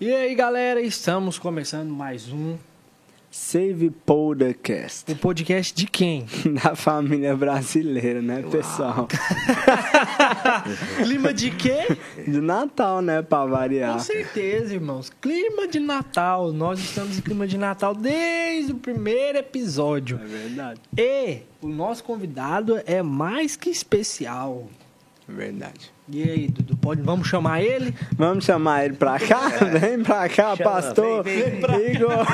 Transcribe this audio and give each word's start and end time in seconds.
E 0.00 0.14
aí, 0.14 0.32
galera, 0.32 0.80
estamos 0.80 1.40
começando 1.40 1.90
mais 1.90 2.32
um. 2.32 2.56
Save 3.32 3.90
Podcast. 3.90 5.10
O 5.10 5.16
podcast 5.16 5.74
de 5.74 5.88
quem? 5.88 6.24
Da 6.62 6.76
família 6.76 7.36
brasileira, 7.36 8.22
né, 8.22 8.44
pessoal? 8.48 9.08
Clima 11.02 11.34
de 11.34 11.50
quê? 11.50 11.98
De 12.24 12.40
Natal, 12.40 13.02
né, 13.02 13.22
pra 13.22 13.44
variar. 13.44 13.94
Com 13.94 13.98
certeza, 13.98 14.72
irmãos. 14.72 15.10
Clima 15.20 15.66
de 15.66 15.80
Natal. 15.80 16.52
Nós 16.52 16.78
estamos 16.78 17.18
em 17.18 17.20
clima 17.20 17.44
de 17.44 17.58
Natal 17.58 17.92
desde 17.92 18.70
o 18.70 18.76
primeiro 18.76 19.38
episódio. 19.38 20.20
É 20.22 20.26
verdade. 20.26 20.80
E 20.96 21.38
o 21.60 21.66
nosso 21.66 22.04
convidado 22.04 22.80
é 22.86 23.02
mais 23.02 23.56
que 23.56 23.68
especial. 23.68 24.68
É 25.28 25.32
verdade. 25.32 25.92
E 26.08 26.22
aí, 26.22 26.48
Dudu, 26.48 26.74
pode, 26.78 27.02
vamos 27.02 27.28
chamar 27.28 27.62
ele? 27.62 27.94
Vamos 28.16 28.44
chamar 28.46 28.86
ele 28.86 28.94
pra 28.96 29.18
cá? 29.18 29.48
Vem 29.78 30.02
pra 30.02 30.26
cá, 30.28 30.56
Chama, 30.56 30.70
pastor 30.70 31.22
vem, 31.22 31.42
vem, 31.42 31.60
vem. 31.60 31.94
Igor. 31.96 32.26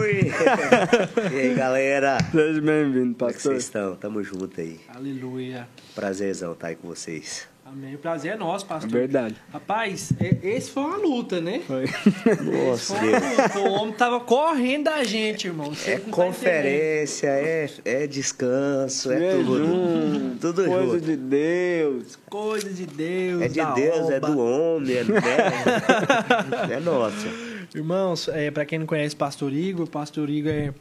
Oi! 0.00 0.32
e 1.32 1.36
aí, 1.38 1.54
galera? 1.54 2.18
Seja 2.32 2.60
bem-vindo, 2.60 3.14
Como 3.14 3.30
é 3.30 3.32
que 3.32 3.34
pastor. 3.34 3.52
vocês 3.52 3.64
estão? 3.64 3.94
Tamo 3.94 4.22
junto 4.24 4.60
aí. 4.60 4.80
Aleluia. 4.92 5.68
Prazerzão 5.94 6.52
estar 6.52 6.68
aí 6.68 6.74
com 6.76 6.88
vocês. 6.88 7.46
Amém. 7.70 7.94
O 7.94 7.98
prazer 7.98 8.32
é 8.32 8.36
nosso, 8.36 8.64
É 8.64 8.68
pastor. 8.68 8.90
verdade. 8.90 9.34
Rapaz, 9.52 10.10
e- 10.20 10.46
esse 10.48 10.70
foi 10.70 10.82
uma 10.84 10.96
luta, 10.96 11.40
né? 11.40 11.60
Foi. 11.66 11.84
Nossa, 11.84 12.94
Foi 12.96 13.08
uma 13.10 13.18
luta. 13.42 13.58
O 13.60 13.72
homem 13.72 13.94
tava 13.94 14.20
correndo 14.20 14.84
da 14.84 15.04
gente, 15.04 15.48
irmão. 15.48 15.74
Você 15.74 15.90
é 15.92 15.98
tá 15.98 16.10
conferência, 16.10 17.26
é, 17.28 17.68
é 17.84 18.06
descanso, 18.06 19.12
é 19.12 19.32
tudo. 19.36 19.58
Jejum, 19.58 20.36
Tudo 20.40 20.64
Coisa 20.64 20.92
junto. 20.94 21.00
de 21.04 21.16
Deus. 21.16 22.18
Coisa 22.30 22.70
de 22.72 22.86
Deus. 22.86 23.42
É 23.42 23.48
de 23.48 23.54
da 23.56 23.74
Deus, 23.74 24.10
é 24.10 24.16
oba. 24.16 24.30
do 24.30 24.38
homem, 24.38 24.96
é, 24.96 25.00
é, 26.70 26.74
é 26.76 26.80
nosso. 26.80 27.26
Irmãos, 27.74 28.28
é, 28.28 28.50
para 28.50 28.64
quem 28.64 28.78
não 28.78 28.86
conhece 28.86 29.14
o 29.14 29.18
Pastor 29.18 29.52
Igor, 29.52 29.84
o 29.84 29.90
Pastor 29.90 30.30
Igor 30.30 30.50
é, 30.52 30.72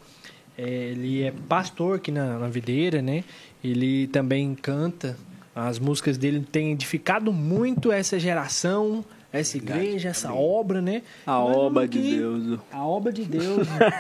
é, 0.58 0.64
ele 0.92 1.24
é 1.24 1.34
pastor 1.50 1.98
aqui 1.98 2.12
na, 2.12 2.40
na 2.40 2.48
videira, 2.48 3.02
né? 3.02 3.24
Ele 3.64 4.08
também 4.08 4.56
canta. 4.56 5.18
As 5.60 5.80
músicas 5.80 6.20
dele 6.20 6.46
têm 6.52 6.72
edificado 6.72 7.34
muito 7.34 7.92
essa 7.92 8.20
geração, 8.20 9.04
essa 9.40 9.58
igreja, 9.58 10.10
essa 10.10 10.34
obra, 10.34 10.82
né? 10.82 11.02
A 11.26 11.40
vamos 11.40 11.58
obra 11.58 11.88
de 11.88 12.00
Deus. 12.00 12.60
A 12.72 12.86
obra 12.86 13.12
de 13.12 13.24
Deus. 13.26 13.68
né? 13.68 13.92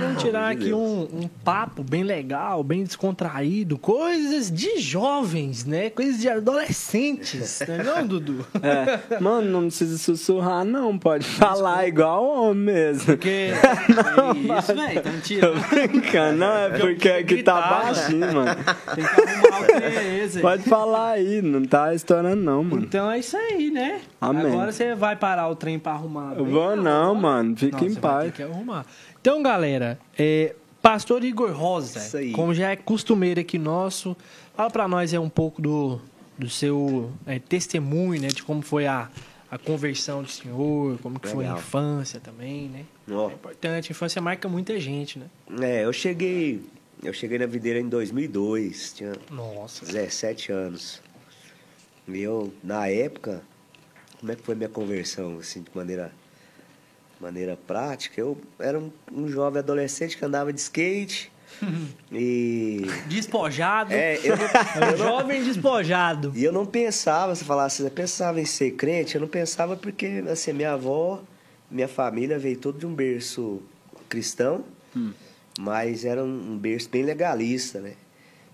Vamos 0.00 0.22
tirar 0.22 0.50
aqui 0.50 0.72
um, 0.72 1.02
um 1.02 1.28
papo 1.44 1.82
bem 1.82 2.02
legal, 2.02 2.62
bem 2.64 2.84
descontraído, 2.84 3.78
coisas 3.78 4.50
de 4.50 4.78
jovens, 4.78 5.64
né? 5.64 5.90
Coisas 5.90 6.20
de 6.20 6.28
adolescentes, 6.28 7.62
não 7.66 7.74
é 7.74 7.82
não, 7.82 8.06
Dudu? 8.06 8.46
É. 8.62 9.20
Mano, 9.20 9.50
não 9.50 9.62
precisa 9.66 9.98
sussurrar, 9.98 10.64
não. 10.64 10.98
Pode 10.98 11.26
falar 11.26 11.86
igual 11.86 12.24
homem 12.24 12.62
mesmo. 12.62 13.06
Porque. 13.06 13.50
é 13.52 14.58
isso, 14.58 14.74
velho, 14.74 15.02
tá 15.02 15.10
me 15.10 15.40
Tô 15.40 15.74
brincando, 15.74 16.38
não, 16.38 16.56
é 16.56 16.78
porque 16.78 17.08
aqui 17.08 17.42
tá 17.42 17.60
baixinho, 17.60 18.32
mano. 18.32 18.56
Tem 18.94 19.04
que 19.04 19.20
arrumar 19.20 19.60
o 19.60 19.66
que 19.66 19.72
é 19.72 20.24
esse. 20.24 20.40
Pode 20.40 20.62
falar 20.64 21.12
aí, 21.12 21.42
não 21.42 21.64
tá 21.64 21.94
estourando 21.94 22.42
não, 22.42 22.64
mano. 22.64 22.82
Então 22.82 23.10
é 23.10 23.18
isso 23.18 23.36
aí, 23.36 23.70
né? 23.70 24.00
Amém. 24.20 24.46
Agora 24.46 24.72
você 24.72 24.81
vai 24.96 25.16
parar 25.16 25.48
o 25.48 25.56
trem 25.56 25.78
pra 25.78 25.92
arrumar. 25.92 26.34
Eu 26.36 26.44
bem? 26.44 26.52
vou 26.54 26.76
não, 26.76 27.14
mano. 27.14 27.56
Fica 27.56 27.76
Não, 27.78 27.84
em 27.86 27.90
você 27.90 28.00
vai 28.00 28.12
paz. 28.24 28.34
que 28.34 28.42
arrumar. 28.42 28.86
Então, 29.20 29.42
galera, 29.42 29.98
é, 30.18 30.54
Pastor 30.80 31.22
Igor 31.24 31.52
Rosa, 31.52 32.00
como 32.34 32.52
já 32.54 32.70
é 32.70 32.76
costumeiro 32.76 33.40
aqui 33.40 33.58
nosso, 33.58 34.16
fala 34.56 34.70
pra 34.70 34.88
nós 34.88 35.12
é 35.14 35.20
um 35.20 35.28
pouco 35.28 35.62
do, 35.62 36.00
do 36.36 36.48
seu 36.48 37.10
é, 37.26 37.38
testemunho, 37.38 38.20
né? 38.20 38.28
De 38.28 38.42
como 38.42 38.62
foi 38.62 38.86
a, 38.86 39.08
a 39.50 39.58
conversão 39.58 40.22
do 40.22 40.28
senhor, 40.30 40.98
como 41.02 41.20
que 41.20 41.28
foi 41.28 41.46
a 41.46 41.52
infância 41.52 42.18
também, 42.20 42.68
né? 42.68 42.84
Ó, 43.10 43.30
É 43.30 43.34
importante, 43.34 43.88
a 43.88 43.92
infância 43.92 44.20
marca 44.20 44.48
muita 44.48 44.78
gente, 44.80 45.18
né? 45.18 45.26
É, 45.60 45.84
eu 45.84 45.92
cheguei, 45.92 46.62
eu 47.02 47.12
cheguei 47.12 47.38
na 47.38 47.46
videira 47.46 47.78
em 47.78 47.88
2002, 47.88 48.92
tinha 48.94 49.12
Nossa. 49.30 49.84
17 49.86 50.50
anos. 50.50 51.00
E 52.08 52.20
eu, 52.20 52.52
na 52.64 52.88
época, 52.88 53.42
como 54.22 54.30
é 54.30 54.36
que 54.36 54.42
foi 54.42 54.54
minha 54.54 54.68
conversão, 54.68 55.38
assim, 55.40 55.62
de 55.62 55.70
maneira, 55.74 56.12
maneira 57.20 57.58
prática? 57.66 58.20
Eu 58.20 58.38
era 58.56 58.78
um, 58.78 58.88
um 59.12 59.26
jovem 59.26 59.58
adolescente 59.58 60.16
que 60.16 60.24
andava 60.24 60.52
de 60.52 60.60
skate 60.60 61.32
e... 62.12 62.82
Despojado. 63.08 63.92
É, 63.92 64.16
eu 64.18 64.36
um 64.94 64.96
jovem 64.96 65.42
despojado. 65.42 66.32
e 66.36 66.44
eu 66.44 66.52
não 66.52 66.64
pensava, 66.64 67.34
se 67.34 67.42
falasse, 67.42 67.82
eu 67.82 67.90
pensava 67.90 68.40
em 68.40 68.44
ser 68.44 68.76
crente, 68.76 69.16
eu 69.16 69.20
não 69.20 69.26
pensava 69.26 69.76
porque, 69.76 70.22
assim, 70.30 70.52
minha 70.52 70.74
avó, 70.74 71.20
minha 71.68 71.88
família 71.88 72.38
veio 72.38 72.56
todo 72.56 72.78
de 72.78 72.86
um 72.86 72.94
berço 72.94 73.60
cristão, 74.08 74.64
mas 75.58 76.04
era 76.04 76.22
um, 76.22 76.52
um 76.52 76.56
berço 76.56 76.88
bem 76.88 77.02
legalista, 77.02 77.80
né? 77.80 77.94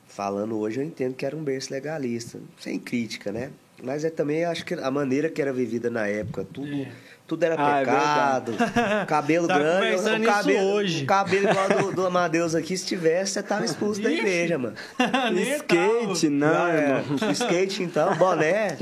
Falando 0.07 0.57
hoje, 0.57 0.81
eu 0.81 0.85
entendo 0.85 1.15
que 1.15 1.27
era 1.27 1.37
um 1.37 1.45
berço 1.45 1.71
legalista, 1.71 2.41
sem 2.59 2.79
crítica, 2.79 3.31
né? 3.31 3.51
Mas 3.83 4.05
é 4.05 4.11
também, 4.11 4.45
acho 4.45 4.65
que 4.65 4.75
a 4.75 4.91
maneira 4.91 5.29
que 5.29 5.41
era 5.41 5.53
vivida 5.53 5.89
na 5.89 6.07
época, 6.07 6.45
tudo, 6.53 6.67
É. 6.75 6.89
tudo 7.29 7.43
era 7.45 7.55
Ah, 7.57 7.81
é 7.81 7.85
pecado, 7.85 8.53
cabelo 9.07 9.47
Tá 9.47 9.57
grande, 9.59 9.97
o 10.23 10.25
cabelo, 10.27 10.67
hoje. 10.73 11.05
o 11.05 11.07
cabelo 11.07 11.49
igual 11.49 11.69
do, 11.69 11.93
do 11.95 12.07
Amadeus 12.07 12.55
aqui, 12.57 12.77
se 12.77 12.85
tivesse, 12.87 13.35
você 13.35 13.43
tava 13.43 13.65
expulso 13.65 14.03
da 14.03 14.11
igreja, 14.11 14.59
mano. 14.59 14.75
Skate, 15.59 16.29
não, 16.29 16.65
Ah, 16.65 16.71
é. 16.73 16.81
irmão. 16.99 17.31
Skate, 17.33 17.83
então, 17.85 18.17
boné. 18.17 18.77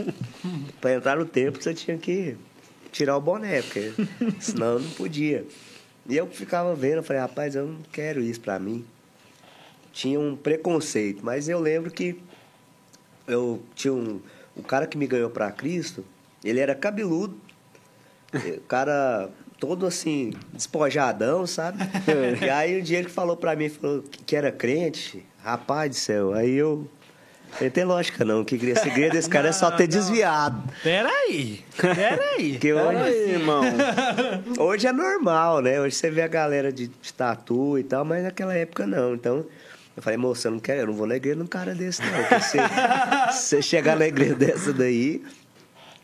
pra 0.81 0.95
entrar 0.95 1.17
no 1.17 1.27
tempo, 1.27 1.63
você 1.63 1.75
tinha 1.75 1.99
que 1.99 2.35
tirar 2.91 3.17
o 3.19 3.21
boné, 3.21 3.61
porque 3.63 3.93
senão 4.41 4.79
não 4.79 4.91
podia. 4.93 5.45
E 6.09 6.17
eu 6.17 6.27
ficava 6.29 6.75
vendo, 6.75 6.97
eu 6.99 7.03
falei, 7.03 7.21
rapaz, 7.21 7.55
eu 7.55 7.67
não 7.67 7.79
quero 7.93 8.21
isso 8.23 8.41
pra 8.41 8.59
mim. 8.59 8.83
Tinha 9.93 10.19
um 10.21 10.35
preconceito, 10.37 11.23
mas 11.23 11.49
eu 11.49 11.59
lembro 11.61 11.91
que 11.91 12.19
eu 13.27 13.61
tinha 13.75 13.93
um. 13.93 14.21
O 14.57 14.63
cara 14.63 14.87
que 14.87 14.97
me 14.97 15.07
ganhou 15.07 15.31
pra 15.31 15.51
Cristo, 15.51 16.05
ele 16.45 16.61
era 16.61 16.75
cabeludo. 16.75 17.39
O 18.35 18.61
cara 18.63 19.29
todo 19.59 19.87
assim, 19.87 20.33
despojadão, 20.53 21.47
sabe? 21.47 21.79
E 22.45 22.49
aí 22.51 22.81
um 22.81 22.83
dia 22.83 22.99
ele 22.99 23.09
falou 23.09 23.37
pra 23.37 23.55
mim, 23.57 23.69
falou 23.69 24.03
que 24.03 24.37
era 24.37 24.51
crente. 24.53 25.25
Rapaz 25.43 25.91
do 25.91 25.97
céu, 25.97 26.33
aí 26.35 26.55
eu. 26.55 26.89
Não 27.61 27.71
tem 27.71 27.85
lógica 27.85 28.25
não, 28.25 28.45
que 28.45 28.59
segredo 28.75 29.13
desse 29.13 29.31
cara 29.31 29.49
é 29.49 29.53
só 29.53 29.71
Não, 29.71 29.77
ter 29.77 29.85
não. 29.85 29.91
desviado. 29.91 30.63
Peraí. 30.83 31.65
Peraí. 31.77 32.53
Porque 32.53 32.73
hoje, 32.73 32.99
aí, 32.99 33.31
irmão. 33.31 33.63
hoje 34.59 34.87
é 34.87 34.93
normal, 34.93 35.63
né? 35.63 35.81
Hoje 35.81 35.95
você 35.95 36.11
vê 36.11 36.23
a 36.23 36.29
galera 36.29 36.73
de, 36.73 36.89
de 36.89 37.15
tatu 37.15 37.79
e 37.79 37.85
tal, 37.85 38.05
mas 38.05 38.25
naquela 38.25 38.53
época 38.53 38.85
não. 38.87 39.15
Então, 39.15 39.47
eu 39.97 40.03
falei, 40.03 40.19
moça, 40.19 40.49
eu 40.49 40.53
não 40.53 40.61
quero, 40.61 40.81
eu 40.81 40.87
não 40.89 40.95
vou 40.95 41.07
na 41.07 41.17
igreja 41.17 41.39
num 41.39 41.47
cara 41.47 41.75
desse, 41.75 42.03
não. 42.03 42.25
Porque 42.25 42.41
se 42.41 42.59
você 43.33 43.63
chegar 43.63 43.97
na 43.97 44.07
igreja 44.07 44.35
dessa 44.35 44.73
daí, 44.73 45.25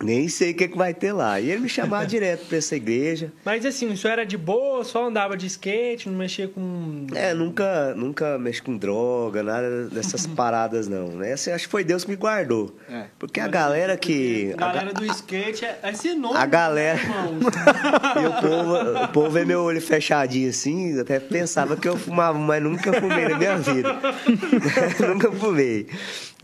nem 0.02 0.28
sei 0.28 0.50
o 0.50 0.54
que, 0.54 0.68
que 0.68 0.76
vai 0.76 0.92
ter 0.92 1.12
lá. 1.12 1.40
E 1.40 1.50
ele 1.50 1.60
me 1.62 1.68
chamava 1.68 2.04
direto 2.06 2.46
pra 2.46 2.58
essa 2.58 2.76
igreja. 2.76 3.32
Mas 3.44 3.64
assim, 3.64 3.86
o 3.90 3.96
senhor 3.96 4.12
era 4.14 4.26
de 4.26 4.36
boa, 4.36 4.84
só 4.84 5.06
andava 5.06 5.36
de 5.36 5.46
skate, 5.46 6.08
não 6.08 6.16
mexia 6.18 6.48
com. 6.48 7.06
É, 7.14 7.32
nunca, 7.34 7.94
nunca 7.94 8.38
mexi 8.38 8.62
com 8.62 8.76
droga, 8.76 9.42
nada 9.42 9.86
dessas 9.88 10.26
paradas, 10.28 10.88
não. 10.88 11.08
Né? 11.08 11.32
Assim, 11.32 11.50
acho 11.50 11.64
que 11.66 11.70
foi 11.70 11.84
Deus 11.84 12.04
que 12.04 12.10
me 12.10 12.16
guardou. 12.16 12.76
É. 12.90 13.04
Porque 13.18 13.40
a 13.40 13.48
galera 13.48 13.96
que. 13.96 14.54
A 14.58 14.64
a 14.64 14.66
ga- 14.68 14.72
galera 14.74 14.94
do 14.94 15.04
skate 15.06 15.64
é 15.64 15.78
é 15.82 15.90
esse 15.90 16.14
nome. 16.14 16.36
A 16.36 16.46
galera- 16.46 16.98
irmãos. 17.00 17.42
E 18.12 18.26
o 18.26 18.32
povo, 18.40 19.04
o 19.04 19.08
povo 19.08 19.30
vê 19.30 19.44
meu 19.44 19.60
olho 19.62 19.80
fechadinho 19.80 20.50
assim, 20.50 20.98
até 21.00 21.18
pensava 21.18 21.76
que 21.76 21.88
eu 21.88 21.96
fumava, 21.96 22.38
mas 22.38 22.62
nunca 22.62 22.92
fumei 22.92 23.26
na 23.28 23.38
minha 23.38 23.56
vida. 23.56 23.98
nunca 25.08 25.30
fumei. 25.32 25.86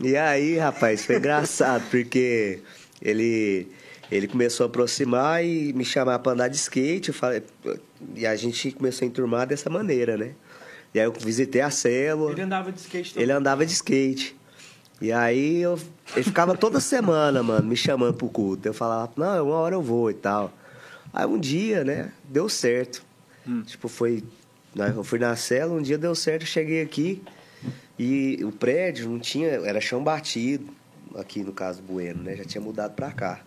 E 0.01 0.15
aí, 0.15 0.57
rapaz, 0.57 1.05
foi 1.05 1.17
engraçado, 1.17 1.83
porque 1.91 2.59
ele, 3.01 3.67
ele 4.11 4.27
começou 4.27 4.65
a 4.65 4.67
aproximar 4.67 5.43
e 5.43 5.73
me 5.73 5.85
chamar 5.85 6.19
pra 6.19 6.31
andar 6.33 6.47
de 6.47 6.55
skate. 6.57 7.11
Falei, 7.11 7.43
e 8.15 8.25
a 8.25 8.35
gente 8.35 8.71
começou 8.71 9.05
a 9.05 9.07
enturmar 9.07 9.47
dessa 9.47 9.69
maneira, 9.69 10.17
né? 10.17 10.31
E 10.93 10.99
aí 10.99 11.05
eu 11.05 11.13
visitei 11.13 11.61
a 11.61 11.69
célula. 11.69 12.31
Ele 12.31 12.41
andava 12.41 12.71
de 12.71 12.79
skate 12.79 13.13
também. 13.13 13.23
Ele 13.23 13.31
andava 13.31 13.65
de 13.65 13.73
skate. 13.73 14.35
E 15.01 15.11
aí 15.11 15.61
eu, 15.61 15.79
ele 16.13 16.23
ficava 16.23 16.57
toda 16.57 16.79
semana, 16.79 17.41
mano, 17.41 17.67
me 17.67 17.75
chamando 17.77 18.15
pro 18.15 18.27
culto. 18.27 18.67
Eu 18.67 18.73
falava, 18.73 19.11
não, 19.15 19.47
uma 19.47 19.55
hora 19.55 19.75
eu 19.75 19.81
vou 19.81 20.11
e 20.11 20.13
tal. 20.13 20.51
Aí 21.13 21.25
um 21.25 21.39
dia, 21.39 21.83
né, 21.83 22.11
deu 22.25 22.49
certo. 22.49 23.01
Tipo, 23.65 23.87
foi. 23.87 24.23
né, 24.75 24.93
Eu 24.95 25.03
fui 25.03 25.17
na 25.17 25.35
cela, 25.35 25.73
um 25.73 25.81
dia 25.81 25.97
deu 25.97 26.13
certo, 26.13 26.41
eu 26.43 26.47
cheguei 26.47 26.81
aqui 26.81 27.21
e 27.97 28.39
o 28.43 28.51
prédio 28.51 29.09
não 29.09 29.19
tinha. 29.19 29.47
Era 29.49 29.79
chão 29.81 30.03
batido, 30.03 30.67
aqui 31.15 31.43
no 31.43 31.51
caso 31.51 31.81
Bueno, 31.81 32.23
né? 32.23 32.35
Já 32.35 32.45
tinha 32.45 32.61
mudado 32.61 32.93
pra 32.93 33.11
cá. 33.11 33.41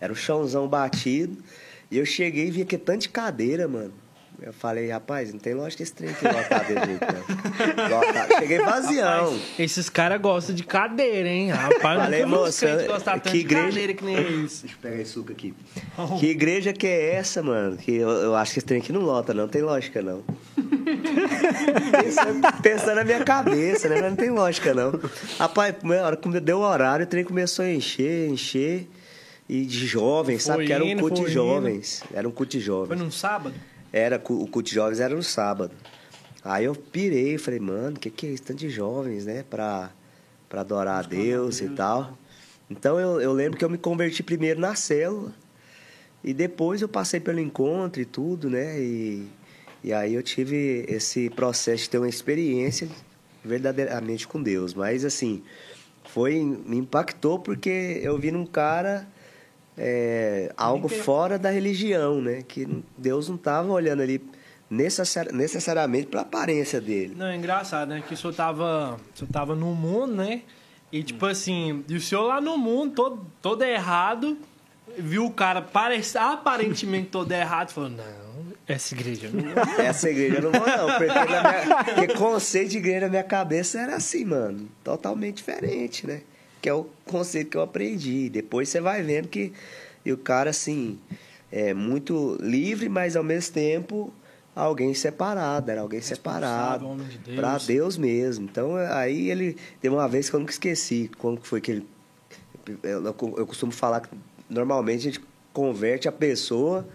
Era 0.00 0.12
o 0.12 0.16
chãozão 0.16 0.68
batido. 0.68 1.42
E 1.90 1.98
eu 1.98 2.04
cheguei 2.04 2.48
e 2.48 2.50
vi 2.50 2.64
que 2.64 2.76
tanto 2.76 3.02
de 3.02 3.08
cadeira, 3.08 3.68
mano. 3.68 3.92
Eu 4.42 4.52
falei, 4.52 4.90
rapaz, 4.90 5.32
não 5.32 5.38
tem 5.38 5.54
lógica 5.54 5.82
esse 5.82 5.92
trem 5.92 6.10
aqui 6.10 6.26
lotado 6.26 6.66
desse 6.66 6.86
jeito, 6.86 7.06
não. 7.06 7.88
Lotado. 7.98 8.28
Cheguei 8.40 8.58
vazião. 8.58 9.38
Esses 9.58 9.88
caras 9.88 10.20
gostam 10.20 10.54
de 10.54 10.64
cadeira, 10.64 11.28
hein? 11.28 11.50
Rapaz, 11.50 11.80
Falei, 12.02 12.26
moça, 12.26 12.66
crentes 12.66 12.86
gostar 12.86 13.12
tanto 13.12 13.22
que 13.24 13.30
de 13.30 13.38
igreja- 13.38 13.66
cadeira 13.68 13.94
que 13.94 14.04
nem 14.04 14.16
isso. 14.44 14.62
Deixa 14.62 14.76
eu 14.76 14.80
pegar 14.82 15.00
esse 15.02 15.10
suco 15.12 15.32
aqui. 15.32 15.54
Que 16.20 16.26
igreja 16.26 16.72
que 16.72 16.86
é 16.86 17.14
essa, 17.14 17.42
mano? 17.42 17.76
Que 17.76 17.94
eu, 17.96 18.08
eu 18.10 18.34
acho 18.34 18.52
que 18.52 18.58
esse 18.58 18.66
trem 18.66 18.80
aqui 18.80 18.92
não 18.92 19.00
lota, 19.00 19.32
não. 19.32 19.48
Tem 19.48 19.62
lógica, 19.62 20.02
não. 20.02 20.22
pensando, 21.92 22.62
pensando 22.62 22.94
na 22.96 23.04
minha 23.04 23.24
cabeça, 23.24 23.88
né? 23.88 24.00
Mas 24.00 24.10
não 24.10 24.16
tem 24.16 24.30
lógica, 24.30 24.74
não. 24.74 25.00
Rapaz, 25.38 25.74
na 25.82 26.02
hora 26.02 26.16
que 26.16 26.40
deu 26.40 26.58
o 26.58 26.62
horário, 26.62 27.04
o 27.04 27.08
trem 27.08 27.24
começou 27.24 27.64
a 27.64 27.70
encher, 27.70 28.28
encher. 28.28 28.88
E 29.46 29.66
de 29.66 29.86
jovens, 29.86 30.42
sabe? 30.42 30.60
Foi 30.60 30.66
Que 30.66 30.72
era 30.72 30.82
um 30.84 30.96
culto 30.96 31.24
de 31.26 31.30
jovens. 31.30 32.02
Era 32.14 32.26
um 32.26 32.30
culto 32.30 32.52
de 32.52 32.60
jovens. 32.60 32.88
Foi 32.88 32.96
num 32.96 33.10
sábado? 33.10 33.54
Era, 33.96 34.16
o 34.16 34.48
culto 34.48 34.64
de 34.64 34.74
jovens 34.74 34.98
era 34.98 35.14
no 35.14 35.22
sábado. 35.22 35.72
Aí 36.42 36.64
eu 36.64 36.74
pirei, 36.74 37.38
falei, 37.38 37.60
mano, 37.60 37.96
que, 37.96 38.10
que 38.10 38.26
é 38.26 38.30
isso? 38.30 38.42
Tanto 38.42 38.58
de 38.58 38.68
jovens, 38.68 39.24
né? 39.24 39.44
Pra, 39.48 39.92
pra 40.48 40.62
adorar 40.62 41.04
a 41.04 41.06
Deus 41.06 41.60
e 41.60 41.68
tal. 41.68 42.18
Então 42.68 42.98
eu, 42.98 43.20
eu 43.20 43.32
lembro 43.32 43.56
que 43.56 43.64
eu 43.64 43.70
me 43.70 43.78
converti 43.78 44.20
primeiro 44.20 44.58
na 44.58 44.74
célula. 44.74 45.32
E 46.24 46.34
depois 46.34 46.82
eu 46.82 46.88
passei 46.88 47.20
pelo 47.20 47.38
encontro 47.38 48.02
e 48.02 48.04
tudo, 48.04 48.50
né? 48.50 48.80
E, 48.80 49.28
e 49.84 49.92
aí 49.92 50.14
eu 50.14 50.24
tive 50.24 50.84
esse 50.88 51.30
processo 51.30 51.84
de 51.84 51.90
ter 51.90 51.98
uma 51.98 52.08
experiência 52.08 52.88
verdadeiramente 53.44 54.26
com 54.26 54.42
Deus. 54.42 54.74
Mas 54.74 55.04
assim, 55.04 55.40
foi 56.02 56.40
me 56.42 56.78
impactou 56.78 57.38
porque 57.38 58.00
eu 58.02 58.18
vi 58.18 58.32
num 58.32 58.44
cara 58.44 59.06
é, 59.76 60.52
algo 60.56 60.88
fora 60.88 61.38
da 61.38 61.50
religião, 61.50 62.20
né? 62.20 62.42
Que 62.46 62.66
Deus 62.96 63.28
não 63.28 63.36
estava 63.36 63.70
olhando 63.72 64.02
ali 64.02 64.20
necessari- 64.70 65.32
necessariamente 65.32 66.06
para 66.06 66.20
a 66.20 66.22
aparência 66.22 66.80
dele. 66.80 67.14
Não, 67.16 67.26
é 67.26 67.36
engraçado, 67.36 67.88
né? 67.88 68.02
Que 68.06 68.14
o 68.14 68.16
senhor 68.16 68.34
tava, 68.34 68.98
o 69.14 69.18
senhor 69.18 69.30
tava 69.30 69.54
no 69.54 69.74
mundo, 69.74 70.14
né? 70.14 70.42
E 70.92 71.02
tipo 71.02 71.26
assim, 71.26 71.84
e 71.88 71.96
o 71.96 72.00
senhor 72.00 72.22
lá 72.22 72.40
no 72.40 72.56
mundo, 72.56 72.94
todo, 72.94 73.26
todo 73.42 73.62
errado, 73.62 74.38
viu 74.96 75.26
o 75.26 75.30
cara 75.30 75.60
parece, 75.60 76.16
aparentemente 76.16 77.08
todo 77.08 77.32
errado, 77.32 77.70
falou, 77.70 77.90
não, 77.90 78.04
essa 78.66 78.94
igreja 78.94 79.28
não 79.32 79.42
vou. 79.42 79.84
Essa 79.84 80.08
igreja 80.08 80.36
eu 80.36 80.42
não 80.42 80.52
vou, 80.52 80.66
não. 80.66 80.86
Porque, 80.86 81.04
minha, 81.06 81.84
porque 81.84 82.14
conceito 82.14 82.70
de 82.70 82.78
igreja 82.78 83.00
na 83.02 83.08
minha 83.08 83.24
cabeça 83.24 83.80
era 83.80 83.96
assim, 83.96 84.24
mano. 84.24 84.68
Totalmente 84.84 85.38
diferente, 85.38 86.06
né? 86.06 86.22
Que 86.64 86.70
é 86.70 86.72
o 86.72 86.86
conceito 87.04 87.50
que 87.50 87.58
eu 87.58 87.60
aprendi. 87.60 88.30
Depois 88.30 88.70
você 88.70 88.80
vai 88.80 89.02
vendo 89.02 89.28
que 89.28 89.52
e 90.02 90.10
o 90.10 90.16
cara, 90.16 90.48
assim, 90.48 90.98
é 91.52 91.74
muito 91.74 92.38
livre, 92.40 92.88
mas 92.88 93.16
ao 93.16 93.22
mesmo 93.22 93.52
tempo 93.52 94.10
alguém 94.56 94.94
separado. 94.94 95.70
Era 95.70 95.82
alguém 95.82 96.00
separado. 96.00 96.88
homem 96.88 97.06
de 97.06 97.18
Deus. 97.18 97.36
Pra 97.36 97.58
Deus 97.58 97.98
mesmo. 97.98 98.46
Então, 98.46 98.76
aí 98.76 99.30
ele. 99.30 99.58
Teve 99.78 99.94
uma 99.94 100.08
vez 100.08 100.30
que 100.30 100.36
eu 100.36 100.40
nunca 100.40 100.52
esqueci. 100.52 101.10
Quando 101.18 101.38
que 101.42 101.46
foi 101.46 101.60
que 101.60 101.70
ele. 101.70 101.86
Eu, 102.82 103.04
eu 103.04 103.46
costumo 103.46 103.70
falar 103.70 104.00
que 104.00 104.08
normalmente 104.48 105.00
a 105.00 105.12
gente 105.12 105.20
converte 105.52 106.08
a 106.08 106.12
pessoa 106.12 106.88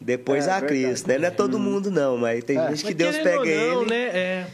depois 0.00 0.46
É, 0.46 0.50
a 0.50 0.60
verdade. 0.60 0.82
Cristo, 0.82 1.08
né? 1.08 1.18
Não 1.18 1.28
é 1.28 1.30
todo 1.30 1.58
mundo, 1.58 1.90
não, 1.90 2.16
mas 2.16 2.42
tem 2.42 2.56
gente 2.56 2.78
que 2.78 2.84
Mas 2.86 2.94
Deus 2.94 3.18
pega 3.18 3.38
ou 3.38 3.44
não, 3.44 3.82
ele. 3.82 3.90
né? 3.90 3.96
É, 4.16 4.46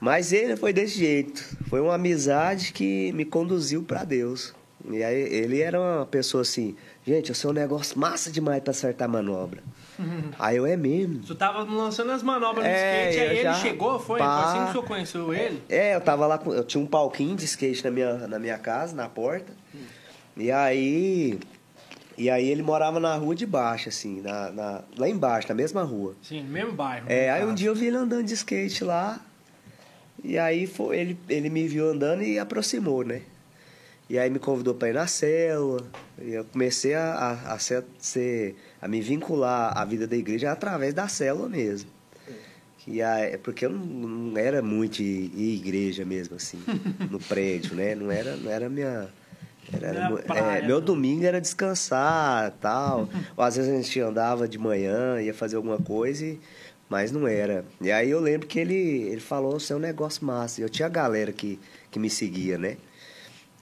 Mas 0.00 0.32
ele 0.32 0.56
foi 0.56 0.72
desse 0.72 0.98
jeito. 0.98 1.44
Foi 1.68 1.80
uma 1.80 1.94
amizade 1.94 2.72
que 2.72 3.12
me 3.12 3.24
conduziu 3.24 3.82
pra 3.82 4.02
Deus. 4.04 4.54
E 4.90 5.04
aí 5.04 5.14
ele 5.20 5.60
era 5.60 5.78
uma 5.78 6.06
pessoa 6.06 6.40
assim, 6.40 6.74
gente, 7.06 7.28
eu 7.28 7.34
sou 7.34 7.50
um 7.50 7.54
negócio 7.54 7.98
massa 7.98 8.30
demais 8.30 8.62
pra 8.62 8.70
acertar 8.70 9.06
a 9.06 9.10
manobra. 9.12 9.62
aí 10.38 10.56
eu 10.56 10.64
é 10.64 10.74
mesmo. 10.74 11.22
senhor 11.22 11.36
tava 11.36 11.62
lançando 11.64 12.10
as 12.12 12.22
manobras 12.22 12.64
no 12.64 12.70
É, 12.70 13.10
skate, 13.10 13.16
eu 13.24 13.30
aí 13.30 13.36
ele 13.36 13.42
já- 13.42 13.54
chegou, 13.54 13.98
foi? 14.00 14.18
Pá. 14.18 14.42
Foi 14.42 14.44
assim 14.52 14.58
que 14.64 14.68
o 14.70 14.72
senhor 14.72 14.84
conheceu 14.86 15.34
ele? 15.34 15.62
É, 15.68 15.94
eu 15.94 16.00
tava 16.00 16.26
lá 16.26 16.38
com. 16.38 16.54
Eu 16.54 16.64
tinha 16.64 16.82
um 16.82 16.86
palquinho 16.86 17.36
de 17.36 17.44
skate 17.44 17.84
na 17.84 17.90
minha, 17.90 18.14
na 18.26 18.38
minha 18.38 18.56
casa, 18.56 18.96
na 18.96 19.06
porta. 19.08 19.52
E 20.36 20.50
aí. 20.50 21.38
E 22.16 22.28
aí 22.30 22.48
ele 22.48 22.62
morava 22.62 22.98
na 23.00 23.14
rua 23.16 23.34
de 23.34 23.44
baixo, 23.46 23.88
assim, 23.90 24.20
na, 24.22 24.50
na- 24.50 24.82
lá 24.96 25.08
embaixo, 25.08 25.48
na 25.48 25.54
mesma 25.54 25.82
rua. 25.82 26.14
Sim, 26.22 26.42
mesmo 26.44 26.72
bairro. 26.72 27.04
É, 27.08 27.28
no 27.28 27.34
aí 27.34 27.44
um 27.44 27.54
dia 27.54 27.68
eu 27.68 27.74
vi 27.74 27.86
ele 27.86 27.96
andando 27.96 28.24
de 28.24 28.32
skate 28.34 28.82
lá. 28.84 29.20
E 30.22 30.38
aí 30.38 30.66
foi, 30.66 30.98
ele, 30.98 31.18
ele 31.28 31.48
me 31.50 31.66
viu 31.66 31.88
andando 31.90 32.22
e 32.22 32.38
aproximou, 32.38 33.04
né? 33.04 33.22
E 34.08 34.18
aí 34.18 34.28
me 34.28 34.38
convidou 34.40 34.74
para 34.74 34.88
ir 34.88 34.94
na 34.94 35.06
célula. 35.06 35.84
E 36.20 36.32
eu 36.32 36.44
comecei 36.44 36.94
a, 36.94 37.12
a, 37.46 37.54
a, 37.54 37.58
ser, 37.58 38.56
a 38.82 38.88
me 38.88 39.00
vincular 39.00 39.76
à 39.76 39.84
vida 39.84 40.06
da 40.06 40.16
igreja 40.16 40.50
através 40.50 40.92
da 40.92 41.06
célula 41.06 41.48
mesmo. 41.48 41.88
Que 42.78 43.00
a, 43.02 43.18
é 43.20 43.36
porque 43.36 43.66
eu 43.66 43.70
não, 43.70 43.78
não 43.84 44.38
era 44.38 44.60
muito 44.60 44.96
de 44.96 45.04
ir 45.04 45.52
à 45.52 45.66
igreja 45.66 46.04
mesmo, 46.04 46.36
assim, 46.36 46.58
no 47.10 47.20
prédio, 47.28 47.76
né? 47.76 47.94
Não 47.94 48.10
era, 48.10 48.36
não 48.36 48.50
era 48.50 48.68
minha. 48.68 49.08
Era, 49.72 49.86
era 49.86 50.16
praia, 50.16 50.58
é, 50.64 50.66
meu 50.66 50.80
domingo 50.80 51.24
era 51.24 51.40
descansar 51.40 52.50
tal. 52.60 53.08
Ou 53.36 53.44
às 53.44 53.56
vezes 53.56 53.70
a 53.72 53.76
gente 53.76 54.00
andava 54.00 54.48
de 54.48 54.58
manhã, 54.58 55.20
ia 55.22 55.32
fazer 55.32 55.54
alguma 55.56 55.78
coisa, 55.78 56.26
e- 56.26 56.40
mas 56.90 57.10
não 57.12 57.26
era. 57.26 57.64
E 57.80 57.90
aí 57.90 58.10
eu 58.10 58.20
lembro 58.20 58.46
que 58.46 58.58
ele, 58.58 58.74
ele 58.74 59.20
falou, 59.20 59.56
isso 59.56 59.72
é 59.72 59.76
um 59.76 59.80
negócio 59.80 60.24
massa. 60.24 60.60
E 60.60 60.64
eu 60.64 60.68
tinha 60.68 60.88
galera 60.88 61.32
que, 61.32 61.58
que 61.90 61.98
me 61.98 62.10
seguia, 62.10 62.58
né? 62.58 62.76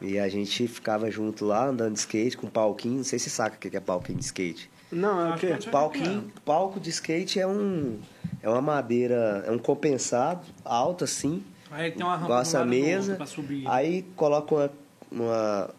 E 0.00 0.19
a 0.19 0.28
gente 0.28 0.66
ficava 0.66 1.10
junto 1.10 1.44
lá, 1.44 1.66
andando 1.66 1.92
de 1.92 1.98
skate, 2.00 2.36
com 2.36 2.48
palquinho. 2.48 2.96
Não 2.96 3.04
sei 3.04 3.19
se 3.19 3.28
você 3.28 3.36
saca 3.36 3.56
o 3.56 3.58
que 3.58 3.76
é 3.76 3.80
palquinho 3.80 4.19
de 4.19 4.25
skate. 4.25 4.70
Não, 4.90 5.20
é 5.20 5.34
o 5.34 5.38
quê? 5.38 5.58
Palquinho, 5.70 6.32
palco 6.44 6.80
de 6.80 6.88
skate 6.88 7.38
é 7.38 7.46
um 7.46 7.98
é 8.42 8.48
uma 8.48 8.62
madeira, 8.62 9.44
é 9.46 9.50
um 9.50 9.58
compensado 9.58 10.46
alto 10.64 11.04
assim, 11.04 11.44
Aí 11.70 11.90
tem 11.90 12.02
uma 12.06 12.16
rampa 12.16 12.40
essa 12.40 12.64
mesa. 12.64 13.16
pra 13.16 13.26
subir. 13.26 13.66
Aí 13.69 14.02
coloca 14.16 14.54
uma, 14.54 14.70
uma 15.12 15.70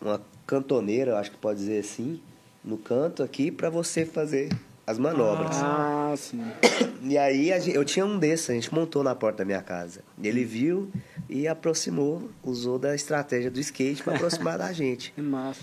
uma 0.00 0.20
cantoneira, 0.46 1.18
acho 1.18 1.30
que 1.30 1.36
pode 1.36 1.58
dizer 1.58 1.78
assim, 1.78 2.20
no 2.64 2.76
canto 2.76 3.22
aqui 3.22 3.50
pra 3.50 3.70
você 3.70 4.04
fazer 4.04 4.48
as 4.86 4.98
manobras. 4.98 5.56
Ah, 5.62 6.14
sim. 6.16 6.42
E 7.08 7.16
aí 7.16 7.50
eu 7.72 7.84
tinha 7.84 8.04
um 8.04 8.18
desses, 8.18 8.50
a 8.50 8.54
gente 8.54 8.74
montou 8.74 9.04
na 9.04 9.14
porta 9.14 9.38
da 9.38 9.44
minha 9.44 9.62
casa. 9.62 10.00
Ele 10.20 10.44
viu 10.44 10.90
e 11.28 11.46
aproximou, 11.46 12.28
usou 12.42 12.80
da 12.80 12.96
estratégia 12.96 13.48
do 13.48 13.60
skate 13.60 14.02
pra 14.02 14.14
aproximar 14.16 14.58
da 14.58 14.72
gente. 14.72 15.12
Que 15.14 15.22
massa. 15.22 15.60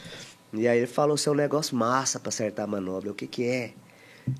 E 0.53 0.67
aí 0.67 0.77
ele 0.77 0.87
falou, 0.87 1.17
seu 1.17 1.33
negócio 1.33 1.75
massa 1.75 2.17
pra 2.19 2.29
acertar 2.29 2.63
a 2.63 2.67
manobra. 2.67 3.11
O 3.11 3.13
que 3.13 3.27
que 3.27 3.43
é? 3.45 3.71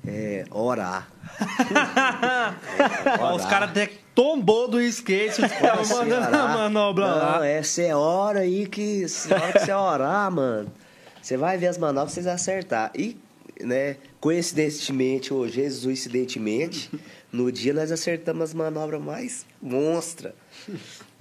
É 0.06 0.44
orar. 0.50 1.10
Ó, 3.20 3.36
os 3.36 3.44
caras 3.44 3.70
até 3.70 3.90
tombou 4.14 4.68
do 4.68 4.80
skate, 4.80 5.44
os 5.44 5.52
caras 5.52 5.90
mandando 5.90 6.24
a 6.36 6.44
orar. 6.44 6.48
manobra 6.56 7.06
Não, 7.06 7.16
lá. 7.40 7.46
é, 7.46 7.62
você 7.62 7.92
ora 7.92 8.40
aí 8.40 8.66
que 8.66 9.04
na 9.28 9.36
hora 9.36 9.52
que 9.52 9.58
você 9.58 9.72
orar, 9.72 10.30
mano, 10.30 10.72
você 11.20 11.36
vai 11.36 11.58
ver 11.58 11.66
as 11.66 11.76
manobras 11.78 12.12
vocês 12.12 12.26
acertar. 12.26 12.90
E, 12.94 13.16
né, 13.60 13.96
coincidentemente, 14.24 15.34
ou 15.34 15.46
jesuincidentemente, 15.46 16.90
no 17.30 17.52
dia 17.52 17.74
nós 17.74 17.92
acertamos 17.92 18.42
as 18.44 18.54
manobras 18.54 19.02
mais 19.02 19.44
monstra. 19.60 20.34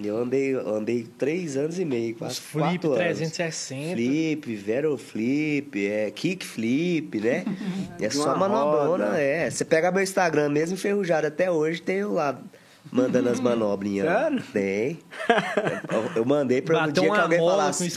Eu 0.02 0.20
andei, 0.20 0.54
eu 0.56 0.74
andei 0.74 1.06
três 1.18 1.58
anos 1.58 1.78
e 1.78 1.84
meio, 1.84 2.16
quase 2.16 2.36
Os 2.36 2.40
flip 2.40 2.80
quatro 2.80 2.94
anos. 2.94 3.20
360. 3.20 3.96
Flip, 3.98 4.56
vero 4.56 4.98
flip, 4.98 5.86
é, 5.86 6.12
kick 6.12 6.46
flip, 6.46 7.20
né? 7.20 7.44
É 8.00 8.10
só 8.10 8.38
manobrona, 8.38 9.08
roda. 9.08 9.20
é. 9.22 9.50
Você 9.50 9.66
pega 9.66 9.92
meu 9.92 10.02
Instagram 10.02 10.48
mesmo 10.48 10.76
enferrujado 10.76 11.28
até 11.28 11.52
hoje, 11.52 11.82
tem 11.82 11.98
eu 11.98 12.14
lá 12.14 12.42
mandando 12.90 13.28
as 13.28 13.40
manobrinhas. 13.42 14.08
Sério? 14.08 14.44
Tem. 14.54 15.00
Eu, 15.92 16.12
eu 16.18 16.26
mandei 16.26 16.62
pra 16.62 16.76
o 16.76 16.80
Bateu 16.88 17.04
dia 17.04 17.12
que 17.14 17.20
alguém 17.20 17.40
falasse. 17.40 17.88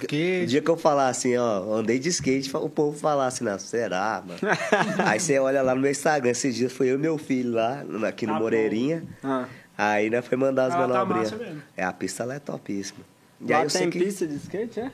O 0.42 0.46
dia 0.46 0.60
que 0.62 0.70
eu 0.70 0.76
falar 0.76 1.08
assim, 1.08 1.36
ó, 1.36 1.74
andei 1.74 1.98
de 1.98 2.08
skate, 2.08 2.50
o 2.56 2.68
povo 2.68 2.96
falar 2.98 3.26
assim, 3.26 3.44
não, 3.44 3.58
será, 3.58 4.22
mano? 4.26 4.38
Aí 5.06 5.18
você 5.20 5.38
olha 5.38 5.62
lá 5.62 5.74
no 5.74 5.80
meu 5.80 5.90
Instagram, 5.90 6.30
esses 6.30 6.54
dias 6.54 6.72
foi 6.72 6.88
eu 6.90 6.94
e 6.94 6.98
meu 6.98 7.18
filho 7.18 7.52
lá, 7.52 7.82
aqui 8.08 8.26
no 8.26 8.34
Tá. 8.34 8.38
Moreirinha. 8.40 9.02
Ah. 9.24 9.46
Aí 9.78 10.08
nós 10.10 10.26
foi 10.26 10.38
mandar 10.38 10.66
as 10.66 10.74
Ah, 10.74 10.78
tá 10.78 10.88
manobrinhas. 10.88 11.32
mesmo. 11.32 11.62
é, 11.76 11.84
a 11.84 11.92
pista 11.92 12.24
lá 12.24 12.34
é 12.34 12.38
topíssima. 12.38 13.00
E 13.40 13.50
Lá 13.52 13.58
aí 13.58 13.64
eu 13.64 13.70
sei 13.70 13.80
tem 13.82 13.90
que 13.90 13.98
pista 14.04 14.26
de 14.26 14.36
skate, 14.36 14.80
é? 14.80 14.90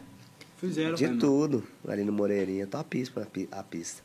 Fizeram. 0.58 0.94
de 0.94 1.06
né? 1.08 1.16
tudo, 1.20 1.62
ali 1.88 2.04
no 2.04 2.12
Moreirinha, 2.12 2.66
topíssima 2.66 3.26
a 3.52 3.62
pista. 3.62 4.02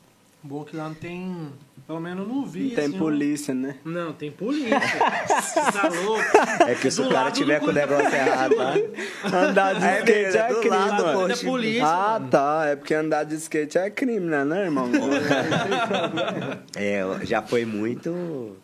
Bom 0.48 0.63
que 0.63 0.75
lá 0.77 0.88
não 0.88 0.96
tem. 0.96 1.51
Pelo 1.86 2.00
menos 2.00 2.27
eu 2.27 2.34
não 2.34 2.46
vi. 2.46 2.70
Não 2.70 2.75
tem 2.75 2.86
assim, 2.86 2.98
polícia, 2.98 3.54
né? 3.54 3.75
Não, 3.84 4.13
tem 4.13 4.32
polícia. 4.32 4.80
tá 4.80 5.89
louco? 6.04 6.24
É 6.68 6.75
que 6.75 6.89
se 6.89 7.01
Do 7.01 7.08
o 7.08 7.12
cara 7.12 7.32
tiver 7.32 7.60
com 7.60 7.68
o 7.68 7.72
negócio 7.74 8.13
errado 8.16 8.56
lá. 8.56 8.74
Andar 9.25 9.74
de 9.75 9.86
É 9.86 10.00
skate 10.00 10.38
é, 10.38 10.39
é 10.39 10.48
do 10.48 10.60
crime, 10.60 10.70
lado, 10.75 11.04
mano. 11.04 11.27
Da 11.27 11.38
polícia. 11.38 11.86
Ah, 11.86 12.13
mano. 12.20 12.30
tá. 12.30 12.66
É 12.66 12.75
porque 12.77 12.94
andar 12.94 13.24
de 13.25 13.36
skate 13.36 13.77
é 13.77 13.89
crime, 13.89 14.20
né, 14.25 14.44
né, 14.46 14.63
irmão? 14.66 14.89
É, 16.75 17.01
já 17.24 17.42
foi 17.42 17.66
muito 17.66 18.56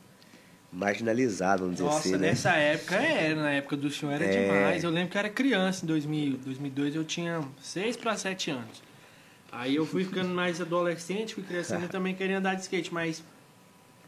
marginalizado, 0.71 1.61
vamos 1.63 1.75
dizer 1.75 1.85
Nossa, 1.85 1.99
assim, 1.99 2.11
né? 2.13 2.17
nessa 2.29 2.51
época 2.53 2.95
era, 2.95 3.35
na 3.35 3.51
época 3.51 3.77
do 3.77 3.89
senhor 3.91 4.13
era 4.13 4.25
É. 4.25 4.45
demais. 4.45 4.83
Eu 4.83 4.89
lembro 4.89 5.11
que 5.11 5.17
eu 5.17 5.19
era 5.19 5.29
criança 5.29 5.85
em 5.85 5.87
2000, 5.87 6.37
2002, 6.43 6.95
eu 6.95 7.03
tinha 7.03 7.41
6 7.61 7.97
para 7.97 8.15
7 8.17 8.51
anos. 8.51 8.81
Aí 9.55 9.75
eu 9.75 9.85
fui 9.85 10.03
ficando 10.03 10.29
mais 10.29 10.59
adolescente, 10.59 11.35
fui 11.35 11.43
crescendo 11.43 11.85
e 11.85 11.87
também 11.87 12.15
queria 12.15 12.39
andar 12.39 12.55
de 12.55 12.61
skate, 12.61 12.91
mas 12.93 13.23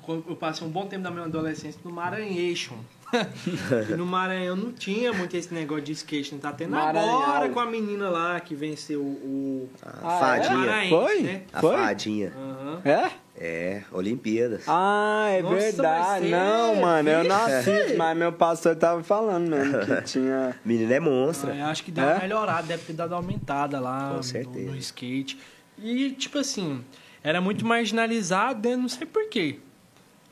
eu 0.08 0.36
passei 0.36 0.66
um 0.68 0.70
bom 0.72 0.88
tempo 0.88 1.04
da 1.04 1.12
minha 1.12 1.26
adolescência 1.26 1.80
no 1.86 1.92
Maranhão. 1.92 2.80
e 3.90 3.94
no 3.94 4.06
Maranhão 4.06 4.56
não 4.56 4.72
tinha 4.74 5.14
muito 5.14 5.38
esse 5.38 5.54
negócio 5.54 5.84
de 5.84 5.92
skate, 5.92 6.34
não 6.34 6.40
tá 6.42 6.52
tendo 6.52 6.72
Maranhão. 6.72 7.22
agora 7.24 7.50
com 7.50 7.60
a 7.60 7.66
menina 7.66 8.10
lá 8.10 8.40
que 8.40 8.56
venceu 8.56 9.02
o. 9.02 9.70
A 9.84 9.88
Ah, 10.02 10.16
é? 10.16 10.20
fadinha. 10.20 10.58
Maranhense, 10.58 10.90
Foi? 10.90 11.22
né? 11.22 11.42
A 11.54 11.62
Foi? 11.62 11.78
fadinha. 11.78 12.34
Aham. 12.36 12.82
É? 12.84 13.12
É, 13.38 13.82
Olimpíadas. 13.92 14.64
Ah, 14.66 15.28
é 15.30 15.42
Nossa, 15.42 15.56
verdade. 15.56 16.30
mas 16.30 16.32
Não, 16.32 16.76
mano, 16.76 17.10
eu 17.10 17.24
não 17.26 17.36
assisto, 17.36 17.98
mas 17.98 18.18
meu 18.18 18.32
pastor 18.32 18.76
tava 18.78 19.04
falando 19.04 19.50
mesmo 19.50 19.80
que 19.80 20.02
tinha. 20.10 20.56
Menina 20.64 20.94
é 20.94 21.00
monstra. 21.02 21.54
Ah, 21.54 21.70
acho 21.70 21.84
que 21.84 21.92
deu 21.92 22.04
uma 22.06 22.14
É? 22.14 22.20
melhorada, 22.22 22.64
deve 22.64 22.84
ter 22.86 22.94
dado 22.94 23.12
uma 23.12 23.18
aumentada 23.18 23.80
lá 23.80 24.10
Com 24.12 24.16
no, 24.18 24.24
certeza. 24.24 24.72
no 24.72 24.78
skate. 24.78 25.38
E, 25.78 26.12
tipo 26.12 26.38
assim, 26.38 26.82
era 27.22 27.42
muito 27.42 27.66
marginalizado, 27.66 28.70
né? 28.70 28.78
Não 28.78 28.88
sei 28.88 29.06
porquê. 29.06 29.60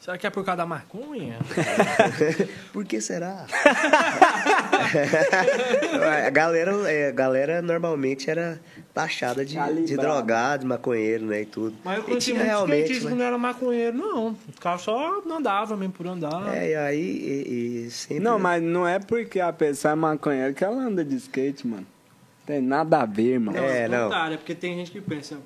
Será 0.04 0.18
que 0.18 0.28
é 0.28 0.30
por 0.30 0.44
causa 0.44 0.58
da 0.58 0.66
maconha? 0.66 1.40
Por 2.74 2.84
que 2.84 3.00
será? 3.00 3.46
a 6.28 6.30
galera, 6.30 6.72
é, 6.92 7.08
a 7.08 7.12
galera 7.12 7.62
normalmente 7.62 8.30
era 8.30 8.60
taxada 8.94 9.46
de, 9.46 9.56
de 9.86 9.96
drogado, 9.96 10.64
de 10.64 10.68
maconheiro, 10.68 11.26
né? 11.28 11.44
E 11.44 11.46
tudo. 11.46 11.78
Mas 11.86 12.00
eu 12.00 12.04
E 12.04 12.06
conheci 12.08 12.32
muitos 12.34 12.48
realmente. 12.50 12.82
skatistas 12.82 13.12
que 13.14 13.18
não 13.18 13.26
era 13.26 13.38
maconheiro, 13.38 13.98
não. 13.98 14.28
O 14.32 14.60
cara 14.60 14.78
só 14.78 15.22
andava 15.26 15.78
mesmo 15.78 15.94
por 15.94 16.06
andar. 16.06 16.54
É, 16.54 16.72
e 16.72 16.76
aí 16.76 17.00
e, 17.00 17.86
e 17.86 17.90
sempre. 17.90 18.22
Não, 18.22 18.38
mas 18.38 18.62
não 18.62 18.86
é 18.86 19.00
porque 19.00 19.40
a 19.40 19.54
pessoa 19.54 19.94
é 19.94 19.96
maconheira 19.96 20.52
que 20.52 20.66
ela 20.66 20.82
anda 20.82 21.06
de 21.06 21.16
skate, 21.16 21.66
mano. 21.66 21.88
Tem 22.46 22.60
nada 22.60 23.04
a 23.04 23.06
ver, 23.06 23.42
É, 23.56 23.84
é, 23.84 23.88
não. 23.88 24.14
é 24.14 24.36
porque 24.36 24.54
tem 24.54 24.76
gente 24.76 24.92
que 24.92 25.00
pensa, 25.00 25.38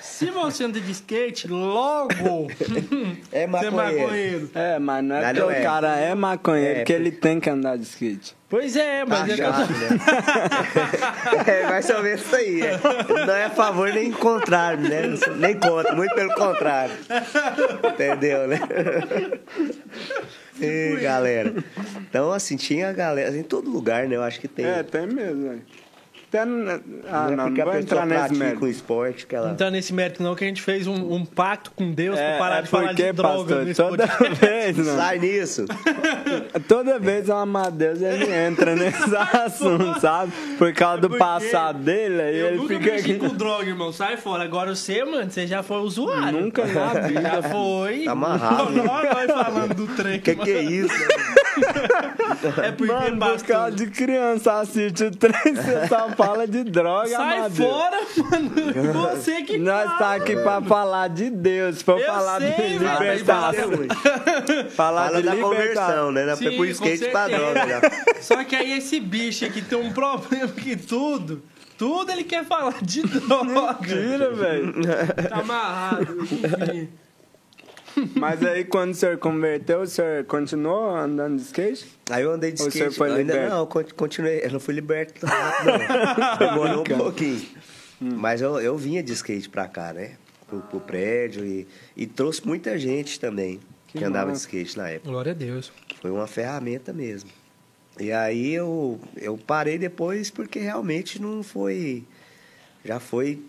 se 0.00 0.26
você 0.30 0.64
anda 0.64 0.80
de 0.80 0.90
skate, 0.92 1.48
logo 1.48 2.48
É 3.32 3.46
você 3.46 3.66
é 3.66 3.70
maconheiro. 3.70 4.02
maconheiro. 4.02 4.50
É, 4.54 4.78
mas 4.78 5.04
não 5.04 5.16
é 5.16 5.20
porque 5.24 5.40
não 5.40 5.46
o 5.46 5.50
é. 5.50 5.62
cara 5.62 5.96
é 5.96 6.14
maconheiro 6.14 6.80
É, 6.80 6.84
que 6.84 6.92
ele 6.92 7.10
tem 7.10 7.38
que 7.40 7.48
andar 7.50 7.76
de 7.76 7.84
skate. 7.84 8.36
Pois 8.48 8.76
é, 8.76 9.04
mas 9.06 9.30
é 9.30 9.34
que 9.34 9.40
eu 9.40 9.46
tô- 9.46 9.52
Taxado, 9.52 9.72
né? 9.72 9.98
é 11.62 11.66
mais 11.70 11.88
ou 11.88 12.02
menos 12.02 12.20
isso 12.20 12.36
aí. 12.36 12.60
é. 12.60 12.78
Não 13.26 13.34
é 13.34 13.44
a 13.46 13.50
favor 13.50 13.88
nem 13.92 14.12
contrário, 14.12 14.80
né? 14.86 15.02
Nem 15.38 15.54
contra, 15.58 15.94
muito 15.94 16.14
pelo 16.14 16.34
contrário. 16.34 16.94
Entendeu, 17.94 18.46
né? 18.48 18.60
E, 20.60 20.96
galera. 21.00 21.54
Então, 22.08 22.30
assim, 22.30 22.56
tinha 22.56 22.92
galera 22.92 23.34
em 23.36 23.42
todo 23.42 23.70
lugar, 23.70 24.06
né? 24.06 24.16
Eu 24.16 24.22
acho 24.22 24.38
que 24.38 24.46
tem. 24.48 24.66
É, 24.66 24.82
tem 24.82 25.06
mesmo, 25.06 25.48
velho. 25.48 25.62
Até 26.32 26.40
Ah, 26.40 26.46
não, 26.46 27.36
não 27.36 27.44
vou 27.44 27.52
pessoa 27.52 27.78
entrar 27.78 28.06
nesse 28.06 28.34
mérito. 28.34 28.66
esporte 28.66 29.26
que 29.26 29.36
ela. 29.36 29.48
Não 29.48 29.54
tá 29.54 29.70
nesse 29.70 29.92
mérito 29.92 30.22
não, 30.22 30.34
que 30.34 30.42
a 30.44 30.46
gente 30.46 30.62
fez 30.62 30.86
um, 30.86 31.12
um 31.12 31.26
pacto 31.26 31.70
com 31.76 31.92
Deus 31.92 32.18
É, 32.18 32.30
pra 32.30 32.38
parar 32.38 32.58
é 32.58 32.62
de 32.62 32.68
falar 32.68 32.92
de 32.94 33.12
droga 33.12 33.38
pastor, 33.38 33.64
nesse 33.66 33.82
toda 33.82 34.08
podcast. 34.08 34.40
vez, 34.46 34.76
mano, 34.78 34.96
Sai 34.96 35.18
nisso. 35.18 35.64
toda 36.66 36.98
vez 36.98 37.28
o 37.28 37.34
Amadeus 37.34 38.00
ele 38.00 38.32
entra 38.32 38.74
nesse 38.74 39.14
assunto, 39.44 40.00
sabe? 40.00 40.32
Por 40.56 40.72
causa 40.72 41.02
do 41.02 41.08
porque 41.08 41.18
passado 41.22 41.80
dele, 41.80 42.22
aí 42.22 42.38
Eu 42.38 42.46
ele 42.46 42.56
nunca 42.56 42.74
fica 42.78 42.92
mexi 42.92 43.10
aqui. 43.10 43.18
com 43.20 43.28
droga, 43.34 43.66
irmão. 43.68 43.92
Sai 43.92 44.16
fora. 44.16 44.44
Agora 44.44 44.74
você, 44.74 45.04
mano, 45.04 45.30
você 45.30 45.46
já 45.46 45.62
foi 45.62 45.78
usuário. 45.80 46.40
Nunca 46.40 46.64
na 46.64 46.94
vida. 47.08 47.20
Já 47.20 47.42
foi. 47.42 48.04
Tá 48.04 48.12
amarrado. 48.12 48.70
Não, 48.72 48.84
nós 48.84 49.30
falando 49.30 49.74
do 49.74 49.86
trem. 49.88 50.18
Que 50.18 50.34
que 50.34 50.50
é 50.50 50.62
isso? 50.62 50.94
É 52.62 52.72
porque, 52.72 52.90
Mano, 52.90 53.18
por 53.18 53.42
causa 53.42 53.76
de 53.76 53.86
criança 53.88 54.60
assiste 54.60 55.04
o 55.04 55.10
trem, 55.10 55.32
você 55.54 55.86
só 55.88 56.08
fala 56.26 56.46
de 56.46 56.64
droga, 56.64 57.08
Sai 57.08 57.38
Amadeus. 57.38 57.68
fora, 57.70 58.00
mano. 58.30 58.92
Você 58.92 59.42
que 59.42 59.58
Nós 59.58 59.84
fala, 59.84 59.98
tá 59.98 60.14
aqui 60.14 60.36
pra 60.36 60.60
falar 60.62 61.08
de 61.08 61.30
Deus, 61.30 61.78
se 61.78 61.84
for 61.84 61.98
Eu 62.00 62.06
falar 62.06 62.40
sei, 62.40 62.50
de 62.52 62.78
libertação. 62.78 63.70
Falar 64.70 65.06
Fala 65.06 65.16
de 65.20 65.22
da 65.26 65.34
libertação. 65.34 65.50
conversão, 65.50 66.12
né? 66.12 66.36
Sim, 66.36 66.56
por 66.56 66.66
skate 66.68 67.06
pra 67.10 67.26
certeza. 67.28 67.52
droga, 67.52 67.66
né? 67.66 67.80
Só 68.20 68.44
que 68.44 68.56
aí 68.56 68.72
esse 68.78 69.00
bicho 69.00 69.44
aqui 69.44 69.60
tem 69.62 69.78
um 69.78 69.92
problema 69.92 70.48
que 70.48 70.76
tudo, 70.76 71.42
tudo 71.78 72.10
ele 72.12 72.24
quer 72.24 72.44
falar 72.44 72.74
de 72.82 73.02
droga. 73.02 73.78
Tira, 73.86 74.30
velho. 74.32 74.74
Tá 75.28 75.36
amarrado. 75.40 76.18
enfim. 76.22 76.88
Mas 78.16 78.42
aí 78.42 78.64
quando 78.64 78.92
o 78.92 78.94
senhor 78.94 79.18
converteu, 79.18 79.80
o 79.82 79.86
senhor 79.86 80.24
continuou 80.24 80.94
andando 80.94 81.36
de 81.36 81.42
skate? 81.42 81.86
Aí 82.10 82.22
eu 82.22 82.32
andei 82.32 82.52
de 82.52 82.62
Ou 82.62 82.68
skate. 82.68 82.90
você 82.90 82.96
foi 82.96 83.10
eu 83.10 83.14
ainda 83.16 83.32
liberto? 83.32 83.54
não, 83.54 83.66
continuei. 83.96 84.40
Eu 84.44 84.50
não 84.52 84.60
fui 84.60 84.74
liberto 84.74 85.26
não. 85.26 86.38
Demorou 86.38 86.80
um 86.80 86.84
pouquinho. 86.84 87.42
Hum. 88.00 88.14
Mas 88.16 88.40
eu, 88.40 88.60
eu 88.60 88.76
vinha 88.76 89.02
de 89.02 89.12
skate 89.12 89.48
pra 89.48 89.68
cá, 89.68 89.92
né? 89.92 90.12
Pro, 90.48 90.60
pro 90.60 90.80
prédio 90.80 91.44
e, 91.44 91.66
e 91.96 92.06
trouxe 92.06 92.46
muita 92.46 92.78
gente 92.78 93.18
também 93.18 93.60
que, 93.88 93.98
Que 93.98 94.04
andava 94.04 94.32
de 94.32 94.38
skate 94.38 94.76
na 94.76 94.88
época. 94.88 95.10
Glória 95.10 95.32
a 95.32 95.34
Deus. 95.34 95.72
Foi 96.00 96.10
uma 96.10 96.26
ferramenta 96.26 96.92
mesmo. 96.92 97.30
E 98.00 98.10
aí 98.10 98.54
eu, 98.54 98.98
eu 99.16 99.36
parei 99.38 99.78
depois 99.78 100.30
porque 100.30 100.58
realmente 100.58 101.20
não 101.20 101.42
foi. 101.42 102.04
Já 102.84 102.98
foi 102.98 103.42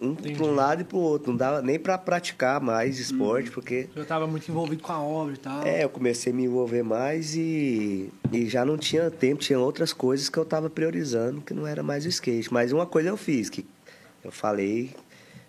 um 0.00 0.14
para 0.14 0.44
um 0.44 0.54
lado 0.54 0.82
e 0.82 0.84
pro 0.84 0.98
outro. 0.98 1.30
Não 1.32 1.36
dava 1.36 1.60
nem 1.62 1.78
pra 1.78 1.98
praticar 1.98 2.60
mais 2.60 2.98
esporte, 2.98 3.50
porque 3.50 3.88
Eu 3.96 4.04
tava 4.04 4.26
muito 4.26 4.48
envolvido 4.50 4.82
com 4.82 4.92
a 4.92 5.00
obra 5.02 5.34
e 5.34 5.38
tal. 5.38 5.66
é, 5.66 5.82
eu 5.84 5.88
comecei 5.88 6.32
a 6.32 6.36
me 6.36 6.44
envolver 6.44 6.82
mais 6.82 7.34
e, 7.34 8.08
e 8.32 8.46
já 8.48 8.64
não 8.64 8.76
tinha 8.78 9.10
tempo, 9.10 9.40
tinha 9.42 9.58
outras 9.58 9.92
coisas 9.92 10.28
que 10.28 10.38
eu 10.38 10.44
tava 10.44 10.70
priorizando, 10.70 11.40
que 11.40 11.52
não 11.52 11.66
era 11.66 11.82
mais 11.82 12.04
o 12.04 12.08
skate. 12.08 12.52
Mas 12.52 12.72
uma 12.72 12.86
coisa 12.86 13.08
eu 13.08 13.16
fiz, 13.16 13.50
que 13.50 13.66
eu 14.24 14.30
falei, 14.30 14.94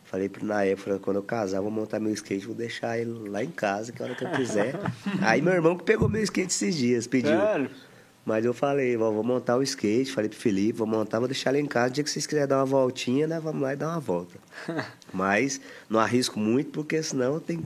falei 0.04 0.28
pro- 0.30 0.46
na 0.46 0.64
época, 0.64 0.98
quando 1.00 1.18
eu 1.18 1.24
casar, 1.24 1.62
vou 1.62 1.70
montar 1.72 2.00
meu 2.00 2.12
skate, 2.14 2.46
vou 2.46 2.56
deixar 2.56 2.98
ele 2.98 3.30
lá 3.30 3.44
em 3.44 3.52
casa, 3.52 3.92
que 3.92 4.02
a 4.02 4.06
hora 4.06 4.16
que 4.16 4.24
eu 4.24 4.30
quiser. 4.32 4.74
Aí 5.22 5.42
meu 5.42 5.54
irmão 5.54 5.78
que 5.78 5.84
pegou 5.84 6.10
meu 6.10 6.24
skate 6.24 6.52
esses 6.52 6.76
dias, 6.76 7.06
pediu. 7.06 7.40
Sério? 7.40 7.70
Mas 8.30 8.46
eu 8.46 8.54
falei, 8.54 8.96
vou 8.96 9.24
montar 9.24 9.58
o 9.58 9.64
skate, 9.64 10.12
falei 10.12 10.30
pro 10.30 10.38
Felipe, 10.38 10.78
vou 10.78 10.86
montar, 10.86 11.18
vou 11.18 11.28
deixar 11.28 11.50
ele 11.50 11.64
em 11.64 11.66
casa. 11.66 11.88
O 11.90 11.94
dia 11.94 12.04
que 12.04 12.12
vocês 12.12 12.28
quiserem 12.28 12.48
dar 12.48 12.58
uma 12.58 12.66
voltinha, 12.66 13.26
né? 13.26 13.40
Vamos 13.40 13.60
lá 13.64 13.74
e 13.74 13.76
dar 13.76 13.88
uma 13.88 14.00
volta. 14.00 14.36
Mas 15.12 15.60
não 15.90 16.00
arrisco 16.00 16.40
muito, 16.40 16.70
porque 16.70 17.02
senão 17.02 17.40
tem. 17.40 17.60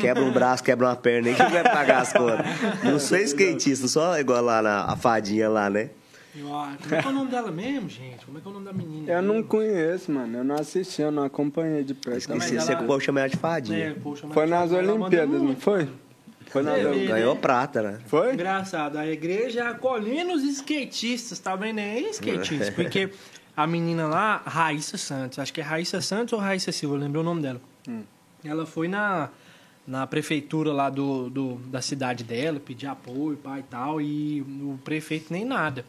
Quebra 0.00 0.22
um 0.24 0.32
braço, 0.32 0.64
quebra 0.64 0.86
uma 0.88 0.96
perna, 0.96 1.28
aí 1.28 1.34
quem 1.34 1.50
vai 1.50 1.62
pagar 1.62 2.00
as 2.00 2.12
contas? 2.14 2.46
Não 2.82 2.98
sou 2.98 3.18
skatista, 3.18 3.82
não 3.82 3.88
sou 3.90 4.18
igual 4.18 4.42
lá 4.42 4.62
na 4.62 4.84
a 4.84 4.96
fadinha 4.96 5.50
lá, 5.50 5.68
né? 5.68 5.90
Como 6.34 6.94
é 6.94 7.00
que 7.02 7.06
é 7.06 7.10
o 7.10 7.12
nome 7.14 7.30
dela 7.30 7.50
mesmo, 7.50 7.88
gente? 7.88 8.24
Como 8.24 8.38
é 8.38 8.40
que 8.40 8.46
é 8.46 8.50
o 8.50 8.54
nome 8.54 8.64
da 8.66 8.72
menina? 8.72 9.12
Eu 9.12 9.22
não 9.22 9.42
conheço, 9.42 10.10
mano. 10.12 10.38
Eu 10.38 10.44
não 10.44 10.54
assisti, 10.56 11.00
eu 11.02 11.10
não 11.10 11.24
acompanhei 11.24 11.82
de 11.84 11.92
perto. 11.94 12.18
Esqueci, 12.18 12.58
você 12.60 12.72
ela- 12.72 12.76
que 12.76 12.84
o 12.84 12.86
povo 12.86 13.00
chama 13.00 13.20
ela 13.20 13.28
de 13.28 13.36
É, 13.36 13.38
fadinha. 13.38 13.96
mas 14.02 14.20
Foi 14.34 14.46
nas 14.46 14.72
Olimpíadas, 14.72 15.42
não 15.42 15.56
foi? 15.56 15.88
Foi 16.64 16.86
Olimpíadas. 16.86 17.08
Ganhou 17.08 17.34
né? 17.34 17.40
prata, 17.40 17.82
né? 17.82 17.98
Foi? 18.06 18.32
Engraçado, 18.34 18.96
a 18.96 19.06
igreja 19.06 19.68
acolhendo 19.68 20.32
os 20.32 20.42
skatistas, 20.44 21.38
tá 21.38 21.56
vendo? 21.56 21.80
É 21.80 22.00
skatistas, 22.10 22.70
porque 22.74 23.10
a 23.56 23.66
menina 23.66 24.06
lá, 24.06 24.42
Raíssa 24.44 24.98
Santos, 24.98 25.38
acho 25.38 25.52
que 25.52 25.60
é 25.60 25.64
Raíssa 25.64 26.00
Santos 26.00 26.32
ou 26.32 26.38
Raíssa 26.38 26.72
Silva, 26.72 26.96
eu 26.96 27.00
lembrei 27.00 27.20
o 27.20 27.24
nome 27.24 27.42
dela. 27.42 27.60
Ela 28.44 28.66
foi 28.66 28.86
na, 28.86 29.30
na 29.86 30.06
prefeitura 30.06 30.72
lá 30.72 30.90
do, 30.90 31.30
do, 31.30 31.54
da 31.66 31.80
cidade 31.80 32.24
dela, 32.24 32.60
pedir 32.60 32.86
apoio 32.86 33.36
pai, 33.36 33.60
e 33.60 33.62
tal, 33.62 34.00
e 34.00 34.40
o 34.42 34.78
prefeito 34.84 35.32
nem 35.32 35.44
nada. 35.44 35.84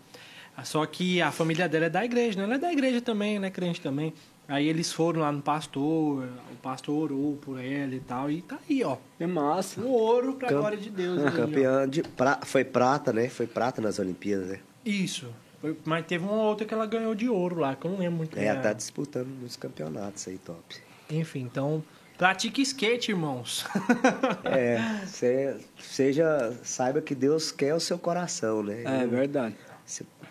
Só 0.63 0.85
que 0.85 1.21
a 1.21 1.31
família 1.31 1.69
dela 1.69 1.85
é 1.85 1.89
da 1.89 2.03
igreja, 2.03 2.37
né? 2.37 2.45
Ela 2.45 2.55
é 2.55 2.57
da 2.57 2.71
igreja 2.71 2.99
também, 2.99 3.35
ela 3.35 3.45
é 3.45 3.51
crente 3.51 3.79
também. 3.79 4.13
Aí 4.47 4.67
eles 4.69 4.93
foram 4.93 5.21
lá 5.21 5.31
no 5.31 5.41
pastor, 5.41 6.23
o 6.23 6.55
pastor 6.61 7.11
orou 7.11 7.35
por 7.37 7.59
ela 7.59 7.93
e 7.93 7.99
tal, 7.99 8.31
e 8.31 8.41
tá 8.41 8.57
aí, 8.69 8.81
ó. 8.83 8.95
Que 9.17 9.27
massa. 9.27 9.81
O 9.81 9.89
ouro 9.89 10.35
pra 10.35 10.47
Cam- 10.47 10.59
glória 10.59 10.77
de 10.77 10.89
Deus. 10.89 11.19
aí, 11.19 11.27
ó. 11.27 11.31
Campeã 11.31 11.89
de. 11.89 12.01
Pra, 12.03 12.39
foi 12.43 12.63
prata, 12.63 13.11
né? 13.11 13.27
Foi 13.27 13.45
prata 13.45 13.81
nas 13.81 13.99
Olimpíadas, 13.99 14.47
né? 14.47 14.59
Isso. 14.85 15.27
Foi- 15.59 15.75
mas 15.83 16.05
teve 16.05 16.23
uma 16.23 16.43
outra 16.43 16.65
que 16.65 16.73
ela 16.73 16.85
ganhou 16.85 17.13
de 17.13 17.27
ouro 17.27 17.59
lá, 17.59 17.75
que 17.75 17.85
eu 17.85 17.91
não 17.91 17.97
lembro 17.99 18.17
muito. 18.19 18.37
É, 18.39 18.45
ela 18.45 18.61
tá 18.61 18.71
disputando 18.71 19.27
nos 19.41 19.57
campeonatos 19.57 20.25
aí, 20.27 20.37
top. 20.37 20.75
Enfim, 21.09 21.41
então, 21.41 21.83
pratique 22.17 22.61
skate, 22.61 23.11
irmãos. 23.11 23.65
É, 24.45 24.79
cê- 25.07 25.57
seja, 25.77 26.57
saiba 26.63 27.01
que 27.01 27.13
Deus 27.13 27.51
quer 27.51 27.73
o 27.73 27.79
seu 27.79 27.97
coração, 27.99 28.63
né? 28.63 28.83
É 28.85 28.97
Ele- 29.03 29.07
verdade. 29.07 29.55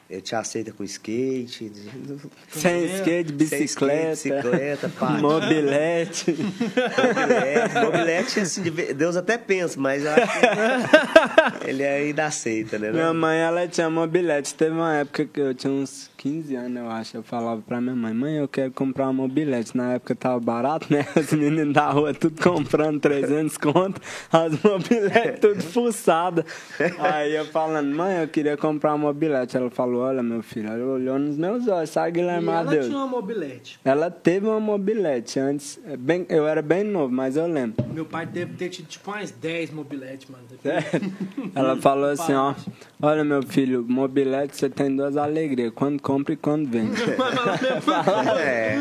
Ele 0.08 0.20
te 0.20 0.36
aceita 0.36 0.70
com 0.70 0.84
skate, 0.84 1.72
Sem 2.48 2.84
é? 2.84 2.96
skate, 2.98 3.32
bicicleta, 3.32 4.14
sem 4.14 4.32
skate, 4.32 4.48
bicicleta, 4.48 4.88
pá. 4.88 5.10
mobilete. 5.18 6.30
mobilete. 6.32 7.74
Mobilete, 7.84 8.40
assim, 8.40 8.62
Deus 8.94 9.16
até 9.16 9.36
pensa, 9.36 9.80
mas 9.80 10.04
eu 10.04 10.12
acho 10.12 11.60
que 11.60 11.70
ele 11.70 11.84
ainda 11.84 12.26
aceita, 12.26 12.78
né? 12.78 12.92
Minha 12.92 13.12
mãe, 13.12 13.38
ela 13.38 13.66
tinha 13.66 13.90
mobilete. 13.90 14.54
Teve 14.54 14.72
uma 14.72 14.94
época 14.94 15.24
que 15.24 15.40
eu 15.40 15.54
tinha 15.54 15.72
uns 15.72 16.08
15 16.16 16.54
anos, 16.54 16.76
eu 16.78 16.90
acho. 16.90 17.16
Eu 17.16 17.22
falava 17.22 17.60
pra 17.62 17.80
minha 17.80 17.96
mãe, 17.96 18.14
mãe, 18.14 18.36
eu 18.36 18.46
quero 18.48 18.70
comprar 18.72 19.04
uma 19.04 19.12
mobilete. 19.12 19.76
Na 19.76 19.94
época 19.94 20.14
tava 20.14 20.38
barato, 20.38 20.86
né? 20.92 21.06
Os 21.16 21.32
meninos 21.32 21.74
da 21.74 21.90
rua 21.90 22.14
tudo 22.14 22.40
comprando 22.40 23.00
300 23.00 23.56
conto. 23.58 24.00
As 24.32 24.52
mobiletes 24.62 25.40
tudo 25.40 25.62
fuçadas. 25.62 26.44
Aí 27.00 27.34
eu 27.34 27.44
falando, 27.46 27.94
mãe, 27.94 28.18
eu 28.20 28.28
queria 28.28 28.56
comprar 28.56 28.94
uma 28.94 29.06
mobilete. 29.06 29.45
Mobilete. 29.46 29.56
Ela 29.56 29.70
falou, 29.70 30.02
olha, 30.02 30.22
meu 30.22 30.42
filho, 30.42 30.68
ela 30.68 30.84
olhou 30.84 31.18
nos 31.18 31.36
meus 31.36 31.66
olhos, 31.68 31.90
sabe, 31.90 32.08
E 32.08 32.12
Guilherme 32.12 32.48
ela 32.48 32.60
Adeus? 32.60 32.86
tinha 32.86 32.98
uma 32.98 33.06
mobilete. 33.06 33.78
Ela 33.84 34.10
teve 34.10 34.46
uma 34.46 34.60
mobilete 34.60 35.38
antes, 35.38 35.78
é 35.86 35.96
bem, 35.96 36.26
eu 36.28 36.46
era 36.46 36.62
bem 36.62 36.82
novo, 36.84 37.12
mas 37.12 37.36
eu 37.36 37.46
lembro. 37.46 37.84
Meu 37.92 38.04
pai 38.04 38.26
deve 38.26 38.54
ter 38.54 38.68
tido 38.68 38.86
tipo 38.86 39.10
umas 39.10 39.30
10 39.30 39.70
mobiletes, 39.70 40.28
mano. 40.28 40.44
Ela 41.54 41.76
falou 41.76 42.10
assim, 42.10 42.32
ó, 42.34 42.54
olha 43.00 43.24
meu 43.24 43.42
filho, 43.42 43.84
mobilete 43.88 44.56
você 44.56 44.68
tem 44.68 44.94
duas 44.94 45.16
alegrias, 45.16 45.72
quando 45.74 46.00
compra 46.00 46.34
e 46.34 46.36
quando 46.36 46.68
vende. 46.68 47.00
É. 48.38 48.76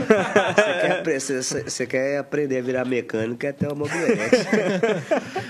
Você 1.19 1.85
quer, 1.85 1.87
quer 1.87 2.17
aprender 2.19 2.57
a 2.59 2.61
virar 2.61 2.85
mecânico, 2.85 3.37
quer 3.37 3.53
ter 3.53 3.67
uma 3.67 3.75
mobilete. 3.75 4.35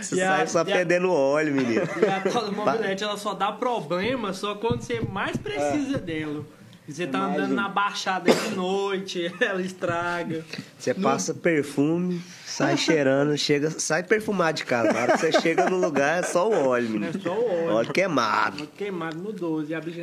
Você 0.01 0.15
E 0.15 0.21
a- 0.21 0.37
sai 0.37 0.47
só 0.47 0.59
e 0.59 0.61
a- 0.61 0.65
perdendo 0.65 1.11
óleo, 1.11 1.53
menino. 1.53 1.81
E 1.81 2.05
a 2.37 2.51
mobilete, 2.51 3.03
ela 3.03 3.17
só 3.17 3.33
dá 3.33 3.51
problema 3.51 4.33
só 4.33 4.55
quando 4.55 4.81
você 4.81 5.01
mais 5.11 5.37
precisa 5.37 5.97
dela. 5.97 6.45
E 6.87 6.93
Você 6.93 7.07
tá 7.07 7.17
Mais 7.17 7.39
andando 7.39 7.55
na 7.55 7.67
baixada 7.67 8.31
de 8.31 8.49
noite, 8.55 9.33
ela 9.41 9.59
estraga. 9.61 10.45
Você 10.77 10.93
passa 10.93 11.33
perfume, 11.33 12.21
sai 12.45 12.77
cheirando, 12.77 13.35
chega, 13.37 13.71
sai 13.71 14.03
perfumado 14.03 14.57
de 14.57 14.65
casa. 14.65 14.93
Na 14.93 15.01
hora 15.01 15.11
que 15.13 15.17
você 15.17 15.31
chega 15.41 15.67
no 15.67 15.77
lugar 15.79 16.19
é 16.19 16.23
só 16.23 16.47
o 16.47 16.53
óleo, 16.67 16.85
É 16.85 16.89
menino. 16.89 17.21
só 17.21 17.33
o 17.33 17.43
óleo. 17.43 17.73
Óleo 17.73 17.91
queimado. 17.93 18.67
Queimado 18.77 19.17
no 19.17 19.31
12. 19.33 19.71
E 19.71 19.75
a 19.75 19.81
bicha... 19.81 20.01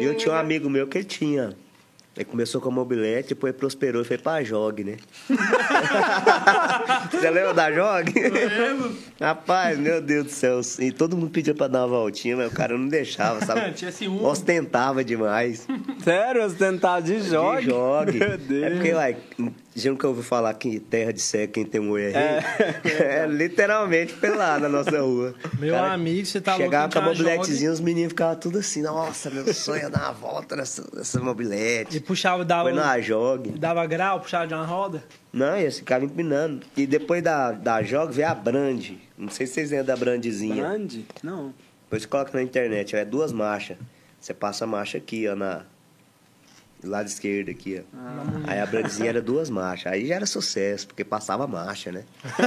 Eu 0.00 0.16
tinha 0.16 0.34
um 0.34 0.36
amigo 0.36 0.68
meu 0.68 0.88
que 0.88 0.98
ele 0.98 1.04
tinha. 1.04 1.54
Ele 2.16 2.24
começou 2.24 2.60
com 2.60 2.68
a 2.68 2.72
mobilete, 2.72 3.30
depois 3.30 3.54
prosperou 3.56 4.02
e 4.02 4.04
foi 4.04 4.16
pra 4.16 4.42
Jog, 4.44 4.84
né? 4.84 4.96
Você 7.10 7.28
lembra 7.28 7.52
da 7.52 7.72
Jog? 7.72 8.12
Lembro. 8.12 8.96
Rapaz, 9.20 9.76
meu 9.78 10.00
Deus 10.00 10.24
do 10.26 10.30
céu. 10.30 10.60
E 10.78 10.92
todo 10.92 11.16
mundo 11.16 11.30
pedia 11.30 11.54
pra 11.54 11.66
dar 11.66 11.80
uma 11.80 11.88
voltinha, 11.88 12.36
mas 12.36 12.52
o 12.52 12.54
cara 12.54 12.78
não 12.78 12.86
deixava, 12.86 13.44
sabe? 13.44 13.72
Tinha 13.74 13.90
ciúme. 13.90 14.20
Ostentava 14.20 15.02
demais. 15.02 15.66
Sério, 16.04 16.44
ostentar 16.44 17.02
de 17.02 17.20
jogue? 17.20 17.66
De 18.12 18.36
Deus. 18.36 18.62
É 18.62 18.70
porque, 18.70 18.92
like, 18.92 19.20
já 19.74 19.90
nunca 19.90 20.06
ouviu 20.06 20.22
falar 20.22 20.54
que 20.54 20.78
terra 20.78 21.12
de 21.12 21.20
cego 21.20 21.52
quem 21.52 21.64
tem 21.64 21.80
olho 21.80 22.04
é 22.04 22.10
rei? 22.10 22.74
É, 23.04 23.26
literalmente 23.26 24.12
pelado 24.14 24.62
na 24.62 24.68
nossa 24.68 25.00
rua. 25.00 25.34
Meu 25.58 25.74
Cara, 25.74 25.92
amigo, 25.92 26.24
você 26.26 26.40
tá 26.40 26.52
louco. 26.52 26.64
Chegava 26.64 26.92
com 26.92 26.98
a 26.98 27.02
mobiletezinha, 27.02 27.72
os 27.72 27.80
meninos 27.80 28.10
ficavam 28.10 28.36
tudo 28.36 28.58
assim, 28.58 28.82
nossa, 28.82 29.30
meu 29.30 29.52
sonho 29.52 29.86
é 29.86 29.90
dar 29.90 30.02
uma 30.02 30.12
volta 30.12 30.54
nessa, 30.54 30.84
nessa 30.94 31.20
mobilete. 31.20 31.96
E 31.96 32.00
puxava, 32.00 32.44
dava, 32.44 32.70
Foi 32.70 32.72
na 32.72 33.00
jogue. 33.00 33.50
dava 33.50 33.84
grau, 33.86 34.20
puxava 34.20 34.46
de 34.46 34.54
uma 34.54 34.64
roda. 34.64 35.02
Não, 35.32 35.56
eles 35.56 35.78
ficavam 35.78 36.06
empinando. 36.06 36.64
E 36.76 36.86
depois 36.86 37.22
da, 37.22 37.50
da 37.52 37.82
jogue 37.82 38.14
veio 38.14 38.28
a 38.28 38.34
Brand. 38.34 38.90
Não 39.18 39.28
sei 39.28 39.46
se 39.46 39.54
vocês 39.54 39.70
lembram 39.70 39.86
da 39.86 39.96
Brandezinha. 39.96 40.56
Grande? 40.56 41.04
Não. 41.22 41.52
Depois 41.84 42.02
você 42.02 42.08
coloca 42.08 42.30
na 42.34 42.42
internet, 42.42 42.94
ó, 42.94 42.98
é 42.98 43.04
duas 43.04 43.32
marchas. 43.32 43.76
Você 44.20 44.32
passa 44.32 44.64
a 44.64 44.66
marcha 44.66 44.98
aqui, 44.98 45.28
ó, 45.28 45.34
na... 45.34 45.62
Do 46.84 46.90
lado 46.90 47.06
esquerdo 47.06 47.50
aqui, 47.50 47.82
ó. 47.82 47.98
Aí 48.46 48.60
a 48.60 48.66
brandezinha 48.66 49.08
era 49.08 49.22
duas 49.22 49.48
marchas. 49.48 49.90
Aí 49.90 50.06
já 50.06 50.16
era 50.16 50.26
sucesso, 50.26 50.86
porque 50.86 51.02
passava 51.02 51.46
marcha, 51.46 51.90
né? 51.90 52.04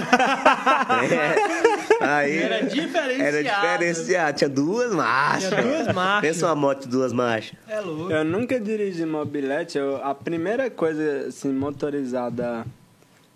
É. 1.99 2.05
Aí 2.05 2.37
Era 2.37 2.61
diferenciado. 2.63 3.21
Era 3.21 3.43
diferenciado. 3.43 4.37
Tinha 4.37 4.49
duas 4.49 4.93
marchas. 4.93 5.49
Tinha 5.49 5.61
duas 5.61 5.95
marchas. 5.95 6.21
Pensa 6.29 6.45
uma 6.45 6.55
moto 6.55 6.81
de 6.81 6.87
duas 6.89 7.11
marchas. 7.13 7.57
É 7.67 7.79
louco. 7.79 8.11
Eu 8.11 8.23
nunca 8.23 8.59
dirigi 8.59 9.05
mobilete. 9.05 9.77
Eu, 9.77 9.97
a 10.03 10.13
primeira 10.13 10.69
coisa 10.69 11.27
assim, 11.27 11.51
motorizada 11.51 12.65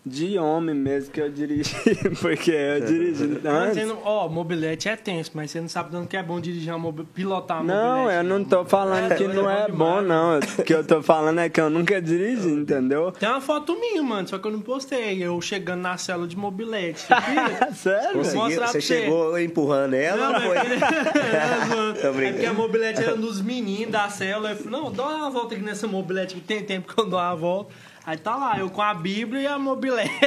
de 0.03 0.35
homem 0.39 0.73
mesmo 0.73 1.11
que 1.11 1.21
eu 1.21 1.29
dirigi, 1.29 1.75
porque 2.19 2.49
eu 2.49 2.81
dirigi 2.83 3.39
Mas 3.43 3.77
antes. 3.77 3.93
Ó, 4.03 4.27
mobilete 4.27 4.89
é 4.89 4.95
tenso, 4.95 5.29
mas 5.35 5.51
você 5.51 5.61
não 5.61 5.67
sabe 5.69 5.91
tanto 5.91 6.07
que 6.07 6.17
é 6.17 6.23
bom 6.23 6.39
dirigir 6.39 6.73
uma 6.73 6.91
pilotar 7.13 7.61
uma 7.61 7.71
Não, 7.71 7.97
mobilete. 7.99 8.17
eu 8.17 8.23
não 8.23 8.43
tô 8.43 8.65
falando 8.65 9.11
É, 9.11 9.15
que 9.15 9.27
não 9.27 9.47
é 9.47 9.65
é 9.65 9.67
bom 9.71 10.01
não. 10.01 10.39
O 10.39 10.63
que 10.63 10.73
eu 10.73 10.83
tô 10.83 11.03
falando 11.03 11.39
é 11.39 11.49
que 11.49 11.61
eu 11.61 11.69
nunca 11.69 12.01
dirigi, 12.01 12.49
entendeu? 12.49 13.11
Tem 13.11 13.29
uma 13.29 13.39
foto 13.41 13.79
minha, 13.79 14.01
mano, 14.01 14.27
só 14.27 14.39
que 14.39 14.47
eu 14.47 14.51
não 14.51 14.61
postei. 14.61 15.21
Eu 15.23 15.39
chegando 15.39 15.81
na 15.81 15.95
cela 15.97 16.27
de 16.27 16.35
mobilete. 16.35 17.05
Sério? 17.75 18.13
Consegui- 18.13 18.37
você 18.39 18.55
pra 18.55 18.67
você. 18.67 18.81
chegou 18.81 19.37
empurrando 19.39 19.93
ela 19.93 20.29
Não, 20.29 20.35
ou 20.35 20.41
foi? 20.41 20.57
é. 21.21 22.07
É 22.07 22.31
porque 22.31 22.45
a 22.45 22.53
mobilete 22.53 23.03
era 23.03 23.15
dos 23.15 23.39
meninos 23.41 23.91
da 23.91 24.09
célula. 24.09 24.51
Eu 24.51 24.55
falei, 24.57 24.71
não, 24.71 24.91
dá 24.91 25.05
uma 25.05 25.29
volta 25.29 25.53
aqui 25.53 25.63
nessa 25.63 25.87
mobilete 25.87 26.35
que 26.35 26.41
tem 26.41 26.63
tempo 26.63 26.91
que 26.93 26.99
eu 26.99 27.05
dou 27.07 27.19
uma 27.19 27.35
volta. 27.35 27.71
Aí 28.05 28.17
tá 28.17 28.35
lá, 28.35 28.57
eu 28.59 28.69
com 28.69 28.81
a 28.81 28.93
Bíblia 28.93 29.41
e 29.41 29.47
a 29.47 29.59
mobilete. 29.59 30.11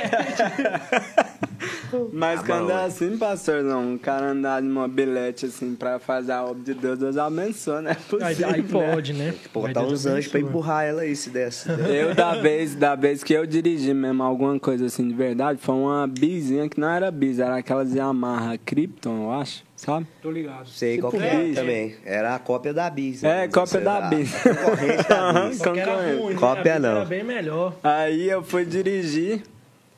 Mas 2.12 2.40
Tá 2.40 2.46
quando 2.46 2.66
bom. 2.66 2.72
é 2.78 2.84
assim, 2.84 3.16
pastor, 3.16 3.62
não, 3.62 3.92
um 3.92 3.98
cara 3.98 4.26
andar 4.32 4.60
de 4.60 4.66
mobilete 4.68 5.46
assim 5.46 5.74
pra 5.76 5.98
fazer 5.98 6.32
a 6.32 6.44
obra 6.44 6.62
de 6.62 6.74
Deus, 6.74 6.98
Deus 6.98 7.16
abençoa, 7.16 7.80
né? 7.80 7.96
Aí, 8.20 8.44
aí 8.44 8.62
pode, 8.62 9.12
né? 9.12 9.32
Botar 9.52 9.68
Aí 9.80 9.86
Deus 9.86 9.92
uns 10.00 10.06
anjos 10.06 10.30
pra 10.30 10.40
empurrar 10.40 10.84
ela 10.84 11.02
aí, 11.02 11.14
se 11.14 11.30
desse. 11.30 11.68
Eu, 11.88 12.14
da 12.14 12.34
vez, 12.34 12.74
da 12.74 12.94
vez 12.96 13.22
que 13.22 13.32
eu 13.32 13.46
dirigi 13.46 13.94
mesmo 13.94 14.22
alguma 14.22 14.58
coisa 14.58 14.86
assim 14.86 15.06
de 15.06 15.14
verdade, 15.14 15.58
foi 15.62 15.74
uma 15.74 16.06
bizinha 16.06 16.68
que 16.68 16.80
não 16.80 16.88
era 16.88 17.10
bis, 17.10 17.38
era 17.38 17.56
aquelas 17.56 17.94
Yamaha 17.94 18.58
Krypton, 18.58 19.24
eu 19.24 19.32
acho, 19.32 19.62
sabe? 19.84 20.06
Tô 20.22 20.30
ligado. 20.30 20.66
Sei 20.68 20.98
qual 20.98 21.12
que 21.12 21.18
é 21.18 21.44
bis. 21.44 21.54
também. 21.54 21.94
Era 22.04 22.34
a 22.34 22.38
cópia 22.38 22.72
da 22.72 22.88
Bis. 22.90 23.22
É, 23.22 23.42
né? 23.42 23.48
cópia 23.48 23.80
da 23.80 24.00
Bis. 24.02 24.32
Concorrente 24.42 25.08
da 25.08 25.32
Bis. 25.48 25.58
Só 25.58 25.72
que 25.72 25.80
era 25.80 25.92
Concorrente. 25.92 26.22
ruim, 26.22 26.34
né? 26.34 26.40
Cópia 26.40 26.78
não. 26.78 26.90
Era 26.96 27.04
bem 27.04 27.24
melhor. 27.24 27.74
Aí 27.82 28.28
eu 28.28 28.42
fui 28.42 28.64
dirigir 28.64 29.42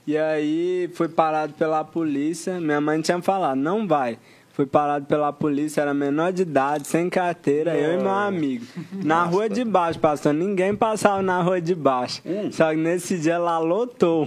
e 0.07 0.16
aí 0.16 0.90
fui 0.94 1.09
parado 1.09 1.53
pela 1.55 1.85
polícia. 1.85 2.61
Minha 2.61 2.81
mãe 2.81 3.01
tinha 3.01 3.20
falado, 3.22 3.59
não 3.59 3.87
vai. 3.87 4.18
Fui 4.53 4.64
parado 4.64 5.05
pela 5.05 5.31
polícia, 5.35 5.83
era 5.83 5.92
menor 5.92 6.33
de 6.33 6.40
idade, 6.40 6.88
sem 6.88 7.11
carteira, 7.11 7.77
eu 7.77 8.01
e 8.01 8.03
meu 8.03 8.11
amigo. 8.11 8.64
Na 9.05 9.22
rua 9.25 9.51
de 9.51 9.62
baixo, 9.62 9.99
pastor. 9.99 10.33
Ninguém 10.33 10.75
passava 10.75 11.20
na 11.20 11.42
rua 11.42 11.61
de 11.61 11.75
baixo. 11.75 12.22
Só 12.53 12.70
que 12.70 12.77
nesse 12.77 13.18
dia 13.18 13.37
lá 13.37 13.59
lotou. 13.59 14.27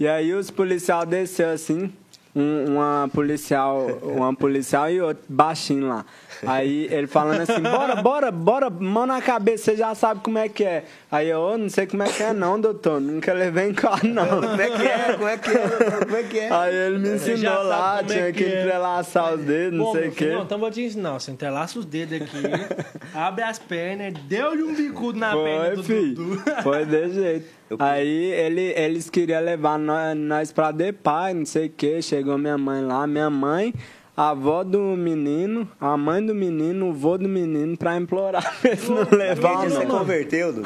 E 0.00 0.08
aí 0.08 0.34
os 0.34 0.50
policiais 0.50 1.08
desceu 1.08 1.50
assim, 1.50 1.92
um- 2.34 2.74
uma 2.76 3.10
policial, 3.12 3.86
uma 4.02 4.34
policial 4.34 4.90
e 4.90 5.00
outro 5.00 5.22
baixinho 5.28 5.88
lá. 5.88 6.04
Aí 6.46 6.88
ele 6.90 7.06
falando 7.06 7.42
assim, 7.42 7.60
bora, 7.60 7.96
bora, 7.96 8.30
bora, 8.32 8.68
mão 8.70 9.06
na 9.06 9.20
cabeça, 9.22 9.64
você 9.64 9.76
já 9.76 9.94
sabe 9.94 10.20
como 10.22 10.38
é 10.38 10.48
que 10.48 10.64
é. 10.64 10.84
Aí 11.10 11.28
eu, 11.28 11.38
"Ô, 11.40 11.58
não 11.58 11.68
sei 11.68 11.86
como 11.86 12.02
é 12.02 12.08
que 12.08 12.22
é 12.22 12.32
não, 12.32 12.60
doutor, 12.60 13.00
nunca 13.00 13.32
levei 13.32 13.68
em 13.68 13.74
carro 13.74 14.08
não. 14.08 14.26
Como 14.42 14.60
é 14.60 14.70
que 14.70 14.82
é? 14.82 15.12
Como 15.12 15.28
é 15.28 15.36
que 15.38 15.50
é? 15.50 16.04
Como 16.04 16.16
é 16.16 16.22
que 16.24 16.38
é? 16.38 16.52
Aí 16.52 16.74
ele 16.74 16.98
me 16.98 17.08
ensinou 17.10 17.62
lá, 17.62 18.00
é 18.00 18.04
tinha 18.04 18.32
que 18.32 18.38
que 18.38 18.44
é. 18.44 18.60
entrelaçar 18.62 19.34
os 19.34 19.40
dedos, 19.42 19.78
não 19.78 19.84
Bom, 19.84 19.92
sei 19.92 20.00
meu 20.02 20.10
o 20.10 20.14
quê. 20.14 20.26
Não, 20.32 20.42
então 20.42 20.58
vou 20.58 20.70
te 20.70 20.82
ensinar. 20.82 21.12
Você 21.12 21.30
entrelaça 21.30 21.78
os 21.78 21.84
dedos 21.84 22.20
aqui, 22.22 22.42
abre 23.14 23.44
as 23.44 23.58
pernas, 23.58 24.14
deu-lhe 24.24 24.62
um 24.62 24.74
bicudo 24.74 25.18
na 25.18 25.32
perna 25.36 25.66
Foi, 25.66 25.76
do 25.76 25.82
filho. 25.84 26.14
Dudu. 26.14 26.42
Foi 26.62 26.84
de 26.86 27.08
jeito. 27.10 27.46
Aí 27.78 28.32
ele, 28.32 28.72
eles 28.76 29.08
queriam 29.10 29.40
levar 29.42 29.78
nós, 29.78 30.16
nós 30.16 30.52
pra 30.52 30.70
Depai, 30.70 31.34
não 31.34 31.46
sei 31.46 31.66
o 31.66 31.70
que. 31.70 32.00
Chegou 32.02 32.36
minha 32.38 32.58
mãe 32.58 32.82
lá, 32.84 33.06
minha 33.06 33.30
mãe, 33.30 33.72
a 34.16 34.30
avó 34.30 34.62
do 34.62 34.78
menino, 34.78 35.66
a 35.80 35.96
mãe 35.96 36.24
do 36.24 36.34
menino, 36.34 36.90
o 36.90 36.92
vô 36.92 37.16
do 37.16 37.28
menino, 37.28 37.76
pra 37.76 37.96
implorar 37.96 38.42
pra 38.60 38.70
eles 38.70 38.88
não 38.88 39.06
levar, 39.10 39.60
dia 39.66 39.70
você 39.70 39.84
não. 39.84 39.98
converteu, 39.98 40.52
Du? 40.52 40.62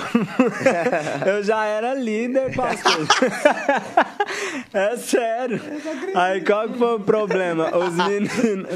Eu 1.24 1.42
já 1.44 1.64
era 1.64 1.94
líder, 1.94 2.54
pastor. 2.54 3.06
é 4.74 4.96
sério. 4.96 5.60
Aí 6.14 6.40
qual 6.42 6.68
que 6.68 6.78
foi 6.78 6.94
o 6.96 7.00
problema? 7.00 7.70
Os 7.76 7.94
meninos, 7.94 8.70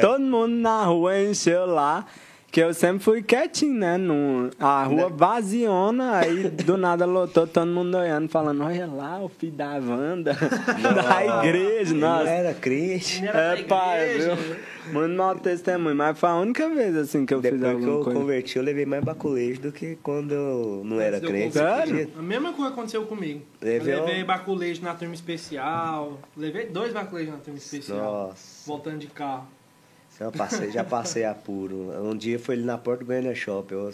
todo 0.00 0.20
mundo 0.20 0.54
na 0.54 0.84
rua 0.84 1.20
encheu 1.20 1.66
lá. 1.66 2.06
Que 2.52 2.60
eu 2.60 2.74
sempre 2.74 3.02
fui 3.02 3.22
quietinho, 3.22 3.72
né? 3.78 3.96
No, 3.96 4.50
a 4.60 4.84
rua 4.84 5.08
vaziona, 5.08 6.18
aí 6.18 6.50
do 6.50 6.76
nada 6.76 7.06
lotou 7.06 7.46
todo 7.46 7.66
mundo 7.66 7.96
olhando, 7.96 8.28
falando: 8.28 8.62
Olha 8.62 8.86
lá, 8.86 9.18
o 9.20 9.28
filho 9.30 9.52
da 9.52 9.70
Wanda, 9.78 10.34
da 10.36 11.38
igreja, 11.40 11.94
Não 11.94 12.00
nossa. 12.10 12.28
era 12.28 12.52
crente. 12.52 13.24
Era 13.26 13.58
É, 13.58 13.62
pai, 13.62 14.18
viu? 14.18 14.92
Muito 14.92 15.16
mau 15.16 15.34
testemunho, 15.36 15.96
mas 15.96 16.18
foi 16.18 16.28
a 16.28 16.34
única 16.34 16.68
vez 16.68 16.94
assim 16.94 17.24
que 17.24 17.32
eu 17.32 17.40
fiz 17.40 17.52
Depois 17.52 17.62
que 17.70 17.74
alguma 17.74 17.92
eu 18.00 18.04
coisa. 18.04 18.20
converti, 18.20 18.56
eu 18.58 18.62
levei 18.62 18.84
mais 18.84 19.02
baculejo 19.02 19.60
do 19.62 19.72
que 19.72 19.96
quando 20.02 20.32
eu 20.32 20.82
não 20.84 21.00
era 21.00 21.20
crente. 21.20 21.54
Sério? 21.54 22.10
A 22.18 22.22
mesma 22.22 22.52
coisa 22.52 22.70
aconteceu 22.72 23.06
comigo. 23.06 23.40
Levei 23.62 23.94
eu 23.94 24.04
levei 24.04 24.22
um- 24.22 24.26
baculejo 24.26 24.82
na 24.82 24.92
turma 24.94 25.14
especial. 25.14 26.18
Levei 26.36 26.66
dois 26.66 26.92
baculejos 26.92 27.32
na 27.32 27.38
turma 27.40 27.58
especial. 27.58 28.28
Nossa, 28.28 28.68
Voltando 28.68 28.98
de 28.98 29.06
carro. 29.06 29.46
Já 30.24 30.30
passei, 30.32 30.70
já 30.70 30.84
passei 30.84 31.24
apuro. 31.24 31.90
Um 32.04 32.16
dia 32.16 32.38
foi 32.38 32.54
ali 32.54 32.64
na 32.64 32.78
porta 32.78 33.02
do 33.04 33.06
Goiânia 33.06 33.34
Shop. 33.34 33.70
Eu, 33.72 33.92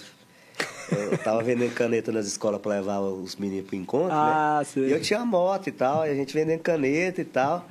eu 0.90 1.18
tava 1.18 1.42
vendendo 1.42 1.72
caneta 1.74 2.10
nas 2.12 2.26
escolas 2.26 2.60
pra 2.60 2.72
levar 2.72 3.00
os 3.00 3.36
meninos 3.36 3.66
pro 3.66 3.76
encontro, 3.76 4.12
Ah, 4.12 4.56
né? 4.60 4.64
sei. 4.64 4.84
E 4.88 4.92
eu 4.92 5.00
tinha 5.00 5.24
moto 5.24 5.68
e 5.68 5.72
tal, 5.72 6.06
e 6.06 6.10
a 6.10 6.14
gente 6.14 6.34
vendendo 6.34 6.60
caneta 6.60 7.20
e 7.20 7.24
tal. 7.24 7.66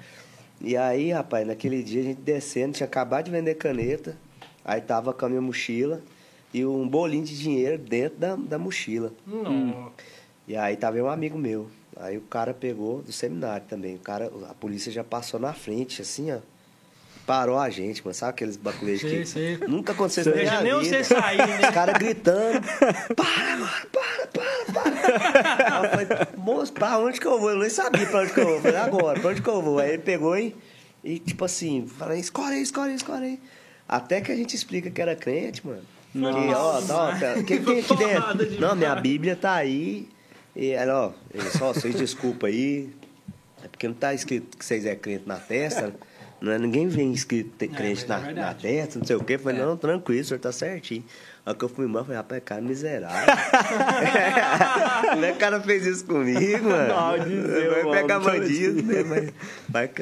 E 0.60 0.76
aí, 0.76 1.12
rapaz, 1.12 1.46
naquele 1.46 1.84
dia 1.84 2.02
a 2.02 2.04
gente 2.06 2.22
descendo, 2.22 2.74
tinha 2.74 2.88
acabado 2.88 3.26
de 3.26 3.32
vender 3.32 3.56
caneta, 3.56 4.18
aí 4.66 4.82
tava 4.82 5.14
com 5.14 5.26
a 5.26 5.30
minha 5.30 5.42
mochila 5.42 6.02
e 6.54 6.66
um 6.66 6.88
bolinho 6.88 7.24
de 7.26 7.38
dinheiro 7.38 7.78
dentro 7.78 8.18
da, 8.18 8.36
da 8.36 8.58
mochila. 8.58 9.12
Não. 9.26 9.92
E 10.48 10.56
aí 10.56 10.76
tava 10.76 10.98
um 10.98 11.10
amigo 11.10 11.38
meu. 11.38 11.68
Aí 12.00 12.18
o 12.18 12.22
cara 12.22 12.54
pegou 12.54 13.02
do 13.02 13.12
seminário 13.12 13.66
também. 13.68 13.96
O 13.96 14.00
cara, 14.00 14.32
a 14.50 14.54
polícia 14.54 14.92
já 14.92 15.04
passou 15.04 15.40
na 15.40 15.54
frente, 15.54 16.02
assim, 16.02 16.32
ó. 16.32 16.38
Parou 17.28 17.60
a 17.60 17.70
gente, 17.70 18.02
mano. 18.04 18.14
Sabe 18.16 18.30
aqueles 18.30 18.56
baculejos 18.56 19.12
que 19.12 19.26
sei. 19.26 19.58
nunca 19.68 19.92
aconteceu 19.92 20.26
na 20.26 20.32
Deixa 20.32 20.62
nem 20.62 20.74
você 20.74 21.04
sair, 21.04 21.38
né? 21.38 21.60
Os 21.68 21.76
caras 21.76 21.98
gritando. 22.00 22.62
Para, 23.16 23.58
mano, 23.58 23.88
para, 23.92 24.28
para, 24.28 24.74
para. 24.74 25.84
Eu 25.84 25.90
falei, 25.90 26.08
moço, 26.38 26.72
pra 26.72 26.98
onde 26.98 27.20
que 27.20 27.28
eu 27.28 27.38
vou? 27.38 27.52
Eu 27.52 27.60
nem 27.60 27.70
sabia 27.70 28.08
pra 28.08 28.22
onde 28.22 28.34
que 28.34 28.40
eu 28.40 28.46
vou. 28.46 28.56
Eu 28.56 28.62
falei, 28.62 28.78
agora, 28.78 29.20
pra 29.20 29.30
onde 29.32 29.42
que 29.42 29.50
eu 29.50 29.62
vou? 29.62 29.80
Aí 29.80 29.90
ele 29.90 30.02
pegou 30.02 30.38
e, 30.38 30.56
e 31.04 31.20
tipo 31.20 31.44
assim, 31.44 31.86
falei, 31.86 32.20
escolhe 32.20 32.56
aí, 32.56 32.62
escolhe 32.62 32.92
aí, 32.92 32.96
escolhe 32.96 33.26
aí. 33.26 33.40
Até 33.88 34.22
que 34.22 34.32
a 34.32 34.36
gente 34.36 34.56
explica 34.56 34.90
que 34.90 35.02
era 35.02 35.16
crente, 35.16 35.68
mano. 35.68 35.84
Que, 36.14 36.54
ó, 36.56 36.82
tá, 36.82 36.96
ó, 36.96 37.20
tá, 37.20 37.44
que 37.44 37.60
tem 37.60 37.80
aqui 37.80 37.96
dentro? 37.98 38.62
Não, 38.62 38.74
minha 38.74 38.96
Bíblia 38.96 39.36
tá 39.36 39.54
aí. 39.54 40.08
E 40.56 40.74
ó, 40.90 41.12
só, 41.58 41.74
vocês 41.74 41.94
desculpa 41.96 42.48
aí. 42.48 42.90
É 43.64 43.68
porque 43.68 43.88
não 43.88 43.96
tá 43.96 44.14
escrito 44.14 44.58
que 44.58 44.64
vocês 44.64 44.86
é 44.86 44.96
crente 44.96 45.28
na 45.28 45.36
testa. 45.36 45.94
Não 46.40 46.52
é, 46.52 46.60
ninguém 46.60 46.88
vem 46.88 47.12
escrito 47.12 47.50
ter 47.58 47.68
crente 47.68 48.02
mas 48.02 48.04
é 48.04 48.08
na, 48.08 48.20
na 48.20 48.26
verdade. 48.26 48.62
testa, 48.62 49.00
não 49.00 49.06
sei 49.08 49.16
o 49.16 49.24
quê. 49.24 49.34
Eu 49.36 49.40
falei, 49.40 49.60
É. 49.62 49.66
não, 49.66 49.76
tranquilo, 49.76 50.22
o 50.22 50.24
senhor 50.26 50.40
tá 50.40 50.52
certinho. 50.52 51.04
Aí 51.46 51.56
que 51.56 51.64
eu 51.66 51.70
fui 51.70 51.86
embora, 51.86 52.04
falei, 52.06 52.18
rapaz, 52.18 52.42
cara 52.46 52.62
miserável. 52.62 53.34
É 55.24 55.32
que 55.32 55.38
o 55.38 55.40
cara 55.40 55.60
fez 55.62 55.86
isso 55.86 56.06
comigo, 56.06 56.70
mano? 56.70 56.88
Não, 56.94 57.20
dizer, 57.26 57.70
Vai 57.70 57.84
mano, 57.84 57.92
pegar 57.92 58.20
bandido, 58.20 58.82
né? 58.84 59.04
Mas 59.04 59.34
vai 59.70 59.88
que 59.88 60.02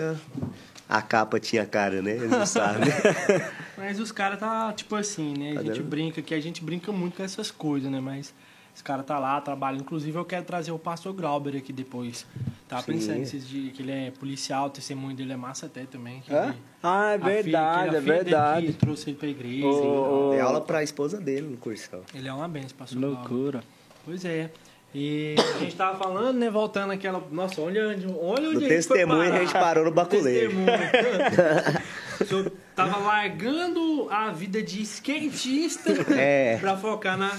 a- 0.90 1.02
capa 1.02 1.40
tinha 1.40 1.66
cara, 1.66 2.02
né? 2.02 2.12
Ele 2.12 2.28
não 2.28 2.46
sabe. 2.46 2.86
Mas 3.78 4.00
os 4.00 4.12
caras 4.12 4.40
tá, 4.40 4.72
tipo 4.74 4.96
assim, 4.96 5.34
né? 5.38 5.52
A 5.52 5.56
Tá 5.56 5.64
gente 5.64 5.82
brinca 5.82 6.22
que 6.22 6.34
a 6.34 6.40
gente 6.40 6.64
brinca 6.64 6.92
muito 6.92 7.18
com 7.18 7.24
essas 7.24 7.52
coisas, 7.52 7.92
né? 7.92 8.00
Mas 8.00 8.34
esse 8.76 8.84
cara 8.84 9.02
tá 9.02 9.18
lá, 9.18 9.40
trabalha. 9.40 9.78
Inclusive, 9.78 10.18
eu 10.18 10.26
quero 10.26 10.44
trazer 10.46 10.72
o 10.72 10.78
pastor 10.78 11.14
Glauber 11.14 11.56
aqui 11.56 11.72
depois. 11.74 12.28
Tava 12.68 12.82
Sim. 12.84 12.92
pensando 12.94 13.22
esses 13.22 13.48
dias 13.48 13.74
que 13.74 13.82
ele 13.82 13.92
é 13.92 14.12
policial, 14.12 14.68
o 14.68 14.70
testemunho 14.70 15.16
dele 15.16 15.32
é 15.34 15.38
massa 15.38 15.68
até 15.68 15.86
também. 15.86 16.20
que 16.22 16.34
É? 16.34 16.48
ele- 16.50 16.56
Ah, 16.84 17.12
é 17.14 17.18
filha- 17.20 17.34
verdade, 17.44 17.96
a 17.96 17.98
é 17.98 18.02
filha 18.02 18.02
dele 18.02 18.24
verdade. 18.24 18.66
que 18.68 18.74
trouxe 18.74 19.10
ele 19.10 19.18
pra 19.18 19.28
igreja. 19.30 19.66
Ô, 19.66 20.28
ô, 20.28 20.32
Dei 20.32 20.40
aula 20.42 20.60
pra 20.62 20.84
esposa 20.84 21.20
dele 21.22 21.48
no 21.48 21.58
cursão. 21.58 22.02
Ele 22.14 22.28
é 22.28 22.34
uma 22.34 22.48
benção, 22.48 22.78
pastor. 22.78 23.00
Loucura. 23.02 23.64
Pois 24.04 24.26
é. 24.26 24.52
E 24.98 25.36
a 25.38 25.60
gente 25.60 25.76
tava 25.76 25.98
falando, 25.98 26.38
né? 26.38 26.50
Voltando 26.50 26.92
aquela. 26.92 27.22
Nossa, 27.32 27.60
olha 27.62 27.90
onde, 27.90 28.08
olha 28.08 28.48
onde 28.50 28.54
No 28.54 28.58
a 28.58 28.60
gente 28.62 28.68
testemunho, 28.70 29.34
a 29.34 29.40
gente 29.40 29.52
parou 29.54 29.84
no 29.86 29.92
baculejo. 29.92 30.50
Testemunho. 30.50 30.66
O 32.18 32.24
senhor 32.24 32.50
tava 32.74 32.98
largando 33.00 34.08
a 34.10 34.32
vida 34.32 34.64
de 34.64 34.82
skatista 34.84 35.92
É. 36.18 36.58
pra 36.60 36.78
focar 36.78 37.18
na. 37.18 37.30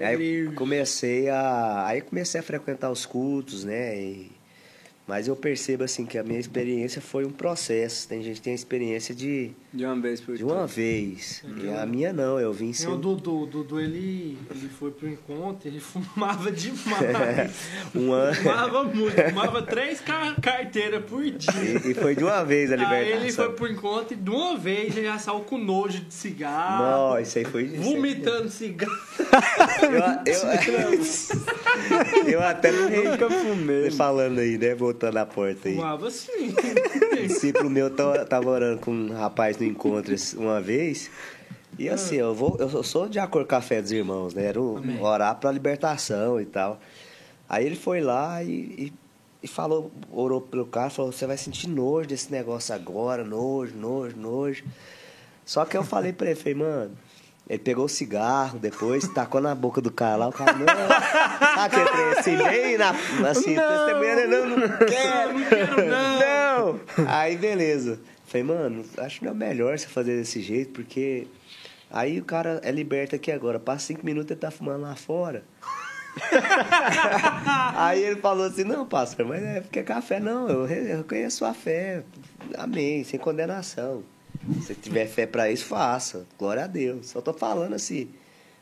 Aí 0.00 0.14
igreja. 0.14 0.52
comecei 0.56 1.28
a. 1.28 1.86
Aí 1.86 2.00
comecei 2.00 2.40
a 2.40 2.42
frequentar 2.42 2.90
os 2.90 3.06
cultos, 3.06 3.64
né? 3.64 3.96
E- 4.00 4.32
Mas 5.06 5.28
eu 5.28 5.36
percebo 5.36 5.84
assim 5.84 6.06
que 6.06 6.16
a 6.16 6.22
minha 6.22 6.40
experiência 6.40 6.98
foi 7.02 7.26
um 7.26 7.30
processo. 7.30 8.08
Tem 8.08 8.22
gente 8.22 8.36
que 8.36 8.40
tem 8.42 8.52
a 8.52 8.56
experiência 8.56 9.14
de, 9.14 9.50
De 9.70 9.84
uma 9.84 9.94
vez 10.00 10.18
por 10.18 10.34
de 10.34 10.42
uma 10.42 10.66
vez. 10.66 11.44
E 11.62 11.68
a 11.68 11.84
minha 11.84 12.10
não, 12.10 12.40
eu 12.40 12.54
vim 12.54 12.68
E 12.68 12.70
o 12.70 12.74
sem. 12.74 12.98
Dudu, 12.98 13.42
o 13.42 13.46
Dudu 13.46 13.78
ele, 13.78 14.38
ele 14.50 14.68
foi 14.70 14.90
pro 14.90 15.06
encontro, 15.06 15.68
ele 15.68 15.78
fumava 15.84 16.50
demais. 16.50 17.52
Um 17.94 18.12
ano. 18.12 18.34
Fumava 18.34 18.84
muito, 18.84 19.14
fumava 19.28 19.62
três 19.62 20.00
car 20.00 20.40
carteiras 20.40 21.04
por 21.04 21.22
dia. 21.22 21.52
E, 21.84 21.90
e 21.90 21.94
foi 21.94 22.16
de 22.16 22.24
uma 22.24 22.42
vez 22.44 22.72
a 22.72 22.88
Aí 22.88 23.10
ele 23.12 23.30
foi 23.32 23.52
pro 23.52 23.68
encontro 23.70 24.14
e 24.14 24.16
de 24.16 24.30
uma 24.30 24.56
vez 24.56 24.96
ele 24.96 25.06
já 25.06 25.18
saiu 25.18 25.40
com 25.40 25.58
nojo 25.58 26.00
de 26.00 26.14
cigarro. 26.14 27.12
Não, 27.12 27.20
isso 27.20 27.36
aí 27.38 27.44
foi. 27.44 27.64
isso 27.64 27.74
aí 27.74 27.82
foi- 27.82 27.94
Vomitando 27.94 28.48
cigarro. 28.48 28.92
Eu, 29.82 30.32
eu, 30.32 32.28
eu 32.32 32.42
até 32.42 32.72
não 32.72 32.88
Nunca 32.90 33.28
fumei. 33.30 33.90
falando 33.90 34.38
aí, 34.38 34.56
né? 34.58 34.74
Voltando 34.94 35.16
à 35.16 35.26
porta 35.26 35.68
aí. 35.68 35.74
Fumava. 35.74 36.06
Um 36.06 37.26
discípulo 37.26 37.68
meu 37.70 37.90
tava, 37.90 38.24
tava 38.24 38.48
orando 38.48 38.80
com 38.80 38.92
um 38.92 39.12
rapaz 39.12 39.58
no 39.58 39.64
encontro 39.64 40.14
uma 40.36 40.60
vez. 40.60 41.10
E 41.76 41.88
assim, 41.88 42.14
eu 42.16 42.32
vou, 42.32 42.56
eu 42.60 42.82
sou 42.84 43.08
de 43.08 43.18
acordo 43.18 43.48
com 43.48 43.56
a 43.56 43.60
fé 43.60 43.82
dos 43.82 43.90
irmãos, 43.90 44.32
né? 44.32 44.44
Era 44.46 44.60
o- 44.62 44.76
Amém. 44.78 45.00
orar 45.02 45.34
pra 45.40 45.50
libertação 45.50 46.40
e 46.40 46.44
tal. 46.46 46.80
Aí 47.48 47.66
ele 47.66 47.74
foi 47.74 48.00
lá 48.00 48.42
e, 48.44 48.48
e, 48.48 48.92
e 49.42 49.48
falou, 49.48 49.90
orou 50.12 50.40
pelo 50.40 50.64
cara, 50.66 50.88
falou, 50.88 51.10
você 51.10 51.26
vai 51.26 51.36
sentir 51.36 51.66
nojo 51.68 52.08
desse 52.08 52.30
negócio 52.30 52.72
agora, 52.72 53.24
nojo, 53.24 53.74
nojo, 53.76 54.16
nojo. 54.16 54.64
Só 55.44 55.64
que 55.64 55.76
eu 55.76 55.82
falei 55.82 56.12
pra 56.12 56.28
ele, 56.28 56.36
falei, 56.36 56.54
mano, 56.54 56.92
ele 57.48 57.58
pegou 57.58 57.84
o 57.84 57.88
cigarro 57.88 58.58
depois, 58.58 59.06
tacou 59.08 59.40
na 59.40 59.54
boca 59.54 59.80
do 59.80 59.90
cara 59.90 60.16
lá, 60.16 60.28
o 60.28 60.32
cara, 60.32 60.52
não, 60.54 60.66
sabe 60.66 61.76
aquele 61.76 61.88
trem 61.90 62.12
assim, 62.18 62.36
bem 62.36 62.78
na, 62.78 62.90
assim, 63.28 63.54
testemunhando, 63.54 64.28
não, 64.28 64.56
não 64.56 64.78
quero, 64.78 65.38
Não 65.38 65.48
quero, 65.48 65.76
não. 65.86 66.72
não. 66.74 66.80
Aí, 67.08 67.36
beleza. 67.36 68.00
Falei, 68.26 68.44
mano, 68.44 68.84
acho 68.98 69.18
que 69.18 69.24
não 69.26 69.32
é 69.32 69.34
melhor 69.34 69.78
você 69.78 69.86
fazer 69.86 70.16
desse 70.16 70.40
jeito, 70.40 70.72
porque 70.72 71.26
aí 71.90 72.18
o 72.18 72.24
cara 72.24 72.60
é 72.64 72.70
liberto 72.72 73.14
aqui 73.14 73.30
agora. 73.30 73.60
Passa 73.60 73.86
cinco 73.88 74.04
minutos 74.04 74.30
ele 74.30 74.40
tá 74.40 74.50
fumando 74.50 74.80
lá 74.82 74.96
fora. 74.96 75.44
aí 77.76 78.02
ele 78.02 78.20
falou 78.20 78.46
assim, 78.46 78.64
não, 78.64 78.86
pastor, 78.86 79.26
mas 79.26 79.42
é 79.42 79.60
porque 79.60 79.80
é 79.80 79.82
café, 79.82 80.18
não, 80.20 80.48
eu 80.48 80.64
re- 80.64 80.92
eu 80.92 80.96
reconheço 80.98 81.44
a 81.44 81.52
fé. 81.52 82.02
Amém, 82.56 83.04
sem 83.04 83.18
condenação. 83.20 84.02
Se 84.62 84.74
tiver 84.74 85.06
fé 85.06 85.26
pra 85.26 85.50
isso, 85.50 85.64
faça. 85.66 86.26
Glória 86.38 86.64
a 86.64 86.66
Deus. 86.66 87.08
Só 87.10 87.20
tô 87.20 87.32
falando 87.32 87.74
assim. 87.74 88.08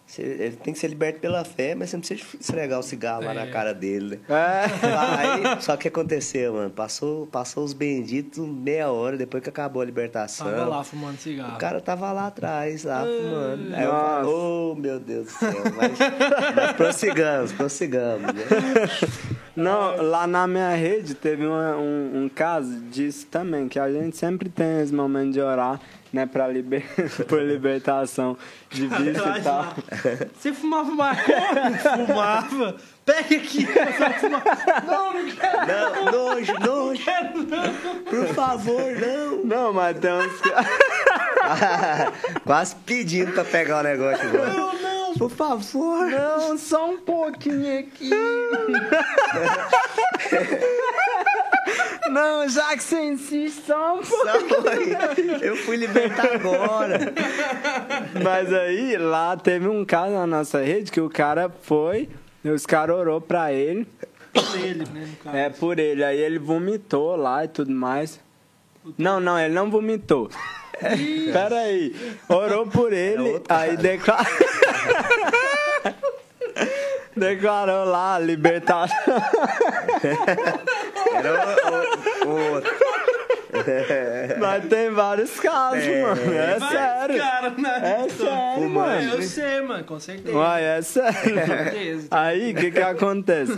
você- 0.04 0.22
Ele 0.22 0.56
tem 0.56 0.74
que 0.74 0.78
ser 0.80 0.88
liberto 0.88 1.20
pela 1.20 1.42
fé, 1.44 1.74
mas 1.74 1.88
você 1.90 1.96
não 1.96 2.00
precisa 2.02 2.36
esfregar 2.38 2.78
o 2.78 2.82
cigarro 2.82 3.24
lá 3.24 3.30
É. 3.30 3.34
na 3.34 3.46
cara 3.46 3.72
dele, 3.72 4.16
né? 4.16 4.18
É. 4.28 4.64
Aí, 5.54 5.62
só 5.62 5.76
que 5.76 5.88
aconteceu, 5.88 6.52
mano. 6.54 6.70
Passou, 6.70 7.26
passou 7.28 7.64
os 7.64 7.72
benditos 7.72 8.46
meia 8.46 8.90
hora 8.90 9.16
depois 9.16 9.42
que 9.42 9.48
acabou 9.48 9.80
a 9.80 9.84
libertação. 9.84 10.46
Tava 10.50 10.64
lá 10.66 10.84
fumando 10.84 11.18
cigarro. 11.18 11.54
O 11.54 11.58
cara 11.58 11.80
tava 11.80 12.12
lá 12.12 12.26
atrás, 12.26 12.84
lá 12.84 13.04
fumando. 13.04 13.74
Aí 13.74 13.84
eu 13.84 13.92
Nossa. 13.92 14.08
falei, 14.16 14.30
oh, 14.34 14.74
meu 14.76 15.00
Deus 15.00 15.26
do 15.28 15.32
céu. 15.32 15.62
Mas, 15.76 15.92
mas 16.56 16.72
prossigamos, 16.72 17.52
prossigamos. 17.52 18.26
Né? 18.34 18.42
Não, 19.54 20.00
lá 20.02 20.26
na 20.26 20.46
minha 20.46 20.74
rede 20.74 21.14
teve 21.14 21.46
uma- 21.46 21.76
um, 21.76 22.24
um 22.24 22.28
caso 22.28 22.80
disso 22.82 23.26
também, 23.26 23.68
que 23.68 23.78
a 23.78 23.90
gente 23.92 24.16
sempre 24.16 24.48
tem 24.48 24.80
esse 24.80 24.94
momento 24.94 25.32
de 25.32 25.40
orar, 25.40 25.78
né, 26.12 26.24
pra 26.26 26.48
liber... 26.48 26.82
por 27.28 27.40
libertação 27.42 28.36
de 28.70 28.86
vício 28.86 29.36
e 29.36 29.42
tal. 29.42 29.74
Você 30.38 30.52
fumava 30.54 30.90
maconha? 30.90 31.78
Fumava. 32.06 32.76
Pega 33.04 33.34
aqui. 33.36 33.66
você 33.66 33.98
vai 33.98 34.12
fumar. 34.18 34.42
Não, 34.86 35.12
não 35.14 35.30
quero. 35.32 35.66
Não, 35.66 36.04
nojo, 36.12 36.52
nojo. 36.60 37.02
Por 38.08 38.26
favor, 38.34 38.92
não. 39.00 39.44
Não, 39.44 39.72
mas 39.72 39.98
tem 39.98 40.12
uns... 40.12 40.32
Quase 42.44 42.76
pedindo 42.86 43.32
pra 43.32 43.44
pegar 43.44 43.80
o 43.80 43.82
negócio 43.82 44.24
agora. 44.28 44.50
Não, 44.52 44.72
não. 45.12 45.28
Por 45.28 45.30
favor. 45.30 46.06
Não, 46.10 46.56
só 46.58 46.90
um 46.90 46.98
pouquinho 46.98 47.78
aqui. 47.80 48.10
Não, 52.10 52.48
já 52.48 52.76
que 52.76 52.82
você 52.82 53.00
insiste, 53.00 53.62
só 53.66 53.94
um 53.98 54.02
pouquinho. 54.02 55.36
Eu 55.40 55.56
fui 55.56 55.76
libertar 55.76 56.34
agora. 56.34 56.98
Mas 58.22 58.52
aí, 58.52 58.96
lá 58.98 59.36
teve 59.36 59.68
um 59.68 59.84
caso 59.84 60.12
na 60.12 60.26
nossa 60.26 60.60
rede 60.62 60.90
que 60.92 61.00
o 61.00 61.08
cara 61.08 61.50
foi, 61.62 62.08
os 62.44 62.66
caras 62.66 62.96
orou 62.96 63.20
pra 63.20 63.52
ele, 63.52 63.86
Ele, 64.54 64.84
né, 64.92 65.06
no 65.08 65.16
caso. 65.16 65.36
é, 65.36 65.48
por 65.50 65.78
ele. 65.78 66.04
Aí 66.04 66.18
ele 66.18 66.38
vomitou 66.38 67.16
lá 67.16 67.44
e 67.44 67.48
tudo 67.48 67.70
mais. 67.70 68.20
Não, 68.98 69.20
não, 69.20 69.38
ele 69.38 69.54
não 69.54 69.70
vomitou. 69.70 70.28
Pera 71.32 71.56
aí. 71.60 71.94
Orou 72.28 72.66
por 72.66 72.92
ele, 72.92 73.32
outro 73.34 73.54
aí 73.54 73.76
declarou... 73.76 74.26
declarou 77.16 77.84
lá 77.84 78.16
a 78.16 78.18
libertação. 78.18 78.96
Era 81.14 81.32
o, 82.24 82.28
o, 82.28 82.30
o 82.30 82.52
outro. 82.54 82.91
Mas 84.38 84.64
tem 84.66 84.90
vários 84.90 85.38
casos, 85.40 85.82
É. 85.84 86.02
mano. 86.02 86.34
É 86.34 86.60
sério. 86.60 87.18
Cara, 87.18 87.50
né? 87.50 88.04
É 88.04 88.08
sério, 88.08 88.62
Fumando. 88.62 88.90
É, 88.90 89.00
mano. 89.02 89.14
eu 89.14 89.22
sei, 89.22 89.60
mano, 89.62 89.84
com 89.84 89.98
certeza. 90.00 90.36
Uai, 90.36 90.64
é 90.64 90.82
sério. 90.82 91.46
certeza. 91.46 92.08
Aí, 92.10 92.52
o 92.52 92.54
que 92.56 92.70
que 92.70 92.80
acontece? 92.82 93.52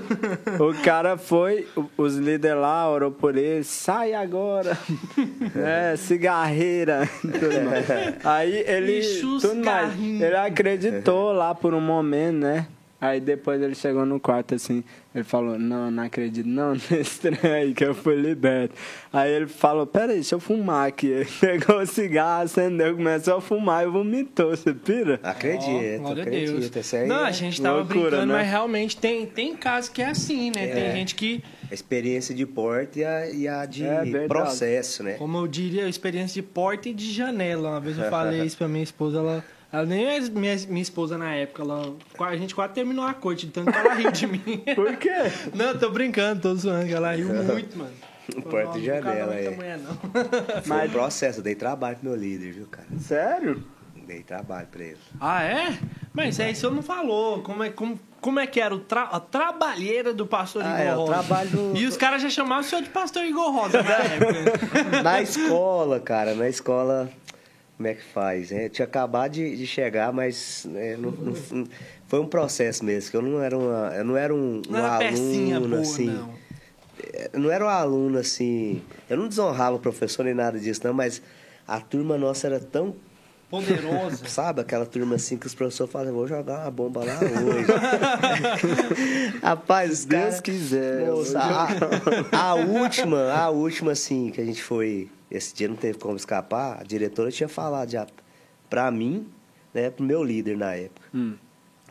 O 0.61 0.75
cara 0.83 1.17
foi, 1.17 1.67
os 1.97 2.17
líderes 2.17 2.59
lá 2.59 2.89
orou 2.91 3.11
por 3.11 3.37
ele, 3.37 3.65
sai 3.65 4.15
agora. 4.15 4.77
É, 5.57 5.97
cigarreira. 5.97 7.09
tudo 7.21 7.61
mais. 7.63 7.87
Aí 8.25 8.65
ele, 8.67 9.01
tudo 9.41 9.55
mais, 9.65 9.93
ele 9.99 10.37
acreditou 10.37 11.33
lá 11.33 11.55
por 11.55 11.75
um 11.75 11.81
momento, 11.81 12.37
né? 12.39 12.67
Aí 13.05 13.21
depois 13.21 13.61
ele 13.61 13.75
chegou 13.75 14.07
no 14.07 14.19
quarto 14.19 14.55
assim, 14.55 14.83
ele 15.15 15.25
falou, 15.25 15.59
não, 15.59 15.91
não 15.91 16.03
acredito 16.05 16.47
não 16.49 16.73
nesse 16.91 17.21
trem 17.21 17.53
aí 17.53 17.75
que 17.75 17.85
eu 17.85 17.95
fui 17.95 18.15
liberto. 18.17 18.75
Aí 19.13 19.31
ele 19.31 19.47
falou, 19.47 19.87
peraí, 19.87 20.15
deixa 20.15 20.35
eu 20.37 20.41
fumar 20.41 20.89
aqui. 20.89 21.09
Ele 21.09 21.29
pegou 21.39 21.81
o 21.83 21.87
cigarro, 21.87 22.45
acendeu, 22.45 22.97
começou 22.97 23.37
a 23.37 23.41
fumar 23.43 23.85
e 23.85 23.91
vomitou, 23.91 24.51
você 24.57 24.73
pira? 24.73 25.21
Acredito, 25.23 26.07
a 26.07 26.13
acredito. 26.13 26.53
Deus. 26.61 26.77
Isso 26.77 26.97
aí 26.97 27.07
Não, 27.07 27.27
é 27.27 27.29
a 27.29 27.31
gente 27.31 27.61
tava 27.61 27.77
loucura, 27.79 28.01
brincando, 28.01 28.27
né? 28.27 28.39
mas 28.39 28.49
realmente 28.49 28.97
tem, 28.97 29.27
tem 29.27 29.55
casos 29.55 29.91
que 29.91 30.01
é 30.01 30.07
assim, 30.09 30.47
né? 30.47 30.67
Tem 30.69 30.85
É. 30.85 30.93
gente 30.93 31.15
que, 31.15 31.45
a 31.71 31.75
experiência 31.75 32.35
de 32.35 32.47
porta 32.47 32.99
e 32.99 33.05
a, 33.05 33.31
e 33.31 33.47
a 33.47 33.67
de 33.67 33.85
É 33.85 34.27
processo, 34.27 35.03
né? 35.03 35.15
como 35.19 35.37
eu 35.37 35.47
diria, 35.47 35.87
experiência 35.89 36.41
de 36.41 36.49
porta 36.49 36.89
e 36.89 36.95
de 36.95 37.13
janela. 37.13 37.69
Uma 37.71 37.81
vez 37.81 37.99
eu 37.99 38.09
falei 38.09 38.43
isso 38.43 38.57
pra 38.57 38.67
minha 38.67 38.83
esposa, 38.83 39.19
ela. 39.19 39.45
Ela 39.75 39.87
nem 39.87 40.05
é 40.07 40.21
minha, 40.21 40.57
minha 40.69 40.83
esposa 40.83 41.19
na 41.19 41.35
época, 41.35 41.63
ela, 41.63 41.97
a 42.21 42.37
gente 42.37 42.55
quase 42.55 42.75
terminou 42.75 43.05
a 43.05 43.13
corte, 43.13 43.47
de 43.47 43.53
tanto 43.53 43.73
que 43.73 43.77
ela 43.79 43.95
riu 43.95 44.13
de 44.13 44.27
mim. 44.29 44.41
Por 44.77 44.97
quê? 44.97 45.11
Não, 45.53 45.77
tô 45.77 45.91
brincando, 45.91 46.43
tô 46.43 46.55
zoando, 46.55 46.95
ela 46.95 47.11
riu 47.13 47.27
muito, 47.29 47.77
mano. 47.77 47.91
Porta 48.49 48.79
e 48.79 48.87
casava 48.87 49.03
janela, 49.17 49.35
é. 49.35 49.51
mulher, 49.51 49.79
não. 49.79 49.93
Um 50.87 50.91
processo, 50.91 51.41
eu 51.41 51.43
dei 51.43 51.57
trabalho 51.57 51.97
pro 51.97 52.09
meu 52.09 52.17
líder, 52.17 52.53
viu, 52.53 52.67
cara? 52.69 52.87
Sério? 53.01 53.65
Dei 54.07 54.23
trabalho 54.23 54.69
pra 54.69 54.85
ele. 54.85 54.97
Ah, 55.21 55.43
é? 55.43 55.77
Mas 56.13 56.39
aí 56.39 56.55
você 56.55 56.69
não 56.71 56.83
falou. 56.83 57.43
Como 57.43 57.63
é, 57.65 57.71
como, 57.71 57.99
como 58.21 58.39
é 58.39 58.47
que 58.47 58.61
era 58.61 58.75
o 58.75 58.79
tra 58.79 59.03
a 59.05 59.19
trabalheira 59.19 60.15
do 60.15 60.25
pastor 60.27 60.63
Ah, 60.65 60.69
Igor 60.69 60.81
é, 60.87 60.95
o 60.95 60.99
Rosa? 61.01 61.13
trabalho 61.15 61.51
do- 61.51 61.77
E 61.77 61.85
os 61.87 61.97
caras 61.97 62.23
já 62.23 62.31
chamavam 62.31 62.61
o 62.61 62.65
senhor 62.65 62.83
de 62.83 62.91
pastor 62.91 63.25
Igor 63.25 63.51
Rosa 63.51 63.83
na 63.83 63.91
época. 63.99 65.03
Na 65.03 65.21
escola, 65.23 65.99
cara, 66.01 66.35
na 66.35 66.49
escola, 66.49 67.11
como 67.77 67.89
é 67.89 67.95
que 67.95 68.03
faz? 68.03 68.53
É, 68.53 68.67
eu 68.67 68.71
tinha 68.71 68.87
acabado 68.87 69.33
de, 69.33 69.57
de 69.57 69.67
chegar, 69.67 70.13
mas 70.13 70.67
é, 70.75 70.97
não- 70.97 71.11
não- 71.11 71.67
foi 72.07 72.21
um 72.21 72.27
processo 72.27 72.85
mesmo, 72.85 73.11
que 73.11 73.17
eu 73.17 73.23
não 73.23 73.43
era, 73.43 73.57
uma, 73.59 73.93
eu 73.97 74.05
não 74.05 74.17
era 74.17 74.35
um, 74.35 74.63
um 74.69 74.73
Não 74.73 74.79
era 74.79 74.99
pecinha 74.99 75.57
aluno, 75.57 75.71
boa, 75.77 75.81
assim. 75.83 76.07
não. 76.07 76.45
Eu 77.33 77.41
não 77.41 77.51
era 77.51 77.65
um 77.65 77.69
aluno 77.69 78.19
assim. 78.19 78.81
Eu 79.11 79.17
não 79.17 79.27
desonrava 79.29 79.77
o 79.77 79.81
professor 79.81 80.25
nem 80.25 80.35
nada 80.35 80.59
disso, 80.59 80.81
não, 80.85 80.95
mas 80.95 81.21
a 81.67 81.81
turma 81.81 82.17
nossa 82.17 82.47
era 82.47 82.61
tão. 82.61 82.95
Poderosa. 83.55 84.27
Sabe, 84.29 84.61
aquela 84.63 84.85
turma 84.87 85.15
assim 85.15 85.37
que 85.37 85.47
os 85.47 85.55
professores 85.55 85.93
falam, 85.93 86.13
vou 86.13 86.27
jogar 86.27 86.63
uma 86.63 86.71
bomba 86.71 87.05
lá 87.05 87.19
hoje. 87.21 87.67
Rapaz, 89.43 90.05
Deus 90.05 90.23
caras- 90.23 90.41
quiser, 90.41 91.09
a, 92.33 92.49
a 92.51 92.55
última, 92.55 93.33
a 93.33 93.51
última, 93.51 93.93
assim, 93.93 94.31
que 94.31 94.41
a 94.41 94.45
gente 94.45 94.63
foi. 94.63 95.09
Esse 95.31 95.55
dia 95.55 95.69
não 95.69 95.77
teve 95.77 95.99
como 95.99 96.17
escapar, 96.17 96.79
a 96.81 96.85
diretora 96.85 97.31
tinha 97.31 97.49
falado 97.49 97.91
já 97.91 98.07
pra 98.71 98.91
mim, 98.91 99.27
né, 99.73 99.91
pro 99.91 100.05
meu 100.05 100.23
líder 100.23 100.57
na 100.57 100.75
época. 100.75 101.07
Hum. 101.15 101.35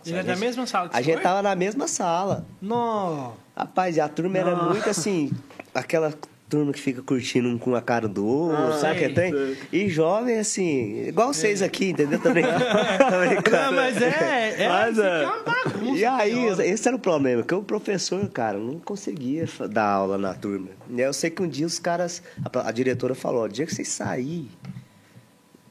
Ele 0.06 0.17
é 0.17 0.23
da 0.23 0.36
mesma 0.36 0.65
sala 0.67 0.89
que 0.89 0.97
A 0.97 1.02
gente 1.02 1.21
tava 1.21 1.41
na 1.41 1.56
mesma 1.56 1.88
sala. 1.88 2.45
Não. 2.62 3.36
Rapaz, 3.56 3.97
a 3.99 4.10
turma 4.10 4.38
era 4.38 4.54
Não. 4.56 4.69
muito 4.71 4.89
assim, 4.89 5.32
aquela 5.73 6.13
turma 6.53 6.71
que 6.71 6.79
fica 6.79 7.01
curtindo 7.01 7.49
um 7.49 7.57
com 7.57 7.73
a 7.73 7.81
cara 7.81 8.07
do 8.07 8.23
outro, 8.25 8.55
Ah, 8.57 8.77
sabe 8.79 8.99
que 8.99 9.09
tem? 9.09 9.31
sei. 9.31 9.57
E 9.71 9.89
jovem, 9.89 10.37
assim, 10.37 11.07
igual 11.07 11.33
vocês 11.33 11.63
aqui, 11.63 11.89
entendeu? 11.89 12.19
Também. 12.19 12.43
Não, 13.51 13.71
mas 13.73 13.99
é. 13.99 14.55
é, 14.63 14.69
Mas 14.69 14.99
é. 14.99 15.23
é 15.23 15.25
uma 15.27 15.43
bagunça. 15.43 15.97
E 15.97 16.05
aí, 16.05 16.45
esse 16.61 16.87
era 16.87 16.95
o 16.95 16.99
problema, 16.99 17.41
que 17.41 17.55
o 17.55 17.63
professor, 17.63 18.27
cara, 18.29 18.57
não 18.59 18.79
conseguia 18.79 19.47
dar 19.69 19.85
aula 19.85 20.17
na 20.17 20.33
turma. 20.35 20.67
Eu 20.95 21.11
sei 21.11 21.31
que 21.31 21.41
um 21.41 21.47
dia 21.47 21.65
os 21.65 21.79
caras, 21.79 22.21
a, 22.45 22.69
a 22.69 22.71
diretora 22.71 23.15
falou, 23.15 23.43
o 23.45 23.49
dia 23.49 23.65
que 23.65 23.73
vocês 23.73 23.87
saírem, 23.87 24.49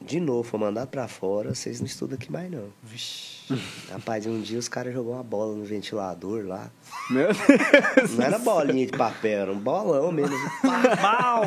de 0.01 0.19
novo, 0.19 0.43
for 0.43 0.59
mandado 0.59 0.89
pra 0.89 1.07
fora, 1.07 1.55
vocês 1.55 1.79
não 1.79 1.87
estudam 1.87 2.15
aqui 2.15 2.29
mais 2.29 2.51
não. 2.51 2.65
Vixe. 2.83 3.31
Rapaz, 3.89 4.25
um 4.25 4.41
dia 4.41 4.59
os 4.59 4.67
caras 4.67 4.93
jogou 4.93 5.13
uma 5.13 5.23
bola 5.23 5.55
no 5.55 5.63
ventilador 5.63 6.45
lá. 6.45 6.69
Meu 7.09 7.27
Deus. 7.27 8.11
Não 8.17 8.25
era 8.25 8.39
bolinha 8.39 8.85
de 8.85 8.97
papel, 8.97 9.41
era 9.41 9.51
um 9.51 9.57
bolão 9.59 10.11
mesmo. 10.11 10.35
Mal. 11.01 11.43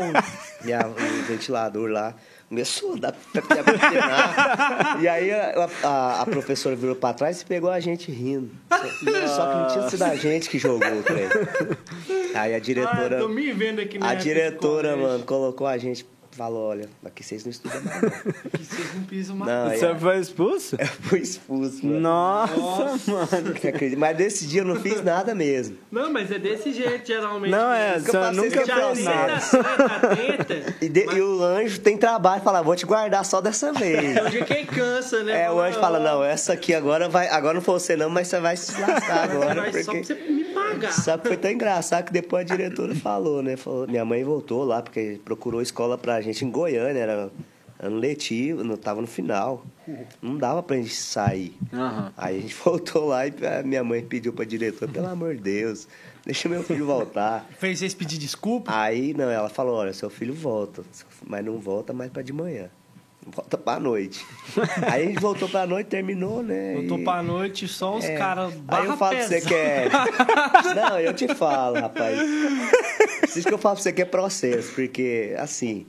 E 0.64 0.72
a, 0.72 0.86
o 0.86 1.22
ventilador 1.26 1.88
lá 1.90 2.14
começou 2.48 2.94
a 2.94 2.96
dar 2.96 3.12
pepinar. 3.32 4.98
E 5.00 5.08
aí 5.08 5.32
a, 5.32 5.68
a- 5.82 6.20
a 6.22 6.26
professora 6.26 6.76
virou 6.76 6.94
pra 6.94 7.12
trás 7.14 7.40
e 7.40 7.46
pegou 7.46 7.70
a 7.70 7.80
gente 7.80 8.10
rindo. 8.10 8.50
Só 9.28 9.46
que 9.46 9.56
não 9.56 9.66
tinha 9.68 9.90
sido 9.90 10.02
a 10.02 10.14
gente 10.14 10.48
que 10.50 10.58
jogou 10.58 10.92
o 10.92 11.02
trem. 11.02 11.26
Aí 12.34 12.52
a 12.54 12.56
Ah, 12.56 12.60
diretora. 12.60 13.18
tô 13.18 13.28
me 13.28 13.52
vendo 13.52 13.80
aqui 13.80 13.98
a 14.00 14.14
diretora, 14.14 14.96
mano, 14.96 15.24
colocou 15.24 15.66
a 15.66 15.78
gente. 15.78 16.06
Falou, 16.36 16.68
olha, 16.68 16.86
aqui 17.02 17.24
vocês 17.24 17.44
não 17.44 17.50
estudam 17.50 17.80
mais. 17.82 18.02
Não. 18.02 18.10
Que 18.56 18.64
vocês 18.64 18.94
não 18.94 19.02
pisam 19.04 19.36
mais. 19.36 19.50
Não, 19.50 19.70
aí 19.70 19.78
Você 19.78 19.94
foi 19.94 20.18
expulso? 20.20 20.76
eu 20.78 20.86
fui 20.86 21.20
expulso, 21.20 21.86
mano. 21.86 22.00
Nossa, 22.00 23.10
mano. 23.10 23.54
Você 23.54 23.68
acredita? 23.68 23.98
Mas 23.98 24.16
desse 24.16 24.46
dia 24.46 24.60
eu 24.60 24.64
não 24.66 24.76
fiz 24.76 25.02
nada 25.02 25.34
mesmo. 25.34 25.78
Não, 25.90 26.12
mas 26.12 26.30
é 26.30 26.38
desse 26.38 26.72
jeito, 26.72 27.06
geralmente. 27.06 27.50
Não, 27.50 27.72
é, 27.72 27.96
eu 27.96 28.32
nunca 28.32 28.60
eu 28.60 28.66
Já 28.66 28.86
fez 28.94 29.04
nada. 29.04 29.38
tenta. 30.14 30.74
E, 30.84 30.88
de- 30.88 31.06
e 31.06 31.20
o 31.22 31.42
anjo 31.42 31.80
tem 31.80 31.96
trabalho, 31.96 32.42
fala, 32.42 32.62
vou 32.62 32.76
te 32.76 32.84
guardar 32.84 33.24
só 33.24 33.40
dessa 33.40 33.72
vez. 33.72 34.16
É 34.16 34.22
o 34.22 34.30
dia 34.30 34.44
que 34.44 34.66
cansa, 34.66 35.22
né? 35.22 35.44
É, 35.44 35.50
o 35.50 35.58
anjo 35.58 35.80
fala, 35.80 35.98
não, 35.98 36.22
essa 36.22 36.52
aqui 36.52 36.74
agora 36.74 37.08
vai. 37.08 37.28
Agora 37.28 37.54
não 37.54 37.62
foi 37.62 37.74
você 37.80 37.96
não, 37.96 38.10
mas 38.10 38.28
você 38.28 38.40
vai 38.40 38.56
se 38.56 38.78
lascar 38.78 39.30
agora. 39.30 39.70
Vai 39.70 39.82
só 39.82 39.92
pra 39.92 40.00
Porque... 40.00 40.04
você 40.04 40.14
me 40.14 40.45
pagar. 40.68 40.92
Só 40.92 41.16
que 41.18 41.28
foi 41.28 41.36
tão 41.36 41.50
engraçado 41.50 42.04
que 42.06 42.12
depois 42.12 42.42
a 42.42 42.56
diretora 42.56 42.94
falou, 42.94 43.42
né? 43.42 43.56
Falou, 43.56 43.86
minha 43.86 44.04
mãe 44.04 44.22
voltou 44.24 44.64
lá, 44.64 44.82
porque 44.82 45.20
procurou 45.24 45.62
escola 45.62 45.96
pra 45.96 46.20
gente 46.20 46.44
em 46.44 46.50
Goiânia, 46.50 47.00
era 47.00 47.30
ano 47.78 47.98
letivo, 47.98 48.64
não 48.64 48.76
tava 48.76 49.00
no 49.00 49.06
final. 49.06 49.64
Não 50.20 50.36
dava 50.36 50.62
pra 50.62 50.76
gente 50.76 50.94
sair. 50.94 51.56
Aham. 51.72 52.12
Aí 52.16 52.38
a 52.38 52.40
gente 52.40 52.54
voltou 52.64 53.06
lá 53.06 53.26
e 53.26 53.32
a 53.58 53.62
minha 53.62 53.84
mãe 53.84 54.02
pediu 54.02 54.32
pra 54.32 54.44
diretora, 54.44 54.90
pelo 54.90 55.06
amor 55.06 55.34
de 55.34 55.42
Deus, 55.42 55.86
deixa 56.24 56.48
meu 56.48 56.62
filho 56.62 56.86
voltar. 56.86 57.46
Fez 57.58 57.78
vocês 57.78 57.94
pedir 57.94 58.18
desculpa? 58.18 58.72
Aí, 58.74 59.14
não, 59.14 59.30
ela 59.30 59.48
falou, 59.48 59.76
olha, 59.76 59.92
seu 59.92 60.10
filho 60.10 60.34
volta, 60.34 60.82
mas 61.26 61.44
não 61.44 61.58
volta 61.58 61.92
mais 61.92 62.10
pra 62.10 62.22
de 62.22 62.32
manhã. 62.32 62.68
Volta 63.26 63.58
pra 63.58 63.80
noite. 63.80 64.24
Aí 64.90 65.02
a 65.02 65.06
gente 65.08 65.20
voltou 65.20 65.48
pra 65.48 65.66
noite, 65.66 65.88
terminou, 65.88 66.42
né? 66.44 66.74
Voltou 66.74 66.98
e- 66.98 67.04
pra 67.04 67.22
noite, 67.22 67.66
só 67.66 67.96
os 67.96 68.04
é. 68.04 68.16
caras 68.16 68.54
Aí 68.68 68.86
eu 68.86 68.96
falo 68.96 69.16
pra 69.16 69.26
você 69.26 69.40
que 69.40 69.54
é. 69.54 69.88
Não, 70.74 71.00
eu 71.00 71.12
te 71.12 71.34
falo, 71.34 71.80
rapaz. 71.80 72.16
Isso 73.36 73.42
que 73.48 73.52
eu 73.52 73.58
falo 73.58 73.74
pra 73.74 73.82
você 73.82 73.92
que 73.92 74.02
é 74.02 74.04
processo, 74.04 74.72
porque, 74.74 75.34
assim, 75.38 75.86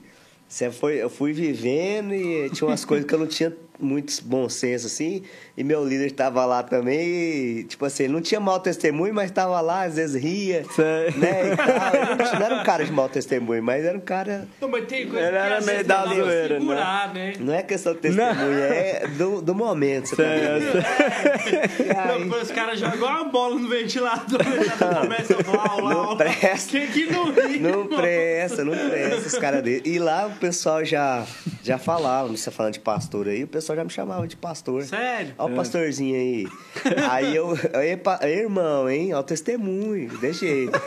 você 0.48 0.70
foi, 0.70 0.96
eu 0.96 1.08
fui 1.08 1.32
vivendo 1.32 2.12
e 2.12 2.50
tinha 2.50 2.66
umas 2.68 2.84
coisas 2.84 3.06
que 3.06 3.14
eu 3.14 3.18
não 3.20 3.26
tinha 3.26 3.54
muito 3.78 4.12
bom 4.24 4.48
senso, 4.48 4.86
assim, 4.86 5.22
e 5.58 5.64
meu 5.64 5.84
líder 5.84 6.12
tava 6.12 6.44
lá 6.46 6.62
também, 6.62 7.00
e, 7.08 7.64
tipo 7.64 7.84
assim, 7.84 8.04
ele 8.04 8.12
não 8.12 8.20
tinha 8.20 8.38
mau 8.38 8.60
testemunho, 8.60 9.12
mas 9.12 9.28
tava 9.32 9.60
lá, 9.60 9.82
às 9.82 9.96
vezes 9.96 10.22
ria, 10.22 10.64
Sei. 10.74 11.10
né, 11.16 11.52
e 11.52 11.56
tal. 11.56 11.94
Ele 11.94 12.04
não, 12.24 12.38
não 12.38 12.46
era 12.46 12.54
um 12.54 12.62
cara 12.62 12.84
de 12.84 12.92
mau 12.92 13.08
testemunho, 13.08 13.60
mas 13.62 13.84
era 13.84 13.98
um 13.98 14.00
cara... 14.00 14.46
Não, 14.60 14.68
mas 14.68 14.86
tem 14.86 15.08
coisa 15.08 15.26
Ele 15.26 15.30
que 15.36 15.36
era 15.36 15.56
às 15.58 15.66
meio 15.66 15.76
vezes 15.78 15.88
da 15.88 16.04
zoeira, 16.06 16.54
né? 16.54 16.60
segurar, 16.60 17.12
né? 17.14 17.32
Não 17.40 17.52
é 17.54 17.62
questão 17.64 17.92
de 17.92 17.98
testemunho, 17.98 18.58
é 18.62 19.06
do, 19.18 19.42
do 19.42 19.54
momento, 19.54 20.06
você 20.10 20.16
tá 20.16 20.22
vendo? 20.22 20.78
Aí- 21.98 22.24
Não, 22.28 22.40
os 22.40 22.50
caras 22.52 22.78
jogam 22.78 23.08
uma 23.08 23.24
bola 23.24 23.56
no 23.58 23.68
ventilador, 23.68 24.38
né? 24.38 25.00
começa 25.02 25.40
a 25.40 25.44
falar, 25.44 25.68
aula, 25.70 25.90
Não 25.94 26.00
aula. 26.04 26.16
presta. 26.16 26.70
Quem 26.70 26.86
que 26.86 27.06
não 27.10 27.32
ri? 27.32 27.58
Não 27.58 27.70
mano? 27.84 27.96
presta, 27.96 28.64
não 28.64 28.76
presta 28.76 29.26
os 29.26 29.38
caras 29.38 29.62
dele. 29.62 29.82
E 29.84 29.98
lá 29.98 30.26
o 30.26 30.30
pessoal 30.38 30.84
já, 30.84 31.24
já 31.64 31.78
falava, 31.78 32.28
você 32.28 32.48
falando 32.50 32.74
de 32.74 32.80
pastor 32.80 33.26
aí, 33.28 33.42
o 33.44 33.48
pessoal 33.48 33.76
já 33.76 33.84
me 33.84 33.90
chamava 33.90 34.26
de 34.28 34.36
pastor. 34.36 34.84
Sério? 34.84 35.34
Olha 35.38 35.47
o 35.52 35.56
pastorzinho 35.56 36.14
aí. 36.16 36.46
Aí 37.10 37.34
eu, 37.36 37.56
aí, 37.74 37.96
pa- 37.96 38.18
aí, 38.22 38.32
irmão, 38.40 38.88
hein? 38.88 39.12
O 39.14 39.22
testemunho, 39.22 40.08
jeito. 40.32 40.80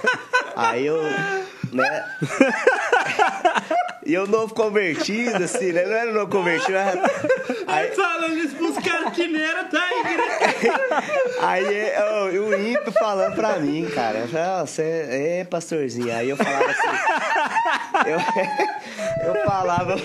Aí 0.55 0.85
eu, 0.85 1.01
né? 1.71 2.05
E 4.05 4.13
eu 4.13 4.25
novo 4.25 4.53
convertido, 4.53 5.43
assim, 5.43 5.71
né? 5.71 5.85
Não 5.85 5.93
era 5.93 6.11
novo 6.11 6.31
convertido, 6.31 6.75
era... 6.75 7.01
Aí 7.67 7.91
falando 7.91 8.37
isso 8.37 8.55
pros 8.55 8.77
caras 8.79 9.13
que 9.13 9.27
nem 9.27 9.41
era 9.41 9.63
da 9.63 9.87
igreja. 9.99 11.03
Aí 11.41 11.91
eu, 12.33 12.47
o 12.47 12.53
ímpio 12.53 12.91
falando 12.91 13.35
pra 13.35 13.59
mim, 13.59 13.87
cara. 13.93 14.19
Eu 14.19 14.27
falei, 14.27 14.65
você 14.65 14.81
é 15.09 15.43
pastorzinho. 15.49 16.13
Aí 16.13 16.29
eu 16.29 16.37
falava 16.37 16.65
assim. 16.65 18.09
Eu, 18.09 18.19
eu 19.35 19.45
falava. 19.45 19.95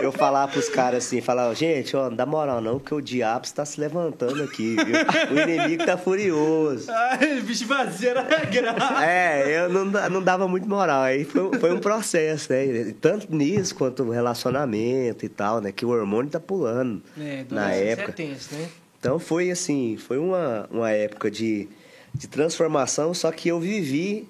Eu 0.00 0.12
falava 0.12 0.52
pros 0.52 0.68
caras 0.68 1.04
assim, 1.04 1.20
falava, 1.20 1.54
gente, 1.54 1.94
ó, 1.96 2.08
não 2.08 2.16
dá 2.16 2.24
moral 2.24 2.60
não, 2.60 2.78
porque 2.78 2.94
o 2.94 3.00
diabo 3.00 3.44
está 3.44 3.64
se 3.64 3.78
levantando 3.78 4.42
aqui, 4.42 4.76
viu? 4.76 4.96
O 5.30 5.40
inimigo 5.40 5.84
tá 5.84 5.96
furioso. 5.96 6.90
Ai, 6.90 7.40
bicho 7.42 7.66
vazio 7.66 8.10
era 8.10 8.22
grave. 8.22 9.04
É, 9.04 9.58
eu 9.58 9.68
não, 9.68 9.84
não 9.84 10.22
dava 10.22 10.48
muito 10.48 10.68
moral. 10.68 11.02
Aí 11.02 11.24
foi, 11.24 11.58
foi 11.58 11.72
um 11.72 11.80
processo, 11.80 12.49
né? 12.54 12.94
Tanto 13.00 13.34
nisso 13.34 13.74
quanto 13.74 14.04
no 14.04 14.12
relacionamento 14.12 15.24
e 15.24 15.28
tal, 15.28 15.60
né? 15.60 15.72
Que 15.72 15.84
o 15.84 15.90
hormônio 15.90 16.30
tá 16.30 16.40
pulando 16.40 17.02
É, 17.18 17.44
na 17.50 17.72
época. 17.72 18.10
é 18.10 18.14
tenso, 18.14 18.54
né? 18.54 18.68
Então 18.98 19.18
foi 19.18 19.50
assim, 19.50 19.96
foi 19.96 20.18
uma, 20.18 20.68
uma 20.70 20.90
época 20.90 21.30
de, 21.30 21.68
de 22.14 22.28
transformação, 22.28 23.14
só 23.14 23.32
que 23.32 23.48
eu 23.48 23.58
vivi, 23.58 24.28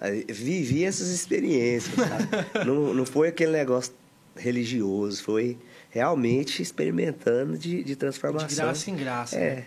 eh, 0.00 0.24
vivi 0.28 0.84
essas 0.84 1.08
experiências, 1.08 1.94
sabe? 1.94 2.26
não, 2.66 2.94
não 2.94 3.04
foi 3.04 3.28
aquele 3.28 3.52
negócio 3.52 3.92
religioso, 4.34 5.22
foi 5.22 5.58
realmente 5.90 6.62
experimentando 6.62 7.58
de, 7.58 7.84
de 7.84 7.94
transformação. 7.94 8.48
De 8.48 8.54
graça 8.56 8.90
em 8.90 8.96
graça. 8.96 9.36
É. 9.36 9.54
né? 9.56 9.64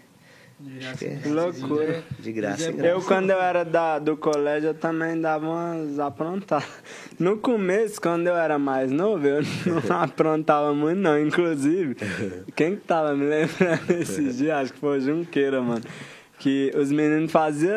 Que 0.98 1.30
loucura. 1.30 2.04
De 2.20 2.34
graça, 2.34 2.66
é 2.66 2.70
em 2.72 2.76
graça. 2.76 2.90
Eu, 2.90 3.02
quando 3.02 3.30
eu 3.30 3.40
era 3.40 3.64
da, 3.64 3.98
do 3.98 4.18
colégio, 4.18 4.72
eu 4.72 4.74
também 4.74 5.20
dava 5.20 5.48
umas 5.48 5.98
aprontadas. 6.00 6.68
No 7.18 7.38
começo, 7.38 8.02
quando 8.02 8.28
eu 8.28 8.36
era 8.36 8.60
mais 8.60 8.92
novo, 8.92 9.26
eu 9.26 9.42
não 9.66 9.80
aprontava 10.02 10.74
muito, 10.74 11.00
não. 11.00 11.18
Inclusive, 11.18 11.96
quem 12.56 12.76
que 12.76 12.82
tava 12.82 13.16
me 13.16 13.26
lembrando 13.26 13.90
esses 14.02 14.38
dias? 14.38 14.58
Acho 14.58 14.74
que 14.74 14.80
foi 14.80 14.98
o 14.98 15.02
Junqueira, 15.02 15.62
mano. 15.62 15.82
Que 16.40 16.72
os 16.76 16.90
meninos 16.92 17.32
faziam 17.32 17.74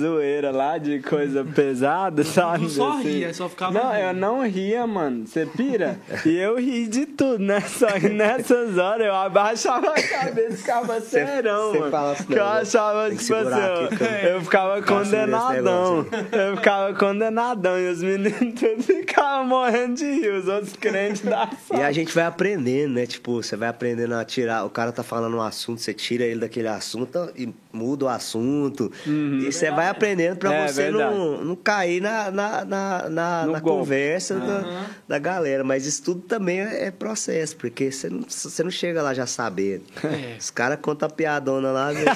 zoeira 0.00 0.50
lá 0.50 0.78
de 0.78 1.00
coisa 1.00 1.44
pesada, 1.54 2.24
sabe? 2.24 2.62
Não 2.62 2.68
só 2.70 2.92
Assim. 2.98 3.02
ria, 3.10 3.34
só 3.34 3.48
ficava 3.48 3.72
Não, 3.78 3.90
rindo. 3.92 4.02
eu 4.02 4.14
não 4.14 4.42
ria, 4.48 4.86
mano. 4.86 5.26
Você 5.26 5.44
pira? 5.46 5.98
e 6.24 6.36
eu 6.38 6.56
ri 6.58 6.86
de 6.88 7.04
tudo, 7.06 7.38
né? 7.44 7.60
Só 7.60 7.86
que 7.88 8.08
nessas 8.08 8.78
horas 8.78 9.06
eu 9.06 9.14
abaixava 9.14 9.90
a 9.90 10.02
cabeça 10.02 10.54
e 10.54 10.56
ficava 10.56 11.00
serão, 11.00 11.72
cê 11.72 11.78
mano. 11.78 11.90
fala 11.90 12.12
assim, 12.12 12.24
que 12.24 12.34
eu 12.34 12.44
achava, 12.44 13.08
tem 13.08 13.16
que 13.18 13.22
tipo 13.24 13.34
assim, 13.36 13.60
eu, 13.60 14.30
eu- 14.36 14.40
ficava 14.40 14.82
condenadão. 14.82 16.06
Eu 16.32 16.56
ficava 16.56 16.94
condenadão. 16.94 17.78
E 17.78 17.90
os 17.90 18.02
meninos 18.02 18.32
todos 18.58 18.86
ficavam 18.86 19.44
morrendo 19.46 19.94
de 19.96 20.04
rir, 20.10 20.32
os 20.32 20.48
outros 20.48 20.72
crentes 20.74 21.22
da 21.22 21.50
E 21.52 21.56
sala. 21.68 21.86
a 21.86 21.92
gente 21.92 22.14
vai 22.14 22.24
aprendendo, 22.24 22.94
né? 22.94 23.06
Tipo, 23.06 23.42
você 23.42 23.56
vai 23.56 23.68
aprendendo 23.68 24.14
a 24.14 24.24
tirar. 24.24 24.64
O 24.64 24.70
cara 24.70 24.90
tá 24.90 25.02
falando 25.02 25.36
um 25.36 25.42
assunto, 25.42 25.80
você 25.80 25.92
tira 25.92 26.24
ele 26.24 26.40
daquele 26.40 26.68
assunto 26.68 27.30
e 27.36 27.48
muda 27.72 28.06
o 28.06 28.08
assunto. 28.08 28.90
E 29.06 29.50
você 29.52 29.70
vai 29.70 29.88
aprendendo 29.88 30.36
pra 30.36 30.50
Uhum. 30.50 30.56
É, 30.56 30.68
você 30.68 30.82
verdade. 30.82 31.14
não, 31.14 31.44
não 31.44 31.56
cair 31.56 32.00
na, 32.00 32.30
na, 32.30 32.64
na, 32.64 33.08
na, 33.08 33.46
na 33.46 33.60
conversa 33.60 34.34
da, 34.40 34.86
da 35.06 35.18
galera. 35.18 35.62
Mas 35.62 35.86
isso 35.86 36.02
tudo 36.02 36.22
também 36.22 36.60
é 36.60 36.86
é 36.86 36.90
processo, 36.90 37.56
porque 37.56 37.90
você 37.92 38.08
não, 38.08 38.22
você 38.26 38.62
não 38.62 38.70
chega 38.70 39.02
lá 39.02 39.14
já 39.14 39.26
sabendo. 39.26 39.84
É. 40.02 40.36
Os 40.38 40.50
caras 40.50 40.78
contam 40.80 41.06
a 41.08 41.10
piadona 41.12 41.70
lá, 41.70 41.92
você 41.92 42.04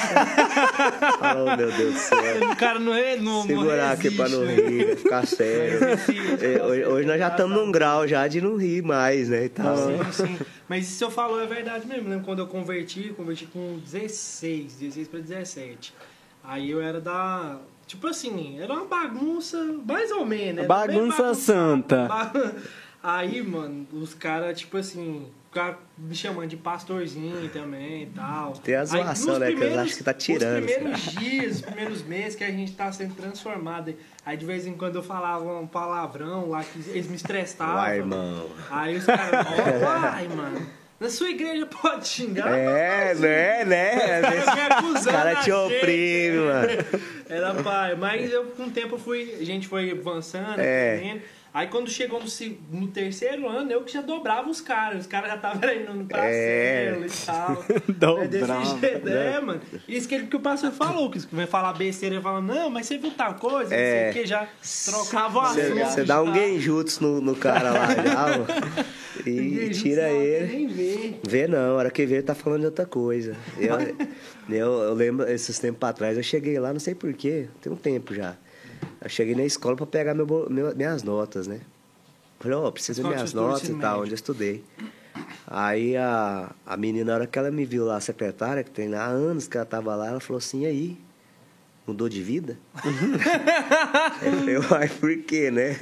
oh, 1.22 1.56
meu 1.56 1.70
Deus 1.72 1.94
do 1.94 2.00
céu. 2.00 2.24
O 2.54 2.56
cara 2.56 2.78
não 2.78 2.94
é. 2.94 3.16
Não, 3.16 3.42
Segurar 3.42 3.86
não 3.86 3.92
aqui 3.92 4.10
pra 4.10 4.28
não 4.28 4.40
resiste, 4.44 4.62
né? 4.62 4.68
rir, 4.70 4.96
ficar 4.96 5.26
sério. 5.26 5.78
É, 6.40 6.62
hoje, 6.62 6.84
hoje 6.84 7.06
nós 7.06 7.18
já 7.18 7.28
estamos 7.28 7.56
num 7.56 7.70
grau 7.70 8.06
já 8.08 8.26
de 8.26 8.40
não 8.40 8.56
rir 8.56 8.82
mais, 8.82 9.28
né? 9.28 9.44
E 9.44 9.48
tal. 9.48 9.76
Sim, 9.76 10.12
sim. 10.12 10.38
Mas 10.68 10.88
isso 10.90 11.04
eu 11.04 11.10
falo 11.10 11.38
é 11.40 11.46
verdade 11.46 11.86
mesmo. 11.86 12.08
Lembro 12.08 12.24
quando 12.24 12.38
eu 12.40 12.46
converti, 12.46 13.12
converti 13.16 13.46
com 13.46 13.78
16, 13.84 14.74
16 14.74 15.08
para 15.08 15.20
17. 15.20 15.94
Aí 16.42 16.70
eu 16.70 16.80
era 16.80 17.00
da. 17.00 17.58
Tipo 17.86 18.06
assim, 18.06 18.58
era 18.58 18.72
uma 18.72 18.86
bagunça, 18.86 19.62
mais 19.86 20.10
ou 20.10 20.24
menos. 20.24 20.64
era 20.64 20.86
bem 20.86 20.96
Bagunça 20.98 21.22
bagunçado. 21.22 21.34
santa. 21.34 22.08
Ba- 22.08 22.32
Aí, 23.02 23.42
mano, 23.42 23.86
os 23.92 24.14
caras, 24.14 24.58
tipo 24.58 24.78
assim, 24.78 25.26
ficaram 25.54 25.76
me 25.96 26.14
chamando 26.16 26.48
de 26.48 26.56
pastorzinho 26.56 27.48
também 27.50 28.02
e 28.02 28.06
tal. 28.06 28.52
Tem 28.54 28.74
a 28.74 28.84
zoação, 28.84 29.38
né, 29.38 29.46
que 29.46 29.52
primeiros- 29.52 29.78
acham 29.78 29.96
que 29.98 30.02
tá 30.04 30.12
tirando, 30.12 30.64
Os 30.64 30.72
primeiros 30.72 31.02
dias, 31.12 31.56
os 31.56 31.62
primeiros 31.62 32.02
meses 32.02 32.34
que 32.34 32.42
a 32.42 32.50
gente 32.50 32.72
tá 32.72 32.90
sendo 32.90 33.14
transformado. 33.14 33.94
Aí 34.26 34.36
de 34.36 34.44
vez 34.44 34.66
em 34.66 34.74
quando 34.74 34.96
eu 34.96 35.02
falava 35.02 35.58
um 35.60 35.66
palavrão 35.66 36.48
lá 36.50 36.64
que 36.64 36.80
eles 36.90 37.06
me 37.06 37.14
estressavam. 37.14 37.76
Uai, 37.76 37.98
irmão. 37.98 38.48
Aí 38.68 38.96
os 38.96 39.04
caras, 39.04 39.46
ó, 39.46 39.84
uai, 39.84 40.28
mano. 40.28 40.66
Na 40.98 41.10
sua 41.10 41.28
igreja 41.30 41.66
pode 41.66 42.06
xingar? 42.08 42.48
É, 42.56 43.14
né, 43.14 43.64
né? 43.64 44.20
Os 44.38 44.44
caras 44.44 44.84
Os 44.84 45.04
da 45.04 45.34
te 45.36 45.50
gente. 45.50 45.52
oprimem, 45.52 46.38
mano. 46.40 46.68
Era 47.28 47.54
pai, 47.62 47.94
mas 47.96 48.32
eu 48.32 48.44
com 48.46 48.64
o 48.64 48.70
tempo 48.70 48.94
eu 48.94 48.98
fui, 48.98 49.36
a 49.40 49.44
gente 49.44 49.68
foi 49.68 49.90
avançando, 49.90 50.58
É. 50.58 50.96
aprendendo. 50.96 51.22
Aí 51.54 51.68
quando 51.68 51.88
chegou 51.88 52.20
no, 52.20 52.26
no 52.80 52.88
terceiro 52.88 53.48
ano, 53.48 53.70
eu 53.70 53.84
que 53.84 53.92
já 53.92 54.00
dobrava 54.02 54.50
os 54.50 54.60
caras. 54.60 55.02
Os 55.02 55.06
caras 55.06 55.28
já 55.30 55.36
estavam 55.36 55.70
indo 55.72 56.04
pra 56.06 56.26
É. 56.28 56.98
e 57.00 57.24
tal. 57.24 57.64
Dobrava, 57.88 58.24
É 58.24 58.28
desse 58.28 58.80
jeito, 58.80 59.06
né? 59.06 59.34
é, 59.36 59.40
mano. 59.40 59.60
Isso 59.86 60.08
que, 60.08 60.16
ele- 60.16 60.26
que 60.26 60.34
o 60.34 60.40
pastor 60.40 60.72
falou, 60.72 61.08
que 61.08 61.20
vai 61.30 61.46
falar 61.46 61.72
besteira, 61.74 62.16
ele 62.16 62.22
fala, 62.24 62.40
não, 62.40 62.68
mas 62.70 62.86
você 62.88 62.98
viu 62.98 63.12
tal 63.12 63.34
coisa, 63.36 63.70
não 63.70 63.76
É. 63.76 64.00
sei 64.02 64.10
o 64.10 64.12
que, 64.24 64.28
já 64.28 64.48
trocava 64.84 65.38
o 65.38 65.40
assunto. 65.42 65.74
Você 65.78 66.02
dá 66.04 66.20
um 66.20 66.26
já. 66.26 66.34
genjutsu 66.34 67.02
no, 67.04 67.20
no 67.20 67.36
cara 67.36 67.70
lá 67.70 67.86
já, 68.02 68.26
mano. 68.36 68.46
E, 69.24 69.30
Ninguém 69.30 69.70
tira 69.70 70.10
ele. 70.10 70.52
Nem 70.56 70.66
vê. 70.66 71.14
Vê 71.24 71.46
não, 71.46 71.70
a 71.70 71.74
hora 71.74 71.90
que 71.92 72.04
vê 72.04 72.14
ele 72.16 72.22
tá 72.24 72.34
falando 72.34 72.60
de 72.62 72.66
outra 72.66 72.84
coisa. 72.84 73.36
Eu, 73.56 73.78
eu, 74.52 74.72
eu 74.82 74.92
lembro, 74.94 75.24
esses 75.30 75.56
tempos 75.60 75.78
pra 75.78 75.92
trás, 75.92 76.16
eu 76.16 76.22
cheguei 76.24 76.58
lá, 76.58 76.72
não 76.72 76.80
sei 76.80 76.96
porquê, 76.96 77.46
tem 77.62 77.72
um 77.72 77.76
tempo 77.76 78.12
já. 78.12 78.36
Eu 79.04 79.10
cheguei 79.10 79.34
na 79.34 79.44
escola 79.44 79.76
pra 79.76 79.86
pegar 79.86 80.14
meu, 80.14 80.26
meu- 80.50 80.74
minhas 80.74 81.02
notas, 81.02 81.46
né? 81.46 81.60
Falei, 82.40 82.56
ó, 82.58 82.70
preciso 82.70 82.96
de 82.96 83.00
Escola 83.00 83.14
minhas 83.16 83.32
notas 83.32 83.68
e 83.68 83.74
tal, 83.74 83.90
médio. 83.90 84.02
onde 84.02 84.10
eu 84.10 84.14
estudei. 84.14 84.64
Aí 85.46 85.96
a, 85.96 86.50
a 86.66 86.76
menina, 86.76 87.04
na 87.06 87.14
hora 87.14 87.26
que 87.26 87.38
ela 87.38 87.50
me 87.50 87.64
viu 87.64 87.84
lá, 87.84 87.96
a 87.96 88.00
secretária, 88.00 88.64
que 88.64 88.70
tem 88.70 88.92
há 88.94 89.04
anos 89.04 89.46
que 89.46 89.56
ela 89.56 89.66
tava 89.66 89.94
lá, 89.94 90.08
ela 90.08 90.20
falou 90.20 90.38
assim, 90.38 90.62
e 90.62 90.66
aí? 90.66 90.98
Mudou 91.86 92.08
de 92.08 92.22
vida? 92.22 92.58
eu 94.48 94.62
falei, 94.62 94.88
por 94.88 95.16
quê, 95.18 95.50
né? 95.50 95.76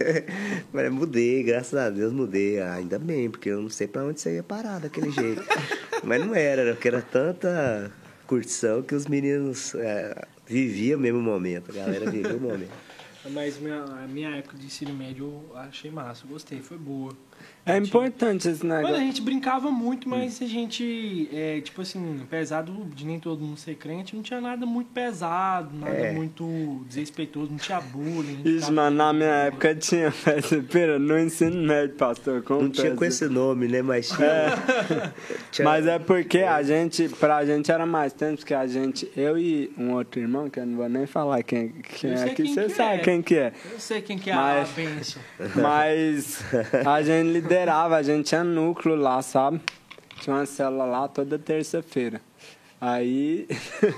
Falei, 0.73 0.91
mudei, 0.91 1.43
graças 1.45 1.79
a 1.79 1.89
Deus 1.91 2.13
mudei. 2.13 2.61
Ah, 2.61 2.75
ainda 2.75 2.99
bem, 2.99 3.31
porque 3.31 3.49
eu 3.51 3.63
não 3.63 3.71
sei 3.71 3.87
pra 3.87 4.03
onde 4.05 4.21
você 4.21 4.35
ia 4.35 4.43
parar 4.43 4.81
daquele 4.81 5.11
jeito. 5.13 5.43
Mas 6.03 6.25
não 6.25 6.35
era, 6.35 6.63
era 6.63 6.75
porque 6.75 6.89
era 6.89 7.01
tanta 7.01 7.93
curtição 8.27 8.83
que 8.83 8.95
os 8.97 9.07
meninos 9.07 9.75
é, 9.77 10.27
viviam 10.47 10.99
o 10.99 11.03
mesmo 11.03 11.21
momento. 11.23 11.71
A 11.71 11.75
galera 11.75 12.11
vivia 12.11 12.37
o 12.37 12.41
momento. 12.41 12.73
Mas 13.31 13.59
minha, 13.59 13.85
a 13.85 14.07
minha 14.09 14.31
época 14.31 14.59
de 14.59 14.67
ensino 14.67 14.93
médio 14.93 15.45
eu 15.51 15.57
achei 15.57 15.91
massa, 15.91 16.27
gostei, 16.27 16.61
foi 16.61 16.77
boa. 16.77 17.17
É 17.65 17.77
importante 17.79 18.49
esse 18.49 18.67
Mano, 18.67 18.81
a 18.81 18.83
negócio. 18.89 19.07
gente 19.07 19.23
brincava 19.23 19.71
muito, 19.71 20.09
mas 20.09 20.43
a 20.43 20.47
gente, 20.47 21.29
é, 21.33 21.61
tipo 21.61 21.81
assim, 21.81 22.19
apesar 22.21 22.63
do- 22.63 22.87
de 22.93 23.07
nem 23.07 23.21
todo 23.21 23.41
mundo 23.41 23.57
ser 23.57 23.77
crente, 23.77 24.17
não 24.17 24.23
tinha 24.25 24.41
nada 24.41 24.67
muito 24.67 24.91
pesado, 24.91 25.71
nada 25.79 25.93
É. 25.95 26.13
muito 26.13 26.85
desrespeitoso, 26.89 27.53
não 27.53 27.59
tinha 27.59 27.81
bullying. 27.81 28.43
ficava- 28.43 28.73
mano, 28.73 28.97
na 28.97 29.13
minha 29.13 29.29
época 29.47 29.77
tinha 29.77 30.11
festa 30.11 30.61
pera 30.73 30.99
no 30.99 31.17
ensino 31.17 31.63
médio, 31.63 31.95
pastor. 31.95 32.43
Não 32.51 32.69
tinha 32.69 32.97
com 32.97 33.05
esse 33.05 33.27
nome, 33.29 33.69
né? 33.69 33.81
Mas 33.81 34.09
tinha. 34.09 34.29
tinha- 35.53 35.65
Mas 35.65 35.87
é 35.87 36.01
porque 36.01 36.39
a 36.39 36.65
gente, 36.65 37.09
pra 37.11 37.45
gente 37.45 37.71
era 37.71 37.87
mais 37.87 38.13
tempo, 38.13 38.39
porque 38.39 38.55
a 38.55 38.67
gente, 38.67 39.09
eu 39.17 39.39
e 39.39 39.73
um 39.79 39.93
outro 39.93 40.19
irmão, 40.21 40.51
que 40.51 40.59
eu 40.59 40.67
não 40.67 40.79
vou 40.79 40.89
nem 40.89 41.07
falar 41.07 41.41
quem, 41.45 41.69
quem 41.69 42.11
é 42.11 42.25
aqui, 42.25 42.43
quem 42.43 42.55
você 42.55 42.65
que 42.65 42.71
sabe 42.71 42.95
é. 42.97 42.99
quem 42.99 43.23
que 43.23 43.37
é. 43.37 43.53
Eu 43.73 43.79
sei 43.79 44.03
quem 44.03 44.19
que 44.19 44.31
é 44.31 44.35
Mas- 44.35 44.69
a 44.69 44.73
bênção. 44.73 45.23
Mas 45.63 46.43
a 46.85 47.01
gente 47.03 47.22
liderava, 47.23 47.97
a 47.97 48.03
gente 48.03 48.29
tinha 48.29 48.43
núcleo 48.43 48.97
lá, 48.97 49.21
sabe? 49.23 49.61
Tinha 50.21 50.37
uma 50.37 50.47
célula 50.47 50.85
lá 50.85 51.09
toda 51.09 51.39
terça-feira. 51.39 52.21
Aí 52.81 53.47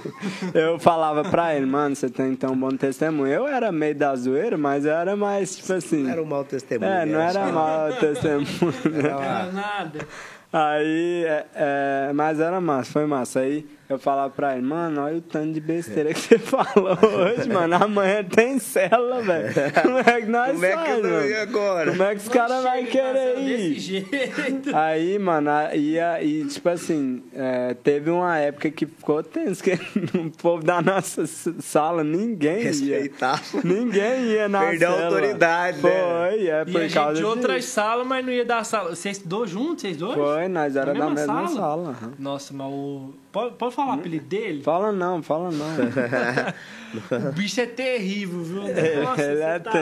eu 0.52 0.78
falava 0.78 1.24
pra 1.24 1.54
ele, 1.54 1.64
mano, 1.64 1.96
você 1.96 2.10
tem 2.10 2.36
um 2.50 2.56
bom 2.56 2.76
testemunho. 2.76 3.32
Eu 3.32 3.48
era 3.48 3.72
meio 3.72 3.94
da 3.94 4.14
zoeira, 4.14 4.58
mas 4.58 4.84
eu 4.84 4.92
era 4.92 5.16
mais, 5.16 5.56
tipo 5.56 5.72
assim. 5.72 6.02
Não 6.02 6.10
era 6.10 6.22
um 6.22 6.26
mau 6.26 6.44
testemunho. 6.44 6.90
É, 6.90 7.06
não 7.06 7.20
era 7.20 7.46
mal 7.46 7.92
testemunho. 7.94 8.46
Não 8.84 9.22
era 9.22 9.52
nada. 9.52 10.06
Aí, 10.52 11.24
é, 11.26 11.46
é, 11.54 12.12
mas 12.14 12.38
era 12.38 12.60
massa, 12.60 12.92
foi 12.92 13.06
massa. 13.06 13.40
Aí 13.40 13.66
eu 13.88 13.98
falava 13.98 14.30
pra 14.30 14.54
ele, 14.56 14.66
mano, 14.66 15.02
olha 15.02 15.16
o 15.16 15.20
tanto 15.20 15.52
de 15.52 15.60
besteira 15.60 16.12
que 16.14 16.20
você 16.20 16.38
falou 16.40 16.96
hoje, 17.02 17.48
mano. 17.48 17.74
Amanhã 17.76 18.24
tem 18.24 18.58
cela, 18.58 19.20
velho. 19.22 19.52
Como 19.82 19.98
é 19.98 20.20
que 20.20 20.26
nós 20.26 20.52
Como 20.52 20.64
é 20.64 20.70
que 20.70 21.02
faz, 21.02 21.30
ia 21.30 21.42
agora? 21.42 21.90
Como 21.90 22.02
é 22.02 22.10
que 22.14 22.20
os 22.22 22.28
caras 22.28 22.62
vão 22.62 22.72
Chega 22.72 22.86
querer 22.88 23.38
ir? 23.40 23.78
jeito. 23.78 24.74
Aí, 24.74 25.18
mano, 25.18 25.50
aí, 25.50 25.98
aí 26.00 26.44
tipo 26.46 26.68
assim, 26.68 27.22
é, 27.34 27.74
teve 27.74 28.10
uma 28.10 28.38
época 28.38 28.70
que 28.70 28.86
ficou 28.86 29.22
tenso, 29.22 29.62
que 29.62 29.72
o 30.16 30.30
povo 30.30 30.64
da 30.64 30.80
nossa 30.82 31.26
sala, 31.26 32.02
ninguém 32.02 32.58
ia. 32.58 32.62
Respeitar. 32.64 33.42
Ninguém 33.62 34.24
ia 34.26 34.48
na 34.48 34.60
Perdeu 34.60 34.88
a 34.88 34.92
cela. 34.92 35.04
autoridade, 35.06 35.76
né? 35.82 35.90
Foi, 35.90 36.46
é 36.48 36.62
E 36.66 36.72
por 36.72 36.80
a 36.80 36.84
gente 36.84 36.94
causa 36.94 37.14
de 37.14 37.24
outras 37.24 37.56
disso. 37.62 37.74
salas, 37.74 38.06
mas 38.06 38.24
não 38.24 38.32
ia 38.32 38.44
dar 38.44 38.64
sala. 38.64 38.90
Vocês 38.94 39.16
estudou 39.16 39.46
junto, 39.46 39.80
vocês 39.82 39.96
dois? 39.96 40.14
Foi, 40.14 40.48
nós 40.48 40.74
era 40.76 40.94
Na 40.94 41.00
da 41.06 41.10
mesma 41.10 41.46
sala? 41.48 41.94
sala. 41.94 41.96
Nossa, 42.18 42.54
mas 42.54 42.66
o. 42.66 43.14
Pode, 43.34 43.56
pode 43.56 43.74
falar 43.74 43.96
o 43.96 43.98
apelido 43.98 44.26
dele? 44.26 44.62
Fala 44.62 44.92
não, 44.92 45.20
fala 45.22 45.50
não. 45.50 45.66
O 47.28 47.32
bicho 47.32 47.60
é 47.60 47.66
terrível, 47.66 48.40
viu? 48.44 48.62
Nossa, 49.02 49.22
ele 49.22 49.42
é 49.42 49.58
tá. 49.58 49.72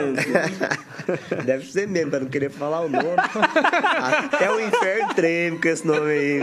Deve 1.45 1.63
ser 1.71 1.87
mesmo, 1.87 2.09
pra 2.09 2.19
não 2.21 2.27
querer 2.27 2.49
falar 2.49 2.81
o 2.81 2.89
nome. 2.89 3.05
Até 3.05 4.51
o 4.51 4.59
inferno 4.59 5.13
treme 5.13 5.59
com 5.59 5.67
esse 5.67 5.85
nome 5.85 6.09
aí. 6.09 6.39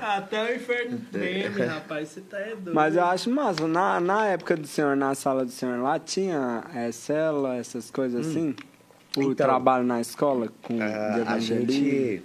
Até 0.00 0.40
o 0.52 0.54
inferno 0.54 1.00
treme, 1.10 1.62
rapaz. 1.62 2.10
Você 2.10 2.20
tá 2.20 2.38
é 2.38 2.50
doido. 2.50 2.72
Mas 2.74 2.94
eu 2.94 3.04
acho 3.04 3.28
massa. 3.28 3.66
Na, 3.66 3.98
na 3.98 4.26
época 4.28 4.56
do 4.56 4.68
senhor, 4.68 4.94
na 4.96 5.16
sala 5.16 5.44
do 5.44 5.50
senhor 5.50 5.80
lá, 5.82 5.98
tinha 5.98 6.62
é, 6.72 6.92
cela, 6.92 7.56
essas 7.56 7.90
coisas 7.90 8.24
assim? 8.28 8.54
O 9.16 9.22
Então, 9.22 9.34
trabalho 9.34 9.84
na 9.84 10.00
escola 10.00 10.46
com 10.62 10.80
Ah, 10.80 11.14
a 11.14 11.18
evangelismo? 11.22 11.72
gente 11.72 12.22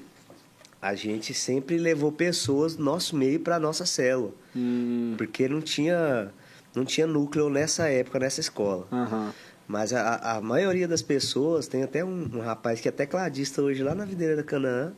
a 0.82 0.96
gente 0.96 1.34
sempre 1.34 1.78
levou 1.78 2.12
pessoas 2.12 2.76
do 2.76 2.84
nosso 2.84 3.16
meio 3.16 3.40
para 3.40 3.60
nossa 3.60 3.86
célula, 3.86 4.32
Hum, 4.56 5.14
porque 5.18 5.48
não 5.48 5.62
tinha 5.62 6.32
não 6.76 6.86
tinha 6.86 7.06
núcleo 7.08 7.50
nessa 7.50 7.88
época 7.90 8.20
nessa 8.20 8.40
escola. 8.40 8.88
aham. 8.92 9.34
Mas 9.68 9.94
a, 9.94 10.38
a 10.38 10.42
maioria 10.42 10.88
das 10.88 11.02
pessoas 11.04 11.68
tem 11.68 11.84
até 11.84 12.04
um, 12.04 12.28
um 12.34 12.40
rapaz 12.40 12.82
que 12.82 12.88
é 12.88 12.92
tecladista 12.92 13.62
hoje 13.62 13.84
lá 13.84 13.94
na 13.94 14.04
Videira 14.04 14.36
da 14.36 14.42
Canaã, 14.44 14.94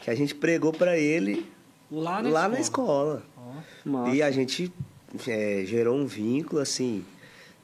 que 0.00 0.08
a 0.10 0.14
gente 0.14 0.32
pregou 0.34 0.72
para 0.72 0.96
ele 0.96 1.44
Lá 1.90 2.22
na 2.22 2.28
lá 2.28 2.40
escola. 2.42 2.48
na 2.54 2.60
escola. 2.60 3.22
Massa. 3.84 4.14
E 4.14 4.22
a 4.22 4.30
gente 4.30 4.72
é, 5.26 5.64
gerou 5.66 5.96
um 5.96 6.06
vínculo, 6.06 6.60
assim, 6.60 7.04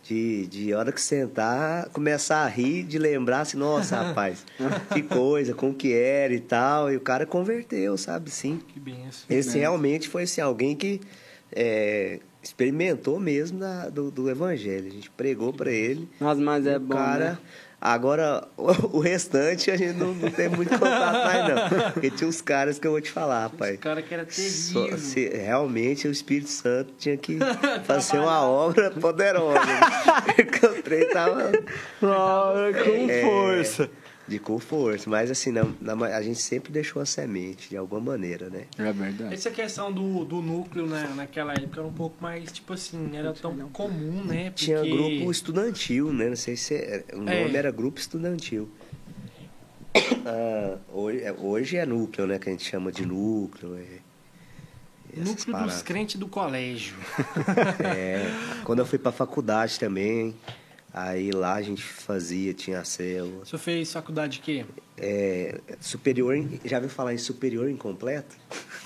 de, 0.03 0.47
de 0.49 0.75
hora 0.75 0.91
que 0.93 1.01
sentar, 1.01 1.89
começar 1.91 2.39
a 2.45 2.49
rir, 2.49 2.83
de 2.85 2.99
lembrar 2.99 3.41
assim, 3.43 3.57
nossa, 3.57 3.97
rapaz, 4.03 4.45
que 4.93 5.03
coisa, 5.03 5.55
como 5.55 5.73
que 5.75 5.93
era 5.93 6.35
e 6.35 6.41
tal. 6.41 6.93
E 6.93 6.97
o 6.97 7.01
cara 7.01 7.25
converteu, 7.25 7.97
sabe, 7.97 8.31
sim. 8.31 8.61
Que 8.69 8.81
benção. 8.81 9.25
Esse 9.31 9.59
realmente 9.59 10.09
foi 10.09 10.25
assim, 10.25 10.41
alguém 10.41 10.75
que 10.75 11.01
é, 11.55 12.19
experimentou 12.43 13.21
mesmo 13.21 13.59
da- 13.61 13.89
do, 13.89 14.11
do 14.11 14.29
evangelho. 14.29 14.89
A 14.89 14.91
gente 14.91 15.11
pregou 15.11 15.53
para 15.53 15.71
ele. 15.71 16.09
Mas, 16.19 16.39
mas 16.39 16.67
é 16.67 16.77
o 16.77 16.81
bom, 16.81 16.95
cara. 16.95 17.31
né? 17.33 17.39
Agora, 17.85 18.47
o, 18.57 19.01
restante 19.01 19.69
a 19.69 19.77
gente 19.77 19.95
não, 19.99 20.15
não 20.15 20.31
tem 20.31 20.49
muito 20.49 20.71
contato 20.79 21.25
mais, 21.25 21.49
não. 21.49 21.91
Porque 21.93 22.11
tinha 22.13 22.29
uns 22.29 22.41
caras 22.41 22.79
que 22.79 22.87
eu 22.87 22.93
vou 22.93 23.01
te 23.01 23.11
falar, 23.11 23.51
pai. 23.51 23.71
Esse 23.71 23.79
cara 23.79 24.01
que 24.01 24.15
era 24.15 24.25
Só- 24.31 24.81
terrível. 24.83 24.99
se- 24.99 25.29
realmente 25.31 26.07
o 26.07 26.13
Espírito 26.13 26.49
Santo 26.49 26.93
tinha 26.97 27.17
que 27.17 27.39
fazer 27.85 28.19
uma 28.21 28.41
obra 28.43 28.93
poderosa. 28.93 29.59
Porque 30.37 30.65
o 30.67 30.81
trem 30.83 31.09
tava 31.09 31.51
Ah, 32.01 32.53
com 32.85 33.11
É. 33.11 33.21
força. 33.23 33.91
De 34.29 34.39
com 34.39 34.59
força. 34.59 35.11
Mas 35.11 35.31
assim, 35.31 35.51
na- 35.53 35.67
na- 35.81 36.07
a 36.17 36.23
gente 36.23 36.41
sempre 36.41 36.73
deixou 36.73 37.03
a 37.03 37.07
semente, 37.07 37.69
de 37.69 37.77
alguma 37.77 38.01
maneira, 38.01 38.49
né? 38.49 38.65
É 38.79 38.93
verdade. 38.93 39.35
Essa 39.35 39.51
questão 39.51 39.93
do, 39.93 40.25
do 40.25 40.41
núcleo 40.41 40.87
né, 40.87 41.13
naquela 41.17 41.53
época 41.53 41.81
era 41.81 41.87
um 41.87 41.93
pouco 41.93 42.17
mais, 42.23 42.51
tipo 42.53 42.73
assim, 42.73 43.17
era 43.17 43.33
tão 43.33 43.57
comum, 43.71 44.23
né? 44.25 44.51
Porque... 44.51 44.65
Tinha 44.67 44.81
grupo 44.83 45.31
estudantil, 45.31 46.13
né? 46.13 46.29
Não 46.29 46.37
sei 46.37 46.57
se 46.57 46.75
é- 46.75 47.05
o 47.15 47.29
É. 47.29 47.43
nome 47.45 47.57
era 47.57 47.71
grupo 47.71 47.99
estudantil. 47.99 48.71
Ah, 50.25 50.79
hoje, 50.93 51.21
é- 51.23 51.33
hoje 51.33 51.77
é 51.77 51.85
núcleo, 51.85 52.27
né? 52.27 52.39
Que 52.39 52.49
a 52.49 52.53
gente 52.53 52.65
chama 52.69 52.91
de 52.93 53.05
núcleo. 53.05 53.77
É, 53.77 53.99
Núcleo 55.15 55.35
dos 55.35 55.45
paradas. 55.45 55.83
crentes 55.83 56.17
do 56.17 56.27
colégio. 56.27 56.95
É, 57.85 58.25
quando 58.65 58.79
eu 58.79 58.87
fui 58.87 58.99
pra 58.99 59.13
faculdade 59.13 59.79
também, 59.79 60.35
aí 60.93 61.31
lá 61.31 61.55
a 61.55 61.63
gente 61.63 61.83
fazia, 61.83 62.53
tinha 62.55 62.85
célula. 62.85 63.43
O 63.43 63.47
senhor 63.47 63.61
fez 63.61 63.93
faculdade 63.93 64.35
de 64.35 64.39
quê? 64.41 64.65
É, 64.99 65.59
superior, 65.81 66.37
já 66.65 66.77
ouviu 66.77 66.91
falar 66.91 67.15
em 67.15 67.19
superior 67.19 67.69
incompleto? 67.71 68.37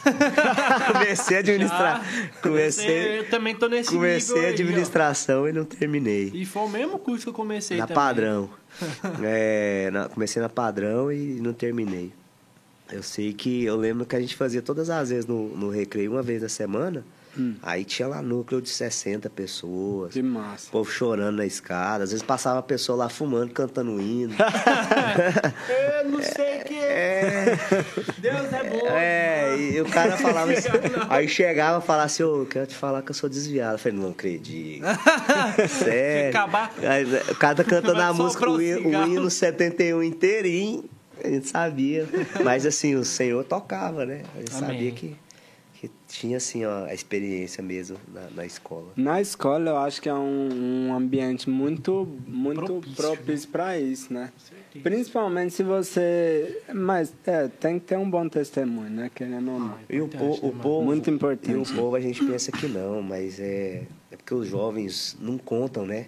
comecei 0.93 1.37
a 1.37 1.41
administrar. 1.41 2.05
Já. 2.05 2.29
Comecei, 2.43 3.19
Eu 3.21 3.29
também 3.29 3.55
tô 3.55 3.69
nesse 3.69 3.91
comecei 3.91 4.45
a 4.45 4.47
aí, 4.49 4.53
administração 4.55 5.49
e 5.49 5.53
não 5.53 5.65
terminei. 5.65 6.31
E 6.35 6.45
foi 6.47 6.63
o 6.63 6.69
mesmo 6.69 6.99
curso 6.99 7.25
que 7.25 7.29
eu 7.31 7.35
comecei 7.35 7.77
Na 7.77 7.87
também. 7.87 7.95
padrão. 8.03 8.51
É, 9.25 9.91
na- 9.91 10.09
comecei 10.09 10.41
na 10.43 10.49
padrão 10.51 11.11
e 11.11 11.41
não 11.41 11.53
terminei. 11.55 12.13
Eu 12.93 13.03
sei 13.03 13.33
que 13.33 13.65
eu 13.65 13.75
lembro 13.75 14.05
que 14.07 14.15
a 14.15 14.21
gente 14.21 14.37
fazia 14.37 14.61
todas 14.63 14.91
as 14.91 15.09
vezes 15.09 15.25
no, 15.27 15.49
no 15.57 15.71
recreio, 15.71 16.13
uma 16.13 16.23
vez 16.23 16.43
na 16.43 16.49
semana. 16.49 17.03
Aí 17.63 17.85
tinha 17.85 18.09
lá 18.09 18.23
núcleo 18.23 18.61
de 18.63 18.69
60 18.69 19.29
pessoas. 19.31 20.13
Que 20.13 20.23
massa. 20.23 20.69
O 20.69 20.71
povo 20.73 20.91
chorando 20.91 21.37
na 21.37 21.47
escada. 21.47 22.05
Às 22.05 22.11
vezes 22.11 22.25
passava 22.25 22.59
a 22.59 22.63
pessoa 22.63 22.97
lá 22.97 23.09
fumando, 23.09 23.51
cantando 23.53 24.01
hino. 24.01 24.35
Eu 26.03 26.11
não 26.11 26.23
sei 26.23 26.61
o 26.61 26.65
que. 26.65 26.75
é, 26.75 27.57
Deus 28.19 28.53
é 28.53 28.65
bom. 28.65 28.87
é, 28.89 29.57
e 29.59 29.81
o 29.81 29.85
cara 29.87 30.17
falava 30.17 30.53
assim. 30.53 30.69
Aí 31.09 31.29
chegava 31.29 31.83
e 31.83 31.87
falava 31.87 32.07
assim: 32.07 32.23
Ô, 32.23 32.43
eu 32.43 32.47
quero 32.47 32.67
te 32.67 32.75
falar 32.75 33.03
que 33.03 33.11
eu 33.11 33.15
sou 33.15 33.29
desviado. 33.29 33.75
Eu 33.75 33.79
falei: 33.79 33.99
Não 33.99 34.11
acredito. 34.11 34.85
Sério. 35.69 36.31
Acabar- 36.31 36.73
Aí, 36.83 37.05
o 37.31 37.35
cara 37.37 37.55
tá 37.57 37.65
cantando 37.65 38.01
a 38.01 38.13
música, 38.13 38.49
o 38.49 38.61
hino, 38.61 38.89
o 38.89 39.07
hino 39.09 39.31
71 39.31 40.03
inteirinho. 40.03 40.85
A 41.25 41.29
gente 41.29 41.49
sabia. 41.49 42.07
Mas 42.45 42.67
assim, 42.67 42.95
o 42.95 43.05
Senhor 43.05 43.43
tocava, 43.45 44.05
né? 44.05 44.23
A 44.35 44.39
gente 44.39 44.55
Amém. 44.55 44.69
sabia 44.69 44.91
que 44.93 45.17
tinha 46.09 46.37
assim, 46.37 46.65
ó, 46.65 46.85
a 46.85 46.95
experiência 46.95 47.63
mesmo 47.63 47.97
na, 48.13 48.31
na 48.31 48.47
escola. 48.47 48.93
Na 48.97 49.21
escola 49.21 49.71
eu 49.71 49.77
acho 49.77 50.01
que 50.01 50.09
é 50.09 50.15
um, 50.15 50.89
um 50.89 50.95
ambiente 50.95 51.51
muito, 51.51 52.07
muito 52.27 52.81
Propício, 52.95 53.47
né? 53.49 53.53
para 53.53 53.79
isso, 53.79 54.13
né? 54.13 54.33
certeza. 54.39 54.83
Principalmente 54.83 55.53
se 55.55 55.63
você. 55.63 56.63
Mas 56.73 57.13
é, 57.27 57.49
tem 57.49 57.79
que 57.79 57.87
ter 57.87 57.97
um 57.99 58.09
bom 58.09 58.29
testemunho, 58.29 58.91
né? 58.91 59.11
Querendo 59.15 59.51
ou 59.51 59.59
não. 59.59 59.79
E 59.89 60.01
o, 60.01 60.05
Importante, 60.07 60.41
po- 60.41 60.47
né, 60.47 60.53
o 60.53 60.53
mano? 60.53 60.63
povo. 60.63 60.85
Muito 60.85 61.09
E 61.09 61.13
o 61.13 61.15
importante. 61.17 61.75
povo 61.75 61.97
a 61.97 62.01
gente 62.01 62.25
pensa 62.25 62.53
que 62.53 62.67
não, 62.69 63.03
mas 63.03 63.41
é, 63.41 63.85
é 64.11 64.17
porque 64.17 64.35
os 64.35 64.47
jovens 64.49 65.17
não 65.21 65.37
contam, 65.39 65.85
né? 65.87 66.07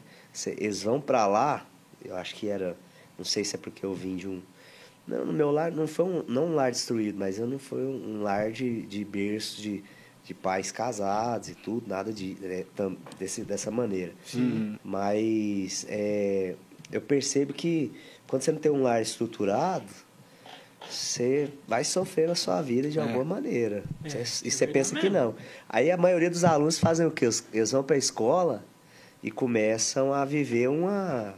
Eles 0.59 0.83
vão 0.83 1.01
pra 1.01 1.27
lá, 1.27 1.67
eu 2.05 2.15
acho 2.17 2.35
que 2.37 2.49
era. 2.49 2.77
Não 3.19 3.25
sei 3.25 3.43
se 3.43 3.57
é 3.57 3.59
porque 3.59 3.85
eu 3.85 3.93
vim 3.95 4.15
de 4.17 4.29
um. 4.29 4.41
Não, 5.09 5.25
no 5.25 5.33
meu 5.33 5.51
lar 5.51 5.73
não 5.73 5.87
foi 5.87 6.05
um, 6.05 6.23
não 6.29 6.47
um 6.49 6.55
lar 6.55 6.71
destruído, 6.71 7.19
mas 7.19 7.39
eu 7.39 7.47
não 7.47 7.59
foi 7.59 7.81
um, 7.83 8.23
lar 8.23 8.53
de, 8.53 8.83
de 8.83 9.05
berço 9.05 9.61
de, 9.61 9.83
de 10.25 10.35
pais 10.35 10.71
casados 10.71 11.49
e 11.49 11.55
tudo, 11.55 11.89
nada 11.89 12.13
de, 12.13 12.37
né, 12.41 12.65
tam- 12.77 12.97
desse, 13.19 13.43
dessa 13.43 13.71
maneira. 13.71 14.13
Mas 14.85 15.87
é, 15.89 16.55
eu 16.93 17.01
percebo 17.01 17.53
que 17.55 17.91
quando 18.27 18.43
você 18.43 18.53
não 18.53 18.59
tem 18.61 18.71
um 18.71 18.83
lar 18.83 19.01
estruturado, 19.01 19.87
você 20.89 21.49
vai 21.67 21.85
sofrer 21.85 22.29
na 22.29 22.35
sua 22.35 22.63
vida 22.63 22.89
de 22.89 22.99
É. 22.99 23.03
alguma 23.03 23.25
maneira. 23.25 23.83
É, 24.05 24.09
Cê- 24.25 24.45
e 24.45 24.49
é 24.49 24.51
você 24.51 24.67
pensa 24.67 24.95
verdade 24.95 25.01
que 25.15 25.19
não. 25.19 25.35
Aí 25.69 25.91
a 25.91 25.97
maioria 25.97 26.31
dos 26.31 26.45
alunos 26.45 26.79
fazem 26.79 27.07
o 27.07 27.11
quê? 27.11 27.29
Eles 27.53 27.73
vão 27.73 27.83
para 27.83 27.97
a 27.97 27.99
escola 27.99 28.65
e 29.23 29.31
começam 29.31 30.13
a 30.13 30.25
viver 30.25 30.69
uma, 30.69 31.35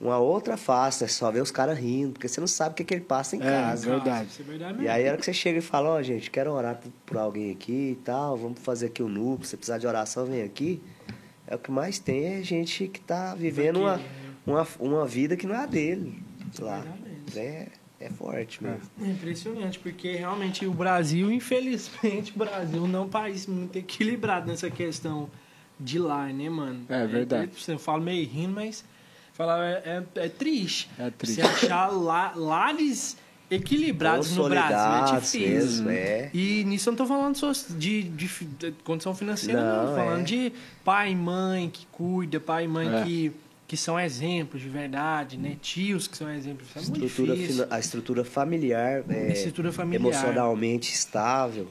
uma 0.00 0.18
outra 0.18 0.56
face, 0.56 1.02
né? 1.04 1.08
Só 1.08 1.30
ver 1.30 1.42
os 1.42 1.50
caras 1.50 1.78
rindo, 1.78 2.12
porque 2.12 2.26
você 2.26 2.40
não 2.40 2.46
sabe 2.48 2.72
o 2.72 2.74
que, 2.76 2.84
que 2.84 2.94
ele 2.94 3.04
passa 3.04 3.36
em 3.36 3.40
É, 3.40 3.42
casa. 3.42 3.86
é 3.88 3.98
verdade 4.42 4.82
E 4.82 4.88
aí, 4.88 5.06
a 5.06 5.10
hora 5.10 5.18
que 5.18 5.24
você 5.24 5.32
chega 5.32 5.58
e 5.58 5.62
fala, 5.62 5.90
ó, 5.90 6.02
gente, 6.02 6.30
quero 6.30 6.52
orar 6.52 6.76
por, 6.76 6.90
por 7.04 7.16
alguém 7.18 7.50
aqui 7.52 7.90
e 7.92 7.98
tal, 8.04 8.36
vamos 8.36 8.60
fazer 8.60 8.86
aqui 8.86 9.02
o 9.02 9.08
núcleo, 9.08 9.46
se 9.46 9.56
precisar 9.56 9.78
de 9.78 9.86
oração, 9.86 10.24
vem 10.24 10.42
aqui. 10.42 10.80
É 11.46 11.54
o 11.54 11.58
que 11.58 11.70
mais 11.70 11.98
tem 11.98 12.34
é 12.38 12.42
gente 12.42 12.86
que 12.88 13.00
tá 13.00 13.34
vivendo 13.34 13.80
uma, 13.80 13.96
né? 13.96 14.04
uma, 14.46 14.66
uma 14.78 15.06
vida 15.06 15.36
que 15.36 15.46
não 15.46 15.54
é 15.54 15.58
a 15.64 15.66
dele 15.66 16.22
lá. 16.58 16.78
verdade 16.80 17.00
mesmo. 17.34 17.38
É, 17.38 17.66
é 18.00 18.08
forte 18.10 18.62
mesmo. 18.62 18.80
É 19.02 19.06
impressionante, 19.06 19.78
porque 19.78 20.12
realmente 20.16 20.64
o 20.64 20.72
Brasil, 20.72 21.30
infelizmente, 21.32 22.32
o 22.34 22.38
Brasil 22.38 22.86
não 22.86 23.00
é 23.00 23.02
um 23.02 23.08
país 23.08 23.46
muito 23.46 23.76
equilibrado 23.76 24.46
nessa 24.46 24.70
questão 24.70 25.28
de 25.78 25.98
lá, 25.98 26.26
né, 26.28 26.48
mano? 26.48 26.86
É 26.88 27.06
verdade. 27.06 27.50
Eu 27.68 27.78
falo 27.78 28.02
meio 28.02 28.26
rindo, 28.28 28.54
mas 28.54 28.84
falar 29.40 29.64
é, 29.64 29.82
é, 30.16 30.24
é 30.26 30.28
triste. 30.28 30.90
É 30.98 31.10
triste. 31.10 31.36
Você 31.36 31.42
achar 31.42 31.88
lá, 31.88 32.32
lares 32.36 33.16
equilibrados 33.50 34.36
no 34.36 34.48
Brasil 34.48 35.16
é 35.16 35.20
difícil. 35.20 35.40
mesmo, 35.48 35.90
é. 35.90 36.30
E 36.32 36.62
nisso 36.64 36.88
eu 36.88 36.92
não 36.92 36.98
tô 36.98 37.06
falando 37.06 37.34
só 37.36 37.50
de, 37.70 38.02
de, 38.04 38.26
de 38.28 38.72
condição 38.84 39.14
financeira, 39.14 39.60
não. 39.60 39.86
Não, 39.86 39.96
falando 39.96 40.20
é. 40.20 40.24
de 40.24 40.52
pai 40.84 41.12
e 41.12 41.16
mãe 41.16 41.68
que 41.70 41.86
cuida, 41.90 42.38
pai 42.38 42.64
e 42.64 42.68
mãe 42.68 42.88
É. 42.88 43.04
que, 43.04 43.32
que 43.66 43.76
são 43.76 43.98
exemplos 43.98 44.62
de 44.62 44.68
verdade, 44.68 45.36
né? 45.36 45.56
Tios 45.60 46.06
que 46.06 46.16
são 46.16 46.30
exemplos. 46.30 46.68
Isso 46.68 46.78
é 46.78 46.82
muito 46.82 47.04
Estrutura 47.06 47.36
difícil. 47.36 47.66
a 47.70 47.78
estrutura 47.80 48.24
familiar, 48.24 49.04
é, 49.08 49.32
Estrutura 49.32 49.72
familiar. 49.72 50.00
emocionalmente 50.00 50.92
estável. 50.92 51.68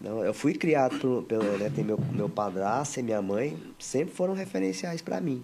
Não, 0.00 0.22
eu 0.24 0.34
fui 0.34 0.54
criado 0.54 0.98
por, 0.98 1.22
pelo, 1.24 1.44
né, 1.58 1.70
tem 1.74 1.82
meu, 1.84 1.98
meu 2.12 2.28
padrasto 2.28 3.00
e 3.00 3.02
minha 3.02 3.22
mãe, 3.22 3.56
sempre 3.78 4.14
foram 4.14 4.34
referenciais 4.34 5.00
para 5.00 5.20
mim. 5.20 5.42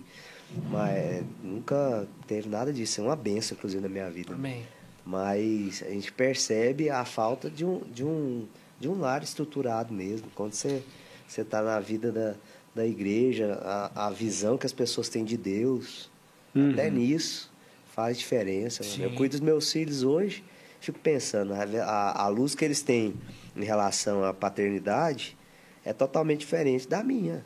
Mas 0.71 0.91
é, 0.95 1.23
nunca 1.43 2.07
teve 2.27 2.49
nada 2.49 2.73
disso. 2.73 3.01
É 3.01 3.05
uma 3.05 3.17
benção, 3.17 3.57
inclusive, 3.57 3.83
na 3.83 3.89
minha 3.89 4.11
vida. 4.11 4.35
Amém. 4.35 4.65
Mas 5.05 5.83
a 5.87 5.91
gente 5.91 6.13
percebe 6.13 6.91
a 6.91 7.05
falta 7.05 7.49
de 7.51 7.65
um, 7.65 7.81
de 7.93 8.05
um, 8.05 8.47
de 8.79 8.89
um 8.89 8.99
lar 9.01 9.23
estruturado 9.23 9.93
mesmo. 9.93 10.29
Quando 10.35 10.53
você 10.53 10.83
você 11.27 11.43
está 11.43 11.63
na 11.63 11.79
vida 11.79 12.11
da, 12.11 12.35
da 12.75 12.85
igreja, 12.87 13.61
a, 13.63 14.07
a 14.07 14.11
visão 14.11 14.59
que 14.59 14.67
as 14.67 14.73
pessoas 14.73 15.09
têm 15.09 15.25
de 15.25 15.37
Deus, 15.37 16.11
Uhum. 16.53 16.73
até 16.73 16.91
nisso 16.91 17.49
faz 17.95 18.19
diferença. 18.19 18.83
mano. 18.85 19.05
Eu 19.05 19.15
cuido 19.15 19.33
dos 19.33 19.41
meus 19.41 19.71
filhos 19.71 20.03
hoje, 20.03 20.43
fico 20.81 20.99
pensando, 20.99 21.53
a, 21.55 21.63
a, 21.85 22.23
a 22.25 22.29
luz 22.29 22.57
que 22.57 22.65
eles 22.65 22.83
têm 22.83 23.15
em 23.57 23.63
relação 23.65 24.25
à 24.25 24.35
paternidade 24.35 25.37
é 25.85 25.93
totalmente 25.93 26.41
diferente 26.41 26.89
da 26.89 27.05
minha. 27.05 27.45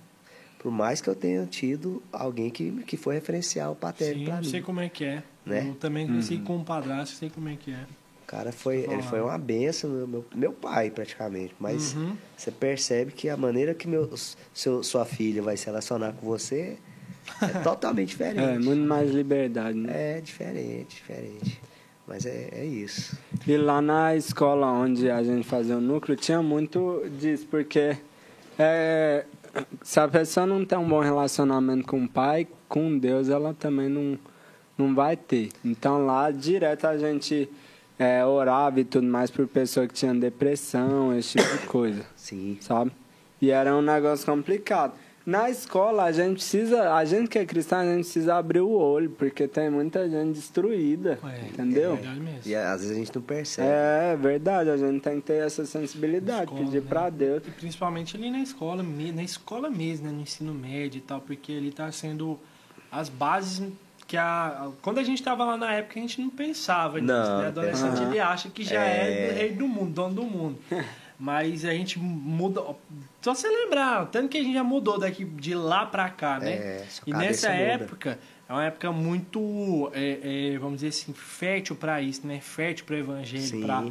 Por 0.64 0.72
mais 0.72 1.02
que 1.02 1.08
eu 1.10 1.14
tenha 1.14 1.44
tido 1.44 2.02
alguém 2.10 2.48
que, 2.48 2.70
que 2.84 2.96
foi 2.96 3.16
referencial 3.16 3.76
paterno 3.76 4.24
para 4.24 4.36
eu 4.36 4.38
mim. 4.38 4.44
sei 4.48 4.62
como 4.62 4.80
é 4.80 4.88
que 4.88 5.04
é. 5.04 5.22
Né? 5.44 5.66
Eu 5.68 5.74
também 5.74 6.06
cresci 6.06 6.38
com 6.38 6.56
um 6.56 6.64
padrasto, 6.64 7.16
sei 7.16 7.28
como 7.28 7.50
é 7.50 7.54
que 7.54 7.70
é. 7.70 7.84
O 8.22 8.26
cara 8.26 8.50
foi, 8.50 8.78
ele 8.90 9.02
foi 9.02 9.20
uma 9.20 9.36
benção, 9.36 9.90
meu, 9.90 10.06
meu, 10.08 10.24
meu 10.34 10.52
pai 10.54 10.90
praticamente. 10.90 11.54
Mas 11.60 11.92
Uhum. 11.94 12.16
você 12.34 12.50
percebe 12.50 13.12
que 13.12 13.28
a 13.28 13.36
maneira 13.36 13.74
que 13.74 13.86
meu, 13.86 14.10
seu, 14.54 14.82
sua 14.82 15.04
filha 15.04 15.42
vai 15.42 15.54
se 15.58 15.66
relacionar 15.66 16.14
com 16.14 16.26
você 16.26 16.78
é 17.42 17.46
totalmente 17.62 18.08
diferente. 18.08 18.38
É, 18.40 18.58
muito 18.58 18.88
mais 18.88 19.10
liberdade, 19.10 19.76
né? 19.76 20.16
É 20.16 20.20
diferente, 20.22 20.96
diferente. 20.96 21.60
Mas 22.08 22.24
é, 22.24 22.48
é 22.52 22.64
isso. 22.64 23.18
E 23.46 23.54
lá 23.58 23.82
na 23.82 24.16
escola 24.16 24.66
onde 24.72 25.10
a 25.10 25.22
gente 25.22 25.46
fazia 25.46 25.76
o 25.76 25.80
núcleo, 25.82 26.16
tinha 26.16 26.40
muito 26.42 27.02
disso, 27.20 27.46
porque 27.50 27.98
é, 28.58 29.26
se 29.82 30.00
a 30.00 30.09
pessoa 30.09 30.46
não 30.46 30.64
tem 30.64 30.78
um 30.78 30.88
bom 30.88 31.00
relacionamento 31.00 31.86
com 31.86 32.05
o 32.05 32.09
pai, 32.09 32.46
com 32.68 32.98
Deus, 32.98 33.28
ela 33.28 33.55
também 33.55 33.88
não, 33.88 34.18
não 34.76 34.94
vai 34.94 35.16
ter. 35.16 35.50
Então 35.64 36.05
lá 36.05 36.30
direto 36.30 36.86
a 36.86 36.96
gente 36.96 37.48
é, 37.98 38.24
orava 38.24 38.80
e 38.80 38.84
tudo 38.84 39.07
mais 39.07 39.30
por 39.30 39.46
pessoa 39.46 39.86
que 39.86 39.94
tinha 39.94 40.14
depressão, 40.14 41.16
esse 41.16 41.38
tipo 41.38 41.59
de 41.59 41.66
coisa, 41.66 42.05
Sim. 42.16 42.59
sabe? 42.61 42.92
E 43.40 43.50
era 43.50 43.74
um 43.74 43.82
negócio 43.82 44.26
complicado. 44.26 44.94
Na 45.26 45.48
escola, 45.48 46.04
a 46.04 46.12
gente 46.12 46.34
precisa, 46.34 46.92
a 46.94 47.02
gente 47.04 47.28
que 47.30 47.38
é 47.38 47.46
cristão, 47.46 47.78
a 47.78 47.84
gente 47.84 48.04
precisa 48.04 48.34
abrir 48.36 48.60
o 48.60 48.68
olho, 48.70 49.08
porque 49.10 49.48
tem 49.48 49.70
muita 49.70 50.06
gente 50.08 50.34
destruída, 50.34 51.18
É, 51.24 51.46
entendeu? 51.48 51.92
É 51.92 51.96
verdade 51.96 52.20
mesmo. 52.20 52.40
E 52.44 52.54
às 52.54 52.80
vezes 52.82 52.90
a 52.90 52.98
gente 52.98 53.14
não 53.14 53.22
percebe. 53.22 53.68
É 53.68 54.16
verdade, 54.20 54.68
a 54.68 54.76
gente 54.76 55.00
tem 55.00 55.20
que 55.20 55.26
ter 55.28 55.42
essa 55.46 55.64
sensibilidade, 55.64 56.42
Escola, 56.44 56.60
pedir 56.64 56.82
né? 56.82 56.86
pra 56.86 57.08
Deus. 57.08 57.42
E 57.46 57.50
principalmente 57.52 58.16
ali 58.18 58.30
na 58.30 58.40
escola, 58.40 58.82
na 58.82 59.22
escola 59.22 59.70
mesmo, 59.70 60.06
né, 60.08 60.12
no 60.12 60.20
ensino 60.20 60.52
médio 60.52 60.98
e 60.98 61.00
tal, 61.00 61.22
porque 61.22 61.52
ali 61.52 61.70
tá 61.70 61.90
sendo 61.90 62.38
as 62.92 63.08
bases 63.08 63.66
que 64.06 64.18
a 64.18 64.68
quando 64.82 64.98
a 64.98 65.02
gente 65.02 65.22
tava 65.22 65.42
lá 65.46 65.56
na 65.56 65.72
época 65.72 65.98
a 65.98 66.02
gente 66.02 66.20
não 66.20 66.28
pensava 66.28 67.00
nisso, 67.00 67.10
Não, 67.10 67.36
né? 67.38 67.42
não 67.44 67.48
Adolescente 67.48 67.88
pensava. 67.92 68.10
ele 68.10 68.20
acha 68.20 68.50
que 68.50 68.62
já 68.62 68.84
é, 68.84 69.28
É. 69.28 69.28
do 69.32 69.34
rei 69.38 69.52
do 69.52 69.66
mundo, 69.66 69.90
dono 69.94 70.14
do 70.16 70.22
mundo. 70.24 70.58
Mas 71.24 71.64
a 71.64 71.72
gente 71.72 71.98
muda, 71.98 72.62
só 73.22 73.34
você 73.34 73.48
lembrar, 73.48 74.04
tanto 74.08 74.28
que 74.28 74.36
a 74.36 74.42
gente 74.42 74.52
já 74.52 74.62
mudou 74.62 74.98
daqui 74.98 75.24
de 75.24 75.54
lá 75.54 75.86
pra 75.86 76.10
cá, 76.10 76.38
né? 76.38 76.52
É, 76.52 76.86
e 77.06 77.14
nessa 77.14 77.48
muda. 77.48 77.62
época 77.62 78.18
é 78.46 78.52
uma 78.52 78.64
época 78.64 78.92
muito, 78.92 79.90
é, 79.94 80.52
é, 80.52 80.58
vamos 80.58 80.82
dizer 80.82 80.88
assim, 80.88 81.14
fértil 81.14 81.76
para 81.76 82.02
isso, 82.02 82.26
né? 82.26 82.40
Fértil 82.40 82.84
para 82.84 82.96
o 82.96 82.98
evangelho, 82.98 83.62
para 83.62 83.84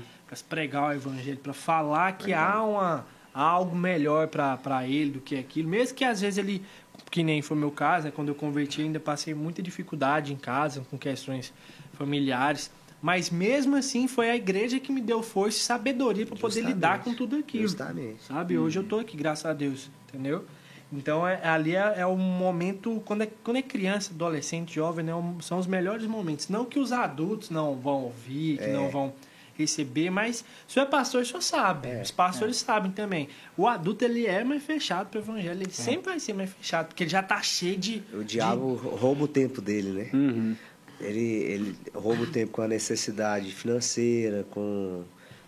pregar 0.48 0.90
o 0.90 0.94
evangelho, 0.94 1.40
para 1.40 1.54
falar 1.54 2.12
que 2.20 2.32
há 2.34 2.62
uma 2.62 3.04
algo 3.34 3.76
melhor 3.76 4.28
para 4.28 4.88
ele 4.88 5.10
do 5.10 5.20
que 5.20 5.36
aquilo, 5.36 5.68
mesmo 5.68 5.96
que 5.96 6.06
às 6.06 6.22
vezes 6.22 6.38
ele, 6.38 6.64
que 7.10 7.24
nem 7.24 7.42
foi 7.42 7.58
o 7.58 7.60
meu 7.60 7.72
caso, 7.72 8.06
né? 8.06 8.14
quando 8.16 8.28
eu 8.28 8.36
converti, 8.36 8.84
ainda 8.84 9.00
passei 9.00 9.34
muita 9.34 9.60
dificuldade 9.60 10.32
em 10.32 10.38
casa 10.38 10.86
com 10.88 11.00
questões 11.00 11.52
familiares. 11.94 12.70
Mas 13.04 13.30
mesmo 13.30 13.76
assim 13.76 14.08
foi 14.08 14.30
a 14.30 14.36
igreja 14.38 14.80
que 14.80 14.90
me 14.90 15.02
deu 15.02 15.22
força 15.22 15.58
e 15.58 15.62
sabedoria 15.62 16.26
para 16.26 16.38
poder 16.38 16.62
lidar 16.62 17.04
com 17.04 17.14
tudo 17.14 17.36
aquilo. 17.36 17.64
Justamente. 17.68 18.24
Sabe? 18.24 18.58
Hoje 18.58 18.80
eu 18.80 18.84
tô 18.86 18.98
aqui, 18.98 19.18
graças 19.18 19.46
a 19.46 19.52
Deus, 19.52 19.92
entendeu? 20.08 20.46
Então 20.90 21.28
é, 21.28 21.46
ali 21.46 21.76
é, 21.76 21.96
é 21.98 22.06
o 22.06 22.16
momento, 22.16 23.02
quando 23.04 23.24
é, 23.24 23.28
quando 23.44 23.58
é 23.58 23.62
criança, 23.62 24.12
adolescente, 24.14 24.74
jovem, 24.76 25.04
né, 25.04 25.12
é 25.12 25.42
são 25.42 25.58
os 25.60 25.68
melhores 25.68 26.06
momentos. 26.08 26.48
Não 26.48 26.64
que 26.64 26.80
os 26.80 26.94
adultos 26.94 27.50
não 27.50 27.76
vão 27.76 28.04
ouvir, 28.04 28.58
que 28.58 28.64
É. 28.64 28.72
não 28.74 28.90
vão 28.90 29.14
receber, 29.56 30.10
mas 30.10 30.44
se 30.68 30.80
é 30.80 30.86
pastor, 30.86 31.24
o 31.24 31.26
senhor 31.26 31.42
sabe. 31.42 31.88
É, 31.90 32.02
Os 32.02 32.10
pastores 32.10 32.56
sabem 32.58 32.90
também. 32.92 33.28
O 33.58 33.68
adulto, 33.68 34.04
ele 34.06 34.26
é 34.26 34.44
mais 34.46 34.64
fechado 34.64 35.10
para 35.10 35.20
o 35.20 35.22
evangelho, 35.22 35.60
É. 35.60 35.64
ele 35.64 35.72
sempre 35.72 36.12
vai 36.12 36.20
ser 36.20 36.34
mais 36.34 36.52
fechado, 36.54 36.88
porque 36.88 37.04
ele 37.04 37.12
já 37.12 37.22
tá 37.22 37.42
cheio 37.42 37.78
de... 37.78 38.02
O 38.14 38.24
diabo 38.24 38.74
rouba 38.76 39.26
o 39.26 39.28
tempo 39.28 39.62
dele, 39.62 39.90
né? 39.92 40.10
Uhum. 40.14 40.56
Ele, 41.00 41.20
ele 41.20 41.76
rouba 41.94 42.24
o 42.24 42.28
tempo 42.28 42.52
com 42.52 42.62
a 42.62 42.68
necessidade 42.68 43.52
financeira, 43.52 44.46
com 44.52 45.04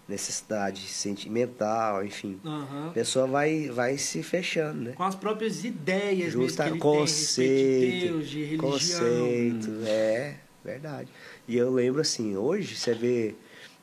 necessidade 0.07 0.81
sentimental, 0.81 2.05
enfim. 2.05 2.39
Aham. 2.45 2.89
A 2.89 2.91
pessoa 2.91 3.25
vai, 3.25 3.69
vai 3.69 3.97
se 3.97 4.21
fechando, 4.21 4.81
né? 4.81 4.91
Com 4.91 5.03
as 5.03 5.15
próprias 5.15 5.63
ideias 5.63 6.33
Justa, 6.33 6.63
mesmo 6.65 6.79
que 6.79 6.87
ele 6.87 6.93
tem 6.95 6.99
de 6.99 6.99
conceito, 6.99 8.13
Deus, 8.13 8.29
de 8.29 8.43
religião. 8.43 8.71
conceito, 8.71 9.71
é, 9.87 10.35
verdade. 10.63 11.09
E 11.47 11.57
eu 11.57 11.71
lembro 11.71 12.01
assim, 12.01 12.35
hoje 12.35 12.75
você 12.75 12.93
vê 12.93 13.35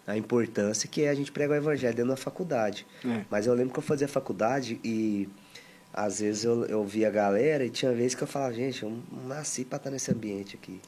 a 0.06 0.16
importância 0.16 0.88
que 0.88 1.02
é 1.02 1.10
a 1.10 1.14
gente 1.14 1.32
pregar 1.32 1.58
o 1.58 1.60
evangelho 1.60 1.94
dentro 1.94 2.10
da 2.10 2.16
faculdade. 2.16 2.86
É. 3.04 3.24
Mas 3.30 3.46
eu 3.46 3.54
lembro 3.54 3.72
que 3.72 3.78
eu 3.78 3.82
fazia 3.82 4.08
faculdade 4.08 4.80
e 4.84 5.28
às 5.92 6.20
vezes 6.20 6.44
eu, 6.44 6.64
eu 6.64 6.84
via 6.84 7.08
a 7.08 7.10
galera 7.10 7.64
e 7.64 7.70
tinha 7.70 7.92
vezes 7.92 8.14
que 8.14 8.22
eu 8.22 8.26
falava, 8.26 8.54
gente, 8.54 8.82
eu 8.82 8.96
nasci 9.26 9.64
pra 9.64 9.76
estar 9.76 9.90
nesse 9.90 10.10
ambiente 10.10 10.56
aqui. 10.56 10.80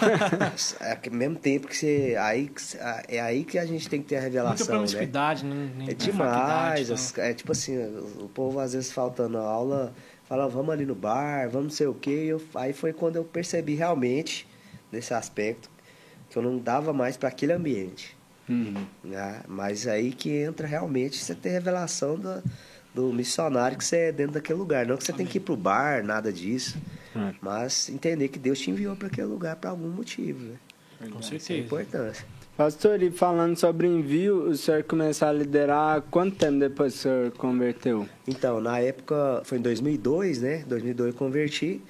é 0.80 0.92
ao 1.08 1.12
mesmo 1.14 1.36
tempo 1.36 1.66
que 1.68 1.76
você. 1.76 2.16
Aí, 2.18 2.50
cê- 2.56 2.78
é 3.08 3.20
aí 3.20 3.44
que 3.44 3.58
a 3.58 3.66
gente 3.66 3.88
tem 3.88 4.00
que 4.00 4.08
ter 4.08 4.16
a 4.16 4.20
Muita 4.22 4.30
revelação, 4.38 4.66
né? 4.66 4.72
promiscuidade, 4.72 5.44
né? 5.44 5.70
É 5.80 5.86
na 5.88 5.92
demais. 5.94 6.90
as- 6.90 7.16
é 7.18 7.34
tipo 7.34 7.52
assim, 7.52 7.76
o 8.18 8.28
povo 8.32 8.58
às 8.58 8.72
vezes 8.72 8.90
faltando 8.92 9.38
aula, 9.38 9.92
fala, 10.24 10.48
vamos 10.48 10.72
ali 10.72 10.86
no 10.86 10.94
bar, 10.94 11.48
vamos 11.50 11.64
não 11.68 11.70
sei 11.76 11.86
o 11.86 11.94
quê. 11.94 12.24
Eu, 12.28 12.42
aí 12.54 12.72
foi 12.72 12.92
quando 12.92 13.16
eu 13.16 13.24
percebi 13.24 13.74
realmente, 13.74 14.46
nesse 14.90 15.12
aspecto, 15.12 15.68
que 16.30 16.36
eu 16.36 16.42
não 16.42 16.58
dava 16.58 16.92
mais 16.92 17.16
para 17.16 17.28
aquele 17.28 17.52
ambiente. 17.52 18.16
Uhum. 18.48 18.86
Né? 19.02 19.40
Mas 19.48 19.86
aí 19.88 20.12
que 20.12 20.30
entra 20.30 20.66
realmente 20.68 21.18
você 21.18 21.34
ter 21.34 21.48
revelação 21.50 22.16
do, 22.16 22.42
do 22.96 23.12
missionário 23.12 23.76
que 23.76 23.84
você 23.84 23.96
é 23.96 24.12
dentro 24.12 24.32
daquele 24.32 24.58
lugar. 24.58 24.86
Não 24.86 24.96
que 24.96 25.04
você 25.04 25.12
tem 25.12 25.26
que 25.26 25.36
ir 25.36 25.42
pro 25.42 25.54
bar, 25.54 26.02
nada 26.02 26.32
disso. 26.32 26.78
É. 27.14 27.34
Mas 27.42 27.90
entender 27.90 28.28
que 28.28 28.38
Deus 28.38 28.58
te 28.58 28.70
enviou 28.70 28.96
para 28.96 29.08
aquele 29.08 29.26
lugar 29.26 29.54
por 29.56 29.68
algum 29.68 29.88
motivo. 29.88 30.40
Né? 30.40 30.56
Com 31.10 31.18
é 31.18 31.22
certeza. 31.22 31.60
importância. 31.60 32.26
Pastor, 32.56 33.02
e 33.02 33.10
falando 33.10 33.54
sobre 33.54 33.86
envio, 33.86 34.48
o 34.48 34.56
senhor 34.56 34.82
começou 34.84 35.28
a 35.28 35.32
liderar 35.32 36.00
quanto 36.10 36.36
tempo 36.36 36.58
depois 36.58 36.94
que 36.94 36.98
o 37.00 37.02
senhor 37.02 37.30
converteu? 37.32 38.08
Então, 38.26 38.62
na 38.62 38.78
época, 38.78 39.42
foi 39.44 39.58
em 39.58 39.60
2002, 39.60 40.40
né? 40.40 40.64
2002 40.66 41.12
eu 41.12 41.18
converti. 41.18 41.82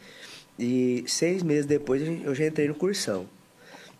E 0.58 1.04
seis 1.06 1.44
meses 1.44 1.66
depois 1.66 2.02
eu 2.02 2.34
já 2.34 2.46
entrei 2.46 2.66
no 2.66 2.74
cursão. 2.74 3.26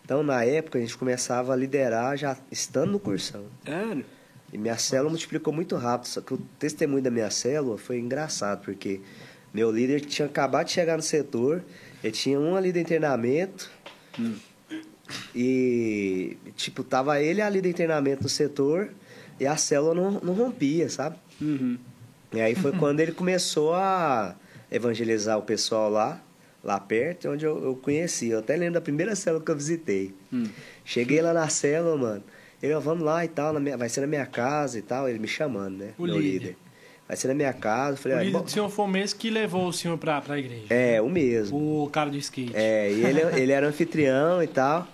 Então, 0.03 0.23
na 0.23 0.43
época, 0.43 0.77
a 0.77 0.81
gente 0.81 0.97
começava 0.97 1.53
a 1.53 1.55
liderar 1.55 2.17
já 2.17 2.35
estando 2.51 2.91
no 2.91 2.99
cursão. 2.99 3.45
Sério? 3.65 4.05
E 4.51 4.57
minha 4.57 4.77
célula 4.77 5.09
multiplicou 5.09 5.53
muito 5.53 5.75
rápido. 5.75 6.07
Só 6.07 6.21
que 6.21 6.33
o 6.33 6.37
testemunho 6.59 7.03
da 7.03 7.11
minha 7.11 7.29
célula 7.29 7.77
foi 7.77 7.99
engraçado, 7.99 8.63
porque 8.63 9.01
meu 9.53 9.71
líder 9.71 10.01
tinha 10.01 10.25
acabado 10.25 10.67
de 10.67 10.73
chegar 10.73 10.97
no 10.97 11.03
setor, 11.03 11.63
ele 12.03 12.13
tinha 12.13 12.39
um 12.39 12.55
ali 12.55 12.71
de 12.71 12.79
internamento. 12.79 13.69
E, 15.33 16.37
tipo, 16.55 16.83
tava 16.83 17.21
ele 17.21 17.41
ali 17.41 17.61
de 17.61 17.69
internamento 17.69 18.23
no 18.23 18.29
setor 18.29 18.89
e 19.39 19.45
a 19.45 19.55
célula 19.55 19.93
não, 19.93 20.11
não 20.11 20.33
rompia, 20.33 20.89
sabe? 20.89 21.17
Uhum. 21.41 21.77
E 22.33 22.41
aí 22.41 22.55
foi 22.55 22.71
quando 22.77 22.99
ele 22.99 23.11
começou 23.11 23.73
a 23.73 24.35
evangelizar 24.71 25.37
o 25.37 25.43
pessoal 25.43 25.89
lá, 25.89 26.21
lá 26.63 26.79
perto, 26.79 27.29
onde 27.29 27.45
eu, 27.45 27.63
eu 27.63 27.75
conheci. 27.75 28.29
Eu 28.29 28.39
até 28.39 28.55
lembro 28.55 28.75
da 28.75 28.81
primeira 28.81 29.15
célula 29.15 29.43
que 29.43 29.51
eu 29.51 29.55
visitei. 29.55 30.13
Hum. 30.31 30.47
Cheguei 30.83 31.21
lá 31.21 31.33
na 31.33 31.47
célula, 31.47 31.97
mano. 31.97 32.23
Ele, 32.61 32.73
ó, 32.73 32.79
vamos 32.79 33.03
lá 33.03 33.23
e 33.23 33.27
tal, 33.27 33.53
na 33.53 33.59
minha- 33.59 33.77
vai 33.77 33.87
ser 33.89 34.01
na 34.01 34.07
minha 34.07 34.25
casa 34.25 34.79
e 34.79 34.81
tal. 34.81 35.07
Ele 35.07 35.19
me 35.19 35.27
chamando, 35.27 35.77
né? 35.77 35.89
O 35.97 36.03
meu 36.03 36.19
líder. 36.19 36.55
Vai 37.07 37.15
ser 37.15 37.27
na 37.29 37.33
minha 37.33 37.53
casa. 37.53 37.93
Eu 37.93 37.97
falei, 37.97 38.17
O 38.17 38.21
líder 38.21 38.41
do 38.41 38.49
senhor 38.51 38.69
foi 38.69 38.85
o 38.85 38.87
mesmo 38.87 39.17
que 39.19 39.29
levou 39.29 39.67
o 39.67 39.71
senhor 39.73 39.97
pra, 39.97 40.19
pra 40.19 40.37
igreja. 40.37 40.65
é, 40.69 41.01
o 41.01 41.09
mesmo. 41.09 41.83
O 41.83 41.89
cara 41.89 42.09
do 42.09 42.17
skate. 42.17 42.51
É, 42.55 42.91
e 42.91 43.05
ele, 43.05 43.21
ele 43.41 43.51
era 43.51 43.65
anfitrião 43.67 44.41
e 44.43 44.47
tal. 44.47 44.87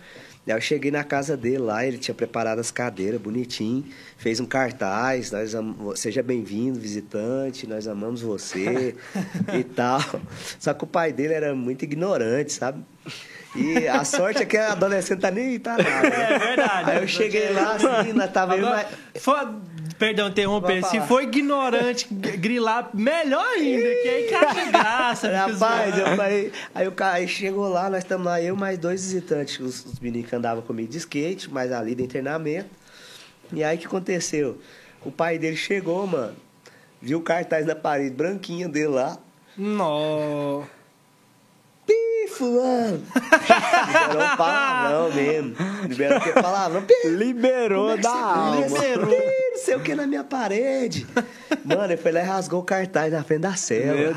Aí 0.46 0.54
eu 0.54 0.60
cheguei 0.62 0.91
na 0.91 1.04
casa 1.04 1.38
dele 1.38 1.60
lá, 1.60 1.86
ele 1.86 1.98
tinha 1.98 2.14
preparado 2.14 2.60
as 2.60 2.70
cadeiras 2.70 3.20
bonitinho, 3.22 3.86
fez 4.18 4.39
um 4.39 4.46
cartaz, 4.46 5.32
nós 5.32 5.56
am... 5.56 5.76
seja 5.96 6.22
bem-vindo, 6.22 6.80
visitante, 6.80 7.66
nós 7.66 7.88
amamos 7.88 8.22
você 8.22 8.96
e 9.58 9.64
tal. 9.64 10.02
Só 10.60 10.74
que 10.74 10.84
o 10.84 10.88
pai 10.88 11.14
dele 11.14 11.34
era 11.34 11.56
muito 11.56 11.84
ignorante, 11.84 12.52
sabe? 12.54 12.84
E 13.56 13.88
a 13.88 14.04
sorte 14.04 14.41
é 14.41 14.46
que 14.46 14.58
a 14.58 14.72
adolescente 14.72 15.20
tá 15.22 15.30
nem 15.30 15.60
pra 15.60 15.78
nada. 15.78 16.10
né? 16.10 16.34
É 16.34 16.39
verdade. 16.39 16.91
Aí 16.91 17.02
eu 17.04 17.08
cheguei 17.08 17.52
lá, 17.54 17.74
assim, 18.02 18.12
nós 18.12 18.32
tava 18.32 18.56
Agora, 18.56 18.88
mais- 19.14 19.24
Perdão, 20.04 20.28
interromper. 20.28 20.84
Se 20.84 20.99
for 20.99 21.24
ignorante, 21.24 22.14
grilar, 22.14 22.89
melhor 22.93 23.45
ainda, 23.45 23.88
que 24.01 24.10
aí 24.10 24.34
acha 24.36 24.72
graça. 24.72 25.30
Rapaz, 25.32 25.97
eu 25.97 26.18
falei. 26.18 26.51
Aí 26.76 26.88
o 26.89 26.91
cara 26.91 27.14
aí 27.14 27.28
chegou 27.28 27.70
lá, 27.70 27.89
nós 27.89 27.99
estamos 27.99 28.26
lá, 28.26 28.41
eu 28.41 28.54
mais 28.54 28.78
dois 28.78 29.01
visitantes, 29.01 29.58
os, 29.62 29.86
os 29.86 29.99
meninos 30.01 30.30
que 30.30 30.36
andavam 30.36 30.62
comigo 30.62 30.91
de 30.91 30.97
skate, 30.97 31.49
mais 31.49 31.72
ali 31.72 31.95
de 31.95 32.04
internamento. 32.04 32.70
E 33.54 33.64
aí 33.64 33.78
o 33.78 33.80
que 33.80 33.88
aconteceu? 33.88 34.58
O 35.06 35.10
pai 35.12 35.38
dele 35.39 35.56
chegou, 35.56 36.06
mano, 36.06 36.36
viu 37.01 37.20
o 37.20 37.22
cartaz 37.22 37.66
na 37.66 37.74
parede, 37.74 38.14
branquinho 38.14 38.68
dele 38.68 38.88
lá. 38.88 39.18
Nó. 39.58 40.64
Pi, 41.88 42.28
fulano! 42.30 43.01
Liberou 43.88 44.24
um 44.24 44.36
palavrão 44.36 45.14
mesmo. 45.14 45.56
Liberou 45.88 46.18
o 46.18 46.22
que? 46.22 46.32
Palavrão. 46.34 46.82
Pi, 46.82 47.08
Liberou 47.08 47.91
é 47.91 47.95
que 47.95 48.01
da 48.01 48.12
alma. 48.12 48.68
liberou? 48.68 49.43
Não 49.64 49.66
sei 49.66 49.76
o 49.76 49.80
que 49.80 49.95
na 49.95 50.05
minha 50.05 50.26
parede. 50.26 51.07
Mano, 51.64 51.86
ele 51.86 51.95
foi 51.95 52.11
lá 52.11 52.20
e 52.20 52.24
rasgou 52.24 52.59
o 52.59 52.64
cartaz 52.66 53.14
na 53.14 53.24
frente 53.24 53.39
da 53.43 53.55
cela. 53.55 53.93
Meu 53.95 54.14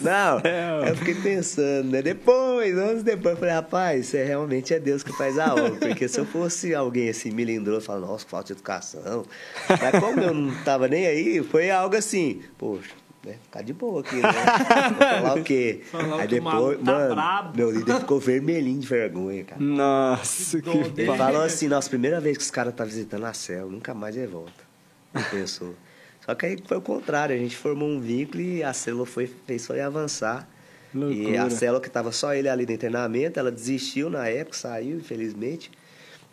Não, 0.00 0.40
céu. 0.40 0.84
eu 0.88 0.96
fiquei 0.96 1.14
pensando, 1.14 1.88
né? 1.92 2.02
Depois, 2.02 2.76
anos 2.76 3.04
depois, 3.04 3.34
eu 3.34 3.38
falei, 3.38 3.54
rapaz, 3.54 4.06
isso 4.06 4.16
é, 4.16 4.24
realmente 4.24 4.74
é 4.74 4.80
Deus 4.80 5.04
que 5.04 5.12
faz 5.12 5.38
a 5.38 5.52
obra. 5.54 5.70
Porque 5.76 6.08
se 6.08 6.18
eu 6.18 6.26
fosse 6.26 6.74
alguém 6.74 7.08
assim, 7.08 7.30
melindroso, 7.30 7.86
falando, 7.86 8.08
nossa, 8.08 8.26
falta 8.26 8.46
de 8.48 8.52
educação. 8.54 9.24
Mas 9.68 10.00
como 10.02 10.20
eu 10.20 10.34
não 10.34 10.52
tava 10.64 10.88
nem 10.88 11.06
aí, 11.06 11.40
foi 11.44 11.70
algo 11.70 11.94
assim, 11.94 12.42
poxa, 12.58 12.90
né? 13.24 13.36
Ficar 13.42 13.62
de 13.62 13.72
boa 13.72 14.00
aqui, 14.00 14.16
né? 14.16 14.32
Falar 14.32 15.34
o 15.38 15.42
quê? 15.44 15.80
Falar 15.90 16.20
aí 16.20 16.28
que 16.28 16.34
depois, 16.36 16.78
tá 16.78 16.92
mano, 16.92 17.14
brabo. 17.14 17.56
meu 17.56 17.70
líder 17.70 18.00
ficou 18.00 18.18
vermelhinho 18.20 18.80
de 18.80 18.86
vergonha, 18.86 19.44
cara. 19.44 19.60
Nossa, 19.62 20.60
que 20.60 20.70
dó 20.70 20.82
Ele 20.96 21.16
falou 21.16 21.42
assim, 21.42 21.68
nossa, 21.68 21.88
primeira 21.88 22.20
vez 22.20 22.36
que 22.36 22.42
os 22.44 22.50
caras 22.50 22.74
tá 22.74 22.84
visitando 22.84 23.24
a 23.26 23.32
célula, 23.32 23.72
nunca 23.72 23.92
mais 23.94 24.16
ele 24.16 24.26
volta. 24.26 24.52
Ele 25.14 25.24
pensou. 25.24 25.74
Só 26.24 26.34
que 26.34 26.46
aí 26.46 26.58
foi 26.66 26.76
o 26.76 26.82
contrário, 26.82 27.34
a 27.34 27.38
gente 27.38 27.56
formou 27.56 27.88
um 27.88 28.00
vínculo 28.00 28.42
e 28.42 28.62
a 28.62 28.72
célula 28.72 29.06
foi, 29.06 29.26
fez 29.46 29.66
foi 29.66 29.80
avançar. 29.80 30.48
E 30.94 30.98
Loucura. 30.98 31.42
a 31.44 31.50
célula 31.50 31.80
que 31.82 31.90
tava 31.90 32.12
só 32.12 32.34
ele 32.34 32.48
ali 32.48 32.64
no 32.66 32.72
internamento, 32.72 33.38
ela 33.38 33.50
desistiu 33.50 34.08
na 34.08 34.26
época, 34.28 34.56
saiu, 34.56 34.96
infelizmente. 34.98 35.70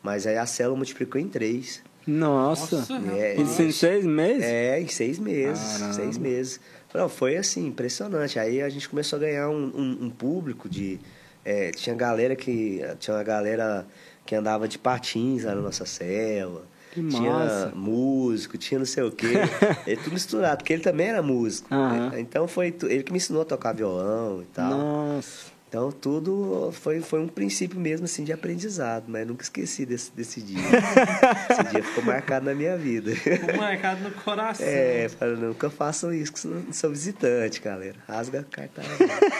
Mas 0.03 0.25
aí 0.27 0.37
a 0.37 0.45
célula 0.45 0.77
multiplicou 0.77 1.19
em 1.19 1.27
três. 1.27 1.81
Nossa. 2.07 2.77
Nossa, 2.77 2.93
É, 3.17 3.35
Isso 3.41 3.61
em 3.63 3.71
seis 3.71 4.05
meses? 4.05 4.43
É, 4.43 4.79
em 4.79 4.87
seis 4.87 5.17
meses. 5.17 5.73
Caramba. 5.77 5.93
Seis 5.93 6.17
meses. 6.17 6.59
Não, 6.95 7.09
foi 7.09 7.37
assim, 7.37 7.67
impressionante. 7.67 8.39
Aí 8.39 8.61
a 8.61 8.69
gente 8.69 8.87
começou 8.89 9.17
a 9.17 9.19
ganhar 9.21 9.49
um, 9.49 9.65
um- 9.75 9.97
um 10.05 10.09
público 10.09 10.67
de. 10.69 10.99
é, 11.43 11.71
tinha 11.71 11.95
galera 11.95 12.35
que. 12.35 12.81
Tinha 12.99 13.15
uma 13.17 13.23
galera 13.23 13.85
que 14.25 14.35
andava 14.35 14.67
de 14.67 14.77
patins 14.79 15.43
lá 15.43 15.53
na 15.55 15.61
nossa 15.61 15.85
selva. 15.85 16.63
Que 16.91 17.05
tinha 17.09 17.31
massa. 17.33 17.71
músico, 17.75 18.57
tinha 18.57 18.79
não 18.79 18.85
sei 18.85 19.03
o 19.03 19.11
quê. 19.11 19.27
ele 19.85 19.97
tudo 20.01 20.13
misturado, 20.13 20.57
porque 20.57 20.71
ele 20.71 20.81
também 20.81 21.07
era 21.07 21.21
músico. 21.21 21.67
Né? 21.75 22.21
Então 22.21 22.47
foi 22.47 22.73
ele 22.83 23.03
que 23.03 23.11
me 23.11 23.17
ensinou 23.17 23.41
a 23.41 23.45
tocar 23.45 23.73
violão 23.73 24.41
e 24.41 24.45
tal. 24.45 24.69
Nossa. 24.69 25.54
Então 25.75 25.91
tudo 25.91 26.69
foi, 26.71 27.01
foi 27.01 27.19
um 27.19 27.27
princípio 27.27 27.77
mesmo 27.77 28.05
assim 28.05 28.23
de 28.23 28.31
aprendizado, 28.31 29.03
mas 29.09 29.27
nunca 29.27 29.43
esqueci 29.43 29.85
desse, 29.85 30.09
desse 30.15 30.39
dia. 30.39 30.57
Esse 31.51 31.63
dia 31.69 31.83
ficou 31.83 32.05
marcado 32.05 32.45
na 32.45 32.55
minha 32.55 32.77
vida. 32.77 33.13
Ficou 33.13 33.57
marcado 33.57 34.01
no 34.01 34.11
coração. 34.11 34.65
É, 34.65 35.09
falando, 35.09 35.47
nunca 35.47 35.69
façam 35.69 36.13
isso, 36.13 36.31
que 36.31 36.39
senão 36.39 36.63
sou 36.71 36.91
visitante, 36.91 37.59
galera. 37.59 37.97
Rasga 38.07 38.39
a 38.39 38.43
cartaz. 38.45 38.87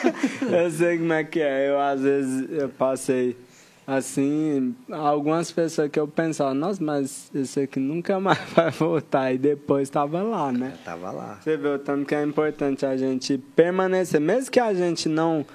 Eu 0.52 0.70
sei 0.72 0.98
como 0.98 1.14
é 1.14 1.24
que 1.24 1.40
é. 1.40 1.70
Eu, 1.70 1.80
às 1.80 2.02
vezes, 2.02 2.50
eu 2.52 2.68
passei 2.68 3.38
assim, 3.88 4.76
algumas 4.92 5.52
pessoas 5.54 5.90
que 5.90 6.00
eu 6.00 6.08
pensava, 6.08 6.54
nossa, 6.54 6.84
mas 6.84 7.30
esse 7.34 7.62
aqui 7.62 7.80
nunca 7.80 8.20
mais 8.20 8.40
vai 8.54 8.72
voltar. 8.72 9.32
E 9.32 9.38
depois 9.38 9.90
tava 9.90 10.22
lá, 10.22 10.52
né? 10.52 10.74
Tava 10.84 11.12
lá. 11.12 11.40
Você 11.42 11.56
vê 11.56 11.70
o 11.70 11.80
tanto 11.80 12.06
que 12.06 12.14
é 12.14 12.24
importante 12.24 12.86
a 12.86 12.98
gente 12.98 13.38
permanecer, 13.38 14.20
mesmo 14.20 14.52
que 14.52 14.60
a 14.60 14.74
gente 14.74 15.08
não, 15.08 15.46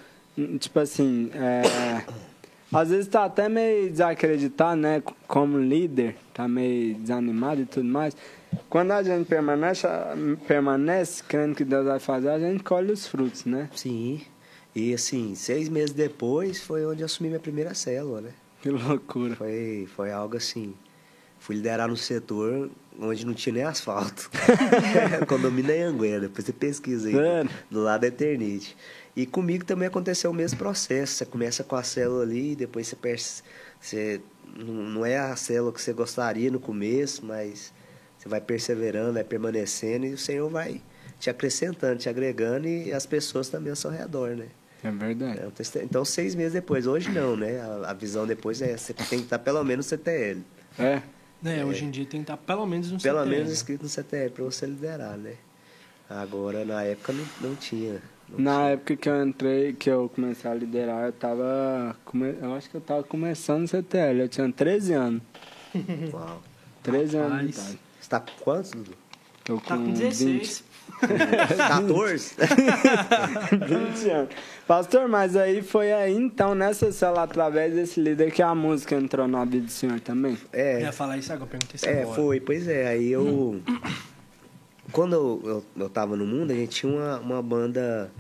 tipo 0.59 0.78
assim, 0.78 1.30
é, 1.34 2.05
às 2.72 2.91
vezes 2.91 3.09
tá 3.09 3.24
até 3.24 3.49
meio 3.49 3.91
desacreditado, 3.91 4.80
né, 4.80 5.03
como 5.26 5.59
líder, 5.59 6.16
tá 6.32 6.47
meio 6.47 6.95
desanimado 6.95 7.62
e 7.62 7.66
tudo 7.66 7.86
mais. 7.86 8.16
Quando 8.68 8.93
a 8.93 9.03
gente 9.03 9.26
permanece, 9.26 9.86
permanece 10.47 11.22
crendo 11.22 11.55
que 11.55 11.64
Deus 11.64 11.86
vai 11.86 12.01
fazer, 12.01 12.30
a 12.30 12.38
gente 12.38 12.62
colhe 12.62 12.93
os 12.93 13.07
frutos, 13.07 13.45
né? 13.45 13.68
Sim. 13.74 14.20
E 14.74 14.95
assim, 14.95 15.34
seis 15.34 15.68
meses 15.68 15.93
depois 15.93 16.62
foi 16.62 16.86
onde 16.86 17.03
eu 17.03 17.07
assumi 17.07 17.28
minha 17.28 17.41
primeira 17.41 17.74
célula, 17.74 18.20
né? 18.20 18.30
Que 18.62 18.70
loucura. 18.70 19.34
Foi, 19.36 19.88
foi 19.95 20.12
algo 20.12 20.36
assim. 20.36 20.74
Fui 21.38 21.57
liderar 21.57 21.88
no 21.88 21.97
setor 21.97 22.70
onde 22.99 23.24
não 23.24 23.34
tinha 23.34 23.55
nem 23.55 23.62
asfalto. 23.64 24.30
Condomínio 25.26 25.72
em 25.72 25.82
Anguera, 25.82 26.20
depois 26.20 26.45
você 26.45 26.53
pesquisa 26.53 27.09
aí. 27.09 27.14
Sério? 27.14 27.51
Do 27.70 27.82
lado 27.82 28.03
da 28.03 28.07
Eternite. 28.09 28.76
E 29.16 29.26
comigo 29.26 29.64
também 29.64 29.88
aconteceu 29.88 30.30
o 30.30 30.34
mesmo 30.34 30.58
processo. 30.58 31.14
Você 31.14 31.26
começa 31.26 31.64
com 31.64 31.76
a 31.76 31.82
célula 31.82 32.22
ali, 32.22 32.54
depois 32.54 32.86
você, 32.86 32.96
perce- 32.96 33.42
você 33.80 34.20
não 34.56 35.04
é 35.04 35.18
a 35.18 35.34
célula 35.36 35.72
que 35.72 35.80
você 35.82 35.92
gostaria 35.92 36.50
no 36.50 36.61
começo, 36.61 37.24
mas 37.24 37.72
você 38.18 38.28
vai 38.28 38.40
perseverando, 38.40 39.14
vai 39.14 39.24
permanecendo 39.24 40.06
e 40.06 40.12
o 40.14 40.18
Senhor 40.18 40.48
vai 40.48 40.80
te 41.18 41.28
acrescentando, 41.28 41.98
te 41.98 42.08
agregando 42.08 42.66
e 42.68 42.92
as 42.92 43.04
pessoas 43.04 43.48
também 43.48 43.70
ao 43.70 43.76
seu 43.76 43.90
redor, 43.90 44.36
né? 44.36 44.46
É 44.82 44.90
verdade. 44.90 45.40
É 45.40 45.82
Então, 45.82 46.04
seis 46.04 46.34
meses 46.34 46.54
depois. 46.54 46.86
Hoje 46.86 47.11
não, 47.11 47.36
né? 47.36 47.61
A, 47.86 47.92
visão 47.92 48.26
depois 48.26 48.62
é 48.62 48.76
você 48.76 48.94
tem 48.94 49.18
que 49.18 49.24
estar 49.24 49.38
pelo 49.38 49.62
menos 49.62 49.84
no 49.86 49.90
CTL. 49.90 50.42
É. 50.78 51.02
É, 51.44 51.64
hoje 51.64 51.84
em 51.84 51.90
dia 51.90 52.04
tem 52.06 52.20
que 52.20 52.24
estar 52.24 52.36
pelo 52.38 52.64
menos 52.66 52.90
no 52.90 52.98
Pelo 52.98 53.18
CTL, 53.18 53.30
menos 53.30 53.48
né? 53.48 53.52
inscrito 53.54 53.82
no 53.82 53.88
CTL 53.88 54.30
para 54.30 54.44
você 54.44 54.64
liderar, 54.66 55.18
né? 55.18 55.34
Agora, 56.08 56.64
na 56.64 56.82
época, 56.82 57.12
não, 57.12 57.24
não 57.40 57.54
tinha. 57.54 58.00
Na 58.39 58.68
época 58.70 58.97
que 58.97 59.09
eu 59.09 59.22
entrei, 59.26 59.72
que 59.72 59.91
eu 59.91 60.11
comecei 60.14 60.51
a 60.51 60.55
liderar, 60.55 61.07
eu 61.07 61.12
tava. 61.12 61.97
come- 62.05 62.35
Eu 62.41 62.55
acho 62.55 62.70
que 62.70 62.76
eu 62.76 62.81
tava 62.81 63.03
começando 63.03 63.62
no 63.62 63.68
CTL. 63.68 64.20
Eu 64.20 64.28
tinha 64.28 64.51
13 64.51 64.93
anos. 64.95 65.22
Uau. 66.12 66.43
13 66.83 67.16
anos 67.16 67.31
de 67.31 67.47
Rapaz. 67.47 67.57
idade. 67.59 67.78
Você 68.01 68.09
tá 68.11 68.20
com 68.20 68.33
quantos, 68.43 68.70
Dudu? 68.70 68.93
Tô 69.45 69.57
Tá 69.59 69.76
com 69.76 69.93
16. 69.93 70.64
14? 71.68 72.35
20 73.66 74.11
anos. 74.11 74.28
Pastor, 74.66 75.09
mas 75.09 75.35
aí 75.37 75.62
foi 75.62 75.93
aí 75.93 76.14
então, 76.14 76.55
nessa 76.55 76.93
cela, 76.93 77.22
através 77.22 77.74
desse 77.74 78.01
líder, 78.01 78.31
que 78.33 78.43
a 78.43 78.55
música 78.55 78.95
entrou 78.95 79.26
na 79.26 79.45
vida 79.45 79.66
do 79.66 79.70
senhor 79.72 79.99
também? 80.01 80.37
Eu 80.53 80.61
É, 80.61 80.81
ia 80.83 80.93
falar 80.93 81.16
isso 81.18 81.33
agora, 81.33 81.45
eu 81.47 81.51
perguntei 81.59 81.76
isso 81.76 81.87
é, 81.89 82.03
agora. 82.03 82.16
foi, 82.16 82.41
pois 82.41 82.68
é. 82.68 82.89
Aí 82.89 83.11
eu. 83.11 83.61
Quando 84.93 85.14
eu, 85.14 85.43
eu, 85.45 85.64
eu 85.84 85.88
tava 85.91 86.16
no 86.16 86.26
mundo, 86.26 86.51
a 86.51 86.55
gente 86.55 86.80
tinha 86.80 86.93
uma, 86.93 87.18
uma 87.20 87.43
banda. 87.43 88.11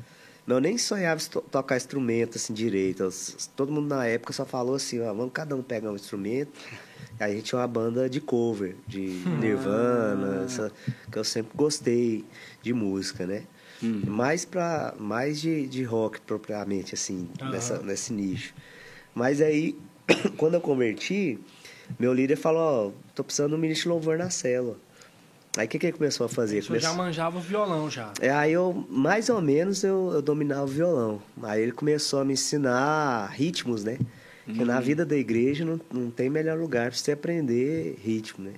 Eu 0.46 0.60
nem 0.60 0.76
sonhava 0.78 1.20
to- 1.20 1.40
tocar 1.42 1.76
instrumento 1.76 2.36
assim 2.36 2.52
direito. 2.52 3.02
Eu 3.04 3.10
todo 3.56 3.72
mundo 3.72 3.88
na 3.88 4.06
época 4.06 4.32
só 4.32 4.44
falou 4.44 4.74
assim: 4.74 5.00
ó, 5.00 5.12
vamos 5.12 5.30
cada 5.32 5.54
um 5.54 5.62
pegar 5.62 5.90
um 5.90 5.96
instrumento. 5.96 6.52
Aí 7.18 7.32
a 7.32 7.34
gente 7.36 7.44
tinha 7.46 7.58
uma 7.60 7.68
banda 7.68 8.08
de 8.08 8.20
cover, 8.20 8.74
de 8.88 9.24
Nirvana, 9.38 10.42
essa- 10.44 10.72
que 11.10 11.18
eu 11.18 11.24
sempre 11.24 11.52
gostei 11.54 12.24
de 12.62 12.72
música, 12.72 13.26
né? 13.26 13.44
Mais, 14.06 14.44
pra, 14.44 14.94
mais 14.98 15.40
de, 15.40 15.66
de 15.66 15.82
rock 15.84 16.20
propriamente, 16.22 16.94
assim, 16.94 17.28
Aham. 17.40 17.50
nessa, 17.50 17.78
nesse 17.82 18.12
nicho. 18.12 18.54
Mas 19.14 19.40
aí, 19.40 19.76
quando 20.38 20.54
eu 20.54 20.60
converti, 20.60 21.38
meu 21.98 22.12
líder 22.14 22.36
falou, 22.36 22.88
ó, 22.88 23.12
tô 23.14 23.22
precisando 23.22 23.50
de 23.50 23.56
um 23.56 23.58
ministro 23.58 23.90
louvor 23.90 24.16
na 24.18 24.30
célula. 24.30 24.76
Aí 25.56 25.66
o 25.66 25.68
que, 25.68 25.78
que 25.78 25.86
ele 25.86 25.96
começou 25.96 26.26
a 26.26 26.28
fazer? 26.28 26.60
O 26.60 26.62
senhor 26.62 26.78
já 26.78 26.88
Começou- 26.88 27.04
manjava 27.06 27.38
o 27.38 27.40
violão 27.40 27.90
já. 27.90 28.12
É, 28.20 28.30
aí 28.30 28.52
eu, 28.52 28.86
mais 28.88 29.28
ou 29.28 29.40
menos, 29.40 29.82
eu, 29.82 30.10
eu 30.14 30.22
dominava 30.22 30.62
o 30.64 30.66
violão. 30.68 31.20
Aí 31.42 31.60
ele 31.62 31.72
começou 31.72 32.20
a 32.20 32.24
me 32.24 32.34
ensinar 32.34 33.26
ritmos, 33.32 33.82
né? 33.82 33.98
Porque 34.44 34.64
na 34.64 34.80
vida 34.80 35.04
da 35.04 35.16
igreja 35.16 35.64
não, 35.64 35.80
não 35.92 36.10
tem 36.10 36.28
melhor 36.30 36.58
lugar 36.58 36.90
pra 36.90 36.98
você 36.98 37.12
aprender 37.12 37.98
ritmo, 38.02 38.44
né? 38.44 38.52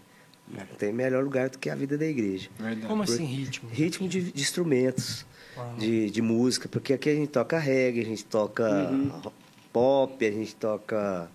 Não 0.48 0.76
tem 0.76 0.92
melhor 0.92 1.24
lugar 1.24 1.48
do 1.48 1.58
que 1.58 1.70
a 1.70 1.74
vida 1.74 1.96
da 1.96 2.04
igreja. 2.06 2.50
Verdade. 2.58 2.86
Como 2.86 3.02
assim 3.02 3.24
ritmo? 3.24 3.70
Ritmo 3.70 4.06
de, 4.08 4.30
de 4.32 4.42
instrumentos, 4.42 5.24
Uau. 5.56 5.74
de, 5.78 6.10
de 6.10 6.20
música, 6.22 6.68
porque 6.68 6.92
aqui 6.92 7.08
a 7.08 7.14
gente 7.14 7.28
toca 7.30 7.58
reggae, 7.58 8.00
a 8.00 8.04
gente 8.04 8.24
toca 8.24 8.64
pop, 9.72 10.26
a 10.26 10.30
gente 10.30 10.54
toca. 10.54 11.28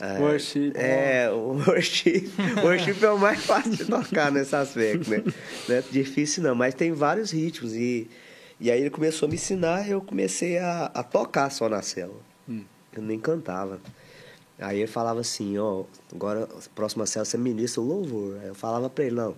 É, 0.00 0.18
Worship. 0.20 0.72
É, 0.74 1.30
o 1.30 1.54
worship. 1.66 2.30
worship 2.62 3.02
é 3.04 3.10
o 3.10 3.18
mais 3.18 3.44
fácil 3.44 3.72
de 3.72 3.84
tocar 3.84 4.30
nesse 4.30 4.54
aspecto, 4.54 5.10
né? 5.10 5.22
Não 5.68 5.76
é 5.76 5.82
difícil 5.90 6.42
não, 6.42 6.54
mas 6.54 6.74
tem 6.74 6.92
vários 6.92 7.30
ritmos. 7.30 7.74
E, 7.74 8.08
e 8.60 8.70
aí 8.70 8.80
ele 8.80 8.90
começou 8.90 9.26
a 9.26 9.28
me 9.28 9.34
ensinar 9.36 9.88
eu 9.88 10.00
comecei 10.00 10.58
a, 10.58 10.90
a 10.94 11.02
tocar 11.02 11.50
só 11.50 11.68
na 11.68 11.82
célula. 11.82 12.20
Hum. 12.48 12.64
Eu 12.94 13.02
nem 13.02 13.18
cantava. 13.18 13.80
Aí 14.60 14.78
ele 14.78 14.86
falava 14.88 15.20
assim, 15.20 15.56
ó, 15.58 15.84
agora, 16.12 16.48
próxima 16.74 17.06
célula 17.06 17.24
você 17.24 17.38
ministra 17.38 17.80
o 17.80 17.84
louvor. 17.84 18.38
Aí 18.42 18.48
eu 18.48 18.54
falava 18.54 18.90
pra 18.90 19.04
ele, 19.04 19.14
não, 19.14 19.36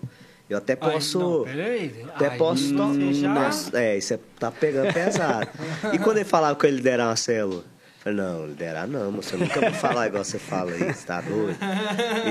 eu 0.49 0.59
até 0.59 0.75
posso... 0.75 1.19
não, 1.19 1.45
peraí. 1.45 2.05
Até 2.15 2.31
Aí 2.31 2.39
posso 2.39 2.75
tocar. 2.75 3.13
já- 3.13 3.33
Nossa, 3.33 3.79
é, 3.79 3.97
isso 3.99 4.15
é, 4.15 4.19
tá 4.39 4.51
pegando 4.51 4.93
pesado. 4.93 5.49
e 5.93 5.99
quando 5.99 6.17
ele 6.17 6.25
falava 6.25 6.59
que 6.59 6.67
eu 6.67 6.71
ia 6.71 6.77
liderar 6.77 7.09
uma 7.09 7.17
célula? 7.17 7.65
Falei, 8.01 8.19
não, 8.19 8.47
liderar 8.47 8.89
não, 8.89 9.13
moço. 9.13 9.35
Eu 9.35 9.41
nunca 9.41 9.61
vou 9.61 9.73
falar 9.75 10.07
igual 10.07 10.25
você 10.25 10.39
fala 10.39 10.71
aí, 10.73 10.93
você 10.93 11.07
tá 11.07 11.21
doido? 11.21 11.59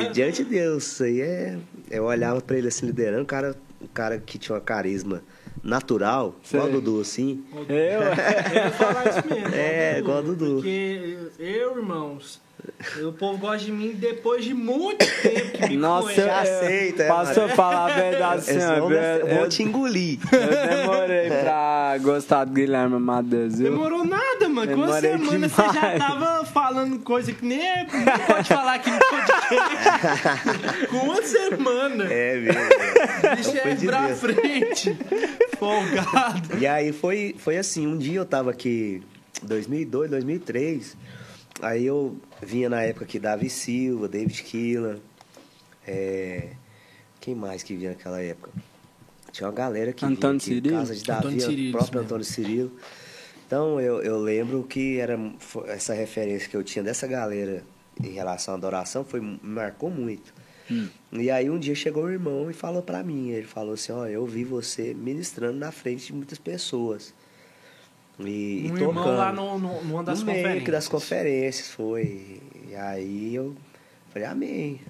E 0.03 0.09
diante 0.11 0.43
de 0.43 0.49
Deus, 0.49 0.83
isso 0.83 1.03
aí 1.03 1.21
é. 1.21 1.57
Eu 1.91 2.05
olhava 2.05 2.41
pra 2.41 2.57
ele 2.57 2.69
assim, 2.69 2.87
liderando, 2.87 3.21
o 3.21 3.27
cara, 3.27 3.55
o 3.79 3.87
cara 3.87 4.17
que 4.17 4.39
tinha 4.39 4.55
uma 4.55 4.61
carisma 4.61 5.21
natural, 5.63 6.35
igual 6.51 6.67
o. 6.67 6.71
Dudu, 6.71 7.01
assim. 7.01 7.45
Eu? 7.53 8.01
Eu 8.01 8.01
ia 8.01 8.71
falar 8.71 9.09
isso 9.09 9.27
mesmo. 9.29 9.49
É, 9.55 9.99
igual 9.99 10.17
a 10.17 10.21
Dudu. 10.21 10.55
Porque 10.55 11.17
eu, 11.37 11.77
irmãos, 11.77 12.41
o 13.07 13.11
povo 13.13 13.37
gosta 13.37 13.65
de 13.65 13.71
mim 13.71 13.93
depois 13.93 14.43
de 14.43 14.53
muito 14.53 15.05
tempo 15.21 15.57
que 15.57 15.69
me 15.69 15.77
Nossa, 15.77 16.03
conhece. 16.03 16.21
Já 16.21 16.45
eu, 16.45 16.57
aceita, 16.59 17.03
é, 17.03 17.07
Pastor, 17.07 17.39
Mário. 17.43 17.55
falar 17.55 17.85
a 17.85 17.93
verdade, 17.93 18.41
senhor. 18.43 18.91
é- 18.93 19.21
Eu, 19.21 19.27
eu 19.27 19.35
vou 19.37 19.49
te 19.49 19.63
engolir. 19.63 20.19
eu 20.31 20.77
demorei 20.77 21.29
pra 21.43 21.97
gostar 22.01 22.45
do 22.45 22.53
Guilherme 22.53 22.95
Amadeus? 22.95 23.55
Demorou 23.55 24.05
nada, 24.05 24.47
mano. 24.49 24.71
Com 24.75 24.81
uma 24.83 24.99
semana 25.01 25.49
você 25.49 25.61
já 25.61 25.71
demais. 25.71 25.99
tava 25.99 26.45
falando 26.45 26.99
coisa 26.99 27.31
que 27.33 27.45
nem, 27.45 27.59
nem 27.59 27.85
pode 28.27 28.47
falar 28.47 28.73
aqui 28.75 28.89
no 28.91 28.99
podcast. 28.99 30.87
Com 30.89 30.97
uma 30.97 31.21
semana. 31.21 32.05
É 32.05 32.35
mesmo. 32.37 32.61
Deixa 33.35 33.57
é 33.69 33.73
de 33.75 33.85
pra 33.85 34.07
Deus. 34.07 34.19
frente. 34.19 34.97
Folgado. 35.57 36.57
E 36.59 36.65
aí 36.67 36.91
foi, 36.93 37.35
foi 37.37 37.57
assim, 37.57 37.87
um 37.87 37.97
dia 37.97 38.17
eu 38.19 38.25
tava 38.25 38.51
aqui, 38.51 39.01
2002, 39.43 40.09
2003, 40.11 40.95
aí 41.61 41.85
eu 41.85 42.15
vinha 42.41 42.69
na 42.69 42.81
época 42.81 43.05
aqui 43.05 43.19
Davi 43.19 43.49
Silva, 43.49 44.07
David 44.07 44.43
Keelan, 44.43 44.99
é, 45.87 46.49
quem 47.19 47.35
mais 47.35 47.63
que 47.63 47.75
vinha 47.75 47.89
naquela 47.89 48.21
época? 48.21 48.51
Tinha 49.31 49.47
uma 49.47 49.53
galera 49.53 49.93
que 49.93 50.05
Antônio 50.05 50.39
vinha 50.39 50.59
aqui, 50.59 50.69
casa 50.69 50.95
de 50.95 51.03
Davi, 51.03 51.19
Antônio 51.19 51.41
Cirilo, 51.41 51.69
o 51.69 51.77
próprio 51.77 52.01
Antônio 52.01 52.25
Cirilo. 52.25 52.71
Então 53.45 53.79
eu, 53.79 54.01
eu 54.01 54.19
lembro 54.19 54.63
que 54.63 54.99
era 54.99 55.19
essa 55.67 55.93
referência 55.93 56.47
que 56.47 56.55
eu 56.55 56.63
tinha 56.63 56.83
dessa 56.83 57.07
galera 57.07 57.63
em 58.01 58.11
relação 58.11 58.53
à 58.53 58.57
adoração 58.57 59.03
foi, 59.03 59.19
me 59.19 59.39
marcou 59.41 59.89
muito. 59.89 60.33
E 61.11 61.31
aí 61.31 61.49
um 61.49 61.57
dia 61.57 61.73
chegou 61.73 62.03
o 62.03 62.11
irmão 62.11 62.49
e 62.49 62.53
falou 62.53 62.83
pra 62.83 63.03
mim, 63.03 63.29
ele 63.29 63.47
falou 63.47 63.73
assim, 63.73 63.91
ó, 63.91 64.05
eu 64.05 64.25
vi 64.25 64.43
você 64.43 64.93
ministrando 64.93 65.57
na 65.57 65.71
frente 65.71 66.07
de 66.07 66.13
muitas 66.13 66.37
pessoas. 66.37 67.13
E, 68.19 68.65
e 68.67 68.71
Um 68.71 68.75
tocando. 68.77 68.89
irmão 68.89 69.17
lá 69.17 69.31
no, 69.31 69.57
no, 69.59 69.81
numa 69.83 70.03
das 70.03 70.19
no 70.19 70.25
meio 70.25 70.37
conferências. 70.39 70.71
das 70.71 70.87
conferências, 70.87 71.69
foi. 71.71 72.41
E 72.69 72.75
aí 72.75 73.35
eu 73.35 73.55
falei, 74.11 74.27
amém. 74.27 74.81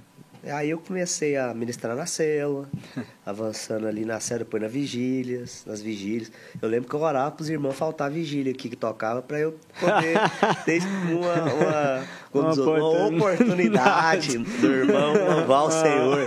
Aí 0.42 0.70
eu 0.70 0.78
comecei 0.80 1.36
a 1.36 1.54
ministrar 1.54 1.94
na 1.98 2.06
célula, 2.06 2.70
avançando 3.26 3.86
ali 3.86 4.06
na 4.06 4.22
célula, 4.22 4.46
depois 4.46 4.64
nas 4.64 4.72
vigílias, 4.72 5.64
nas 5.68 5.82
vigílias. 5.82 6.32
Eu 6.62 6.70
lembro 6.70 6.90
que 6.90 6.96
eu 6.96 7.02
orava 7.02 7.30
pros 7.32 7.50
irmãos 7.50 7.74
faltar 7.76 8.10
vigília 8.10 8.52
aqui 8.54 8.70
que 8.70 8.76
tocava 8.78 9.22
para 9.22 9.38
eu 9.38 9.60
poder 9.80 10.18
ter 10.66 10.82
uma, 11.12 11.44
uma, 11.54 12.54
Uma 12.54 12.54
uma, 12.54 13.08
oportunidade 13.08 14.38
do 14.38 14.68
irmão 14.68 15.14
louvar 15.14 15.64
o 15.66 15.72
Senhor. 15.72 16.26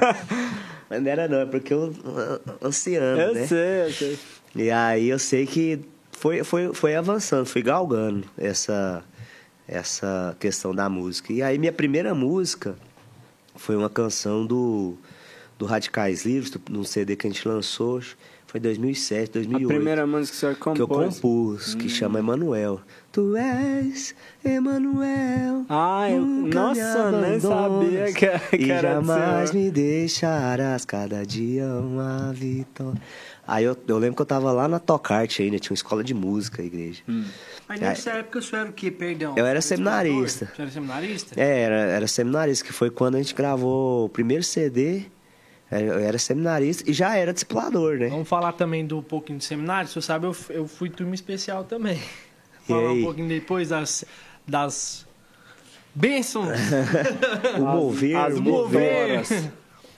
Mas 0.91 1.03
não 1.03 1.11
era 1.11 1.27
não, 1.27 1.41
é 1.41 1.47
porque 1.47 1.73
eu 1.73 1.91
anciano, 2.61 3.19
Eu 3.19 3.35
né? 3.35 3.47
sei, 3.47 3.83
eu 3.87 3.93
sei. 3.93 4.19
E 4.55 4.71
aí 4.71 5.09
eu 5.09 5.19
sei 5.19 5.47
que 5.47 5.81
foi, 6.23 6.45
foi, 6.45 6.73
foi 6.73 6.95
avançando, 6.95 7.47
fui 7.47 7.63
galgando 7.63 8.25
essa, 8.39 9.03
essa 9.67 10.37
questão 10.39 10.73
da 10.73 10.89
música. 10.89 11.33
E 11.33 11.43
aí 11.43 11.59
minha 11.59 11.73
primeira 11.73 12.15
música 12.15 12.77
foi 13.57 13.75
uma 13.75 13.91
canção 13.91 14.47
do, 14.47 14.95
do 15.59 15.67
Radicais 15.67 16.25
Livres, 16.25 16.53
num 16.71 16.85
CD 16.85 17.17
que 17.17 17.27
a 17.27 17.31
gente 17.31 17.47
lançou, 17.49 18.01
foi 18.47 18.61
em 18.61 18.63
2007, 18.63 19.31
A 19.31 19.33
2008. 19.33 19.67
primeira 19.67 20.07
música 20.07 20.33
que 20.33 20.37
senhor 20.41 20.55
compôs. 20.55 20.77
que 20.77 20.83
eu 20.83 20.87
compus, 20.87 21.75
que 21.75 21.89
chama 21.89 22.21
Emanuel. 22.21 22.81
Tu 23.11 23.37
és 23.37 24.15
Emanuel. 24.45 25.67
Ah, 25.69 26.09
eu- 26.09 26.21
nunca 26.25 26.61
nossa, 26.69 27.11
nem 27.21 27.41
sabia 27.41 28.13
que- 28.13 28.57
que 28.59 28.65
e 28.67 28.71
era 28.71 28.93
jamais 28.95 29.51
Senhor. 29.51 29.65
me 29.65 29.71
deixarás 29.73 30.85
cada 30.85 31.27
dia 31.27 31.67
uma 31.67 32.33
vitória. 32.33 33.01
Aí 33.53 33.65
eu, 33.65 33.77
eu 33.87 33.99
lembro 33.99 34.17
que 34.17 34.23
eu 34.23 34.27
tava 34.27 34.51
lá 34.51 34.67
na 34.67 34.79
Tocarte 34.79 35.43
ainda, 35.43 35.59
tinha 35.59 35.73
uma 35.73 35.75
escola 35.75 36.03
de 36.03 36.15
música, 36.15 36.63
a 36.63 36.65
igreja. 36.65 37.03
Hum. 37.07 37.27
Mas 37.69 37.81
nessa 37.81 38.13
época 38.13 38.39
o 38.39 38.43
senhor 38.43 38.63
era 38.63 38.71
o 38.71 38.73
quê? 38.73 38.91
Perdão. 38.91 39.35
Eu 39.37 39.45
era 39.45 39.61
seminarista. 39.61 40.51
Você 40.57 40.63
era 40.63 40.71
seminarista? 40.71 41.39
É, 41.39 41.61
era, 41.61 41.77
era 41.77 42.07
seminarista, 42.09 42.65
que 42.65 42.73
foi 42.73 42.89
quando 42.89 43.17
a 43.17 43.19
gente 43.19 43.35
gravou 43.35 44.07
o 44.07 44.09
primeiro 44.09 44.43
CD. 44.43 45.03
É, 45.71 45.83
Eu 45.83 45.99
era 45.99 46.17
seminarista 46.17 46.91
e 46.91 46.95
já 46.95 47.15
era 47.15 47.31
discipulador, 47.31 47.99
né? 47.99 48.09
Vamos 48.09 48.27
falar 48.27 48.53
também 48.53 48.87
do 48.87 49.01
um 49.01 49.03
pouquinho 49.03 49.39
de 49.39 49.45
seminário. 49.45 49.87
Você 49.87 50.01
sabe, 50.01 50.27
eu, 50.27 50.35
eu 50.49 50.67
fui 50.67 50.89
turma 50.89 51.15
especial 51.15 51.63
também. 51.65 52.01
E 52.65 52.69
Falar 52.69 52.89
aí? 52.89 53.01
um 53.01 53.05
pouquinho 53.05 53.29
depois 53.29 53.69
das, 53.69 54.03
das 54.49 55.07
bênçãos. 55.95 56.49
O 57.59 57.61
mover, 57.61 58.17
as 58.17 58.39
o 58.39 58.43
mover. 58.43 59.23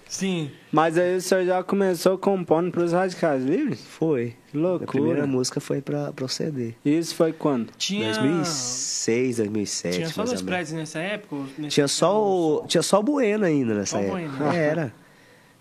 Sim. 0.08 0.50
Mas 0.70 0.96
aí 0.96 1.16
o 1.16 1.20
senhor 1.20 1.44
já 1.44 1.62
começou 1.64 2.16
compondo 2.18 2.70
pros 2.70 2.92
Radicais 2.92 3.42
Livres? 3.44 3.80
Foi. 3.80 4.34
Que 4.50 4.56
A 4.56 4.60
loucura. 4.60 4.86
primeira 4.86 5.26
música 5.26 5.60
foi 5.60 5.80
pra, 5.80 6.12
pro 6.12 6.28
CD. 6.28 6.74
Isso 6.84 7.14
foi 7.14 7.32
quando? 7.32 7.72
Tinha. 7.76 8.12
2006, 8.12 9.36
2007. 9.38 9.96
Tinha 9.96 10.08
só 10.08 10.24
dois 10.24 10.42
prédios 10.42 10.72
nessa 10.72 10.98
época? 11.00 11.36
nesse 11.58 11.74
Tinha 11.74 11.88
só 11.88 12.22
o, 12.22 12.66
tinha 12.66 12.82
só 12.82 13.00
o 13.00 13.02
Bueno 13.02 13.44
ainda 13.44 13.74
nessa 13.74 13.96
Só 13.98 14.02
o 14.02 14.18
época. 14.18 14.38
Bueno. 14.44 14.52
Era. 14.56 14.94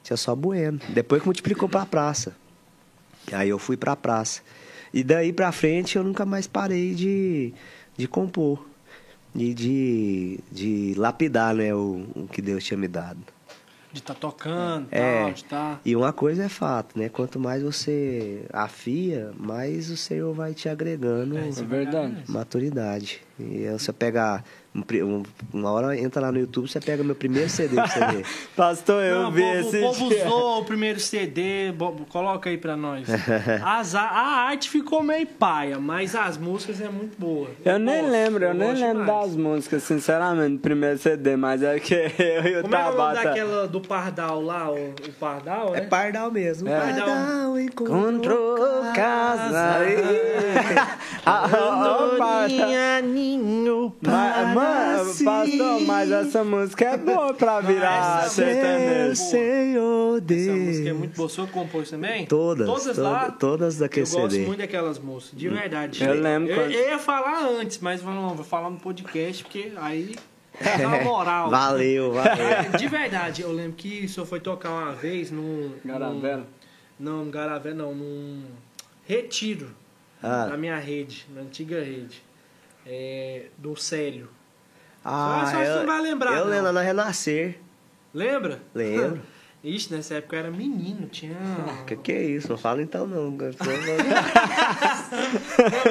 Tinha 0.04 0.18
só 0.18 0.34
o 0.34 0.36
Bueno. 0.36 0.80
Depois 0.90 1.22
que 1.22 1.28
multiplicou 1.28 1.68
pra 1.70 1.86
praça. 1.86 2.36
Aí 3.32 3.50
eu 3.50 3.58
fui 3.58 3.78
pra 3.78 3.96
praça. 3.96 4.42
E 4.94 5.04
daí 5.04 5.34
pra 5.34 5.52
frente 5.52 5.98
eu 5.98 6.04
nunca 6.04 6.26
mais 6.26 6.46
parei 6.46 6.94
de, 6.94 7.54
de 7.98 8.08
compor. 8.08 8.64
E 9.36 9.52
de, 9.54 10.40
de 10.52 10.94
lapidar, 10.96 11.56
né, 11.56 11.74
o, 11.74 12.06
o 12.16 12.28
que 12.32 12.40
Deus 12.40 12.64
tinha 12.64 12.78
me 12.78 12.88
dado. 12.88 13.18
De 13.94 14.00
estar 14.00 14.16
tocando, 14.16 14.88
É. 14.90 15.22
tal, 15.22 15.34
de 15.34 15.40
estar. 15.44 15.82
E 15.86 15.96
uma 15.96 16.12
coisa 16.12 16.44
é 16.46 16.50
fato, 16.50 16.98
né? 16.98 17.10
Quanto 17.10 17.40
mais 17.40 17.62
você 17.62 18.44
afia, 18.52 19.32
mais 19.38 19.92
o 19.92 19.96
Senhor 19.96 20.34
vai 20.34 20.54
te 20.56 20.68
agregando 20.68 21.38
É, 21.38 21.48
É 21.48 21.52
verdade. 21.52 22.24
maturidade. 22.28 23.22
E 23.40 23.68
você 23.72 23.94
pegar. 23.94 24.44
Um 24.76 24.82
um- 25.06 25.24
uma 25.54 25.72
hora 25.72 25.98
entra 25.98 26.22
lá 26.22 26.32
no 26.32 26.40
YouTube, 26.40 26.68
você 26.70 26.80
pega 26.80 27.04
meu 27.04 27.16
primeiro 27.16 27.50
CD 27.50 27.76
pra 27.76 27.88
você 27.88 28.00
ver. 28.08 28.26
Pastor, 28.56 29.04
eu 29.04 29.24
Não, 29.24 29.32
vi 29.32 29.42
povo, 29.42 29.60
esse 29.60 29.78
o 29.78 29.82
povo 29.82 30.10
dia. 30.10 30.26
usou 30.26 30.62
o 30.62 30.66
primeiro 30.66 31.00
CD, 31.00 31.72
bo- 31.72 32.06
coloca 32.10 32.50
aí 32.50 32.58
pra 32.58 32.76
nós. 32.76 33.08
As 33.64 33.94
a, 33.96 34.02
a 34.02 34.28
arte 34.48 34.70
ficou 34.70 35.04
meio 35.04 35.28
paia, 35.28 35.80
mas 35.80 36.16
as 36.16 36.38
músicas 36.38 36.82
é 36.82 36.90
muito 36.90 37.18
boa. 37.20 37.50
Eu 37.64 37.78
nem 37.78 38.00
gosto, 38.02 38.12
lembro, 38.12 38.44
eu, 38.46 38.54
nem 38.54 38.74
lembro 38.74 39.04
demais. 39.04 39.26
das 39.28 39.36
músicas, 39.36 39.84
sinceramente, 39.84 40.54
do 40.56 40.60
primeiro 40.60 40.98
CD, 40.98 41.36
mas 41.36 41.62
é 41.62 41.80
que 41.80 41.94
eu 42.18 42.44
e 42.46 42.58
o 42.60 42.62
Como 42.64 42.76
é 42.76 42.78
que 42.80 42.84
é 42.84 42.90
o 42.90 42.96
nome 42.96 42.98
Tabata... 42.98 43.24
daquela 43.24 43.68
do 43.68 43.82
Pardal 43.82 44.42
lá, 44.42 44.72
o, 44.72 44.76
o 44.90 45.14
Pardal, 45.20 45.76
É 45.76 45.82
né? 45.82 45.88
pardal 45.88 46.32
mesmo. 46.32 46.68
É. 46.70 46.80
Pardal 46.80 47.60
encontrou 47.60 48.10
Encontrou 48.10 48.58
casa. 48.96 49.76
Aí. 49.78 49.96
Ah, 51.26 51.48
ó, 51.54 51.58
ó, 51.58 52.10
Tabata. 52.18 53.02
ninho, 53.04 53.94
Mas, 54.02 54.54
mano, 54.64 55.16
pastor, 55.26 55.82
mas 55.82 56.12
essa 56.12 56.44
música 56.44 56.86
é 56.86 56.98
boa 56.98 57.34
pra 57.34 57.60
virar 57.62 58.26
essa 58.26 58.44
é 58.44 58.54
sertanejo. 58.54 59.16
Senhor 59.16 60.22
Deus. 60.22 60.42
Essa 60.48 60.54
música 60.54 60.90
é 60.90 60.94
muito 60.94 61.16
boa. 61.16 61.26
O 61.28 61.30
senhor 61.30 61.50
compôs 61.50 61.90
também? 61.90 62.26
Todas, 62.26 62.66
Todas 62.68 62.96
to- 62.96 63.02
lá? 63.02 63.32
todas 63.32 63.78
daquele 63.78 64.06
eu 64.08 64.12
gosto 64.12 64.32
CD. 64.32 64.46
muito 64.46 64.60
daquelas 64.60 65.00
músicas, 65.00 65.40
de 65.40 65.50
verdade. 65.50 66.04
Eu 66.04 66.14
lembro 66.14 66.50
Eu, 66.52 66.56
quando- 66.58 66.72
eu 66.72 66.90
ia 66.90 67.00
falar 67.00 67.46
antes, 67.46 67.80
mas 67.80 68.02
vou- 68.02 68.14
não, 68.14 68.30
vou 68.36 68.46
falar 68.46 68.70
no 68.70 68.80
podcast, 68.80 69.44
porque 69.44 69.72
aí 69.78 70.16
dá 70.80 70.88
uma 70.88 71.02
moral. 71.02 71.50
Valeu, 71.50 72.14
valeu. 72.14 72.32
É, 72.48 72.78
de 72.78 72.88
verdade, 72.88 73.42
eu 73.42 73.52
lembro 73.52 73.74
que 73.74 74.06
o 74.06 74.10
senhor 74.10 74.26
foi 74.26 74.40
tocar 74.40 74.70
uma 74.70 74.92
vez 74.94 75.32
num. 75.32 75.72
Garavela? 75.84 76.38
num- 76.38 76.46
Não, 77.00 77.26
no 77.26 77.32
Garavela 77.32 77.76
não, 77.76 77.96
num 77.96 78.44
retiro 79.06 79.70
Ah. 80.22 80.46
na 80.48 80.58
minha 80.58 80.78
rede, 80.78 81.26
na 81.36 81.42
antiga 81.42 81.80
rede. 81.84 82.22
é, 82.86 83.46
do 83.58 83.78
Célio. 83.78 84.28
Ah, 85.04 85.44
Só- 85.46 85.52
só 85.52 85.58
você 85.58 85.70
eu, 85.72 85.76
não 85.80 85.86
vai 85.86 86.02
lembrar, 86.02 86.38
Eu 86.38 86.46
lembro 86.46 86.72
na 86.72 86.82
Renascer. 86.82 87.60
Lembra? 88.14 88.60
Lembro. 88.74 89.22
Ixi, 89.64 89.94
nessa 89.94 90.16
época 90.16 90.36
eu 90.36 90.40
era 90.40 90.52
menino, 90.52 91.08
tinha. 91.08 91.38
Que 91.88 91.96
que 91.96 92.12
é 92.12 92.22
isso? 92.24 92.50
Não 92.50 92.58
fala 92.58 92.82
então 92.82 93.08
não. 93.08 93.32
Não, 93.40 93.48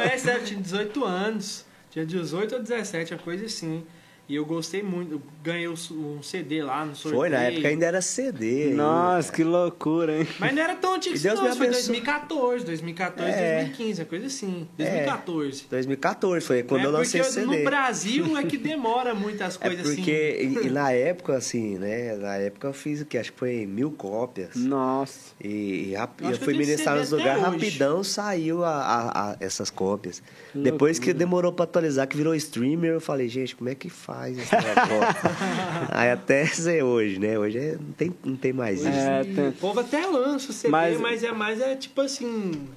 é 0.03 0.19
sério, 0.19 0.45
tinha 0.45 0.61
18 0.61 1.05
anos. 1.05 1.65
Tinha 1.91 2.05
18 2.07 2.55
ou 2.55 2.63
17, 2.63 3.15
uma 3.15 3.21
coisa 3.23 3.45
assim. 3.47 3.85
E 4.33 4.37
eu 4.37 4.47
gostei 4.47 4.83
muito. 4.83 5.12
Eu 5.16 5.22
ganhei 5.45 5.68
o- 5.68 5.74
um 5.91 6.22
CD 6.22 6.62
lá 6.62 6.87
no 6.87 6.95
sorteio. 6.97 7.20
Foi, 7.20 7.28
na 7.28 7.43
época 7.43 7.68
ainda 7.68 7.85
era 7.85 8.01
CD. 8.01 8.70
Nossa, 8.72 9.30
que 9.30 9.45
loucura, 9.45 10.20
hein? 10.20 10.26
Mas 10.39 10.55
não 10.55 10.62
era 10.62 10.74
tão 10.74 10.95
antigo 10.95 11.14
assim, 11.14 11.22
Deus 11.24 11.35
não. 11.39 11.43
foi 11.55 11.66
abençoe. 11.66 11.72
2014, 11.72 12.64
2014, 12.64 13.30
É. 13.30 13.55
2015, 13.64 14.01
uma 14.01 14.07
coisa 14.07 14.26
assim. 14.28 14.68
2014. 14.78 15.64
2014 15.68 16.47
foi 16.47 16.62
quando 16.62 16.80
é 16.80 16.87
eu 16.87 16.91
lancei 16.93 17.20
porque 17.20 17.30
esse 17.39 17.47
no 17.47 17.53
CD. 17.53 17.64
Brasil 17.64 18.39
é 18.39 18.43
que 18.45 18.57
demora 18.57 19.14
muitas 19.14 19.57
É 19.61 19.68
coisas 19.68 19.95
porque, 19.95 20.39
assim. 20.41 20.64
e, 20.64 20.66
e 20.66 20.70
na 20.72 20.91
época, 20.93 21.35
assim, 21.37 21.76
né? 21.76 22.16
Na 22.16 22.37
época 22.37 22.68
eu 22.68 22.72
fiz 22.72 23.03
o 23.03 23.05
que? 23.05 23.18
Acho 23.18 23.35
que 23.35 23.39
foi 23.39 23.66
mil 23.66 23.91
cópias. 23.91 24.57
Nossa. 24.57 25.35
E, 25.45 25.91
e 25.91 25.95
rap- 25.95 26.22
Eu 26.22 26.39
fui 26.39 26.55
ministrar 26.55 26.95
CD 26.97 27.01
nos 27.01 27.11
lugares, 27.11 27.43
rapidão 27.43 28.03
saiu 28.03 28.64
a, 28.64 28.70
a- 28.70 29.30
a- 29.33 29.37
essas 29.41 29.68
cópias. 29.68 30.22
Depois 30.55 30.99
que 30.99 31.12
demorou 31.12 31.53
pra 31.53 31.64
atualizar, 31.64 32.09
que 32.09 32.16
virou 32.16 32.35
streamer, 32.35 32.93
eu 32.93 33.01
falei, 33.01 33.28
gente, 33.28 33.55
como 33.55 33.68
é 33.68 33.74
que 33.74 33.91
faz 33.91 34.22
esse 34.31 34.55
negócio? 34.55 35.31
Aí 35.91 36.11
até 36.11 36.47
ser 36.47 36.83
hoje, 36.83 37.18
né? 37.18 37.39
Hoje 37.39 37.59
é- 37.59 37.73
não, 37.81 37.93
tem, 37.93 38.14
não 38.25 38.37
tem 38.37 38.53
mais 38.53 38.79
isso. 38.81 38.89
É, 38.89 39.25
tem- 39.25 39.49
O 39.49 39.53
povo 39.53 39.81
até 39.81 40.07
lança 40.07 40.51
o 40.51 40.53
CD, 40.53 40.70
Mas- 40.70 41.01
mas, 41.01 41.23
é 41.25 41.33
mais 41.33 41.61
é 41.61 41.75
tipo 41.77 42.01
assim. 42.01 42.68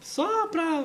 Só 0.00 0.46
pra 0.46 0.84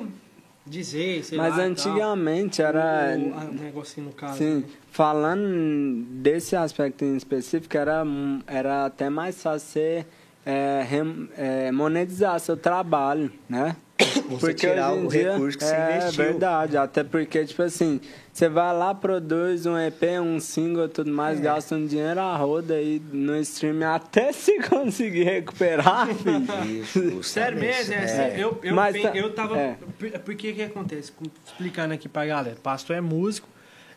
dizer, 0.66 1.22
sei 1.24 1.38
Mas 1.38 1.56
lá. 1.56 1.62
antigamente 1.64 2.58
tal. 2.62 2.66
era. 2.68 3.16
O, 3.18 3.50
o 3.50 3.54
negocinho 3.54 4.06
no 4.08 4.12
caso. 4.12 4.38
Sim, 4.38 4.56
né? 4.56 4.64
falando 4.90 6.04
desse 6.22 6.56
aspecto 6.56 7.04
em 7.04 7.16
específico, 7.16 7.76
era, 7.76 8.04
era 8.46 8.86
até 8.86 9.08
mais 9.10 9.42
fácil 9.42 9.68
você 9.68 10.06
é, 10.46 10.84
rem- 10.88 11.28
é, 11.36 11.70
monetizar 11.72 12.38
seu 12.40 12.56
trabalho, 12.56 13.30
né? 13.48 13.76
Você 14.28 14.52
tirar 14.54 14.92
hoje 14.92 15.18
em 15.18 15.26
o 15.26 15.32
recurso 15.32 15.58
que 15.58 15.64
você 15.64 15.74
é, 15.74 15.96
investiu. 15.98 16.24
verdade, 16.24 16.76
até 16.76 17.04
porque, 17.04 17.44
tipo 17.44 17.62
assim, 17.62 18.00
você 18.32 18.48
vai 18.48 18.76
lá, 18.76 18.92
produz 18.94 19.66
um 19.66 19.78
EP, 19.78 20.02
um 20.20 20.40
single 20.40 20.86
e 20.86 20.88
tudo 20.88 21.12
mais, 21.12 21.38
É. 21.38 21.42
gasta 21.42 21.76
um 21.76 21.86
dinheiro 21.86 22.18
a 22.20 22.34
roda 22.36 22.74
aí 22.74 23.00
no 23.12 23.36
stream 23.40 23.82
até 23.94 24.32
se 24.34 24.58
conseguir 24.62 25.24
recuperar, 25.24 26.08
filho. 26.14 27.22
Sério 27.22 27.58
mesmo, 27.60 27.94
é, 27.94 27.98
assim, 27.98 28.20
É. 28.20 28.34
eu, 28.36 28.58
eu, 28.62 28.74
Mas 28.74 28.96
pe- 28.96 29.02
tá- 29.02 29.14
eu 29.16 29.32
tava. 29.32 29.56
é. 29.58 29.76
Por, 29.98 30.10
por 30.10 30.34
que 30.34 30.52
que 30.52 30.62
acontece? 30.62 31.12
Explicando 31.46 31.94
aqui 31.94 32.08
pra 32.08 32.26
galera. 32.26 32.56
Pastor 32.60 32.96
é 32.96 33.00
músico 33.00 33.48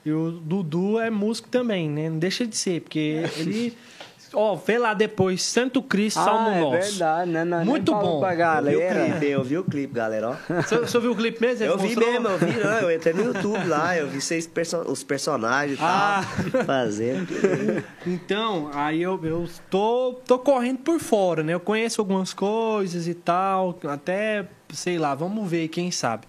e 0.06 0.12
o 0.12 0.32
Dudu 0.32 1.00
é 1.00 1.10
músico 1.10 1.50
também, 1.50 1.90
né? 1.90 2.10
Não 2.10 2.20
deixa 2.20 2.46
de 2.46 2.56
ser, 2.56 2.82
porque 2.82 3.24
ele. 3.38 3.76
Ó, 4.40 4.54
vê 4.56 4.78
lá 4.78 4.94
depois, 4.94 5.42
Santo 5.42 5.82
Cristo, 5.82 6.20
Salmo 6.24 6.50
ah, 6.50 6.56
é 6.56 6.60
Nosso. 6.62 6.90
verdade, 6.92 7.32
né? 7.32 7.44
Nós 7.44 7.60
nem 7.62 7.68
Muito 7.68 7.92
falamos 7.92 8.12
bom. 8.12 8.20
Pra 8.20 8.30
Eu 8.30 8.36
vi 8.36 8.38
o 8.38 8.40
galera. 8.80 9.06
clipe, 9.10 9.26
eu 9.32 9.44
vi 9.44 9.58
o 9.58 9.64
clipe, 9.64 9.94
galera, 9.96 10.30
ó. 10.30 10.62
Você, 10.62 10.78
você 10.78 11.00
viu 11.00 11.12
o 11.14 11.16
clipe 11.16 11.42
mesmo? 11.42 11.64
Ele 11.64 11.72
Eu 11.74 11.78
vi 11.80 11.86
mostrou? 11.96 12.12
mesmo, 12.12 12.28
eu 12.28 12.38
vi, 12.38 12.46
não, 12.60 12.72
eu 12.90 12.96
entrei 12.96 13.14
no 13.16 13.24
YouTube 13.24 13.66
lá, 13.68 13.98
eu 13.98 14.08
vi 14.08 14.22
seis 14.22 14.46
perso 14.46 14.78
os 14.82 15.02
personagens 15.02 15.80
e 15.80 15.82
Ah. 15.84 16.22
tal, 16.52 16.64
fazendo. 16.66 17.28
Então, 18.06 18.70
aí 18.74 19.02
eu, 19.02 19.20
eu 19.24 19.50
tô, 19.72 20.14
tô 20.26 20.38
correndo 20.38 20.80
por 20.80 21.00
fora, 21.00 21.42
né? 21.42 21.54
Eu 21.56 21.60
conheço 21.60 22.00
algumas 22.00 22.32
coisas 22.34 23.08
e 23.08 23.16
tal, 23.16 23.78
até, 23.88 24.46
sei 24.70 25.00
lá, 25.00 25.16
vamos 25.16 25.50
ver, 25.50 25.68
quem 25.70 25.90
sabe. 25.90 26.28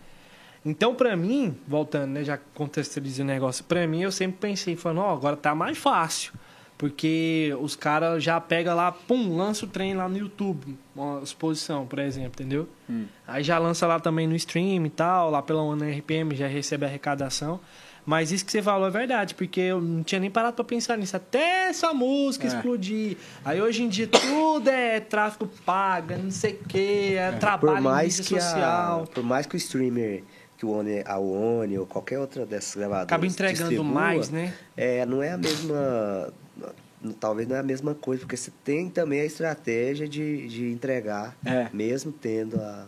Então, 0.64 0.94
pra 0.94 1.14
mim, 1.14 1.56
voltando, 1.66 2.10
né, 2.12 2.24
já 2.24 2.38
contextualizei 2.54 3.22
o 3.24 3.26
negócio, 3.28 3.64
pra 3.64 3.86
mim 3.86 4.02
eu 4.02 4.10
sempre 4.10 4.38
pensei, 4.40 4.76
falando, 4.76 5.02
ó, 5.02 5.12
agora 5.12 5.36
tá 5.36 5.54
mais 5.54 5.76
fácil. 5.78 6.32
Porque 6.78 7.52
os 7.60 7.74
caras 7.74 8.22
já 8.22 8.40
pega 8.40 8.72
lá, 8.72 8.92
pum, 8.92 9.36
lança 9.36 9.66
o 9.66 9.68
trem 9.68 9.94
lá 9.94 10.08
no 10.08 10.16
YouTube, 10.16 10.78
uma 10.94 11.20
exposição, 11.22 11.84
por 11.84 11.98
exemplo, 11.98 12.30
entendeu? 12.40 12.68
Hum. 12.88 13.06
Aí 13.26 13.42
já 13.42 13.58
lança 13.58 13.84
lá 13.84 13.98
também 13.98 14.28
no 14.28 14.36
stream 14.36 14.86
e 14.86 14.90
tal, 14.90 15.28
lá 15.28 15.42
pela 15.42 15.60
ONU 15.60 15.84
RPM 15.84 16.36
já 16.36 16.46
recebe 16.46 16.84
a 16.84 16.88
arrecadação. 16.88 17.58
Mas 18.06 18.30
isso 18.32 18.46
que 18.46 18.52
você 18.52 18.62
falou 18.62 18.86
é 18.86 18.90
verdade, 18.90 19.34
porque 19.34 19.60
eu 19.60 19.82
não 19.82 20.02
tinha 20.04 20.18
nem 20.20 20.30
parado 20.30 20.54
pra 20.54 20.64
pensar 20.64 20.96
nisso. 20.96 21.14
Até 21.16 21.68
essa 21.68 21.92
música 21.92 22.46
É. 22.46 22.48
explodir. 22.48 23.16
Aí 23.44 23.60
hoje 23.60 23.82
em 23.82 23.88
dia 23.88 24.06
tudo 24.06 24.70
é 24.70 24.98
tráfico 25.00 25.46
paga, 25.66 26.16
não 26.16 26.30
sei 26.30 26.52
o 26.54 26.58
quê, 26.68 27.16
é, 27.18 27.32
trabalho 27.32 27.76
por 27.76 27.82
mais 27.82 28.18
em 28.18 28.22
que 28.22 28.40
social. 28.40 29.02
a, 29.02 29.06
por 29.08 29.22
mais 29.24 29.44
que 29.46 29.56
o 29.56 29.58
streamer 29.58 30.22
que 30.56 30.64
o 30.64 30.70
One, 30.70 31.02
a 31.04 31.18
One 31.18 31.78
ou 31.78 31.86
qualquer 31.86 32.18
outra 32.18 32.44
dessas 32.46 32.74
gravadoras 32.74 33.04
Acaba 33.04 33.26
entregando 33.26 33.84
mais, 33.84 34.30
né? 34.30 34.54
É, 34.76 35.04
não 35.06 35.22
é 35.22 35.30
a 35.32 35.36
mesma 35.36 36.32
talvez 37.20 37.48
não 37.48 37.56
é 37.56 37.60
a 37.60 37.62
mesma 37.62 37.94
coisa, 37.94 38.20
porque 38.22 38.36
você 38.36 38.50
tem 38.64 38.88
também 38.90 39.20
a 39.20 39.24
estratégia 39.24 40.08
de, 40.08 40.48
de 40.48 40.70
entregar, 40.70 41.36
É. 41.44 41.68
mesmo 41.72 42.12
tendo 42.12 42.60
a 42.60 42.86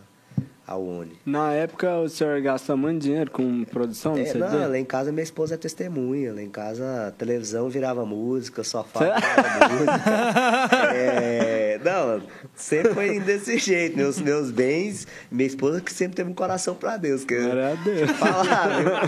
a 0.71 0.75
One. 0.75 1.13
Na 1.25 1.51
época 1.53 1.97
o 1.99 2.09
senhor 2.09 2.39
gastou 2.41 2.75
muito 2.77 3.01
dinheiro 3.01 3.29
com 3.31 3.63
produção 3.65 4.15
É, 4.17 4.25
CD? 4.25 4.39
não, 4.39 4.69
lá 4.69 4.77
em 4.77 4.85
casa 4.85 5.11
minha 5.11 5.23
esposa 5.23 5.53
é 5.55 5.57
testemunha. 5.57 6.33
Lá 6.33 6.41
em 6.41 6.49
casa 6.49 7.07
a 7.07 7.11
televisão 7.11 7.69
virava 7.69 8.05
música, 8.05 8.63
sofá 8.63 8.99
virava 8.99 9.73
música. 9.73 10.93
É, 10.95 11.79
não, 11.83 12.21
sempre 12.55 12.93
foi 12.93 13.19
desse 13.19 13.57
jeito. 13.57 13.97
Meus, 13.97 14.19
meus 14.19 14.51
bens, 14.51 15.07
minha 15.31 15.47
esposa 15.47 15.81
que 15.81 15.91
sempre 15.93 16.15
teve 16.15 16.29
um 16.29 16.33
coração 16.33 16.75
pra 16.75 16.97
Deus. 16.97 17.23
Que 17.23 17.37
Glória 17.39 17.71
a 17.71 17.75
Deus. 17.75 18.11
Falava? 18.11 19.01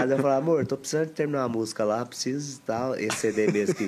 Aí 0.00 0.10
eu 0.10 0.16
falava, 0.18 0.36
amor, 0.36 0.66
tô 0.66 0.76
precisando 0.76 1.08
terminar 1.10 1.42
uma 1.42 1.48
música 1.48 1.84
lá, 1.84 2.04
preciso 2.04 2.60
tal. 2.66 2.94
Esse 2.96 3.16
CD 3.16 3.46
mesmo 3.50 3.74
que. 3.74 3.86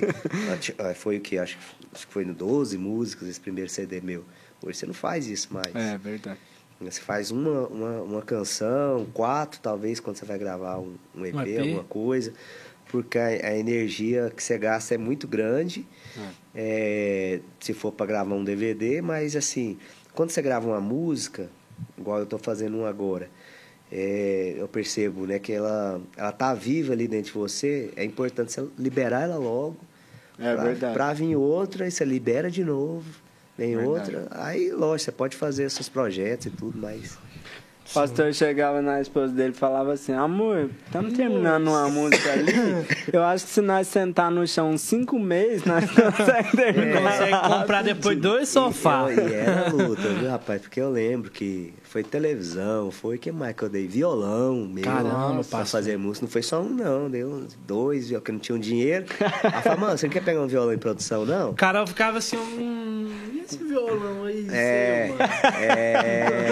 ah, 0.77 0.93
Foi 0.93 1.17
o 1.17 1.21
que? 1.21 1.37
Acho, 1.37 1.57
que- 1.57 1.87
acho 1.93 2.07
que 2.07 2.13
foi 2.13 2.25
no 2.25 2.33
12 2.33 2.77
músicas, 2.77 3.27
esse 3.27 3.39
primeiro 3.39 3.69
CD 3.69 4.01
meu. 4.01 4.23
Hoje 4.61 4.77
você 4.77 4.85
não 4.85 4.93
faz 4.93 5.27
isso 5.27 5.49
mais. 5.53 5.73
É, 5.73 5.97
verdade. 5.97 6.37
Você 6.81 7.01
faz 7.01 7.29
uma, 7.29 7.67
uma, 7.67 8.01
uma 8.01 8.21
canção, 8.21 9.05
quatro 9.13 9.59
talvez, 9.61 9.99
quando 9.99 10.15
você 10.15 10.25
vai 10.25 10.37
gravar 10.39 10.77
um, 10.79 10.95
um 11.15 11.25
EP, 11.25 11.35
Um 11.35 11.41
EP. 11.41 11.59
alguma 11.59 11.83
coisa, 11.83 12.33
porque 12.89 13.17
a, 13.17 13.25
a 13.25 13.57
energia 13.57 14.31
que 14.33 14.41
você 14.41 14.57
gasta 14.57 14.95
é 14.95 14.97
muito 14.97 15.27
grande, 15.27 15.85
é, 16.55 17.41
se 17.59 17.73
for 17.73 17.91
para 17.91 18.05
gravar 18.05 18.33
um 18.33 18.43
DVD, 18.43 19.01
mas 19.01 19.35
assim, 19.35 19.77
quando 20.13 20.29
você 20.31 20.41
grava 20.41 20.67
uma 20.67 20.79
música, 20.79 21.49
igual 21.97 22.19
eu 22.19 22.23
estou 22.23 22.39
fazendo 22.39 22.77
um 22.77 22.85
agora, 22.85 23.29
é, 23.91 24.55
eu 24.57 24.67
percebo 24.67 25.25
né, 25.25 25.37
que 25.37 25.51
ela, 25.51 25.99
ela 26.15 26.31
tá 26.31 26.53
viva 26.53 26.93
ali 26.93 27.07
dentro 27.07 27.33
de 27.33 27.37
você, 27.37 27.91
é 27.97 28.05
importante 28.05 28.53
você 28.53 28.65
liberar 28.77 29.23
ela 29.23 29.35
logo, 29.37 29.77
É 30.39 30.53
pra, 30.55 30.63
verdade. 30.63 30.93
pra 30.93 31.13
vir 31.13 31.35
outra, 31.35 31.87
e 31.87 31.91
você 31.91 32.05
libera 32.05 32.49
de 32.49 32.63
novo, 32.63 33.05
vem 33.59 33.75
Verdade. 33.75 34.15
outra, 34.15 34.27
aí 34.31 34.71
lógico, 34.71 35.05
você 35.05 35.11
pode 35.11 35.35
fazer 35.35 35.69
seus 35.69 35.89
projetos 35.89 36.47
e 36.47 36.49
tudo, 36.49 36.77
mas... 36.77 37.17
O 37.89 37.93
pastor 37.93 38.31
chegava 38.35 38.83
na 38.83 39.01
esposa 39.01 39.33
dele 39.33 39.49
e 39.49 39.57
falava 39.57 39.93
assim: 39.93 40.13
Amor, 40.13 40.69
estamos 40.85 41.13
terminando 41.13 41.69
uma 41.69 41.89
música 41.89 42.33
ali. 42.33 42.53
Eu 43.11 43.23
acho 43.23 43.45
que 43.45 43.51
se 43.51 43.61
nós 43.61 43.87
sentar 43.87 44.29
no 44.29 44.47
chão 44.47 44.69
uns 44.69 44.81
cinco 44.81 45.17
meses, 45.17 45.65
nós 45.65 45.85
conseguimos 45.89 46.51
terminar. 46.51 47.01
Consegue 47.01 47.47
comprar 47.47 47.81
depois 47.81 48.19
dois 48.19 48.47
sofás. 48.47 49.17
E, 49.17 49.21
e 49.21 49.33
era 49.33 49.69
luta, 49.69 50.07
viu, 50.07 50.29
rapaz? 50.29 50.61
Porque 50.61 50.79
eu 50.79 50.91
lembro 50.91 51.31
que 51.31 51.73
foi 51.89 52.03
televisão, 52.03 52.91
foi 52.91 53.17
que 53.17 53.31
mais 53.31 53.55
que 53.55 53.63
eu 53.63 53.69
dei? 53.69 53.87
Violão 53.87 54.55
meu. 54.71 54.83
Caramba, 54.83 55.43
pra 55.43 55.65
fazer 55.65 55.97
música. 55.97 56.25
Não 56.25 56.31
foi 56.31 56.43
só 56.43 56.61
um, 56.61 56.69
não. 56.69 57.09
Deu 57.09 57.47
dois, 57.67 58.11
porque 58.11 58.31
não 58.31 58.37
tinham 58.39 58.59
dinheiro. 58.59 59.05
Aí 59.43 59.61
falei, 59.63 59.79
mano, 59.79 59.97
você 59.97 60.05
não 60.05 60.13
quer 60.13 60.23
pegar 60.23 60.41
um 60.41 60.47
violão 60.47 60.71
em 60.71 60.77
produção, 60.77 61.25
não? 61.25 61.49
O 61.49 61.55
cara 61.55 61.85
ficava 61.87 62.19
assim, 62.19 62.37
hum, 62.37 63.09
e 63.33 63.39
esse 63.39 63.57
violão 63.57 64.25
aí, 64.25 64.47
É, 64.51 65.07
seu, 65.07 65.17
mano? 65.17 65.31
é. 65.59 66.49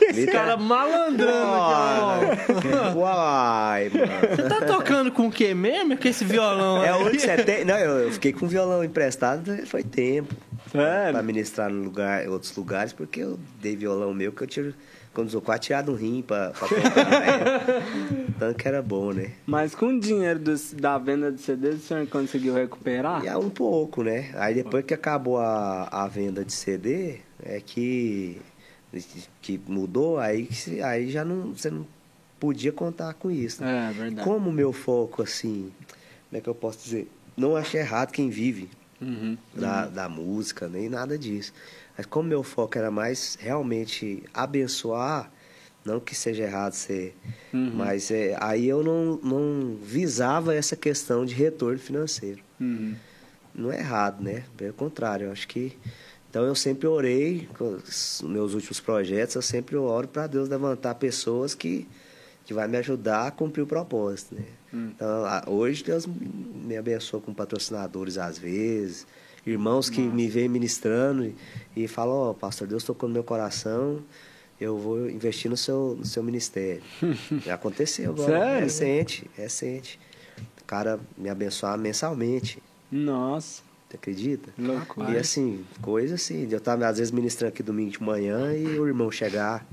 Esse 0.10 0.26
cara 0.26 0.56
malandrando 0.56 2.32
aqui. 2.32 2.98
Uai, 2.98 3.90
mano. 3.94 4.36
Você 4.36 4.42
tá 4.42 4.60
tocando 4.66 5.12
com 5.12 5.28
o 5.28 5.30
que 5.30 5.54
mesmo? 5.54 5.96
Com 5.96 6.08
esse 6.08 6.24
violão 6.24 6.82
É 6.84 6.90
aí? 6.90 7.18
você 7.18 7.36
tem. 7.44 7.64
Não, 7.64 7.78
eu, 7.78 7.98
eu 8.00 8.12
fiquei 8.12 8.32
com 8.32 8.46
violão 8.48 8.82
emprestado, 8.82 9.56
foi 9.66 9.82
tempo. 9.84 10.34
Pra 10.70 11.22
ministrar 11.22 11.70
no 11.70 11.82
lugar, 11.82 12.24
em 12.24 12.28
outros 12.28 12.54
lugares, 12.56 12.92
porque 12.92 13.20
eu 13.20 13.38
dei 13.60 13.74
violão 13.76 14.12
meu 14.14 14.32
que 14.32 14.42
eu 14.42 14.46
tiro. 14.46 14.74
Quando 15.12 15.26
usou 15.26 15.40
quase 15.42 15.62
tirado 15.62 15.90
um 15.90 15.96
rim 15.96 16.22
pra, 16.22 16.50
pra 16.50 16.68
tocar. 16.68 17.10
né? 17.10 18.26
Tanto 18.38 18.56
que 18.56 18.68
era 18.68 18.80
bom, 18.80 19.12
né? 19.12 19.32
Mas 19.44 19.74
com 19.74 19.86
o 19.86 19.98
dinheiro 20.00 20.38
dos- 20.38 20.72
da 20.72 20.96
venda 20.98 21.32
de 21.32 21.40
CDs, 21.40 21.74
o 21.76 21.78
senhor 21.80 22.06
conseguiu 22.06 22.54
recuperar? 22.54 23.26
É 23.26 23.36
um 23.36 23.50
pouco, 23.50 24.04
né? 24.04 24.30
Aí 24.34 24.54
depois 24.54 24.84
que 24.84 24.94
acabou 24.94 25.38
a, 25.38 25.88
a 25.90 26.06
venda 26.06 26.44
de 26.44 26.52
CD, 26.52 27.16
é 27.42 27.60
que, 27.60 28.40
que 29.42 29.60
mudou, 29.66 30.18
aí, 30.18 30.48
aí 30.84 31.10
já 31.10 31.24
não, 31.24 31.54
você 31.54 31.70
não 31.70 31.84
podia 32.38 32.70
contar 32.72 33.12
com 33.14 33.32
isso. 33.32 33.62
né? 33.64 33.88
É, 33.90 33.92
verdade. 33.92 34.28
Como 34.28 34.48
o 34.48 34.52
meu 34.52 34.72
foco, 34.72 35.22
assim, 35.22 35.72
como 36.28 36.38
é 36.38 36.40
que 36.40 36.48
eu 36.48 36.54
posso 36.54 36.84
dizer? 36.84 37.10
Não 37.36 37.56
achei 37.56 37.80
errado 37.80 38.12
quem 38.12 38.30
vive 38.30 38.70
Uhum. 39.00 39.36
da, 39.54 39.86
da 39.86 40.08
música, 40.08 40.68
nem 40.68 40.88
nada 40.88 41.16
disso. 41.18 41.52
Mas 41.96 42.06
como 42.06 42.28
meu 42.28 42.42
foco 42.42 42.76
era 42.78 42.90
mais 42.90 43.36
realmente 43.40 44.22
abençoar, 44.34 45.30
não 45.84 45.98
que 45.98 46.14
seja 46.14 46.42
errado 46.44 46.74
ser, 46.74 47.16
Uhum. 47.52 47.72
mas 47.74 48.10
é, 48.10 48.36
aí 48.40 48.68
eu 48.68 48.82
não, 48.84 49.16
não 49.22 49.76
visava 49.82 50.54
essa 50.54 50.76
questão 50.76 51.24
de 51.24 51.34
retorno 51.34 51.78
financeiro. 51.78 52.42
Uhum. 52.60 52.94
Não 53.54 53.72
é 53.72 53.78
errado, 53.78 54.22
né? 54.22 54.44
Pelo 54.56 54.72
contrário, 54.74 55.26
eu 55.26 55.32
acho 55.32 55.48
que. 55.48 55.76
Então 56.28 56.44
eu 56.44 56.54
sempre 56.54 56.86
orei, 56.86 57.48
com 57.58 57.70
os 57.74 58.22
meus 58.24 58.54
últimos 58.54 58.78
projetos, 58.78 59.34
eu 59.34 59.42
sempre 59.42 59.74
oro 59.76 60.06
para 60.06 60.28
Deus 60.28 60.48
levantar 60.48 60.94
pessoas 60.94 61.54
que, 61.56 61.88
que 62.44 62.54
vai 62.54 62.68
me 62.68 62.76
ajudar 62.76 63.26
a 63.26 63.30
cumprir 63.32 63.62
o 63.62 63.66
propósito, 63.66 64.36
né? 64.36 64.44
Hum. 64.72 64.90
Então, 64.94 65.24
hoje 65.46 65.82
Deus 65.82 66.06
me 66.06 66.76
abençoa 66.76 67.20
com 67.20 67.32
patrocinadores 67.34 68.18
às 68.18 68.38
vezes, 68.38 69.06
irmãos 69.46 69.90
que 69.90 70.00
me 70.00 70.28
vêm 70.28 70.48
ministrando 70.48 71.24
e, 71.24 71.34
e 71.84 71.88
falam, 71.88 72.14
ó, 72.14 72.32
pastor, 72.34 72.68
Deus 72.68 72.84
tocou 72.84 73.08
no 73.08 73.12
meu 73.14 73.24
coração, 73.24 74.02
eu 74.60 74.78
vou 74.78 75.08
investir 75.10 75.50
no 75.50 75.56
seu, 75.56 75.96
no 75.98 76.04
seu 76.04 76.22
ministério. 76.22 76.82
Já 77.44 77.54
aconteceu 77.54 78.10
agora, 78.12 78.26
Sério? 78.26 78.60
recente, 78.64 79.30
recente. 79.36 79.98
O 80.60 80.64
cara 80.64 81.00
me 81.16 81.28
abençoar 81.28 81.76
mensalmente. 81.78 82.62
Nossa, 82.92 83.62
Você 83.88 83.96
acredita? 83.96 84.50
loucura. 84.58 85.10
E 85.10 85.16
assim, 85.16 85.64
coisa 85.80 86.14
assim, 86.16 86.46
eu 86.50 86.58
estar 86.58 86.80
às 86.84 86.98
vezes 86.98 87.10
ministrando 87.10 87.52
aqui 87.54 87.62
domingo 87.62 87.90
de 87.90 88.02
manhã 88.02 88.54
e 88.54 88.66
o 88.78 88.86
irmão 88.86 89.10
chegar 89.10 89.66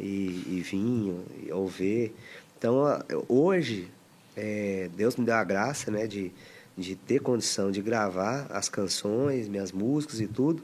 e, 0.00 0.42
e 0.48 0.62
vir 0.64 1.14
e- 1.46 1.52
ou 1.52 1.68
ver. 1.68 2.14
Então, 2.58 2.82
hoje, 3.28 3.88
é, 4.36 4.88
Deus 4.96 5.16
me 5.16 5.24
deu 5.24 5.34
a 5.34 5.44
graça, 5.44 5.90
né, 5.90 6.06
de, 6.06 6.32
de 6.76 6.96
ter 6.96 7.20
condição 7.20 7.70
de 7.70 7.80
gravar 7.80 8.46
as 8.50 8.68
canções, 8.68 9.48
minhas 9.48 9.70
músicas 9.72 10.20
e 10.20 10.26
tudo, 10.26 10.62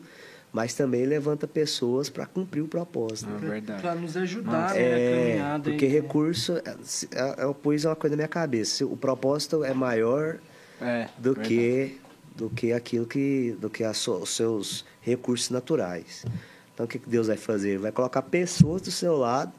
mas 0.52 0.74
também 0.74 1.06
levanta 1.06 1.46
pessoas 1.46 2.10
para 2.10 2.26
cumprir 2.26 2.60
o 2.62 2.66
propósito. 2.68 3.30
É 3.32 3.38
verdade. 3.38 3.80
Pra 3.82 3.94
nos 3.94 4.16
ajudar, 4.16 4.74
né, 4.74 4.80
na 4.90 4.96
É, 4.98 5.14
caminhada. 5.32 5.70
porque 5.70 5.84
aí, 5.86 5.92
né? 5.92 6.00
recurso, 6.00 6.56
é, 6.64 6.74
se- 6.82 7.08
é, 7.12 7.44
eu 7.44 7.54
pus 7.54 7.84
uma 7.84 7.94
coisa 7.94 8.14
na 8.16 8.22
minha 8.22 8.28
cabeça, 8.28 8.84
o 8.84 8.96
propósito 8.96 9.62
é 9.64 9.72
maior 9.72 10.38
É, 10.80 11.08
do 11.18 11.34
verdade. 11.34 11.48
que 11.48 12.00
do 12.36 12.48
que 12.48 12.72
aquilo 12.72 13.04
que 13.06 13.54
do 13.60 13.68
que 13.68 13.84
a 13.84 13.92
so- 13.92 14.16
os 14.18 14.34
seus 14.34 14.84
recursos 15.02 15.50
naturais. 15.50 16.24
Então 16.72 16.86
o 16.86 16.88
que 16.88 16.98
que 16.98 17.08
Deus 17.08 17.26
vai 17.26 17.36
fazer? 17.36 17.70
Ele 17.70 17.78
vai 17.78 17.92
colocar 17.92 18.22
pessoas 18.22 18.80
do 18.80 18.90
seu 18.90 19.14
lado 19.16 19.52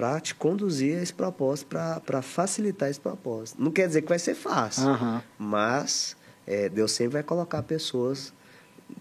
para 0.00 0.18
te 0.18 0.34
conduzir 0.34 0.96
a 0.98 1.02
esse 1.02 1.12
propósito, 1.12 1.66
para 2.06 2.22
facilitar 2.22 2.88
esse 2.88 2.98
propósito. 2.98 3.62
Não 3.62 3.70
quer 3.70 3.86
dizer 3.86 4.00
que 4.00 4.08
vai 4.08 4.18
ser 4.18 4.34
fácil, 4.34 4.88
Aham. 4.88 5.22
mas 5.38 6.16
é, 6.46 6.70
Deus 6.70 6.92
sempre 6.92 7.12
vai 7.14 7.22
colocar 7.22 7.62
pessoas 7.62 8.32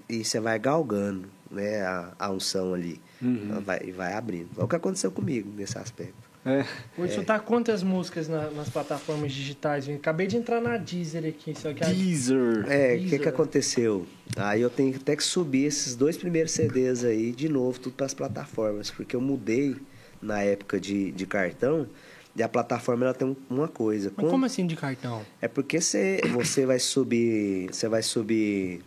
e 0.09 0.25
você 0.25 0.41
vai 0.41 0.59
galgando, 0.59 1.29
né, 1.49 1.81
a, 1.83 2.11
a 2.19 2.29
unção 2.31 2.73
ali, 2.73 2.99
Uhum. 3.21 3.61
vai, 3.61 3.79
e 3.85 3.91
vai 3.91 4.11
abrindo. 4.13 4.49
É 4.57 4.63
o 4.63 4.67
que 4.67 4.75
aconteceu 4.75 5.09
comigo 5.09 5.49
nesse 5.55 5.77
aspecto. 5.77 6.27
É. 6.45 6.65
Hoje 6.97 7.15
você 7.15 7.21
tá 7.23 7.37
quantas 7.39 7.81
músicas 7.81 8.27
na- 8.27 8.49
nas 8.51 8.69
plataformas 8.69 9.31
digitais? 9.31 9.85
gente? 9.85 9.99
Acabei 9.99 10.27
de 10.27 10.35
entrar 10.35 10.59
na 10.61 10.75
Deezer 10.77 11.25
aqui, 11.25 11.53
só 11.57 11.73
que 11.73 11.81
a... 11.83 11.87
Deezer. 11.87 12.65
É, 12.69 12.95
o 12.95 13.05
que, 13.07 13.19
que 13.19 13.27
aconteceu? 13.29 14.05
Aí 14.37 14.61
eu 14.61 14.69
tenho 14.69 14.95
até 14.97 15.15
que 15.15 15.23
subir 15.23 15.65
esses 15.65 15.95
dois 15.95 16.17
primeiros 16.17 16.51
CDs 16.51 17.03
aí 17.05 17.31
de 17.31 17.47
novo, 17.49 17.79
tudo 17.79 17.93
para 17.95 18.05
as 18.05 18.13
plataformas, 18.13 18.89
porque 18.91 19.15
eu 19.15 19.21
mudei 19.21 19.75
na 20.21 20.41
época 20.41 20.79
de, 20.79 21.11
de 21.11 21.25
cartão 21.25 21.87
e 22.35 22.43
a 22.43 22.47
plataforma 22.49 23.05
ela 23.05 23.13
tem 23.13 23.27
um- 23.27 23.35
uma 23.49 23.67
coisa. 23.67 24.11
Mas 24.15 24.25
com- 24.25 24.31
como 24.31 24.45
assim 24.45 24.65
de 24.67 24.75
cartão? 24.75 25.25
É 25.41 25.47
porque 25.47 25.79
você, 25.81 26.21
você 26.31 26.65
vai 26.65 26.79
subir, 26.79 27.67
você 27.71 27.87
vai 27.87 28.01
subir 28.03 28.81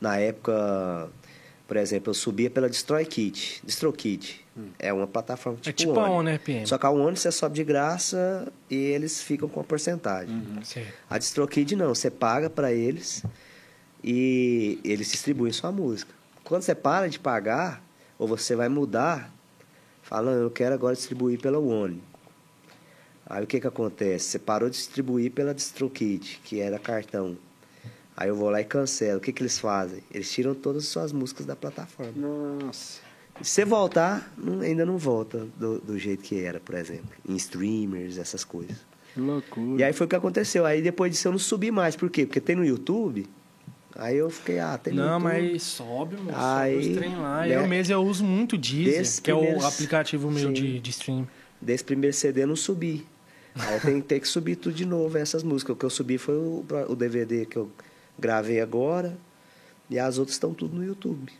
na 0.00 0.16
época 0.18 1.08
Por 1.66 1.76
exemplo, 1.76 2.10
eu 2.10 2.14
subia 2.14 2.48
pela 2.48 2.66
DestroyKit. 2.66 3.60
DistroKit 3.62 4.42
é 4.78 4.90
uma 4.90 5.06
plataforma 5.06 5.58
tipo, 5.58 5.68
é 5.68 5.72
tipo 5.74 6.00
a 6.00 6.04
One. 6.04 6.12
ONU 6.28 6.30
RPM. 6.36 6.66
Só 6.66 6.78
que 6.78 6.86
a 6.86 6.90
One 6.90 7.14
você 7.14 7.30
sobe 7.30 7.56
de 7.56 7.62
graça 7.64 8.50
e 8.70 8.74
eles 8.74 9.20
ficam 9.22 9.50
com 9.50 9.60
a 9.60 9.64
porcentagem. 9.64 10.34
Certo. 10.64 10.90
A 11.10 11.18
DistroKid 11.18 11.76
não, 11.76 11.94
você 11.94 12.10
paga 12.10 12.48
para 12.48 12.72
eles 12.72 13.22
e 14.02 14.78
eles 14.84 15.10
distribuem 15.10 15.52
sua 15.52 15.70
música. 15.72 16.12
Quando 16.44 16.62
você 16.62 16.74
para 16.74 17.06
de 17.08 17.18
pagar, 17.18 17.82
ou 18.18 18.26
você 18.26 18.56
vai 18.56 18.68
mudar, 18.70 19.30
falando, 20.08 20.40
eu 20.42 20.50
quero 20.50 20.74
agora 20.74 20.94
distribuir 20.96 21.38
pela 21.40 21.58
One. 21.58 22.02
Aí 23.26 23.44
o 23.44 23.46
que 23.46 23.60
que 23.60 23.66
acontece? 23.66 24.24
Você 24.30 24.38
parou 24.38 24.70
de 24.70 24.76
distribuir 24.76 25.30
pela 25.30 25.52
DistroKid, 25.54 26.40
que 26.44 26.60
era 26.60 26.78
cartão. 26.78 27.36
Aí 28.16 28.28
eu 28.30 28.34
vou 28.34 28.48
lá 28.50 28.60
e 28.60 28.64
cancelo. 28.64 29.18
O 29.18 29.20
que 29.20 29.32
que 29.32 29.42
eles 29.42 29.58
fazem? 29.58 30.02
Eles 30.10 30.30
tiram 30.32 30.54
todas 30.54 30.84
as 30.84 30.88
suas 30.88 31.12
músicas 31.12 31.44
da 31.46 31.54
plataforma. 31.54 32.12
Nossa. 32.16 33.00
Se 33.42 33.50
você 33.50 33.64
voltar, 33.64 34.32
não- 34.36 34.60
ainda 34.60 34.84
não 34.84 34.96
volta 34.98 35.46
do, 35.56 35.78
do 35.78 35.98
jeito 35.98 36.22
que 36.24 36.40
era, 36.40 36.58
por 36.58 36.74
exemplo. 36.74 37.10
Em 37.28 37.36
streamers, 37.36 38.16
essas 38.18 38.42
coisas. 38.44 38.76
Que 39.14 39.20
loucura. 39.20 39.80
E 39.80 39.84
aí 39.84 39.92
foi 39.92 40.06
o 40.06 40.10
que 40.10 40.16
aconteceu. 40.16 40.64
Aí 40.66 40.80
depois 40.82 41.12
disso 41.12 41.28
eu 41.28 41.32
não 41.32 41.38
subi 41.38 41.70
mais. 41.70 41.94
Por 41.94 42.10
quê? 42.10 42.26
Porque 42.26 42.40
tem 42.40 42.56
no 42.56 42.64
YouTube. 42.64 43.28
Aí 43.98 44.16
eu 44.16 44.30
fiquei, 44.30 44.60
ah, 44.60 44.78
tem 44.78 44.94
Não, 44.94 45.18
mas 45.18 45.60
sobe, 45.60 46.14
moço. 46.16 46.38
Aí, 46.38 46.94
sobe 46.94 47.08
lá. 47.16 47.40
né? 47.40 47.56
Eu 47.56 47.66
mesmo 47.66 47.92
eu 47.92 48.00
uso 48.00 48.22
muito 48.24 48.52
o 48.52 48.58
Deezer, 48.58 49.22
que 49.22 49.28
é 49.28 49.34
o 49.34 49.66
aplicativo 49.66 50.30
meu 50.30 50.46
Sim. 50.46 50.52
de, 50.52 50.78
de 50.78 50.90
stream. 50.90 51.26
Desse 51.60 51.82
primeiro 51.82 52.14
CD 52.14 52.44
eu 52.44 52.46
não 52.46 52.54
subi. 52.54 53.04
Aí 53.56 53.74
eu 53.74 53.80
tenho 53.80 54.00
que 54.00 54.06
ter 54.06 54.20
que 54.20 54.28
subir 54.28 54.54
tudo 54.54 54.76
de 54.76 54.86
novo, 54.86 55.18
essas 55.18 55.42
músicas. 55.42 55.74
O 55.74 55.76
que 55.76 55.84
eu 55.84 55.90
subi 55.90 56.16
foi 56.16 56.36
o, 56.36 56.64
o 56.88 56.94
DVD 56.94 57.44
que 57.44 57.56
eu 57.56 57.68
gravei 58.16 58.60
agora. 58.60 59.18
E 59.90 59.98
as 59.98 60.16
outras 60.16 60.36
estão 60.36 60.54
tudo 60.54 60.76
no 60.76 60.84
YouTube. 60.84 61.32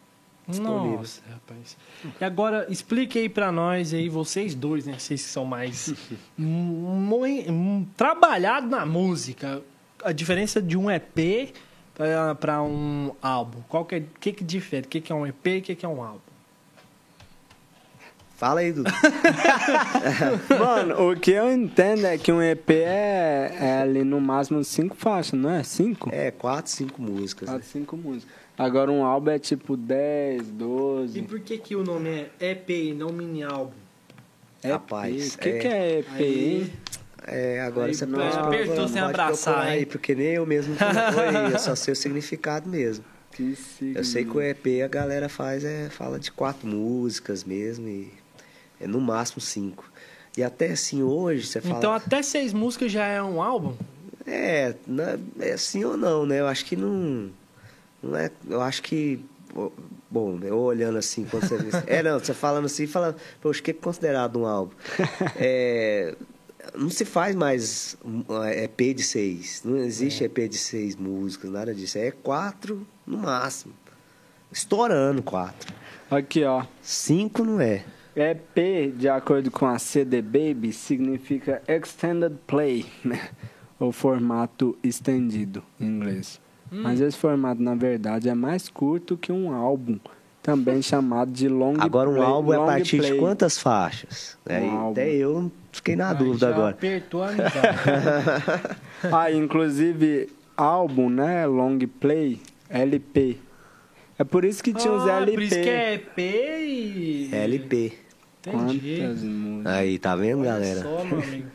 disponível. 0.49 0.99
Nossa, 0.99 1.21
rapaz. 1.31 1.77
E 2.21 2.25
agora, 2.25 2.67
explique 2.69 3.21
aí 3.21 3.29
pra 3.29 3.53
nós 3.53 3.95
aí, 3.95 4.09
vocês 4.09 4.53
dois, 4.57 4.85
né? 4.85 4.99
Vocês 4.99 5.23
que 5.23 5.29
são 5.29 5.45
mais 5.45 5.95
trabalhados 7.97 8.69
na 8.69 8.85
música. 8.85 9.63
A 10.03 10.11
diferença 10.11 10.61
de 10.61 10.77
um 10.77 10.91
EP 10.91 11.53
pra- 11.99 12.35
pra 12.35 12.63
um 12.63 13.13
álbum. 13.21 13.59
Qual 13.69 13.85
que 13.85 13.97
é, 13.97 14.03
que 14.19 14.33
que 14.33 14.43
difere? 14.45 14.87
O 14.87 14.89
que 14.89 15.01
que 15.03 15.13
é 15.13 15.15
um 15.15 15.27
EP 15.27 15.47
e 15.47 15.59
o 15.59 15.63
que 15.63 15.75
que 15.75 15.85
é 15.85 15.89
um 15.89 16.03
álbum? 16.03 16.21
Fala 18.37 18.61
aí, 18.61 18.73
Dudu. 18.73 18.89
Mano, 20.61 21.11
o 21.11 21.17
que 21.19 21.33
eu 21.33 21.53
entendo 21.53 22.07
é 22.07 22.17
que 22.17 22.31
um 22.31 22.41
EP 22.41 22.71
é, 22.71 23.57
é 23.61 23.79
ali 23.83 24.05
no 24.05 24.21
máximo 24.21 24.63
cinco 24.63 24.95
faixas, 24.95 25.39
não 25.39 25.51
é? 25.51 25.65
Cinco? 25.65 26.09
é, 26.13 26.31
quatro, 26.31 26.71
cinco 26.71 27.03
músicas. 27.03 27.49
Quatro, 27.49 27.65
Né? 27.65 27.71
cinco 27.73 27.97
músicas. 27.97 28.33
Agora 28.57 28.91
um 28.93 29.05
álbum 29.05 29.31
é 29.31 29.39
tipo 29.41 29.77
10, 29.77 30.49
12. 30.51 31.19
E 31.19 31.23
por 31.23 31.41
que 31.41 31.59
que 31.59 31.75
o 31.77 31.83
nome 31.85 32.27
é 32.41 32.51
EP 32.53 32.71
e 32.71 32.95
não 32.95 33.09
mini 33.11 33.43
álbum? 33.43 33.73
Rapaz, 34.65 35.35
O 35.35 35.39
que, 35.39 35.49
é- 35.49 35.59
que 35.59 35.67
é 35.69 35.99
EP, 36.01 36.21
hein? 36.21 36.73
É, 37.31 37.61
agora 37.61 37.89
Aí, 37.89 37.95
você 37.95 38.07
pode, 38.07 38.37
apertou 38.37 38.77
pode 38.77 38.91
sem 38.91 39.03
abraçar, 39.03 39.59
aí, 39.67 39.87
porque 39.87 40.15
nem 40.15 40.29
eu 40.29 40.47
mesmo 40.47 40.75
foi, 41.15 41.53
eu 41.53 41.59
só 41.59 41.75
sei 41.75 41.93
o 41.93 41.97
significado 41.97 42.69
mesmo. 42.69 43.05
Que 43.33 43.55
signo. 43.55 43.99
Eu 43.99 44.05
sei 44.05 44.25
que 44.25 44.37
o 44.37 44.41
EP 44.41 44.83
a 44.85 44.89
galera 44.89 45.29
faz 45.29 45.65
é 45.65 45.89
fala 45.91 46.19
de 46.19 46.33
quatro 46.33 46.67
músicas 46.67 47.45
mesmo 47.45 47.87
e 47.87 48.13
é 48.81 48.87
no 48.87 49.01
máximo 49.01 49.41
cinco. 49.41 49.91
E 50.37 50.43
até 50.43 50.73
assim 50.73 51.03
hoje 51.03 51.47
você 51.47 51.61
fala 51.61 51.79
Então 51.79 51.93
até 51.93 52.23
seis 52.23 52.53
músicas 52.53 52.91
já 52.91 53.07
é 53.07 53.23
um 53.23 53.43
álbum? 53.43 53.75
é, 54.27 54.75
não 54.87 55.05
é, 55.05 55.19
é 55.41 55.57
sim 55.57 55.85
ou 55.85 55.97
não, 55.97 56.27
né? 56.27 56.41
Eu 56.41 56.47
acho 56.47 56.65
que 56.65 56.77
não 56.77 57.31
não 58.03 58.17
é, 58.17 58.31
eu 58.49 58.61
acho 58.61 58.83
que 58.83 59.25
bom, 60.11 60.39
eu 60.43 60.59
olhando 60.59 60.99
assim 60.99 61.25
quando 61.25 61.49
você 61.49 61.57
é 61.87 62.03
não, 62.03 62.19
você 62.19 62.35
falando 62.35 62.67
assim, 62.67 62.87
falando, 62.87 63.17
poxa, 63.41 63.61
o 63.61 63.63
que 63.63 63.71
é 63.73 63.75
considerado 63.75 64.39
um 64.39 64.47
álbum? 64.47 64.75
É, 65.37 66.15
não 66.77 66.91
se 66.91 67.05
faz 67.05 67.35
mais 67.35 67.97
um, 68.05 68.23
EP 68.45 68.95
de 68.95 69.03
seis. 69.03 69.63
Não 69.65 69.77
existe 69.77 70.25
EP 70.25 70.49
de 70.49 70.59
seis 70.59 70.97
músicas, 70.97 71.51
nada 71.51 71.75
disso. 71.75 71.99
É 71.99 72.11
quatro 72.11 72.87
no 73.07 73.19
máximo. 73.19 73.75
Estourando 74.51 75.23
quatro. 75.23 75.73
Aqui, 76.11 76.45
ó. 76.45 76.65
Cinco 76.81 77.45
não 77.45 77.61
é. 77.61 77.85
EP, 78.17 78.97
de 78.97 79.09
acordo 79.09 79.51
com 79.51 79.67
a 79.67 79.79
CD 79.79 80.21
Baby, 80.21 80.73
significa 80.73 81.63
Extended 81.69 82.37
Play, 82.47 82.87
né? 83.05 83.29
Ou 83.79 83.93
formato 83.93 84.77
estendido 84.83 85.63
em 85.79 85.87
inglês. 85.87 86.41
Hum. 86.73 86.83
Mas 86.83 87.01
esse 87.01 87.17
formato, 87.17 87.63
na 87.63 87.77
verdade, 87.77 88.29
é 88.29 88.35
mais 88.35 88.69
curto 88.69 89.17
que 89.17 89.31
um 89.31 89.53
álbum, 89.53 90.01
também 90.49 90.81
chamado 90.81 91.31
de 91.31 91.47
long 91.47 91.75
Agora 91.79 92.09
um 92.09 92.15
play. 92.15 92.25
álbum 92.27 92.53
é 92.55 92.57
a 92.57 92.61
partir 92.65 92.97
play. 92.99 93.13
de 93.13 93.19
quantas 93.19 93.59
faixas? 93.59 94.39
Álbum. 94.49 94.91
até 94.93 95.11
eu 95.13 95.53
fiquei 95.71 95.95
na 95.95 96.11
Aí 96.11 96.17
dúvida 96.17 96.39
já 96.49 96.55
agora. 96.55 96.71
apertou 96.71 97.23
a. 97.23 97.29
Ah, 99.13 99.31
inclusive, 99.31 100.29
álbum, 100.57 101.11
né? 101.11 101.47
Long 101.47 101.79
play, 102.01 102.41
LP. 102.71 103.37
É 104.19 104.25
por 104.25 104.45
isso 104.45 104.63
que 104.65 104.73
tinha 104.73 104.93
os 104.93 105.07
Ah, 105.07 105.19
LP. 105.19 105.33
Por 105.35 105.43
isso 105.43 105.55
que 105.61 105.69
é 105.69 105.95
EP 105.95 106.19
e... 106.19 107.31
LP. 107.33 107.93
Entendi. 108.47 108.97
Quantas 109.01 109.23
músicas? 109.23 109.73
Aí, 109.73 109.99
tá 109.99 110.17
vendo, 110.17 110.41
Olha 110.41 110.53
galera? 110.53 110.83
só, 110.83 111.05
meu 111.05 111.19
amigo. 111.23 111.47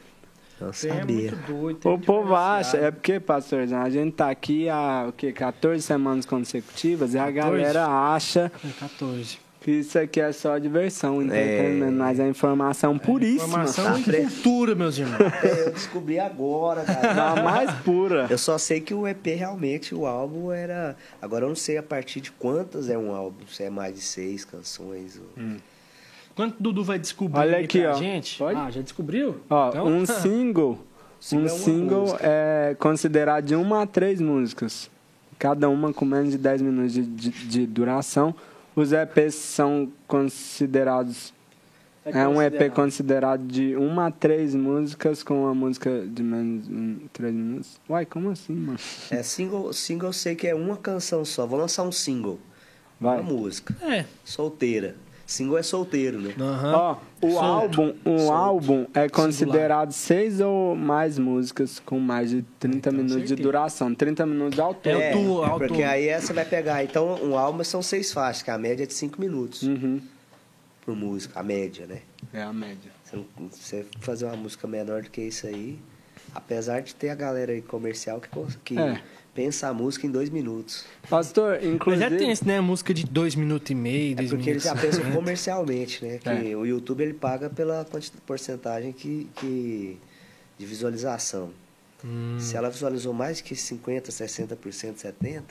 Não 0.63 0.73
Você 0.73 0.89
é 0.89 0.95
sabia. 0.99 1.31
muito 1.31 1.51
doido. 1.51 1.89
O 1.93 1.99
povo 1.99 2.35
acha, 2.35 2.77
é 2.77 2.89
porque, 2.91 3.19
pastorzão, 3.19 3.81
a 3.81 3.89
gente 3.89 4.13
tá 4.13 4.29
aqui 4.29 4.69
há 4.69 5.05
o 5.09 5.11
quê? 5.11 5.31
14 5.31 5.81
semanas 5.81 6.25
consecutivas 6.25 7.13
e 7.13 7.17
a 7.17 7.25
14? 7.31 7.35
galera 7.41 7.85
acha 7.87 8.51
É 8.63 8.79
14. 8.79 9.39
que 9.61 9.71
isso 9.71 9.97
aqui 9.99 10.19
é 10.21 10.31
só 10.31 10.57
diversão, 10.57 11.21
É. 11.21 11.25
entretenimento, 11.25 11.93
mas 11.97 12.19
é 12.19 12.27
informação 12.27 12.97
puríssima. 12.97 13.45
Informação 13.63 13.93
Tá 13.93 13.99
e 13.99 14.03
cultura, 14.23 14.75
meus 14.75 14.97
irmãos. 14.97 15.17
É, 15.43 15.67
eu 15.67 15.71
descobri 15.73 16.19
agora, 16.19 16.83
cara. 16.83 17.31
A 17.31 17.43
mais 17.43 17.71
pura. 17.81 18.27
Eu 18.29 18.37
só 18.37 18.57
sei 18.57 18.79
que 18.81 18.93
o 18.93 19.07
EP 19.07 19.25
realmente, 19.35 19.93
o 19.95 20.05
álbum 20.05 20.51
era. 20.51 20.95
Agora 21.21 21.45
eu 21.45 21.49
não 21.49 21.55
sei 21.55 21.77
a 21.77 21.83
partir 21.83 22.19
de 22.21 22.31
quantas 22.31 22.89
é 22.89 22.97
um 22.97 23.13
álbum, 23.13 23.45
se 23.47 23.63
é 23.63 23.69
mais 23.69 23.95
de 23.95 24.01
seis 24.01 24.43
canções. 24.45 25.17
Ou... 25.19 25.43
Quanto 26.35 26.59
o 26.59 26.63
Dudu 26.63 26.83
vai 26.83 26.97
descobrir 26.99 27.39
Olha 27.39 27.59
aqui, 27.59 27.79
pra 27.81 27.91
ó. 27.91 27.93
gente? 27.95 28.37
Pode? 28.37 28.59
Ah, 28.59 28.69
já 28.71 28.81
descobriu? 28.81 29.37
Ó, 29.49 29.69
Então, 29.69 29.85
um 29.87 30.05
single, 30.07 30.79
Single 31.19 31.43
um 31.43 31.45
é 31.45 31.49
single 31.57 32.01
música. 32.01 32.19
é 32.23 32.75
considerado 32.79 33.45
de 33.45 33.55
uma 33.55 33.83
a 33.83 33.87
três 33.87 34.19
músicas, 34.19 34.89
cada 35.37 35.69
uma 35.69 35.93
com 35.93 36.05
menos 36.05 36.31
de 36.31 36.37
10 36.37 36.61
minutos 36.61 36.93
de, 36.93 37.01
de- 37.03 37.29
de 37.47 37.65
duração. 37.67 38.33
Os 38.75 38.91
EPs 38.91 39.35
são 39.35 39.91
considerados 40.07 41.31
É 42.05 42.27
um 42.27 42.41
EP 42.41 42.69
considerado 42.73 43.45
de 43.45 43.75
uma 43.75 44.07
a 44.07 44.11
três 44.11 44.53
músicas 44.55 45.23
com 45.23 45.43
uma 45.43 45.53
música 45.55 46.03
de 46.07 46.21
menos 46.23 46.67
de 46.67 47.07
três 47.13 47.33
minutos. 47.33 47.79
Uai, 47.89 48.05
como 48.05 48.29
assim, 48.31 48.53
mano? 48.53 48.79
É 49.11 49.21
single, 49.23 49.71
single 49.71 50.09
eu 50.09 50.13
sei 50.13 50.35
que 50.35 50.47
é 50.47 50.53
uma 50.55 50.75
canção 50.75 51.23
só. 51.23 51.45
Vou 51.45 51.57
lançar 51.59 51.83
um 51.83 51.91
single. 51.91 52.39
Vai. 52.99 53.19
Uma 53.21 53.31
música. 53.31 53.73
É. 53.85 54.05
Solteira. 54.25 54.95
Single 55.25 55.57
é 55.57 55.63
solteiro, 55.63 56.19
né? 56.19 56.33
Aham. 56.39 56.73
Ó, 56.75 56.97
o 57.27 57.39
álbum, 57.39 57.93
um 58.05 58.17
Solto. 58.19 58.33
álbum 58.33 58.85
é 58.93 59.07
considerado 59.07 59.91
seis 59.93 60.41
ou 60.41 60.75
mais 60.75 61.17
músicas 61.17 61.79
com 61.79 61.97
mais 61.97 62.29
de 62.29 62.41
30 62.59 62.89
Então, 62.89 62.93
minutos 62.93 63.27
de 63.29 63.35
duração, 63.35 63.95
30 63.95 64.25
minutos 64.25 64.55
de 64.55 64.61
autor. 64.61 65.01
É 65.01 65.11
tu- 65.13 65.17
é 65.43 65.47
autor. 65.47 65.67
porque 65.67 65.81
aí 65.83 66.09
é, 66.09 66.19
você 66.19 66.33
vai 66.33 66.43
pegar. 66.45 66.83
Então, 66.83 67.15
um 67.23 67.37
álbum 67.37 67.63
são 67.63 67.81
seis 67.81 68.11
faixas, 68.11 68.43
que 68.43 68.51
a 68.51 68.57
média 68.57 68.83
é 68.83 68.85
de 68.85 68.93
cinco 68.93 69.19
minutos 69.19 69.63
Uhum. 69.63 70.01
por 70.85 70.93
música. 70.95 71.39
A 71.39 71.43
média, 71.43 71.87
né? 71.87 72.01
É 72.33 72.41
a 72.41 72.51
média. 72.51 72.91
Você, 73.03 73.15
não- 73.15 73.25
você 73.49 73.85
fazer 74.01 74.25
uma 74.25 74.35
música 74.35 74.67
menor 74.67 75.03
do 75.03 75.09
que 75.09 75.21
isso 75.21 75.47
aí, 75.47 75.79
apesar 76.35 76.81
de 76.81 76.93
ter 76.93 77.09
a 77.09 77.15
galera 77.15 77.53
aí 77.53 77.61
comercial 77.61 78.19
que, 78.19 78.27
que 78.65 78.77
É. 78.77 79.01
pensa 79.33 79.67
a 79.67 79.73
música 79.73 80.05
em 80.07 80.11
dois 80.11 80.29
minutos. 80.29 80.85
Pastor, 81.09 81.57
Mas 81.61 81.65
inclusive... 81.65 82.09
já 82.09 82.15
tem 82.17 82.31
esse, 82.31 82.45
né? 82.47 82.61
Música 82.61 82.93
de 82.93 83.03
dois 83.05 83.35
minutos 83.35 83.69
e 83.71 83.75
meio, 83.75 84.13
É 84.13 84.15
dois 84.15 84.29
porque 84.29 84.49
eles 84.49 84.63
minutos. 84.63 84.81
já 84.81 84.87
pensam 84.87 85.03
50. 85.05 85.15
comercialmente, 85.15 86.05
né? 86.05 86.17
Que 86.19 86.29
É. 86.29 86.55
o 86.55 86.65
YouTube 86.65 87.01
ele 87.01 87.13
paga 87.13 87.49
pela 87.49 87.85
porcentagem 88.25 88.91
que, 88.93 89.27
que, 89.35 89.97
de 90.57 90.65
visualização. 90.65 91.49
Hum. 92.05 92.37
Se 92.39 92.55
ela 92.57 92.69
visualizou 92.69 93.13
mais 93.13 93.41
que 93.41 93.55
50%, 93.55 94.07
60%, 94.09 94.95
70%, 94.95 95.41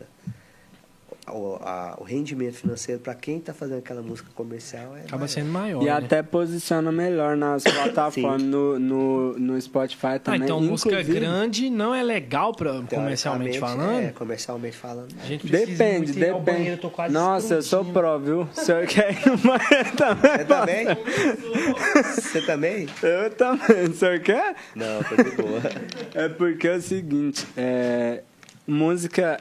o, 1.31 1.57
a- 1.63 1.97
o 2.01 2.05
rendimento 2.05 2.55
financeiro 2.57 3.01
para 3.01 3.15
quem 3.15 3.39
está 3.39 3.55
fazendo 3.55 3.79
aquela 3.79 4.03
música 4.03 4.29
comercial 4.35 4.97
é 4.97 5.01
Acaba 5.03 5.19
maior. 5.19 5.29
sendo 5.29 5.51
maior. 5.53 5.83
E 5.83 5.85
né? 5.87 5.91
até 5.93 6.23
posiciona 6.23 6.91
melhor 6.91 7.37
nas 7.37 7.63
plataformas, 7.63 8.43
no, 8.43 8.79
no, 8.79 9.39
no 9.39 9.61
Spotify 9.61 10.07
Ah, 10.07 10.19
também. 10.19 10.43
então 10.43 10.61
música 10.61 11.03
grande 11.03 11.71
não 11.71 11.95
é 11.95 12.03
legal 12.03 12.53
pra, 12.53 12.73
comercialmente 12.91 13.59
Teoricamente, 13.59 13.59
falando? 13.61 14.03
É, 14.09 14.11
comercialmente 14.13 14.77
falando. 14.77 15.15
A 15.23 15.27
gente 15.27 15.47
precisa 15.47 15.67
Depende, 15.71 16.07
muito 16.13 16.19
ir 16.19 16.29
ao 16.31 16.39
depende. 16.41 16.57
banheiro, 16.59 16.77
eu 16.77 16.81
tô 16.81 16.91
quase 16.91 17.15
Nossa, 17.15 17.55
eu 17.55 17.63
sou 17.63 17.85
pró, 17.85 18.19
viu? 18.19 18.41
O 18.43 18.49
senhor 18.55 18.87
quer 18.87 19.13
ir 19.13 19.27
no 19.31 19.37
banheiro 19.39 19.93
também? 19.97 20.37
Você 20.37 20.45
também? 20.47 20.87
Você 22.17 22.41
também? 22.43 22.87
Eu 23.03 23.31
também. 23.31 23.85
O 23.89 23.95
senhor 23.95 24.21
quer? 24.21 24.55
Não, 24.75 25.03
tô 25.05 25.17
de 25.23 25.31
boa. 25.37 25.61
É 26.15 26.29
porque 26.29 26.69
é 26.69 26.77
o 26.77 26.83
seguinte, 26.83 27.47
é, 27.57 28.23
música, 28.67 29.41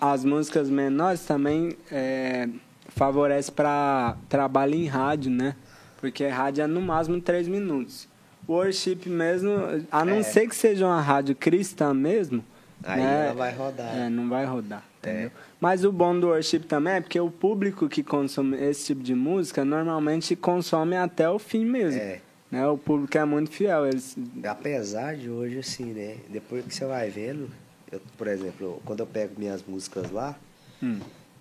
as 0.00 0.24
músicas 0.24 0.70
menores 0.70 1.24
também 1.24 1.76
é, 1.90 2.48
favorece 2.88 3.50
para 3.52 4.16
trabalho 4.28 4.74
em 4.74 4.86
rádio, 4.86 5.30
né? 5.30 5.54
Porque 6.00 6.26
rádio 6.26 6.62
é 6.64 6.66
no 6.66 6.80
máximo 6.80 7.20
três 7.20 7.46
minutos. 7.48 8.08
Worship 8.48 9.00
mesmo, 9.08 9.50
a 9.90 10.04
não 10.04 10.16
É. 10.18 10.22
ser 10.22 10.48
que 10.48 10.54
seja 10.54 10.86
uma 10.86 11.00
rádio 11.00 11.34
cristã 11.34 11.92
mesmo, 11.92 12.44
Aí 12.84 13.00
né? 13.00 13.24
ela 13.26 13.34
vai 13.34 13.52
rodar. 13.52 13.96
É, 13.96 14.08
não 14.08 14.28
vai 14.28 14.44
rodar, 14.44 14.84
É. 15.02 15.10
entendeu? 15.10 15.30
Mas 15.60 15.84
o 15.84 15.90
bom 15.90 16.18
do 16.18 16.28
worship 16.28 16.60
também 16.60 16.94
é 16.94 17.00
porque 17.00 17.18
o 17.18 17.30
público 17.30 17.88
que 17.88 18.02
consome 18.04 18.56
esse 18.62 18.86
tipo 18.86 19.02
de 19.02 19.14
música 19.14 19.64
normalmente 19.64 20.36
consome 20.36 20.96
até 20.96 21.28
o 21.28 21.38
fim 21.38 21.64
mesmo. 21.64 22.00
É. 22.00 22.20
Né? 22.50 22.64
O 22.68 22.78
público 22.78 23.18
é 23.18 23.24
muito 23.24 23.50
fiel. 23.50 23.84
Eles... 23.86 24.16
Apesar 24.44 25.16
de 25.16 25.28
hoje, 25.28 25.58
assim, 25.58 25.86
né? 25.86 26.14
Depois 26.28 26.64
que 26.64 26.72
você 26.72 26.84
vai 26.86 27.10
vendo, 27.10 27.50
eu, 27.90 28.00
por 28.16 28.26
exemplo, 28.26 28.80
quando 28.84 29.00
eu 29.00 29.06
pego 29.06 29.38
minhas 29.38 29.62
músicas 29.62 30.10
lá, 30.10 30.38
Hum. 30.82 31.00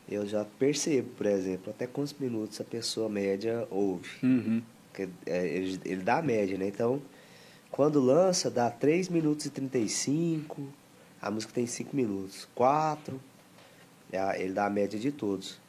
eu 0.10 0.26
já 0.26 0.46
percebo, 0.46 1.10
por 1.18 1.26
exemplo, 1.26 1.70
até 1.72 1.86
quantos 1.86 2.14
minutos 2.20 2.62
a 2.62 2.64
pessoa 2.64 3.10
média 3.10 3.68
ouve. 3.70 4.10
Uhum. 4.24 4.62
Porque, 4.90 5.10
é, 5.26 5.46
ele, 5.48 5.80
ele 5.84 6.02
dá 6.04 6.20
a 6.20 6.22
média, 6.22 6.58
né? 6.58 6.68
Então, 6.68 7.02
quando 7.70 8.00
lança, 8.00 8.50
dá 8.50 8.70
3 8.70 9.10
minutos 9.10 9.46
e 9.46 9.50
35, 9.50 10.66
a 11.22 11.30
música 11.30 11.52
tem 11.54 11.68
5 11.68 11.94
minutos. 11.96 12.48
4, 12.56 13.20
é 14.12 14.42
ele 14.42 14.54
dá 14.54 14.68
a 14.68 14.70
média 14.70 14.98
de 14.98 15.12
todos. 15.12 15.60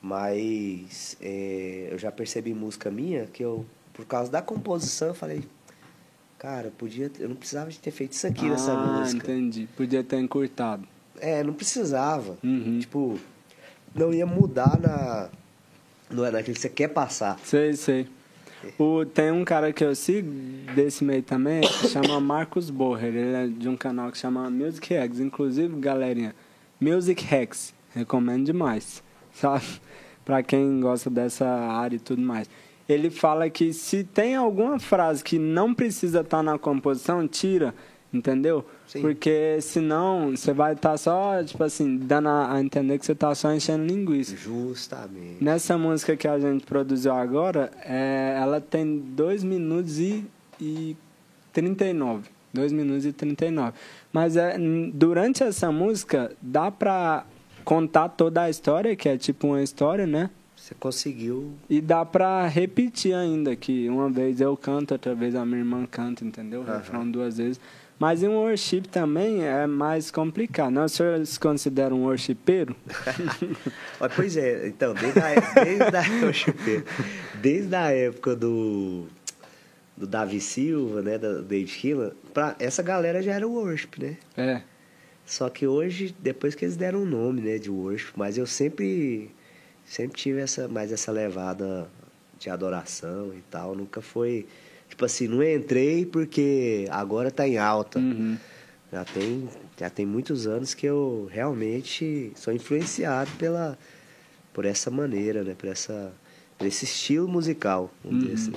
Mas 0.00 1.16
é, 1.20 1.88
eu 1.90 1.98
já 1.98 2.10
percebi 2.12 2.54
música 2.54 2.90
minha 2.90 3.26
que 3.26 3.42
eu, 3.42 3.66
por 3.92 4.06
causa 4.06 4.30
da 4.30 4.40
composição, 4.40 5.08
eu 5.08 5.14
falei, 5.14 5.44
cara, 6.44 6.66
eu 6.66 6.72
podia, 6.72 7.10
eu 7.18 7.30
não 7.30 7.36
precisava 7.36 7.70
de 7.70 7.78
ter 7.78 7.90
feito 7.90 8.12
isso 8.12 8.26
aqui 8.26 8.44
nessa 8.44 8.72
ah, 8.72 8.98
música. 8.98 9.32
entendi. 9.32 9.66
Podia 9.74 10.04
ter 10.04 10.18
encurtado. 10.18 10.86
É, 11.18 11.42
não 11.42 11.54
precisava. 11.54 12.36
Uhum. 12.44 12.78
Tipo, 12.78 13.18
não 13.94 14.12
ia 14.12 14.26
mudar 14.26 14.78
na, 14.78 15.30
no- 16.10 16.30
naquilo 16.30 16.54
que 16.54 16.60
você 16.60 16.68
quer 16.68 16.88
passar. 16.88 17.40
Sei, 17.42 17.72
sei. 17.72 18.06
O, 18.78 19.06
tem 19.06 19.30
um 19.30 19.42
cara 19.42 19.72
que 19.72 19.82
eu 19.82 19.94
sigo 19.94 20.30
desse 20.74 21.02
meio 21.02 21.22
também, 21.22 21.62
que 21.62 21.88
chama 21.88 22.20
Marcos 22.20 22.68
Borrer. 22.68 23.14
Ele 23.14 23.34
é 23.34 23.46
de 23.46 23.66
um 23.66 23.76
canal 23.76 24.12
que 24.12 24.18
chama 24.18 24.50
Music 24.50 24.92
Hacks. 24.92 25.20
Inclusive, 25.20 25.74
galerinha, 25.80 26.34
Music 26.78 27.24
Hacks. 27.24 27.72
Recomendo 27.94 28.44
demais. 28.44 29.02
Sabe? 29.32 29.64
Pra 30.26 30.42
quem 30.42 30.78
gosta 30.80 31.08
dessa 31.08 31.46
área 31.46 31.96
e 31.96 32.00
tudo 32.00 32.20
mais. 32.20 32.50
Ele 32.88 33.10
fala 33.10 33.48
que 33.48 33.72
se 33.72 34.04
tem 34.04 34.34
alguma 34.34 34.78
frase 34.78 35.24
que 35.24 35.38
não 35.38 35.74
precisa 35.74 36.20
estar 36.20 36.42
na 36.42 36.58
composição, 36.58 37.26
tira. 37.26 37.74
Entendeu? 38.14 38.64
Sim. 38.86 39.00
Porque 39.00 39.58
senão 39.60 40.36
você 40.36 40.52
vai 40.52 40.74
estar 40.74 40.96
só, 40.96 41.42
tipo 41.42 41.64
assim, 41.64 41.96
dando 41.96 42.28
a, 42.28 42.60
entender 42.60 42.96
que 42.96 43.04
você 43.04 43.14
tá 43.14 43.34
só 43.34 43.52
enchendo 43.52 43.84
linguiça. 43.84 44.36
Justamente. 44.36 45.42
Nessa 45.42 45.76
música 45.76 46.16
que 46.16 46.28
a 46.28 46.38
gente 46.38 46.64
produziu 46.64 47.12
agora, 47.12 47.72
é, 47.84 48.38
ela 48.40 48.60
tem 48.60 48.98
2 48.98 49.42
minutos 49.42 49.98
e, 49.98 50.24
e 50.60 50.96
39. 51.52 52.28
2 52.52 52.72
minutos 52.72 53.04
e 53.04 53.12
39. 53.12 53.72
Mas 54.12 54.36
é, 54.36 54.56
durante 54.92 55.42
essa 55.42 55.72
música, 55.72 56.30
dá 56.40 56.70
pra 56.70 57.26
contar 57.64 58.10
toda 58.10 58.42
a 58.42 58.50
história, 58.50 58.94
que 58.94 59.08
é 59.08 59.18
tipo 59.18 59.48
uma 59.48 59.62
história, 59.62 60.06
né? 60.06 60.30
Você 60.64 60.74
conseguiu. 60.76 61.52
E 61.68 61.78
dá 61.78 62.06
pra 62.06 62.46
repetir 62.46 63.14
ainda, 63.14 63.54
que 63.54 63.86
uma 63.90 64.08
vez 64.08 64.40
eu 64.40 64.56
canto, 64.56 64.92
outra 64.92 65.14
vez 65.14 65.34
a 65.34 65.44
minha 65.44 65.58
irmã 65.58 65.84
canta, 65.84 66.24
entendeu? 66.24 66.62
Aham. 66.62 66.78
Refrão 66.78 67.10
duas 67.10 67.36
vezes. 67.36 67.60
Mas 67.98 68.22
em 68.22 68.28
um 68.28 68.36
worship 68.36 68.80
também 68.90 69.44
é 69.44 69.66
mais 69.66 70.10
complicado. 70.10 70.72
Não, 70.72 70.86
o 70.86 70.88
senhor 70.88 71.24
se 71.26 71.38
considera 71.38 71.94
um 71.94 72.04
worshipeiro? 72.04 72.74
Pois 74.16 74.38
é, 74.38 74.66
então, 74.66 74.94
desde 74.94 75.20
a, 75.20 75.30
é- 75.32 75.64
desde 75.64 75.96
a, 75.96 76.02
desde 77.42 77.74
a 77.74 77.90
época 77.90 78.34
do, 78.34 79.04
do 79.94 80.06
Davi 80.06 80.40
Silva, 80.40 81.02
né, 81.02 81.18
da 81.18 81.42
David 81.42 81.78
Hilla, 81.86 82.16
pra, 82.32 82.56
essa 82.58 82.82
galera 82.82 83.22
já 83.22 83.34
era 83.34 83.46
worship, 83.46 83.98
né? 83.98 84.16
É. 84.34 84.62
Só 85.26 85.50
que 85.50 85.66
hoje, 85.66 86.14
depois 86.20 86.54
que 86.54 86.64
eles 86.64 86.76
deram 86.76 87.02
um 87.02 87.06
nome, 87.06 87.42
né, 87.42 87.58
de 87.58 87.70
worship, 87.70 88.12
mas 88.16 88.38
eu 88.38 88.46
sempre 88.46 89.30
sempre 89.94 90.20
tive 90.20 90.40
essa 90.40 90.66
mais 90.66 90.90
essa 90.90 91.12
levada 91.12 91.86
de 92.36 92.50
adoração 92.50 93.32
e 93.32 93.40
tal, 93.48 93.76
nunca 93.76 94.02
foi 94.02 94.44
tipo 94.88 95.04
assim, 95.04 95.28
não 95.28 95.40
entrei 95.40 96.04
porque 96.04 96.86
agora 96.90 97.30
tá 97.30 97.46
em 97.46 97.58
alta. 97.58 98.00
Uhum. 98.00 98.36
Já 98.92 99.04
tem 99.04 99.48
já 99.78 99.90
tem 99.90 100.04
muitos 100.04 100.48
anos 100.48 100.74
que 100.74 100.84
eu 100.84 101.28
realmente 101.30 102.32
sou 102.34 102.52
influenciado 102.52 103.30
pela 103.38 103.78
por 104.52 104.64
essa 104.64 104.90
maneira, 104.90 105.44
né, 105.44 105.54
por 105.56 105.68
essa 105.68 106.12
por 106.58 106.66
esse 106.66 106.84
estilo 106.84 107.28
musical, 107.28 107.88
vamos 108.02 108.24
dizer 108.24 108.34
assim. 108.34 108.52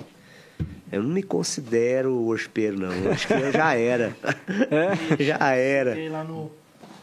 Eu 0.91 1.03
não 1.03 1.09
me 1.09 1.21
considero 1.21 2.15
worshipeiro, 2.15 2.79
não. 2.79 2.91
Eu 2.91 3.11
acho 3.11 3.27
que 3.27 3.33
eu 3.33 3.51
já 3.51 3.75
era. 3.75 4.15
É? 5.19 5.21
já 5.23 5.53
era. 5.53 5.91
Fiquei 5.91 6.09
lá 6.09 6.23
no. 6.23 6.51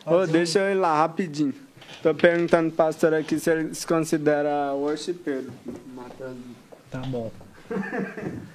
Ô, 0.05 0.27
deixa 0.27 0.59
eu 0.59 0.73
ir 0.73 0.75
lá 0.75 0.99
rapidinho. 0.99 1.55
Tô 2.05 2.15
perguntando 2.15 2.69
pro 2.69 2.77
pastor 2.77 3.15
aqui 3.15 3.39
se 3.39 3.51
ele 3.51 3.75
se 3.75 3.87
considera 3.87 4.75
worshipeiro. 4.75 5.51
Matheus. 5.95 6.37
Tá 6.91 6.99
bom. 6.99 7.33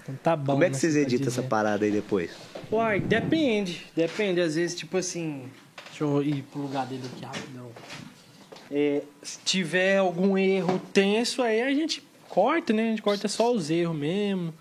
Então 0.04 0.16
tá 0.22 0.36
bom. 0.36 0.54
Como 0.54 0.64
é 0.64 0.68
que 0.68 0.74
né, 0.74 0.80
vocês 0.80 0.93
você 0.93 1.00
tá 1.00 1.08
editam 1.08 1.28
essa 1.30 1.41
parada 1.41 1.84
aí 1.84 1.89
depois? 1.89 2.30
Uai, 2.72 3.00
depende. 3.00 3.88
Depende. 3.95 4.39
Às 4.39 4.54
vezes, 4.54 4.78
tipo 4.78 4.97
assim. 4.97 5.50
Deixa 5.88 6.04
eu 6.04 6.22
ir 6.22 6.43
pro 6.43 6.62
lugar 6.62 6.86
dele 6.86 7.02
aqui 7.12 7.26
rapidão. 7.26 7.72
É, 8.70 9.02
se 9.24 9.39
tiver 9.43 9.97
algum 9.97 10.38
erro 10.38 10.80
tenso, 10.93 11.41
aí 11.41 11.64
a 11.64 11.74
gente 11.74 12.08
corta, 12.28 12.72
né? 12.72 12.84
A 12.84 12.89
gente 12.91 13.02
corta 13.02 13.28
só 13.28 13.52
os 13.52 13.72
erros 13.72 13.97
mesmo. 13.97 14.54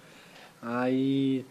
Aí. 0.63 1.45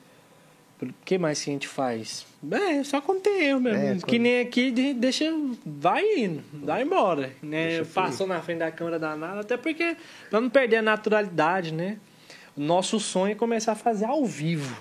O 0.80 0.88
que 1.04 1.18
mais 1.18 1.44
que 1.44 1.50
a 1.50 1.54
gente 1.54 1.68
faz? 1.68 2.24
É, 2.52 2.84
só 2.84 3.02
quando 3.02 3.22
tem 3.22 3.46
erro 3.46 3.60
mesmo. 3.60 3.80
É, 3.80 3.96
que 3.96 4.02
quando- 4.02 4.22
nem 4.22 4.40
aqui, 4.42 4.70
de- 4.70 4.94
deixa. 4.94 5.26
Vai 5.66 6.04
indo, 6.20 6.44
vai 6.54 6.84
embora. 6.84 7.32
Né? 7.42 7.84
Passou 7.86 8.28
na 8.28 8.40
frente 8.42 8.60
da 8.60 8.72
câmera 8.72 9.00
danada, 9.00 9.40
até 9.42 9.58
porque. 9.58 9.98
Pra 10.30 10.40
não 10.40 10.50
perder 10.50 10.78
a 10.78 10.82
naturalidade, 10.84 11.74
né? 11.74 11.98
O 12.56 12.62
nosso 12.62 13.00
sonho 13.00 13.32
é 13.32 13.36
começar 13.36 13.72
a 13.72 13.76
fazer 13.76 14.06
ao 14.06 14.24
vivo. 14.26 14.78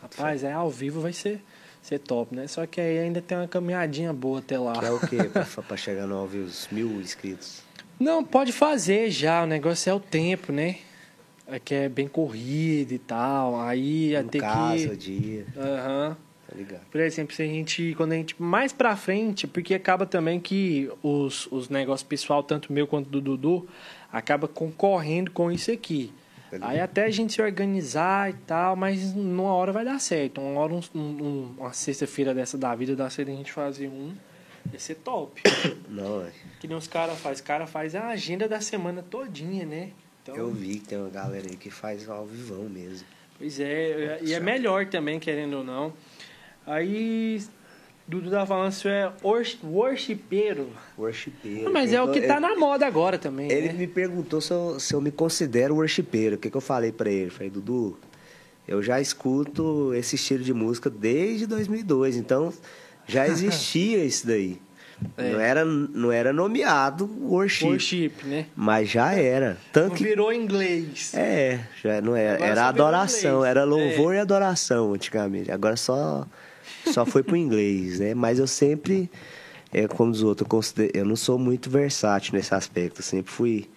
Rapaz, 0.00 0.44
é 0.44 0.52
ao 0.52 0.70
vivo 0.70 1.00
vai 1.00 1.12
ser, 1.12 1.40
ser 1.82 1.98
top, 1.98 2.34
né? 2.34 2.46
Só 2.46 2.66
que 2.66 2.80
aí 2.80 2.98
ainda 2.98 3.20
tem 3.20 3.36
uma 3.36 3.46
caminhadinha 3.48 4.12
boa 4.12 4.38
até 4.40 4.58
lá. 4.58 4.72
Que 4.78 4.84
é 4.86 4.90
o 4.90 5.00
quê? 5.00 5.16
pra, 5.32 5.44
pra 5.44 5.76
chegar 5.76 6.06
no 6.06 6.24
os 6.24 6.68
mil 6.72 6.88
inscritos. 7.00 7.62
Não, 8.00 8.24
pode 8.24 8.50
fazer 8.50 9.10
já. 9.10 9.42
O 9.42 9.46
negócio 9.46 9.90
é 9.90 9.94
o 9.94 10.00
tempo, 10.00 10.52
né? 10.52 10.76
É 11.54 11.58
que 11.58 11.74
é 11.74 11.88
bem 11.88 12.08
corrido 12.08 12.92
e 12.92 12.98
tal. 12.98 13.60
Aí 13.60 14.10
ia 14.10 14.22
No 14.22 14.28
ter 14.30 14.40
casa, 14.40 14.88
que. 14.88 14.96
dia, 14.96 15.46
Aham. 15.56 16.16
tá 16.48 16.56
ligado? 16.56 16.86
Por 16.90 17.00
exemplo, 17.00 17.34
se 17.34 17.42
a 17.42 17.46
gente, 17.46 17.94
quando 17.96 18.12
a 18.12 18.16
gente 18.16 18.34
mais 18.40 18.72
pra 18.72 18.96
frente, 18.96 19.46
porque 19.46 19.74
acaba 19.74 20.06
também 20.06 20.40
que 20.40 20.90
os, 21.02 21.46
os 21.52 21.68
negócios 21.68 22.08
pessoal, 22.08 22.42
tanto 22.42 22.72
meu 22.72 22.86
quanto 22.86 23.10
do 23.10 23.20
Dudu, 23.20 23.68
acaba 24.10 24.48
concorrendo 24.48 25.30
com 25.30 25.52
isso 25.52 25.70
aqui. 25.70 26.10
Tá? 26.50 26.58
Aí 26.68 26.80
até 26.80 27.04
a 27.04 27.10
gente 27.10 27.32
se 27.34 27.40
organizar 27.42 28.30
e 28.30 28.34
tal, 28.46 28.74
mas 28.76 29.14
numa 29.14 29.52
hora 29.54 29.72
vai 29.72 29.84
dar 29.84 29.98
certo. 29.98 30.40
Uma 30.40 30.60
hora, 30.60 30.72
um, 30.74 30.80
um- 30.98 31.54
uma 31.58 31.72
sexta-feira 31.72 32.34
dessa 32.34 32.56
da 32.58 32.74
vida, 32.74 32.94
dá 32.96 33.08
certo 33.10 33.30
a 33.30 33.34
gente 33.34 33.52
fazer 33.52 33.88
um. 33.88 34.12
Ia 34.72 34.78
ser 34.78 34.94
top. 34.96 35.42
Não, 35.88 36.22
é. 36.26 36.30
que 36.60 36.68
nem 36.68 36.76
os 36.76 36.86
caras 36.86 37.18
fazem. 37.18 37.34
Os 37.36 37.40
caras 37.40 37.68
fazem 37.70 38.00
a 38.00 38.08
agenda 38.08 38.46
da 38.48 38.60
semana 38.60 39.02
todinha, 39.02 39.64
né? 39.66 39.90
Então, 40.22 40.36
eu 40.36 40.50
vi 40.52 40.78
que 40.78 40.86
tem 40.88 40.98
uma 40.98 41.08
galera 41.10 41.46
aí 41.48 41.56
que 41.56 41.70
faz 41.70 42.08
ao 42.08 42.24
vivão 42.24 42.68
mesmo. 42.68 43.06
Pois 43.38 43.58
é, 43.58 44.20
e 44.22 44.32
é 44.32 44.38
melhor 44.40 44.86
também, 44.86 45.18
querendo 45.18 45.58
ou 45.58 45.64
não. 45.64 45.92
Aí, 46.64 47.42
Dudu 48.06 48.30
tá 48.30 48.46
falando 48.46 48.70
se 48.70 48.86
é 48.88 49.10
wors- 49.22 49.58
worshipeiro. 49.64 50.70
Worshipeiro. 50.96 51.72
Mas 51.72 51.92
é 51.92 52.00
o 52.00 52.10
que 52.12 52.18
Ele- 52.20 52.26
tá 52.28 52.38
na 52.38 52.54
moda 52.56 52.86
agora 52.86 53.18
também, 53.18 53.50
Ele 53.50 53.68
né? 53.68 53.72
me 53.72 53.86
perguntou 53.88 54.40
se 54.40 54.52
eu, 54.52 54.78
se 54.78 54.94
eu 54.94 55.00
me 55.00 55.10
considero 55.10 55.74
worshipeiro. 55.74 56.36
O 56.36 56.38
que, 56.38 56.50
que 56.50 56.56
eu 56.56 56.60
falei 56.60 56.92
pra 56.92 57.10
ele? 57.10 57.30
Falei, 57.30 57.50
Dudu, 57.50 57.98
eu 58.68 58.80
já 58.80 59.00
escuto 59.00 59.92
esse 59.94 60.14
estilo 60.14 60.44
de 60.44 60.54
música 60.54 60.88
desde 60.88 61.46
2002, 61.46 62.16
então 62.16 62.52
já 63.08 63.26
existia 63.26 64.04
isso 64.04 64.24
daí. 64.26 64.60
É. 65.16 65.30
Não, 65.32 65.40
era, 65.40 65.64
não 65.64 66.12
era 66.12 66.32
nomeado 66.32 67.08
worship, 67.22 67.66
Worship, 67.66 68.12
né? 68.24 68.46
mas 68.56 68.88
já 68.90 69.12
era. 69.14 69.56
Tanto 69.72 69.94
que 69.96 70.04
virou 70.04 70.32
inglês. 70.32 71.12
É, 71.14 71.60
já 71.82 72.00
não 72.00 72.14
era, 72.16 72.34
Agora 72.36 72.50
era 72.50 72.68
adoração, 72.68 73.36
inglês. 73.38 73.50
era 73.50 73.64
louvor 73.64 74.14
e 74.14 74.18
adoração 74.18 74.94
antigamente. 74.94 75.50
Agora 75.50 75.76
só 75.76 76.26
só 76.92 77.04
foi 77.06 77.22
pro 77.22 77.36
inglês, 77.36 78.00
né? 78.00 78.14
Mas 78.14 78.38
eu 78.38 78.46
sempre, 78.46 79.08
é, 79.72 79.86
como 79.86 80.10
os 80.10 80.22
outros, 80.22 80.44
eu, 80.46 80.48
considero, 80.50 80.90
eu 80.94 81.04
não 81.04 81.16
sou 81.16 81.38
muito 81.38 81.70
versátil 81.70 82.34
nesse 82.34 82.54
aspecto. 82.54 83.00
Eu 83.00 83.04
sempre 83.04 83.30
fui 83.32 83.68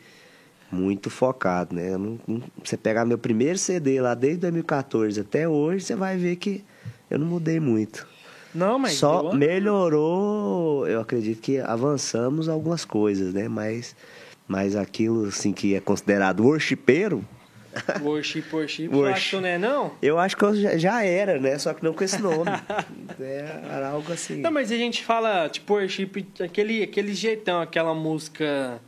muito 0.72 1.10
focado, 1.10 1.76
né? 1.76 1.95
Não- 1.97 2.19
você 2.64 2.76
pegar 2.76 3.06
meu 3.06 3.18
primeiro 3.18 3.57
CD 3.57 4.02
lá 4.02 4.14
desde 4.15 4.39
2014 4.41 5.19
até 5.19 5.47
hoje, 5.47 5.85
você 5.85 5.95
vai 5.95 6.18
ver 6.18 6.35
que 6.38 6.64
eu 7.10 7.19
não 7.19 7.27
mudei 7.27 7.60
muito. 7.60 8.07
Não, 8.56 8.80
mas. 8.80 8.94
Só 8.94 9.34
melhorou, 9.34 10.88
eu 10.88 10.99
acredito 11.02 11.41
que 11.41 11.60
avançamos 11.60 12.48
algumas 12.49 12.84
coisas, 12.86 13.34
né? 13.34 13.48
Mas 13.48 13.95
Mas 14.48 14.76
aquilo, 14.76 15.26
assim, 15.27 15.52
que 15.52 15.73
é 15.76 15.80
considerado 15.80 16.44
worshipeiro, 16.44 17.26
Worship, 18.02 18.44
worship. 18.53 18.88
Worship. 18.88 18.94
Eu 18.94 19.06
acho 19.07 19.30
que 19.32 19.36
não 19.36 19.48
é, 19.49 19.57
não? 19.57 19.91
eu 20.02 20.18
acho 20.19 20.38
que 20.38 20.44
eu 20.45 20.56
já- 20.56 20.77
já 20.77 21.03
era, 21.03 21.38
né? 21.40 21.57
Só 21.60 21.73
que 21.73 21.84
não 21.84 21.94
com 21.94 22.03
esse 22.06 22.22
nome. 22.22 22.45
É, 23.19 23.60
era 23.69 23.90
algo 23.90 24.11
assim. 24.14 24.41
Não, 24.41 24.52
mas 24.52 24.72
a 24.72 24.76
gente 24.77 25.03
fala, 25.03 25.49
tipo, 25.49 25.73
worship, 25.73 26.26
aquele, 26.44 26.84
aquele 26.84 27.14
jeitão, 27.14 27.60
aquela 27.61 27.94
música 27.94 28.80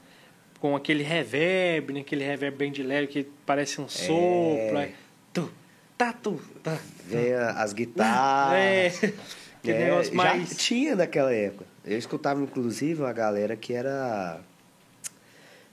com 0.59 0.75
aquele 0.75 1.03
reverb, 1.03 1.91
né? 1.93 1.99
Aquele 2.01 2.23
reverb 2.23 2.55
bem 2.57 2.71
de 2.71 2.81
leve 2.83 3.07
que 3.07 3.27
parece 3.45 3.81
um 3.81 3.87
sopro. 3.89 4.77
aí, 4.77 4.93
Tu, 5.33 5.49
tá, 5.97 6.13
tu, 6.13 6.39
tá. 6.63 6.77
Vem 7.05 7.33
as 7.33 7.73
guitarras. 7.73 9.03
É, 9.03 9.13
aquele 9.59 9.77
É, 9.77 9.85
negócio 9.85 10.11
já 10.11 10.17
mais... 10.17 10.57
tinha 10.57 10.95
naquela 10.95 11.33
época. 11.33 11.65
Eu 11.85 11.97
escutava, 11.97 12.41
inclusive, 12.41 13.01
uma 13.01 13.13
galera 13.13 13.55
que 13.55 13.73
era. 13.73 14.39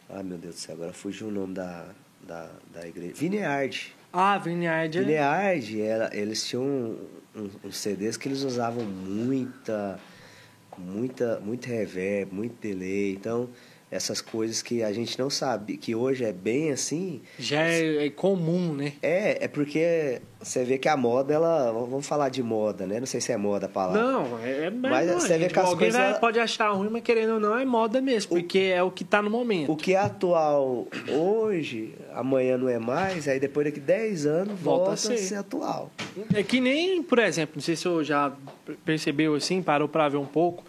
Ai, 0.09 0.23
meu 0.23 0.39
Deus 0.39 0.55
do 0.57 0.61
céu, 0.61 0.75
agora 0.75 0.93
fugiu 0.93 1.29
o 1.29 1.31
nome 1.31 1.55
da, 1.55 1.87
da, 2.27 2.51
da 2.73 2.87
igreja. 2.87 3.15
Vineyard. 3.15 3.93
Ah, 4.13 4.39
Vineyard. 4.39 4.97
é- 4.97 5.01
Vineyard, 5.01 5.81
era, 5.83 6.17
eles 6.17 6.47
tinham 6.47 6.63
um, 6.63 6.99
um, 7.35 7.51
uns 7.65 7.77
CDs 7.77 8.17
que 8.17 8.29
eles 8.29 8.43
usavam 8.43 8.85
muita, 8.85 9.99
muita, 10.79 11.41
muito 11.41 11.67
reverb, 11.67 12.33
muito 12.33 12.55
delay. 12.61 13.13
Então, 13.15 13.49
essas 13.95 14.21
coisas 14.21 14.61
que 14.61 14.83
a 14.83 14.93
gente 14.93 15.19
não 15.19 15.31
sabe, 15.31 15.77
que 15.77 15.95
hoje 15.95 16.25
é 16.25 16.33
bem 16.33 16.73
assim, 16.73 17.23
Já 17.39 17.63
é, 17.63 18.07
é 18.07 18.11
comum, 18.11 18.75
né? 18.75 18.95
é, 19.01 19.45
é 19.45 19.49
porque 19.49 20.21
você 20.41 20.65
vê 20.65 20.77
que 20.79 20.89
a 20.89 20.97
moda, 20.97 21.33
ela. 21.33 21.73
Vamos 21.73 22.07
falar 22.07 22.29
de 22.29 22.43
moda, 22.43 22.87
né? 22.87 22.99
Não 23.01 23.07
sei 23.07 23.21
se 23.21 23.33
é 23.33 23.37
moda 23.37 23.65
a 23.67 23.69
palavra. 23.69 24.03
Não, 24.03 24.39
é, 24.41 24.67
é 24.67 24.71
Mas 24.71 25.07
não, 25.07 25.21
você 25.21 25.39
vê 25.39 25.49
que 25.49 25.59
as 25.59 25.65
Alguém 25.67 25.91
coisas- 25.91 26.11
vai- 26.11 26.21
pode 26.21 26.39
achar 26.39 26.71
ruim, 26.73 26.89
mas 26.91 27.03
querendo 27.03 27.35
ou 27.35 27.41
não, 27.41 27.57
é 27.59 27.65
moda 27.65 28.01
mesmo, 28.01 28.29
porque 28.31 28.59
é 28.75 28.83
o 28.83 28.91
que 28.91 29.05
tá 29.05 29.23
no 29.23 29.31
momento. 29.31 29.73
O 29.73 29.77
que 29.77 29.95
é 29.95 29.99
atual 29.99 30.87
hoje, 31.09 31.95
amanhã 32.13 32.59
não 32.59 32.69
é 32.69 32.79
mais, 32.79 33.27
aí 33.29 33.39
depois 33.41 33.65
daqui 33.67 33.81
10 33.81 34.27
anos 34.27 34.59
Volta 34.61 34.85
volta, 34.87 34.91
a 34.91 34.95
a 34.95 34.97
ser. 34.97 35.17
ser. 35.19 35.35
atual. 35.37 35.91
É 36.35 36.43
que 36.43 36.61
nem, 36.61 37.03
por 37.03 37.19
exemplo, 37.21 37.53
não 37.57 37.63
sei 37.63 37.77
se 37.77 37.89
você 37.89 38.05
já 38.05 38.33
percebeu 38.85 39.35
assim, 39.35 39.63
parou 39.63 39.89
pra 39.89 40.09
ver 40.09 40.17
um 40.19 40.27
pouco, 40.27 40.63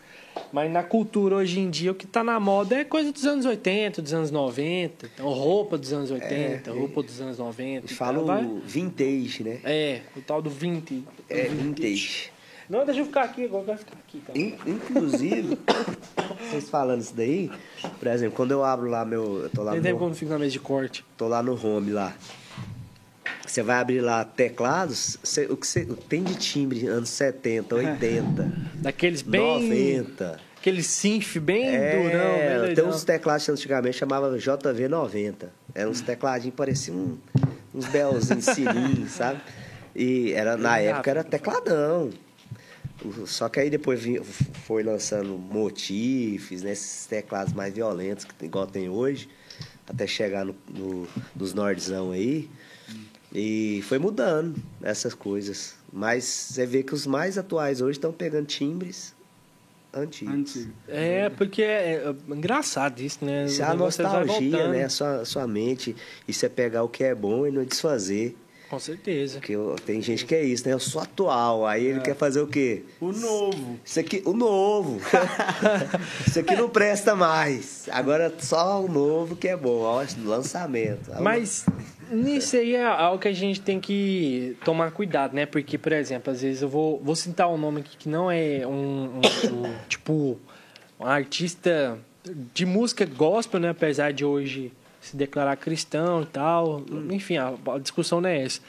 mas 0.55 0.71
na 0.71 0.81
cultura 0.83 1.35
hoje 1.35 1.59
em 1.59 1.69
dia 1.69 1.91
o 1.91 1.95
que 1.95 2.07
tá 2.07 2.23
na 2.23 2.39
moda 2.39 2.75
é 2.77 2.85
coisa 2.85 3.11
dos 3.11 3.25
anos 3.25 3.45
80, 3.45 4.01
dos 4.01 4.13
anos 4.13 4.31
90, 4.31 5.07
então, 5.13 5.27
roupa 5.27 5.77
dos 5.77 5.91
anos 5.91 6.09
80, 6.09 6.71
roupa 6.71 7.03
dos 7.03 7.19
anos 7.19 7.37
90. 7.37 7.79
Eles 7.79 7.91
e 7.91 7.93
falam 7.93 8.25
tal, 8.25 8.35
vai- 8.37 8.61
vintage, 8.65 9.43
né? 9.43 9.59
É, 9.65 9.99
o 10.15 10.21
tal 10.21 10.41
do 10.41 10.49
20. 10.49 11.03
É 11.29 11.43
vintage. 11.49 12.31
Não, 12.69 12.85
deixa 12.85 13.01
eu 13.01 13.05
ficar 13.05 13.23
aqui, 13.23 13.43
agora 13.43 13.63
vai 13.65 13.77
ficar 13.77 13.95
aqui. 14.07 14.21
Tá? 14.25 14.31
In- 14.33 14.55
Inclusive, 14.65 15.57
vocês 16.49 16.69
falando 16.69 17.01
isso 17.01 17.13
daí, 17.13 17.51
por 17.99 18.07
exemplo, 18.07 18.35
quando 18.37 18.51
eu 18.51 18.63
abro 18.63 18.89
lá 18.89 19.03
meu. 19.03 19.43
Eu 19.43 19.49
tô 19.49 19.61
lá, 19.61 19.73
Tem 19.73 19.81
tempo 19.81 19.95
no, 19.95 19.99
quando 20.05 20.15
fica 20.15 20.31
na 20.31 20.39
mesa 20.39 20.51
de 20.51 20.59
corte. 20.59 21.03
tô 21.17 21.27
lá 21.27 21.43
no 21.43 21.53
home 21.53 21.91
lá. 21.91 22.15
Você 23.45 23.61
vai 23.63 23.77
abrir 23.77 24.01
lá 24.01 24.23
teclados, 24.25 25.17
você- 25.23 25.45
o 25.45 25.55
que 25.55 25.65
você, 25.67 25.85
tem 26.09 26.23
de 26.23 26.35
timbre 26.35 26.87
anos 26.87 27.09
70, 27.09 27.75
80, 27.75 28.51
Daqueles 28.75 29.21
bem. 29.21 29.41
90. 29.41 30.39
Aquele 30.57 30.81
synth 30.81 31.37
bem 31.39 31.65
durão, 31.71 31.77
bem 31.77 32.11
É, 32.15 32.49
tem 32.49 32.59
doidão. 32.75 32.89
uns 32.89 33.03
teclados 33.03 33.45
que 33.45 33.51
antigamente 33.51 33.97
chamava 33.97 34.35
JV90. 34.37 35.49
Eram 35.75 35.91
uns 35.91 36.01
tecladinhos, 36.01 36.55
pareciam 36.55 36.97
um- 36.97 37.17
uns 37.73 37.85
belzinhos 37.85 38.45
sininhos, 38.45 39.11
sabe? 39.11 39.41
E 39.95 40.31
era, 40.33 40.57
na 40.57 40.79
época 40.79 41.11
era 41.11 41.23
tecladão. 41.23 42.09
Só 43.27 43.47
que 43.49 43.59
aí 43.59 43.69
depois 43.69 44.01
foi 44.65 44.81
lançando 44.81 45.37
motifs, 45.37 46.63
né? 46.63 46.71
Esses 46.71 47.05
teclados 47.05 47.53
mais 47.53 47.73
violentos, 47.73 48.25
que 48.25 48.33
tem- 48.33 48.47
igual 48.47 48.65
tem 48.65 48.89
hoje, 48.89 49.29
até 49.87 50.07
chegar 50.07 50.43
no, 50.43 50.55
no- 50.69 51.07
nos 51.35 51.53
nordzão 51.53 52.11
aí. 52.11 52.49
E 53.35 53.81
foi 53.83 53.99
mudando 53.99 54.55
essas 54.81 55.13
coisas. 55.13 55.75
Mas 55.91 56.23
você 56.23 56.65
vê 56.65 56.81
que 56.83 56.93
os 56.93 57.05
mais 57.05 57.37
atuais 57.37 57.81
hoje 57.81 57.97
estão 57.97 58.11
pegando 58.11 58.45
timbres 58.45 59.13
antigos. 59.93 60.33
Antigo. 60.33 60.73
É, 60.87 61.29
porque 61.29 61.61
é, 61.61 62.03
é 62.05 62.33
engraçado 62.33 62.99
isso, 62.99 63.23
né? 63.23 63.45
Isso 63.45 63.61
é 63.61 63.65
a 63.65 63.73
nostalgia, 63.73 64.67
né? 64.69 64.83
A 64.85 64.89
sua, 64.89 65.21
a 65.21 65.25
sua 65.25 65.47
mente. 65.47 65.95
Isso 66.27 66.45
é 66.45 66.49
pegar 66.49 66.83
o 66.83 66.89
que 66.89 67.03
é 67.03 67.15
bom 67.15 67.47
e 67.47 67.51
não 67.51 67.63
desfazer. 67.63 68.35
Com 68.69 68.79
certeza. 68.79 69.39
Porque 69.39 69.55
tem 69.85 70.01
gente 70.01 70.25
que 70.25 70.33
é 70.33 70.43
isso, 70.43 70.67
né? 70.67 70.73
Eu 70.73 70.79
sou 70.79 70.99
atual. 71.01 71.65
Aí 71.67 71.85
É. 71.87 71.89
ele 71.91 72.01
quer 72.01 72.15
fazer 72.15 72.41
o 72.41 72.47
quê? 72.47 72.83
O 72.99 73.11
novo. 73.11 73.79
Isso 73.85 73.99
aqui, 73.99 74.21
o 74.25 74.33
novo. 74.33 74.99
isso 76.27 76.39
aqui 76.39 76.55
não 76.55 76.67
presta 76.67 77.15
mais. 77.15 77.87
Agora 77.91 78.33
só 78.39 78.83
o 78.83 78.87
novo 78.91 79.35
que 79.35 79.47
é 79.47 79.55
bom. 79.55 79.81
Ó, 79.81 80.03
lançamento. 80.23 81.11
Mas 81.21 81.65
nisso 82.11 82.55
aí 82.55 82.75
é 82.75 82.83
algo 82.85 83.19
que 83.19 83.27
a 83.27 83.33
gente 83.33 83.61
tem 83.61 83.79
que 83.79 84.55
tomar 84.63 84.91
cuidado, 84.91 85.33
né? 85.33 85.45
Porque, 85.45 85.77
por 85.77 85.91
exemplo, 85.91 86.31
às 86.31 86.41
vezes 86.41 86.61
eu 86.61 86.69
vou, 86.69 86.99
vou 87.03 87.15
citar 87.15 87.49
um 87.49 87.57
nome 87.57 87.81
aqui 87.81 87.97
que 87.97 88.09
não 88.09 88.29
é 88.31 88.65
um, 88.65 89.19
um- 89.19 89.19
um, 89.65 89.73
tipo 89.89 90.39
um 90.99 91.05
artista 91.05 91.97
de 92.53 92.65
música 92.65 93.05
gospel, 93.05 93.59
né? 93.59 93.69
Apesar 93.69 94.11
de 94.13 94.23
hoje 94.25 94.71
se 95.01 95.15
declarar 95.15 95.55
cristão 95.57 96.21
e 96.23 96.25
tal. 96.25 96.83
Enfim, 97.11 97.37
a, 97.37 97.53
a 97.73 97.77
discussão 97.79 98.19
não 98.21 98.29
é 98.29 98.41
essa. 98.43 98.59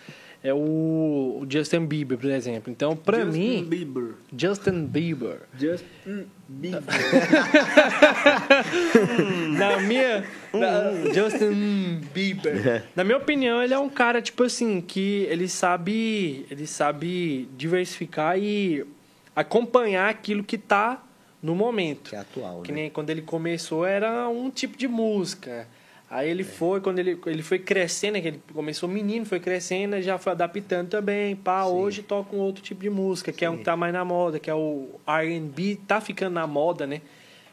É 0.46 0.54
o, 0.54 1.44
Justin 1.50 1.86
Bieber, 1.86 2.16
por 2.16 2.30
exemplo. 2.30 2.70
Então, 2.70 2.94
pra 2.94 3.24
Justin 3.24 3.38
mim, 3.40 3.64
Bieber. 3.64 4.10
Justin 4.36 4.86
Bieber. 4.86 5.38
Justin 5.58 6.26
Bieber. 6.48 6.82
Na 9.58 9.80
minha. 9.80 10.24
na- 10.52 11.12
Justin 11.12 12.00
Bieber. 12.14 12.84
Na 12.94 13.04
minha 13.04 13.16
opinião, 13.16 13.62
ele 13.62 13.74
é 13.74 13.78
um 13.78 13.88
cara, 13.88 14.20
tipo 14.22 14.42
assim, 14.44 14.80
que 14.80 15.26
ele 15.28 15.48
sabe. 15.48 16.46
Ele 16.50 16.66
sabe 16.66 17.48
diversificar 17.56 18.38
e 18.38 18.84
acompanhar 19.34 20.08
aquilo 20.08 20.42
que 20.44 20.56
tá 20.58 21.02
no 21.42 21.54
momento. 21.54 22.10
Que 22.10 22.16
é 22.16 22.20
atual, 22.20 22.62
Que 22.62 22.72
né? 22.72 22.82
nem 22.82 22.90
quando 22.90 23.10
ele 23.10 23.22
começou 23.22 23.84
era 23.84 24.28
um 24.28 24.50
tipo 24.50 24.76
de 24.76 24.88
música. 24.88 25.66
Aí 26.08 26.30
ele 26.30 26.44
foi, 26.44 26.80
quando 26.80 27.00
ele, 27.00 27.18
ele 27.26 27.42
foi 27.42 27.58
crescendo, 27.58 28.20
que 28.20 28.28
ele 28.28 28.42
começou 28.54 28.88
menino, 28.88 29.26
foi 29.26 29.40
crescendo, 29.40 30.00
já 30.00 30.16
foi 30.18 30.32
adaptando 30.32 30.88
também. 30.88 31.34
Pá, 31.34 31.64
Sim. 31.64 31.70
hoje 31.72 32.02
toca 32.02 32.34
um 32.34 32.38
outro 32.38 32.62
tipo 32.62 32.80
de 32.80 32.88
música, 32.90 33.32
que 33.32 33.44
é 33.44 33.50
um 33.50 33.56
que 33.58 33.64
tá 33.64 33.76
mais 33.76 33.92
na 33.92 34.04
moda, 34.04 34.38
que 34.38 34.48
é 34.48 34.54
o 34.54 34.88
R&B, 35.06 35.78
tá 35.86 36.00
ficando 36.00 36.34
na 36.34 36.46
moda, 36.46 36.86
né? 36.86 37.00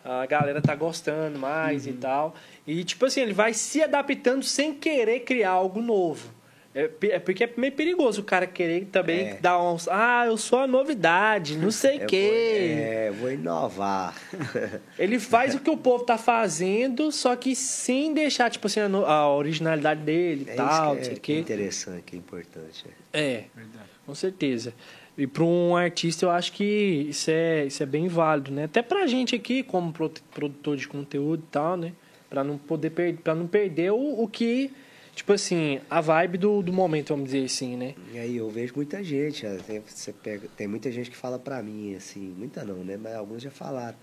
A 0.05 0.25
galera 0.27 0.61
tá 0.61 0.75
gostando 0.75 1.39
mais 1.39 1.85
Uhum. 1.87 1.91
e 1.91 1.95
tal. 1.95 2.35
E, 2.67 2.83
tipo 2.83 3.05
assim, 3.05 3.21
ele 3.21 3.33
vai 3.33 3.53
se 3.53 3.81
adaptando 3.81 4.43
sem 4.43 4.73
querer 4.73 5.21
criar 5.21 5.51
algo 5.51 5.81
novo. 5.81 6.29
É, 6.75 6.89
é 7.09 7.19
porque 7.19 7.43
é 7.43 7.49
meio 7.55 7.71
perigoso 7.73 8.21
o 8.21 8.23
cara 8.23 8.47
querer 8.47 8.85
também 8.91 9.27
É. 9.27 9.37
dar 9.39 9.61
uns... 9.61 9.87
Ah, 9.87 10.23
eu 10.25 10.35
sou 10.37 10.57
a 10.59 10.65
novidade, 10.65 11.55
não 11.55 11.69
sei 11.69 11.97
o 12.03 12.07
quê. 12.07 12.29
Vou, 12.29 12.83
é, 12.83 13.11
vou 13.11 13.31
inovar. 13.31 14.15
Ele 14.97 15.19
faz 15.19 15.53
o 15.53 15.59
que 15.59 15.69
o 15.69 15.77
povo 15.77 16.03
tá 16.03 16.17
fazendo, 16.17 17.11
só 17.11 17.35
que 17.35 17.55
sem 17.55 18.13
deixar, 18.13 18.49
tipo 18.49 18.65
assim, 18.67 18.79
a, 18.79 18.89
no- 18.89 19.05
a 19.05 19.31
originalidade 19.35 20.01
dele 20.01 20.45
e 20.47 20.51
É 20.51 20.55
tal, 20.55 20.95
não 20.95 21.01
isso 21.01 21.11
sei 21.11 21.19
que 21.19 21.31
o 21.31 21.35
é, 21.35 21.37
é 21.39 21.43
quê. 21.43 21.53
interessante, 21.53 22.01
que 22.03 22.15
é 22.15 22.19
importante. 22.19 22.85
é. 23.13 23.19
É, 23.21 23.43
Verdade. 23.55 23.89
com 24.05 24.15
certeza. 24.15 24.73
E 25.15 25.27
para 25.27 25.43
um 25.43 25.75
artista, 25.75 26.25
eu 26.25 26.31
acho 26.31 26.51
que 26.53 26.63
isso 27.07 27.29
é, 27.29 27.65
isso 27.65 27.83
é 27.83 27.85
bem 27.85 28.07
válido, 28.07 28.51
né? 28.51 28.63
Até 28.63 28.81
pra 28.81 29.05
gente 29.05 29.35
aqui, 29.35 29.61
como 29.61 29.93
pro- 29.93 30.11
produtor 30.33 30.75
de 30.75 30.87
conteúdo 30.87 31.43
e 31.47 31.51
tal, 31.51 31.77
né? 31.77 31.91
Pra 32.31 32.43
não 32.43 32.57
poder 32.57 32.89
para 33.23 33.35
não 33.35 33.45
perder 33.45 33.91
o, 33.91 34.23
o 34.23 34.27
que, 34.27 34.71
tipo 35.15 35.31
assim, 35.33 35.79
a 35.89 36.01
vibe 36.01 36.37
do, 36.37 36.61
do 36.61 36.73
momento, 36.73 37.09
vamos 37.09 37.25
dizer 37.31 37.45
assim, 37.45 37.75
né? 37.77 37.95
E 38.11 38.17
aí 38.17 38.37
eu 38.37 38.49
vejo 38.49 38.73
muita 38.75 39.03
gente, 39.03 39.45
tem, 39.65 39.81
você 39.85 40.11
pega, 40.13 40.47
tem 40.57 40.67
muita 40.67 40.91
gente 40.91 41.09
que 41.09 41.17
fala 41.17 41.37
pra 41.39 41.61
mim, 41.61 41.95
assim, 41.95 42.19
muita 42.37 42.63
não, 42.63 42.83
né? 42.83 42.97
Mas 42.97 43.13
alguns 43.15 43.41
já 43.41 43.51
falaram 43.51 43.95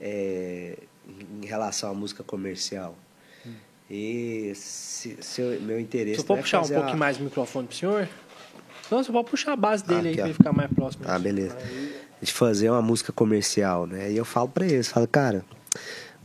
é, 0.00 0.76
em 1.42 1.46
relação 1.46 1.90
à 1.90 1.94
música 1.94 2.22
comercial. 2.22 2.96
E 3.90 4.52
se, 4.54 5.16
se 5.20 5.40
eu- 5.40 5.60
meu 5.62 5.80
interesse. 5.80 6.16
Se 6.16 6.20
eu 6.22 6.26
for 6.26 6.38
é 6.38 6.40
puxar 6.42 6.60
um 6.60 6.68
pouquinho 6.68 6.94
a- 6.94 6.96
mais 6.96 7.18
o 7.18 7.24
microfone 7.24 7.66
pro 7.66 7.76
senhor. 7.76 8.08
Não, 8.88 9.02
você 9.02 9.10
pode 9.10 9.28
puxar 9.30 9.52
a 9.52 9.56
base 9.56 9.84
dele 9.84 10.08
Ah, 10.08 10.10
aí 10.10 10.14
pra 10.16 10.24
ele 10.26 10.34
ficar 10.34 10.52
mais 10.52 10.70
próximo. 10.72 11.04
Ah, 11.08 11.18
beleza. 11.18 11.56
De 12.22 12.32
fazer 12.32 12.70
uma 12.70 12.82
música 12.82 13.12
comercial, 13.12 13.86
né? 13.88 14.12
E 14.12 14.16
eu 14.16 14.24
falo 14.24 14.48
pra 14.48 14.64
eles, 14.64 14.88
falo, 14.88 15.08
cara, 15.08 15.44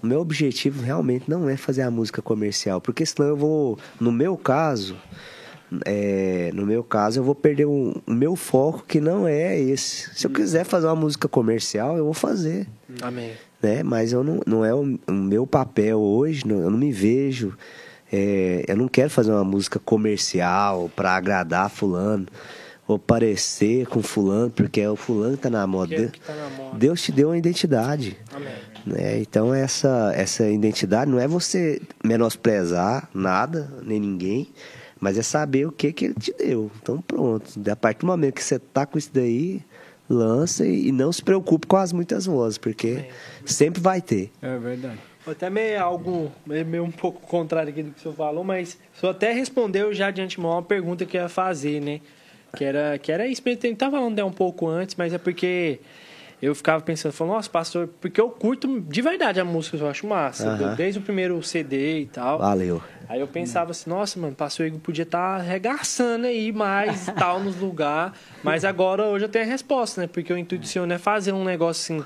o 0.04 0.08
meu 0.08 0.20
objetivo 0.20 0.82
realmente 0.84 1.30
não 1.30 1.50
é 1.50 1.58
fazer 1.58 1.82
a 1.82 1.90
música 1.92 2.22
comercial, 2.22 2.80
porque 2.82 3.06
senão 3.06 3.30
eu 3.30 3.38
vou, 3.38 3.80
no 4.00 4.12
meu 4.12 4.38
caso, 4.38 4.96
é, 5.86 6.52
no 6.54 6.66
meu 6.66 6.84
caso, 6.84 7.20
eu 7.20 7.24
vou 7.24 7.34
perder 7.36 7.66
o, 7.66 8.02
o 8.06 8.14
meu 8.14 8.36
foco 8.36 8.84
que 8.88 9.00
não 9.02 9.28
é 9.28 9.60
esse. 9.60 10.10
Se 10.16 10.28
eu 10.28 10.32
quiser 10.32 10.64
fazer 10.64 10.88
uma 10.88 10.96
música 10.96 11.28
comercial, 11.28 11.98
eu 11.98 12.06
vou 12.06 12.14
fazer, 12.14 12.68
Amém. 13.02 13.32
né? 13.62 13.82
Mas 13.84 14.14
eu 14.14 14.24
não, 14.24 14.40
não 14.46 14.64
é 14.64 14.74
o, 14.74 14.98
o 15.08 15.12
meu 15.12 15.48
papel 15.48 16.00
hoje, 16.00 16.46
não- 16.48 16.60
eu 16.60 16.70
não 16.70 16.78
me 16.78 16.92
vejo, 16.92 17.58
é, 18.14 18.64
eu 18.68 18.78
não 18.78 18.88
quero 18.88 19.10
fazer 19.10 19.32
uma 19.32 19.44
música 19.44 19.80
comercial 19.80 20.90
pra 20.96 21.16
agradar 21.16 21.70
fulano. 21.70 22.28
ou 22.88 23.00
parecer 23.00 23.88
com 23.88 24.04
fulano, 24.04 24.52
porque 24.52 24.80
é 24.80 24.88
o 24.90 24.96
fulano 24.96 25.36
que 25.36 25.42
tá 25.42 25.50
na 25.50 25.66
moda. 25.66 25.96
É 25.96 26.08
que 26.08 26.20
tá 26.20 26.36
na 26.36 26.50
moda. 26.52 26.78
Deus 26.78 27.02
te 27.02 27.12
deu 27.12 27.30
uma 27.30 27.38
identidade. 27.38 28.16
Amém. 28.32 28.54
Né? 28.86 29.20
Então 29.20 29.54
essa, 29.54 30.14
essa 30.16 30.48
identidade 30.50 31.10
não 31.10 31.20
é 31.20 31.28
você 31.28 31.82
menosprezar 32.04 33.10
nada, 33.14 33.72
nem 33.84 34.00
ninguém, 34.00 34.50
mas 35.00 35.18
é 35.18 35.24
saber 35.24 35.66
o 35.66 35.72
que, 35.72 35.92
que 35.92 36.06
ele 36.06 36.14
te 36.14 36.34
deu. 36.34 36.72
Então 36.82 37.02
pronto. 37.02 37.50
A 37.70 37.76
partir 37.76 38.02
do 38.02 38.08
momento 38.08 38.36
que 38.36 38.44
você 38.44 38.60
tá 38.60 38.86
com 38.86 38.98
isso 38.98 39.12
daí, 39.14 39.62
lança 40.10 40.66
e, 40.66 40.88
e 40.88 40.92
não 40.92 41.12
se 41.12 41.24
preocupe 41.24 41.68
com 41.68 41.78
as 41.78 41.92
muitas 41.92 42.26
vozes, 42.26 42.58
porque 42.58 43.10
sempre 43.46 43.82
vai 43.82 44.02
ter. 44.02 44.32
É 44.42 44.58
verdade. 44.58 45.00
Até 45.28 45.50
meio 45.50 45.82
algo 45.82 46.32
meio 46.46 46.84
um 46.84 46.92
pouco 46.92 47.20
contrário 47.26 47.72
aqui 47.72 47.82
do 47.82 47.92
que 47.92 48.00
o 48.00 48.02
senhor 48.02 48.16
falou, 48.16 48.44
mas 48.44 48.78
o 48.96 49.00
senhor 49.00 49.12
até 49.12 49.32
respondeu 49.32 49.92
já 49.92 50.12
de 50.12 50.22
antemão 50.22 50.52
uma 50.52 50.62
pergunta 50.62 51.04
que 51.04 51.18
eu 51.18 51.22
ia 51.22 51.30
fazer, 51.30 51.82
né? 51.82 52.00
Que 52.56 52.64
era, 52.64 52.98
que 53.00 53.12
era 53.12 53.28
isso 53.28 53.42
mesmo, 53.44 53.60
a 53.64 53.68
gente 53.68 53.78
tava 53.78 53.98
falando 53.98 54.16
dela 54.16 54.30
um 54.30 54.34
pouco 54.34 54.68
antes, 54.68 54.96
mas 54.96 55.14
é 55.14 55.18
porque 55.18 55.80
eu 56.42 56.54
ficava 56.54 56.84
pensando, 56.84 57.12
falando, 57.12 57.34
nossa, 57.36 57.50
pastor, 57.50 57.88
porque 58.00 58.20
eu 58.20 58.30
curto 58.30 58.82
de 58.82 59.02
verdade 59.02 59.40
a 59.40 59.46
música, 59.46 59.78
eu 59.78 59.88
acho 59.88 60.06
massa, 60.06 60.76
desde 60.76 61.00
o 61.00 61.02
primeiro 61.02 61.42
CD 61.42 62.02
e 62.02 62.06
tal. 62.08 62.40
Valeu. 62.40 62.82
Aí 63.08 63.20
eu 63.20 63.28
pensava 63.28 63.72
assim, 63.72 63.90
nossa, 63.90 64.20
mano, 64.20 64.36
pastor 64.36 64.66
Igor 64.66 64.80
podia 64.80 65.04
estar 65.04 65.40
arregaçando 65.40 66.26
aí 66.26 66.52
mais 66.52 67.08
e 67.08 67.12
tal 67.14 67.40
nos 67.40 67.56
lugares. 67.56 68.14
Mas 68.44 68.66
agora 68.66 69.06
hoje 69.06 69.26
eu 69.26 69.30
tenho 69.30 69.46
a 69.46 69.48
resposta, 69.48 70.02
né? 70.02 70.08
Porque 70.08 70.34
o 70.34 70.38
intuito 70.38 70.64
do 70.64 70.68
senhor 70.68 70.86
não 70.88 70.96
é 70.96 71.00
fazer 71.00 71.32
um 71.32 71.44
negócio 71.44 71.96
assim 71.96 72.06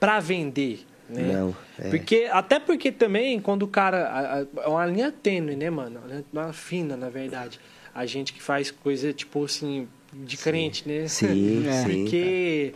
pra 0.00 0.20
vender. 0.20 0.86
Né? 1.08 1.32
Não, 1.32 1.56
é. 1.78 1.88
Porque, 1.88 2.28
até 2.30 2.58
porque 2.58 2.92
também, 2.92 3.40
quando 3.40 3.62
o 3.62 3.68
cara. 3.68 4.46
É 4.58 4.68
uma 4.68 4.84
linha 4.86 5.10
tênue, 5.10 5.56
né, 5.56 5.70
mano? 5.70 6.00
Uma 6.32 6.52
fina, 6.52 6.96
na 6.96 7.08
verdade. 7.08 7.58
A 7.94 8.04
gente 8.04 8.32
que 8.32 8.42
faz 8.42 8.70
coisa, 8.70 9.12
tipo 9.12 9.44
assim, 9.44 9.88
de 10.12 10.36
crente, 10.36 10.86
né? 10.86 11.08
Sim, 11.08 11.66
É. 11.66 11.72
sim. 11.84 12.02
Porque 12.02 12.74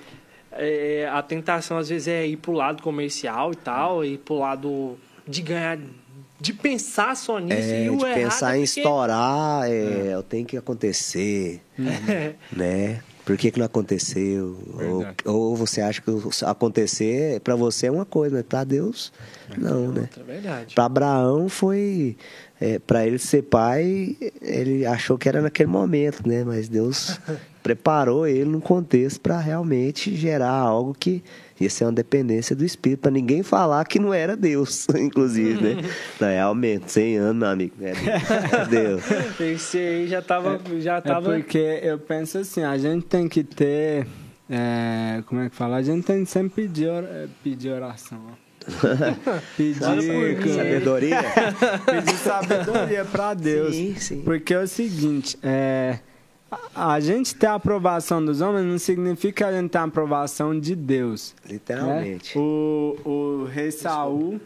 é, 0.53 1.09
a 1.12 1.23
tentação 1.23 1.79
às 1.79 1.89
vezes 1.89 2.09
é 2.09 2.27
ir 2.27 2.37
pro 2.37 2.53
lado 2.53 2.83
comercial 2.83 3.53
e 3.53 3.57
tal, 3.57 4.05
ir 4.05 4.19
pro 4.19 4.39
lado 4.39 4.97
de 5.27 5.43
ganhar, 5.43 5.79
de 6.41 6.53
pensar 6.53 7.16
só 7.16 7.39
nisso. 7.39 7.70
É, 7.70 7.85
e 7.85 7.91
o 7.91 7.97
de 7.97 8.05
errado 8.05 8.15
pensar 8.16 8.55
é 8.55 8.59
em 8.59 8.65
porque- 8.66 8.81
estourar, 8.81 9.70
é, 9.70 10.15
eu 10.15 10.23
tenho 10.23 10.47
que 10.47 10.57
acontecer, 10.57 11.61
né? 12.53 13.01
Por 13.24 13.37
que, 13.37 13.53
que 13.53 13.59
não 13.61 13.66
aconteceu? 13.66 14.59
Ou, 15.24 15.33
ou 15.33 15.57
você 15.57 15.81
acha 15.81 16.03
que 16.03 16.11
acontecer 16.45 17.39
pra 17.41 17.55
você 17.55 17.87
é 17.87 17.91
uma 17.91 18.05
coisa, 18.05 18.35
mas 18.35 18.45
pra 18.45 18.65
Deus, 18.65 19.12
não, 19.57 19.93
né? 19.93 20.01
Outra, 20.03 20.24
verdade. 20.24 20.74
Para 20.74 20.85
Abraão 20.87 21.49
foi 21.49 22.16
é, 22.61 22.81
para 22.81 23.07
ele 23.07 23.20
ser 23.20 23.43
pai, 23.43 24.16
ele 24.41 24.85
achou 24.85 25.16
que 25.16 25.29
era 25.29 25.41
naquele 25.41 25.70
momento, 25.70 26.27
né? 26.29 26.43
Mas 26.43 26.69
Deus 26.69 27.20
preparou 27.62 28.26
ele 28.26 28.44
num 28.47 28.60
contexto 28.60 29.20
para 29.20 29.39
realmente 29.39 30.14
gerar 30.16 30.51
algo 30.52 30.94
que 30.98 31.22
ia 31.60 31.70
ser 31.70 31.84
uma 31.84 31.93
dependência 31.93 32.56
do 32.56 32.64
Espírito, 32.64 33.01
para 33.02 33.10
ninguém 33.12 33.43
falar 33.44 33.84
que 33.84 33.98
não 34.01 34.12
era 34.12 34.36
Deus, 34.36 34.86
inclusive, 34.98 35.62
né? 35.62 35.82
Não, 36.20 36.26
realmente, 36.28 36.90
100 36.90 37.16
anos, 37.18 37.36
meu 37.40 37.48
amigo, 37.48 37.74
é 37.80 38.64
Deus. 38.66 39.02
Esse 39.40 39.78
aí 39.78 40.09
já 40.09 40.20
tava. 40.20 40.60
já 40.80 40.97
É 40.97 41.01
tava 41.01 41.30
porque 41.34 41.80
eu 41.82 41.98
penso 41.98 42.39
assim, 42.39 42.64
a 42.64 42.76
gente 42.76 43.06
tem 43.06 43.28
que 43.28 43.44
ter. 43.44 44.06
é, 44.51 45.22
como 45.26 45.40
é 45.40 45.48
que 45.51 45.55
fala? 45.55 45.76
A 45.76 45.82
gente 45.82 46.05
tem 46.05 46.24
que 46.24 46.30
sempre 46.30 46.64
pedir, 46.64 46.89
é, 46.89 47.28
pedir 47.44 47.70
oração. 47.70 48.18
ó. 48.28 48.43
pedir. 49.56 49.74
Sabedoria? 50.55 51.22
pedir 51.84 52.16
sabedoria 52.16 53.05
pra 53.05 53.34
Deus. 53.34 53.74
Sim, 53.74 53.94
sim. 53.97 54.22
Porque 54.22 54.52
é 54.55 54.59
o 54.60 54.66
seguinte, 54.68 55.39
é, 55.43 55.98
a, 56.74 57.01
gente 57.01 57.35
ter 57.35 57.47
a 57.47 57.55
aprovação 57.55 58.24
dos 58.24 58.41
homens 58.41 58.65
não 58.65 58.79
significa 58.79 59.33
que 59.33 59.45
a 59.45 59.53
gente 59.53 59.70
tem 59.70 59.81
a 59.81 59.85
aprovação 59.85 60.59
de 60.59 60.74
Deus. 60.74 61.35
né? 61.45 61.53
Literalmente. 61.55 62.39
O, 62.39 62.97
o 63.05 63.45
rei 63.45 63.70
Saul, 63.70 64.41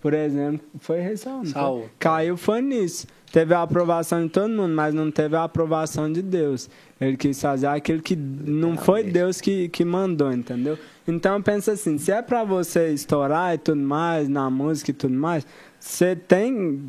por 0.00 0.14
exemplo, 0.14 0.66
foi 0.80 1.00
rei 1.00 1.16
Saul, 1.16 1.38
não 1.38 1.44
foi? 1.44 1.52
Saul. 1.52 1.90
Caiu 1.98 2.36
foi 2.36 2.60
nisso. 2.60 3.06
Teve 3.32 3.54
a 3.54 3.62
aprovação 3.62 4.22
de 4.22 4.28
todo 4.28 4.50
mundo, 4.50 4.74
mas 4.74 4.92
não 4.92 5.10
teve 5.10 5.34
a 5.36 5.44
aprovação 5.44 6.12
de 6.12 6.20
Deus. 6.20 6.68
Ele 7.00 7.16
quis 7.16 7.40
fazer 7.40 7.66
aquilo 7.66 8.02
que 8.02 8.14
não 8.14 8.76
foi. 8.76 9.04
Deus 9.04 9.40
que, 9.40 9.70
que 9.70 9.84
mandou, 9.84 10.30
entendeu? 10.30 10.78
Então 11.08 11.36
eu 11.36 11.42
penso 11.42 11.70
assim, 11.70 11.96
se 11.96 12.12
é 12.12 12.20
pra 12.20 12.44
você 12.44 12.92
estourar 12.92 13.54
e 13.54 13.58
tudo 13.58 13.80
mais, 13.80 14.28
na 14.28 14.50
música 14.50 14.90
e 14.90 14.94
tudo 14.94 15.14
mais, 15.14 15.46
você 15.80 16.14
tem. 16.14 16.86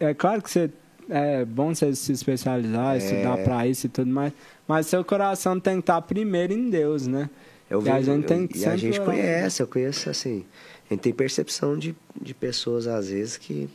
É 0.00 0.14
claro 0.14 0.40
que 0.42 0.50
você. 0.50 0.70
É 1.08 1.44
bom 1.44 1.74
você 1.74 1.94
se 1.94 2.12
especializar, 2.12 2.94
É. 2.94 2.98
estudar 2.98 3.38
pra 3.38 3.66
isso 3.66 3.86
e 3.86 3.88
tudo 3.88 4.10
mais, 4.10 4.32
mas 4.66 4.86
seu 4.86 5.04
coração 5.04 5.58
tem 5.60 5.74
que 5.74 5.80
estar 5.80 6.00
primeiro 6.02 6.52
em 6.52 6.70
Deus, 6.70 7.06
né? 7.06 7.28
Eu 7.68 7.82
E 7.84 7.88
a 7.90 8.00
gente 8.00 8.26
tem 8.26 8.48
eu- 8.54 8.60
e 8.60 8.66
a 8.66 8.76
gente 8.76 9.00
orar. 9.00 9.10
conhece, 9.14 9.62
eu 9.62 9.66
conheço 9.66 10.08
assim. 10.10 10.44
A 10.90 10.94
gente 10.94 11.00
tem 11.02 11.12
percepção 11.12 11.76
de, 11.78 11.94
de 12.20 12.34
pessoas, 12.34 12.86
às 12.86 13.08
vezes, 13.08 13.36
que. 13.36 13.68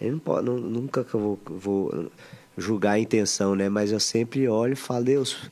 Eu 0.00 0.12
não 0.12 0.18
pode, 0.18 0.44
nu- 0.44 0.60
nunca 0.60 1.02
que 1.02 1.14
eu 1.14 1.20
vou, 1.20 1.38
vou 1.46 2.10
julgar 2.58 2.92
a 2.92 2.98
intenção, 2.98 3.54
né? 3.54 3.68
Mas 3.70 3.90
eu 3.92 3.98
sempre 4.00 4.46
olho 4.48 4.74
e 4.74 4.76
falo, 4.76 5.04
Deus. 5.04 5.48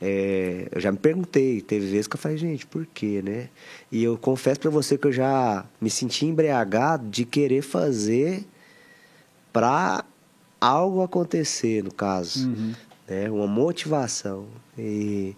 é, 0.00 0.68
eu 0.72 0.78
já 0.80 0.92
me 0.92 0.98
perguntei, 0.98 1.62
teve 1.62 1.86
vezes 1.86 2.06
que 2.06 2.16
eu 2.16 2.20
falei, 2.20 2.36
gente, 2.36 2.66
por 2.66 2.84
quê, 2.92 3.22
né? 3.24 3.48
E 3.90 4.04
eu 4.04 4.18
confesso 4.18 4.60
pra 4.60 4.70
você 4.70 4.98
que 4.98 5.06
eu 5.06 5.12
já 5.12 5.64
me 5.80 5.88
senti 5.88 6.26
embriagado 6.26 7.08
de 7.08 7.24
querer 7.24 7.62
fazer 7.62 8.44
pra 9.52 10.04
algo 10.60 11.02
acontecer, 11.02 11.82
no 11.82 11.92
caso 11.92 12.48
né? 13.08 13.30
uma 13.30 13.46
motivação. 13.46 14.46
E 14.76 15.34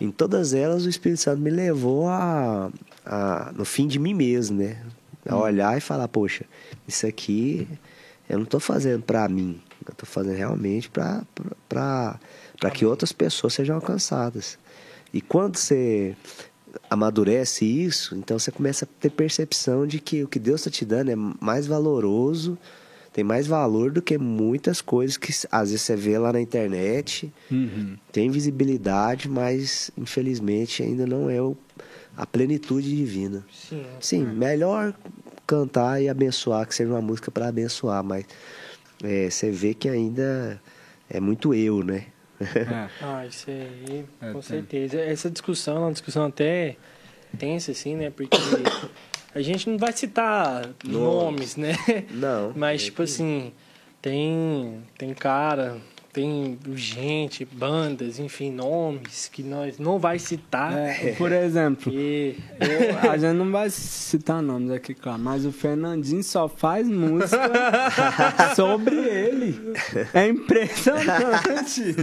em 0.00 0.10
todas 0.10 0.52
elas 0.52 0.84
o 0.84 0.88
Espírito 0.88 1.20
Santo 1.20 1.40
me 1.40 1.50
levou 1.50 2.08
a, 2.08 2.70
a 3.04 3.52
no 3.54 3.64
fim 3.64 3.86
de 3.86 3.98
mim 3.98 4.14
mesmo, 4.14 4.58
né? 4.58 4.82
A 5.28 5.36
olhar 5.36 5.76
e 5.76 5.80
falar, 5.80 6.06
poxa, 6.06 6.44
isso 6.86 7.06
aqui 7.06 7.66
eu 8.28 8.38
não 8.38 8.44
estou 8.44 8.60
fazendo 8.60 9.02
para 9.02 9.28
mim, 9.28 9.60
eu 9.84 9.92
estou 9.92 10.06
fazendo 10.06 10.36
realmente 10.36 10.88
para 10.88 11.24
para 11.68 12.70
que 12.72 12.84
outras 12.84 13.12
pessoas 13.12 13.54
sejam 13.54 13.76
alcançadas. 13.76 14.58
E 15.12 15.20
quando 15.20 15.56
você 15.56 16.16
amadurece 16.90 17.64
isso, 17.64 18.14
então 18.14 18.38
você 18.38 18.52
começa 18.52 18.84
a 18.84 18.88
ter 19.00 19.10
percepção 19.10 19.86
de 19.86 19.98
que 19.98 20.22
o 20.22 20.28
que 20.28 20.38
Deus 20.38 20.60
está 20.60 20.70
te 20.70 20.84
dando 20.84 21.10
é 21.10 21.16
mais 21.16 21.66
valoroso, 21.66 22.58
tem 23.16 23.24
mais 23.24 23.46
valor 23.46 23.90
do 23.90 24.02
que 24.02 24.18
muitas 24.18 24.82
coisas 24.82 25.16
que 25.16 25.32
às 25.50 25.70
vezes 25.70 25.80
você 25.86 25.96
vê 25.96 26.18
lá 26.18 26.34
na 26.34 26.38
internet, 26.38 27.32
Uhum. 27.50 27.96
tem 28.12 28.28
visibilidade, 28.30 29.26
mas 29.26 29.90
infelizmente 29.96 30.82
ainda 30.82 31.06
não 31.06 31.30
é 31.30 31.40
o, 31.40 31.56
a 32.14 32.26
plenitude 32.26 32.94
divina. 32.94 33.42
Sim. 33.50 33.86
Sim, 34.00 34.26
melhor 34.26 34.92
cantar 35.46 36.02
e 36.02 36.10
abençoar, 36.10 36.66
que 36.68 36.74
seja 36.74 36.90
uma 36.92 37.00
música 37.00 37.30
para 37.30 37.48
abençoar, 37.48 38.04
mas 38.04 38.26
é, 39.02 39.30
você 39.30 39.50
vê 39.50 39.72
que 39.72 39.88
ainda 39.88 40.60
é 41.08 41.18
muito 41.18 41.54
eu, 41.54 41.82
né? 41.82 42.08
É. 42.38 42.86
Ah, 43.00 43.24
isso 43.26 43.48
aí, 43.48 44.04
É, 44.20 44.30
com 44.30 44.42
certeza. 44.42 45.00
Essa 45.00 45.30
discussão 45.30 45.76
é 45.78 45.80
uma 45.80 45.92
discussão 45.92 46.26
até 46.26 46.76
tensa, 47.38 47.72
assim, 47.72 47.96
né? 47.96 48.10
Porque 48.10 48.36
a 49.36 49.42
gente 49.42 49.68
não 49.68 49.76
vai 49.76 49.92
citar 49.92 50.70
nomes, 50.82 51.56
né? 51.56 51.74
Não. 52.10 52.52
Mas, 52.56 52.84
tipo 52.84 53.02
assim, 53.02 53.52
tem, 54.00 54.82
tem 54.96 55.12
cara, 55.12 55.76
tem 56.16 56.58
gente, 56.74 57.44
bandas, 57.44 58.18
enfim, 58.18 58.50
nomes 58.50 59.28
que 59.30 59.42
nós 59.42 59.78
não 59.78 59.98
vai 59.98 60.18
citar. 60.18 60.72
É, 60.72 61.12
por 61.18 61.30
exemplo, 61.30 61.92
E 61.92 62.34
eu- 62.58 63.10
a 63.10 63.18
gente 63.18 63.34
não 63.36 63.50
vai 63.52 63.68
citar 63.68 64.40
nomes 64.40 64.70
aqui, 64.70 64.94
claro, 64.94 65.18
mas 65.20 65.44
o 65.44 65.52
Fernandinho 65.52 66.24
só 66.24 66.48
faz 66.48 66.88
música 66.88 67.36
sobre 68.56 68.96
ele. 68.96 69.74
É 70.14 70.26
impressionante. 70.28 71.94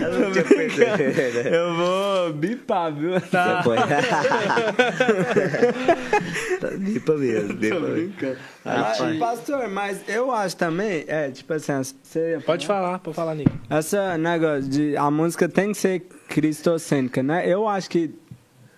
Eu? 0.00 1.52
Eu 1.52 1.74
vou 1.76 2.32
bipar, 2.32 2.92
viu? 2.92 3.20
Tá. 3.20 3.62
Tá 6.60 6.68
Bipa 6.78 7.14
mesmo, 7.16 7.54
bipa 7.54 7.80
mesmo. 7.80 8.14
Mas, 8.66 8.98
Rapaz. 8.98 9.18
pastor, 9.18 9.68
mas 9.68 10.00
eu 10.08 10.32
acho 10.32 10.56
também, 10.56 11.04
é, 11.06 11.30
tipo 11.30 11.52
assim, 11.52 11.72
você 12.02 12.40
pode 12.44 12.66
falar, 12.66 12.98
pode 12.98 13.14
falar, 13.14 13.34
Nico. 13.36 13.52
Essa 13.70 14.18
negócio 14.18 14.68
de 14.68 14.96
a 14.96 15.08
música 15.10 15.48
tem 15.48 15.70
que 15.72 15.78
ser 15.78 16.00
cristocêntrica, 16.28 17.22
né? 17.22 17.48
Eu 17.48 17.68
acho 17.68 17.88
que. 17.88 18.10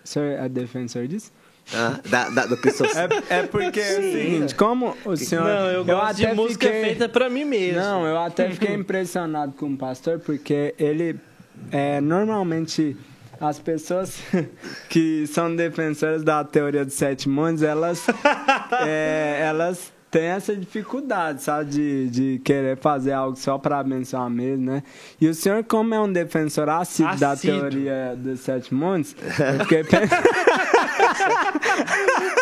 O 0.03 0.07
senhor 0.07 0.31
é 0.39 0.47
defensor 0.47 1.07
disso? 1.07 1.31
Ah, 1.73 1.99
da, 2.07 2.29
da, 2.29 2.45
do 2.47 2.55
É, 2.55 3.39
é 3.39 3.43
porque 3.43 3.79
é 3.79 3.99
o 3.99 4.11
seguinte, 4.11 4.55
como 4.55 4.95
o 5.05 5.15
senhor. 5.15 5.43
Não, 5.43 5.67
eu 5.71 5.85
gosto 5.85 6.15
de 6.17 6.25
até 6.25 6.35
música 6.35 6.65
fiquei- 6.67 6.83
feita 6.83 7.09
pra 7.09 7.29
mim 7.29 7.43
mesmo. 7.45 7.79
Não, 7.79 8.05
eu 8.07 8.17
até 8.17 8.49
fiquei 8.51 8.73
impressionado 8.75 9.53
com 9.53 9.67
o 9.73 9.77
pastor, 9.77 10.19
porque 10.19 10.73
ele. 10.79 11.19
É, 11.71 11.99
normalmente, 11.99 12.95
as 13.39 13.59
pessoas 13.59 14.19
que 14.89 15.25
são 15.27 15.55
defensoras 15.55 16.23
da 16.23 16.43
teoria 16.43 16.83
dos 16.85 16.93
sete 16.95 17.27
mundos, 17.29 17.63
elas. 17.63 18.05
é, 18.85 19.39
elas 19.47 19.91
tem 20.11 20.23
essa 20.23 20.55
dificuldade, 20.55 21.43
sabe? 21.43 21.69
De, 21.69 22.09
de 22.09 22.39
querer 22.43 22.75
fazer 22.77 23.11
algo 23.11 23.37
só 23.37 23.59
para 23.59 23.77
abençoar 23.77 24.27
mesmo, 24.27 24.65
né? 24.65 24.81
E 25.21 25.27
o 25.27 25.35
senhor, 25.35 25.63
como 25.63 25.93
é 25.93 25.99
um 25.99 26.11
defensor 26.11 26.67
assíduo, 26.67 27.15
da 27.17 27.31
Assíduo. 27.31 27.59
teoria 27.59 28.15
dos 28.17 28.39
sete 28.39 28.73
montes, 28.73 29.15
eu 29.21 29.59
fiquei 29.65 29.83
pensando... 29.83 30.23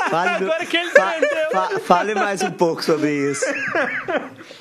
Fale, 0.10 0.46
Agora 0.46 0.66
que 0.66 0.78
ele 0.78 0.90
fa- 0.92 1.18
entendeu. 1.18 1.52
fa- 1.52 1.80
fale 1.82 2.16
mais 2.16 2.42
um 2.42 2.52
pouco 2.52 2.82
sobre 2.84 3.32
isso. 3.32 3.44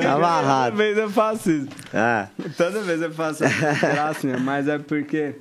Tá 0.00 0.12
amarrado. 0.14 0.70
Toda 0.72 0.76
vez 0.84 0.98
eu 0.98 1.10
faço 1.10 1.50
isso. 1.50 1.68
Ah, 1.94 2.26
Toda 2.56 2.80
vez 2.80 3.02
eu 3.02 3.12
faço 3.12 3.42
gracinha, 3.80 4.38
mas 4.38 4.68
é 4.68 4.78
porque 4.78 5.34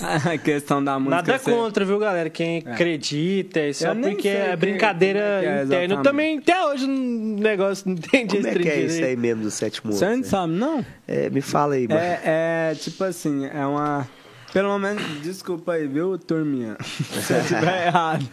a 0.00 0.38
questão 0.38 0.82
da 0.82 0.98
música... 0.98 1.16
Nada 1.16 1.38
ser- 1.38 1.50
contra, 1.50 1.84
viu, 1.84 1.98
galera? 1.98 2.30
Quem 2.30 2.58
acredita, 2.66 3.60
é 3.60 3.72
só 3.72 3.88
Eu 3.88 3.94
nem 3.94 4.14
porque 4.14 4.28
é 4.28 4.50
que- 4.50 4.56
brincadeira 4.56 5.18
é 5.18 5.44
é 5.60 5.64
interna. 5.64 5.94
Eu 5.94 6.02
também, 6.02 6.38
até 6.38 6.64
hoje, 6.64 6.84
o 6.86 6.88
negócio 6.88 7.88
não 7.88 7.94
entendi 7.94 8.36
como 8.36 8.46
é 8.48 8.52
que 8.52 8.58
é 8.68 8.72
trem 8.72 8.84
isso 8.86 9.04
aí 9.04 9.16
mesmo 9.16 9.42
do 9.42 9.50
sétimo 9.50 9.92
Você 9.92 10.04
não 10.08 10.16
monte? 10.16 10.28
sabe, 10.28 10.52
não? 10.54 10.84
É, 11.06 11.28
me 11.30 11.40
fala 11.40 11.74
aí, 11.74 11.86
mano. 11.88 12.00
É, 12.00 12.20
é, 12.24 12.74
tipo 12.74 13.04
assim, 13.04 13.46
é 13.52 13.66
uma... 13.66 14.08
Pelo 14.52 14.78
menos, 14.78 15.02
desculpa 15.22 15.72
aí, 15.72 15.86
viu, 15.86 16.18
turminha? 16.18 16.76
Se 16.82 17.32
eu 17.32 17.40
estiver 17.40 17.86
errado. 17.86 18.28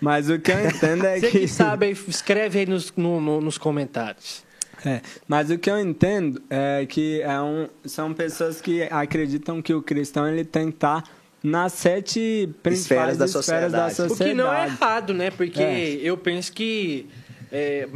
Mas 0.00 0.30
o 0.30 0.38
que 0.38 0.50
eu 0.50 0.66
entendo 0.66 1.04
é 1.06 1.20
Você 1.20 1.30
que... 1.30 1.48
sabe, 1.48 1.90
escreve 2.08 2.60
aí 2.60 2.66
nos, 2.66 2.92
no- 2.96 3.20
no- 3.20 3.40
nos 3.40 3.58
comentários. 3.58 4.42
É, 4.86 5.00
mas 5.26 5.50
o 5.50 5.58
que 5.58 5.68
eu 5.70 5.78
entendo 5.78 6.40
é 6.48 6.86
que 6.86 7.20
é 7.22 7.40
um, 7.40 7.68
são 7.84 8.14
pessoas 8.14 8.60
que 8.60 8.82
acreditam 8.84 9.60
que 9.60 9.74
o 9.74 9.82
cristão 9.82 10.26
ele 10.28 10.44
tem 10.44 10.70
que 10.70 10.76
estar 10.76 11.02
nas 11.42 11.72
sete 11.72 12.48
principais 12.62 13.16
da 13.18 13.24
esferas 13.26 13.72
da 13.72 13.90
sociedade. 13.90 13.94
sociedade. 13.94 14.22
O 14.22 14.26
que 14.26 14.34
não 14.34 14.52
é 14.54 14.66
errado, 14.66 15.12
né? 15.12 15.30
Porque 15.32 15.60
É. 15.62 15.88
eu 16.02 16.16
penso 16.16 16.52
que 16.52 17.06
é, 17.50 17.88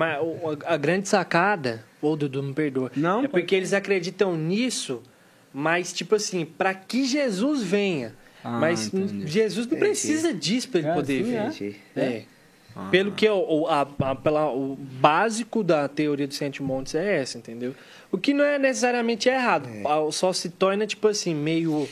a, 0.66 0.76
grande 0.76 1.08
sacada, 1.08 1.84
ou 2.00 2.16
Dudu, 2.16 2.42
me 2.42 2.52
perdoa, 2.52 2.90
Não, 2.96 3.24
é 3.24 3.28
porque 3.28 3.54
eles 3.54 3.72
acreditam 3.72 4.36
nisso, 4.36 5.02
mas 5.52 5.92
tipo 5.92 6.14
assim, 6.14 6.44
para 6.44 6.74
que 6.74 7.04
Jesus 7.04 7.62
venha. 7.62 8.14
Ah, 8.44 8.58
mas 8.58 8.92
entendi. 8.92 9.26
Jesus 9.28 9.66
não 9.66 9.76
Entendi. 9.76 9.88
precisa 9.90 10.34
disso 10.34 10.68
para 10.68 10.80
ele 10.80 10.88
É, 10.88 10.94
poder 10.94 11.18
sim, 11.18 11.30
vir. 11.30 11.36
é. 11.36 11.46
Entendi. 11.46 11.76
É. 11.96 12.22
Pelo 12.90 13.12
que 13.12 13.28
o, 13.28 13.66
a- 13.68 13.86
a- 14.00 14.14
pela- 14.14 14.50
o 14.50 14.74
básico 14.76 15.62
da 15.62 15.86
teoria 15.88 16.26
dos 16.26 16.38
sete 16.38 16.62
montes 16.62 16.94
é 16.94 17.18
essa, 17.20 17.36
entendeu? 17.36 17.74
O 18.10 18.16
que 18.16 18.32
não 18.32 18.42
é 18.44 18.58
necessariamente 18.58 19.28
errado, 19.28 19.68
a- 19.86 20.10
só 20.10 20.32
se 20.32 20.48
torna, 20.48 20.86
tipo 20.86 21.06
assim, 21.06 21.34
meio 21.34 21.86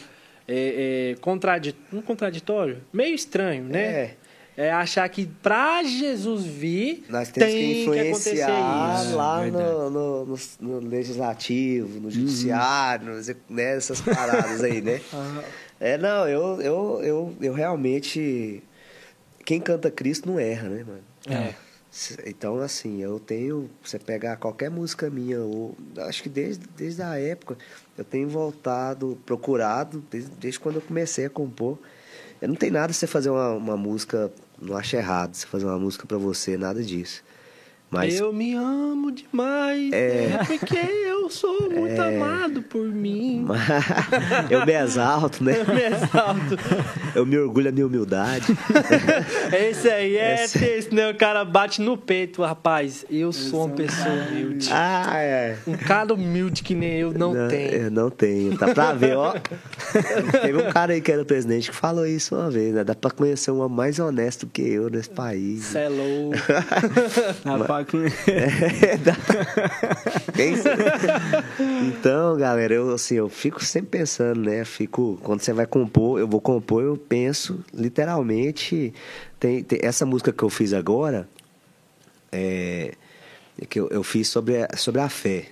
é, 0.48 1.12
é, 1.12 1.20
contradi 1.20 1.76
não 1.92 2.00
contraditório, 2.02 2.78
meio 2.92 3.14
estranho, 3.14 3.64
né? 3.64 3.82
É. 3.82 4.16
É 4.62 4.70
achar 4.70 5.08
que 5.08 5.26
pra 5.26 5.82
Jesus 5.82 6.44
vir, 6.44 7.04
Nós 7.08 7.30
temos 7.30 7.50
tem 7.50 7.58
que 7.58 7.74
que 7.84 7.98
acontecer 8.00 8.30
influenciar 8.34 9.04
isso. 9.06 9.16
lá 9.16 9.46
no, 9.46 9.90
no, 9.90 10.26
no- 10.26 10.38
no 10.60 10.78
legislativo, 10.88 11.98
no 12.00 12.10
judiciário, 12.10 13.12
exec- 13.14 13.38
né, 13.48 13.76
essas 13.76 14.00
paradas 14.02 14.62
aí, 14.62 14.82
né? 14.82 15.00
É, 15.80 15.96
não, 15.96 16.28
eu, 16.28 16.60
eu, 16.60 17.00
eu, 17.02 17.34
eu 17.40 17.54
realmente. 17.54 18.62
Quem 19.46 19.58
canta 19.58 19.90
Cristo 19.90 20.28
não 20.30 20.38
erra, 20.38 20.68
né, 20.68 20.84
mano? 20.86 21.00
É. 21.26 21.54
Se- 21.90 22.18
Então, 22.26 22.58
assim, 22.60 23.00
eu 23.00 23.18
tenho. 23.18 23.70
Você 23.82 23.98
pegar 23.98 24.36
qualquer 24.36 24.70
música 24.70 25.08
minha, 25.08 25.40
ou, 25.40 25.74
acho 26.00 26.22
que 26.22 26.28
desde, 26.28 26.66
desde 26.76 27.00
a 27.00 27.18
época, 27.18 27.56
eu 27.96 28.04
tenho 28.04 28.28
voltado, 28.28 29.18
procurado, 29.24 30.04
desde, 30.10 30.30
desde 30.32 30.60
quando 30.60 30.76
eu 30.76 30.82
comecei 30.82 31.24
a 31.24 31.30
compor. 31.30 31.78
Eu 32.42 32.48
não 32.48 32.54
tem 32.56 32.70
nada 32.70 32.92
você 32.92 33.06
fazer 33.06 33.30
uma, 33.30 33.50
uma 33.52 33.76
música, 33.76 34.30
não 34.60 34.76
acho 34.76 34.96
errado 34.96 35.34
você 35.34 35.46
fazer 35.46 35.64
uma 35.66 35.78
música 35.78 36.06
pra 36.06 36.18
você, 36.18 36.56
nada 36.56 36.82
disso. 36.82 37.22
Mas 37.90 38.20
Eu 38.20 38.32
me 38.32 38.54
amo 38.54 39.10
demais, 39.10 39.92
É. 39.92 40.38
é 40.40 40.44
porque 40.44 40.76
eu 40.78 41.28
sou 41.28 41.68
muito 41.70 42.00
amado 42.00 42.62
por 42.62 42.84
mim. 42.86 43.44
eu 44.48 44.64
me 44.64 44.72
exalto, 44.72 45.42
né? 45.42 45.56
Eu 45.60 45.74
me 45.74 45.82
exalto. 45.82 46.56
Eu 47.12 47.26
me 47.26 47.36
orgulho 47.36 47.64
da 47.64 47.72
minha 47.72 47.84
humildade. 47.88 48.46
Esse 49.52 49.88
aí 49.90 50.16
é 50.16 50.44
Esse- 50.44 50.60
texto, 50.60 50.94
né? 50.94 51.10
O 51.10 51.14
cara 51.16 51.44
bate 51.44 51.80
no 51.82 51.96
peito, 51.96 52.40
rapaz. 52.42 53.04
Eu 53.10 53.32
sou 53.32 53.66
uma 53.66 53.74
pessoa 53.74 54.08
humilde. 54.30 54.68
Ah, 54.72 55.14
é. 55.16 55.56
Um 55.66 55.76
cara 55.76 56.14
humilde 56.14 56.62
que 56.62 56.72
nem 56.72 56.98
eu 56.98 57.12
não, 57.12 57.48
tem. 57.48 57.66
Eu 57.72 57.90
não 57.90 58.10
tenho. 58.10 58.56
Tá 58.56 58.72
pra 58.72 58.92
ver, 58.92 59.16
ó. 59.16 59.34
Teve 60.40 60.58
um 60.62 60.70
cara 60.70 60.92
aí 60.92 61.00
que 61.00 61.10
era 61.10 61.24
presidente 61.24 61.70
que 61.70 61.76
falou 61.76 62.06
isso 62.06 62.36
uma 62.36 62.48
vez, 62.48 62.72
né? 62.74 62.84
Dá 62.84 62.94
pra 62.94 63.10
conhecer 63.10 63.50
um 63.50 63.58
homem 63.60 63.76
mais 63.76 63.98
honesto 63.98 64.46
que 64.46 64.62
eu 64.62 64.88
nesse 64.88 65.10
país. 65.10 65.64
Cê 65.64 65.78
é 65.80 65.88
louco. 65.88 66.36
Dá 67.44 67.64
con- 67.84 67.98
É, 68.26 68.96
dá-? 68.96 69.16
Então, 71.88 72.36
galera, 72.36 72.74
eu 72.74 72.94
assim, 72.94 73.16
eu 73.16 73.28
fico 73.28 73.64
sempre 73.64 73.98
pensando, 73.98 74.40
né? 74.42 74.64
Fico, 74.64 75.18
quando 75.22 75.40
você 75.40 75.52
vai 75.52 75.66
compor, 75.66 76.18
eu 76.18 76.26
vou 76.28 76.40
compor, 76.40 76.82
eu 76.82 76.96
penso 76.96 77.64
literalmente. 77.72 78.92
Tem, 79.38 79.62
tem- 79.62 79.80
essa 79.82 80.04
música 80.06 80.32
que 80.32 80.42
eu 80.42 80.50
fiz 80.50 80.72
agora, 80.72 81.28
é, 82.32 82.94
que 83.68 83.80
eu, 83.80 83.88
eu 83.88 84.02
fiz 84.02 84.28
sobre 84.28 84.62
a, 84.62 84.76
sobre 84.76 85.00
a 85.00 85.08
fé, 85.08 85.46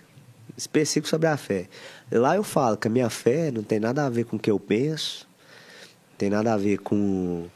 específico 0.56 1.08
sobre 1.08 1.26
a 1.28 1.36
fé. 1.36 1.66
Lá 2.10 2.36
eu 2.36 2.42
falo 2.44 2.76
que 2.76 2.88
a 2.88 2.90
minha 2.90 3.10
fé 3.10 3.50
não 3.50 3.62
tem 3.62 3.78
nada 3.80 4.06
a 4.06 4.10
ver 4.10 4.24
com 4.24 4.36
o 4.36 4.38
que 4.38 4.50
eu 4.50 4.58
penso, 4.58 5.26
tem 6.16 6.30
nada 6.30 6.52
a 6.54 6.56
ver 6.56 6.78
com 6.78 7.46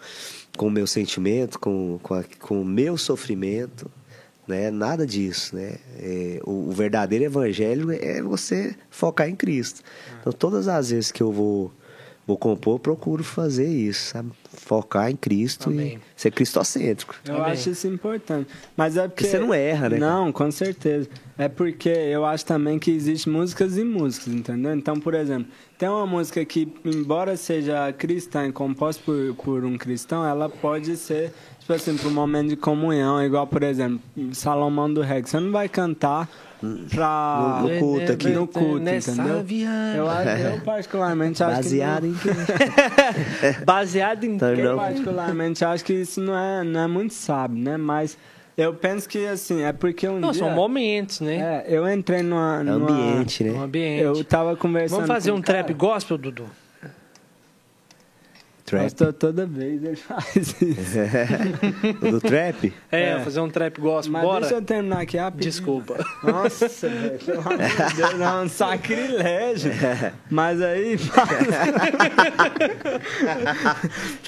com 0.54 0.66
o 0.66 0.70
meu 0.70 0.86
sentimento, 0.86 1.58
com, 1.58 1.98
com, 2.02 2.22
com 2.38 2.60
o 2.60 2.64
meu 2.64 2.98
sofrimento, 2.98 3.90
né? 4.46 4.70
Nada 4.70 5.06
disso, 5.06 5.54
né? 5.56 5.76
É, 5.98 6.40
o, 6.44 6.68
o 6.68 6.72
verdadeiro 6.72 7.24
evangelho 7.24 7.90
é 7.90 8.22
você 8.22 8.74
focar 8.90 9.28
em 9.28 9.36
Cristo. 9.36 9.82
Então, 10.20 10.32
todas 10.32 10.68
as 10.68 10.90
vezes 10.90 11.12
que 11.12 11.22
eu 11.22 11.32
vou 11.32 11.72
vou 12.26 12.38
compor, 12.38 12.74
eu 12.74 12.78
procuro 12.78 13.24
fazer 13.24 13.66
isso, 13.66 14.10
sabe? 14.10 14.30
Focar 14.52 15.10
em 15.10 15.16
Cristo 15.16 15.70
Amém. 15.70 15.98
e 16.16 16.20
ser 16.20 16.30
cristocêntrico. 16.30 17.14
Eu 17.26 17.34
bem. 17.34 17.44
acho 17.44 17.70
isso 17.70 17.86
importante. 17.88 18.48
Mas 18.76 18.96
é 18.96 19.08
porque. 19.08 19.24
Porque 19.24 19.36
você 19.36 19.38
não 19.38 19.52
erra, 19.52 19.88
né, 19.88 19.98
Não, 19.98 20.32
com 20.32 20.50
certeza. 20.50 21.08
É 21.36 21.48
porque 21.48 21.88
eu 21.88 22.24
acho 22.24 22.44
também 22.46 22.78
que 22.78 22.90
existe 22.90 23.28
músicas 23.28 23.76
e 23.76 23.82
músicas, 23.84 24.32
entendeu? 24.32 24.74
Então, 24.74 25.00
por 25.00 25.14
exemplo, 25.14 25.50
tem 25.78 25.88
uma 25.88 26.06
música 26.06 26.44
que, 26.44 26.72
embora 26.84 27.36
seja 27.36 27.92
cristã 27.92 28.46
e 28.46 28.52
composta 28.52 29.02
por, 29.04 29.34
por 29.34 29.64
um 29.64 29.76
cristão, 29.76 30.24
ela 30.24 30.48
pode 30.48 30.96
ser, 30.96 31.32
tipo 31.62 31.72
assim, 31.72 31.96
para 31.96 32.08
um 32.08 32.12
momento 32.12 32.48
de 32.50 32.56
comunhão, 32.56 33.22
igual, 33.24 33.46
por 33.46 33.62
exemplo, 33.62 34.00
Salomão 34.32 34.92
do 34.92 35.00
Reggae. 35.00 35.28
Você 35.30 35.40
não 35.40 35.50
vai 35.50 35.68
cantar 35.68 36.28
pra. 36.90 37.58
No- 37.62 37.68
no 37.68 37.78
culto 37.78 38.12
aqui. 38.12 38.28
No 38.28 38.46
culto, 38.46 38.88
entendeu? 38.88 39.44
Eu, 39.96 40.06
eu 40.54 40.60
particularmente 40.60 41.42
acho 41.42 41.56
Baseado 41.56 42.02
que. 42.02 42.28
em 42.28 43.64
Baseado 43.64 44.24
em 44.24 44.38
Tá, 44.38 44.54
quê? 44.54 44.60
Eu 44.60 44.76
particularmente 44.76 45.64
acho 45.64 45.84
que 45.84 45.92
isso 45.94 46.20
não 46.20 46.36
é, 46.36 46.62
não 46.64 46.80
é 46.80 46.86
muito 46.86 47.14
sábio, 47.14 47.62
né? 47.62 47.76
Mas 47.76 48.16
eu 48.56 48.74
penso 48.74 49.08
que, 49.08 49.26
assim, 49.26 49.62
é 49.62 49.72
porque 49.72 50.06
um 50.08 50.20
Não, 50.20 50.30
dia... 50.30 50.40
são 50.44 50.50
momentos, 50.50 51.20
né? 51.20 51.64
É, 51.66 51.76
eu 51.76 51.88
entrei 51.90 52.22
numa... 52.22 52.60
É 52.60 52.62
numa 52.64 52.90
ambiente, 52.90 53.44
Um 53.44 53.52
né? 53.52 53.64
ambiente. 53.64 54.02
Eu 54.02 54.24
tava 54.24 54.54
conversando 54.56 54.98
Vamos 55.00 55.08
fazer 55.08 55.32
com 55.32 55.38
um 55.38 55.42
cara. 55.42 55.64
trap 55.64 55.74
gospel, 55.76 56.18
Dudu? 56.18 56.44
Trap. 58.72 58.84
Pastor, 58.84 59.12
toda 59.12 59.44
vez 59.44 59.84
ele 59.84 59.96
faz 59.96 60.34
isso. 60.62 60.98
O 62.00 62.10
do 62.12 62.20
trap? 62.22 62.72
É, 62.90 63.10
É. 63.10 63.18
fazer 63.20 63.40
um 63.40 63.50
trap 63.50 63.78
gospel. 63.78 64.12
Mas 64.12 64.22
Bora? 64.22 64.40
deixa 64.40 64.54
eu 64.54 64.62
terminar 64.62 65.02
aqui 65.02 65.18
rapidinho. 65.18 65.50
Desculpa. 65.50 65.98
Nossa, 66.24 66.68
velho, 66.88 67.18
pelo 67.18 67.40
amor 67.40 67.58
de 67.58 67.94
Deus, 67.96 68.14
não, 68.18 68.40
é 68.40 68.44
um 68.44 68.48
sacrilégio. 68.48 69.72
Mas 70.30 70.62
aí. 70.62 70.96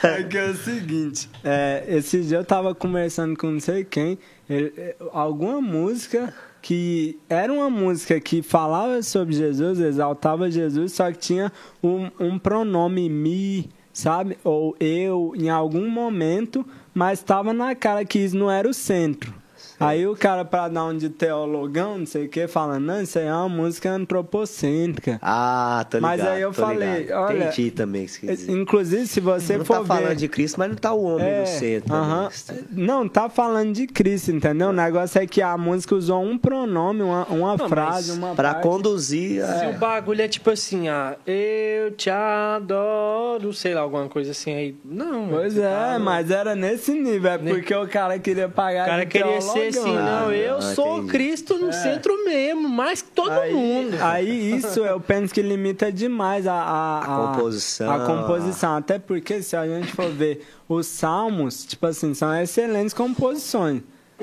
é 0.03 0.23
que 0.25 0.37
é 0.39 0.51
o 0.51 0.55
seguinte: 0.55 1.29
é, 1.43 1.85
esse 1.89 2.21
dia 2.23 2.39
eu 2.39 2.45
tava 2.45 2.75
conversando 2.75 3.37
com 3.39 3.51
não 3.51 3.61
sei 3.61 3.85
quem, 3.85 4.19
ele- 4.49 4.73
é, 4.77 4.97
alguma 5.13 5.61
música 5.61 6.33
que 6.61 7.19
era 7.29 7.53
uma 7.53 7.69
música 7.69 8.19
que 8.21 8.43
falava 8.43 9.03
sobre 9.03 9.35
Jesus, 9.35 9.79
exaltava 9.81 10.51
Jesus, 10.51 10.93
só 10.93 11.11
que 11.13 11.19
tinha 11.19 11.53
um, 11.83 12.11
um 12.19 12.39
pronome 12.39 13.09
me, 13.11 13.69
sabe? 13.95 14.37
Ou 14.45 14.77
eu 14.79 15.33
em 15.37 15.49
algum 15.49 15.89
momento, 15.89 16.67
mas 16.93 17.21
estava 17.21 17.55
na 17.55 17.75
cara 17.75 18.05
que 18.05 18.19
isso 18.19 18.37
não 18.37 18.51
era 18.51 18.69
o 18.69 18.75
centro. 18.75 19.33
Aí 19.81 20.07
o 20.07 20.15
cara, 20.17 20.45
pra 20.45 20.69
dar 20.69 20.85
um 20.85 20.97
de 20.97 21.09
teologão, 21.09 21.99
não 21.99 22.07
sei 22.07 22.27
o 22.27 22.29
que, 22.29 22.47
fala, 22.47 22.79
não, 22.79 23.03
isso 23.03 23.19
aí 23.19 23.27
é 23.27 23.33
uma 23.35 23.49
música 23.49 23.91
antropocêntrica. 23.91 25.19
Ah, 25.23 25.85
tô 25.91 25.99
ligado. 25.99 26.11
Mas 26.19 26.27
aí 26.27 26.43
eu 26.43 26.53
falei, 26.53 26.99
ligado. 27.03 27.19
olha, 27.25 27.45
Entendi 27.45 27.71
também. 27.71 28.07
Inclusive, 28.49 29.07
se 29.07 29.21
você 29.21 29.59
Não 29.59 29.65
for 29.65 29.79
tá 29.81 29.85
falando 29.85 30.09
ver... 30.09 30.17
de 30.17 30.29
Cristo, 30.29 30.59
mas 30.59 30.69
não 30.71 30.77
tá 30.77 30.93
o 30.93 31.03
homem 31.05 31.27
É, 31.27 31.41
no 31.41 31.47
centro. 31.47 31.93
né? 31.93 31.99
aham. 31.99 32.29
Não, 32.71 33.09
tá 33.09 33.29
falando 33.29 33.73
de 33.73 33.87
Cristo, 33.87 34.31
entendeu? 34.31 34.69
O 34.69 34.73
negócio 34.73 35.21
é 35.21 35.27
que 35.27 35.43
a 35.43 35.57
música 35.57 35.95
usou 35.95 36.23
um 36.23 36.39
pronome, 36.39 37.03
uma, 37.03 37.25
uma 37.27 37.57
Não, 37.57 37.69
frase, 37.69 38.13
uma 38.13 38.35
Pra 38.35 38.55
parte. 38.55 38.63
conduzir. 38.69 39.43
a- 39.43 39.59
Se 39.59 39.67
o 39.67 39.73
bagulho 39.75 40.23
é 40.23 40.29
tipo 40.29 40.51
assim, 40.51 40.89
ah, 40.89 41.17
eu 41.27 41.91
te 41.93 42.11
adoro, 42.11 43.53
sei 43.53 43.75
lá, 43.75 43.81
alguma 43.83 44.09
coisa 44.09 44.31
assim 44.33 44.53
aí. 44.55 44.77
Não, 44.85 45.29
Pois 45.29 45.57
é, 45.57 45.69
tá- 45.69 45.99
mas 45.99 46.31
era 46.31 46.55
nesse 46.55 46.93
nível, 46.93 47.31
é 47.33 47.39
porque 47.39 47.75
o 47.75 47.87
cara 47.89 48.19
queria 48.19 48.49
pagar 48.49 48.85
O 48.85 48.87
cara 48.91 49.05
de 49.05 49.11
queria 49.11 49.41
ser 49.41 49.64
teologão. 49.73 49.97
assim, 49.97 50.05
não, 50.05 50.29
Ah, 50.29 50.37
eu 50.37 50.55
não, 50.61 50.75
sou 50.75 50.97
entendi. 50.99 51.13
Cristo 51.13 51.59
no 51.59 51.73
centro 51.73 52.25
mesmo, 52.25 52.69
mais 52.69 53.03
que 53.03 53.11
todo 53.11 53.31
Aí, 53.31 53.53
mundo. 53.53 53.97
aí 54.01 54.57
isso 54.57 54.81
eu 54.81 55.01
penso 55.01 55.33
que 55.33 55.43
limita 55.43 55.91
demais 55.93 56.47
a, 56.47 56.55
a, 56.55 56.99
A 56.99 57.27
composição. 57.35 57.91
A 57.91 58.07
composição. 58.07 58.77
Até 58.77 58.99
porque 58.99 59.43
se 59.43 59.57
a 59.57 59.67
gente 59.67 59.93
for 59.93 60.11
ver 60.11 60.47
os 60.69 60.87
salmos, 60.87 61.65
tipo 61.65 61.87
assim, 61.87 62.15
são 62.15 62.35
excelentes 62.35 62.95
composições. 62.95 63.83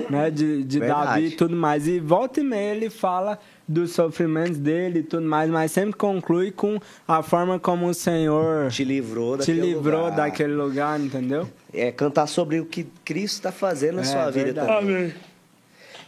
Né, 0.09 0.31
de, 0.31 0.63
de. 0.63 0.79
Davi 0.79 1.25
e 1.27 1.31
tudo 1.31 1.53
mais. 1.53 1.85
E 1.85 1.99
volta 1.99 2.39
e 2.39 2.43
meia 2.43 2.73
ele 2.73 2.89
fala 2.89 3.37
dos 3.67 3.91
sofrimentos 3.91 4.57
dele 4.57 4.99
e 4.99 5.03
tudo 5.03 5.27
mais, 5.27 5.49
mas 5.49 5.69
sempre 5.73 5.95
conclui 5.97 6.49
com 6.49 6.79
a 7.05 7.21
forma 7.21 7.59
como 7.59 7.87
o 7.87 7.93
Senhor 7.93 8.69
Te 8.71 8.85
livrou 8.85 9.33
te 9.37 9.39
daquele 9.51 9.61
livrou 9.61 10.03
lugar. 10.05 10.15
daquele 10.15 10.53
lugar, 10.53 10.97
entendeu? 10.99 11.47
É 11.73 11.91
cantar 11.91 12.25
sobre 12.27 12.61
o 12.61 12.65
que 12.65 12.87
Cristo 13.03 13.35
está 13.35 13.51
fazendo 13.51 13.95
na 13.95 14.01
É, 14.01 14.05
sua 14.05 14.25
vida 14.31 14.45
verdade. 14.45 14.67
também. 14.79 14.95
Amém. 14.95 15.13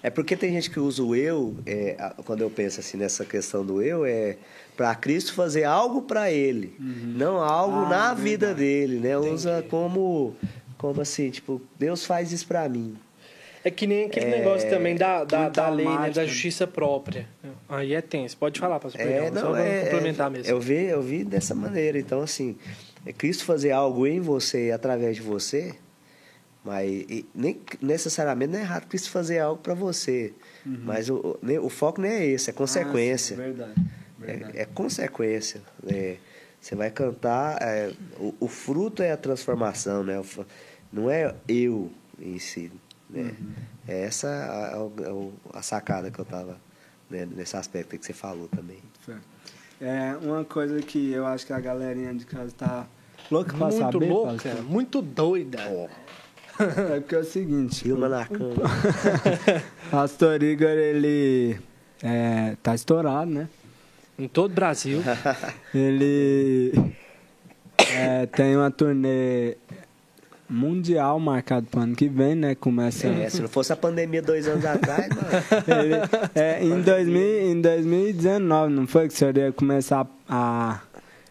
É 0.04 0.10
porque 0.10 0.36
tem 0.36 0.52
gente 0.52 0.70
que 0.70 0.82
usa 0.82 1.02
o 1.02 1.16
eu, 1.16 1.56
é, 1.66 1.96
quando 2.26 2.42
eu 2.42 2.50
penso 2.50 2.82
assim 2.82 2.98
nessa 2.98 3.24
questão 3.24 3.66
do 3.66 3.82
eu, 3.82 4.06
é 4.06 4.36
para 4.76 4.94
Cristo 4.96 5.34
fazer 5.34 5.64
algo 5.64 6.02
para 6.02 6.30
ele, 6.30 6.76
não 6.80 7.38
algo 7.38 7.86
Ah, 7.86 7.90
na 7.90 8.14
verdade. 8.14 8.22
vida 8.22 8.54
dele, 8.54 9.00
né? 9.00 9.18
Usa 9.18 9.64
como, 9.70 10.36
como 10.78 11.00
assim, 11.00 11.30
tipo, 11.30 11.62
Deus 11.80 12.06
faz 12.06 12.34
isso 12.34 12.46
para 12.46 12.68
mim. 12.68 12.98
É 13.64 13.72
que 13.72 13.88
nem 13.88 14.06
aquele 14.08 14.26
negócio 14.26 14.70
também 14.70 14.94
da, 14.96 15.24
da, 15.24 15.48
da 15.48 15.70
lei, 15.70 15.88
né, 15.88 16.10
da 16.10 16.26
justiça 16.26 16.68
própria. 16.68 17.26
Aí 17.70 17.94
é 17.94 18.02
tenso. 18.02 18.36
Pode 18.36 18.60
falar, 18.60 18.78
pastor. 18.78 19.00
É, 19.00 19.30
só 19.30 19.34
não, 19.36 19.42
vamos 19.54 19.60
é, 19.60 19.82
complementar 19.86 20.28
é, 20.28 20.30
mesmo. 20.32 20.52
Eu 20.52 20.60
vi, 20.60 20.84
eu 20.84 21.02
vi 21.02 21.24
dessa 21.24 21.56
maneira. 21.56 21.98
Então, 21.98 22.22
assim, 22.22 22.58
é 23.06 23.14
Cristo 23.14 23.46
fazer 23.46 23.72
algo 23.72 24.06
em 24.06 24.20
você 24.20 24.68
e 24.68 24.72
através 24.74 25.16
de 25.16 25.22
você, 25.22 25.76
mas 26.64 26.90
e 26.90 27.26
nem 27.36 27.60
necessariamente 27.82 28.52
não 28.54 28.60
é 28.60 28.62
errado 28.62 28.88
Cristo 28.88 29.10
fazer 29.10 29.40
algo 29.40 29.62
para 29.62 29.74
você. 29.74 30.34
Mas 30.66 31.10
o, 31.10 31.16
o, 31.16 31.40
nem- 31.42 31.60
o 31.60 31.70
foco 31.70 32.00
não 32.02 32.08
é 32.08 32.26
esse, 32.26 32.50
é 32.50 32.54
consequência. 32.54 33.36
Uhum. 33.38 33.44
Ah, 33.44 33.46
sim, 33.48 33.54
verdade. 33.56 33.88
verdade. 34.20 34.58
É, 34.58 34.62
é 34.62 34.66
consequência. 34.66 35.62
né? 35.84 36.18
Você 36.62 36.76
vai 36.76 36.90
cantar, 36.90 37.62
é, 37.62 37.92
o, 38.18 38.34
o 38.40 38.48
fruto 38.48 39.04
é 39.04 39.12
a 39.12 39.18
transformação, 39.18 40.04
né? 40.04 40.18
O 40.20 40.26
Não 40.94 41.10
é 41.12 41.36
eu 41.48 41.92
em 42.18 42.40
si. 42.40 42.72
Né? 43.10 43.24
Uhum. 43.38 43.54
É 43.86 44.02
essa 44.04 44.30
a, 44.30 44.78
a- 44.78 45.60
a 45.60 45.62
sacada 45.62 46.10
que 46.10 46.18
eu 46.20 46.24
tava 46.26 46.58
né, 47.10 47.28
nesse 47.36 47.58
aspecto 47.58 47.98
que 47.98 48.06
você 48.06 48.14
falou 48.14 48.48
também. 48.48 48.78
É 49.82 50.16
uma 50.22 50.46
coisa 50.46 50.80
que 50.82 51.12
eu 51.12 51.26
acho 51.26 51.46
que 51.46 51.52
a 51.52 51.60
galerinha 51.60 52.14
de 52.14 52.26
casa 52.26 52.54
tá 52.58 52.88
louca 53.30 53.50
pra 53.58 53.68
Muito 53.68 53.80
saber. 53.80 54.10
louca, 54.10 54.34
pastor. 54.34 54.64
muito 54.64 55.02
doida. 55.02 55.60
É 56.96 57.00
porque 57.00 57.16
é 57.16 57.20
o 57.20 57.24
seguinte, 57.24 57.84
Filma 57.84 58.08
na 58.08 58.26
cama. 58.26 58.56
Pastor 59.90 60.42
Igor, 60.44 60.70
ele 60.70 61.58
é, 62.02 62.56
tá 62.62 62.76
estourado, 62.76 63.32
né? 63.32 63.48
Em 64.18 64.28
todo 64.28 64.52
o 64.52 64.54
Brasil. 64.54 65.02
Ele 65.74 66.72
é, 67.78 68.28
tem 68.28 68.56
uma 68.56 68.70
turnê 68.70 69.58
mundial 70.48 71.20
marcado 71.20 71.66
pro 71.66 71.82
ano 71.82 71.96
que 71.96 72.08
vem, 72.08 72.36
né? 72.36 72.54
Começa. 72.54 73.08
É, 73.08 73.28
se 73.30 73.42
não 73.42 73.50
fosse 73.50 73.74
a 73.74 73.76
pandemia 73.76 74.22
dois 74.22 74.48
anos 74.48 74.64
atrás, 74.64 75.08
mano. 75.10 75.82
Ele, 75.82 75.96
é, 76.36 76.64
em, 76.64 76.80
2000, 76.84 77.52
em 77.52 77.62
2019, 77.62 78.72
não 78.72 78.86
foi 78.86 79.08
que 79.08 79.16
o 79.16 79.18
senhor 79.18 79.36
ia 79.36 79.52
começar 79.52 80.06
a 80.30 80.82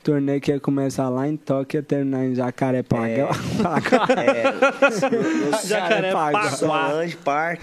turnê 0.02 0.40
que 0.40 0.50
ia 0.50 0.60
começar 0.60 1.08
lá 1.08 1.28
em 1.28 1.36
Tóquio 1.36 1.76
e 1.76 1.80
ia 1.80 1.82
terminar 1.82 2.24
em 2.24 2.34
Jacarepaguá. 2.34 3.06
É, 3.06 4.52
no 5.52 5.52
Jacarepaguá. 5.66 6.50
Solange 6.50 7.16
Park. 7.16 7.62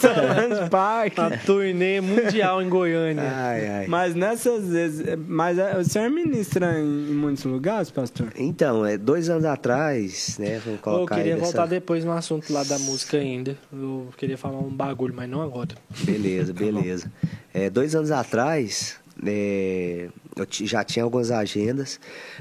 Solange 0.00 0.68
Park. 0.70 1.18
A 1.18 1.36
turnê 1.38 2.00
mundial 2.00 2.60
em 2.62 2.68
Goiânia. 2.68 3.22
Ai, 3.22 3.68
ai. 3.68 3.86
Mas 3.86 4.14
nessas 4.14 4.68
vezes. 4.68 5.06
Mas 5.26 5.58
é, 5.58 5.78
o 5.78 5.84
senhor 5.84 6.10
ministra 6.10 6.78
em, 6.78 7.10
em 7.10 7.14
muitos 7.14 7.44
lugares, 7.44 7.90
pastor? 7.90 8.28
Então, 8.36 8.84
é, 8.84 8.98
dois 8.98 9.30
anos 9.30 9.44
atrás, 9.44 10.36
né? 10.38 10.60
Vamos 10.64 10.78
Eu 10.78 10.82
colocar 10.82 11.16
queria 11.16 11.36
voltar 11.36 11.66
depois 11.66 12.04
no 12.04 12.12
assunto 12.12 12.52
lá 12.52 12.64
da 12.64 12.78
música 12.78 13.16
ainda. 13.16 13.56
Eu 13.72 14.08
queria 14.16 14.36
falar 14.36 14.58
um 14.58 14.70
bagulho, 14.70 15.14
mas 15.14 15.28
não 15.28 15.42
agora. 15.42 15.70
Beleza, 16.00 16.52
beleza. 16.52 17.10
É, 17.54 17.68
dois 17.68 17.94
anos 17.94 18.10
atrás, 18.10 18.96
é, 19.24 20.08
eu 20.36 20.46
já 20.50 20.84
tinha 20.84 21.04
algumas 21.04 21.30
agendas. 21.30 22.00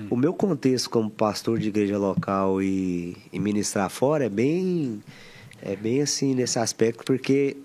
O 0.09 0.15
meu 0.15 0.33
contexto 0.33 0.89
como 0.89 1.09
pastor 1.09 1.59
de 1.59 1.69
igreja 1.69 1.97
local 1.97 2.61
e, 2.61 3.17
e 3.31 3.39
ministrar 3.39 3.89
fora 3.89 4.25
é 4.25 4.29
bem, 4.29 5.01
é 5.61 5.75
bem 5.75 6.01
assim 6.01 6.33
nesse 6.33 6.59
aspecto, 6.59 7.03
porque, 7.03 7.57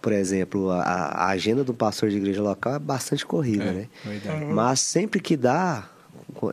por 0.00 0.12
exemplo, 0.12 0.70
a, 0.70 0.82
a 0.82 1.28
agenda 1.28 1.64
do 1.64 1.72
pastor 1.72 2.10
de 2.10 2.16
igreja 2.16 2.42
local 2.42 2.74
é 2.74 2.78
bastante 2.78 3.24
corrida, 3.24 3.72
né? 3.72 3.88
verdade. 4.04 4.44
Mas 4.46 4.80
sempre 4.80 5.20
que 5.20 5.36
dá, 5.36 5.88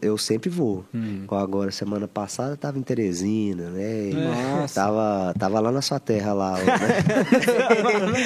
eu 0.02 0.18
sempre 0.18 0.50
vou. 0.50 0.86
Hum. 0.94 1.26
Agora, 1.30 1.70
semana 1.72 2.08
passada, 2.08 2.52
eu 2.54 2.58
tava 2.58 2.80
em 2.80 2.82
Teresina, 2.82 3.70
né? 3.70 4.12
Nossa. 4.14 4.82
Tava, 4.82 5.34
tava 5.38 5.60
lá 5.60 5.72
na 5.72 5.82
sua 5.82 6.00
terra 6.00 6.34
lá. 6.34 6.56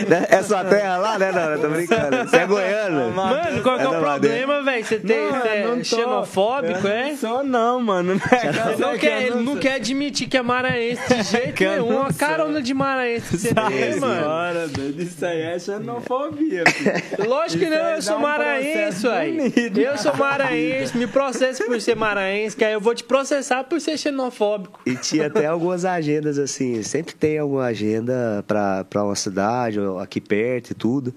Né? 0.07 0.27
é 0.29 0.43
sua 0.43 0.63
terra 0.63 0.97
lá, 0.97 1.17
né? 1.19 1.31
Não, 1.31 1.41
eu 1.51 1.61
tô 1.61 1.69
brincando. 1.69 2.17
Você 2.29 2.37
é 2.37 2.45
goiano? 2.45 3.11
Mano, 3.11 3.61
qual 3.63 3.77
que 3.77 3.81
é, 3.81 3.85
É 3.85 3.87
o 3.87 3.91
da 3.91 3.99
problema, 3.99 4.63
velho? 4.63 4.85
Você 4.85 4.99
tem 4.99 5.17
Não, 5.17 5.31
você 5.31 5.47
eu 5.47 5.67
não 5.67 5.73
é 5.73 5.77
tô. 5.77 5.83
xenofóbico, 5.83 6.87
Eu 6.87 6.91
é? 6.91 7.09
Não 7.09 7.17
sou 7.17 7.43
não, 7.43 7.81
mano. 7.81 8.15
Não 8.15 8.21
é 8.37 8.47
Ele 8.47 8.77
não, 8.77 8.97
quer, 8.97 9.21
ele 9.23 9.35
não 9.43 9.57
quer 9.57 9.73
admitir 9.75 10.27
que 10.27 10.37
é 10.37 10.41
maranhense 10.41 11.01
de 11.13 11.23
jeito 11.23 11.63
nenhum. 11.63 11.99
Uma 11.99 12.13
carona 12.13 12.61
de 12.61 12.73
maranhense 12.73 13.29
que 13.29 13.37
você 13.37 13.53
tem, 13.53 13.99
mano. 13.99 14.21
Senhora, 14.21 14.67
doido, 14.67 15.01
isso 15.01 15.25
aí 15.25 15.41
é 15.41 15.59
xenofobia, 15.59 16.63
filho. 16.67 17.29
Lógico 17.29 17.63
que 17.63 17.69
não, 17.69 17.89
eu 17.89 18.01
sou 18.01 18.19
maranhense, 18.19 19.07
velho. 19.07 19.53
Eu 19.75 19.97
sou 19.97 20.15
maranhense, 20.15 20.97
me 20.97 21.07
processa 21.07 21.38
por 21.65 21.81
ser 21.81 21.95
maranhense, 21.95 22.55
que 22.55 22.63
aí 22.65 22.73
eu 22.73 22.81
vou 22.81 22.93
te 22.93 23.03
processar 23.03 23.63
por 23.63 23.79
ser 23.81 23.97
xenofóbico. 23.97 24.79
E 24.85 24.95
tinha 24.95 25.27
até 25.27 25.45
algumas 25.45 25.85
agendas 25.85 26.37
assim, 26.37 26.81
sempre 26.83 27.15
tem 27.15 27.37
alguma 27.39 27.65
agenda 27.65 28.43
pra, 28.47 28.83
pra 28.85 29.03
uma 29.03 29.15
cidade, 29.15 29.79
ou 29.79 29.99
aqui 29.99 30.19
perto 30.21 30.71
e 30.71 30.73
tudo, 30.73 31.13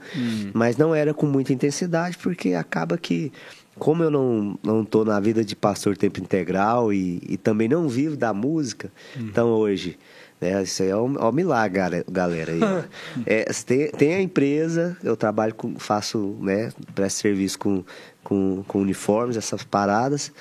mas 0.52 0.76
não 0.76 0.94
era 0.94 1.12
com 1.12 1.26
muita 1.26 1.52
intensidade, 1.52 2.16
porque 2.18 2.54
acaba 2.54 2.96
que, 2.98 3.32
como 3.78 4.02
eu 4.02 4.10
não, 4.10 4.58
não 4.62 4.84
tô 4.84 5.04
na 5.04 5.18
vida 5.20 5.44
de 5.44 5.56
pastor 5.56 5.96
tempo 5.96 6.20
integral 6.20 6.92
e, 6.92 7.20
e 7.28 7.36
também 7.36 7.68
não 7.68 7.88
vivo 7.88 8.16
da 8.16 8.32
música, 8.32 8.90
então 9.16 9.48
hoje, 9.48 9.98
né, 10.40 10.62
isso 10.62 10.82
aí 10.82 10.88
é 10.90 10.96
um, 10.96 11.14
é 11.16 11.24
um 11.24 11.32
milagre, 11.32 12.04
galera- 12.10 12.52
aí. 12.52 12.60
É, 13.26 13.44
tem, 13.64 13.90
tem 13.90 14.14
a 14.14 14.20
empresa, 14.20 14.96
eu 15.02 15.16
trabalho 15.16 15.54
com, 15.54 15.78
faço, 15.78 16.36
né, 16.40 16.70
presto 16.94 17.18
serviço 17.20 17.58
com, 17.58 17.84
com, 18.22 18.62
com 18.66 18.80
uniformes, 18.80 19.36
essas 19.36 19.62
paradas, 19.62 20.32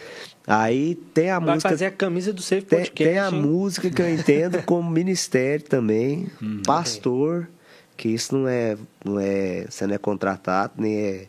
aí 0.45 0.95
tem 1.13 1.29
a 1.29 1.39
Vai 1.39 1.55
música... 1.55 1.69
fazer 1.69 1.85
a 1.85 1.91
camisa 1.91 2.31
do 2.31 2.41
Safe 2.41 2.63
Tem, 2.63 2.79
Podcast. 2.79 3.09
tem 3.11 3.19
a 3.19 3.29
hein? 3.29 3.41
música 3.41 3.89
que 3.89 4.01
eu 4.01 4.09
entendo 4.09 4.61
como 4.65 4.89
ministério 4.89 5.65
também, 5.65 6.27
pastor, 6.65 7.49
que 7.97 8.09
isso 8.09 8.35
não 8.35 8.47
é, 8.47 8.77
não 9.03 9.19
é, 9.19 9.65
você 9.69 9.85
não 9.85 9.95
é 9.95 9.97
contratado, 9.97 10.73
nem 10.77 10.97
é, 10.97 11.27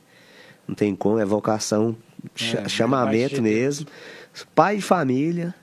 não 0.66 0.74
tem 0.74 0.94
como, 0.94 1.18
é 1.18 1.24
vocação, 1.24 1.96
É, 2.64 2.68
chamamento 2.68 3.30
parte 3.30 3.34
de 3.34 3.40
mesmo. 3.40 3.86
Pai 4.54 4.76
de 4.76 4.82
família. 4.82 5.54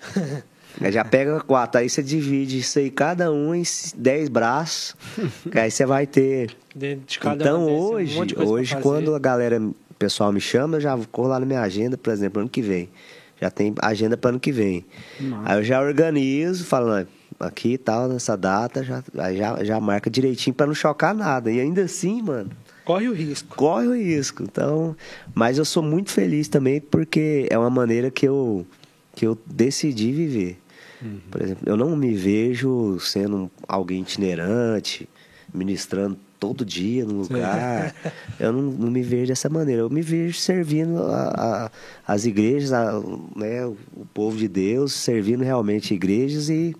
Já 0.90 1.04
pega 1.04 1.40
quatro, 1.40 1.80
aí 1.80 1.88
você 1.88 2.02
divide 2.02 2.58
isso 2.58 2.78
aí, 2.78 2.90
cada 2.90 3.32
um 3.32 3.54
em 3.54 3.62
dez 3.96 4.28
braços, 4.28 4.94
que 5.50 5.58
aí 5.58 5.70
você 5.70 5.84
vai 5.84 6.06
ter 6.06 6.56
então 7.34 7.64
dessas, 7.66 8.16
um 8.16 8.20
hoje, 8.20 8.36
hoje 8.36 8.76
quando 8.76 9.14
a 9.14 9.18
galera, 9.18 9.60
o 9.60 9.74
pessoal 9.98 10.32
me 10.32 10.40
chama, 10.40 10.76
eu 10.76 10.80
já 10.80 10.98
corro 11.10 11.28
lá 11.28 11.40
na 11.40 11.46
minha 11.46 11.60
agenda, 11.60 11.96
por 11.96 12.12
exemplo, 12.12 12.40
ano 12.40 12.48
que 12.48 12.62
vem. 12.62 12.88
Já 13.40 13.50
tem 13.50 13.74
agenda 13.80 14.16
para 14.16 14.30
ano 14.30 14.40
que 14.40 14.52
vem. 14.52 14.84
Massa. 15.18 15.52
Aí 15.52 15.58
eu 15.58 15.64
já 15.64 15.80
organizo, 15.80 16.64
falando 16.64 17.08
aqui 17.38 17.72
e 17.72 17.78
tal, 17.78 18.06
nessa 18.08 18.36
data, 18.36 18.84
já, 18.84 19.02
já, 19.34 19.64
já 19.64 19.80
marca 19.80 20.10
direitinho 20.10 20.54
para 20.54 20.66
não 20.66 20.74
chocar 20.74 21.14
nada. 21.14 21.50
E 21.50 21.58
ainda 21.58 21.82
assim, 21.82 22.20
mano, 22.20 22.50
Corre 22.84 23.08
o 23.08 23.12
risco. 23.14 23.56
corre 23.56 23.86
o 23.86 23.94
risco. 23.94 24.42
Então, 24.42 24.94
mas 25.34 25.56
eu 25.56 25.64
sou 25.64 25.82
muito 25.82 26.10
feliz 26.10 26.48
também 26.48 26.80
porque 26.80 27.46
é 27.48 27.58
uma 27.58 27.70
maneira 27.70 28.10
que 28.10 28.26
eu 28.26 28.66
que 29.14 29.26
eu 29.26 29.36
decidi 29.46 30.12
viver. 30.12 30.58
Por 31.30 31.40
exemplo, 31.40 31.62
eu 31.66 31.76
não 31.76 31.96
me 31.96 32.14
vejo 32.14 32.98
sendo 33.00 33.50
alguém 33.66 34.02
itinerante, 34.02 35.08
ministrando 35.52 36.18
todo 36.40 36.64
dia 36.64 37.04
no 37.04 37.20
lugar. 37.22 37.94
Eu 38.40 38.52
não, 38.52 38.62
não 38.62 38.90
me 38.90 39.02
vejo 39.02 39.26
dessa 39.28 39.48
maneira. 39.50 39.82
Eu 39.82 39.90
me 39.90 40.00
vejo 40.02 40.38
servindo 40.38 41.02
a, 41.04 41.28
a- 41.66 41.70
as 42.06 42.24
igrejas, 42.24 42.72
a- 42.72 42.98
né, 43.36 43.64
o 43.66 43.76
povo 44.14 44.36
de 44.36 44.48
Deus, 44.48 44.92
servindo 44.94 45.44
realmente 45.44 45.92
igrejas 45.94 46.48
e, 46.48 46.74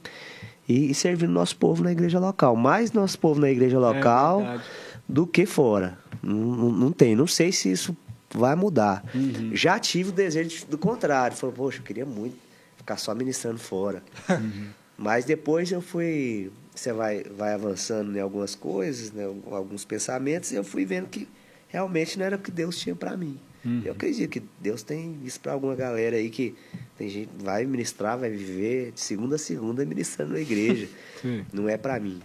e, 0.67 0.91
e 0.91 0.95
servindo 0.95 1.31
nosso 1.31 1.57
povo 1.57 1.85
na 1.85 1.93
igreja 1.93 2.19
local. 2.19 2.57
Mais 2.57 2.91
nosso 2.93 3.19
povo 3.19 3.39
na 3.41 3.51
igreja 3.51 3.79
local 3.79 4.39
verdade. 4.39 4.63
do 5.07 5.27
que 5.27 5.45
fora. 5.45 5.99
Não, 6.23 6.35
não, 6.35 6.71
não 6.73 6.93
tem. 6.93 7.15
Não 7.15 7.27
sei 7.27 7.53
se 7.53 7.71
isso 7.71 7.95
vai 8.35 8.57
mudar. 8.57 9.05
Uhum. 9.15 9.51
Já 9.55 9.79
tive 9.79 10.09
o 10.09 10.13
desejo 10.13 10.65
do 10.67 10.79
contrário. 10.79 11.37
Falei, 11.37 11.55
poxa, 11.55 11.79
eu 11.79 11.83
queria 11.83 12.07
muito 12.07 12.37
ficar 12.77 12.97
só 12.97 13.15
ministrando 13.15 13.59
fora. 13.59 14.03
Uhum. 14.31 14.69
Mas 15.03 15.25
depois 15.25 15.73
eu 15.73 15.81
fui. 15.81 16.51
Você 16.75 16.93
vai, 16.93 17.25
vai 17.25 17.53
avançando 17.53 18.17
em 18.17 18.21
algumas 18.21 18.55
coisas, 18.55 19.13
né, 19.13 19.25
alguns 19.51 19.85
pensamentos, 19.85 20.53
e 20.53 20.55
eu 20.55 20.65
fui 20.65 20.85
vendo 20.85 21.09
que 21.09 21.29
realmente 21.69 22.19
não 22.19 22.25
era 22.25 22.37
o 22.37 22.39
que 22.39 22.51
Deus 22.51 22.79
tinha 22.79 22.95
para 22.95 23.17
mim. 23.17 23.39
Uhum. 23.65 23.83
Eu 23.85 23.93
acredito 23.93 24.31
que 24.31 24.43
Deus 24.59 24.83
tem 24.83 25.19
isso 25.25 25.39
para 25.41 25.53
alguma 25.53 25.75
galera 25.75 26.17
aí 26.17 26.31
que 26.31 26.55
tem 26.97 27.09
gente 27.09 27.29
que 27.29 27.45
vai 27.45 27.65
ministrar, 27.67 28.19
vai 28.19 28.31
viver 28.31 28.93
de 28.93 29.01
segunda 29.01 29.37
a 29.37 29.39
segunda 29.39 29.85
ministrando 29.85 30.33
na 30.33 30.41
igreja. 30.41 30.89
Sim. 31.21 31.45
Não 31.53 31.69
é 31.69 31.77
para 31.77 31.99
mim. 32.01 32.21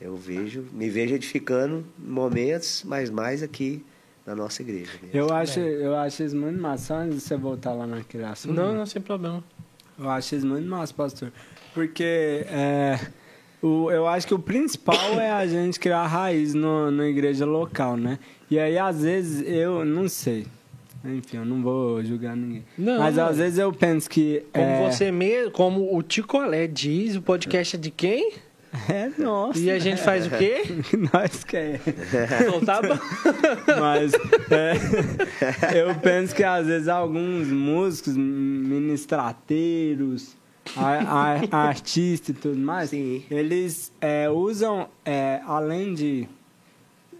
Eu 0.00 0.16
vejo, 0.16 0.64
me 0.72 0.88
vejo 0.88 1.14
edificando 1.14 1.84
momentos, 1.98 2.84
mas 2.86 3.10
mais 3.10 3.42
aqui 3.42 3.84
na 4.26 4.34
nossa 4.34 4.62
igreja. 4.62 4.92
mesmo. 5.02 5.18
Eu 5.18 5.32
acho, 5.32 5.60
eu 5.60 5.96
acho 5.96 6.22
isso 6.22 6.36
muito 6.36 6.60
massa. 6.60 6.96
Antes 6.96 7.16
de 7.16 7.20
você 7.22 7.36
voltar 7.36 7.72
lá 7.72 7.86
na 7.86 8.02
criação. 8.02 8.52
Não, 8.52 8.74
não, 8.74 8.86
sem 8.86 9.00
problema. 9.00 9.42
Eu 9.98 10.08
acho 10.10 10.34
isso 10.34 10.46
muito 10.46 10.68
massa, 10.68 10.92
pastor. 10.94 11.32
Porque 11.72 12.44
é, 12.48 12.98
o, 13.64 13.90
eu 13.90 14.06
acho 14.06 14.26
que 14.26 14.34
o 14.34 14.38
principal 14.38 15.18
é 15.18 15.30
a 15.30 15.46
gente 15.46 15.80
criar 15.80 16.06
raiz 16.06 16.52
no, 16.52 16.90
na 16.90 17.06
igreja 17.06 17.46
local, 17.46 17.96
né? 17.96 18.18
E 18.50 18.58
aí, 18.58 18.76
às 18.76 19.02
vezes, 19.02 19.42
eu 19.46 19.86
não 19.86 20.06
sei. 20.06 20.46
Enfim, 21.02 21.38
eu 21.38 21.46
não 21.46 21.62
vou 21.62 22.04
julgar 22.04 22.36
ninguém. 22.36 22.62
Não, 22.76 22.98
Mas 22.98 23.18
às 23.18 23.38
vezes 23.38 23.58
eu 23.58 23.72
penso 23.72 24.08
que. 24.08 24.44
Como 24.52 24.66
é, 24.66 24.90
você 24.90 25.10
mesmo, 25.10 25.50
como 25.50 25.96
o 25.96 26.02
Ticolé 26.02 26.66
diz, 26.66 27.16
o 27.16 27.22
podcast 27.22 27.76
é 27.76 27.78
de 27.78 27.90
quem? 27.90 28.32
É 28.88 29.10
nossa. 29.16 29.58
E 29.58 29.70
a 29.70 29.78
gente 29.78 30.02
faz 30.02 30.26
o 30.26 30.30
quê? 30.30 30.64
Nós 31.12 31.44
quer. 31.44 31.80
Então 32.40 32.60
tá. 32.60 32.80
Mas 33.80 34.12
é, 34.50 34.72
eu 35.80 35.94
penso 36.00 36.34
que 36.34 36.42
às 36.42 36.66
vezes 36.66 36.88
alguns 36.88 37.46
músicos, 37.48 38.16
ministrateiros, 38.16 40.36
a- 40.76 41.38
a- 41.50 41.68
artistas 41.68 42.30
e 42.30 42.38
tudo 42.38 42.56
mais, 42.58 42.90
Sim. 42.90 43.22
eles 43.30 43.92
é, 44.00 44.28
usam, 44.30 44.88
é, 45.04 45.40
além 45.46 45.94
de. 45.94 46.28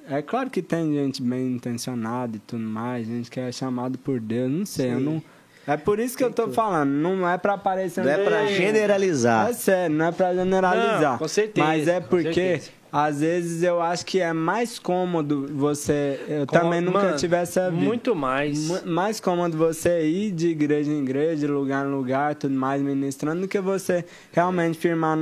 É 0.09 0.21
claro 0.21 0.51
que 0.51 0.61
tem 0.61 0.93
gente 0.93 1.23
bem 1.23 1.53
intencionada 1.53 2.37
e 2.37 2.41
tudo 2.41 2.63
mais, 2.63 3.07
gente 3.07 3.31
que 3.31 3.41
é 3.41 3.51
chamado 3.51 3.97
por 3.99 4.21
Deus, 4.21 4.51
não 4.51 4.67
sei, 4.67 4.93
eu 4.93 4.99
Sim. 4.99 5.05
não. 5.05 5.23
É 5.67 5.79
por 5.79 5.99
isso 5.99 6.15
que 6.15 6.23
eu 6.23 6.31
tô 6.31 6.49
falando, 6.49 6.91
não 6.91 7.27
é 7.27 7.39
pra 7.39 7.55
aparecer 7.55 8.05
Não 8.05 8.11
é 8.11 8.19
para 8.23 8.45
Ei, 8.51 8.55
generalizar. 8.57 9.49
é 9.49 9.53
sério, 9.55 9.97
não 9.97 10.05
é 10.07 10.13
pra 10.13 10.35
generalizar. 10.35 11.13
Não, 11.13 11.19
com 11.19 11.29
certeza, 11.29 11.67
Mas 11.67 11.89
é 11.89 12.01
porque. 12.01 12.61
Às 12.97 13.19
vezes, 13.21 13.63
eu 13.65 13.83
acho 13.83 14.07
que 14.07 14.21
é 14.21 14.33
mais 14.33 14.79
cômodo 14.79 15.49
você. 15.53 16.21
Eu 16.29 16.47
Com- 16.47 16.57
também 16.59 16.81
nunca 16.81 16.99
mano, 17.03 17.17
tive 17.17 17.35
essa 17.35 17.69
vida. 17.69 17.83
Muito 17.83 18.15
mais. 18.15 18.69
Mu- 18.69 18.81
Mais 18.87 19.19
cômodo 19.19 19.57
você 19.59 20.07
ir 20.07 20.31
de 20.31 20.51
igreja 20.51 20.93
em 20.93 21.03
igreja, 21.03 21.37
de 21.37 21.47
lugar 21.49 21.85
em 21.85 21.91
lugar, 21.91 22.37
tudo 22.37 22.55
mais, 22.55 22.81
ministrando, 22.81 23.41
do 23.41 23.49
que 23.49 23.59
você 23.61 24.05
realmente 24.33 24.79
firmar 24.79 25.19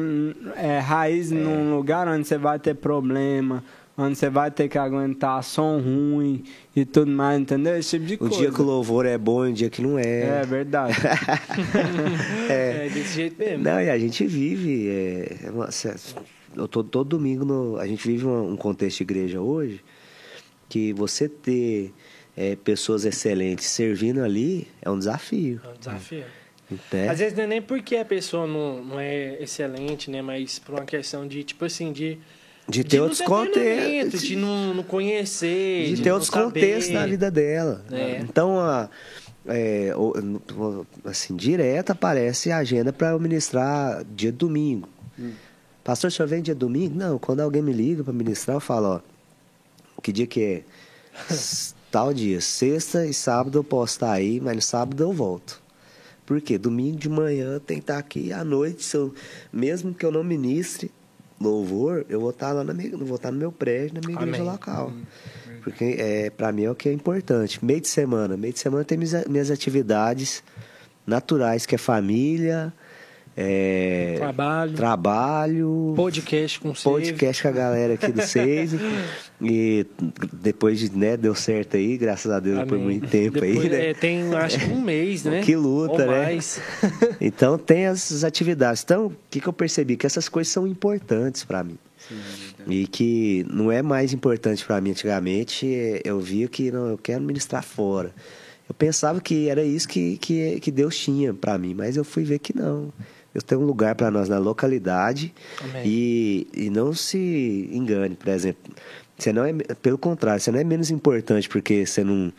é, 0.56 0.78
raiz 0.80 1.30
num 1.30 1.74
lugar 1.74 2.06
onde 2.08 2.28
você 2.28 2.36
vai 2.36 2.58
ter 2.58 2.74
problema, 2.74 3.64
onde 3.96 4.18
você 4.18 4.28
vai 4.28 4.50
ter 4.50 4.68
que 4.68 4.76
aguentar 4.76 5.42
som 5.42 5.78
ruim 5.80 6.44
e 6.76 6.84
tudo 6.84 7.10
mais, 7.10 7.40
entendeu? 7.40 7.78
Esse 7.78 7.98
tipo 7.98 8.04
de 8.06 8.14
O 8.16 8.18
coisa. 8.18 8.36
dia 8.36 8.50
que 8.50 8.60
o 8.60 8.64
louvor 8.64 9.06
é 9.06 9.16
bom 9.16 9.46
e 9.46 9.50
o 9.50 9.52
dia 9.54 9.70
que 9.70 9.80
não 9.80 9.98
É 9.98 10.40
é. 10.42 10.42
verdade. 10.46 10.94
É, 12.50 12.88
desse 12.92 13.14
jeito 13.14 13.38
mesmo. 13.38 13.64
Não, 13.64 13.80
e 13.80 13.88
a 13.88 13.98
gente 13.98 14.26
vive. 14.26 14.88
É, 14.88 15.46
é 15.46 15.50
uma- 15.50 15.70
cê- 15.70 15.94
eu 16.56 16.68
tô 16.68 16.82
todo 16.84 17.08
domingo. 17.08 17.44
No, 17.44 17.76
a 17.78 17.86
gente 17.86 18.06
vive 18.06 18.24
uma- 18.26 18.42
um 18.42 18.56
contexto 18.56 18.98
de 18.98 19.02
igreja 19.04 19.40
hoje 19.40 19.82
que 20.68 20.92
você 20.92 21.28
ter 21.28 21.92
é, 22.36 22.56
pessoas 22.56 23.04
excelentes 23.04 23.66
servindo 23.66 24.22
ali 24.22 24.66
é 24.80 24.90
um 24.90 24.98
desafio. 24.98 25.60
É 25.64 25.68
um 25.68 25.78
desafio. 25.78 26.24
né? 26.90 27.08
Às 27.10 27.18
vezes 27.18 27.36
não 27.36 27.44
é 27.44 27.46
nem 27.46 27.60
porque 27.62 27.96
a 27.96 28.04
pessoa 28.04 28.46
não, 28.46 28.82
não 28.82 28.98
é 29.00 29.36
excelente, 29.42 30.10
né? 30.10 30.22
Mas 30.22 30.58
por 30.58 30.74
uma 30.76 30.84
questão 30.86 31.28
de, 31.28 31.44
tipo 31.44 31.64
assim, 31.66 31.92
de. 31.92 32.18
de 32.66 32.82
ter 32.84 32.96
não 32.96 33.04
outros 33.04 33.20
contextos. 33.20 34.22
De 34.22 34.36
não, 34.36 34.72
não 34.74 34.82
conhecer. 34.82 35.88
de 35.88 35.94
de 35.96 36.02
ter 36.02 36.10
outros 36.12 36.30
contextos 36.30 36.94
na 36.94 37.06
vida 37.06 37.30
dela. 37.30 37.84
É. 37.92 38.20
Então, 38.20 38.58
a, 38.58 38.88
é, 39.46 39.92
assim, 41.04 41.36
direto 41.36 41.90
aparece 41.90 42.50
a 42.50 42.58
agenda 42.58 42.92
para 42.92 43.10
eu 43.10 43.20
ministrar 43.20 44.02
dia 44.04 44.32
de 44.32 44.38
domingo. 44.38 44.88
Pastor, 45.84 46.08
o 46.08 46.10
senhor 46.12 46.28
vem 46.28 46.42
dia 46.42 46.54
domingo? 46.54 46.94
Não, 46.96 47.18
quando 47.18 47.40
alguém 47.40 47.62
me 47.62 47.72
liga 47.72 48.04
para 48.04 48.12
ministrar, 48.12 48.56
eu 48.56 48.60
falo, 48.60 48.86
ó, 48.96 50.00
que 50.00 50.12
dia 50.12 50.26
que 50.26 50.40
é? 50.42 50.62
Tal 51.90 52.14
dia, 52.14 52.40
sexta 52.40 53.04
e 53.04 53.12
sábado 53.12 53.58
eu 53.58 53.64
posso 53.64 53.94
estar 53.94 54.12
aí, 54.12 54.40
mas 54.40 54.56
no 54.56 54.62
sábado 54.62 55.02
eu 55.02 55.12
volto. 55.12 55.60
Por 56.24 56.40
quê? 56.40 56.56
Domingo 56.56 56.96
de 56.96 57.08
manhã 57.08 57.58
tem 57.58 57.78
que 57.78 57.82
estar 57.82 57.98
aqui 57.98 58.32
à 58.32 58.42
noite, 58.44 58.82
se 58.84 58.96
eu- 58.96 59.12
mesmo 59.52 59.92
que 59.92 60.06
eu 60.06 60.10
não 60.12 60.24
ministre 60.24 60.90
louvor, 61.38 62.06
eu 62.08 62.20
vou 62.20 62.30
estar 62.30 62.52
lá 62.52 62.62
na 62.64 62.72
minha, 62.72 62.96
vou 62.96 63.16
estar 63.16 63.30
no 63.32 63.38
meu 63.38 63.50
prédio, 63.52 63.94
na 63.94 64.00
minha 64.06 64.18
igreja 64.18 64.38
Amém. 64.38 64.50
local. 64.50 64.92
Porque 65.62 65.96
é, 65.98 66.30
para 66.30 66.50
mim 66.52 66.62
é 66.64 66.70
o 66.70 66.74
que 66.74 66.88
é 66.88 66.92
importante. 66.92 67.62
Meio 67.64 67.80
de 67.80 67.88
semana. 67.88 68.36
Meio 68.36 68.52
de 68.54 68.60
semana 68.60 68.84
tem 68.84 68.96
minhas, 68.96 69.26
minhas 69.26 69.50
atividades 69.50 70.42
naturais, 71.06 71.66
que 71.66 71.74
é 71.74 71.78
família, 71.78 72.72
é, 73.36 74.16
Trabalho. 74.18 74.72
trabalho, 74.74 75.92
Podcast 75.96 76.60
com 76.60 76.74
você. 76.74 76.82
podcast 76.88 77.42
com 77.42 77.48
a 77.48 77.52
galera 77.52 77.94
aqui 77.94 78.12
do 78.12 78.20
Save. 78.26 78.78
e 79.40 79.86
depois 80.32 80.78
de, 80.78 80.96
né, 80.96 81.16
deu 81.16 81.34
certo 81.34 81.76
aí, 81.76 81.96
graças 81.96 82.30
a 82.30 82.38
Deus, 82.40 82.62
por 82.68 82.78
muito 82.78 83.06
tempo 83.08 83.40
Depois, 83.40 83.58
aí, 83.64 83.68
né? 83.70 83.90
é, 83.90 83.94
tem 83.94 84.34
acho 84.34 84.58
que 84.58 84.66
um 84.66 84.80
mês, 84.82 85.24
né? 85.24 85.40
Que 85.42 85.56
luta, 85.56 85.92
Ou 85.92 85.98
né? 85.98 86.06
mais. 86.24 86.60
Então 87.20 87.56
tem 87.56 87.86
essas 87.86 88.22
atividades. 88.24 88.82
Então, 88.82 89.06
o 89.06 89.12
que, 89.30 89.40
que 89.40 89.46
eu 89.48 89.52
percebi? 89.52 89.96
Que 89.96 90.06
essas 90.06 90.28
coisas 90.28 90.52
são 90.52 90.66
importantes 90.66 91.44
para 91.44 91.64
mim. 91.64 91.78
E 92.66 92.86
que 92.86 93.46
não 93.48 93.70
é 93.72 93.80
mais 93.80 94.12
importante 94.12 94.64
para 94.64 94.80
mim 94.80 94.90
antigamente. 94.90 95.66
é, 95.72 96.00
Eu 96.04 96.20
via 96.20 96.48
que 96.48 96.70
não, 96.70 96.88
eu 96.88 96.98
quero 96.98 97.22
ministrar 97.22 97.62
fora. 97.62 98.12
Eu 98.68 98.74
pensava 98.74 99.20
que 99.20 99.48
era 99.48 99.62
isso 99.64 99.88
que, 99.88 100.16
que, 100.18 100.58
que 100.60 100.70
Deus 100.70 100.96
tinha 100.96 101.32
para 101.34 101.56
mim, 101.58 101.74
mas 101.74 101.96
eu 101.96 102.04
fui 102.04 102.24
ver 102.24 102.38
que 102.38 102.56
não. 102.56 102.92
Deus 103.32 103.42
tem 103.44 103.56
um 103.56 103.64
lugar 103.64 103.94
para 103.94 104.10
nós 104.10 104.28
na 104.28 104.38
localidade 104.38 105.32
e, 105.84 106.46
e 106.54 106.70
não 106.70 106.92
se 106.92 107.68
engane, 107.72 108.14
por 108.14 108.28
exemplo. 108.28 108.72
Você 109.18 109.32
não 109.32 109.44
é, 109.44 109.52
pelo 109.80 109.96
contrário, 109.98 110.40
você 110.40 110.50
não 110.50 110.58
é 110.58 110.64
menos 110.64 110.90
importante 110.90 111.48
porque 111.48 111.86
você 111.86 112.02
não, 112.04 112.32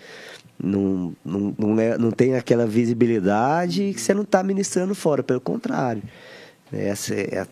não, 0.61 1.15
não, 1.23 1.55
não, 1.57 1.79
é- 1.79 1.97
não 1.97 2.11
tem 2.11 2.35
aquela 2.35 2.65
visibilidade 2.67 3.93
que 3.93 4.01
você 4.01 4.13
não 4.13 4.23
está 4.23 4.43
ministrando 4.43 4.93
fora, 4.93 5.23
pelo 5.23 5.41
contrário. 5.41 6.03
Essa 6.71 7.13
é, 7.13 7.45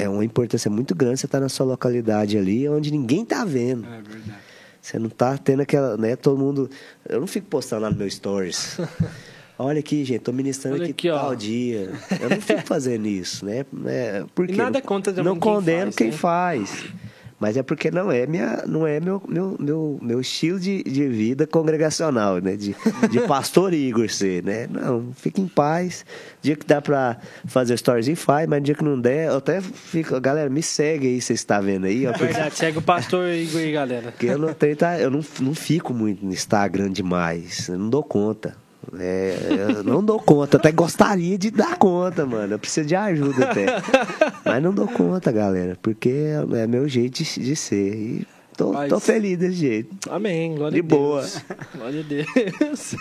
é 0.00 0.08
uma 0.08 0.24
importância 0.24 0.70
muito 0.70 0.94
grande 0.94 1.20
você 1.20 1.26
estar 1.26 1.38
na 1.40 1.48
sua 1.48 1.64
localidade 1.64 2.36
ali, 2.36 2.68
onde 2.68 2.90
ninguém 2.90 3.22
está 3.22 3.44
vendo. 3.44 3.86
É 3.86 4.02
verdade. 4.02 4.38
Você 4.82 4.98
não 4.98 5.08
tá 5.08 5.38
tendo 5.38 5.62
aquela, 5.62 5.96
né, 5.96 6.14
todo 6.16 6.36
mundo... 6.38 6.68
Eu 7.08 7.20
não 7.20 7.26
fico 7.26 7.46
postando 7.46 7.82
lá 7.82 7.90
no 7.90 7.96
meu 7.96 8.10
stories. 8.10 8.76
Olha 9.58 9.78
aqui, 9.78 10.04
gente, 10.04 10.20
tô 10.20 10.32
ministrando 10.32 10.76
Olha 10.76 10.84
aqui, 10.84 10.92
aqui, 10.92 11.10
ó. 11.10 11.18
tal 11.18 11.36
dia. 11.36 11.92
Eu 12.20 12.28
não 12.30 12.40
fico 12.40 12.62
fazendo 12.66 13.06
isso, 13.06 13.44
né? 13.46 13.64
É, 13.86 14.24
porque 14.34 14.52
E 14.52 14.56
nada 14.56 14.82
contra 14.82 15.12
também 15.12 15.32
Não 15.32 15.38
quem 15.40 15.52
condeno 15.52 15.84
faz, 15.92 15.96
quem 15.96 16.06
né? 16.08 16.12
faz. 16.12 16.84
Mas 17.38 17.56
é 17.56 17.62
porque 17.62 17.90
não 17.90 18.10
é, 18.10 18.26
minha, 18.26 18.64
não 18.66 18.86
é 18.86 18.98
meu, 19.00 19.22
meu, 19.28 19.56
meu, 19.60 19.98
meu 20.00 20.20
estilo 20.20 20.58
de, 20.58 20.82
de 20.84 21.06
vida 21.08 21.46
congregacional, 21.46 22.38
né? 22.38 22.56
De, 22.56 22.74
de 23.10 23.20
pastor 23.28 23.72
Igor 23.74 24.08
ser, 24.08 24.42
né? 24.42 24.66
Não, 24.70 25.12
fica 25.14 25.40
em 25.40 25.46
paz. 25.48 26.06
Dia 26.40 26.56
que 26.56 26.64
dá 26.66 26.80
pra 26.80 27.18
fazer 27.44 27.76
stories 27.76 28.08
e 28.08 28.14
faz, 28.16 28.48
mas 28.48 28.62
dia 28.62 28.74
que 28.74 28.82
não 28.84 28.98
der, 28.98 29.26
eu 29.28 29.36
até 29.36 29.60
fico... 29.60 30.18
Galera, 30.20 30.48
me 30.48 30.62
segue 30.62 31.06
aí, 31.08 31.20
você 31.20 31.32
está 31.34 31.60
vendo 31.60 31.86
aí. 31.86 32.06
Ó, 32.06 32.12
porque- 32.12 32.24
Verdade, 32.26 32.54
segue 32.56 32.78
o 32.78 32.82
pastor 32.82 33.28
Igor 33.28 33.60
aí, 33.60 33.72
galera. 33.72 34.10
porque 34.12 34.26
eu 34.26 34.38
não 34.38 34.52
tenho, 34.54 34.76
tá, 34.76 34.98
eu 34.98 35.10
não, 35.10 35.20
não 35.40 35.54
fico 35.54 35.92
muito 35.92 36.24
no 36.24 36.32
Instagram 36.32 36.90
demais. 36.90 37.68
Eu 37.68 37.78
não 37.78 37.90
dou 37.90 38.02
conta. 38.02 38.56
É, 38.98 39.36
eu 39.76 39.82
não 39.84 40.02
dou 40.04 40.18
conta. 40.20 40.56
Até 40.56 40.70
gostaria 40.72 41.36
de 41.38 41.50
dar 41.50 41.76
conta, 41.78 42.24
mano. 42.26 42.54
Eu 42.54 42.58
preciso 42.58 42.86
de 42.86 42.94
ajuda 42.96 43.50
até. 43.50 43.66
Mas 44.44 44.62
não 44.62 44.72
dou 44.74 44.86
conta, 44.88 45.30
galera. 45.32 45.76
Porque 45.82 46.10
é 46.54 46.66
meu 46.66 46.88
jeito 46.88 47.22
de, 47.22 47.40
de 47.40 47.56
ser. 47.56 47.94
E 47.94 48.26
tô, 48.56 48.72
tô 48.88 49.00
feliz 49.00 49.36
desse 49.38 49.54
jeito. 49.56 49.94
Amém, 50.10 50.54
glória 50.54 50.72
De 50.72 50.80
a 50.80 50.82
Deus. 50.88 50.98
boa. 51.00 51.24
Glória 51.76 52.00
a 52.00 52.02
Deus. 52.04 52.94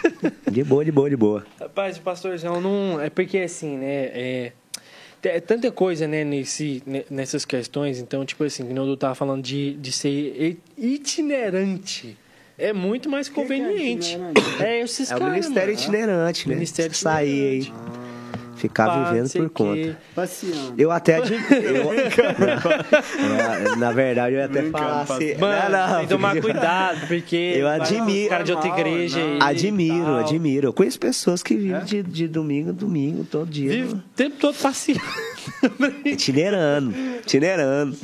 De 0.52 0.64
boa, 0.64 0.84
de 0.86 0.92
boa, 0.92 1.10
de 1.10 1.16
boa. 1.18 1.46
Rapaz, 1.60 1.98
pastorzão 1.98 2.60
não. 2.62 3.00
É 3.02 3.10
porque 3.10 3.38
assim, 3.40 3.78
né? 3.78 3.86
É, 4.14 4.52
É 5.24 5.40
tanta 5.40 5.72
coisa, 5.72 6.06
né, 6.08 6.24
nesse, 6.26 6.84
ne- 6.86 7.06
nessas 7.10 7.46
questões. 7.46 7.98
Então, 8.00 8.26
tipo 8.26 8.44
assim, 8.44 8.64
o 8.64 8.74
Dudu 8.74 8.98
tava 8.98 9.16
falando 9.16 9.42
de, 9.42 9.74
de 9.76 9.92
ser 9.92 10.58
itinerante. 10.78 12.18
É 12.58 12.72
muito 12.72 13.10
mais 13.10 13.28
que 13.28 13.40
é 13.40 13.44
conveniente. 13.44 14.18
É, 14.60 14.82
esses 14.82 15.12
É 15.12 15.16
o 15.16 15.20
caras, 15.20 15.34
ministério 15.34 15.74
mano. 15.74 15.82
itinerante, 15.82 16.48
né? 16.50 16.56
Ministério 16.56 16.96
Sair 16.96 17.66
aí, 17.68 17.74
ficar 18.56 18.86
Pá, 18.88 19.12
vivendo 19.12 19.30
por 19.32 19.50
conta. 19.50 19.98
Passeando. 20.16 20.74
Eu 20.78 20.92
até 20.92 21.16
admiro. 21.16 21.44
na 23.78 23.92
verdade, 23.92 24.36
eu 24.36 24.40
ia 24.40 24.46
até 24.46 24.62
Brincando, 24.62 24.84
falar 24.86 25.02
assim. 25.02 25.36
Mano, 25.36 25.70
não, 25.72 25.88
não, 25.88 25.96
tem 25.98 26.04
que 26.04 26.10
tomar 26.14 26.36
porque- 26.36 26.42
cuidado, 26.52 27.08
porque. 27.08 27.36
Eu 27.58 27.68
admiro- 27.68 28.24
os 28.24 28.30
Cara 28.30 28.44
de 28.44 28.52
outra 28.54 28.70
igreja. 28.70 29.20
não. 29.20 29.38
e 29.38 29.40
Admiro, 29.42 30.16
admiro. 30.18 30.68
Eu 30.68 30.74
conheço 30.74 31.00
pessoas 31.00 31.42
que 31.44 31.56
vivem 31.56 31.76
É? 31.76 31.80
de, 31.80 32.04
de 32.04 32.28
domingo 32.28 32.70
a 32.70 32.74
domingo, 32.74 33.24
todo 33.24 33.50
dia. 33.50 33.70
Vive 33.70 33.94
o 33.96 34.04
tempo 34.16 34.36
todo 34.40 34.56
passeando. 34.56 35.02
Itinerando, 36.06 36.94
itinerando. 37.20 37.98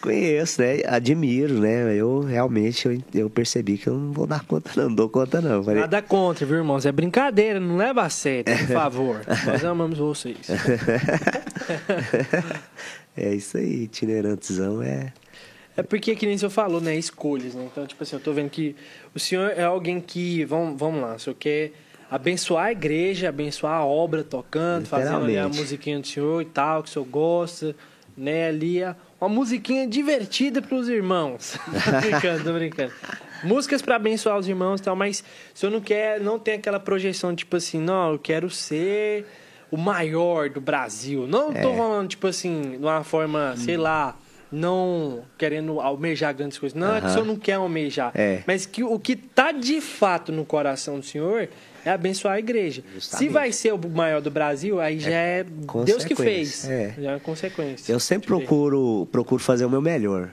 Conheço, 0.00 0.60
né? 0.60 0.80
Admiro, 0.86 1.60
né? 1.60 1.94
Eu 1.94 2.20
realmente 2.20 2.86
eu, 2.86 3.02
eu 3.14 3.30
percebi 3.30 3.78
que 3.78 3.88
eu 3.88 3.94
não 3.94 4.12
vou 4.12 4.26
dar 4.26 4.44
conta, 4.44 4.70
não, 4.76 4.88
não 4.88 4.94
dou 4.94 5.08
conta, 5.08 5.40
não. 5.40 5.62
Falei, 5.62 5.80
Nada 5.80 6.02
contra, 6.02 6.46
viu, 6.46 6.56
irmãos? 6.56 6.86
É 6.86 6.92
brincadeira, 6.92 7.58
não 7.58 7.76
leva 7.76 8.02
a 8.02 8.10
sério, 8.10 8.44
por 8.44 8.66
favor. 8.72 9.20
Nós 9.46 9.64
amamos 9.64 9.98
vocês. 9.98 10.38
é 13.16 13.34
isso 13.34 13.56
aí, 13.56 13.84
itinerantezão 13.84 14.82
é. 14.82 15.12
É 15.76 15.82
porque, 15.82 16.16
que 16.16 16.24
nem 16.24 16.36
o 16.36 16.38
senhor 16.38 16.50
falou, 16.50 16.80
né? 16.80 16.96
Escolhas, 16.96 17.54
né? 17.54 17.68
Então, 17.70 17.86
tipo 17.86 18.02
assim, 18.02 18.16
eu 18.16 18.20
tô 18.20 18.32
vendo 18.32 18.48
que 18.48 18.74
o 19.14 19.18
senhor 19.18 19.52
é 19.54 19.64
alguém 19.64 20.00
que. 20.00 20.42
Vamos, 20.46 20.78
vamos 20.78 21.02
lá, 21.02 21.16
o 21.16 21.18
senhor 21.18 21.36
quer 21.36 21.72
abençoar 22.10 22.66
a 22.66 22.72
igreja, 22.72 23.28
abençoar 23.28 23.74
a 23.80 23.84
obra 23.84 24.22
tocando, 24.24 24.86
fazendo 24.86 25.16
ali 25.24 25.38
a 25.38 25.48
musiquinha 25.48 25.98
do 25.98 26.06
senhor 26.06 26.42
e 26.42 26.46
tal, 26.46 26.82
que 26.82 26.88
o 26.88 26.92
senhor 26.92 27.04
gosta, 27.06 27.74
né? 28.16 28.48
Ali, 28.48 28.82
a- 28.82 28.94
uma 29.20 29.28
musiquinha 29.28 29.86
divertida 29.86 30.60
pros 30.62 30.88
irmãos. 30.88 31.56
tô 31.84 32.00
brincando, 32.00 32.44
tô 32.44 32.52
brincando. 32.52 32.92
Músicas 33.44 33.82
para 33.82 33.96
abençoar 33.96 34.38
os 34.38 34.48
irmãos 34.48 34.80
e 34.80 34.82
tal, 34.84 34.96
mas 34.96 35.22
o 35.54 35.58
senhor 35.58 35.72
não 35.72 35.80
quer, 35.80 36.20
não 36.20 36.38
tem 36.38 36.54
aquela 36.54 36.80
projeção, 36.80 37.34
tipo 37.34 37.56
assim, 37.56 37.78
não, 37.80 38.12
eu 38.12 38.18
quero 38.18 38.48
ser 38.50 39.26
o 39.70 39.76
maior 39.76 40.48
do 40.48 40.60
Brasil. 40.60 41.26
Não 41.26 41.52
tô 41.52 41.70
É. 41.70 41.76
falando, 41.76 42.08
tipo 42.08 42.26
assim, 42.26 42.72
de 42.72 42.76
uma 42.84 43.02
forma, 43.04 43.54
sei 43.56 43.76
lá, 43.76 44.16
não 44.50 45.24
querendo 45.36 45.80
almejar 45.80 46.32
grandes 46.34 46.56
coisas. 46.58 46.78
Não, 46.78 46.94
é 46.94 47.00
que 47.00 47.08
o 47.08 47.10
senhor 47.10 47.26
não 47.26 47.36
quer 47.36 47.54
almejar. 47.54 48.12
É. 48.14 48.42
Mas 48.46 48.64
que 48.64 48.84
o 48.84 48.98
que 48.98 49.16
tá 49.16 49.50
de 49.52 49.80
fato 49.80 50.30
no 50.30 50.44
coração 50.44 50.98
do 51.00 51.04
senhor 51.04 51.48
é 51.86 51.92
abençoar 51.92 52.34
a 52.34 52.38
igreja. 52.38 52.82
Se 52.82 52.94
Justamente. 52.94 53.30
vai 53.32 53.52
ser 53.52 53.72
o 53.72 53.78
maior 53.88 54.20
do 54.20 54.30
Brasil, 54.30 54.80
aí 54.80 54.98
já 54.98 55.10
é 55.10 55.44
Deus 55.84 56.04
que 56.04 56.14
fez. 56.14 56.68
é. 56.68 56.94
Já 57.00 57.12
é 57.12 57.18
consequência. 57.18 57.92
Eu 57.92 58.00
sempre 58.00 58.26
procuro, 58.26 59.06
procuro 59.12 59.42
fazer 59.42 59.64
o 59.64 59.70
meu 59.70 59.80
melhor. 59.80 60.30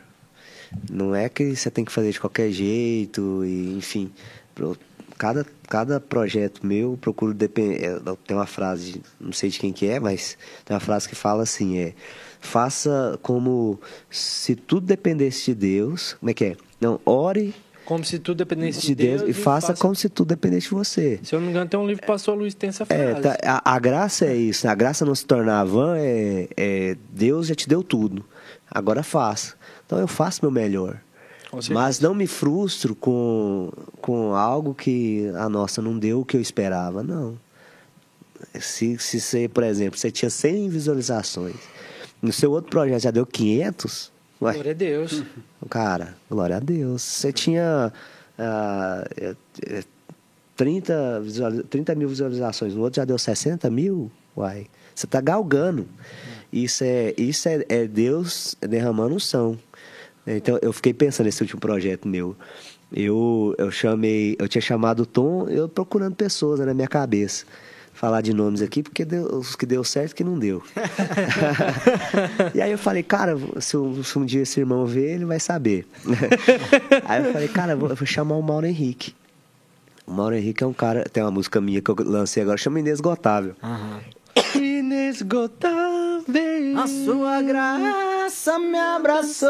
Não 0.91 1.13
é 1.15 1.29
que 1.29 1.55
você 1.55 1.69
tem 1.69 1.85
que 1.85 1.91
fazer 1.91 2.11
de 2.11 2.19
qualquer 2.19 2.49
jeito, 2.51 3.43
e, 3.45 3.75
enfim. 3.77 4.11
pro- 4.55 4.77
Cada, 5.15 5.45
cada 5.69 5.99
projeto 5.99 6.65
meu, 6.65 6.93
eu 6.93 6.97
procuro 6.97 7.33
depender. 7.35 7.99
Tem 8.25 8.35
uma 8.35 8.47
frase, 8.47 8.99
não 9.21 9.31
sei 9.31 9.49
de 9.51 9.59
quem 9.59 9.71
que 9.71 9.85
é, 9.87 9.99
mas 9.99 10.35
tem 10.65 10.73
uma 10.73 10.79
frase 10.81 11.07
que 11.07 11.13
fala 11.15 11.43
assim: 11.43 11.77
é. 11.77 11.93
Faça 12.41 13.17
como 13.21 13.79
se 14.09 14.55
tudo 14.55 14.87
dependesse 14.87 15.45
de 15.45 15.55
Deus. 15.55 16.13
Como 16.19 16.29
é 16.31 16.33
que 16.33 16.43
é? 16.45 16.55
Não, 16.81 16.99
ore 17.05 17.53
Como 17.85 18.03
se 18.03 18.17
tudo 18.17 18.37
dependesse 18.37 18.81
de 18.81 18.95
Deus, 18.95 19.23
e 19.27 19.33
faça, 19.33 19.73
como 19.73 19.93
se 19.93 20.07
tudo 20.07 20.29
dependesse 20.29 20.69
de 20.69 20.73
você. 20.73 21.19
Se 21.21 21.35
eu 21.35 21.39
não 21.39 21.47
me 21.47 21.51
engano, 21.51 21.69
tem 21.69 21.79
um 21.79 21.85
livro 21.85 22.01
que 22.01 22.07
o 22.07 22.11
pastor 22.13 22.37
Luiz 22.37 22.53
tem 22.53 22.69
essa 22.69 22.85
frase. 22.85 23.01
É, 23.01 23.13
tá, 23.15 23.37
a, 23.43 23.75
a 23.75 23.79
graça 23.79 24.25
é 24.25 24.35
isso. 24.35 24.67
A 24.67 24.75
graça 24.75 25.05
não 25.05 25.13
se 25.13 25.25
tornar 25.25 25.63
vã 25.65 25.95
é, 25.97 26.47
é 26.55 26.97
Deus 27.09 27.47
já 27.47 27.55
te 27.55 27.67
deu 27.67 27.83
tudo. 27.83 28.23
Agora 28.71 29.03
faça. 29.03 29.55
Então 29.85 29.99
eu 29.99 30.07
faço 30.07 30.39
meu 30.41 30.51
melhor. 30.51 30.99
Mas 31.69 31.99
não 31.99 32.15
me 32.15 32.25
frustro 32.25 32.95
com, 32.95 33.71
com 34.01 34.33
algo 34.33 34.73
que 34.73 35.29
a 35.35 35.47
nossa 35.47 35.81
não 35.81 35.99
deu 35.99 36.21
o 36.21 36.25
que 36.25 36.35
eu 36.35 36.41
esperava, 36.41 37.03
não. 37.03 37.37
Se, 38.59 38.97
se 38.97 39.19
você, 39.19 39.47
por 39.47 39.63
exemplo, 39.63 39.99
você 39.99 40.09
tinha 40.09 40.29
100 40.29 40.69
visualizações, 40.69 41.55
no 42.21 42.33
seu 42.33 42.51
outro 42.51 42.71
projeto 42.71 43.01
já 43.01 43.11
deu 43.11 43.25
500, 43.25 44.11
ué, 44.43 44.53
Glória 44.53 44.71
a 44.71 44.75
Deus. 44.75 45.23
Cara, 45.69 46.15
glória 46.29 46.57
a 46.57 46.59
Deus. 46.59 47.01
Você 47.01 47.31
tinha 47.31 47.91
é, 48.37 49.35
é, 49.67 49.83
30, 50.55 51.21
visualiza- 51.21 51.63
30 51.69 51.95
mil 51.95 52.09
visualizações, 52.09 52.73
no 52.75 52.81
outro 52.81 52.97
já 52.97 53.05
deu 53.05 53.17
60 53.17 53.69
mil, 53.69 54.11
uai. 54.35 54.67
Você 54.93 55.07
tá 55.07 55.19
galgando. 55.21 55.87
Isso 56.51 56.83
é, 56.83 57.13
isso 57.17 57.49
é, 57.49 57.65
é 57.67 57.87
Deus 57.87 58.55
derramando 58.61 59.15
unção. 59.15 59.57
Então 60.25 60.59
eu 60.61 60.71
fiquei 60.71 60.93
pensando 60.93 61.25
nesse 61.25 61.41
último 61.41 61.59
projeto 61.59 62.07
meu. 62.07 62.35
Eu, 62.95 63.55
eu 63.57 63.71
chamei, 63.71 64.35
eu 64.37 64.47
tinha 64.47 64.61
chamado 64.61 65.01
o 65.01 65.05
Tom, 65.05 65.49
eu 65.49 65.67
procurando 65.67 66.15
pessoas 66.15 66.59
né, 66.59 66.65
na 66.67 66.73
minha 66.75 66.87
cabeça. 66.87 67.45
Falar 68.03 68.19
de 68.19 68.33
nomes 68.33 68.61
aqui, 68.61 68.83
porque 68.83 69.05
deu, 69.05 69.23
os 69.33 69.55
que 69.55 69.65
deu 69.65 69.81
certo 69.81 70.13
que 70.13 70.25
não 70.25 70.37
deu. 70.37 70.61
e 72.53 72.61
aí 72.61 72.69
eu 72.69 72.77
falei, 72.77 73.01
cara, 73.01 73.37
se, 73.61 73.77
um- 73.77 74.03
se 74.03 74.19
um 74.19 74.25
dia 74.25 74.41
esse 74.41 74.59
irmão 74.59 74.85
ver, 74.85 75.13
ele 75.13 75.23
vai 75.23 75.39
saber. 75.39 75.87
aí 77.07 77.23
eu 77.25 77.31
falei, 77.31 77.47
cara, 77.47 77.77
vou, 77.77 77.87
eu 77.89 77.95
vou 77.95 78.05
chamar 78.05 78.35
o 78.35 78.41
Mauro 78.41 78.65
Henrique. 78.65 79.15
O 80.05 80.11
Mauro 80.11 80.35
Henrique 80.35 80.61
é 80.61 80.67
um 80.67 80.73
cara, 80.73 81.05
tem 81.13 81.23
uma 81.23 81.31
música 81.31 81.61
minha 81.61 81.81
que 81.81 81.89
eu 81.89 81.95
lancei 81.99 82.43
agora, 82.43 82.57
chama 82.57 82.81
Inesgotável. 82.81 83.55
Inesgotável. 84.53 86.25
A 86.77 86.87
sua 86.87 87.41
graça 87.41 88.59
me 88.59 88.79
abraçou. 88.79 89.49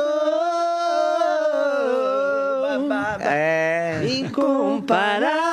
É. 3.20 4.00
Incomparável. 4.20 5.53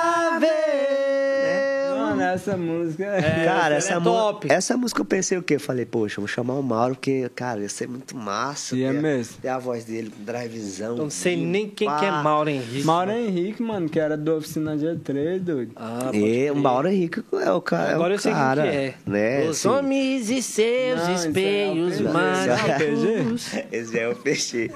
Mano, 2.30 2.34
essa 2.34 2.56
música 2.56 3.04
É, 3.04 3.44
Cara, 3.44 3.74
essa 3.76 3.94
é 3.94 4.00
top. 4.00 4.46
essa 4.50 4.76
música 4.76 5.00
eu 5.00 5.04
pensei 5.04 5.38
o 5.38 5.42
quê? 5.42 5.54
Eu 5.56 5.60
falei, 5.60 5.84
poxa, 5.84 6.18
eu 6.18 6.22
vou 6.22 6.28
chamar 6.28 6.54
o 6.54 6.62
Mauro, 6.62 6.94
porque, 6.94 7.28
cara, 7.34 7.60
ia 7.60 7.68
ser 7.68 7.88
muito 7.88 8.16
massa. 8.16 8.76
E 8.76 8.82
é 8.82 8.92
mesmo. 8.92 9.36
ter 9.40 9.48
a 9.48 9.58
voz 9.58 9.84
dele, 9.84 10.12
drivezão. 10.18 10.90
Eu 10.90 10.96
não 11.04 11.10
sei 11.10 11.36
nem 11.36 11.68
quem 11.68 11.88
que 11.88 12.04
é 12.04 12.10
Mauro 12.10 12.50
Henrique. 12.50 12.84
Mauro 12.84 13.10
Henrique, 13.10 13.62
mano, 13.62 13.88
que 13.88 13.98
era 13.98 14.16
do 14.16 14.36
Oficina 14.36 14.76
G3, 14.76 15.38
doido. 15.40 15.72
Ah, 15.76 16.10
E 16.12 16.50
o 16.50 16.56
Mauro 16.56 16.88
Henrique 16.88 17.22
é 17.32 17.50
o 17.52 17.60
cara. 17.60 17.94
Agora 17.94 18.12
é 18.12 18.14
eu 18.14 18.18
o 18.18 18.20
sei 18.20 18.32
cara, 18.32 18.62
quem 18.62 18.70
que 18.70 18.76
é. 18.76 18.94
Né? 19.06 19.44
Os 19.48 19.58
assim. 19.66 19.68
homens 19.68 20.30
e 20.30 20.42
seus 20.42 21.00
Não, 21.00 21.08
é 21.08 21.14
espelhos 21.14 21.96
PG. 21.98 22.08
mágicos. 22.08 23.50
Esse 23.72 23.98
é 23.98 24.08
o 24.08 24.14
PG. 24.16 24.70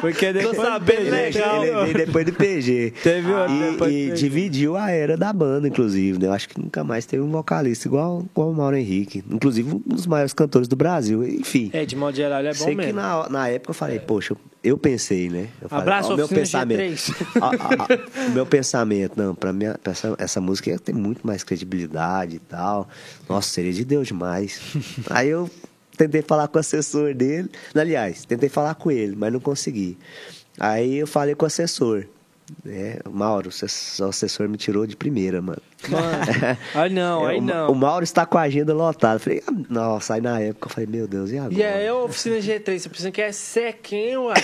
Porque 0.00 0.32
depois 0.32 0.56
do 0.56 0.62
sabendo, 0.62 1.10
PG, 1.10 1.10
legal. 1.10 1.64
Ele 1.64 1.92
veio 1.92 2.06
depois 2.06 2.26
do 2.26 2.32
PG. 2.32 2.92
Teve 3.02 3.32
outro 3.32 3.88
E, 3.88 4.08
e 4.08 4.12
dividiu 4.12 4.76
a 4.76 4.90
era 4.90 5.16
da 5.16 5.32
banda, 5.32 5.68
inclusive. 5.68 6.18
Né? 6.18 6.26
Eu 6.26 6.32
acho 6.32 6.48
que 6.48 6.54
nunca 6.72 6.82
mais 6.82 7.04
teve 7.04 7.22
um 7.22 7.30
vocalista 7.30 7.86
igual, 7.86 8.24
igual 8.30 8.50
o 8.50 8.54
Mauro 8.54 8.76
Henrique. 8.76 9.22
Inclusive, 9.30 9.74
um 9.74 9.78
dos 9.94 10.06
maiores 10.06 10.32
cantores 10.32 10.66
do 10.66 10.74
Brasil. 10.74 11.22
Enfim. 11.22 11.68
É, 11.74 11.84
de 11.84 11.94
modo 11.94 12.16
geral, 12.16 12.40
ele 12.40 12.48
é 12.48 12.54
bom 12.54 12.64
Sei 12.64 12.74
que 12.74 12.80
mesmo. 12.80 12.94
na, 12.94 13.28
na 13.28 13.48
época 13.48 13.70
eu 13.70 13.74
falei, 13.74 13.98
poxa, 13.98 14.34
eu 14.64 14.78
pensei, 14.78 15.28
né? 15.28 15.48
Eu 15.60 15.68
falei, 15.68 15.82
Abraço, 15.82 16.10
ó, 16.10 16.14
o 16.14 16.16
meu 16.16 16.26
pensamento. 16.26 16.80
G3. 16.80 17.26
Ó, 17.42 17.50
ó, 17.50 18.28
o 18.28 18.30
meu 18.30 18.46
pensamento, 18.46 19.12
não, 19.16 19.34
pra 19.34 19.52
mim, 19.52 19.66
pra 19.82 19.92
essa, 19.92 20.14
essa 20.18 20.40
música 20.40 20.70
ia 20.70 20.78
ter 20.78 20.94
muito 20.94 21.26
mais 21.26 21.44
credibilidade 21.44 22.36
e 22.36 22.40
tal. 22.40 22.88
Nossa, 23.28 23.50
seria 23.50 23.72
de 23.72 23.84
Deus 23.84 24.08
demais. 24.08 24.58
Aí 25.10 25.28
eu 25.28 25.50
tentei 25.98 26.22
falar 26.22 26.48
com 26.48 26.56
o 26.56 26.60
assessor 26.60 27.12
dele. 27.12 27.50
Aliás, 27.74 28.24
tentei 28.24 28.48
falar 28.48 28.74
com 28.76 28.90
ele, 28.90 29.14
mas 29.14 29.30
não 29.30 29.40
consegui. 29.40 29.98
Aí 30.58 30.96
eu 30.96 31.06
falei 31.06 31.34
com 31.34 31.44
o 31.44 31.46
assessor. 31.46 32.06
Né? 32.64 32.96
Mauro, 33.10 33.46
o 33.46 33.48
assess- 33.48 33.98
o 34.00 34.04
assessor 34.06 34.46
me 34.48 34.58
tirou 34.58 34.86
de 34.86 34.94
primeira, 34.96 35.40
mano. 35.40 35.62
Mano, 35.88 36.06
aí 36.74 36.90
não, 36.92 37.26
É, 37.26 37.32
aí 37.32 37.38
o, 37.38 37.42
não. 37.42 37.70
o 37.70 37.74
Mauro 37.74 38.04
está 38.04 38.26
com 38.26 38.36
a 38.36 38.42
agenda 38.42 38.74
lotada. 38.74 39.18
Falei, 39.18 39.42
ah, 39.46 39.52
nossa, 39.70 40.14
aí 40.14 40.20
na 40.20 40.38
época 40.38 40.66
eu 40.66 40.70
falei, 40.70 40.86
meu 40.90 41.08
Deus, 41.08 41.30
e 41.30 41.38
agora? 41.38 41.54
E 41.54 41.64
aí, 41.64 41.88
a 41.88 41.94
oficina 41.94 42.36
G3, 42.36 42.78
você 42.78 42.88
precisa 42.88 43.10
que 43.10 43.22
é 43.22 43.32
sequinho, 43.32 44.24
uai. 44.24 44.36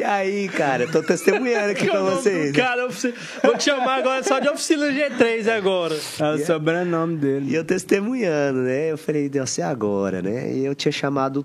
E 0.00 0.04
aí, 0.04 0.48
cara, 0.48 0.86
tô 0.90 1.02
testemunhando 1.02 1.72
aqui 1.72 1.86
pra 1.86 1.98
é 1.98 2.02
nome 2.02 2.16
vocês. 2.16 2.52
do 2.52 2.56
Cara, 2.58 2.86
ofici- 2.86 3.14
vou 3.42 3.56
te 3.56 3.64
chamar 3.64 3.96
agora 3.98 4.22
só 4.22 4.38
de 4.38 4.48
oficina 4.48 4.86
G3 4.86 5.48
agora. 5.56 5.94
É 6.20 6.32
o 6.34 6.46
sobrenome 6.46 7.16
dele. 7.16 7.50
E 7.50 7.54
eu 7.54 7.64
testemunhando, 7.64 8.60
né? 8.60 8.92
Eu 8.92 8.98
falei, 8.98 9.28
deu 9.28 9.46
ser 9.46 9.62
agora, 9.62 10.22
né? 10.22 10.52
E 10.52 10.64
eu 10.64 10.74
tinha 10.74 10.92
chamado 10.92 11.44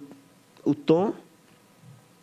o 0.63 0.73
Tom, 0.73 1.13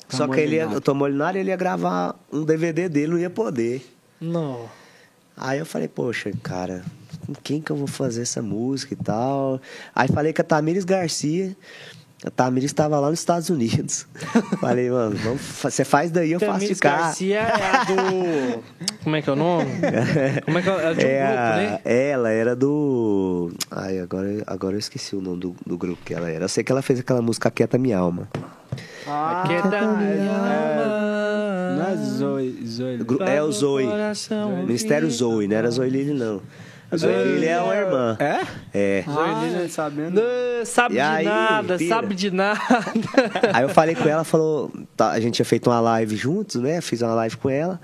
Tom 0.08 0.16
só 0.16 0.28
que 0.28 0.40
ele 0.40 0.56
ia, 0.56 0.68
o 0.68 0.80
Tom 0.80 0.94
Molinari 0.94 1.38
ele 1.40 1.50
ia 1.50 1.56
gravar 1.56 2.14
um 2.32 2.44
DVD 2.44 2.88
dele, 2.88 3.12
não 3.12 3.18
ia 3.18 3.30
poder. 3.30 3.84
Não. 4.20 4.68
Aí 5.36 5.58
eu 5.58 5.66
falei, 5.66 5.88
poxa, 5.88 6.30
cara, 6.42 6.82
com 7.26 7.34
quem 7.34 7.60
que 7.60 7.70
eu 7.70 7.76
vou 7.76 7.86
fazer 7.86 8.22
essa 8.22 8.40
música 8.40 8.94
e 8.94 8.96
tal? 8.96 9.60
Aí 9.94 10.08
falei 10.08 10.32
com 10.32 10.40
a 10.40 10.44
Tamires 10.44 10.84
Garcia, 10.84 11.54
A 12.24 12.30
Tamir 12.30 12.64
estava 12.64 12.98
lá 12.98 13.10
nos 13.10 13.18
Estados 13.18 13.50
Unidos. 13.50 14.06
Falei, 14.58 14.90
mano, 14.90 15.14
vamos, 15.16 15.40
você 15.42 15.84
faz 15.84 16.10
daí, 16.10 16.32
eu 16.32 16.40
faço 16.40 16.66
de 16.66 16.74
cá. 16.74 16.96
Garcia 16.98 17.40
é 17.40 17.76
a 17.76 17.84
do. 17.84 18.64
Como 19.04 19.14
é 19.16 19.22
que 19.22 19.28
é 19.28 19.32
o 19.32 19.36
nome? 19.36 19.70
Como 20.44 20.58
é 20.58 20.62
que 20.62 20.68
é? 20.70 20.72
É 20.72 20.94
de 20.94 21.04
um 21.04 21.08
É 21.08 21.26
grupo, 21.26 21.56
né? 21.56 21.80
Ela 21.84 22.30
era 22.30 22.56
do. 22.56 23.52
Ai, 23.70 23.98
agora, 23.98 24.42
agora 24.46 24.74
eu 24.74 24.78
esqueci 24.80 25.14
o 25.14 25.20
nome 25.20 25.40
do, 25.40 25.56
do 25.66 25.76
grupo 25.76 26.02
que 26.04 26.14
ela 26.14 26.30
era. 26.30 26.44
Eu 26.44 26.48
sei 26.48 26.64
que 26.64 26.72
ela 26.72 26.80
fez 26.80 26.98
aquela 27.00 27.20
música 27.20 27.50
Quieta 27.50 27.76
Minha 27.76 27.98
Alma. 27.98 28.26
Ah, 29.08 29.42
Aqui 29.42 29.54
é 29.54 29.62
da 29.62 29.80
minha 29.82 31.76
Não 31.76 31.86
é. 31.86 31.96
Zoe, 31.96 32.66
Zoe. 32.66 32.96
Gru- 32.98 33.22
É 33.22 33.42
o 33.42 33.52
Zoe. 33.52 33.86
Ministério 34.64 35.10
Zoe, 35.10 35.46
não 35.46 35.56
era 35.56 35.70
Zoe 35.70 35.88
Lili, 35.88 36.12
não. 36.12 36.40
A 36.90 36.96
Zoe 36.96 37.12
Lili 37.24 37.46
é 37.46 37.60
uma 37.60 37.74
irmã. 37.74 38.16
É? 38.20 38.40
É. 38.72 39.04
Ah, 39.06 39.48
Zoe 39.58 39.68
sabendo. 39.68 40.20
Não, 40.20 40.64
sabe 40.64 40.94
E 40.94 40.98
de 40.98 41.00
aí, 41.00 41.24
nada, 41.24 41.76
pira? 41.78 41.88
sabe 41.94 42.14
de 42.14 42.30
nada. 42.30 42.60
Aí 43.52 43.62
eu 43.62 43.68
falei 43.68 43.94
com 43.94 44.08
ela, 44.08 44.24
falou. 44.24 44.70
tá, 44.96 45.10
a 45.10 45.20
gente 45.20 45.34
tinha 45.34 45.46
feito 45.46 45.68
uma 45.68 45.80
live 45.80 46.16
juntos, 46.16 46.56
né? 46.62 46.80
Fiz 46.80 47.02
uma 47.02 47.14
live 47.14 47.36
com 47.36 47.50
ela. 47.50 47.80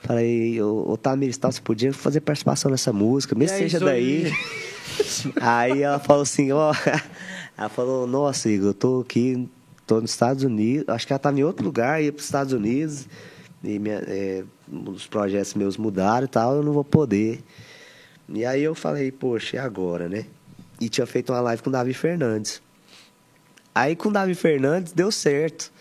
Falei, 0.00 0.60
ô, 0.62 0.92
ô 0.92 0.96
Tamires, 0.96 1.36
tal, 1.36 1.52
você 1.52 1.60
podia 1.60 1.92
fazer 1.92 2.20
participação 2.20 2.70
nessa 2.70 2.92
música, 2.92 3.34
mesmo 3.34 3.56
que 3.56 3.62
aí, 3.64 3.70
seja 3.70 3.78
Zoe? 3.78 3.88
daí. 3.90 4.32
Aí 5.40 5.82
ela 5.82 5.98
falou 5.98 6.22
assim, 6.22 6.50
ó. 6.52 6.72
Ela 7.56 7.68
falou, 7.68 8.06
nossa, 8.06 8.48
Igor, 8.48 8.68
eu 8.68 8.74
tô 8.74 9.00
aqui, 9.00 9.46
tô 9.90 10.00
nos 10.00 10.12
Estados 10.12 10.44
Unidos. 10.44 10.88
Acho 10.88 11.04
que 11.04 11.12
ela 11.12 11.18
tava 11.18 11.40
em 11.40 11.42
outro 11.42 11.64
lugar, 11.64 12.00
ia 12.00 12.12
para 12.12 12.20
os 12.20 12.24
Estados 12.24 12.52
Unidos. 12.52 13.08
E 13.62 13.76
minha, 13.80 14.00
é, 14.06 14.44
os 14.86 15.08
projetos 15.08 15.54
meus 15.54 15.76
mudaram 15.76 16.26
e 16.26 16.28
tal, 16.28 16.56
eu 16.56 16.62
não 16.62 16.72
vou 16.72 16.84
poder. 16.84 17.42
E 18.28 18.44
aí 18.46 18.62
eu 18.62 18.74
falei, 18.76 19.10
poxa, 19.10 19.56
e 19.56 19.58
agora, 19.58 20.08
né? 20.08 20.26
E 20.80 20.88
tinha 20.88 21.06
feito 21.06 21.32
uma 21.32 21.40
live 21.40 21.60
com 21.60 21.68
o 21.68 21.72
Davi 21.72 21.92
Fernandes. 21.92 22.62
Aí 23.74 23.96
com 23.96 24.10
o 24.10 24.12
Davi 24.12 24.36
Fernandes 24.36 24.92
deu 24.92 25.10
certo. 25.10 25.72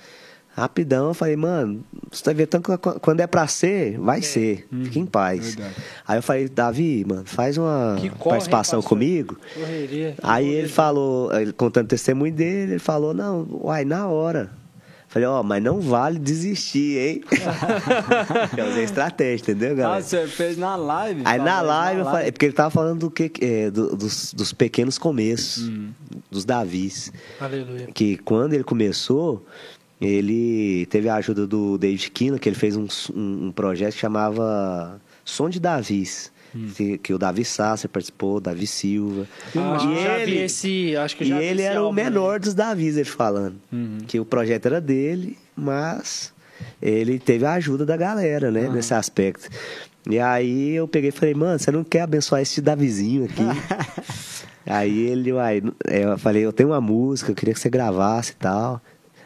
Rapidão, 0.60 1.08
eu 1.10 1.14
falei, 1.14 1.36
mano, 1.36 1.84
você 2.12 2.24
tá 2.24 2.34
vendo 2.34 2.48
tanto 2.48 2.78
que 2.78 3.00
quando 3.00 3.20
é 3.22 3.28
pra 3.28 3.48
ser, 3.48 3.98
vai 4.00 4.22
ser. 4.22 4.68
Fica 4.84 5.00
em 5.00 5.06
paz. 5.06 5.56
verdade. 5.56 5.76
Aí 6.08 6.18
eu 6.18 6.24
falei, 6.24 6.48
Davi, 6.50 7.06
mano, 7.08 7.24
faz 7.26 7.58
uma 7.58 7.96
corre, 8.18 8.30
participação 8.32 8.80
pastor? 8.80 8.90
comigo. 8.90 9.38
Correria. 9.54 10.16
Aí 10.22 10.48
ele 10.48 10.68
falou, 10.68 11.32
ele 11.34 11.54
contando 11.54 11.86
o 11.86 11.90
testemunho 11.90 12.34
dele, 12.34 12.74
ele 12.74 12.80
falou, 12.80 13.14
não, 13.14 13.48
uai, 13.64 13.86
na 13.86 14.08
hora. 14.08 14.52
Falei, 15.08 15.28
ó, 15.28 15.42
mas 15.42 15.64
não 15.64 15.82
vale 15.82 16.20
desistir, 16.20 17.00
hein? 17.00 17.22
eu 18.56 18.66
usei 18.68 18.84
estratégia, 18.84 19.42
entendeu, 19.42 19.72
Ah, 19.72 19.76
galera? 19.76 20.02
você 20.04 20.28
fez 20.28 20.56
na 20.56 20.76
live? 20.76 21.24
Aí 21.26 21.40
na 21.40 21.62
live, 21.62 22.02
eu 22.02 22.06
falei, 22.06 22.28
é 22.28 22.32
porque 22.32 22.46
ele 22.46 22.54
tava 22.54 22.70
falando 22.70 23.00
do 23.00 23.10
que, 23.10 23.32
é, 23.42 23.72
do- 23.72 23.96
dos, 23.96 24.32
dos 24.36 24.54
pequenos 24.54 25.00
começos, 25.00 25.68
dos 26.30 26.46
Davis. 26.46 27.12
Aleluia. 27.40 27.88
Que 27.92 28.18
quando 28.18 28.54
ele 28.54 28.64
começou, 28.64 29.44
ele 30.02 30.86
teve 30.86 31.10
a 31.10 31.16
ajuda 31.16 31.46
do 31.46 31.78
David 31.78 32.10
Kino, 32.12 32.40
que 32.40 32.48
ele 32.48 32.56
fez 32.56 32.76
um, 32.76 32.88
um, 33.14 33.48
um 33.48 33.52
projeto 33.52 33.94
que 33.94 34.00
chamava 34.00 35.00
Som 35.26 35.50
de 35.50 35.60
Davis. 35.60 36.32
Que, 36.76 36.98
que 36.98 37.14
o 37.14 37.20
Davi 37.20 37.46
Sasser 37.46 37.88
participou, 37.88 38.40
Davi 38.40 38.66
Silva. 38.66 39.28
Que 39.52 39.60
e 39.60 40.22
ele, 40.24 40.38
esse. 40.40 40.96
Acho 40.98 41.16
que 41.16 41.24
e 41.24 41.28
já 41.28 41.38
vi 41.38 41.46
ele 41.46 41.62
era 41.62 41.80
o 41.80 41.86
álbum 41.86 42.00
aí. 42.00 42.06
menor 42.06 42.40
dos 42.40 42.56
Davis, 42.56 42.98
ele 42.98 43.06
falando. 43.06 43.56
Que 44.08 44.20
o 44.20 44.26
projeto 44.26 44.66
era 44.66 44.82
dele, 44.82 45.38
mas 45.56 46.34
ele 46.82 47.20
teve 47.20 47.46
a 47.46 47.54
ajuda 47.54 47.86
da 47.86 47.96
galera, 47.96 48.50
né? 48.50 48.68
Nesse 48.68 48.96
aspecto. 48.96 49.48
E 50.10 50.18
aí 50.18 50.72
eu 50.72 50.88
peguei 50.88 51.10
e 51.10 51.12
falei, 51.12 51.36
mano, 51.36 51.60
você 51.60 51.72
não 51.72 51.84
quer 51.84 52.02
abençoar 52.02 52.42
esse 52.42 52.62
Davizinho 52.62 53.26
aqui? 53.26 53.44
aí 54.66 55.08
ele, 55.08 55.34
uai, 55.34 55.62
é, 55.86 56.06
eu 56.06 56.18
falei, 56.18 56.44
eu 56.44 56.54
tenho 56.54 56.70
uma 56.70 56.82
música, 56.82 57.32
eu 57.32 57.36
queria 57.36 57.54
que 57.54 57.60
você 57.60 57.70
gravasse 57.70 58.32
e 58.32 58.36
tal. 58.36 58.82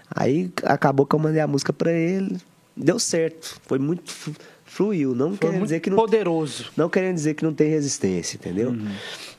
Aí 0.09 0.51
acabou 0.63 1.05
que 1.05 1.15
eu 1.15 1.19
mandei 1.19 1.41
a 1.41 1.47
música 1.47 1.71
pra 1.73 1.91
ele. 1.91 2.37
Deu 2.75 2.99
certo. 2.99 3.59
Foi 3.67 3.77
muito. 3.79 4.11
flu- 4.11 4.35
Fluiu. 4.65 5.13
Não 5.13 5.29
Foi 5.29 5.37
querendo 5.49 5.63
dizer 5.63 5.79
que 5.81 5.89
não 5.91 5.97
poderoso. 5.97 6.65
não 6.75 6.89
querendo 6.89 7.13
dizer 7.15 7.35
que 7.35 7.43
não 7.43 7.53
tem 7.53 7.69
resistência, 7.69 8.37
entendeu? 8.37 8.75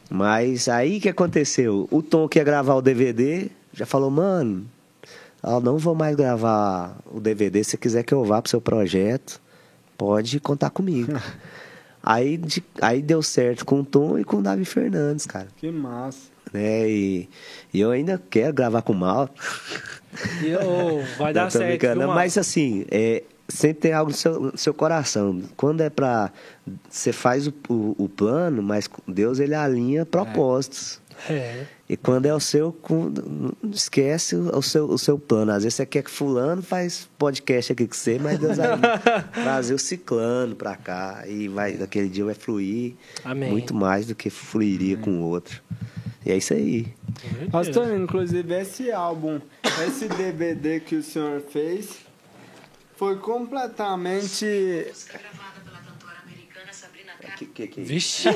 Mas 0.09 0.69
aí 0.69 1.01
que 1.01 1.09
aconteceu? 1.09 1.89
O 1.91 2.01
Tom 2.03 2.29
que 2.29 2.39
ia 2.39 2.45
gravar 2.45 2.75
o 2.75 2.83
DVD 2.83 3.51
já 3.73 3.85
falou, 3.85 4.11
mano, 4.11 4.65
eu 5.43 5.61
não 5.61 5.77
vou 5.77 5.95
mais 5.95 6.15
gravar 6.15 6.97
o 7.07 7.19
DVD. 7.19 7.65
Se 7.65 7.71
você 7.71 7.77
quiser 7.77 8.03
que 8.05 8.15
eu 8.15 8.25
vá 8.25 8.41
pro 8.41 8.49
seu 8.51 8.61
projeto, 8.61 9.41
pode 9.99 10.39
contar 10.39 10.71
comigo. 10.71 11.13
aí, 12.01 12.37
de- 12.37 12.63
aí 12.81 13.03
deu 13.03 13.21
certo 13.21 13.65
com 13.65 13.81
o 13.81 13.85
Tom 13.85 14.17
e 14.19 14.25
com 14.25 14.37
o 14.37 14.43
Davi 14.43 14.65
Fernandes, 14.65 15.27
cara. 15.27 15.49
Que 15.57 15.69
massa. 15.73 16.29
Né? 16.53 16.89
E, 16.89 17.29
e 17.73 17.81
eu 17.81 17.91
ainda 17.91 18.23
quero 18.31 18.53
gravar 18.55 18.83
com 18.83 18.93
o 18.93 18.97
Mal. 18.97 19.29
Vai 21.19 21.33
dar 21.33 21.51
certo. 21.51 21.99
viu, 21.99 22.09
Mas 22.09 22.39
assim, 22.39 22.85
é, 22.91 23.23
sempre 23.49 23.83
tem 23.83 23.93
algo 23.93 24.11
no 24.11 24.17
seu, 24.17 24.41
no 24.41 24.59
seu 24.59 24.75
coração. 24.75 25.43
Quando 25.57 25.81
é 25.81 25.91
pra. 25.91 26.33
Você 26.89 27.13
faz 27.13 27.47
o, 27.47 27.55
o, 27.69 27.95
o 27.99 28.09
plano, 28.09 28.63
mas 28.63 28.89
Deus 29.07 29.39
ele 29.39 29.55
alinha 29.55 30.07
propósitos. 30.07 31.01
É. 31.29 31.65
E 31.89 31.97
quando 31.97 32.27
é 32.27 32.35
o 32.35 32.41
seu, 32.41 32.75
esquece 33.71 34.35
o 34.35 34.63
seu, 34.63 34.87
o 34.87 34.99
seu 34.99 35.19
plano. 35.19 35.53
Às 35.53 35.65
vezes 35.65 35.75
você 35.75 35.87
quer 35.87 36.03
que 36.03 36.11
fulano 36.11 36.63
faz 36.63 37.09
podcast 37.19 37.73
aqui 37.73 37.87
com 37.87 37.95
você, 37.95 38.19
mas 38.19 38.39
Deus 38.39 38.57
vai 38.57 38.69
trazer 39.33 39.75
o 39.75 39.79
ciclano 39.79 40.57
pra 40.57 40.77
cá. 40.77 41.25
E 41.27 41.47
vai, 41.47 41.75
daquele 41.75 42.09
dia 42.09 42.25
vai 42.25 42.35
fluir 42.35 42.95
Amém. 43.23 43.51
muito 43.51 43.75
mais 43.75 44.07
do 44.07 44.15
que 44.15 44.31
fluiria 44.31 44.97
com 44.97 45.21
o 45.21 45.23
outro. 45.25 45.63
E 46.25 46.33
é 46.33 46.37
isso 46.37 46.55
aí. 46.55 46.87
Pastor, 47.51 47.95
inclusive 47.95 48.55
esse 48.55 48.91
álbum, 48.91 49.41
esse 49.87 50.09
DVD 50.09 50.81
que 50.81 50.97
o 50.97 51.03
senhor 51.03 51.43
fez, 51.43 51.99
foi 52.97 53.19
completamente. 53.19 54.47
Música 54.89 55.19
gravada 55.19 55.61
pela 55.63 55.79
cantora 55.79 56.17
americana 56.25 56.73
Sabrina 56.73 57.13
Carpenter. 57.13 57.37
Que, 57.37 57.47
que, 57.47 57.67
que... 57.67 57.81
Vixe. 57.83 58.29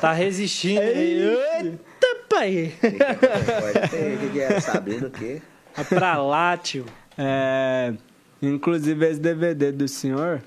tá 0.00 0.12
resistindo. 0.12 0.80
É 0.80 1.60
Eita, 1.62 2.06
pai. 2.28 2.72
O 4.14 4.18
que, 4.18 4.30
que 4.32 4.40
é? 4.40 4.60
Sabendo 4.60 5.08
o 5.08 5.10
quê? 5.10 5.42
Vai 5.76 5.84
pra 5.84 6.16
lá, 6.16 6.56
tio. 6.56 6.86
É, 7.18 7.92
inclusive 8.40 9.06
esse 9.06 9.20
DVD 9.20 9.72
do 9.72 9.86
senhor, 9.86 10.42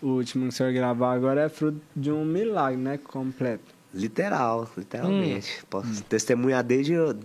o 0.00 0.08
último 0.08 0.44
que 0.44 0.48
o 0.50 0.52
senhor 0.52 0.72
gravar 0.72 1.12
agora 1.14 1.42
é 1.42 1.48
fruto 1.48 1.80
de 1.94 2.12
um 2.12 2.24
milagre, 2.24 2.78
né? 2.78 2.98
Completo. 2.98 3.75
Literal, 3.96 4.70
literalmente. 4.76 5.64
Posso 5.70 6.02
testemunhar 6.04 6.62
desde. 6.62 6.92
Eu, 6.92 7.16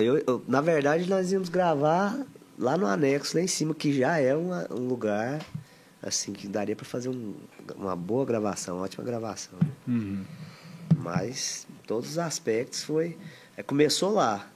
eu- 0.00 0.22
eu- 0.26 0.42
na 0.48 0.60
verdade, 0.60 1.08
nós 1.08 1.30
íamos 1.32 1.48
gravar 1.48 2.18
lá 2.58 2.76
no 2.76 2.86
anexo, 2.86 3.36
lá 3.36 3.42
em 3.42 3.46
cima, 3.46 3.74
que 3.74 3.92
já 3.92 4.18
é 4.18 4.34
uma- 4.34 4.66
um 4.70 4.86
lugar 4.88 5.44
assim 6.02 6.32
que 6.32 6.46
daria 6.48 6.74
para 6.76 6.84
fazer 6.84 7.08
um- 7.08 7.34
uma 7.76 7.94
boa 7.96 8.24
gravação, 8.24 8.76
uma 8.76 8.84
ótima 8.84 9.04
gravação. 9.04 9.58
Uhum. 9.86 10.24
Mas 10.96 11.66
todos 11.86 12.10
os 12.10 12.18
aspectos 12.18 12.82
foi. 12.82 13.16
é, 13.56 13.62
começou 13.62 14.12
lá. 14.12 14.48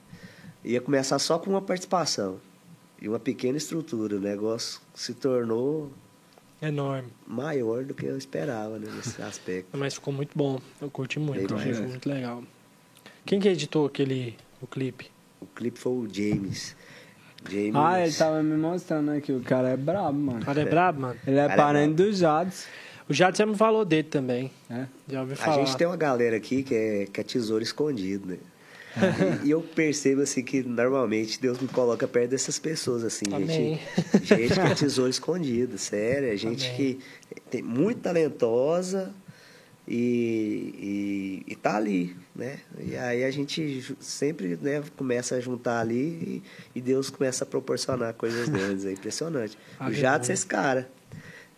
Ia 0.63 0.81
começar 0.81 1.17
só 1.19 1.39
com 1.39 1.49
uma 1.49 1.61
participação. 1.61 2.37
E 3.01 3.07
uma 3.07 3.17
pequena 3.19 3.57
estrutura. 3.57 4.17
O 4.17 4.19
negócio 4.19 4.81
se 4.93 5.13
tornou 5.13 5.89
Enorme. 6.61 7.07
maior 7.25 7.83
do 7.85 7.93
que 7.93 8.05
eu 8.05 8.17
esperava 8.17 8.77
né, 8.79 8.87
nesse 8.95 9.21
aspecto. 9.23 9.77
Mas 9.77 9.93
ficou 9.93 10.13
muito 10.13 10.31
bom. 10.35 10.59
Eu 10.81 10.89
curti 10.89 11.19
muito. 11.19 11.47
Bem 11.53 11.57
Achei 11.57 11.73
mais. 11.73 11.89
muito 11.89 12.09
legal. 12.09 12.43
Quem 13.25 13.39
que 13.39 13.47
editou 13.47 13.85
aquele 13.85 14.35
o 14.61 14.67
clipe? 14.67 15.09
O 15.39 15.45
clipe 15.45 15.79
foi 15.79 15.91
o 15.93 16.07
James. 16.11 16.75
James. 17.49 17.75
Ah, 17.75 18.01
ele 18.03 18.13
tava 18.13 18.43
me 18.43 18.57
mostrando 18.57 19.11
aqui, 19.11 19.31
o 19.31 19.39
cara 19.41 19.69
é 19.69 19.77
brabo, 19.77 20.17
mano. 20.19 20.41
O 20.41 20.45
cara 20.45 20.61
é 20.61 20.65
brabo, 20.65 21.01
mano. 21.01 21.19
Ele 21.25 21.37
é 21.37 21.47
Cara, 21.47 21.53
é 21.53 21.55
parente 21.55 21.93
do 21.95 22.11
Jads. 22.11 22.67
O 23.07 23.13
Jadson 23.13 23.45
me 23.47 23.55
falou 23.55 23.85
dele 23.85 24.03
também. 24.03 24.51
né? 24.69 24.87
Já 25.07 25.21
ouvi 25.21 25.33
A 25.33 25.35
falar. 25.37 25.65
gente 25.65 25.77
tem 25.77 25.87
uma 25.87 25.95
galera 25.95 26.35
aqui 26.35 26.61
que 26.61 26.75
é, 26.75 27.05
que 27.11 27.21
é 27.21 27.23
tesouro 27.23 27.63
escondido, 27.63 28.27
né? 28.27 28.37
E, 29.43 29.51
eu 29.51 29.61
percebo 29.61 30.21
assim 30.21 30.43
que 30.43 30.63
normalmente 30.63 31.39
Deus 31.39 31.59
me 31.59 31.67
coloca 31.67 32.07
perto 32.07 32.31
dessas 32.31 32.59
pessoas, 32.59 33.03
assim, 33.03 33.25
Amém. 33.31 33.47
gente. 33.47 34.25
Gente 34.25 34.53
que 34.53 34.59
é 34.59 34.75
tesouro 34.75 35.09
escondido, 35.09 35.77
sério. 35.77 36.31
É 36.31 36.35
gente 36.37 36.65
Amém. 36.65 36.77
que 36.77 36.99
tem 37.49 37.61
muito 37.61 38.01
talentosa 38.01 39.13
e, 39.87 41.43
e, 41.47 41.51
e 41.51 41.55
tá 41.55 41.75
ali, 41.77 42.15
né? 42.35 42.59
E 42.79 42.95
aí 42.95 43.23
a 43.23 43.31
gente 43.31 43.95
sempre 43.99 44.57
né, 44.61 44.83
começa 44.95 45.35
a 45.35 45.39
juntar 45.39 45.79
ali 45.79 45.95
e, 45.95 46.43
e 46.75 46.81
Deus 46.81 47.09
começa 47.09 47.43
a 47.43 47.47
proporcionar 47.47 48.13
coisas 48.13 48.47
grandes. 48.49 48.85
É 48.85 48.91
impressionante. 48.91 49.57
O. 49.81 49.91
Jadson 49.91 50.31
é 50.31 50.35
esse 50.35 50.45
cara. 50.45 50.87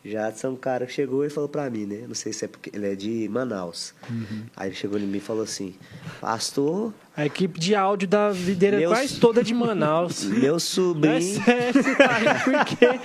Jadson 0.03 0.47
é 0.47 0.49
um 0.51 0.55
cara 0.55 0.85
que 0.85 0.93
chegou 0.93 1.25
e 1.25 1.29
falou 1.29 1.49
pra 1.49 1.69
mim, 1.69 1.85
né? 1.85 2.05
Não 2.07 2.15
sei 2.15 2.33
se 2.33 2.45
é 2.45 2.47
porque 2.47 2.71
ele 2.73 2.87
é 2.91 2.95
de 2.95 3.27
Manaus. 3.29 3.93
Aí 4.55 4.69
ele 4.69 4.75
chegou 4.75 4.97
em 4.97 5.05
mim 5.05 5.17
e 5.17 5.21
falou 5.21 5.43
assim: 5.43 5.75
Pastor, 6.19 6.93
A 7.15 7.25
equipe 7.25 7.59
de 7.59 7.75
áudio 7.75 8.07
da 8.07 8.29
videira 8.29 8.77
é 8.77 8.79
Meu 8.79 8.89
quase 8.89 9.19
toda 9.19 9.43
de 9.43 9.53
Manaus. 9.53 10.23
meu 10.31 10.55
é 10.55 10.59
sobrinho. 10.59 11.43
sério, 11.43 11.73
você 11.83 11.95
tá 11.95 12.07
rindo 12.17 12.43
por 12.45 12.65
quê? 12.77 12.99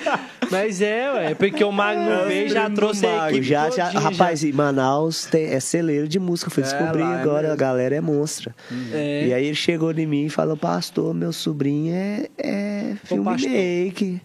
Mas 0.48 0.80
é, 0.80 1.12
ué, 1.12 1.34
porque 1.34 1.64
o 1.64 1.72
Magno 1.72 2.24
veio 2.28 2.46
e 2.46 2.48
já 2.48 2.70
trouxe 2.70 3.04
a 3.04 3.24
O 3.24 3.28
equipe 3.30 3.42
já, 3.44 3.68
já, 3.68 3.88
rapaz, 3.90 4.44
e 4.44 4.52
Manaus 4.52 5.24
tem, 5.26 5.46
é 5.46 5.58
celeiro 5.58 6.06
de 6.06 6.20
música. 6.20 6.50
Fui 6.50 6.62
É, 6.62 6.66
descobrir 6.66 7.02
lá 7.02 7.18
é 7.18 7.20
agora, 7.20 7.38
a 7.38 7.42
mesmo. 7.50 7.56
galera 7.56 7.96
é 7.96 8.00
monstra. 8.00 8.54
É. 8.92 9.26
E 9.26 9.34
aí 9.34 9.46
ele 9.46 9.54
chegou 9.56 9.90
em 9.92 10.06
mim 10.06 10.26
e 10.26 10.30
falou, 10.30 10.56
pastor, 10.56 11.12
meu 11.12 11.32
sobrinho 11.32 11.92
é, 11.92 12.28
é 12.38 12.94
pastor. 13.00 13.38
filmmaker. 13.40 14.20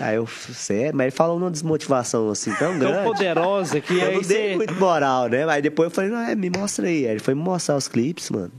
Aí 0.00 0.16
eu, 0.16 0.26
sério, 0.26 0.96
mas 0.96 1.06
ele 1.06 1.10
falou 1.16 1.36
uma 1.36 1.50
desmotivação 1.50 2.30
assim 2.30 2.50
tão 2.54 2.70
Tão 2.70 2.78
grande. 2.78 3.04
poderosa 3.04 3.80
que 3.80 3.94
Eu 3.98 4.06
aí 4.08 4.14
não 4.14 4.22
dei 4.22 4.48
você... 4.50 4.56
muito 4.56 4.74
moral, 4.74 5.28
né? 5.28 5.44
Aí 5.48 5.60
depois 5.62 5.88
eu 5.88 5.94
falei, 5.94 6.10
não, 6.10 6.20
é, 6.20 6.34
me 6.34 6.50
mostra 6.50 6.86
aí. 6.86 7.04
Aí 7.06 7.12
ele 7.12 7.20
foi 7.20 7.34
me 7.34 7.42
mostrar 7.42 7.76
os 7.76 7.88
clipes, 7.88 8.30
mano. 8.30 8.52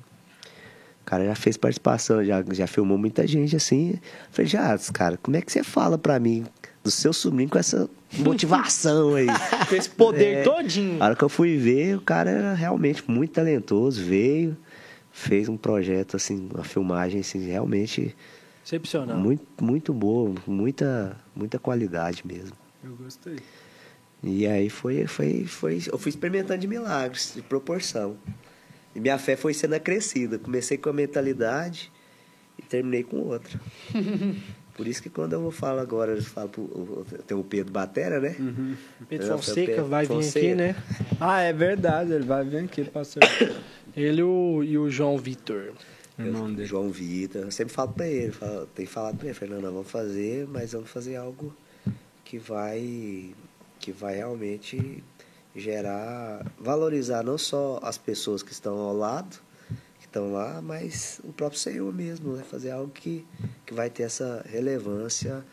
O 1.01 1.05
cara 1.05 1.25
já 1.25 1.35
fez 1.35 1.55
participação, 1.57 2.23
já, 2.23 2.43
já 2.51 2.67
filmou 2.67 2.97
muita 2.97 3.25
gente 3.25 3.55
assim. 3.55 3.91
Eu 3.91 3.99
falei, 4.31 4.49
já, 4.49 4.77
cara, 4.93 5.17
como 5.17 5.37
é 5.37 5.41
que 5.41 5.51
você 5.51 5.63
fala 5.63 5.97
pra 5.97 6.19
mim 6.19 6.45
do 6.83 6.91
seu 6.91 7.13
sobrinho 7.13 7.49
com 7.49 7.57
essa 7.57 7.89
motivação 8.19 9.15
aí? 9.15 9.27
Com 9.69 9.75
esse 9.75 9.89
poder 9.89 10.37
É. 10.39 10.43
todinho. 10.43 11.01
A 11.01 11.05
hora 11.07 11.15
que 11.15 11.23
eu 11.23 11.29
fui 11.29 11.57
ver, 11.57 11.95
o 11.97 12.01
cara 12.01 12.29
era 12.29 12.53
realmente 12.53 13.03
muito 13.09 13.31
talentoso, 13.31 14.03
veio, 14.03 14.55
fez 15.11 15.47
um 15.49 15.57
projeto, 15.57 16.15
assim, 16.17 16.47
uma 16.53 16.63
filmagem, 16.63 17.21
assim, 17.21 17.45
realmente 17.45 18.15
Excepcional. 18.67 19.17
muito, 19.17 19.63
muito 19.63 19.93
boa, 19.93 20.35
muita, 20.45 21.15
muita 21.33 21.57
qualidade 21.57 22.27
mesmo. 22.27 22.51
Eu 22.83 22.97
gostei. 22.97 23.37
E 24.21 24.45
aí 24.45 24.69
foi, 24.69 25.07
foi, 25.07 25.45
foi, 25.45 25.81
eu 25.89 25.97
fui 25.97 26.09
experimentando 26.09 26.59
de 26.59 26.67
milagres, 26.67 27.31
de 27.33 27.41
proporção. 27.41 28.17
E 28.93 28.99
minha 28.99 29.17
fé 29.17 29.37
foi 29.37 29.53
sendo 29.53 29.75
acrescida. 29.75 30.37
Comecei 30.37 30.77
com 30.77 30.89
a 30.89 30.93
mentalidade 30.93 31.89
e 32.59 32.61
terminei 32.61 33.03
com 33.03 33.21
outra. 33.21 33.57
Por 34.75 34.85
isso 34.85 35.01
que 35.01 35.09
quando 35.09 35.31
eu 35.33 35.41
vou 35.41 35.51
falar 35.51 35.81
agora, 35.81 36.11
eu 36.11 36.21
falo 36.21 36.49
pro, 36.49 37.05
tem 37.25 37.37
o 37.37 37.43
Pedro 37.43 37.71
Batera, 37.71 38.19
né? 38.19 38.35
Pedro 39.07 39.27
Eu, 39.27 39.37
Fonseca 39.37 39.65
Pedro 39.65 39.85
vai 39.85 40.05
vir 40.05 40.13
Fonseca. 40.13 40.45
aqui, 40.45 40.55
né? 40.55 40.75
Ah, 41.19 41.41
é 41.41 41.53
verdade, 41.53 42.11
ele 42.11 42.25
vai 42.25 42.43
vir 42.43 42.65
aqui, 42.65 42.83
pastor. 42.83 43.23
Ele 43.95 44.21
o, 44.21 44.63
e 44.63 44.77
o 44.77 44.91
João 44.91 45.17
Vitor. 45.17 45.73
O 46.17 46.23
nome 46.23 46.55
dele. 46.55 46.67
João 46.67 46.89
Vitor, 46.89 47.43
eu 47.43 47.51
sempre 47.51 47.73
falo 47.73 47.93
pra 47.93 48.07
ele, 48.07 48.31
falo, 48.31 48.65
tenho 48.67 48.89
falado 48.89 49.17
pra 49.17 49.27
ele, 49.27 49.35
Fernando, 49.35 49.63
vamos 49.63 49.89
fazer, 49.89 50.47
mas 50.47 50.73
vamos 50.73 50.89
fazer 50.89 51.15
algo 51.15 51.55
que 52.25 52.39
vai, 52.39 53.35
que 53.79 53.91
vai 53.91 54.15
realmente 54.15 55.03
gerar, 55.55 56.45
valorizar 56.59 57.23
não 57.23 57.37
só 57.37 57.79
as 57.83 57.97
pessoas 57.97 58.41
que 58.41 58.51
estão 58.51 58.77
ao 58.77 58.95
lado, 58.95 59.39
que 59.99 60.05
estão 60.05 60.33
lá, 60.33 60.61
mas 60.61 61.21
o 61.23 61.31
próprio 61.31 61.59
Senhor 61.59 61.93
mesmo, 61.93 62.33
né? 62.33 62.43
Fazer 62.43 62.71
algo 62.71 62.91
que, 62.91 63.25
que 63.65 63.73
vai 63.73 63.89
ter 63.89 64.03
essa 64.03 64.43
relevância, 64.49 65.45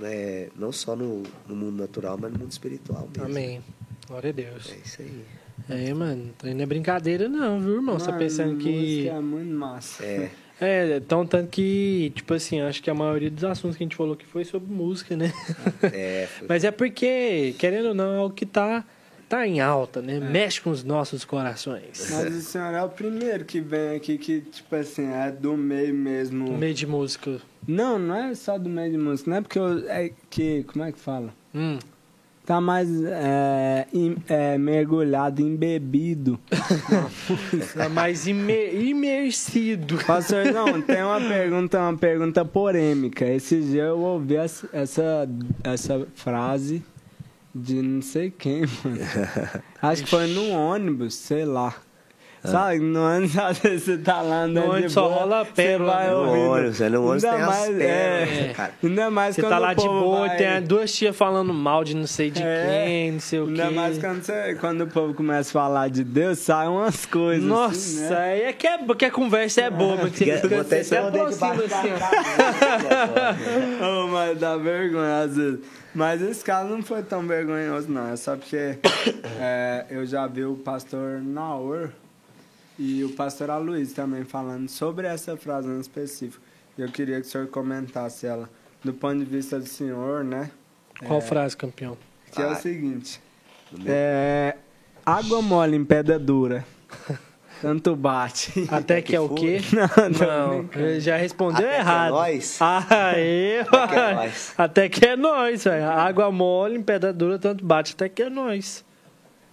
né? 0.00 0.48
não 0.56 0.72
só 0.72 0.96
no, 0.96 1.22
no 1.46 1.54
mundo 1.54 1.76
natural, 1.76 2.16
mas 2.18 2.32
no 2.32 2.38
mundo 2.38 2.50
espiritual 2.50 3.08
mesmo. 3.08 3.24
Amém. 3.24 3.62
Glória 4.06 4.30
a 4.30 4.32
Deus. 4.32 4.70
É 4.70 4.76
isso 4.76 5.02
aí. 5.02 5.24
É, 5.68 5.92
mano, 5.92 6.30
não 6.42 6.60
é 6.62 6.66
brincadeira 6.66 7.28
não, 7.28 7.60
viu, 7.60 7.74
irmão? 7.76 7.96
Tá 7.98 8.06
Mano, 8.06 8.18
pensando 8.18 8.56
que... 8.56 8.70
música 8.70 9.10
É 9.16 9.20
muito 9.20 9.52
massa. 9.52 10.04
É, 10.04 10.30
É, 10.60 10.96
então, 10.96 11.24
tanto 11.24 11.48
que, 11.50 12.10
tipo 12.16 12.34
assim, 12.34 12.60
acho 12.60 12.82
que 12.82 12.90
a 12.90 12.94
maioria 12.94 13.30
dos 13.30 13.44
assuntos 13.44 13.76
que 13.76 13.82
a 13.82 13.86
gente 13.86 13.94
falou 13.96 14.14
aqui 14.14 14.26
foi 14.26 14.44
sobre 14.44 14.72
música, 14.72 15.16
né? 15.16 15.32
é, 15.82 16.26
foi- 16.38 16.48
Mas 16.48 16.64
é 16.64 16.70
porque, 16.70 17.54
querendo 17.58 17.88
ou 17.88 17.94
não, 17.94 18.14
é 18.14 18.20
o 18.24 18.30
que 18.30 18.44
tá, 18.44 18.84
tá 19.28 19.46
em 19.46 19.60
alta, 19.60 20.02
né? 20.02 20.18
Mexe 20.18 20.60
com 20.60 20.70
os 20.70 20.82
nossos 20.82 21.24
corações. 21.24 22.08
Mas 22.10 22.34
o 22.34 22.40
senhor 22.40 22.74
é 22.74 22.82
o 22.82 22.88
primeiro 22.88 23.44
que 23.44 23.60
vem 23.60 23.94
aqui 23.96 24.18
que, 24.18 24.40
tipo 24.40 24.74
assim, 24.74 25.06
é 25.12 25.30
do 25.30 25.56
meio 25.56 25.94
mesmo. 25.94 26.50
No 26.50 26.58
meio 26.58 26.74
de 26.74 26.86
música. 26.86 27.40
Não, 27.66 27.98
não 27.98 28.14
é 28.16 28.34
só 28.34 28.58
do 28.58 28.68
meio 28.68 28.90
de 28.90 28.98
música, 28.98 29.30
não 29.30 29.36
é 29.36 29.40
porque 29.42 29.58
eu, 29.58 29.88
é 29.88 30.10
que, 30.30 30.64
como 30.64 30.84
é 30.84 30.90
que 30.90 30.98
fala? 30.98 31.32
Hum. 31.54 31.78
Tá 32.48 32.62
mais 32.62 32.88
é, 33.04 33.86
im- 33.92 34.16
é, 34.26 34.56
mergulhado, 34.56 35.42
embebido. 35.42 36.40
Tá 37.76 37.90
mais 37.90 38.26
imer- 38.26 38.74
imersido. 38.74 39.98
Pastor, 40.06 40.46
não, 40.46 40.80
tem 40.80 41.02
uma 41.02 41.20
pergunta, 41.20 41.78
uma 41.78 41.94
pergunta 41.98 42.44
polêmica. 42.46 43.26
Esse 43.26 43.60
dia 43.60 43.82
eu 43.82 43.98
ouvi 44.00 44.36
essa, 44.36 44.66
essa, 44.72 45.28
essa 45.62 46.08
frase 46.14 46.82
de 47.54 47.82
não 47.82 48.00
sei 48.00 48.30
quem, 48.30 48.62
mano. 48.82 48.96
Acho 49.82 50.04
que 50.04 50.08
foi 50.10 50.26
no 50.28 50.48
ônibus, 50.48 51.16
sei 51.16 51.44
lá. 51.44 51.74
Sabe, 52.44 52.78
no 52.78 53.04
ônibus, 53.04 53.36
às 53.38 53.58
vezes 53.58 53.82
você 53.82 53.98
tá 53.98 54.22
lá 54.22 54.42
andando 54.44 54.54
No 54.66 54.70
de 54.70 54.76
ônibus 54.76 54.92
só 54.92 55.08
boa, 55.08 55.14
rola 55.20 55.44
pérola, 55.44 55.92
vai 55.92 56.06
né? 56.06 56.12
no 56.12 56.18
ouvindo. 56.26 56.50
ônibus, 56.50 56.80
é, 56.80 56.88
no 56.88 57.02
ônibus 57.04 57.24
Ainda 57.24 57.36
tem 57.36 57.44
as 57.44 57.48
mais, 57.58 57.76
pérolas, 57.76 57.82
é, 57.90 58.24
né, 58.46 58.54
cara? 58.54 58.72
Ainda 58.84 59.10
mais 59.10 59.34
Você 59.34 59.42
quando 59.42 59.50
tá 59.50 59.58
lá 59.58 59.68
o 59.70 59.74
de 59.74 59.82
povo 59.84 60.00
boa, 60.00 60.26
vai- 60.28 60.36
tem 60.36 60.62
duas 60.62 60.92
tias 60.94 61.16
falando 61.16 61.52
mal 61.52 61.82
de 61.84 61.96
não 61.96 62.06
sei 62.06 62.30
de 62.30 62.42
É. 62.42 62.84
quem, 62.86 63.12
não 63.12 63.20
sei 63.20 63.40
o 63.40 63.46
Ainda 63.48 63.66
quê. 63.68 63.74
mais 63.74 63.98
quando, 63.98 64.22
você, 64.22 64.54
quando 64.60 64.80
o 64.82 64.86
povo 64.86 65.14
começa 65.14 65.50
a 65.50 65.52
falar 65.52 65.88
de 65.90 66.04
Deus, 66.04 66.38
saem 66.38 66.70
umas 66.70 67.04
coisas. 67.04 67.44
Nossa, 67.44 67.74
assim, 67.74 68.00
né? 68.08 68.16
aí 68.16 68.42
é 68.42 68.52
que, 68.52 68.66
é, 68.66 68.78
que 68.96 69.04
a 69.04 69.10
conversa 69.10 69.62
é 69.62 69.70
boa, 69.70 69.96
mas 69.96 70.12
que 70.12 70.24
você, 70.24 70.30
até 70.54 70.82
você 70.84 70.96
aproxima 70.96 71.52
debaixo 71.56 71.64
assim. 71.64 71.88
Oh, 73.82 74.06
mas 74.08 74.38
dá 74.38 74.56
vergonha 74.56 75.22
às 75.24 75.36
vezes. 75.36 75.60
Mas 75.94 76.22
esse 76.22 76.44
caso 76.44 76.68
não 76.68 76.82
foi 76.82 77.02
tão 77.02 77.26
vergonhoso, 77.26 77.90
não. 77.90 78.12
É 78.12 78.16
só 78.16 78.36
porque 78.36 78.78
é, 79.40 79.84
eu 79.90 80.06
já 80.06 80.26
vi 80.26 80.44
o 80.44 80.54
pastor 80.54 81.20
Naor 81.22 81.90
e 82.78 83.02
o 83.04 83.10
pastor 83.10 83.50
Aloysio 83.50 83.94
também 83.94 84.24
falando 84.24 84.68
sobre 84.68 85.06
essa 85.06 85.36
frase 85.36 85.68
em 85.68 85.80
específico. 85.80 86.42
E 86.76 86.82
eu 86.82 86.88
queria 86.88 87.20
que 87.20 87.26
o 87.26 87.30
senhor 87.30 87.46
comentasse 87.48 88.26
ela 88.26 88.48
do 88.84 88.92
ponto 88.94 89.18
de 89.18 89.24
vista 89.24 89.58
do 89.58 89.66
senhor, 89.66 90.22
né? 90.22 90.50
Qual 91.06 91.20
frase, 91.20 91.56
campeão? 91.56 91.96
Que 92.32 92.40
é 92.42 92.46
o 92.46 92.50
Ah. 92.50 92.54
seguinte: 92.54 93.20
é, 93.86 94.56
água 95.04 95.42
mole 95.42 95.76
em 95.76 95.84
pedra 95.84 96.18
dura. 96.18 96.64
Tanto 97.60 97.96
bate. 97.96 98.68
Até 98.70 99.02
que 99.02 99.16
é 99.16 99.20
o 99.20 99.30
quê? 99.30 99.58
Não, 99.74 100.60
Não, 100.62 100.70
ele 100.80 101.00
já 101.00 101.16
respondeu 101.16 101.56
Até 101.66 101.68
que 101.70 101.74
é 101.74 101.78
errado. 101.80 102.12
nóis. 102.12 102.58
Aê, 102.62 103.60
Até 103.62 103.86
que 103.88 103.94
é 103.96 104.14
nóis. 104.14 104.54
Até 104.56 104.88
que 104.88 105.04
é 105.06 105.16
nós, 105.16 105.64
velho. 105.64 105.84
Água 105.90 106.30
mole, 106.30 106.76
em 106.78 106.82
pedra 106.82 107.12
dura, 107.12 107.36
tanto 107.36 107.64
bate, 107.64 107.94
até 107.94 108.08
que 108.08 108.22
é 108.22 108.30
nós. 108.30 108.84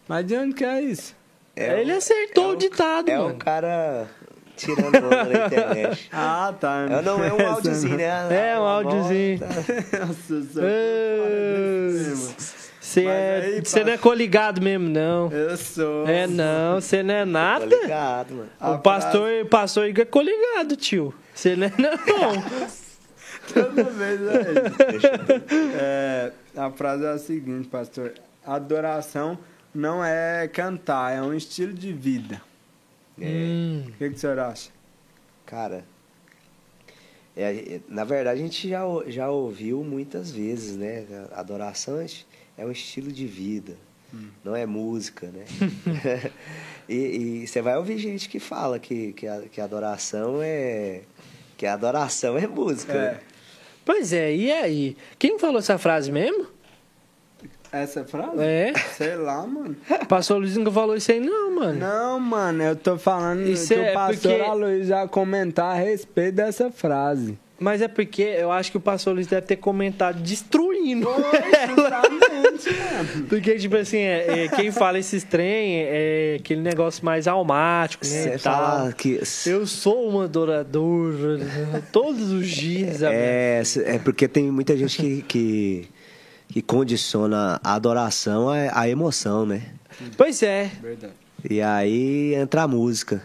Mas 0.08 0.24
de 0.28 0.36
onde 0.36 0.54
que 0.54 0.64
é 0.64 0.82
isso? 0.84 1.16
É 1.56 1.82
ele 1.82 1.94
acertou 1.94 2.52
é 2.52 2.54
o 2.54 2.56
ditado, 2.58 3.10
É 3.10 3.18
mano. 3.18 3.34
o 3.34 3.38
cara 3.38 4.08
tirando 4.58 4.96
onda 4.96 5.24
na 5.26 5.46
internet. 5.46 6.10
Ah, 6.12 6.54
tá. 6.60 6.86
É, 6.90 7.02
não, 7.02 7.24
é 7.24 7.34
um 7.34 7.48
áudiozinho, 7.48 7.98
né? 7.98 8.52
É, 8.52 8.60
um 8.60 8.64
áudiozinho. 8.64 9.40
Nossa, 10.00 10.42
Você 12.82 13.04
Mas 13.04 13.74
é, 13.76 13.80
aí, 13.80 13.86
não 13.86 13.94
é 13.94 13.98
coligado 13.98 14.62
mesmo, 14.62 14.90
não. 14.90 15.32
Eu 15.32 15.58
sou. 15.58 16.08
É 16.08 16.28
não, 16.28 16.80
você 16.80 17.02
não 17.04 17.14
é 17.14 17.26
nada. 17.26 17.66
ligado, 17.66 18.36
mano. 18.36 18.50
O 18.62 18.80
pastor, 18.80 19.46
pastor 19.46 19.88
Igor 19.88 20.02
é 20.04 20.06
coligado, 20.06 20.76
tio. 20.76 21.14
Você 21.34 21.56
não 21.56 21.68
é 21.68 21.72
não. 21.78 22.44
Toda 23.54 23.84
vez 23.84 24.22
é 24.22 24.96
isso. 24.96 25.08
É, 25.80 26.32
a 26.58 26.72
frase 26.72 27.06
é 27.06 27.10
a 27.10 27.18
seguinte, 27.18 27.68
pastor. 27.68 28.14
Adoração 28.46 29.38
não 29.76 30.04
é 30.04 30.48
cantar, 30.48 31.16
é 31.16 31.22
um 31.22 31.34
estilo 31.34 31.74
de 31.74 31.92
vida. 31.94 32.42
Hum, 33.20 33.84
O 33.88 33.92
que, 33.92 34.10
que 34.10 34.16
o 34.16 34.18
senhor 34.18 34.40
acha? 34.40 34.70
Cara, 35.46 35.86
é, 37.36 37.44
é, 37.76 37.80
na 37.88 38.04
verdade 38.04 38.40
a 38.40 38.44
gente 38.44 38.68
já, 38.68 38.82
já 39.08 39.30
ouviu 39.30 39.84
muitas 39.84 40.32
vezes, 40.32 40.76
né? 40.78 41.06
Adoração 41.34 42.00
é- 42.00 42.08
é 42.58 42.66
um 42.66 42.72
estilo 42.72 43.12
de 43.12 43.26
vida, 43.28 43.76
não 44.44 44.56
é 44.56 44.66
música, 44.66 45.28
né? 45.28 45.44
e, 46.88 46.96
e 47.44 47.48
você 47.48 47.62
vai 47.62 47.76
ouvir 47.78 47.98
gente 47.98 48.30
que 48.30 48.40
fala 48.40 48.80
que, 48.80 49.12
que, 49.14 49.28
a, 49.28 49.42
que 49.42 49.60
adoração 49.62 50.40
é. 50.42 51.02
Que 51.58 51.66
a 51.66 51.74
adoração 51.74 52.38
é 52.38 52.48
música. 52.48 52.94
É, 52.94 53.12
né? 53.14 53.20
Pois 53.86 54.12
é, 54.14 54.34
e 54.36 54.52
aí? 54.52 54.98
Quem 55.20 55.38
falou 55.40 55.60
essa 55.60 55.78
frase 55.78 56.12
mesmo? 56.12 56.48
Essa 57.78 58.04
frase? 58.06 58.38
É. 58.40 58.74
Sei 58.98 59.16
lá, 59.16 59.46
mano. 59.46 59.76
O 60.02 60.06
pastor 60.06 60.40
Luiz 60.40 60.56
nunca 60.58 60.72
falou 60.72 60.96
isso 60.96 61.12
aí, 61.12 61.20
não, 61.20 61.56
mano. 61.56 61.80
Não, 61.80 62.20
mano, 62.20 62.64
eu 62.64 62.76
tô 62.76 62.98
falando 62.98 63.48
Isso 63.48 63.74
que 63.74 63.80
é 63.80 63.92
o 63.92 63.94
pastor 63.94 64.32
porque- 64.32 64.50
Aloysio 64.50 64.86
já 64.86 65.08
comentar 65.08 65.76
a 65.76 65.80
respeito 65.80 66.36
dessa 66.36 66.72
frase. 66.72 67.38
Mas 67.58 67.82
é 67.82 67.88
porque 67.88 68.22
eu 68.22 68.52
acho 68.52 68.70
que 68.70 68.76
o 68.78 68.82
pastor 68.82 69.14
Luiz 69.16 69.28
deve 69.28 69.48
ter 69.48 69.56
comentado 69.56 70.22
destruindo. 70.22 71.10
Mano. 71.10 73.26
Porque, 73.30 73.56
tipo 73.56 73.76
assim, 73.78 74.00
é, 74.00 74.44
é, 74.44 74.48
quem 74.50 74.72
fala 74.72 75.00
esses 75.00 75.24
trem 75.24 75.82
é 75.84 76.38
aquele 76.40 76.62
negócio 76.62 77.04
mais 77.04 77.28
almático, 77.28 78.06
né? 78.06 78.38
Fala 78.38 78.92
que. 78.92 79.22
Eu 79.46 79.66
sou 79.66 80.12
um 80.12 80.22
adorador 80.22 81.14
todos 81.94 82.30
os 82.32 82.48
dias, 82.48 83.02
amém. 83.04 83.18
É, 83.18 83.62
é 83.86 84.00
porque 84.00 84.28
tem 84.28 84.52
muita 84.52 84.76
gente 84.76 84.98
que, 84.98 85.22
que, 85.22 85.88
que 86.48 86.62
condiciona 86.62 87.60
a 87.64 87.74
adoração 87.76 88.54
é 88.54 88.70
a 88.74 88.88
emoção, 88.88 89.46
né? 89.46 89.64
Pois 90.18 90.42
é. 90.44 90.72
Verdade. 90.82 91.14
E 91.50 91.62
aí 91.62 92.34
entra 92.36 92.64
a 92.64 92.68
música. 92.68 93.22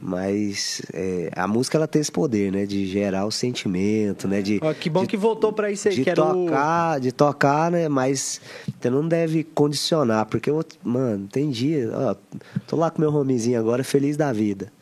Mas 0.00 0.82
é, 0.92 1.30
a 1.36 1.46
música 1.46 1.78
ela 1.78 1.86
tem 1.86 2.00
esse 2.02 2.10
poder, 2.10 2.50
né? 2.50 2.66
De 2.66 2.84
gerar 2.86 3.24
o 3.26 3.30
sentimento, 3.30 4.26
né? 4.26 4.42
De, 4.42 4.58
Ó, 4.60 4.72
que 4.74 4.90
bom 4.90 5.02
de- 5.02 5.06
que 5.06 5.16
voltou 5.16 5.52
pra 5.52 5.70
isso 5.70 5.86
aí, 5.88 5.94
de 5.94 6.02
que 6.02 6.10
era 6.10 6.24
o... 6.24 6.46
tocar, 6.46 7.00
de 7.00 7.12
tocar, 7.12 7.70
né? 7.70 7.88
Mas 7.88 8.40
você 8.80 8.90
não 8.90 9.06
deve 9.06 9.44
condicionar, 9.44 10.26
porque, 10.26 10.50
eu- 10.50 10.64
mano, 10.82 11.28
tem 11.30 11.50
dia, 11.50 11.90
ó, 11.94 12.16
tô 12.66 12.76
lá 12.76 12.90
com 12.90 13.00
meu 13.00 13.14
homizinho 13.14 13.58
agora, 13.58 13.84
feliz 13.84 14.16
da 14.16 14.32
vida. 14.32 14.72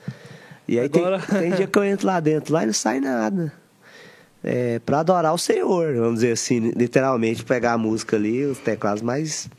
E 0.66 0.78
aí 0.78 0.88
tem- 0.88 1.02
Agora- 1.04 1.20
tem, 1.20 1.50
dia 1.52 1.66
que 1.66 1.78
eu 1.78 1.84
entro 1.84 2.06
lá 2.06 2.18
dentro, 2.20 2.54
lá 2.54 2.62
e 2.62 2.66
não 2.66 2.72
sai 2.72 3.00
nada. 3.00 3.52
É, 4.42 4.78
pra 4.78 5.00
adorar 5.00 5.34
o 5.34 5.38
Senhor, 5.38 5.94
vamos 5.96 6.20
dizer 6.20 6.32
assim, 6.32 6.70
literalmente, 6.70 7.44
pegar 7.44 7.74
a 7.74 7.78
música 7.78 8.16
ali, 8.16 8.44
os 8.44 8.58
teclados, 8.58 9.02
mas 9.02 9.50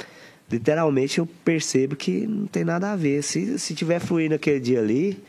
literalmente 0.52 1.20
eu 1.20 1.28
percebo 1.46 1.96
que 1.96 2.26
não 2.26 2.48
tem 2.48 2.64
nada 2.64 2.92
a 2.92 2.96
ver. 2.96 3.22
Se, 3.22 3.60
se 3.60 3.76
tiver 3.76 4.00
fluindo 4.00 4.34
aquele 4.34 4.60
dia 4.60 4.80
ali, 4.80 5.22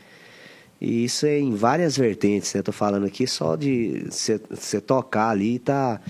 e 0.81 1.05
isso 1.05 1.25
é 1.25 1.39
em 1.39 1.55
várias 1.55 1.95
vertentes, 1.95 2.53
né? 2.53 2.61
Tô 2.61 2.71
falando 2.71 3.05
aqui 3.05 3.27
só 3.27 3.55
de 3.55 4.05
você 4.09 4.81
tocar 4.81 5.29
ali 5.29 5.55
e 5.55 5.59
tá, 5.59 6.01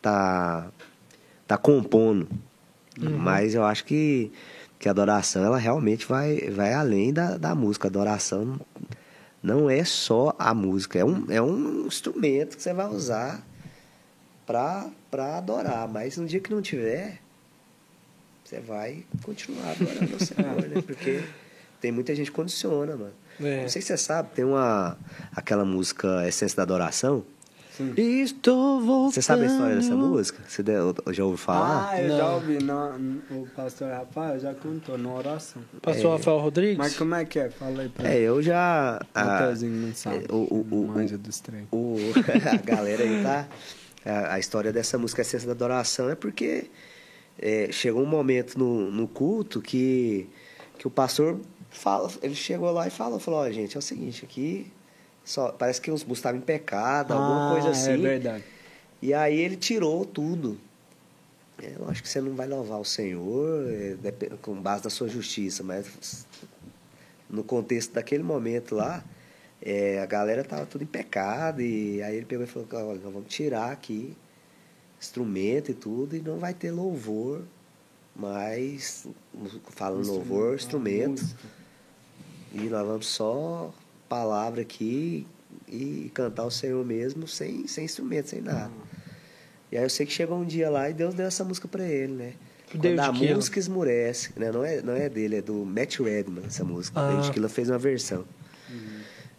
tá, 0.00 0.68
tá 1.46 1.58
compondo. 1.58 2.28
Mas 2.98 3.54
eu 3.54 3.64
acho 3.64 3.84
que, 3.84 4.30
que 4.78 4.88
a 4.88 4.92
adoração, 4.92 5.44
ela 5.44 5.58
realmente 5.58 6.06
vai, 6.06 6.50
vai 6.50 6.72
além 6.72 7.12
da, 7.12 7.36
da 7.36 7.54
música. 7.54 7.88
A 7.88 7.90
adoração 7.90 8.58
não 9.42 9.68
é 9.68 9.84
só 9.84 10.34
a 10.38 10.54
música, 10.54 10.98
é 10.98 11.04
um, 11.04 11.30
é 11.30 11.42
um 11.42 11.86
instrumento 11.86 12.56
que 12.56 12.62
você 12.62 12.72
vai 12.72 12.86
usar 12.86 13.44
pra, 14.46 14.88
pra 15.10 15.38
adorar. 15.38 15.88
Mas 15.88 16.16
no 16.16 16.26
dia 16.26 16.38
que 16.40 16.52
não 16.52 16.62
tiver, 16.62 17.20
você 18.44 18.60
vai 18.60 19.04
continuar 19.24 19.72
adorando 19.72 20.16
o 20.16 20.24
Senhor, 20.24 20.62
né? 20.68 20.82
Porque 20.82 21.24
tem 21.80 21.90
muita 21.90 22.14
gente 22.14 22.30
que 22.30 22.36
condiciona, 22.36 22.96
mano. 22.96 23.14
É. 23.40 23.62
Não 23.62 23.68
sei 23.68 23.82
se 23.82 23.88
você 23.88 23.96
sabe, 23.96 24.30
tem 24.34 24.44
uma 24.44 24.96
aquela 25.34 25.64
música 25.64 26.26
Essência 26.28 26.56
da 26.56 26.62
Adoração. 26.62 27.24
Estou 27.96 28.80
voltando. 28.80 29.12
Você 29.14 29.22
sabe 29.22 29.44
a 29.44 29.46
história 29.46 29.76
dessa 29.76 29.94
música? 29.96 30.42
Você 30.46 30.62
deu- 30.62 30.94
já 31.10 31.24
ouviu 31.24 31.38
falar? 31.38 31.90
Ah, 31.90 32.02
eu 32.02 32.08
Não. 32.08 32.16
já 32.18 32.32
ouvi. 32.34 32.58
O 33.30 33.46
pastor 33.56 33.88
Rafael 33.90 34.38
já 34.38 34.54
contou 34.54 34.98
na 34.98 35.10
oração. 35.12 35.62
Pastor 35.80 36.12
Rafael 36.18 36.38
Rodrigues? 36.38 36.76
Mas 36.76 36.96
como 36.96 37.14
é 37.14 37.24
que 37.24 37.38
é? 37.38 37.50
Fala 37.50 37.82
aí 37.82 37.88
pra 37.88 38.08
É, 38.12 38.18
eu 38.20 38.42
já. 38.42 39.00
a- 39.14 39.24
Mateuzinho 39.24 39.86
não 39.86 39.94
sabe. 39.94 40.26
o- 40.30 40.36
o- 40.36 40.66
o- 40.70 40.88
manja 40.88 41.16
dos 41.16 41.40
trem. 41.40 41.66
o, 41.72 41.96
a 42.52 42.56
galera 42.56 43.02
aí 43.02 43.22
tá. 43.22 43.48
A, 44.04 44.34
a 44.34 44.38
história 44.38 44.72
dessa 44.72 44.98
música 44.98 45.22
Essência 45.22 45.46
da 45.46 45.52
Adoração 45.52 46.10
é 46.10 46.14
porque 46.14 46.66
é, 47.38 47.68
chegou 47.72 48.02
um 48.02 48.06
momento 48.06 48.58
no, 48.58 48.90
no 48.90 49.08
culto 49.08 49.62
que, 49.62 50.28
que 50.78 50.86
o 50.86 50.90
pastor 50.90 51.38
fala, 51.70 52.10
ele 52.20 52.34
chegou 52.34 52.70
lá 52.70 52.86
e 52.86 52.90
falou, 52.90 53.18
falou, 53.18 53.40
ó, 53.40 53.50
gente, 53.50 53.76
é 53.76 53.78
o 53.78 53.82
seguinte, 53.82 54.24
aqui 54.24 54.66
só, 55.24 55.52
parece 55.52 55.80
que 55.80 55.90
os 55.90 56.04
estavam 56.10 56.38
em 56.38 56.42
pecado, 56.42 57.12
alguma 57.12 57.48
Ah, 57.48 57.52
coisa 57.52 57.70
assim. 57.70 57.92
É 57.92 57.96
verdade. 57.96 58.44
E 59.00 59.12
aí 59.14 59.38
ele 59.38 59.56
tirou 59.56 60.04
tudo. 60.04 60.58
É, 61.62 61.74
eu 61.78 61.88
acho 61.88 62.02
que 62.02 62.08
você 62.08 62.20
não 62.20 62.34
vai 62.34 62.46
louvar 62.48 62.80
o 62.80 62.84
Senhor 62.84 63.66
é, 63.70 63.96
com 64.40 64.54
base 64.60 64.84
na 64.84 64.90
sua 64.90 65.08
justiça, 65.08 65.62
mas 65.62 66.26
no 67.30 67.44
contexto 67.44 67.92
daquele 67.92 68.22
momento 68.22 68.74
lá, 68.74 69.04
é, 69.60 70.00
a 70.00 70.06
galera 70.06 70.42
tava 70.44 70.66
tudo 70.66 70.82
em 70.82 70.86
pecado, 70.86 71.62
e 71.62 72.02
aí 72.02 72.16
ele 72.16 72.26
pegou 72.26 72.44
e 72.44 72.48
falou, 72.48 72.68
olha, 72.72 73.00
nós 73.00 73.12
vamos 73.12 73.32
tirar 73.32 73.70
aqui 73.70 74.16
instrumento 75.00 75.70
e 75.72 75.74
tudo, 75.74 76.16
e 76.16 76.20
não 76.20 76.38
vai 76.38 76.54
ter 76.54 76.70
louvor, 76.70 77.42
mas 78.14 79.06
falando 79.70 80.06
louvor, 80.06 80.54
instrumento, 80.54 81.20
música. 81.22 81.48
e 82.54 82.60
nós 82.68 82.86
vamos 82.86 83.06
só 83.06 83.74
palavra 84.12 84.60
aqui 84.60 85.26
e 85.66 86.10
cantar 86.12 86.44
o 86.44 86.50
Senhor 86.50 86.84
mesmo 86.84 87.26
sem, 87.26 87.66
sem 87.66 87.86
instrumento, 87.86 88.28
sem 88.28 88.42
nada. 88.42 88.70
E 89.70 89.76
aí 89.78 89.82
eu 89.82 89.88
sei 89.88 90.04
que 90.04 90.12
chegou 90.12 90.36
um 90.38 90.44
dia 90.44 90.68
lá 90.68 90.90
e 90.90 90.92
Deus 90.92 91.14
deu 91.14 91.26
essa 91.26 91.42
música 91.42 91.66
pra 91.66 91.82
ele, 91.82 92.12
né? 92.12 92.32
Quando 92.70 93.00
a 93.00 93.10
música 93.10 93.58
esmurece, 93.58 94.30
né? 94.36 94.52
Não 94.52 94.62
é, 94.62 94.82
não 94.82 94.92
é 94.92 95.08
dele, 95.08 95.36
é 95.36 95.42
do 95.42 95.64
Matt 95.64 95.98
Redman 95.98 96.44
essa 96.46 96.62
música. 96.62 97.00
Ah. 97.00 97.08
A 97.08 97.22
gente 97.22 97.32
Killa 97.32 97.48
fez 97.48 97.70
uma 97.70 97.78
versão. 97.78 98.26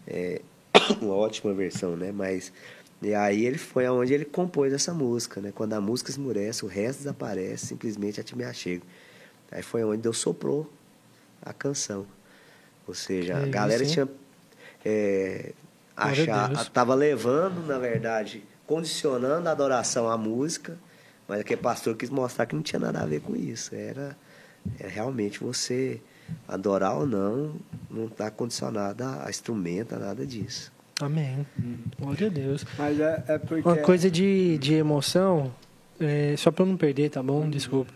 É, 0.08 0.42
uma 1.00 1.14
ótima 1.14 1.54
versão, 1.54 1.96
né? 1.96 2.12
Mas 2.12 2.52
e 3.00 3.14
aí 3.14 3.46
ele 3.46 3.60
foi 3.60 3.86
aonde 3.86 4.12
ele 4.12 4.26
compôs 4.26 4.74
essa 4.74 4.92
música, 4.92 5.40
né? 5.40 5.52
Quando 5.54 5.74
a 5.74 5.82
música 5.82 6.10
esmurece, 6.10 6.66
o 6.66 6.68
resto 6.68 7.00
desaparece, 7.00 7.68
simplesmente 7.68 8.20
a 8.20 8.24
te 8.24 8.36
me 8.36 8.44
achego. 8.44 8.84
Aí 9.52 9.62
foi 9.62 9.84
onde 9.84 10.02
Deus 10.02 10.18
soprou 10.18 10.68
a 11.44 11.54
canção. 11.54 12.08
Ou 12.88 12.96
seja, 12.96 13.40
Que 13.40 13.44
a 13.44 13.48
galera 13.48 13.84
isso, 13.84 13.94
tinha 13.94 14.08
é, 14.86 15.54
achar, 15.96 16.50
Deus. 16.50 16.70
tava 16.70 16.94
levando, 16.94 17.66
na 17.66 17.78
verdade, 17.78 18.44
condicionando 18.66 19.48
a 19.48 19.52
adoração 19.52 20.10
à 20.10 20.18
música, 20.18 20.78
mas 21.28 21.40
aquele 21.40 21.62
pastor 21.62 21.96
quis 21.96 22.10
mostrar 22.10 22.46
que 22.46 22.56
não 22.56 22.62
tinha 22.62 22.80
nada 22.80 23.02
a 23.02 23.06
ver 23.06 23.22
com 23.22 23.36
isso. 23.36 23.74
Era, 23.74 24.16
é 24.80 24.88
realmente 24.88 25.40
você 25.40 26.02
adorar 26.48 26.96
ou 26.98 27.06
não, 27.06 27.56
não 27.90 28.06
está 28.06 28.30
condicionado 28.30 29.04
a, 29.04 29.30
instrumento, 29.30 29.96
a 29.96 30.00
nada 30.00 30.26
disso. 30.26 30.72
Amém. 31.02 31.46
Glória 32.00 32.28
a 32.28 32.30
Deus. 32.30 32.66
Mas 32.78 33.00
é, 33.00 33.24
é 33.28 33.38
porque. 33.38 33.68
Uma 33.68 33.78
coisa 33.78 34.10
de, 34.12 34.58
de 34.60 34.76
emoção, 34.76 35.54
é, 36.00 36.36
só 36.38 36.52
pra 36.52 36.64
eu 36.64 36.68
não 36.68 36.78
perder, 36.78 37.10
tá 37.10 37.22
bom? 37.24 37.50
Desculpa. 37.50 37.92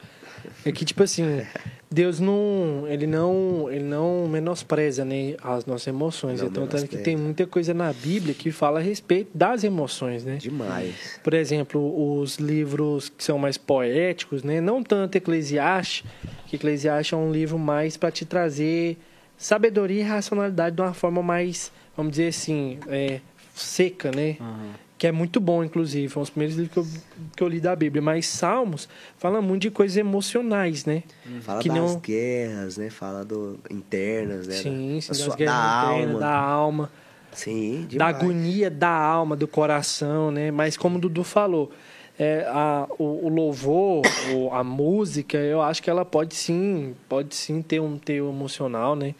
É 0.65 0.71
que, 0.71 0.83
tipo 0.83 1.03
assim, 1.03 1.45
Deus 1.89 2.19
não. 2.19 2.85
Ele 2.87 3.07
não. 3.07 3.67
Ele 3.71 3.83
não 3.83 4.27
menospreza 4.27 5.05
né, 5.05 5.35
as 5.41 5.65
nossas 5.65 5.87
emoções. 5.87 6.41
Não 6.41 6.47
então, 6.47 6.67
tanto 6.67 6.87
que 6.87 6.95
menospreza. 6.95 7.03
tem 7.03 7.15
muita 7.15 7.47
coisa 7.47 7.73
na 7.73 7.93
Bíblia 7.93 8.33
que 8.33 8.51
fala 8.51 8.79
a 8.79 8.81
respeito 8.81 9.29
das 9.33 9.63
emoções, 9.63 10.23
né? 10.25 10.37
Demais. 10.37 11.19
Por 11.23 11.33
exemplo, 11.33 12.19
os 12.19 12.37
livros 12.37 13.09
que 13.09 13.23
são 13.23 13.37
mais 13.37 13.57
poéticos, 13.57 14.43
né? 14.43 14.59
Não 14.59 14.83
tanto 14.83 15.15
Eclesiastes, 15.15 16.03
que 16.47 16.55
Eclesiastes 16.55 17.13
é 17.13 17.15
um 17.15 17.31
livro 17.31 17.57
mais 17.57 17.95
para 17.95 18.11
te 18.11 18.25
trazer 18.25 18.97
sabedoria 19.37 20.01
e 20.01 20.03
racionalidade 20.03 20.75
de 20.75 20.81
uma 20.81 20.93
forma 20.93 21.21
mais, 21.21 21.71
vamos 21.95 22.11
dizer 22.11 22.29
assim, 22.29 22.79
é, 22.87 23.21
seca, 23.55 24.11
né? 24.11 24.37
Aham. 24.39 24.86
Que 24.97 25.05
é 25.07 25.11
muito 25.11 25.39
bom, 25.39 25.63
inclusive. 25.63 26.07
Foi 26.09 26.21
um 26.21 26.23
dos 26.23 26.29
primeiros 26.31 26.57
livros 26.57 26.73
que 26.73 26.79
eu, 26.79 27.01
que 27.35 27.43
eu 27.43 27.47
li 27.47 27.59
da 27.59 27.75
Bíblia. 27.75 28.01
Mas 28.01 28.25
Salmos 28.25 28.89
fala 29.17 29.41
muito 29.41 29.61
de 29.63 29.69
coisas 29.71 29.95
emocionais, 29.95 30.85
né? 30.85 31.03
Fala 31.41 31.61
Que 31.61 31.69
das 31.69 31.77
não- 31.77 31.99
guerras, 31.99 32.77
né? 32.77 32.89
Fala 32.89 33.23
do 33.23 33.59
internas, 33.69 34.47
né? 34.47 34.55
Sim, 34.55 34.95
da, 34.95 35.01
sim, 35.01 35.07
da 35.07 35.13
das 35.13 35.17
sua- 35.19 35.35
guerras 35.35 35.55
da 35.55 35.83
internas, 35.93 36.07
alma. 36.15 36.19
da 36.19 36.35
alma. 36.35 36.91
Sim, 37.31 37.81
da 37.81 37.87
demais. 37.87 38.15
agonia 38.15 38.69
da 38.71 38.89
alma, 38.89 39.35
do 39.35 39.47
coração, 39.47 40.31
né? 40.31 40.49
Mas 40.49 40.75
como 40.75 40.97
o 40.97 40.99
Dudu 41.01 41.23
falou, 41.23 41.71
é, 42.17 42.43
a, 42.47 42.87
o, 42.97 43.27
o 43.27 43.29
louvor, 43.29 44.01
o- 44.33 44.49
a 44.51 44.63
música, 44.63 45.37
eu 45.37 45.61
acho 45.61 45.83
que 45.83 45.89
ela 45.91 46.03
pode 46.03 46.33
sim, 46.33 46.95
pode 47.07 47.35
sim 47.35 47.61
ter 47.61 47.79
um 47.79 47.99
teu 47.99 48.29
emocional, 48.29 48.95
né? 48.95 49.13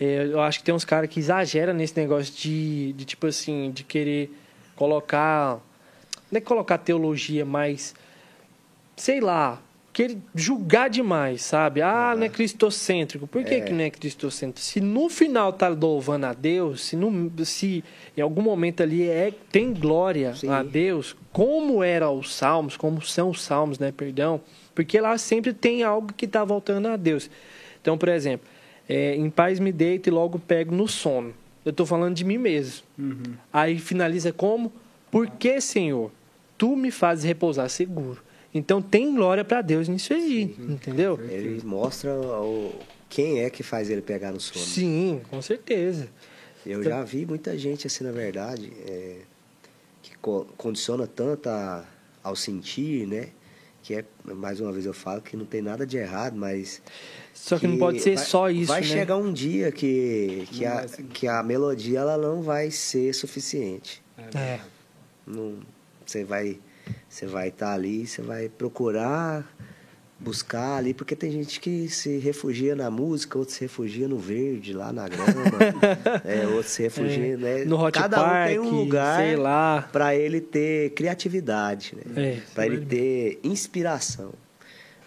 É, 0.00 0.26
eu 0.30 0.40
acho 0.40 0.60
que 0.60 0.64
tem 0.64 0.72
uns 0.72 0.84
caras 0.84 1.10
que 1.10 1.18
exageram 1.18 1.74
nesse 1.74 1.96
negócio 1.98 2.32
de, 2.32 2.92
de 2.92 3.04
tipo 3.04 3.26
assim, 3.26 3.72
de 3.72 3.82
querer 3.82 4.30
colocar, 4.80 5.60
não 6.32 6.38
é 6.38 6.40
colocar 6.40 6.78
teologia, 6.78 7.44
mas 7.44 7.94
sei 8.96 9.20
lá, 9.20 9.60
querer 9.92 10.16
julgar 10.34 10.88
demais, 10.88 11.42
sabe? 11.42 11.82
Ah, 11.82 12.14
não 12.16 12.24
é 12.24 12.30
cristocêntrico. 12.30 13.26
Por 13.26 13.44
que, 13.44 13.60
que 13.60 13.74
não 13.74 13.84
é 13.84 13.90
cristocêntrico? 13.90 14.58
Se 14.58 14.80
no 14.80 15.10
final 15.10 15.52
tá 15.52 15.68
louvando 15.68 16.24
a 16.24 16.32
Deus, 16.32 16.80
se, 16.82 16.96
no, 16.96 17.30
se 17.44 17.84
em 18.16 18.22
algum 18.22 18.40
momento 18.40 18.82
ali 18.82 19.06
é, 19.06 19.34
tem 19.52 19.74
glória 19.74 20.34
Sim. 20.34 20.48
a 20.48 20.62
Deus, 20.62 21.14
como 21.30 21.84
era 21.84 22.10
os 22.10 22.34
salmos, 22.34 22.74
como 22.74 23.02
são 23.02 23.28
os 23.28 23.42
salmos, 23.42 23.78
né? 23.78 23.92
Perdão. 23.94 24.40
Porque 24.74 24.98
lá 24.98 25.18
sempre 25.18 25.52
tem 25.52 25.82
algo 25.82 26.10
que 26.14 26.26
tá 26.26 26.42
voltando 26.42 26.88
a 26.88 26.96
Deus. 26.96 27.28
Então, 27.82 27.98
por 27.98 28.08
exemplo, 28.08 28.48
é, 28.88 29.14
em 29.14 29.28
paz 29.28 29.60
me 29.60 29.72
deito 29.72 30.08
e 30.08 30.10
logo 30.10 30.38
pego 30.38 30.74
no 30.74 30.88
sono. 30.88 31.34
Eu 31.64 31.72
tô 31.72 31.84
falando 31.84 32.14
de 32.14 32.24
mim 32.24 32.38
mesmo. 32.38 32.82
Aí 33.52 33.78
finaliza 33.78 34.32
como? 34.32 34.72
Porque, 35.10 35.60
Senhor, 35.60 36.10
tu 36.56 36.74
me 36.76 36.90
fazes 36.90 37.24
repousar 37.24 37.68
seguro. 37.68 38.22
Então 38.54 38.80
tem 38.82 39.14
glória 39.14 39.44
para 39.44 39.60
Deus 39.62 39.88
nisso 39.88 40.12
aí, 40.12 40.56
entendeu? 40.68 41.18
Ele 41.30 41.60
mostra 41.64 42.12
o, 42.14 42.72
quem 43.08 43.40
é 43.40 43.50
que 43.50 43.62
faz 43.62 43.90
ele 43.90 44.02
pegar 44.02 44.32
no 44.32 44.40
sono. 44.40 44.64
Sim, 44.64 45.20
com 45.30 45.40
certeza. 45.40 46.08
Eu 46.66 46.82
já 46.82 47.02
vi 47.04 47.24
muita 47.24 47.56
gente 47.56 47.86
assim, 47.86 48.04
na 48.04 48.12
verdade, 48.12 48.72
é, 48.86 49.16
que 50.02 50.16
co- 50.18 50.46
condiciona 50.56 51.06
tanto 51.06 51.48
a- 51.48 51.84
ao 52.22 52.34
sentir, 52.36 53.06
né? 53.06 53.28
Que 53.82 53.94
é, 53.94 54.04
mais 54.24 54.60
uma 54.60 54.70
vez 54.72 54.84
eu 54.86 54.92
falo, 54.92 55.22
que 55.22 55.36
não 55.36 55.44
tem 55.46 55.62
nada 55.62 55.86
de 55.86 55.96
errado, 55.96 56.36
mas... 56.36 56.82
Só 57.32 57.58
que, 57.58 57.66
não 57.66 57.78
pode 57.78 58.00
ser 58.00 58.16
vai- 58.16 58.24
só 58.24 58.50
isso, 58.50 58.66
Vai 58.68 58.80
né? 58.82 58.86
chegar 58.86 59.16
um 59.16 59.32
dia 59.32 59.72
que, 59.72 60.46
que, 60.50 60.64
Não 60.64 60.72
a, 60.78 60.86
que 60.86 61.26
a 61.28 61.42
melodia 61.42 62.00
ela 62.00 62.18
não 62.18 62.42
vai 62.42 62.70
ser 62.70 63.14
suficiente. 63.14 64.02
É. 64.34 64.60
Não, 65.26 65.60
você 66.04 66.24
vai 66.24 66.58
Você 67.08 67.26
vai 67.26 67.48
estar 67.48 67.72
ali, 67.72 68.06
você 68.06 68.20
vai 68.20 68.48
procurar 68.48 69.50
buscar 70.20 70.76
ali, 70.76 70.92
porque 70.92 71.16
tem 71.16 71.30
gente 71.30 71.58
que 71.58 71.88
se 71.88 72.18
refugia 72.18 72.76
na 72.76 72.90
música, 72.90 73.38
outro 73.38 73.54
se 73.54 73.62
refugia 73.62 74.06
no 74.06 74.18
verde, 74.18 74.74
lá 74.74 74.92
na 74.92 75.08
grama, 75.08 75.32
é, 76.24 76.46
outro 76.46 76.70
se 76.70 76.82
refugia, 76.82 77.38
né? 77.38 77.64
No 77.64 77.82
Hot 77.82 77.98
Cada 77.98 78.18
Park, 78.18 78.50
um 78.50 78.52
tem 78.52 78.58
um 78.60 78.70
lugar 78.70 79.90
para 79.90 80.14
ele 80.14 80.40
ter 80.40 80.90
criatividade, 80.90 81.96
né? 81.96 82.34
É, 82.34 82.40
para 82.54 82.66
ele 82.66 82.84
ter 82.84 83.40
inspiração. 83.42 84.32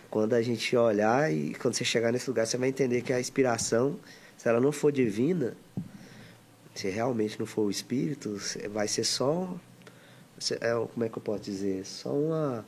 Quando 0.10 0.34
a 0.34 0.42
gente 0.42 0.76
olhar 0.76 1.32
e 1.32 1.54
quando 1.56 1.76
você 1.76 1.86
chegar 1.86 2.12
nesse 2.12 2.28
lugar, 2.30 2.48
você 2.48 2.58
vai 2.58 2.70
entender 2.70 3.02
que 3.02 3.14
a 3.14 3.20
inspiração, 3.20 4.00
se 4.36 4.50
ela 4.50 4.60
não 4.60 4.72
for 4.72 4.92
divina, 4.92 5.56
se 6.74 6.90
realmente 6.90 7.40
não 7.40 7.46
for 7.46 7.64
o 7.64 7.72
espírito, 7.72 8.38
vai 8.72 8.88
ser 8.88 9.04
só 9.04 9.56
é, 10.60 10.74
como 10.92 11.06
é 11.06 11.10
que 11.10 11.18
eu 11.18 11.22
posso 11.22 11.44
dizer? 11.44 11.86
Só 11.86 12.12
uma 12.12 12.66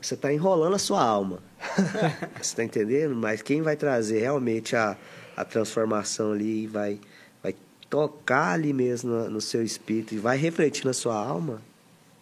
você 0.00 0.14
está 0.14 0.32
enrolando 0.32 0.74
a 0.74 0.78
sua 0.78 1.02
alma. 1.02 1.38
você 2.36 2.40
está 2.40 2.64
entendendo? 2.64 3.14
Mas 3.14 3.42
quem 3.42 3.62
vai 3.62 3.76
trazer 3.76 4.20
realmente 4.20 4.76
a, 4.76 4.96
a 5.36 5.44
transformação 5.44 6.32
ali 6.32 6.64
e 6.64 6.66
vai, 6.66 7.00
vai 7.42 7.54
tocar 7.90 8.52
ali 8.52 8.72
mesmo 8.72 9.10
no, 9.10 9.30
no 9.30 9.40
seu 9.40 9.62
espírito 9.62 10.14
e 10.14 10.18
vai 10.18 10.36
refletir 10.36 10.84
na 10.84 10.92
sua 10.92 11.14
alma 11.14 11.60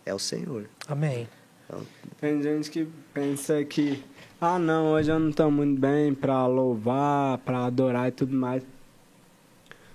é 0.07 0.15
o 0.15 0.19
Senhor. 0.19 0.67
Amém. 0.89 1.29
Então, 1.65 1.85
Tem 2.21 2.41
gente 2.41 2.71
que 2.71 2.89
pensa 3.13 3.63
que, 3.65 4.03
ah 4.41 4.59
não, 4.59 4.93
hoje 4.93 5.11
eu 5.11 5.19
não 5.19 5.31
estou 5.31 5.51
muito 5.51 5.79
bem 5.81 6.15
para 6.15 6.47
louvar, 6.47 7.39
para 7.39 7.67
adorar 7.67 8.09
e 8.09 8.13
tudo 8.13 8.35
mais. 8.35 8.63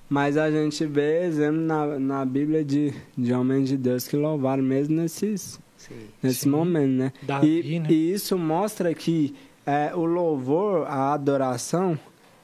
Mas 0.09 0.35
a 0.35 0.51
gente 0.51 0.85
vê 0.85 1.23
exemplo 1.23 1.61
na, 1.61 1.97
na 1.97 2.25
Bíblia 2.25 2.65
de, 2.65 2.93
de 3.17 3.31
homens 3.31 3.69
de 3.69 3.77
Deus 3.77 4.05
que 4.05 4.17
louvaram 4.17 4.61
mesmo 4.61 4.97
nesses, 4.97 5.57
sim. 5.87 6.07
nesse 6.21 6.41
Sim. 6.41 6.49
momento, 6.49 6.91
né? 6.91 7.13
Davi, 7.21 7.75
e, 7.75 7.79
né? 7.79 7.87
e 7.89 8.13
isso 8.13 8.37
mostra 8.37 8.93
que 8.93 9.35
é, 9.65 9.91
o 9.93 10.05
louvor, 10.05 10.85
a 10.87 11.13
adoração, 11.13 11.97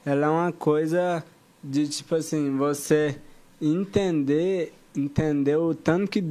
ela 0.06 0.28
é 0.28 0.30
uma 0.30 0.52
coisa 0.52 1.24
de 1.64 1.88
tipo 1.88 2.16
assim, 2.16 2.56
você 2.56 3.18
entender, 3.62 4.74
entender 4.96 5.56
o 5.58 5.74
tanto 5.74 6.10
que 6.10 6.24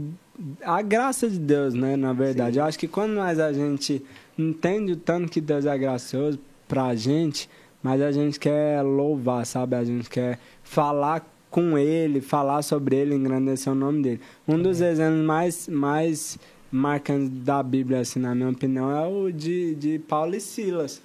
a 0.62 0.82
graça 0.82 1.28
de 1.28 1.38
Deus, 1.38 1.74
né, 1.74 1.96
na 1.96 2.12
verdade. 2.12 2.54
Sim. 2.54 2.60
Eu 2.60 2.64
acho 2.66 2.78
que 2.78 2.88
quando 2.88 3.16
mais 3.16 3.38
a 3.38 3.52
gente 3.52 4.02
entende 4.38 4.92
o 4.92 4.96
tanto 4.96 5.30
que 5.30 5.40
Deus 5.40 5.64
é 5.64 5.76
gracioso 5.78 6.38
pra 6.68 6.94
gente, 6.94 7.48
mas 7.82 8.02
a 8.02 8.12
gente 8.12 8.38
quer 8.38 8.82
louvar, 8.82 9.46
sabe? 9.46 9.76
A 9.76 9.84
gente 9.84 10.10
quer 10.10 10.38
falar 10.62 11.26
com 11.50 11.78
ele, 11.78 12.20
falar 12.20 12.62
sobre 12.62 12.96
ele, 12.96 13.14
engrandecer 13.14 13.72
o 13.72 13.76
nome 13.76 14.02
dele. 14.02 14.20
Um 14.46 14.60
dos 14.60 14.80
exemplos 14.80 15.24
mais, 15.24 15.68
mais 15.68 16.38
marcantes 16.76 17.30
da 17.44 17.62
Bíblia, 17.62 18.00
assim, 18.00 18.18
na 18.20 18.34
minha 18.34 18.48
opinião, 18.50 18.90
é 18.90 19.06
o 19.06 19.30
de, 19.32 19.74
de 19.74 19.98
Paulo 19.98 20.34
e 20.34 20.40
Silas. 20.40 21.00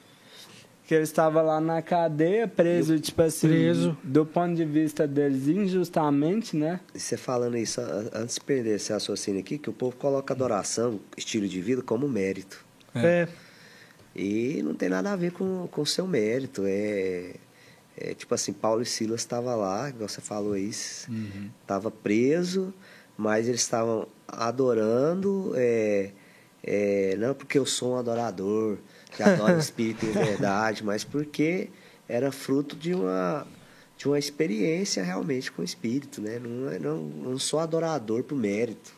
Que 0.86 0.96
ele 0.96 1.04
estava 1.04 1.42
lá 1.42 1.62
na 1.62 1.82
cadeia, 1.82 2.48
preso, 2.50 3.00
tipo 3.00 3.22
assim, 3.22 3.48
Preso. 3.48 3.98
do 4.04 4.26
ponto 4.26 4.56
de 4.56 4.66
vista 4.66 5.08
deles, 5.08 5.48
injustamente, 5.48 6.58
né? 6.58 6.82
E 6.94 7.00
você 7.00 7.16
falando 7.16 7.56
isso, 7.58 7.80
an- 7.80 8.10
antes 8.14 8.36
de 8.36 8.42
perder 8.42 8.76
esse 8.76 8.92
raciocínio 8.92 9.40
aqui, 9.40 9.58
que 9.58 9.70
o 9.70 9.74
povo 9.74 9.96
coloca 9.96 10.34
adoração, 10.34 11.00
estilo 11.16 11.48
de 11.48 11.62
vida, 11.62 11.82
como 11.82 12.10
mérito. 12.10 12.66
É. 12.94 13.26
E 14.14 14.62
não 14.64 14.74
tem 14.74 14.90
nada 14.90 15.14
a 15.14 15.16
ver 15.16 15.32
com 15.32 15.70
o 15.78 15.86
seu 15.86 16.06
mérito. 16.06 16.64
É, 16.66 17.36
é 17.98 18.14
tipo 18.14 18.34
assim, 18.36 18.52
Paulo 18.52 18.82
e 18.82 18.86
Silas 18.86 19.22
estavam 19.22 19.56
lá, 19.58 19.88
igual 19.88 20.10
você 20.10 20.20
falou 20.20 20.58
isso, 20.58 21.10
estava 21.62 21.90
preso, 21.90 22.74
mas 23.18 23.48
eles 23.48 23.62
estavam 23.62 24.08
adorando, 24.32 25.54
é, 25.56 26.12
é, 26.64 27.16
não 27.18 27.34
porque 27.34 27.58
eu 27.58 27.66
sou 27.66 27.94
um 27.94 27.98
adorador, 27.98 28.78
que 29.16 29.22
adora 29.24 29.56
o 29.56 29.60
Espírito 29.60 30.06
em 30.06 30.12
verdade, 30.12 30.84
mas 30.84 31.04
porque 31.04 31.70
era 32.08 32.32
fruto 32.32 32.76
de 32.76 32.94
uma, 32.94 33.46
de 33.98 34.08
uma 34.08 34.20
experiência 34.20 35.04
realmente 35.04 35.52
com 35.52 35.62
o 35.62 35.66
Espírito, 35.66 36.22
né? 36.22 36.40
Não, 36.40 36.70
é- 36.72 36.80
não, 36.80 36.98
não 36.98 37.40
sou 37.40 37.60
adorador 37.60 38.24
por 38.24 38.36
mérito, 38.38 38.94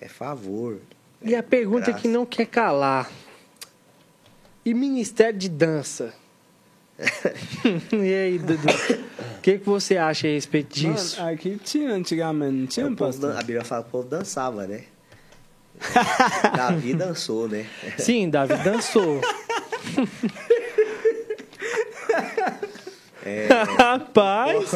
é 0.00 0.08
favor. 0.08 0.78
E 1.22 1.34
a 1.34 1.42
pergunta 1.42 1.86
Graça. 1.86 2.00
que 2.00 2.08
não 2.08 2.24
quer 2.26 2.46
calar. 2.46 3.10
E 4.64 4.74
Ministério 4.74 5.38
de 5.38 5.48
Dança? 5.48 6.14
e 7.92 8.14
aí, 8.14 8.38
Dudu? 8.38 8.68
O 9.38 9.40
que, 9.40 9.58
que 9.58 9.66
você 9.66 9.96
acha 9.96 10.26
a 10.26 10.30
respeito 10.30 10.74
disso? 10.74 11.18
Mano, 11.18 11.32
aqui 11.32 11.58
tinha 11.62 11.92
antigamente, 11.92 12.52
não 12.52 12.66
tinha, 12.66 12.86
povo 12.86 12.96
pastor? 12.96 13.32
a 13.36 13.38
Bíblia 13.38 13.64
fala 13.64 13.82
que 13.82 13.88
o 13.88 13.92
povo 13.92 14.08
dançava, 14.08 14.66
né? 14.66 14.82
Davi 16.56 16.94
dançou, 16.94 17.48
né? 17.48 17.66
Sim, 17.96 18.28
Davi 18.28 18.54
dançou. 18.62 19.20
Rapaz! 23.78 24.70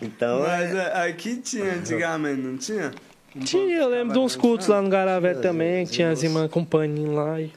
Então, 0.00 0.40
Mas 0.40 0.74
é, 0.74 0.78
é, 0.78 1.08
aqui 1.08 1.36
tinha 1.36 1.74
antigamente, 1.74 2.40
não 2.40 2.56
tinha? 2.56 2.92
Um 3.34 3.40
Tinha, 3.40 3.76
eu 3.78 3.88
lembro 3.88 4.12
de 4.12 4.18
uns 4.20 4.36
cultos 4.36 4.68
lá 4.68 4.80
no 4.80 4.88
Garavé 4.88 5.34
também, 5.34 5.84
que 5.86 5.92
tinha 5.92 6.10
as 6.10 6.22
irmãs 6.22 6.48
com 6.50 6.64
paninho 6.64 7.14
lá. 7.14 7.40
E... 7.40 7.50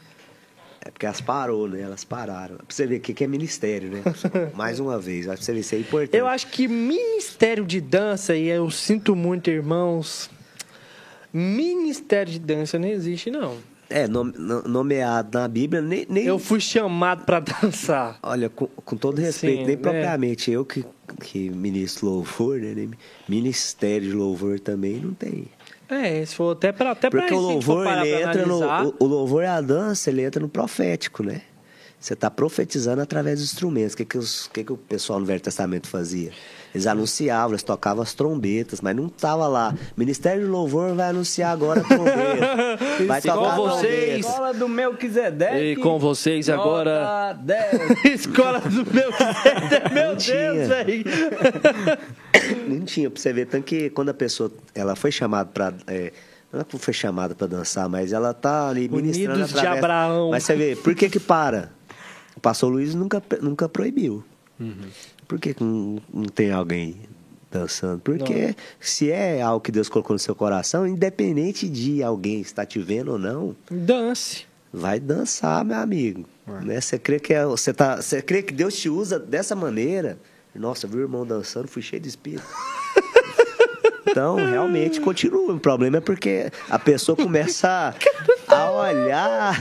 é 0.88 0.91
porque 0.91 1.05
elas 1.05 1.22
parou, 1.22 1.68
né? 1.68 1.81
Elas 1.81 2.03
pararam. 2.03 2.55
Pra 2.57 2.65
você 2.69 2.88
ver 2.88 2.97
o 2.97 2.99
que 3.01 3.14
que 3.14 3.23
é 3.23 3.27
ministério, 3.27 3.89
né? 3.91 4.01
Mais 4.55 4.80
uma 4.80 4.97
vez, 4.99 5.27
acho 5.27 5.43
que 5.45 5.51
isso 5.59 5.76
é 5.76 5.80
importante. 5.80 6.15
Eu 6.18 6.27
acho 6.27 6.47
que 6.47 6.68
Ministério 6.68 7.65
de 7.65 7.80
Dança, 7.81 8.35
e 8.35 8.47
eu 8.47 8.69
sinto 8.72 9.15
muito, 9.15 9.49
irmãos, 9.49 10.30
Ministério 11.34 12.31
de 12.31 12.39
Dança 12.39 12.80
não 12.80 12.88
existe, 12.88 13.30
não. 13.30 13.57
É, 13.89 14.05
nome- 14.07 14.34
no- 14.38 14.64
nomeado 14.64 15.38
na 15.39 15.47
Bíblia, 15.47 15.81
nem. 15.81 16.05
nem 16.09 16.26
Eu 16.26 16.38
fui 16.39 16.59
chamado 16.59 17.23
pra 17.26 17.39
dançar. 17.39 18.19
Olha, 18.22 18.49
com, 18.49 18.68
com 18.68 18.97
todo 18.97 19.19
respeito, 19.19 19.59
Sim, 19.61 19.65
nem 19.68 19.76
né? 19.77 19.81
propriamente 19.81 20.51
eu 20.51 20.65
que, 20.65 20.84
que 21.22 21.49
ministro 21.49 22.07
louvor, 22.07 22.59
né? 22.59 22.88
Ministério 23.30 24.09
de 24.09 24.14
louvor 24.14 24.59
também 24.59 24.95
não 24.95 25.14
tem. 25.14 25.45
É, 25.89 26.26
se 26.26 26.35
for 26.35 26.51
até 26.51 26.72
pra, 26.72 26.91
até 26.91 27.09
pra 27.09 27.22
Porque 27.22 27.34
o 27.34 27.41
se 27.41 27.49
a 27.49 27.53
gente 27.53 27.65
for 27.65 27.85
louvor, 27.85 28.05
ele 28.05 28.18
pra 28.18 28.30
entra 28.30 28.45
no. 28.45 28.89
O, 28.89 28.95
o 28.99 29.05
louvor 29.05 29.43
é 29.43 29.47
a 29.47 29.61
dança, 29.61 30.09
ele 30.09 30.22
entra 30.22 30.41
no 30.41 30.49
profético, 30.49 31.23
né? 31.23 31.41
Você 31.99 32.14
está 32.14 32.30
profetizando 32.30 33.01
através 33.01 33.39
dos 33.39 33.51
instrumentos. 33.51 33.93
O 33.93 33.97
que, 33.97 34.05
que, 34.05 34.18
os, 34.18 34.45
o 34.45 34.51
que, 34.51 34.64
que 34.64 34.73
o 34.73 34.77
pessoal 34.77 35.19
no 35.19 35.26
Velho 35.26 35.39
Testamento 35.39 35.88
fazia? 35.88 36.31
Eles 36.76 36.85
anunciavam, 36.85 37.52
eles 37.52 37.64
tocavam 37.64 38.03
as 38.03 38.14
trombetas, 38.14 38.81
mas 38.81 38.95
não 38.95 39.07
estava 39.07 39.48
lá. 39.48 39.73
Ministério 39.95 40.44
de 40.44 40.48
Louvor 40.49 40.94
vai 40.94 41.10
anunciar 41.10 41.52
agora 41.52 41.80
a 41.80 41.84
trombeta. 41.84 42.77
Vai 43.07 43.22
tocar 43.22 43.53
a 43.53 43.56
vocês. 43.56 43.91
trombeta. 43.91 44.19
Escola 44.19 44.53
do 44.53 44.68
Melquisedeque. 44.69 45.56
E 45.72 45.76
com 45.77 45.98
vocês 45.98 46.49
agora- 46.49 47.34
nota 47.34 47.39
10. 47.44 48.06
Escola 48.22 48.60
do 48.60 48.85
meu 48.94 49.10
Meu 49.94 50.06
Não 50.06 50.15
Deus, 50.15 50.23
tinha. 50.23 50.53
velho. 50.68 51.03
Não 52.68 52.81
tinha, 52.85 53.10
pra 53.10 53.19
você 53.22 53.34
ver. 53.34 53.45
Tanto 53.48 53.64
que 53.64 53.89
quando 53.89 54.10
a 54.10 54.14
pessoa 54.14 54.52
ela 54.76 54.95
foi 54.95 55.11
chamada 55.11 55.49
para. 55.52 55.72
não 56.52 56.60
é 56.61 56.64
que 56.64 56.77
foi 56.77 56.94
chamada 56.94 57.34
para 57.34 57.48
dançar, 57.48 57.88
mas 57.89 58.11
ela 58.14 58.34
tá 58.34 58.69
ali 58.69 58.88
ministrando 58.89 59.34
Unidos 59.34 59.52
de 59.52 59.57
através... 59.57 59.84
Abraão. 59.84 60.30
Mas 60.31 60.44
você 60.44 60.56
vê, 60.56 60.76
por 60.76 60.94
que 60.95 61.10
que 61.10 61.19
para? 61.19 61.72
O 62.35 62.39
pastor 62.39 62.72
Luiz 62.72 62.94
nunca, 62.94 63.22
nunca 63.41 63.68
proibiu. 63.68 64.23
Por 65.27 65.39
que, 65.39 65.53
que 65.53 65.63
não, 65.63 66.01
não 66.13 66.25
tem 66.25 66.51
alguém 66.51 66.97
dançando? 67.51 67.99
Porque 68.01 68.55
se 68.79 69.11
é 69.11 69.41
algo 69.41 69.61
que 69.61 69.71
Deus 69.71 69.89
colocou 69.89 70.13
no 70.13 70.19
seu 70.19 70.35
coração, 70.35 70.87
independente 70.87 71.67
de 71.67 72.01
alguém 72.01 72.41
estar 72.41 72.65
te 72.65 72.79
vendo 72.79 73.11
ou 73.13 73.19
não, 73.19 73.55
Dance. 73.69 74.45
vai 74.71 74.99
dançar, 74.99 75.65
meu 75.65 75.77
amigo. 75.77 76.25
Né? 76.63 76.79
Você 76.79 76.97
crê 76.97 77.19
que 77.19 77.33
é, 77.33 77.45
você 77.45 77.73
tá, 77.73 77.97
você 78.01 78.21
crê 78.21 78.41
que 78.41 78.53
Deus 78.53 78.75
te 78.77 78.89
usa 78.89 79.19
dessa 79.19 79.55
maneira? 79.55 80.17
Nossa, 80.55 80.87
viu 80.87 80.99
o 80.99 81.03
irmão 81.03 81.25
dançando, 81.25 81.67
fui 81.67 81.81
cheio 81.81 82.01
de 82.01 82.07
espírito. 82.09 82.43
Então, 84.09 84.37
realmente 84.37 84.99
continua. 84.99 85.53
O 85.53 85.59
problema 85.59 85.97
é 85.97 86.01
porque 86.01 86.49
a 86.69 86.79
pessoa 86.79 87.15
começa 87.15 87.93
a 88.47 88.71
olhar. 88.71 89.53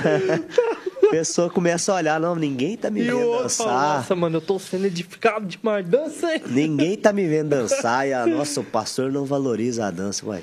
A 1.07 1.11
pessoa 1.12 1.49
começa 1.51 1.93
a 1.93 1.97
olhar, 1.97 2.20
não, 2.20 2.35
ninguém 2.35 2.77
tá 2.77 2.91
me 2.91 3.01
E 3.01 3.05
vendo 3.05 3.20
outro 3.20 3.49
fala, 3.51 3.70
dançar. 3.73 3.97
nossa, 3.99 4.16
mano, 4.16 4.37
eu 4.37 4.41
tô 4.41 4.59
sendo 4.59 4.87
edificado 4.87 5.47
demais. 5.47 5.87
Dança 5.89 6.27
aí. 6.27 6.43
Ninguém 6.47 6.97
tá 6.97 7.12
me 7.12 7.27
vendo 7.27 7.49
dançar 7.57 8.07
e 8.09 8.12
a 8.12 8.27
nossa, 8.27 8.61
o 8.61 8.65
pastor 8.65 9.11
não 9.12 9.24
valoriza 9.24 9.87
a 9.87 9.91
dança, 9.91 10.27
ué. 10.27 10.43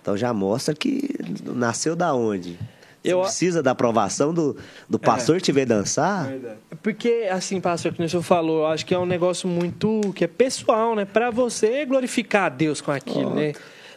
Então 0.00 0.16
já 0.16 0.32
mostra 0.32 0.74
que 0.74 1.10
nasceu 1.44 1.96
da 1.96 2.14
onde? 2.14 2.58
Você 3.02 3.12
Eu- 3.12 3.20
precisa 3.22 3.62
da 3.62 3.70
aprovação 3.70 4.34
do, 4.34 4.56
do 4.88 4.98
pastor 4.98 5.40
te 5.40 5.52
ver 5.52 5.64
dançar? 5.66 6.26
Verdade. 6.26 6.56
Porque, 6.82 7.28
assim, 7.30 7.60
pastor, 7.60 7.92
que 7.92 8.02
o 8.02 8.08
senhor 8.08 8.22
falou, 8.22 8.60
eu 8.62 8.66
acho 8.66 8.84
que 8.84 8.92
é 8.94 8.98
um 8.98 9.06
negócio 9.06 9.48
muito 9.48 10.12
que 10.14 10.24
é 10.24 10.26
pessoal, 10.26 10.94
né? 10.96 11.04
Pra 11.04 11.30
você 11.30 11.84
glorificar 11.86 12.46
a 12.46 12.48
Deus 12.48 12.80
com 12.80 12.90
aquilo, 12.90 13.32
né? 13.34 13.52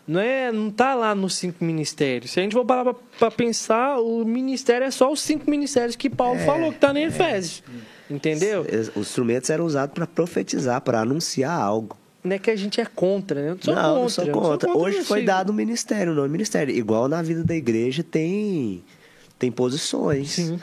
Não, 0.10 0.20
é, 0.20 0.52
não 0.52 0.72
tá 0.72 0.96
lá 0.96 1.14
nos 1.14 1.36
cinco 1.36 1.64
ministérios. 1.64 2.32
Se 2.32 2.40
a 2.40 2.44
gente 2.44 2.54
for 2.54 2.66
parar 2.66 2.96
pra 3.20 3.30
pensar, 3.30 4.00
o 4.00 4.26
ministério 4.26 4.84
é 4.88 4.90
só 4.90 5.12
os 5.12 5.22
cinco 5.22 5.48
ministérios 5.48 5.96
que 5.96 6.10
Paulo 6.10 6.40
falou 6.40 6.72
que 6.72 6.80
tá 6.80 6.92
em 7.00 7.04
Efésios. 7.04 7.62
Entendeu? 8.10 8.66
Os 8.96 9.08
instrumentos 9.08 9.52
eram 9.52 9.66
usados 9.66 9.94
para 9.94 10.08
profetizar, 10.08 10.82
para 10.82 11.02
anunciar 11.02 11.52
algo. 11.52 11.96
não 12.24 12.36
é 12.36 12.40
que 12.40 12.50
a 12.50 12.56
gente 12.56 12.82
é 12.82 12.86
contra, 12.88 13.40
né? 13.40 13.50
Eu 13.52 13.56
não 13.56 13.62
sou 13.62 13.76
não, 13.76 13.84
contra. 13.84 14.02
não 14.02 14.10
sou 14.10 14.26
eu 14.26 14.34
contra. 14.34 14.76
Hoje 14.76 15.04
foi 15.04 15.22
dado 15.22 15.52
o 15.52 15.54
ministério, 15.54 16.16
não 16.16 16.28
ministério. 16.28 16.76
Igual 16.76 17.08
na 17.08 17.22
vida 17.22 17.44
da 17.44 17.54
igreja 17.54 18.02
tem, 18.02 18.84
tem 19.38 19.52
posições. 19.52 20.32
Sim. 20.32 20.60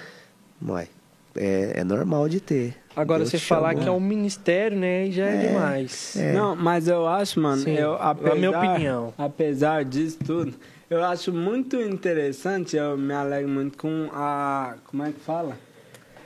Ué, 0.67 0.89
é, 1.37 1.75
é 1.77 1.85
normal 1.85 2.29
de 2.29 2.41
ter. 2.41 2.75
Agora, 2.97 3.19
Deus 3.21 3.31
você 3.31 3.39
falar 3.39 3.71
chamou. 3.71 3.83
que 3.83 3.89
é 3.89 3.93
um 3.93 4.01
ministério, 4.01 4.77
né? 4.79 5.03
aí 5.03 5.13
Já 5.13 5.27
é, 5.27 5.35
É, 5.45 5.49
demais. 5.49 6.17
é. 6.17 6.33
Não, 6.33 6.57
mas 6.57 6.89
eu 6.89 7.07
acho, 7.07 7.39
mano, 7.39 7.63
Sim, 7.63 7.75
eu, 7.77 7.95
a 7.95 8.11
apesar, 8.11 8.35
minha 8.35 8.51
opinião. 8.51 9.15
apesar 9.19 9.85
disso 9.85 10.19
tudo, 10.25 10.55
eu 10.89 11.05
acho 11.05 11.33
muito 11.33 11.77
interessante, 11.81 12.77
eu 12.77 12.97
me 12.97 13.13
alegro 13.13 13.51
muito 13.51 13.77
com 13.77 14.09
a. 14.13 14.77
Como 14.87 15.03
é 15.05 15.13
que 15.13 15.21
fala? 15.21 15.57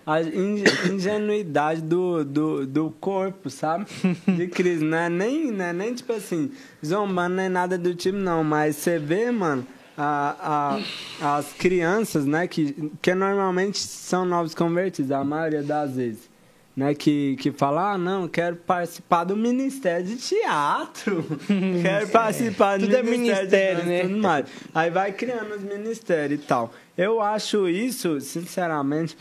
A 0.07 0.23
in- 0.23 0.65
ingenuidade 0.93 1.83
do, 1.83 2.25
do, 2.25 2.67
do 2.67 2.91
corpo, 3.01 3.51
sabe? 3.51 3.87
De 4.27 4.47
Cristo. 4.49 4.85
Não 4.85 4.99
é 4.99 5.09
nem, 5.09 5.51
não 5.53 5.65
é 5.65 5.73
nem 5.73 5.95
tipo 5.95 6.13
assim, 6.13 6.51
zombando 6.85 7.37
nem 7.37 7.49
nada 7.49 7.77
do 7.77 7.95
tipo, 7.95 8.17
não. 8.19 8.43
Mas 8.43 8.77
você 8.77 8.99
vê, 8.99 9.31
mano, 9.31 9.65
a, 9.97 10.79
a, 11.21 11.37
as 11.39 11.53
crianças, 11.53 12.25
né, 12.27 12.47
que, 12.47 12.91
que 13.03 13.15
normalmente 13.15 13.79
são 13.79 14.25
novos 14.25 14.55
convertidos, 14.55 15.13
a 15.13 15.23
maioria 15.23 15.63
das 15.63 15.95
vezes 15.97 16.30
né, 16.81 16.95
que, 16.95 17.37
que 17.37 17.53
fala, 17.53 17.93
ah, 17.93 17.99
não, 17.99 18.27
quero 18.27 18.57
participar 18.57 19.25
do 19.25 19.37
Ministério 19.37 20.07
de 20.07 20.17
Teatro, 20.17 21.23
quero 21.83 22.09
participar 22.09 22.79
do 22.79 22.87
Tudo 22.87 22.97
é 22.97 23.03
Ministério, 23.03 23.43
ministério, 23.43 23.83
de 23.83 23.89
né? 23.89 24.03
tudo 24.05 24.17
mais. 24.17 24.47
Aí 24.75 24.91
vai 24.91 25.13
criando 25.13 25.55
os 25.55 25.61
ministérios 25.61 26.41
e 26.41 26.43
tal. 26.43 26.73
Eu 26.97 27.21
acho 27.21 27.69
isso, 27.69 28.19
sinceramente, 28.23 29.15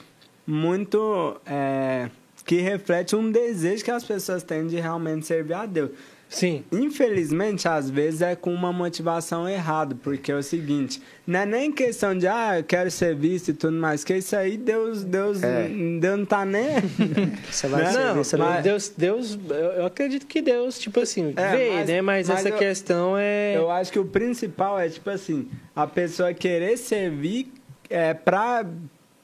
muito 0.47 1.35
é, 1.45 2.09
que 2.45 2.61
reflete 2.61 3.13
um 3.13 3.29
desejo 3.29 3.83
que 3.83 3.91
as 3.91 4.05
pessoas 4.05 4.41
têm 4.41 4.65
de 4.65 4.79
realmente 4.79 5.25
servir 5.25 5.55
a 5.55 5.65
Deus. 5.65 5.91
Sim. 6.29 6.63
Infelizmente, 6.71 7.67
às 7.67 7.89
vezes 7.89 8.21
é 8.21 8.35
com 8.35 8.53
uma 8.53 8.71
motivação 8.71 9.49
errada, 9.49 9.95
porque 10.03 10.31
é 10.31 10.35
o 10.35 10.43
seguinte, 10.43 11.01
não 11.25 11.39
é 11.39 11.45
nem 11.47 11.71
questão 11.71 12.15
de, 12.15 12.27
ah, 12.27 12.59
eu 12.59 12.63
quero 12.63 12.91
ser 12.91 13.15
visto 13.15 13.49
e 13.49 13.53
tudo 13.53 13.73
mais, 13.75 14.03
que 14.03 14.15
isso 14.15 14.35
aí 14.35 14.55
Deus, 14.55 15.03
Deus, 15.03 15.41
É. 15.41 15.67
Deus 15.99 16.19
não 16.19 16.25
tá 16.27 16.45
nem... 16.45 16.67
Você 17.49 17.67
vai 17.67 17.83
Não, 17.83 17.91
servir, 17.91 18.13
você 18.17 18.37
mas-. 18.37 18.63
Deus, 18.63 18.93
Deus, 18.95 19.39
eu 19.49 19.55
eu 19.79 19.85
acredito 19.87 20.27
que 20.27 20.39
Deus, 20.39 20.77
tipo 20.77 20.99
assim, 20.99 21.33
É, 21.35 21.51
vê, 21.55 21.71
mas- 21.71 21.87
né? 21.89 22.01
Mas, 22.01 22.29
mas 22.29 22.39
essa 22.39 22.49
eu- 22.49 22.57
questão 22.57 23.15
é. 23.17 23.55
Eu 23.57 23.71
acho 23.71 23.91
que 23.91 23.97
o 23.99 24.05
principal 24.05 24.79
é, 24.79 24.87
tipo 24.87 25.09
assim, 25.09 25.49
a 25.75 25.87
pessoa 25.87 26.31
querer 26.33 26.77
servir 26.77 27.51
é, 27.89 28.13
pra, 28.13 28.63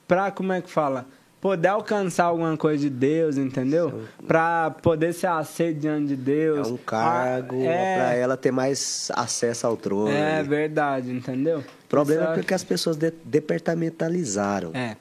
pra, 0.08 0.32
como 0.32 0.52
é 0.52 0.60
que 0.60 0.70
fala? 0.70 1.06
Poder 1.46 1.68
alcançar 1.68 2.24
alguma 2.24 2.56
coisa 2.56 2.82
de 2.82 2.90
Deus, 2.90 3.36
entendeu? 3.36 4.02
Pra 4.26 4.68
poder 4.82 5.12
ser 5.14 5.28
aceito 5.28 5.78
diante 5.78 6.08
de 6.08 6.14
É 6.14 6.16
Deus. 6.16 6.68
um 6.68 6.76
cargo 6.76 7.54
Ah, 7.60 7.64
é, 7.64 7.96
pra 7.96 8.14
ela 8.14 8.36
ter 8.36 8.50
mais 8.50 9.12
acesso 9.14 9.64
ao 9.64 9.76
trono. 9.76 10.08
É 10.10 10.42
verdade, 10.42 11.12
entendeu? 11.12 11.58
O 11.60 11.88
problema 11.88 12.22
Isso 12.22 12.30
é 12.32 12.34
porque 12.34 12.52
as 12.52 12.64
pessoas 12.64 12.96
de- 12.96 13.12
departamentalizaram. 13.24 14.72
É. 14.74 14.96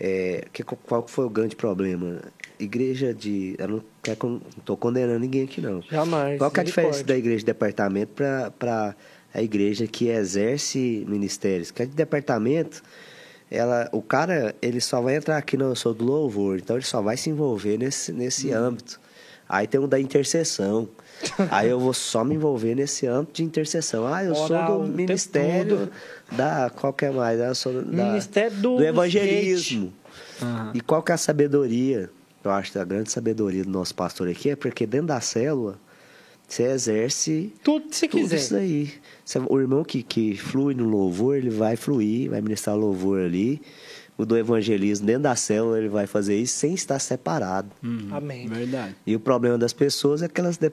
É, 0.00 0.44
que, 0.52 0.62
qual 0.62 1.04
foi 1.08 1.24
o 1.24 1.28
grande 1.30 1.56
problema? 1.56 2.20
Igreja 2.60 3.12
de. 3.12 3.56
Eu 3.58 3.66
não 3.66 3.84
quero, 4.00 4.16
con- 4.18 4.28
não 4.28 4.62
tô 4.64 4.76
condenando 4.76 5.18
ninguém 5.18 5.42
aqui, 5.42 5.60
não. 5.60 5.82
Jamais. 5.82 6.38
Qual 6.38 6.48
que 6.48 6.60
é 6.60 6.62
a 6.62 6.64
diferença 6.64 6.90
misericórdia. 6.98 7.14
da 7.14 7.18
igreja 7.18 7.38
de 7.40 7.44
departamento 7.46 8.12
para 8.56 8.94
a 9.34 9.42
igreja 9.42 9.88
que 9.88 10.06
exerce 10.08 11.04
ministérios? 11.08 11.72
Que 11.72 11.82
a 11.82 11.86
de 11.86 11.90
departamento, 11.92 12.84
ela, 13.50 13.88
o 13.92 14.02
cara 14.02 14.54
ele 14.60 14.80
só 14.80 15.00
vai 15.00 15.16
entrar 15.16 15.36
aqui 15.36 15.56
no 15.56 15.64
Eu 15.66 15.76
Sou 15.76 15.94
do 15.94 16.04
Louvor, 16.04 16.58
então 16.58 16.76
ele 16.76 16.84
só 16.84 17.00
vai 17.00 17.16
se 17.16 17.30
envolver 17.30 17.78
nesse, 17.78 18.12
nesse 18.12 18.52
âmbito. 18.52 19.00
Aí 19.48 19.66
tem 19.66 19.80
um 19.80 19.88
da 19.88 19.98
intercessão. 19.98 20.88
Aí 21.50 21.70
eu 21.70 21.80
vou 21.80 21.94
só 21.94 22.22
me 22.22 22.34
envolver 22.34 22.74
nesse 22.74 23.06
âmbito 23.06 23.34
de 23.34 23.44
intercessão. 23.44 24.06
Ah, 24.06 24.22
eu 24.22 24.34
sou 24.34 24.48
do 24.48 24.88
ministério 24.88 25.90
da. 26.30 26.70
Qual 26.70 26.92
que 26.92 27.06
é 27.06 27.10
mais? 27.10 27.40
Ah, 27.40 27.46
Eu 27.46 27.54
sou 27.54 27.72
da, 27.72 27.82
Ministério 27.82 28.56
do 28.58 28.76
do 28.76 28.84
evangelismo. 28.84 29.92
Aham. 30.40 30.72
E 30.74 30.80
qual 30.80 31.02
que 31.02 31.10
é 31.10 31.14
a 31.14 31.18
sabedoria? 31.18 32.10
Eu 32.44 32.50
acho 32.50 32.70
que 32.70 32.78
a 32.78 32.84
grande 32.84 33.10
sabedoria 33.10 33.64
do 33.64 33.70
nosso 33.70 33.94
pastor 33.94 34.28
aqui 34.28 34.50
é 34.50 34.56
porque 34.56 34.86
dentro 34.86 35.08
da 35.08 35.20
célula 35.20 35.78
você 36.48 36.62
exerce 36.64 37.52
Tudo 37.62 37.88
que 37.90 37.96
você 37.96 38.08
tudo 38.08 38.20
quiser. 38.22 38.36
isso 38.36 38.56
aí. 38.56 38.90
Você- 39.24 39.38
O 39.46 39.60
irmão 39.60 39.84
que, 39.84 40.02
que 40.02 40.34
flui 40.36 40.74
no 40.74 40.88
louvor, 40.88 41.36
ele 41.36 41.50
vai 41.50 41.76
fluir, 41.76 42.30
vai 42.30 42.40
ministrar 42.40 42.74
louvor 42.76 43.20
ali. 43.20 43.60
O 44.16 44.26
do 44.26 44.36
evangelismo 44.36 45.06
dentro 45.06 45.22
da 45.22 45.36
célula, 45.36 45.78
ele 45.78 45.88
vai 45.88 46.04
fazer 46.08 46.36
isso 46.36 46.56
sem 46.56 46.74
estar 46.74 46.98
separado. 46.98 47.68
Uhum. 47.84 48.08
Amém. 48.10 48.48
Verdade. 48.48 48.96
E 49.06 49.14
o 49.14 49.20
problema 49.20 49.56
das 49.56 49.72
pessoas 49.72 50.22
é 50.22 50.28
que 50.28 50.40
elas, 50.40 50.56
de, 50.56 50.72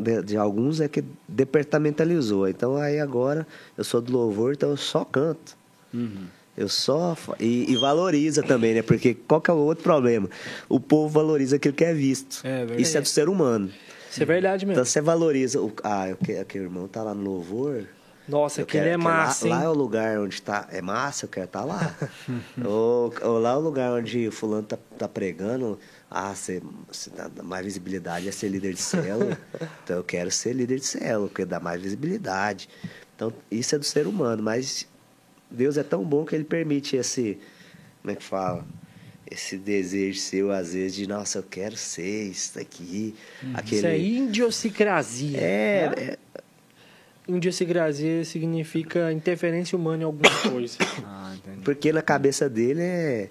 de, 0.00 0.22
de 0.22 0.36
alguns, 0.38 0.80
é 0.80 0.88
que 0.88 1.04
departamentalizou. 1.28 2.48
Então 2.48 2.76
aí 2.76 2.98
agora 3.00 3.46
eu 3.76 3.84
sou 3.84 4.00
do 4.00 4.12
louvor, 4.12 4.52
então 4.54 4.70
eu 4.70 4.76
só 4.76 5.04
canto. 5.04 5.56
Uhum. 5.92 6.26
Eu 6.56 6.68
só. 6.70 7.16
E, 7.38 7.70
e 7.70 7.76
valoriza 7.76 8.42
também, 8.42 8.72
né? 8.74 8.80
Porque 8.82 9.12
qual 9.14 9.40
que 9.42 9.50
é 9.50 9.54
o 9.54 9.58
outro 9.58 9.84
problema? 9.84 10.28
O 10.68 10.80
povo 10.80 11.08
valoriza 11.08 11.56
aquilo 11.56 11.74
que 11.74 11.84
é 11.84 11.92
visto. 11.92 12.40
É 12.44 12.60
verdade. 12.60 12.80
Isso 12.82 12.96
é 12.96 13.00
do 13.02 13.08
ser 13.08 13.28
humano. 13.28 13.70
Isso 14.16 14.22
é 14.22 14.26
verdade 14.26 14.64
mesmo. 14.66 14.80
Então 14.80 14.84
você 14.84 15.00
valoriza. 15.00 15.60
O, 15.60 15.72
ah, 15.84 16.04
aquele 16.40 16.64
irmão 16.64 16.88
tá 16.88 17.02
lá 17.02 17.14
no 17.14 17.22
louvor. 17.22 17.84
Nossa, 18.28 18.62
aquele 18.62 18.84
quero- 18.84 18.94
é 18.94 18.98
que 18.98 19.04
lá- 19.04 19.14
massa, 19.24 19.48
lá, 19.48 19.62
é 19.64 19.68
o 19.68 19.72
lugar 19.74 20.18
onde 20.18 20.42
tá. 20.42 20.66
É 20.72 20.82
massa, 20.82 21.26
eu 21.26 21.28
quero 21.28 21.46
estar 21.46 21.64
lá. 21.64 21.94
ou, 22.64 23.14
ou 23.22 23.38
lá 23.38 23.50
é 23.52 23.56
o 23.56 23.60
lugar 23.60 23.92
onde 23.92 24.26
o 24.26 24.32
fulano 24.32 24.64
tá, 24.64 24.76
tá 24.98 25.06
pregando. 25.08 25.78
Ah, 26.10 26.34
você, 26.34 26.60
você 26.90 27.10
dá 27.10 27.28
dá 27.28 27.42
mais 27.42 27.64
visibilidade 27.64 28.28
é 28.28 28.32
ser 28.32 28.48
líder 28.48 28.72
de 28.74 28.80
célula. 28.80 29.38
então 29.84 29.96
eu 29.98 30.04
quero 30.04 30.30
ser 30.30 30.54
líder 30.54 30.80
de 30.80 30.86
célula, 30.86 31.28
porque 31.28 31.44
dá 31.44 31.60
mais 31.60 31.80
visibilidade. 31.82 32.68
Então, 33.14 33.32
isso 33.50 33.74
é 33.74 33.78
do 33.78 33.84
ser 33.84 34.06
humano, 34.06 34.42
mas 34.42 34.86
Deus 35.50 35.76
é 35.76 35.82
tão 35.82 36.02
bom 36.02 36.24
que 36.24 36.34
ele 36.34 36.44
permite 36.44 36.96
esse. 36.96 37.38
Como 38.02 38.12
é 38.12 38.16
que 38.16 38.24
fala? 38.24 38.64
Esse 39.28 39.56
desejo 39.56 40.20
seu, 40.20 40.52
às 40.52 40.72
vezes, 40.72 40.94
de, 40.94 41.06
nossa, 41.08 41.38
eu 41.38 41.42
quero 41.42 41.76
ser 41.76 42.30
isso 42.30 42.54
daqui. 42.54 43.14
Aquele... 43.54 43.76
Isso 43.76 43.86
é 43.86 43.98
idiosincrasia. 43.98 45.38
É, 45.38 45.88
né? 45.88 45.94
é, 46.06 46.18
significa 48.24 49.12
interferência 49.12 49.76
humana 49.76 50.02
em 50.02 50.06
alguma 50.06 50.30
coisa. 50.50 50.78
Ah, 51.04 51.34
porque 51.64 51.92
na 51.92 52.02
cabeça 52.02 52.48
dele 52.48 52.80
é, 52.80 53.28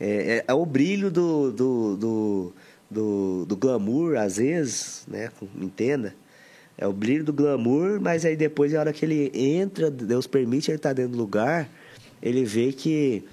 é, 0.00 0.44
é 0.48 0.54
o 0.54 0.64
brilho 0.64 1.10
do, 1.10 1.52
do, 1.52 1.96
do, 1.96 2.52
do, 2.90 3.46
do 3.46 3.56
glamour, 3.56 4.16
às 4.16 4.38
vezes, 4.38 5.04
né? 5.06 5.30
Entenda. 5.56 6.14
É 6.76 6.86
o 6.86 6.92
brilho 6.92 7.24
do 7.24 7.32
glamour, 7.32 8.00
mas 8.00 8.24
aí 8.24 8.36
depois, 8.36 8.74
a 8.74 8.80
hora 8.80 8.92
que 8.92 9.04
ele 9.04 9.30
entra, 9.34 9.90
Deus 9.90 10.26
permite 10.26 10.70
ele 10.70 10.76
estar 10.76 10.92
dentro 10.92 11.12
do 11.12 11.18
lugar, 11.18 11.68
ele 12.20 12.44
vê 12.44 12.72
que 12.72 13.24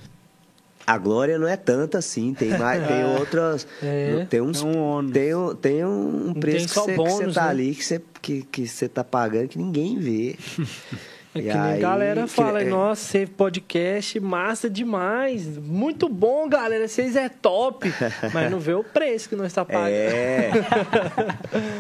a 0.85 0.97
glória 0.97 1.37
não 1.39 1.47
é 1.47 1.55
tanta 1.55 1.97
assim, 1.99 2.33
tem 2.33 2.49
mais, 2.57 2.85
tem 2.87 3.03
outras, 3.05 3.67
É. 3.81 4.25
tem 4.29 4.41
uns, 4.41 4.61
É 4.61 4.65
um 4.65 5.09
tem, 5.11 5.35
um- 5.35 5.55
tem 5.55 5.85
um 5.85 6.31
tem 6.33 6.39
preço 6.41 6.67
que 6.67 6.73
você, 6.73 6.91
que 6.91 6.97
você 6.97 7.27
tá 7.31 7.43
né? 7.45 7.49
ali, 7.49 7.75
que 7.75 7.83
você, 7.85 8.01
que, 8.21 8.41
que 8.43 8.67
você 8.67 8.87
tá 8.89 9.03
pagando, 9.03 9.47
que 9.47 9.57
ninguém 9.57 9.97
vê. 9.99 10.35
É 11.33 11.39
E 11.39 11.43
que 11.43 11.47
nem 11.47 11.57
a 11.57 11.63
aí, 11.67 11.79
galera 11.79 12.23
que- 12.23 12.27
fala, 12.27 12.61
é. 12.61 12.65
nossa, 12.65 13.17
esse 13.19 13.31
podcast 13.31 14.19
massa 14.19 14.69
demais. 14.69 15.47
Muito 15.59 16.09
bom, 16.09 16.49
galera. 16.49 16.89
Vocês 16.89 17.15
é 17.15 17.29
top. 17.29 17.89
Mas 18.33 18.51
não 18.51 18.59
vê 18.59 18.73
o 18.73 18.83
preço 18.83 19.29
que 19.29 19.35
nós 19.37 19.47
está 19.47 19.63
pagando. 19.63 19.91
É. 19.93 20.51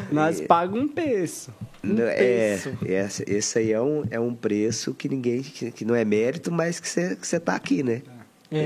Nós 0.09 0.39
pagamos 0.39 0.83
um 0.83 0.87
preço. 0.87 1.53
Não, 1.83 2.05
é, 2.07 2.57
preço. 2.57 2.77
esse, 2.85 3.25
esse 3.27 3.59
aí 3.59 3.73
é 3.73 3.81
um, 3.81 4.03
é 4.09 4.17
um 4.19 4.33
preço 4.33 4.93
que 4.93 5.09
ninguém 5.09 5.41
que, 5.41 5.69
que 5.71 5.83
não 5.83 5.95
é 5.95 6.05
mérito, 6.05 6.49
mas 6.49 6.79
que 6.79 6.87
você 6.87 7.15
que 7.17 7.27
você 7.27 7.37
tá 7.37 7.53
aqui, 7.53 7.83
né? 7.83 8.01
É. 8.07 8.20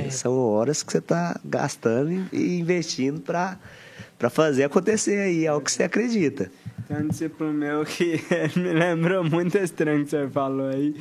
São 0.09 0.37
horas 0.37 0.81
que 0.81 0.91
você 0.91 1.01
tá 1.01 1.39
gastando 1.45 2.11
e, 2.33 2.59
investindo 2.59 3.21
para 3.21 3.57
para 4.17 4.29
fazer 4.29 4.63
acontecer 4.63 5.19
aí 5.19 5.45
algo 5.45 5.65
que 5.65 5.71
você 5.71 5.83
acredita. 5.83 6.49
Tem 6.87 6.97
um 6.97 7.07
discípulo 7.09 7.51
meu 7.51 7.83
que 7.83 8.21
me 8.55 8.73
lembrou 8.73 9.23
muito 9.23 9.57
estranho 9.57 10.05
que 10.05 10.09
você 10.09 10.27
falou 10.29 10.69
aí. 10.69 10.95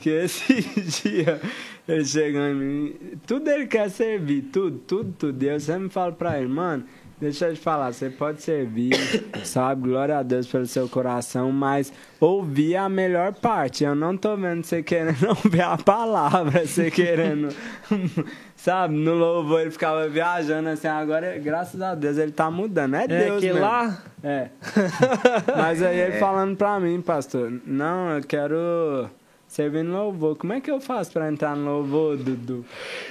Que 0.00 0.10
esse 0.10 0.62
dia 1.02 1.40
ele 1.86 2.04
chegou 2.04 2.42
em 2.42 2.54
mim, 2.54 2.96
tudo 3.26 3.50
ele 3.50 3.66
quer 3.66 3.90
servir, 3.90 4.42
tudo, 4.52 4.78
tudo, 4.78 5.14
tudo. 5.18 5.42
E 5.42 5.48
eu 5.48 5.60
sempre 5.60 5.88
falo 5.88 6.12
pra 6.12 6.38
ele, 6.38 6.48
mano, 6.48 6.84
deixa 7.22 7.48
eu 7.48 7.54
te 7.54 7.60
falar, 7.60 7.92
você 7.92 8.10
pode 8.10 8.42
servir, 8.42 8.92
sabe? 9.44 9.88
Glória 9.88 10.18
a 10.18 10.22
Deus 10.22 10.46
pelo 10.46 10.66
seu 10.66 10.88
coração, 10.88 11.50
mas 11.52 11.92
ouvir 12.20 12.74
é 12.74 12.78
a 12.78 12.88
melhor 12.88 13.32
parte. 13.32 13.84
Eu 13.84 13.94
não 13.94 14.16
tô 14.16 14.36
vendo 14.36 14.64
você 14.64 14.82
querendo 14.82 15.28
ouvir 15.44 15.62
a 15.62 15.76
palavra, 15.78 16.66
você 16.66 16.90
querendo. 16.90 17.48
Sabe, 18.56 18.94
no 18.94 19.14
louvor 19.14 19.60
ele 19.62 19.70
ficava 19.72 20.06
viajando 20.08 20.68
assim, 20.68 20.86
agora, 20.86 21.36
graças 21.38 21.80
a 21.82 21.94
Deus, 21.96 22.16
ele 22.16 22.30
tá 22.30 22.48
mudando. 22.48 22.94
É, 22.94 23.04
É 23.04 23.06
Deus 23.08 23.40
que 23.40 23.46
mesmo. 23.46 23.60
lá- 23.60 23.98
É. 24.22 24.48
Mas 25.56 25.82
aí 25.82 25.98
ele 25.98 26.18
falando 26.18 26.56
pra 26.56 26.78
mim, 26.78 27.00
pastor, 27.00 27.52
não, 27.66 28.10
eu 28.16 28.22
quero 28.22 29.08
servir 29.52 29.84
no 29.84 29.92
louvor. 29.92 30.34
Como 30.34 30.54
é 30.54 30.62
que 30.62 30.70
eu 30.70 30.80
faço 30.80 31.12
pra 31.12 31.30
entrar 31.30 31.54
no 31.54 31.70
louvor, 31.70 32.16
Dudu? 32.16 32.64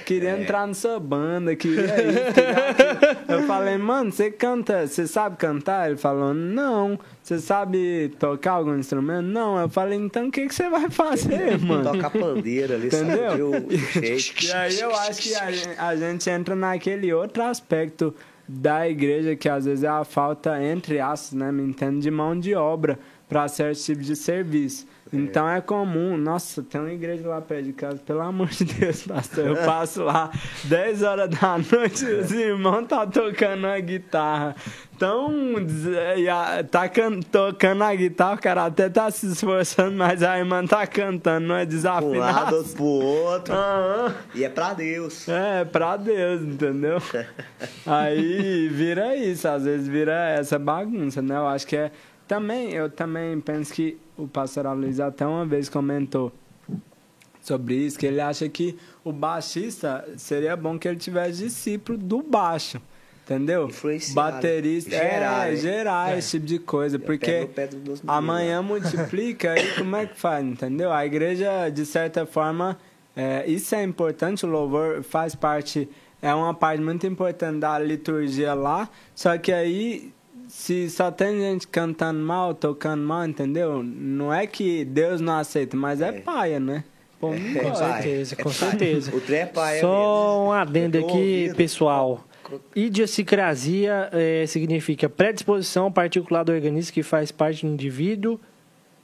Queria 0.04 0.36
entrar 0.40 0.66
na 0.66 0.74
sua 0.74 0.98
banda, 0.98 1.54
queria 1.54 1.84
isso, 1.84 2.34
queria. 2.34 3.22
Eu 3.32 3.46
falei, 3.46 3.78
mano, 3.78 4.10
você 4.10 4.30
canta, 4.30 4.86
você 4.86 5.06
sabe 5.06 5.36
cantar? 5.36 5.88
Ele 5.88 5.96
falou, 5.96 6.34
não. 6.34 6.98
Você 7.22 7.38
sabe 7.38 8.12
tocar 8.18 8.52
algum 8.52 8.76
instrumento? 8.76 9.22
Não. 9.22 9.58
Eu 9.58 9.68
falei, 9.68 9.96
então 9.96 10.26
o 10.26 10.30
que, 10.32 10.48
que 10.48 10.54
você 10.54 10.68
vai 10.68 10.90
fazer, 10.90 11.58
mano? 11.62 11.84
Toca 11.92 12.08
a 12.08 12.10
pandeira 12.10 12.74
ali, 12.74 12.88
Entendeu? 12.88 13.52
E 14.42 14.52
aí 14.52 14.80
eu 14.80 14.94
acho 14.94 15.22
que 15.22 15.34
a 15.34 15.50
gente, 15.50 15.78
a 15.78 15.96
gente 15.96 16.28
entra 16.28 16.56
naquele 16.56 17.12
outro 17.12 17.42
aspecto 17.44 18.12
da 18.48 18.88
igreja 18.88 19.36
que 19.36 19.48
às 19.48 19.64
vezes 19.64 19.84
é 19.84 19.88
a 19.88 20.04
falta, 20.04 20.60
entre 20.62 20.98
aspas, 20.98 21.38
né, 21.38 21.52
me 21.52 21.62
entendo, 21.62 22.00
de 22.00 22.10
mão 22.10 22.38
de 22.38 22.54
obra 22.54 22.98
para 23.28 23.46
certo 23.46 23.78
tipo 23.80 24.02
de 24.02 24.16
serviço. 24.16 24.86
Então 25.12 25.46
é 25.48 25.60
comum, 25.60 26.16
nossa, 26.16 26.62
tem 26.62 26.80
uma 26.80 26.90
igreja 26.90 27.28
lá 27.28 27.40
perto 27.40 27.64
de 27.64 27.72
casa, 27.74 27.98
pelo 27.98 28.20
amor 28.22 28.48
de 28.48 28.64
Deus, 28.64 29.02
pastor, 29.02 29.46
eu 29.46 29.56
passo 29.56 30.02
lá 30.04 30.30
10 30.64 31.02
horas 31.02 31.28
da 31.28 31.58
noite, 31.58 32.04
os 32.04 32.30
irmãos 32.32 32.86
tá 32.86 33.06
tocando 33.06 33.66
a 33.66 33.78
guitarra. 33.78 34.56
Então, 34.96 35.30
e 36.16 36.28
a- 36.28 36.62
tá 36.64 36.88
can- 36.88 37.18
tocando 37.20 37.82
a 37.82 37.94
guitarra, 37.94 38.34
o 38.34 38.38
cara 38.38 38.66
até 38.66 38.88
tá 38.88 39.10
se 39.10 39.26
esforçando, 39.26 39.96
mas 39.96 40.22
a 40.22 40.38
irmã 40.38 40.64
tá 40.64 40.86
cantando, 40.86 41.46
não 41.48 41.56
é 41.56 41.66
Pra 41.66 42.04
um 42.04 42.18
lado, 42.18 42.64
pro 42.74 42.84
outro. 42.84 43.52
Aham. 43.52 44.14
E 44.34 44.44
é 44.44 44.48
pra 44.48 44.72
Deus. 44.74 45.28
É, 45.28 45.64
pra 45.64 45.96
Deus, 45.96 46.40
entendeu? 46.42 47.02
Aí 47.84 48.68
vira 48.68 49.16
isso, 49.16 49.48
às 49.48 49.64
vezes 49.64 49.88
vira 49.88 50.12
essa 50.30 50.58
bagunça, 50.58 51.20
né? 51.20 51.36
Eu 51.36 51.48
acho 51.48 51.66
que 51.66 51.76
é. 51.76 51.90
Também, 52.32 52.72
eu 52.72 52.88
também 52.88 53.38
penso 53.42 53.74
que 53.74 53.98
o 54.16 54.26
pastor 54.26 54.66
Luiz 54.74 54.98
até 54.98 55.26
uma 55.26 55.44
vez 55.44 55.68
comentou 55.68 56.32
sobre 57.42 57.74
isso, 57.74 57.98
que 57.98 58.06
ele 58.06 58.22
acha 58.22 58.48
que 58.48 58.78
o 59.04 59.12
baixista 59.12 60.02
seria 60.16 60.56
bom 60.56 60.78
que 60.78 60.88
ele 60.88 60.96
tivesse 60.96 61.44
discípulo 61.44 61.98
do 61.98 62.22
baixo. 62.22 62.80
Entendeu? 63.22 63.68
Baterista, 64.14 64.92
gerar, 64.92 65.46
é, 65.46 65.50
né? 65.50 65.56
gerar 65.56 66.16
esse 66.16 66.30
tipo 66.38 66.46
de 66.46 66.58
coisa, 66.58 66.98
Já 66.98 67.04
porque 67.04 67.50
amanhã 68.06 68.62
multiplica 68.62 69.54
e 69.54 69.74
como 69.74 69.94
é 69.94 70.06
que 70.06 70.18
faz, 70.18 70.42
entendeu? 70.42 70.90
A 70.90 71.04
igreja, 71.04 71.68
de 71.68 71.84
certa 71.84 72.24
forma, 72.24 72.78
é, 73.14 73.44
isso 73.46 73.74
é 73.74 73.82
importante, 73.82 74.46
o 74.46 74.48
louvor 74.48 75.02
faz 75.02 75.34
parte, 75.34 75.86
é 76.22 76.32
uma 76.34 76.54
parte 76.54 76.82
muito 76.82 77.06
importante 77.06 77.58
da 77.58 77.78
liturgia 77.78 78.54
lá, 78.54 78.88
só 79.14 79.36
que 79.36 79.52
aí, 79.52 80.14
se 80.54 80.90
só 80.90 81.10
tem 81.10 81.38
gente 81.40 81.66
cantando 81.66 82.20
mal, 82.20 82.52
tocando 82.54 83.02
mal, 83.02 83.24
entendeu? 83.24 83.82
Não 83.82 84.32
é 84.32 84.46
que 84.46 84.84
Deus 84.84 85.18
não 85.18 85.38
aceita, 85.38 85.76
mas 85.78 86.02
é, 86.02 86.08
É. 86.10 86.12
paia, 86.20 86.60
né? 86.60 86.84
Pô, 87.18 87.32
É, 87.32 87.38
Com 87.38 87.70
pai. 87.72 88.02
certeza, 88.02 88.36
com 88.36 88.48
É 88.50 88.52
certeza. 88.52 89.16
O 89.16 89.20
trem 89.20 89.40
é 89.40 89.46
pai, 89.46 89.78
é 89.78 89.80
Só 89.80 89.88
mesmo. 89.88 90.44
um 90.48 90.52
adendo 90.52 90.98
aqui, 90.98 91.06
ouvindo. 91.44 91.56
pessoal. 91.56 92.24
Idiosincrasia 92.76 94.10
eh, 94.12 94.44
significa 94.46 95.08
predisposição 95.08 95.90
particular 95.90 96.42
do 96.44 96.52
organismo 96.52 96.92
que 96.92 97.02
faz 97.02 97.32
parte 97.32 97.64
do 97.64 97.72
indivíduo, 97.72 98.38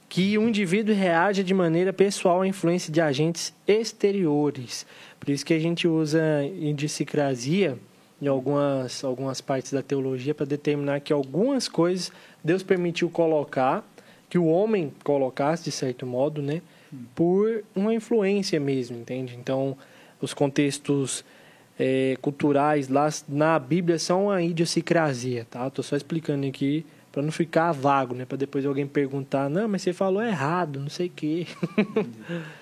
que 0.07 0.37
o 0.37 0.47
indivíduo 0.47 0.93
reage 0.93 1.43
de 1.43 1.53
maneira 1.53 1.91
pessoal 1.91 2.41
à 2.41 2.47
influência 2.47 2.93
de 2.93 3.01
agentes 3.01 3.51
exteriores. 3.67 4.85
Por 5.19 5.29
isso 5.31 5.43
que 5.43 5.53
a 5.55 5.59
gente 5.59 5.87
usa 5.87 6.19
idiosincrasia 6.61 7.77
em 8.21 8.27
algumas, 8.27 9.03
algumas 9.03 9.41
partes 9.41 9.71
da 9.71 9.81
teologia 9.81 10.33
para 10.33 10.45
determinar 10.45 10.99
que 10.99 11.13
algumas 11.13 11.67
coisas 11.67 12.11
Deus 12.43 12.63
permitiu 12.63 13.09
colocar, 13.09 13.83
que 14.29 14.37
o 14.37 14.45
homem 14.45 14.93
colocasse 15.03 15.63
de 15.63 15.71
certo 15.71 16.05
modo, 16.05 16.41
né? 16.41 16.61
Por 17.15 17.63
uma 17.75 17.93
influência 17.93 18.59
mesmo, 18.59 18.97
entende? 18.97 19.35
Então, 19.35 19.77
os 20.21 20.33
contextos 20.33 21.23
eh, 21.79 22.17
culturais 22.21 22.89
lá 22.89 23.09
na 23.27 23.57
Bíblia 23.57 23.97
são 23.97 24.29
a 24.29 24.41
idiosincrasia, 24.41 25.47
tá? 25.49 25.67
Estou 25.67 25.83
só 25.83 25.95
explicando 25.95 26.45
aqui 26.45 26.85
para 27.11 27.21
não 27.21 27.31
ficar 27.31 27.71
vago, 27.71 28.13
né? 28.13 28.25
Para 28.25 28.37
depois 28.37 28.65
alguém 28.65 28.85
perguntar, 28.85 29.49
não, 29.49 29.67
mas 29.67 29.81
você 29.81 29.93
falou 29.93 30.21
errado, 30.21 30.79
não 30.79 30.89
sei 30.89 31.07
o 31.07 31.11
quê. 31.15 31.47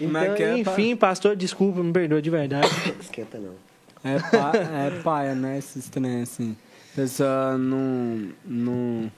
Então, 0.00 0.36
é 0.36 0.58
enfim, 0.58 0.94
pastor, 0.94 1.34
desculpa, 1.34 1.82
me 1.82 1.92
perdoa 1.92 2.22
de 2.22 2.30
verdade. 2.30 2.68
Esquenta 3.02 3.36
não. 3.36 3.67
É, 4.04 4.18
pa, 4.18 4.52
é 4.56 5.02
paia, 5.02 5.34
né? 5.34 5.58
Esses 5.58 5.88
trem 5.88 6.22
assim. 6.22 6.56
A 6.92 6.96
pessoa 6.96 7.58
não. 7.58 8.32
não 8.44 9.12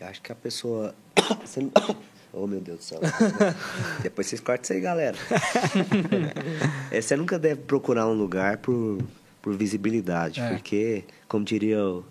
Eu 0.00 0.06
acho 0.06 0.22
que 0.22 0.32
a 0.32 0.34
pessoa. 0.34 0.94
Você 1.44 1.60
não... 1.60 1.70
Oh, 2.30 2.46
meu 2.46 2.60
Deus 2.60 2.78
do 2.78 2.84
céu. 2.84 3.00
Depois 4.02 4.26
vocês 4.26 4.38
cortam 4.40 4.62
isso 4.62 4.72
aí, 4.74 4.80
galera. 4.80 5.16
É, 6.90 7.00
você 7.00 7.16
nunca 7.16 7.38
deve 7.38 7.62
procurar 7.62 8.06
um 8.06 8.12
lugar 8.12 8.58
por, 8.58 8.98
por 9.40 9.56
visibilidade, 9.56 10.38
É. 10.40 10.50
porque, 10.50 11.04
como 11.26 11.42
diria 11.44 11.82
o, 11.82 12.04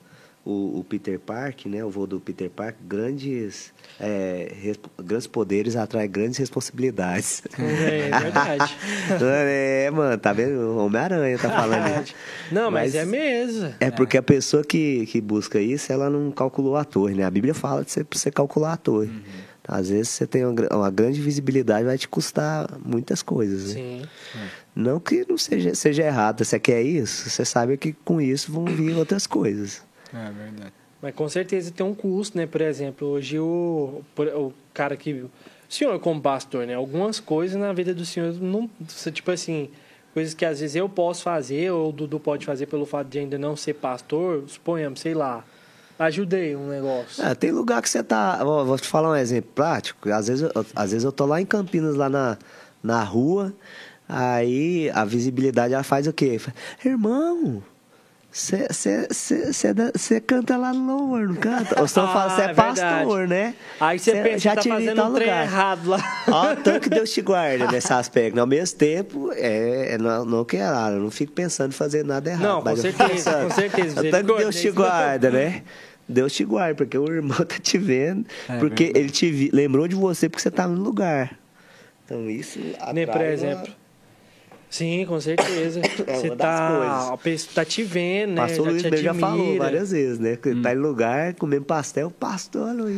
o, 0.48 0.80
o 0.80 0.84
Peter 0.86 1.20
Park, 1.20 1.66
né, 1.66 1.84
o 1.84 1.90
vô 1.90 2.08
do 2.08 2.22
Peter 2.22 2.50
Park, 2.50 2.78
grandes, 2.88 3.74
é, 4.00 4.74
grandes 5.04 5.28
poderes 5.28 5.76
atraem 5.76 6.10
grandes 6.10 6.38
responsabilidades. 6.38 7.44
É 7.60 8.20
verdade. 8.20 8.78
é, 9.22 9.92
mano, 9.92 10.18
tá 10.18 10.32
vendo? 10.32 10.58
O 10.58 10.86
Homem-Aranha 10.86 11.38
tá 11.38 11.50
falando 11.50 12.02
isso. 12.02 12.16
Não, 12.50 12.72
mas, 12.72 12.94
Mas- 12.94 12.96
é 12.96 13.06
mesmo. 13.06 13.74
É 13.82 13.92
porque 13.92 14.18
a 14.18 14.24
pessoa 14.24 14.64
que, 14.64 15.06
que 15.08 15.20
busca 15.20 15.60
isso, 15.60 15.92
ela 15.92 16.10
não 16.10 16.32
calculou 16.32 16.78
a 16.78 16.86
torre, 16.86 17.14
né? 17.14 17.26
A 17.26 17.32
Bíblia 17.32 17.54
fala 17.54 17.84
de 17.84 17.92
você, 17.92 18.06
você 18.10 18.32
calcular 18.32 18.72
a 18.74 18.78
torre. 18.78 19.12
Às 19.68 19.90
vezes 19.90 20.10
você 20.10 20.26
tem 20.26 20.46
uma, 20.46 20.56
uma 20.72 20.90
grande 20.90 21.20
visibilidade, 21.20 21.84
vai 21.84 21.98
te 21.98 22.08
custar 22.08 22.70
muitas 22.86 23.22
coisas, 23.22 23.74
né? 23.74 23.74
Sim. 23.74 24.02
Não 24.74 24.98
que 24.98 25.26
não 25.28 25.38
seja, 25.38 25.76
seja 25.76 26.04
errado, 26.04 26.46
você 26.46 26.58
quer 26.58 26.82
isso, 26.84 27.30
você 27.30 27.44
sabe 27.44 27.76
que 27.76 27.92
com 27.92 28.22
isso 28.22 28.50
vão 28.52 28.64
vir 28.64 28.96
outras 28.96 29.28
coisas. 29.28 29.82
É 30.14 30.32
verdade. 30.32 30.74
Mas 31.02 31.14
com 31.14 31.30
certeza 31.30 31.72
tem 31.72 31.86
um 31.86 31.94
custo, 31.94 32.38
né? 32.38 32.46
Por 32.46 32.62
exemplo, 32.62 33.08
hoje 33.08 33.40
o, 33.40 34.02
o 34.18 34.54
cara 34.74 34.96
que. 34.96 35.14
O 35.14 35.32
senhor, 35.70 36.00
como 36.00 36.22
pastor, 36.22 36.66
né? 36.66 36.74
Algumas 36.74 37.20
coisas 37.20 37.60
na 37.60 37.72
vida 37.74 37.94
do 37.94 38.06
senhor 38.06 38.34
não. 38.34 38.70
Tipo 39.12 39.32
assim, 39.32 39.70
coisas 40.14 40.34
que 40.34 40.46
às 40.46 40.60
vezes 40.60 40.76
eu 40.76 40.90
posso 40.90 41.24
fazer, 41.24 41.72
ou 41.72 41.90
o 41.90 41.92
Dudu 41.92 42.20
pode 42.20 42.46
fazer 42.46 42.66
pelo 42.66 42.86
fato 42.86 43.08
de 43.08 43.20
ainda 43.20 43.38
não 43.38 43.56
ser 43.56 43.76
pastor, 43.76 44.44
suponhamos, 44.48 45.00
sei 45.00 45.14
lá. 45.14 45.44
Ajudei 46.00 46.56
um 46.56 46.68
negócio. 46.68 47.24
Ah, 47.26 47.34
tem 47.34 47.52
lugar 47.52 47.82
que 47.82 47.90
você 47.90 48.04
tá. 48.04 48.40
ó, 48.42 48.64
vou 48.64 48.78
te 48.78 48.88
falar 48.88 49.12
um 49.12 49.16
exemplo 49.16 49.52
prático. 49.54 50.10
Às 50.10 50.28
vezes, 50.28 50.44
eu, 50.44 50.66
às 50.76 50.92
vezes 50.92 51.04
eu 51.04 51.12
tô 51.12 51.26
lá 51.26 51.42
em 51.42 51.46
Campinas, 51.46 51.96
lá 51.96 52.08
na, 52.08 52.38
na 52.84 53.04
rua, 53.04 53.54
aí 54.08 54.92
a 54.92 55.04
visibilidade 55.04 55.74
ela 55.74 55.84
faz 55.84 56.08
o 56.08 56.14
quê? 56.14 56.38
Fala, 56.38 56.56
Irmão, 56.86 57.64
você 59.94 60.22
canta 60.22 60.56
lá 60.58 60.72
no 60.74 60.86
louvor, 60.98 61.28
não 61.28 61.36
canta? 61.36 61.80
Ou 61.80 61.86
estão 61.86 62.06
Ah, 62.10 62.14
falando, 62.14 62.36
você 62.36 62.42
é, 62.42 62.44
é 62.44 62.48
verdade. 62.48 62.80
pastor, 62.82 63.28
né? 63.28 63.56
Aí 63.80 64.00
você 64.00 64.12
Cê 64.12 64.22
pensa 64.22 64.38
já 64.40 64.56
tá 64.56 64.62
fazendo 64.64 65.04
um 65.04 65.14
trem 65.14 65.28
errado 65.30 65.90
lá. 65.90 66.24
Ó, 66.28 66.56
tanto 66.56 66.82
que 66.82 66.90
Deus 66.90 67.10
te 67.12 67.22
guarda 67.22 67.68
nesse 67.72 67.92
aspecto. 67.92 68.40
Ao 68.40 68.48
mesmo 68.48 68.78
tempo, 68.78 69.32
é, 69.34 69.94
é 69.94 69.98
não, 69.98 70.24
não 70.26 70.46
que 70.46 70.58
é 70.58 70.62
errado, 70.62 70.94
eu 70.94 71.00
não 71.02 71.12
fico 71.12 71.32
pensando 71.34 71.72
em 71.72 71.76
fazer 71.76 72.06
nada 72.06 72.30
errado. 72.30 72.44
Não, 72.44 72.62
com 72.62 72.76
certeza, 72.76 73.10
pensando, 73.10 73.44
com 73.50 73.56
certeza, 73.56 74.04
tanto 74.12 74.34
que 74.34 74.40
Deus 74.40 74.56
te 74.56 74.68
não- 74.68 74.76
guarda, 74.76 75.30
né? 75.32 75.64
Deus 76.10 76.32
te 76.32 76.46
guarda, 76.46 76.76
porque 76.76 76.98
o 76.98 77.06
irmão 77.12 77.38
tá 77.44 77.58
te 77.60 77.78
vendo, 77.78 78.26
É 78.48 78.58
porque 78.60 78.86
verdade. 78.86 79.00
ele 79.06 79.10
te 79.12 79.50
lembrou 79.52 79.88
de 79.88 79.96
você 79.96 80.30
porque 80.30 80.42
você 80.42 80.52
tá 80.52 80.68
no 80.68 80.82
lugar. 80.82 81.38
Então 82.06 82.30
isso 82.30 82.60
atrai 82.80 83.06
por 83.06 83.16
uma- 83.16 83.26
exemplo. 83.26 83.74
Sim, 84.70 85.06
com 85.06 85.20
certeza. 85.20 85.82
É 86.08 86.16
Você 86.16 86.36
tá. 86.36 87.14
A 87.14 87.18
pessoa 87.18 87.52
tá 87.56 87.66
te 87.66 87.84
vendo, 87.84 88.32
né? 88.32 88.42
Pastor 88.42 88.66
já 88.66 88.72
Luiz 88.72 88.84
te 88.84 88.98
já 88.98 89.14
falou 89.14 89.58
várias 89.58 89.92
vezes, 89.92 90.20
né? 90.20 90.38
Hum. 90.46 90.62
Tá 90.62 90.74
em 90.74 90.78
lugar 90.78 91.34
comendo 91.36 91.66
pastel, 91.66 92.12
pastor 92.12 92.76
Luiz. 92.76 92.98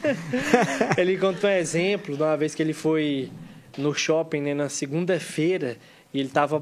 Ele 0.96 1.16
contou 1.18 1.48
um 1.48 1.52
exemplo 1.52 2.16
de 2.16 2.22
uma 2.22 2.36
vez 2.36 2.54
que 2.54 2.62
ele 2.62 2.72
foi 2.72 3.30
no 3.78 3.94
shopping 3.94 4.40
né, 4.40 4.54
na 4.54 4.68
segunda-feira 4.68 5.76
e 6.12 6.18
ele 6.18 6.28
estava 6.28 6.60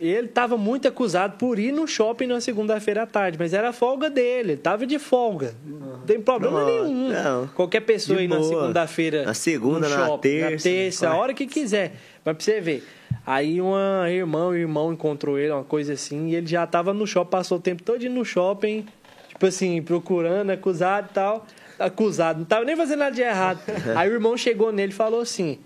ele 0.00 0.28
tava 0.28 0.58
muito 0.58 0.86
acusado 0.86 1.38
por 1.38 1.58
ir 1.58 1.72
no 1.72 1.86
shopping 1.86 2.26
na 2.26 2.40
segunda-feira 2.40 3.02
à 3.04 3.06
tarde, 3.06 3.38
mas 3.38 3.54
era 3.54 3.70
a 3.70 3.72
folga 3.72 4.10
dele, 4.10 4.52
ele 4.52 4.56
tava 4.58 4.86
de 4.86 4.98
folga. 4.98 5.54
Não 5.64 6.00
tem 6.00 6.20
problema 6.20 6.60
Não, 6.60 6.66
nenhum. 6.84 7.08
não. 7.08 7.46
Qualquer 7.48 7.80
pessoa 7.80 8.18
aí 8.18 8.28
na 8.28 8.42
segunda-feira. 8.42 9.24
Na 9.24 9.32
segunda, 9.34 9.88
no 9.88 9.96
na 9.96 10.06
shopping, 10.06 10.20
terça, 10.20 10.50
Na 10.50 10.74
terça, 10.74 11.08
a 11.08 11.16
hora 11.16 11.32
que 11.32 11.46
quiser. 11.46 11.94
Mas 12.24 12.36
pra 12.36 12.44
você 12.44 12.60
ver. 12.60 12.84
Aí 13.30 13.60
uma 13.60 14.10
irmã, 14.10 14.48
o 14.48 14.56
irmão 14.56 14.92
encontrou 14.92 15.38
ele, 15.38 15.52
uma 15.52 15.62
coisa 15.62 15.92
assim, 15.92 16.30
e 16.30 16.34
ele 16.34 16.48
já 16.48 16.66
tava 16.66 16.92
no 16.92 17.06
shopping, 17.06 17.30
passou 17.30 17.58
o 17.58 17.60
tempo 17.60 17.80
todo 17.80 18.02
no 18.08 18.24
shopping, 18.24 18.84
tipo 19.28 19.46
assim, 19.46 19.80
procurando, 19.80 20.50
acusado 20.50 21.06
e 21.08 21.14
tal. 21.14 21.46
Acusado, 21.78 22.40
não 22.40 22.44
tava 22.44 22.64
nem 22.64 22.74
fazendo 22.74 22.98
nada 22.98 23.14
de 23.14 23.22
errado. 23.22 23.60
Aí 23.96 24.10
o 24.10 24.14
irmão 24.14 24.36
chegou 24.36 24.72
nele 24.72 24.90
e 24.90 24.94
falou 24.96 25.20
assim: 25.20 25.60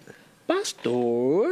Pastor, 0.47 1.49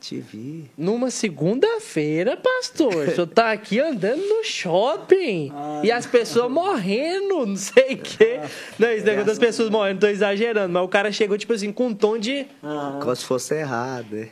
Te 0.00 0.18
vi. 0.18 0.68
numa 0.76 1.12
segunda-feira, 1.12 2.36
pastor, 2.36 3.08
o 3.08 3.10
senhor 3.12 3.26
tá 3.28 3.52
aqui 3.52 3.78
andando 3.78 4.20
no 4.26 4.42
shopping 4.42 5.52
e 5.84 5.92
as 5.92 6.06
pessoas 6.06 6.50
morrendo, 6.50 7.46
não 7.46 7.56
sei 7.56 7.94
o 7.94 7.98
quê. 7.98 8.40
Não, 8.80 8.88
esse 8.88 9.04
negócio 9.04 9.26
das 9.26 9.38
pessoas 9.38 9.70
morrendo, 9.70 10.00
tô 10.00 10.08
exagerando, 10.08 10.72
mas 10.72 10.82
o 10.82 10.88
cara 10.88 11.12
chegou, 11.12 11.38
tipo 11.38 11.52
assim, 11.52 11.70
com 11.70 11.86
um 11.86 11.94
tom 11.94 12.18
de. 12.18 12.46
Como 13.00 13.14
se 13.14 13.24
fosse 13.24 13.54
errado, 13.54 14.08
né? 14.10 14.30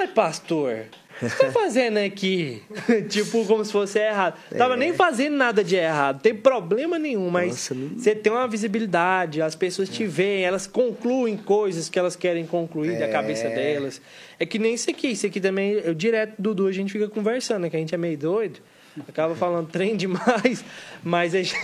Ai, 0.00 0.08
pastor, 0.08 0.86
O 1.20 1.24
que 1.24 1.28
você 1.28 1.36
tá 1.36 1.52
fazendo 1.52 1.98
aqui? 1.98 2.62
tipo, 3.08 3.44
como 3.46 3.64
se 3.64 3.70
fosse 3.70 3.98
errado. 3.98 4.34
Tava 4.56 4.76
nem 4.76 4.92
fazendo 4.92 5.36
nada 5.36 5.62
de 5.62 5.76
errado, 5.76 6.16
não 6.16 6.20
tem 6.22 6.34
problema 6.34 6.98
nenhum, 6.98 7.30
mas 7.30 7.48
Nossa, 7.50 7.74
não- 7.74 7.88
você 7.98 8.14
tem 8.14 8.32
uma 8.32 8.48
visibilidade, 8.48 9.40
as 9.42 9.54
pessoas 9.54 9.88
te 9.88 10.04
veem, 10.04 10.44
elas 10.44 10.66
concluem 10.66 11.36
coisas 11.36 11.88
que 11.88 11.98
elas 11.98 12.16
querem 12.16 12.46
concluir 12.46 12.98
da 12.98 13.08
cabeça 13.08 13.48
delas. 13.48 14.00
É 14.40 14.46
que 14.46 14.58
nem 14.58 14.74
isso 14.74 14.90
aqui, 14.90 15.08
isso 15.08 15.26
aqui 15.26 15.40
também, 15.40 15.72
eu 15.72 15.94
direto 15.94 16.34
do 16.38 16.54
Dudu, 16.54 16.66
a 16.68 16.72
gente 16.72 16.90
fica 16.92 17.08
conversando, 17.08 17.62
né? 17.62 17.70
Que 17.70 17.76
a 17.76 17.80
gente 17.80 17.94
é 17.94 17.98
meio 17.98 18.18
doido. 18.18 18.58
Acaba 19.08 19.34
falando 19.34 19.68
trem 19.72 19.96
demais, 19.96 20.64
mas 21.02 21.34
a 21.34 21.42
gente, 21.42 21.56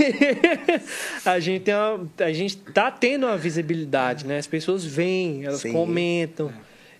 a 1.24 1.40
gente, 1.40 1.62
tem 1.62 1.74
uma, 1.74 2.08
a 2.20 2.32
gente 2.32 2.56
tá 2.56 2.90
tendo 2.90 3.26
uma 3.26 3.36
visibilidade, 3.36 4.26
né? 4.26 4.38
As 4.38 4.46
pessoas 4.46 4.84
veem, 4.84 5.44
elas 5.44 5.60
Sim. 5.60 5.72
comentam. 5.72 6.52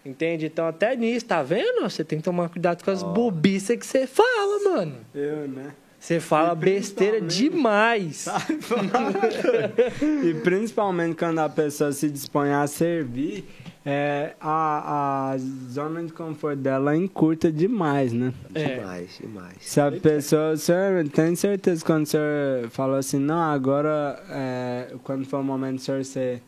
Entende? 0.09 0.47
Então, 0.47 0.67
até 0.67 0.97
nisso, 0.97 1.27
tá 1.27 1.43
vendo? 1.43 1.83
Você 1.83 2.03
tem 2.03 2.19
que 2.19 2.25
tomar 2.25 2.49
cuidado 2.49 2.83
com 2.83 2.91
as 2.91 3.03
bobiças 3.03 3.77
que 3.77 3.87
você 3.87 4.07
fala, 4.07 4.59
mano. 4.65 4.97
Eu, 5.15 5.47
né? 5.47 5.75
Você 6.01 6.19
fala 6.19 6.55
besteira 6.55 7.21
demais. 7.21 8.27
e 10.25 10.33
principalmente 10.43 11.17
quando 11.17 11.41
a 11.41 11.49
pessoa 11.49 11.93
se 11.93 12.09
dispõe 12.09 12.53
a 12.53 12.67
servir, 12.67 13.45
é, 13.85 14.35
a, 14.41 15.33
a 15.33 15.39
zona 15.39 16.03
de 16.03 16.13
conforto 16.13 16.57
dela 16.57 16.97
encurta 16.97 17.53
demais, 17.53 18.13
né? 18.13 18.33
É. 18.55 18.77
Demais, 18.77 19.19
demais. 19.21 19.57
Se 19.61 19.81
a 19.81 19.93
pessoa, 19.93 20.53
o 20.53 20.57
senhor 20.57 21.07
tem 21.09 21.35
certeza 21.35 21.85
quando 21.85 22.05
o 22.05 22.07
senhor 22.07 22.71
falou 22.71 22.97
assim, 22.97 23.19
não, 23.19 23.41
agora, 23.41 24.23
é, 24.31 24.95
quando 25.03 25.27
foi 25.27 25.41
o 25.41 25.45
momento 25.45 25.77
do 25.77 25.81
senhor 25.83 26.05
ser 26.05 26.43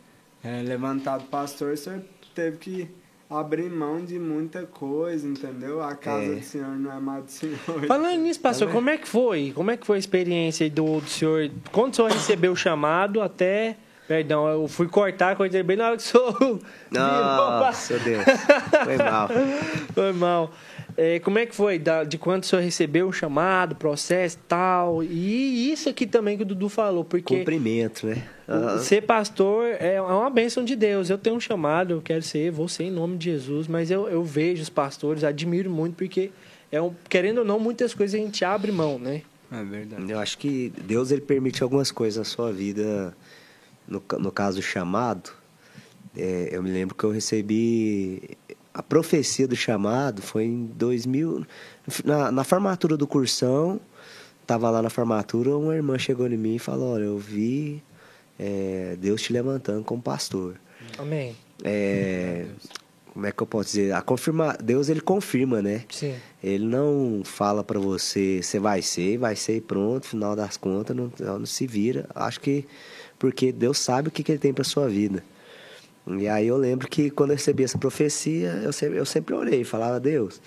é, 0.44 0.62
levantado 0.62 1.24
pastor, 1.24 1.72
o 1.72 1.76
senhor 1.76 2.00
teve 2.34 2.56
que 2.56 2.99
abrir 3.30 3.70
mão 3.70 4.04
de 4.04 4.18
muita 4.18 4.62
coisa, 4.66 5.26
entendeu? 5.26 5.80
A 5.82 5.94
casa 5.94 6.24
É. 6.24 6.34
do 6.34 6.42
senhor 6.42 6.76
não 6.76 6.92
é 6.92 6.98
mais 7.00 7.24
do 7.24 7.30
senhor. 7.30 7.56
Falando 7.86 8.20
nisso, 8.20 8.40
pastor, 8.40 8.68
como 8.70 8.90
é 8.90 8.98
que 8.98 9.06
foi? 9.08 9.52
Como 9.54 9.70
é 9.70 9.76
que 9.76 9.86
foi 9.86 9.96
a 9.96 9.98
experiência 10.00 10.64
aí 10.64 10.70
do, 10.70 11.00
do 11.00 11.08
senhor? 11.08 11.50
Quando 11.70 11.92
o 11.92 11.96
senhor 11.96 12.10
recebeu 12.10 12.52
o 12.52 12.56
chamado 12.56 13.20
até. 13.22 13.76
Perdão, 14.08 14.48
eu 14.48 14.66
fui 14.66 14.88
cortar, 14.88 15.36
cortei 15.36 15.62
bem 15.62 15.76
na 15.76 15.86
hora 15.86 15.96
que 15.96 16.02
o 16.02 16.06
senhor. 16.06 16.58
Nossa, 16.90 17.96
Deus. 18.00 18.24
Foi 18.84 18.96
mal. 18.96 19.28
Foi 19.94 20.12
mal. 20.12 20.50
É, 20.96 21.20
como 21.20 21.38
é 21.38 21.46
que 21.46 21.54
foi? 21.54 21.78
Da- 21.78 22.02
de 22.02 22.18
quando 22.18 22.42
o 22.42 22.46
senhor 22.46 22.60
recebeu 22.62 23.06
o 23.06 23.12
chamado, 23.12 23.76
processo 23.76 24.36
e 24.36 24.48
tal? 24.48 25.02
E 25.04 25.72
isso 25.72 25.88
aqui 25.88 26.04
também 26.06 26.36
que 26.36 26.42
o 26.42 26.46
Dudu 26.46 26.68
falou, 26.68 27.04
porque 27.04 27.38
Cumprimento, 27.38 28.06
né? 28.08 28.24
Ah, 28.50 28.78
ser 28.78 29.02
pastor 29.02 29.64
é 29.78 30.02
uma 30.02 30.28
bênção 30.28 30.64
de 30.64 30.74
Deus. 30.74 31.08
Eu 31.08 31.16
tenho 31.16 31.36
um 31.36 31.40
chamado, 31.40 31.92
eu 31.92 32.02
quero 32.02 32.22
ser, 32.22 32.50
vou 32.50 32.66
ser 32.66 32.84
em 32.84 32.90
nome 32.90 33.16
de 33.16 33.26
Jesus, 33.26 33.68
mas 33.68 33.90
eu, 33.90 34.08
eu 34.08 34.24
vejo 34.24 34.62
os 34.62 34.68
pastores, 34.68 35.22
admiro 35.22 35.70
muito, 35.70 35.94
porque, 35.94 36.32
é 36.72 36.82
um, 36.82 36.92
querendo 37.08 37.38
ou 37.38 37.44
não, 37.44 37.60
muitas 37.60 37.94
coisas 37.94 38.20
a 38.20 38.22
gente 38.22 38.44
abre 38.44 38.72
mão, 38.72 38.98
né? 38.98 39.22
É 39.52 39.62
verdade. 39.62 40.10
Eu 40.10 40.18
acho 40.18 40.36
que 40.36 40.72
Deus 40.84 41.12
ele 41.12 41.20
permite 41.20 41.62
algumas 41.62 41.92
coisas 41.92 42.18
na 42.18 42.24
sua 42.24 42.52
vida. 42.52 43.16
No, 43.86 44.02
no 44.18 44.30
caso 44.30 44.58
do 44.58 44.62
chamado, 44.62 45.30
é, 46.16 46.48
eu 46.52 46.62
me 46.62 46.70
lembro 46.70 46.94
que 46.94 47.02
eu 47.02 47.10
recebi 47.10 48.36
a 48.72 48.82
profecia 48.82 49.48
do 49.48 49.56
chamado 49.56 50.22
foi 50.22 50.44
em 50.44 50.66
2000 50.66 51.44
na, 52.04 52.30
na 52.30 52.44
formatura 52.44 52.96
do 52.96 53.06
cursão. 53.06 53.80
Tava 54.46 54.70
lá 54.70 54.82
na 54.82 54.90
formatura, 54.90 55.56
uma 55.56 55.74
irmã 55.74 55.98
chegou 55.98 56.26
em 56.26 56.36
mim 56.36 56.56
e 56.56 56.58
falou: 56.58 56.94
Olha, 56.94 57.04
eu 57.04 57.18
vi 57.18 57.82
é, 58.42 58.96
Deus 58.98 59.20
te 59.20 59.34
levantando 59.34 59.84
como 59.84 60.00
pastor. 60.00 60.58
Amém. 60.98 61.36
É, 61.62 62.46
como 63.12 63.26
é 63.26 63.32
que 63.32 63.42
eu 63.42 63.46
posso 63.46 63.66
dizer? 63.66 63.92
A 63.92 64.00
confirma, 64.00 64.56
Deus 64.62 64.88
ele 64.88 65.02
confirma, 65.02 65.60
né? 65.60 65.84
Sim. 65.90 66.14
Ele 66.42 66.64
não 66.64 67.20
fala 67.22 67.62
pra 67.62 67.78
você, 67.78 68.42
você 68.42 68.58
vai 68.58 68.80
ser, 68.80 69.18
vai 69.18 69.36
ser 69.36 69.56
e 69.56 69.60
pronto, 69.60 70.06
final 70.06 70.34
das 70.34 70.56
contas, 70.56 70.96
não, 70.96 71.12
não 71.18 71.44
se 71.44 71.66
vira. 71.66 72.06
Acho 72.14 72.40
que 72.40 72.66
porque 73.18 73.52
Deus 73.52 73.78
sabe 73.78 74.08
o 74.08 74.10
que, 74.10 74.22
que 74.22 74.32
ele 74.32 74.38
tem 74.38 74.54
pra 74.54 74.64
sua 74.64 74.88
vida. 74.88 75.22
E 76.08 76.26
aí 76.26 76.46
eu 76.46 76.56
lembro 76.56 76.88
que 76.88 77.10
quando 77.10 77.30
eu 77.30 77.36
recebi 77.36 77.62
essa 77.62 77.76
profecia, 77.76 78.58
eu 78.64 78.72
sempre, 78.72 78.98
eu 78.98 79.04
sempre 79.04 79.34
orei, 79.34 79.64
falava, 79.64 80.00
Deus, 80.00 80.40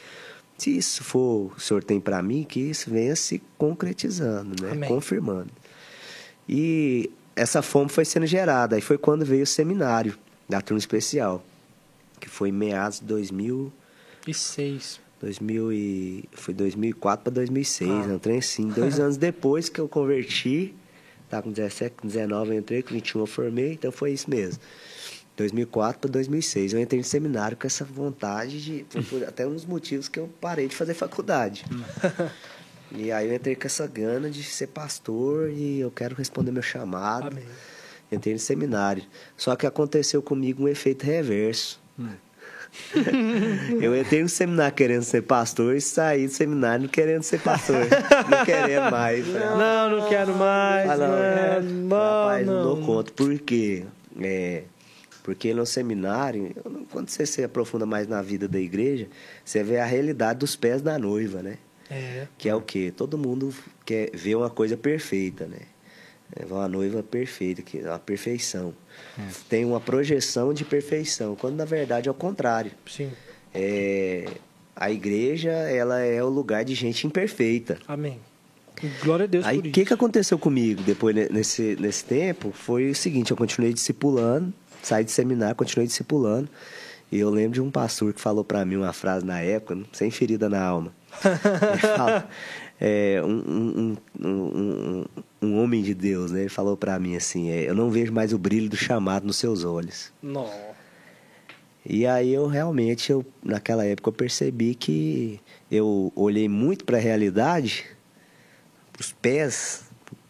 se 0.57 0.75
isso 0.75 1.03
for 1.03 1.53
o 1.55 1.59
Senhor 1.59 1.83
tem 1.83 1.99
pra 1.99 2.23
mim, 2.23 2.43
que 2.43 2.59
isso 2.59 2.89
venha 2.89 3.15
se 3.15 3.39
concretizando, 3.55 4.63
né? 4.63 4.71
Amém. 4.71 4.89
Confirmando. 4.89 5.51
E 6.49 7.11
essa 7.35 7.61
fome 7.61 7.89
foi 7.89 8.05
sendo 8.05 8.25
gerada. 8.25 8.75
Aí 8.75 8.81
foi 8.81 8.97
quando 8.97 9.25
veio 9.25 9.43
o 9.43 9.47
seminário 9.47 10.17
da 10.47 10.61
turma 10.61 10.79
especial, 10.79 11.43
que 12.19 12.29
foi 12.29 12.49
em 12.49 12.51
meados 12.53 12.99
de 12.99 13.05
2000, 13.05 13.71
E 14.27 14.33
seis. 14.33 14.99
2000 15.19 15.71
e, 15.71 16.29
foi 16.33 16.53
2004 16.53 17.23
para 17.23 17.33
2006, 17.33 17.89
Ah. 17.89 18.13
um 18.13 18.19
trem 18.19 18.37
assim. 18.39 18.67
Dois 18.69 18.99
anos 18.99 19.17
depois 19.17 19.69
que 19.69 19.79
eu 19.79 19.87
converti, 19.87 20.73
tá 21.29 21.41
com 21.41 21.49
17, 21.51 21.95
com 21.95 22.07
19 22.07 22.51
eu 22.51 22.59
entrei, 22.59 22.81
com 22.83 22.93
21 22.93 23.21
eu 23.21 23.25
formei, 23.25 23.73
então 23.73 23.91
foi 23.91 24.11
isso 24.11 24.29
mesmo. 24.29 24.61
2004 25.35 25.99
para 26.01 26.11
2006. 26.11 26.73
Eu 26.73 26.79
entrei 26.79 26.99
no 26.99 27.03
seminário 27.03 27.57
com 27.57 27.65
essa 27.65 27.83
vontade 27.83 28.61
de. 28.63 28.85
Até 29.27 29.47
um 29.47 29.53
dos 29.53 29.65
motivos 29.65 30.07
que 30.07 30.19
eu 30.19 30.29
parei 30.39 30.67
de 30.67 30.75
fazer 30.75 30.93
faculdade. 30.93 31.65
e 32.93 33.11
aí 33.11 33.27
eu 33.27 33.33
entrei 33.35 33.55
com 33.55 33.65
essa 33.67 33.87
gana 33.87 34.29
de 34.29 34.43
ser 34.43 34.67
pastor 34.67 35.49
e 35.49 35.79
eu 35.79 35.89
quero 35.91 36.15
responder 36.15 36.51
meu 36.51 36.61
chamado. 36.61 37.27
Amém. 37.27 37.43
Entrei 38.11 38.33
no 38.33 38.39
seminário. 38.39 39.03
Só 39.35 39.55
que 39.55 39.65
aconteceu 39.65 40.21
comigo 40.21 40.63
um 40.63 40.67
efeito 40.67 41.03
reverso. 41.05 41.81
eu 43.81 43.95
entrei 43.99 44.21
no 44.23 44.29
seminário 44.29 44.73
querendo 44.75 45.03
ser 45.03 45.21
pastor 45.23 45.75
e 45.75 45.81
saí 45.81 46.27
do 46.27 46.33
seminário 46.33 46.83
não 46.83 46.89
querendo 46.89 47.23
ser 47.23 47.39
pastor. 47.41 47.77
não 48.29 48.45
querendo 48.45 48.91
mais. 48.91 49.25
Não, 49.27 49.89
não 49.89 50.09
quero 50.09 50.35
mais. 50.35 50.89
Ah, 50.89 50.97
não. 50.97 51.61
não, 51.61 51.97
Rapaz, 51.97 52.47
não, 52.47 52.53
não. 52.53 52.63
dou 52.63 52.85
conta. 52.85 53.11
Por 53.11 53.37
quê? 53.39 53.83
É, 54.21 54.63
porque 55.23 55.53
no 55.53 55.65
seminário, 55.65 56.51
não- 56.69 56.85
quando 56.85 57.09
você 57.09 57.25
se 57.25 57.43
aprofunda 57.43 57.85
mais 57.85 58.07
na 58.07 58.21
vida 58.21 58.47
da 58.47 58.59
igreja, 58.59 59.07
você 59.43 59.63
vê 59.63 59.79
a 59.79 59.85
realidade 59.85 60.39
dos 60.39 60.55
pés 60.55 60.81
da 60.81 60.97
noiva, 60.99 61.41
né? 61.41 61.57
É. 61.93 62.27
Que 62.37 62.49
é 62.49 62.55
o 62.55 62.61
quê? 62.61 62.91
Todo 62.95 63.17
mundo 63.17 63.53
quer 63.85 64.09
ver 64.13 64.35
uma 64.35 64.49
coisa 64.49 64.75
perfeita, 64.75 65.45
né? 65.45 65.59
É 66.35 66.45
uma 66.45 66.67
noiva 66.67 67.03
perfeita, 67.03 67.61
que 67.61 67.79
é 67.79 67.87
a 67.89 67.99
perfeição. 67.99 68.73
Tem 69.47 69.63
uma 69.65 69.79
projeção 69.79 70.51
de 70.53 70.65
perfeição, 70.65 71.35
quando 71.35 71.55
na 71.55 71.65
verdade 71.65 72.07
é 72.07 72.11
o 72.11 72.15
contrário. 72.15 72.71
Sim. 72.87 73.11
É, 73.53 74.25
a 74.75 74.89
igreja, 74.89 75.51
ela 75.51 75.99
é 75.99 76.23
o 76.23 76.29
lugar 76.29 76.65
de 76.65 76.73
gente 76.73 77.05
imperfeita. 77.05 77.77
Amém. 77.87 78.19
Glória 79.03 79.25
a 79.25 79.27
Deus 79.27 79.45
Aí 79.45 79.61
por 79.61 79.67
o 79.67 79.71
que, 79.71 79.85
que 79.85 79.93
aconteceu 79.93 80.37
comigo 80.37 80.81
depois 80.81 81.15
ne- 81.15 81.29
nesse, 81.29 81.77
nesse 81.79 82.03
tempo 82.03 82.51
foi 82.51 82.89
o 82.89 82.95
seguinte, 82.95 83.29
eu 83.31 83.37
continuei 83.37 83.71
discipulando, 83.71 84.51
saí 84.81 85.03
de 85.05 85.11
seminário, 85.11 85.55
continuei 85.55 85.85
discipulando. 85.87 86.49
E 87.11 87.19
eu 87.19 87.29
lembro 87.29 87.53
de 87.53 87.61
um 87.61 87.69
pastor 87.69 88.11
que 88.11 88.19
falou 88.19 88.43
pra 88.43 88.65
mim 88.65 88.75
uma 88.77 88.91
frase 88.91 89.23
na 89.23 89.39
época, 89.39 89.77
sem 89.93 90.09
ferida 90.09 90.49
na 90.49 90.61
alma. 90.61 90.91
É, 92.85 93.21
um, 93.23 93.95
um, 94.19 94.27
um, 94.27 95.05
um, 95.41 95.63
homem 95.63 95.81
de 95.81 95.93
Deus, 95.93 96.31
né? 96.31 96.41
Ele 96.41 96.49
falou 96.49 96.75
pra 96.75 96.99
mim 96.99 97.15
assim, 97.15 97.49
é, 97.49 97.69
eu 97.69 97.73
não 97.73 97.89
vejo 97.89 98.11
mais 98.11 98.33
o 98.33 98.37
brilho 98.37 98.67
do 98.67 98.75
chamado 98.75 99.25
nos 99.25 99.37
seus 99.37 99.63
olhos. 99.63 100.11
Não. 100.21 100.49
E 101.85 102.05
aí 102.05 102.33
eu 102.33 102.47
realmente, 102.47 103.09
eu, 103.09 103.25
naquela 103.41 103.85
época, 103.85 104.09
eu 104.09 104.13
percebi 104.13 104.75
que 104.75 105.39
eu 105.71 106.11
olhei 106.13 106.49
muito 106.49 106.83
para 106.83 106.97
a 106.97 106.99
realidade, 106.99 107.85
os 108.99 109.13
pés, 109.13 109.83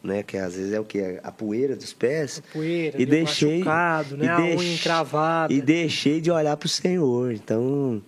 né? 0.03 0.22
Que 0.22 0.38
às 0.38 0.53
vezes 0.55 0.73
é 0.73 0.80
o 0.80 0.84
que? 0.85 1.19
A 1.23 1.31
poeira 1.31 1.76
dos 1.76 1.93
pés. 1.93 2.43
Poeira, 2.51 2.97
e 2.97 3.03
ali, 3.03 3.05
deixei. 3.05 3.60
machucado, 3.60 4.18
né? 4.18 4.26
e 4.26 4.30
A 4.30 4.38
deix- 4.38 4.61
unha 4.61 4.73
encravada. 4.73 5.53
E 5.53 5.61
deixei 5.61 6.22
de 6.22 6.30
olhar 6.30 6.55
para 6.57 6.68
o 6.68 6.69
Senhor. 6.69 7.31
Então, 7.31 8.01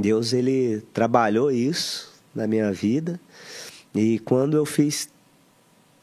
Deus, 0.00 0.32
ele 0.32 0.82
trabalhou 0.92 1.50
isso 1.50 2.12
na 2.34 2.46
minha 2.46 2.72
vida. 2.72 3.20
E 3.94 4.18
quando 4.20 4.56
eu 4.56 4.64
fiz. 4.64 5.08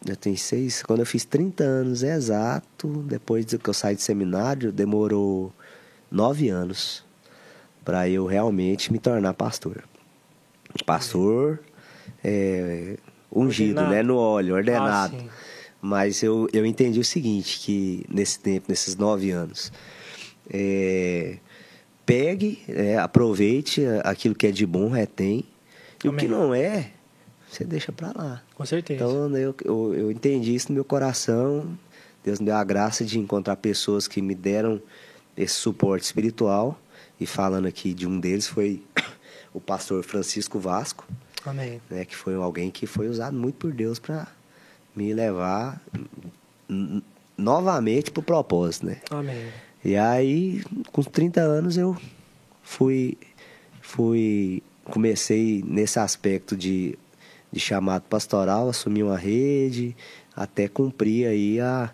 Eu 0.08 0.16
tenho 0.16 0.38
seis. 0.38 0.84
Quando 0.84 1.00
eu 1.00 1.06
fiz 1.06 1.26
30 1.26 1.64
anos 1.64 2.04
exato, 2.04 2.88
depois 3.08 3.46
que 3.46 3.70
eu 3.70 3.74
saí 3.74 3.96
de 3.96 4.04
seminário, 4.04 4.72
demorou 4.72 5.52
nove 6.12 6.50
anos 6.50 7.04
para 7.84 8.08
eu 8.08 8.26
realmente 8.26 8.92
me 8.92 9.00
tornar 9.00 9.34
pastor. 9.34 9.84
Pastor 10.86 11.60
é, 12.24 12.98
ungido, 13.32 13.80
Ordenado. 13.80 13.96
né? 13.96 14.04
No 14.04 14.18
óleo, 14.18 14.56
ordenado. 14.56 15.16
Ah. 15.20 15.34
Mas 15.82 16.24
eu, 16.24 16.48
eu 16.52 16.66
entendi 16.66 17.00
o 17.00 17.06
seguinte, 17.06 17.60
que 17.60 18.06
nesse 18.10 18.40
tempo, 18.40 18.66
nesses 18.68 18.96
nove 18.96 19.30
anos, 19.30 19.72
é, 20.50 21.38
pegue, 22.06 22.64
é, 22.68 22.98
aproveite 22.98 23.84
aquilo 24.04 24.36
que 24.36 24.48
é 24.48 24.52
de 24.52 24.66
bom, 24.66 24.90
retém. 24.90 25.46
E 26.04 26.08
o 26.08 26.14
que 26.16 26.28
não 26.28 26.54
é, 26.54 26.92
você 27.50 27.64
deixa 27.64 27.92
pra 27.92 28.12
lá. 28.16 28.44
Com 28.54 28.66
certeza. 28.66 29.04
Então 29.04 29.38
eu, 29.38 29.56
eu, 29.64 29.94
eu 29.94 30.12
entendi 30.12 30.54
isso 30.54 30.70
no 30.70 30.76
meu 30.76 30.84
coração. 30.84 31.78
Deus 32.24 32.40
me 32.40 32.48
deu 32.48 32.56
a 32.56 32.64
graça 32.64 33.06
de 33.06 33.18
encontrar 33.18 33.56
pessoas 33.56 34.08
que 34.08 34.22
me 34.22 34.36
deram 34.36 34.82
esse 35.38 35.54
suporte 35.54 36.04
espiritual. 36.04 36.80
E 37.20 37.26
falando 37.26 37.66
aqui 37.66 37.94
de 37.94 38.06
um 38.06 38.20
deles 38.20 38.46
foi 38.48 38.84
o 39.54 39.62
pastor 39.62 40.04
Francisco 40.04 40.60
Vasco, 40.60 41.08
Amém. 41.46 41.82
né, 41.90 42.04
que 42.04 42.16
foi 42.16 42.36
alguém 42.36 42.70
que 42.70 42.86
foi 42.86 43.08
usado 43.08 43.38
muito 43.38 43.56
por 43.56 43.72
Deus 43.72 44.00
para 44.00 44.28
me 44.94 45.14
levar 45.14 45.82
novamente 47.38 48.12
pro 48.12 48.22
propósito, 48.22 48.88
né? 48.88 49.02
Amém. 49.10 49.48
E 49.86 49.96
aí, 49.96 50.64
com 50.92 51.04
30 51.04 51.42
anos 51.42 51.78
eu 51.78 51.96
fui 52.64 53.16
fui 53.80 54.64
comecei 54.84 55.64
nesse 55.64 56.00
aspecto 56.00 56.58
de, 56.58 56.98
de 57.52 57.60
chamado 57.60 58.02
pastoral, 58.10 58.68
assumi 58.68 59.04
uma 59.04 59.16
rede, 59.16 59.96
até 60.36 60.68
cumprir 60.68 61.28
aí 61.28 61.60
a, 61.62 61.92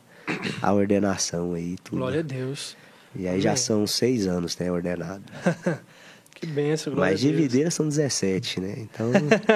a 0.62 0.74
ordenação 0.74 1.54
aí 1.54 1.76
tudo. 1.84 1.98
Glória 1.98 2.22
a 2.22 2.24
Deus. 2.24 2.78
E 3.14 3.28
aí 3.28 3.42
já 3.42 3.50
Amém. 3.50 3.58
são 3.58 3.86
seis 3.86 4.26
anos, 4.26 4.58
né, 4.58 4.72
ordenado. 4.72 5.24
Que 6.34 6.48
benção, 6.48 6.96
glória 6.96 7.12
Mas 7.12 7.20
de 7.20 7.32
videira 7.32 7.70
são 7.70 7.88
17, 7.88 8.60
né? 8.60 8.74
Então, 8.80 9.12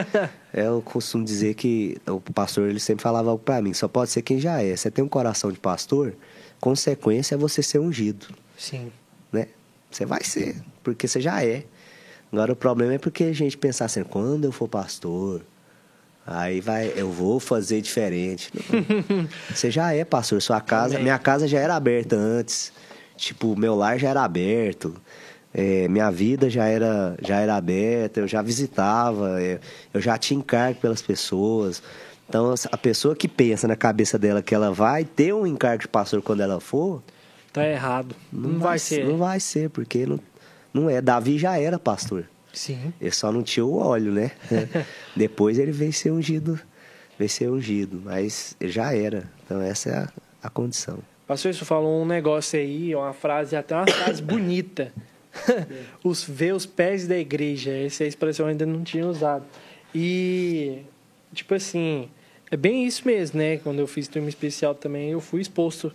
eu 0.53 0.83
costumo 0.83 1.25
dizer 1.25 1.55
que 1.55 1.97
o 2.05 2.21
pastor 2.21 2.69
ele 2.69 2.79
sempre 2.79 3.01
falava 3.01 3.31
algo 3.31 3.43
pra 3.43 3.59
mim, 3.59 3.73
só 3.73 3.87
pode 3.87 4.11
ser 4.11 4.21
quem 4.21 4.39
já 4.39 4.61
é. 4.61 4.75
Você 4.75 4.91
tem 4.91 5.03
um 5.03 5.07
coração 5.07 5.51
de 5.51 5.57
pastor, 5.57 6.13
consequência 6.59 7.35
é 7.35 7.37
você 7.37 7.61
ser 7.61 7.79
ungido, 7.79 8.27
Sim. 8.57 8.91
né? 9.31 9.47
Você 9.91 10.05
vai 10.05 10.23
ser, 10.23 10.55
porque 10.83 11.07
você 11.07 11.21
já 11.21 11.43
é. 11.43 11.63
Agora 12.31 12.51
o 12.51 12.55
problema 12.55 12.93
é 12.95 12.97
porque 12.97 13.23
a 13.25 13.33
gente 13.33 13.57
pensar 13.57 13.85
assim, 13.85 14.03
quando 14.03 14.45
eu 14.45 14.51
for 14.51 14.67
pastor, 14.67 15.41
aí 16.25 16.59
vai, 16.59 16.91
eu 16.95 17.09
vou 17.11 17.39
fazer 17.39 17.79
diferente. 17.81 18.51
Você 19.53 19.69
já 19.71 19.93
é 19.93 20.03
pastor, 20.03 20.41
sua 20.41 20.59
casa, 20.59 20.95
Amém. 20.95 21.03
minha 21.03 21.19
casa 21.19 21.47
já 21.47 21.59
era 21.59 21.75
aberta 21.75 22.15
antes. 22.15 22.73
Tipo, 23.15 23.55
meu 23.55 23.75
lar 23.75 23.97
já 23.97 24.09
era 24.09 24.23
aberto. 24.23 24.99
é, 25.53 25.87
minha 25.87 26.11
vida 26.11 26.49
já 26.49 26.65
era, 26.65 27.15
já 27.21 27.39
era 27.39 27.55
aberta, 27.55 28.19
eu 28.19 28.27
já 28.27 28.41
visitava, 28.41 29.41
é, 29.41 29.59
eu 29.93 30.01
já 30.01 30.17
tinha 30.17 30.37
encargo 30.37 30.81
pelas 30.81 31.01
pessoas. 31.01 31.81
Então, 32.27 32.53
a 32.71 32.77
pessoa 32.77 33.15
que 33.15 33.27
pensa 33.27 33.67
na 33.67 33.75
cabeça 33.75 34.17
dela 34.17 34.41
que 34.41 34.55
ela 34.55 34.71
vai 34.71 35.05
ter 35.05 35.33
um 35.33 35.45
encargo 35.45 35.83
de 35.83 35.87
pastor 35.87 36.21
quando 36.21 36.41
ela 36.41 36.59
for, 36.59 37.03
Tá 37.55 37.65
errado. 37.65 38.13
Não, 38.33 38.59
vai, 38.59 38.77
ser. 38.77 39.05
Não 39.05 39.15
vai 39.15 39.39
ser, 39.39 39.69
porque 39.69 40.05
não, 40.05 40.19
não 40.73 40.89
é. 40.89 41.01
Davi 41.01 41.37
já 41.37 41.57
era 41.57 41.79
pastor. 41.79 42.25
Sim. 42.51 42.93
Ele 42.99 43.11
só 43.11 43.31
não 43.31 43.41
tinha 43.41 43.65
o 43.65 43.77
óleo, 43.77 44.11
né? 44.11 44.31
Depois 45.15 45.57
ele 45.57 45.71
veio 45.71 45.93
ser 45.93 46.11
ungido, 46.11 46.59
veio 47.17 47.29
ser 47.29 47.49
ungido, 47.49 48.01
mas 48.03 48.57
ele 48.59 48.73
já 48.73 48.93
era. 48.93 49.31
Então 49.45 49.61
essa 49.61 49.89
é 49.89 49.97
a, 49.99 50.09
a 50.43 50.49
condição. 50.49 50.99
Pastor, 51.25 51.53
você 51.53 51.63
falou 51.63 52.03
um 52.03 52.05
negócio 52.05 52.59
aí, 52.59 52.93
uma 52.93 53.13
frase, 53.13 53.55
até 53.55 53.73
uma 53.73 53.87
frase 53.87 54.19
bonita. 54.21 54.91
os 56.03 56.25
ver 56.25 56.53
os 56.53 56.65
pés 56.65 57.07
da 57.07 57.17
igreja. 57.17 57.71
Essa 57.71 58.03
expressão 58.03 58.47
eu 58.47 58.49
ainda 58.49 58.65
não 58.65 58.83
tinha 58.83 59.07
usado. 59.07 59.45
E, 59.93 60.81
tipo 61.33 61.55
assim, 61.55 62.09
é 62.51 62.57
bem 62.57 62.85
isso 62.85 63.05
mesmo, 63.05 63.39
né? 63.39 63.57
Quando 63.57 63.79
eu 63.79 63.87
fiz 63.87 64.07
turma 64.07 64.29
especial 64.29 64.75
também, 64.75 65.11
eu 65.11 65.19
fui 65.19 65.41
exposto 65.41 65.91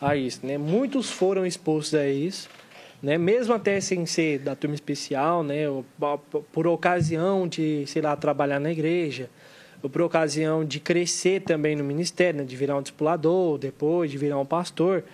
a 0.00 0.16
isso, 0.16 0.40
né? 0.44 0.56
Muitos 0.56 1.10
foram 1.10 1.44
expostos 1.44 1.94
a 1.94 2.08
isso, 2.08 2.48
né? 3.02 3.18
Mesmo 3.18 3.52
até 3.52 3.80
sem 3.80 4.06
ser 4.06 4.38
da 4.38 4.56
turma 4.56 4.74
especial, 4.74 5.42
né? 5.42 5.68
Ou 5.68 5.84
Por 6.52 6.66
ocasião 6.66 7.46
de, 7.46 7.84
sei 7.86 8.00
lá, 8.00 8.16
trabalhar 8.16 8.58
na 8.58 8.72
igreja, 8.72 9.28
ou 9.82 9.90
por 9.90 10.02
ocasião 10.02 10.64
de 10.64 10.80
crescer 10.80 11.42
também 11.42 11.76
no 11.76 11.84
ministério, 11.84 12.40
né? 12.40 12.46
de 12.46 12.56
virar 12.56 12.76
um 12.76 12.82
discipulador, 12.82 13.58
depois 13.58 14.10
de 14.10 14.18
virar 14.18 14.38
um 14.38 14.46
pastor, 14.46 15.04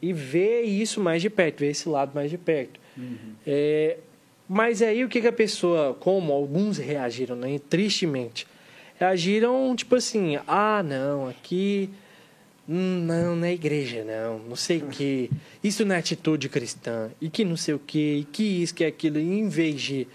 e 0.00 0.12
ver 0.12 0.62
isso 0.62 1.00
mais 1.00 1.22
de 1.22 1.30
perto, 1.30 1.60
ver 1.60 1.70
esse 1.70 1.88
lado 1.88 2.12
mais 2.14 2.30
de 2.30 2.38
perto. 2.38 2.80
É, 3.46 3.98
mas 4.48 4.82
aí 4.82 5.04
o 5.04 5.08
que, 5.08 5.20
que 5.20 5.26
a 5.28 5.32
pessoa, 5.32 5.94
como 5.94 6.32
alguns 6.32 6.78
reagiram, 6.78 7.36
né? 7.36 7.60
Tristemente, 7.70 8.46
reagiram 9.02 9.74
tipo 9.74 9.96
assim: 9.96 10.38
ah, 10.46 10.82
não, 10.82 11.28
aqui. 11.28 11.90
hum, 12.68 13.04
Não, 13.04 13.34
na 13.34 13.50
igreja, 13.50 14.04
não, 14.04 14.38
não 14.38 14.56
sei 14.56 14.78
o 14.78 14.86
que. 14.86 15.30
Isso 15.62 15.84
não 15.84 15.94
é 15.94 15.98
atitude 15.98 16.48
cristã. 16.48 17.10
E 17.20 17.28
que 17.28 17.44
não 17.44 17.56
sei 17.56 17.74
o 17.74 17.78
que, 17.78 18.18
e 18.20 18.24
que 18.24 18.42
isso, 18.62 18.74
que 18.74 18.84
aquilo. 18.84 19.18
E 19.18 19.22
em 19.40 19.48
vez 19.48 19.80
de 19.80 20.06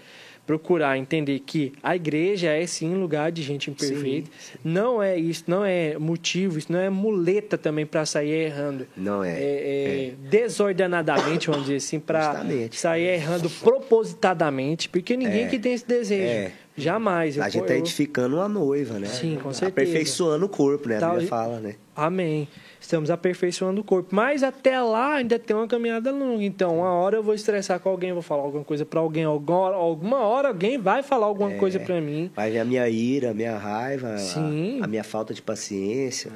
procurar 0.48 0.96
entender 0.96 1.40
que 1.40 1.74
a 1.82 1.94
igreja 1.94 2.48
é 2.48 2.66
sim 2.66 2.94
lugar 2.94 3.30
de 3.30 3.42
gente 3.42 3.68
imperfeita, 3.70 4.30
não 4.64 5.02
é 5.02 5.14
isso, 5.14 5.44
não 5.46 5.62
é 5.62 5.98
motivo, 5.98 6.58
isso 6.58 6.72
não 6.72 6.78
é 6.78 6.88
muleta 6.88 7.58
também 7.58 7.84
para 7.84 8.06
sair 8.06 8.30
errando. 8.46 8.86
Não 8.96 9.22
é. 9.22 9.28
É, 9.38 9.42
é, 9.42 10.12
desordenadamente, 10.30 11.48
vamos 11.48 11.64
dizer 11.66 11.76
assim, 11.76 12.00
para 12.00 12.42
sair 12.72 13.08
errando 13.08 13.50
propositadamente, 13.50 14.88
porque 14.88 15.18
ninguém 15.18 15.44
É. 15.44 15.48
que 15.48 15.58
tem 15.58 15.74
esse 15.74 15.86
desejo. 15.86 16.22
É. 16.22 16.52
Jamais. 16.76 17.36
Eu- 17.36 17.42
a 17.42 17.48
gente 17.50 17.66
tá 17.66 17.74
eu- 17.74 17.78
edificando 17.80 18.36
uma 18.36 18.48
noiva, 18.48 18.98
né? 18.98 19.08
Sim, 19.08 19.36
com 19.42 19.52
certeza. 19.52 19.68
Aperfeiçoando 19.90 20.46
o 20.46 20.48
corpo, 20.48 20.88
né? 20.88 20.96
A 20.96 21.00
Tal- 21.00 21.10
Bíblia 21.10 21.28
fala, 21.28 21.58
né? 21.60 21.74
Amém. 21.94 22.48
Estamos 22.80 23.10
aperfeiçoando 23.10 23.80
o 23.80 23.84
corpo. 23.84 24.14
Mas 24.14 24.42
até 24.42 24.80
lá 24.80 25.16
ainda 25.16 25.38
tem 25.38 25.54
uma 25.56 25.66
caminhada 25.66 26.12
longa. 26.12 26.44
Então, 26.44 26.78
uma 26.78 26.90
hora 26.92 27.16
eu 27.16 27.22
vou 27.22 27.34
estressar 27.34 27.80
com 27.80 27.88
alguém, 27.88 28.12
vou 28.12 28.22
falar 28.22 28.42
alguma 28.42 28.64
coisa 28.64 28.86
para 28.86 29.00
alguém. 29.00 29.24
Alguma 29.24 29.58
hora, 29.58 29.76
alguma 29.76 30.18
hora 30.20 30.48
alguém 30.48 30.78
vai 30.78 31.02
falar 31.02 31.26
alguma 31.26 31.52
É. 31.52 31.56
coisa 31.56 31.78
para 31.80 32.00
mim. 32.00 32.30
Vai 32.34 32.50
ver 32.50 32.60
a 32.60 32.64
minha 32.64 32.88
ira, 32.88 33.30
a 33.30 33.34
minha 33.34 33.56
raiva, 33.58 34.14
a- 34.14 34.18
Sim. 34.18 34.80
A, 34.82 34.86
minha 34.86 35.04
falta 35.04 35.34
de 35.34 35.42
paciência, 35.42 36.30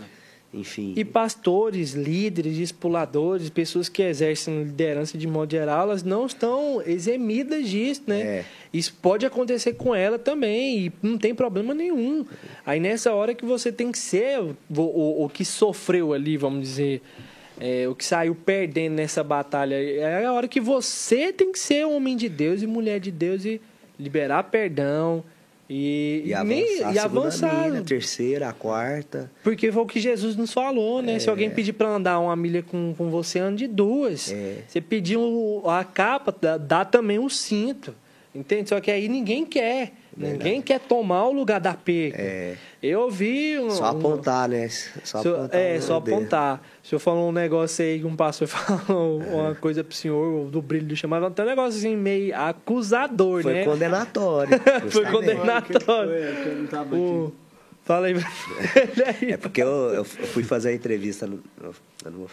enfim. 0.53 0.93
E 0.97 1.05
pastores, 1.05 1.93
líderes, 1.93 2.55
discipuladores, 2.55 3.49
pessoas 3.49 3.89
que 3.89 4.03
exercem 4.03 4.65
liderança 4.65 5.17
de 5.17 5.27
modo 5.27 5.51
geral, 5.51 5.85
elas 5.85 6.03
não 6.03 6.27
estão 6.27 6.83
exemidas 6.85 7.67
disso, 7.69 8.03
né? 8.07 8.21
É. 8.21 8.45
Isso 8.73 8.95
pode 9.01 9.25
acontecer 9.25 9.75
com 9.75 9.95
ela 9.95 10.19
também 10.19 10.87
e 10.87 10.93
não 11.03 11.17
tem 11.17 11.35
problema 11.35 11.73
nenhum. 11.73 12.27
Aí 12.67 12.79
nessa 12.79 13.13
hora 13.15 13.35
que 13.35 13.45
você 13.45 13.73
tem 13.73 13.91
que 13.91 13.99
ser 13.99 14.41
o, 14.41 14.57
o, 14.77 15.25
o 15.25 15.29
que 15.29 15.45
sofreu 15.45 16.13
ali, 16.13 16.37
vamos 16.37 16.61
dizer, 16.63 17.03
é, 17.59 17.89
o 17.89 17.95
que 17.95 18.05
saiu 18.05 18.35
perdendo 18.35 18.95
nessa 18.95 19.25
batalha, 19.25 19.75
é 19.75 20.27
a 20.27 20.33
hora 20.33 20.49
que 20.49 20.61
você 20.61 21.33
tem 21.33 21.51
que 21.51 21.59
ser 21.59 21.87
homem 21.87 22.17
de 22.17 22.29
Deus 22.29 22.63
e 22.63 22.67
mulher 22.67 23.01
de 23.01 23.11
Deus 23.11 23.45
e 23.45 23.61
liberar 23.99 24.45
perdão 24.45 25.25
e, 25.71 26.23
E 26.27 26.35
avançar, 26.35 26.45
nem- 26.55 26.83
a 26.85 26.93
e 26.93 26.99
avançar. 26.99 27.65
milha, 27.69 27.81
a 27.81 27.83
terceira, 27.83 28.49
a 28.49 28.53
quarta. 28.53 29.31
Porque 29.43 29.71
foi 29.73 29.83
o 29.83 29.87
que 29.87 30.01
Jesus 30.01 30.37
nos 30.37 30.53
falou, 30.53 31.01
né? 31.01 31.19
Se 31.19 31.29
É. 31.29 31.31
alguém 31.31 31.49
pedir 31.51 31.73
para 31.73 31.89
andar 31.89 32.19
uma 32.19 32.37
milha 32.37 32.63
com, 32.63 32.95
com 32.97 33.09
você, 33.11 33.39
ande 33.39 33.67
duas. 33.67 34.31
É. 34.33 34.65
Você 34.69 34.81
pediu 34.81 35.63
a 35.67 35.83
capa, 35.85 36.35
dá, 36.39 36.57
dá 36.59 36.85
também 36.85 37.19
o 37.19 37.29
cinto. 37.31 37.95
Entende? 38.35 38.69
Só 38.69 38.81
que 38.81 38.91
aí 38.91 39.09
ninguém 39.09 39.45
quer. 39.45 39.93
Ninguém 40.17 40.61
quer 40.61 40.79
tomar 40.81 41.27
o 41.27 41.33
lugar 41.33 41.59
da 41.61 41.73
perca. 41.75 42.21
É. 42.21 42.57
Eu 42.83 43.11
vi 43.11 43.59
um. 43.59 43.71
Só 43.71 43.85
apontar, 43.87 44.49
né? 44.49 44.69
Só 44.69 45.19
apontar. 45.21 45.49
é, 45.61 45.81
só 45.81 45.99
dedo. 46.01 46.15
apontar. 46.17 46.63
O 46.83 46.87
senhor 46.87 47.01
falou 47.01 47.29
um 47.29 47.33
negócio 47.33 47.85
aí 47.85 47.99
que 48.01 48.07
um 48.07 48.15
pastor 48.17 48.47
falou 48.49 49.21
uma 49.21 49.55
coisa 49.55 49.83
pro 49.83 49.95
senhor, 49.97 50.51
do 50.51 50.61
brilho 50.61 50.87
do 50.87 50.97
chamado, 50.97 51.27
até 51.27 51.43
um 51.43 51.47
negócio 51.47 51.79
assim 51.79 51.97
meio 51.97 52.35
acusador, 52.37 53.43
Foi 53.43 53.55
né? 53.55 53.65
condenatório. 53.65 54.61
Foi 54.91 55.05
condenatório. 55.07 55.81
Foi, 56.13 56.43
que 56.43 56.49
eu 56.49 56.57
não 56.57 56.67
tava 56.67 56.97
O-. 56.97 57.33
Fala 57.85 58.07
aí. 58.07 58.15
É 59.29 59.37
porque 59.37 59.63
eu, 59.63 59.69
eu 59.95 60.05
fui 60.05 60.45
fazer 60.45 60.69
a 60.69 60.73
entrevista, 60.75 61.27
no- 61.27 61.43
eu 61.61 61.75
não, 62.11 62.21
não 62.21 62.29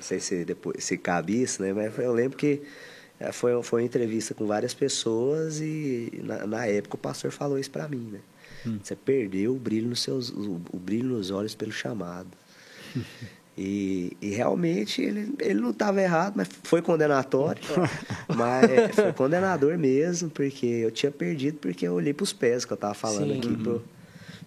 sei 0.00 0.18
se 0.20 0.44
depois 0.44 0.82
se 0.84 0.96
cabe 0.96 1.42
isso, 1.42 1.62
né? 1.62 1.72
Mas 1.72 1.98
eu 1.98 2.12
lembro 2.12 2.38
que 2.38 2.46
é, 2.54 2.60
foi, 3.32 3.62
foi 3.62 3.82
uma 3.82 3.86
entrevista 3.86 4.34
com 4.34 4.46
várias 4.46 4.74
pessoas 4.74 5.60
e 5.60 6.20
na, 6.22 6.46
na 6.46 6.66
época 6.66 6.96
o 6.96 6.98
pastor 6.98 7.30
falou 7.30 7.58
isso 7.58 7.70
pra 7.70 7.88
mim, 7.88 8.10
né? 8.12 8.20
Você 8.82 8.96
perdeu 8.96 9.54
o 9.54 9.58
brilho 9.58 9.88
nos 9.88 10.02
seus, 10.02 10.30
o, 10.30 10.60
o 10.72 10.78
brilho 10.78 11.08
nos 11.08 11.30
olhos 11.30 11.54
pelo 11.54 11.72
chamado. 11.72 12.28
E, 13.56 14.16
e 14.20 14.30
realmente 14.30 15.00
ele, 15.00 15.32
ele 15.38 15.60
não 15.60 15.70
estava 15.70 16.02
errado, 16.02 16.34
mas 16.36 16.48
foi 16.64 16.82
condenatório. 16.82 17.62
mas 18.34 18.68
é, 18.68 18.88
foi 18.88 19.12
condenador 19.12 19.78
mesmo, 19.78 20.28
porque 20.28 20.66
eu 20.66 20.90
tinha 20.90 21.12
perdido 21.12 21.58
porque 21.58 21.86
eu 21.86 21.92
olhei 21.92 22.12
para 22.12 22.24
os 22.24 22.32
pés 22.32 22.64
que 22.64 22.72
eu 22.72 22.74
estava 22.74 22.94
falando 22.94 23.32
Sim. 23.32 23.38
aqui 23.38 23.56
pro, 23.56 23.80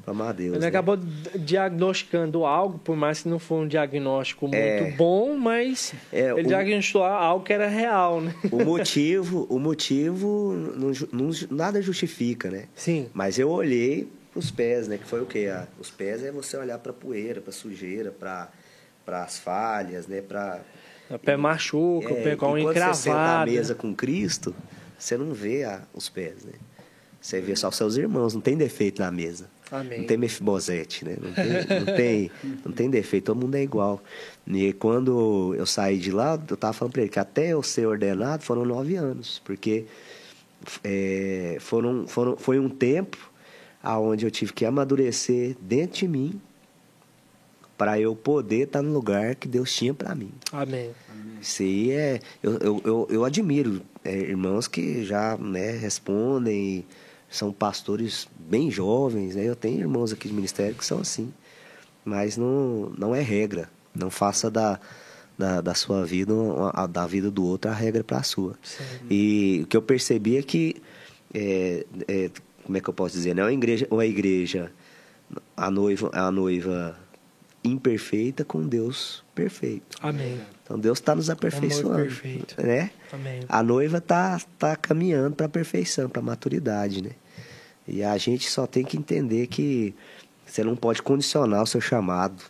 pro 0.08 0.12
amar 0.14 0.34
Deus. 0.34 0.54
Ele 0.54 0.60
né? 0.62 0.68
acabou 0.68 0.98
diagnosticando 1.36 2.46
algo, 2.46 2.80
por 2.80 2.96
mais 2.96 3.22
que 3.22 3.30
não 3.30 3.40
for 3.40 3.64
um 3.64 3.68
diagnóstico 3.68 4.46
muito 4.48 4.58
É. 4.58 4.92
bom, 4.92 5.36
mas 5.38 5.94
É, 6.14 6.32
ele 6.32 6.42
o- 6.44 6.48
diagnosticou 6.48 7.04
algo 7.04 7.44
que 7.44 7.52
era 7.52 7.68
real, 7.68 8.22
né? 8.22 8.34
O 8.52 8.64
motivo, 8.64 9.46
o 9.50 9.60
motivo 9.60 10.54
não, 10.76 10.92
não 11.12 11.30
nada 11.52 11.82
justifica, 11.82 12.50
né? 12.50 12.66
Sim. 12.74 13.10
Mas 13.14 13.38
eu 13.38 13.50
olhei 13.50 14.08
os 14.34 14.50
pés, 14.50 14.88
né? 14.88 14.98
Que 14.98 15.06
foi 15.06 15.22
o 15.22 15.26
quê? 15.26 15.50
Ah, 15.52 15.68
os 15.80 15.90
pés 15.90 16.24
é 16.24 16.32
você 16.32 16.56
olhar 16.56 16.80
para 16.80 16.94
poeira, 16.94 17.42
para 17.42 17.52
sujeira, 17.52 18.12
para 18.12 18.50
para 19.06 19.24
as 19.24 19.38
falhas, 19.40 20.06
né? 20.06 20.22
Para 20.22 20.60
O 21.10 21.18
pé 21.18 21.38
machuca, 21.38 22.12
o 22.14 22.22
pé 22.22 22.36
com 22.36 22.46
a 22.48 22.52
unha 22.52 22.64
quando 22.66 22.76
você 22.76 22.94
senta 22.94 23.42
à 23.42 23.46
mesa 23.46 23.74
com 23.74 23.96
Cristo, 23.96 24.54
você 25.00 25.16
não 25.16 25.32
vê 25.34 25.64
ah, 25.64 25.82
os 25.94 26.10
pés, 26.10 26.44
né? 26.44 26.52
Você 27.22 27.40
vê 27.40 27.56
só 27.56 27.70
os 27.70 27.76
seus 27.78 27.96
irmãos, 27.96 28.34
não 28.34 28.42
tem 28.42 28.58
defeito 28.58 29.02
na 29.02 29.10
mesa. 29.10 29.50
Amém. 29.72 30.00
Não 30.00 30.08
tem 30.08 30.18
mefibosete, 30.18 31.04
né? 31.04 31.18
Não 31.22 31.34
tem, 31.34 31.80
não, 31.80 31.96
tem, 31.96 32.32
não 32.66 32.72
tem 32.72 32.90
defeito, 32.90 33.26
todo 33.26 33.42
mundo 33.42 33.56
é 33.56 33.64
igual. 33.64 34.02
E 34.48 34.74
quando 34.74 35.54
eu 35.56 35.66
saí 35.66 35.98
de 35.98 36.12
lá, 36.12 36.42
eu 36.50 36.58
tava 36.58 36.74
falando 36.74 36.94
pra 36.94 37.02
ele 37.02 37.12
que 37.12 37.20
até 37.20 37.50
eu 37.50 37.62
ser 37.62 37.86
ordenado 37.86 38.44
foram 38.44 38.64
nove 38.66 38.96
anos, 38.96 39.42
porque 39.44 39.86
é, 40.84 41.58
foram, 41.60 42.08
foram, 42.08 42.38
foi 42.38 42.60
um 42.60 42.70
tempo 42.70 43.18
aonde 43.84 44.26
eu 44.26 44.32
tive 44.32 44.54
que 44.54 44.66
amadurecer 44.66 45.56
dentro 45.62 46.00
de 46.00 46.08
mim 46.08 46.42
para 47.78 48.00
eu 48.00 48.16
poder 48.16 48.64
estar 48.64 48.82
no 48.82 48.92
lugar 48.92 49.36
que 49.36 49.48
Deus 49.48 49.74
tinha 49.74 49.94
para 49.94 50.16
mim. 50.16 50.32
Amém. 50.52 50.92
Isso 51.40 51.62
aí 51.62 51.92
é. 51.92 52.20
Eu, 52.42 52.58
eu, 52.58 52.82
eu, 52.84 53.08
eu 53.12 53.26
admiro 53.26 53.82
é, 54.04 54.16
irmãos 54.18 54.68
que 54.68 55.04
já 55.04 55.38
né, 55.38 55.72
respondem, 55.72 56.86
são 57.30 57.52
pastores 57.52 58.28
bem 58.40 58.70
jovens. 58.72 59.36
Né? 59.36 59.46
Eu 59.46 59.56
tenho 59.56 59.80
irmãos 59.80 60.14
aqui 60.14 60.28
de 60.28 60.34
ministério 60.34 60.76
que 60.76 60.86
são 60.86 61.00
assim. 61.00 61.34
Mas 62.06 62.38
não, 62.38 62.92
não 62.98 63.16
é 63.16 63.22
regra. 63.22 63.70
Não 63.94 64.10
faça 64.10 64.50
da, 64.50 64.80
da, 65.38 65.62
da 65.62 65.74
sua 65.74 66.06
vida, 66.06 66.34
a, 66.74 66.88
da 66.88 67.06
vida 67.06 67.30
do 67.30 67.44
outro, 67.44 67.70
a 67.70 67.74
regra 67.74 68.04
para 68.04 68.18
a 68.18 68.24
sua. 68.24 68.56
Sim. 68.64 68.84
E 69.10 69.62
o 69.64 69.68
que 69.68 69.76
eu 69.76 69.82
percebi 69.82 70.38
é 70.38 70.44
que. 70.44 70.82
é, 71.34 71.86
é, 72.08 72.32
como 72.64 72.78
é 72.78 72.82
que 72.82 72.90
eu 72.90 72.94
posso 72.94 73.16
dizer? 73.16 73.34
Não 73.34 73.44
é 73.44 73.46
uma 73.46 73.54
igreja, 73.54 73.88
uma 73.90 74.06
igreja 74.06 74.72
a 75.56 75.72
noiva, 75.72 76.10
a 76.14 76.32
noiva 76.32 76.98
imperfeita 77.64 78.44
com 78.46 78.62
Deus 78.68 79.24
perfeito. 79.36 79.98
Amém. 80.02 80.40
Então 80.64 80.78
Deus 80.80 81.00
está 81.00 81.14
nos 81.16 81.30
aperfeiçoando, 81.30 82.04
perfeito. 82.04 82.56
né? 82.62 82.92
Amém. 83.12 83.42
A 83.48 83.62
noiva 83.64 84.00
tá 84.02 84.40
tá 84.58 84.76
caminhando 84.76 85.36
para 85.36 85.46
a 85.46 85.50
perfeição, 85.50 86.10
para 86.10 86.22
a 86.22 86.26
maturidade, 86.26 87.02
né? 87.04 87.12
E 87.88 88.04
a 88.04 88.18
gente 88.18 88.50
só 88.50 88.68
tem 88.68 88.84
que 88.84 88.98
entender 88.98 89.48
que 89.48 89.94
você 90.46 90.64
não 90.64 90.76
pode 90.76 91.02
condicionar 91.02 91.64
o 91.64 91.68
seu 91.68 91.80
chamado 91.82 92.44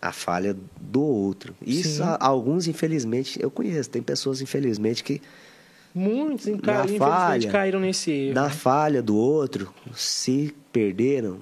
à 0.00 0.12
falha 0.12 0.54
do 0.80 1.00
outro. 1.02 1.54
Isso 1.64 2.02
a- 2.02 2.18
alguns 2.20 2.66
infelizmente 2.68 3.38
eu 3.42 3.50
conheço, 3.50 3.88
tem 3.90 4.02
pessoas 4.02 4.40
infelizmente 4.42 5.02
que 5.02 5.20
Muitos, 5.94 6.46
infelizmente, 6.46 6.98
falha, 6.98 7.50
caíram 7.50 7.80
nesse 7.80 8.10
erro. 8.10 8.34
na 8.34 8.44
né? 8.44 8.50
falha 8.50 9.02
do 9.02 9.16
outro 9.16 9.72
se 9.94 10.54
perderam 10.70 11.40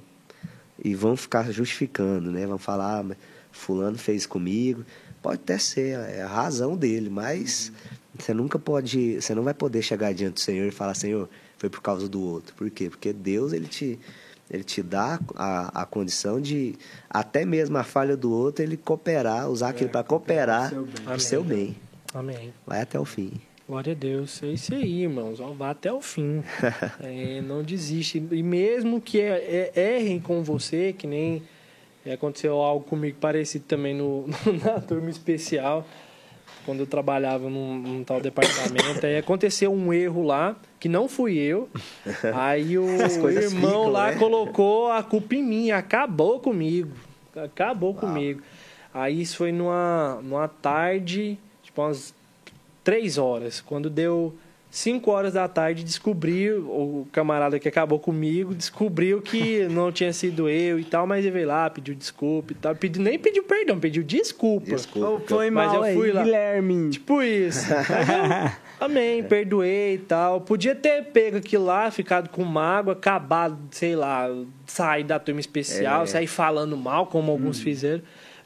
e 0.85 0.95
vão 0.95 1.17
ficar 1.17 1.51
justificando, 1.51 2.31
né? 2.31 2.47
Vão 2.47 2.59
falar, 2.59 2.99
ah, 2.99 3.03
mas 3.03 3.17
fulano 3.51 3.97
fez 3.97 4.27
comigo. 4.27 4.85
Pode 5.23 5.37
até 5.37 5.57
ser, 5.57 5.99
é 5.99 6.23
a 6.23 6.29
razão 6.29 6.77
dele, 6.77 7.09
mas 7.09 7.73
você 8.19 8.35
nunca 8.35 8.59
pode, 8.59 9.21
você 9.21 9.35
não 9.35 9.43
vai 9.43 9.55
poder 9.55 9.81
chegar 9.81 10.13
diante 10.13 10.35
do 10.35 10.41
Senhor 10.41 10.67
e 10.67 10.71
falar, 10.71 10.95
Senhor, 10.95 11.29
foi 11.57 11.71
por 11.71 11.81
causa 11.81 12.07
do 12.07 12.21
outro. 12.21 12.55
Por 12.55 12.71
quê? 12.71 12.91
Porque 12.91 13.11
Deus, 13.11 13.55
ele 13.55 13.67
te, 13.67 13.99
ele 14.51 14.63
te 14.63 14.83
dá 14.83 15.19
a, 15.35 15.83
a 15.83 15.87
condição 15.87 16.39
de, 16.39 16.75
até 17.09 17.47
mesmo 17.47 17.79
a 17.79 17.85
falha 17.85 18.17
do 18.17 18.31
outro, 18.31 18.63
ele 18.63 18.77
cooperar, 18.77 19.49
usar 19.49 19.71
aquilo 19.71 19.89
para 19.89 20.05
cooperar 20.05 20.71
para 21.05 21.17
o 21.17 21.21
seu 21.21 21.43
bem. 21.43 21.75
Amém. 22.13 22.53
Vai 22.67 22.83
até 22.83 23.01
o 23.01 23.05
fim. 23.07 23.33
Glória 23.67 23.93
a 23.93 23.97
Deus. 23.97 24.43
É 24.43 24.49
isso 24.49 24.75
aí, 24.75 25.03
irmãos. 25.03 25.41
Ó, 25.41 25.49
vá 25.53 25.71
até 25.71 25.93
o 25.93 26.01
fim. 26.01 26.43
É, 27.01 27.41
não 27.41 27.63
desiste. 27.63 28.23
E 28.31 28.43
mesmo 28.43 29.01
que 29.01 29.21
é- 29.21 29.73
é- 29.75 29.97
errem 29.97 30.21
com 30.21 30.43
você, 30.43 30.93
que 30.93 31.07
nem 31.07 31.43
aconteceu 32.13 32.57
algo 32.61 32.85
comigo 32.85 33.17
parecido 33.19 33.65
também 33.67 33.95
no, 33.97 34.27
na 34.63 34.81
turma 34.81 35.09
especial, 35.09 35.87
quando 36.67 36.81
eu 36.81 36.87
trabalhava 36.87 37.49
num, 37.49 37.79
num 37.79 38.05
tal 38.05 38.21
departamento. 38.21 39.05
Aí 39.07 39.17
aconteceu 39.17 39.73
um 39.73 39.93
erro 39.93 40.23
lá, 40.23 40.57
que 40.79 40.89
não 40.89 41.09
fui 41.09 41.39
eu. 41.39 41.69
Aí 42.35 42.77
o 42.79 42.85
irmão 43.31 43.51
ficam, 43.51 43.89
lá 43.89 44.11
né? 44.11 44.19
colocou 44.19 44.93
a 44.93 45.03
culpa 45.03 45.35
em 45.37 45.43
mim, 45.43 45.71
acabou 45.71 46.39
comigo. 46.39 46.91
Acabou 47.35 47.95
comigo. 47.95 48.43
Aí 48.93 49.23
isso 49.23 49.39
foi 49.39 49.51
numa, 49.53 50.21
numa 50.23 50.47
tarde, 50.49 51.39
tipo 51.63 51.81
umas 51.83 52.15
três 52.85 53.19
horas. 53.19 53.61
Quando 53.61 53.89
deu 53.91 54.37
cinco 54.71 55.11
horas 55.13 55.35
da 55.35 55.47
tarde, 55.49 55.85
descobriu, 55.85 56.59
o 56.63 57.07
camarada 57.13 57.59
que 57.61 57.69
acabou 57.69 57.99
comigo, 58.01 58.53
descobriu 58.55 59.23
que 59.23 59.67
não 59.69 59.91
tinha 59.93 60.13
sido 60.13 60.49
eu 60.49 60.79
e 60.81 60.85
tal, 60.85 61.07
mas 61.07 61.25
ele 61.25 61.33
veio 61.33 61.47
lá, 61.49 61.71
pediu 61.71 61.95
desculpa 61.95 62.53
e 62.53 62.57
tal. 62.57 62.75
Pediu, 62.75 63.01
nem 63.01 63.19
pediu 63.19 63.45
perdão, 63.45 63.79
pediu 63.79 64.03
desculpa. 64.03 64.67
Desculpa. 64.67 65.25
Foi 65.29 65.49
Mas 65.51 65.67
mal 65.69 65.77
eu 65.77 65.83
aí, 65.85 65.95
fui 65.95 66.13
lá. 66.13 66.23
Guilherme. 66.25 66.91
Tipo 66.91 67.23
isso. 67.23 67.73
Eu, 67.73 68.51
amém, 68.87 69.23
perdoei 69.23 69.95
e 69.95 69.99
tal. 69.99 70.41
Podia 70.41 70.75
ter 70.75 71.05
pego 71.05 71.37
aquilo 71.37 71.65
lá, 71.67 71.89
ficado 71.93 72.29
com 72.29 72.43
mágoa, 72.45 72.95
acabado, 72.95 73.57
sei 73.71 73.95
lá, 73.95 74.29
sair 74.67 75.05
da 75.05 75.19
turma 75.21 75.41
especial, 75.41 76.03
É. 76.03 76.07
sair 76.07 76.27
falando 76.27 76.77
mal, 76.77 77.07
como 77.07 77.31
alguns 77.31 77.61
fizeram. 77.61 78.03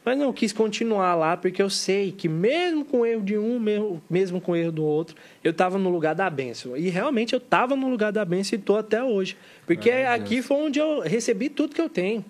Mas 0.09 0.17
não 0.17 0.33
quis 0.33 0.51
continuar 0.51 1.13
lá, 1.13 1.37
porque 1.37 1.61
eu 1.61 1.69
sei 1.69 2.11
que 2.11 2.27
mesmo 2.27 2.83
com 2.83 3.01
o 3.01 3.05
erro 3.05 3.21
de 3.21 3.37
um, 3.37 3.59
mesmo, 3.59 4.01
mesmo 4.09 4.41
com 4.41 4.53
o 4.53 4.55
erro 4.55 4.71
do 4.71 4.83
outro, 4.83 5.15
eu 5.43 5.51
estava 5.51 5.77
no 5.77 5.87
lugar 5.91 6.15
da 6.15 6.27
bênção. 6.31 6.75
E 6.75 6.89
realmente 6.89 7.33
eu 7.33 7.37
estava 7.37 7.75
no 7.75 7.87
lugar 7.87 8.11
da 8.11 8.25
bênção 8.25 8.57
e 8.57 8.59
estou 8.59 8.75
até 8.75 9.03
hoje. 9.03 9.37
Porque 9.67 9.91
Deus. 9.91 10.07
aqui 10.09 10.41
foi 10.41 10.57
onde 10.57 10.79
eu 10.79 11.01
recebi 11.01 11.47
tudo 11.47 11.75
que 11.75 11.81
eu 11.81 11.87
tenho. 11.89 12.25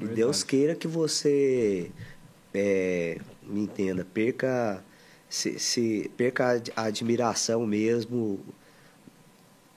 E 0.00 0.04
Deus 0.04 0.44
queira 0.44 0.76
que 0.76 0.86
você 0.86 1.90
é, 2.54 3.18
me 3.42 3.62
entenda, 3.62 4.06
perca 4.14 4.84
se, 5.28 5.58
se 5.58 6.08
perca 6.16 6.44
a 6.44 6.50
ad- 6.50 6.72
a 6.76 6.82
admiração 6.84 7.66
mesmo 7.66 8.38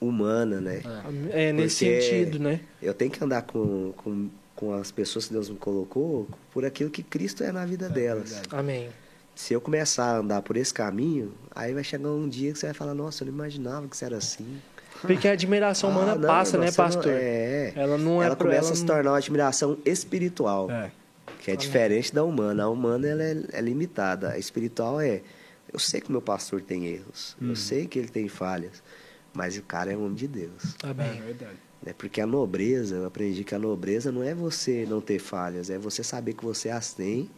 humana, 0.00 0.60
né? 0.60 0.82
É, 1.32 1.52
nesse 1.52 1.84
Porque 1.86 2.00
sentido, 2.00 2.38
né? 2.38 2.60
Eu 2.80 2.94
tenho 2.94 3.10
que 3.10 3.24
andar 3.24 3.42
com, 3.42 3.92
com, 3.96 4.30
com 4.58 4.72
as 4.74 4.90
pessoas 4.90 5.26
que 5.28 5.32
Deus 5.32 5.48
me 5.48 5.56
colocou 5.56 6.28
por 6.52 6.64
aquilo 6.64 6.90
que 6.90 7.00
Cristo 7.00 7.44
é 7.44 7.52
na 7.52 7.64
vida 7.64 7.88
delas. 7.88 8.30
verdade. 8.32 8.48
Amém. 8.56 8.88
Se 9.32 9.54
eu 9.54 9.60
começar 9.60 10.04
a 10.04 10.16
andar 10.18 10.42
por 10.42 10.56
esse 10.56 10.74
caminho, 10.74 11.32
aí 11.54 11.72
vai 11.72 11.84
chegar 11.84 12.08
um 12.08 12.28
dia 12.28 12.52
que 12.52 12.58
você 12.58 12.66
vai 12.66 12.74
falar, 12.74 12.92
nossa, 12.92 13.22
eu 13.22 13.26
não 13.28 13.34
imaginava 13.34 13.86
que 13.86 13.96
você 13.96 14.04
era 14.04 14.16
assim. 14.16 14.60
Porque 15.00 15.28
a 15.28 15.32
admiração 15.32 15.90
humana 15.90 16.12
Ah, 16.12 16.16
não, 16.16 16.26
passa, 16.28 16.58
né, 16.58 16.72
você 16.72 16.82
não- 16.82 16.86
pastor? 16.88 17.12
é. 17.12 17.72
Ela 17.76 17.96
não 17.96 18.20
é 18.20 18.26
ela 18.26 18.34
pro- 18.34 18.46
começa 18.48 18.64
ela 18.66 18.72
a 18.72 18.76
se 18.76 18.84
tornar 18.84 19.10
uma 19.12 19.16
admiração 19.18 19.78
espiritual. 19.84 20.68
É. 20.72 20.90
Que 21.40 21.52
é 21.52 21.56
diferente 21.56 22.12
da 22.12 22.24
humana. 22.24 22.64
A 22.64 22.68
humana 22.68 23.06
ela 23.06 23.22
é, 23.22 23.36
é 23.52 23.60
limitada. 23.60 24.30
A 24.30 24.38
espiritual 24.38 25.00
é. 25.00 25.22
Eu 25.72 25.78
sei 25.78 26.00
que 26.00 26.10
meu 26.10 26.20
pastor 26.20 26.60
tem 26.62 26.86
erros. 26.86 27.36
Hum. 27.40 27.50
Eu 27.50 27.54
sei 27.56 27.86
que 27.86 27.96
ele 27.96 28.08
tem 28.08 28.26
falhas. 28.26 28.82
Mas 29.32 29.56
o 29.56 29.62
cara 29.62 29.92
é 29.92 29.96
homem 29.96 30.14
de 30.14 30.26
Deus. 30.26 30.74
É 30.82 30.88
Amém. 30.88 31.20
verdade. 31.20 31.56
Né? 31.88 31.94
Porque 31.96 32.20
a 32.20 32.26
nobreza, 32.26 32.96
eu 32.96 33.06
aprendi 33.06 33.42
que 33.44 33.54
a 33.54 33.58
nobreza 33.58 34.12
não 34.12 34.22
é 34.22 34.34
você 34.34 34.86
não 34.86 35.00
ter 35.00 35.18
falhas, 35.18 35.70
é 35.70 35.78
você 35.78 36.04
saber 36.04 36.34
que 36.34 36.44
você 36.44 36.68
as 36.68 36.92
tem. 36.92 37.30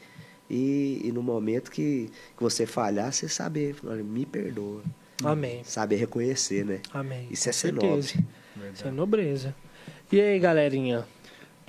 E, 0.49 1.01
e 1.05 1.13
no 1.13 1.23
momento 1.23 1.71
que, 1.71 2.11
que 2.37 2.43
você 2.43 2.67
falhar, 2.67 3.13
você 3.13 3.29
saber, 3.29 3.77
me 4.05 4.27
perdoa. 4.27 4.83
Amém. 5.23 5.63
Saber 5.63 5.97
reconhecer, 5.97 6.65
né? 6.65 6.81
Amém. 6.93 7.29
Isso 7.31 7.45
Com 7.45 7.51
é 7.51 7.53
ser 7.53 7.69
certeza. 7.69 7.87
nobre. 7.87 8.03
Isso 8.03 8.19
é 8.19 8.61
verdade. 8.63 8.97
nobreza. 8.97 9.55
E 10.11 10.21
aí, 10.21 10.39
galerinha? 10.41 11.07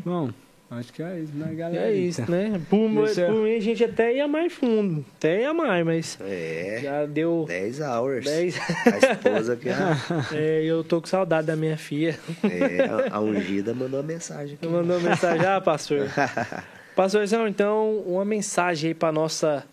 Bom, 0.04 0.32
acho 0.72 0.92
que 0.94 1.04
é 1.04 1.20
isso, 1.20 1.34
né, 1.36 1.50
E 1.52 1.56
galera? 1.56 1.92
é 1.92 1.94
isso, 1.94 2.30
né? 2.32 2.60
Por, 2.70 2.90
Deixa 3.06 3.26
por 3.28 3.36
mim, 3.44 3.56
a 3.56 3.60
gente 3.60 3.84
até 3.84 4.14
ia 4.16 4.28
mais 4.28 4.52
fundo. 4.54 5.06
Até 5.18 5.42
ia 5.42 5.54
mais, 5.54 5.86
mas 5.86 6.18
É. 6.22 6.80
já 6.82 7.06
deu 7.06 7.46
10 7.48 7.80
hours. 7.82 8.26
10. 8.26 8.58
A 8.58 8.98
esposa 9.12 9.56
que 9.56 9.70
a, 9.70 9.98
É, 10.34 10.64
eu 10.64 10.84
tô 10.84 11.00
com 11.02 11.08
saudade 11.08 11.48
da 11.48 11.56
minha 11.56 11.78
filha. 11.78 12.18
é, 12.44 13.10
a- 13.12 13.20
ungida 13.20 13.74
mandou 13.74 14.00
uma 14.00 14.08
mensagem 14.08 14.56
aqui. 14.56 14.68
Mandou 14.68 15.00
mensagem, 15.00 15.46
ah, 15.46 15.62
pastor. 15.62 16.08
Pastorzão, 16.96 17.48
então, 17.48 17.98
uma 18.06 18.26
mensagem 18.26 18.90
aí 18.90 18.94
pra 18.94 19.12
nossa. 19.12 19.64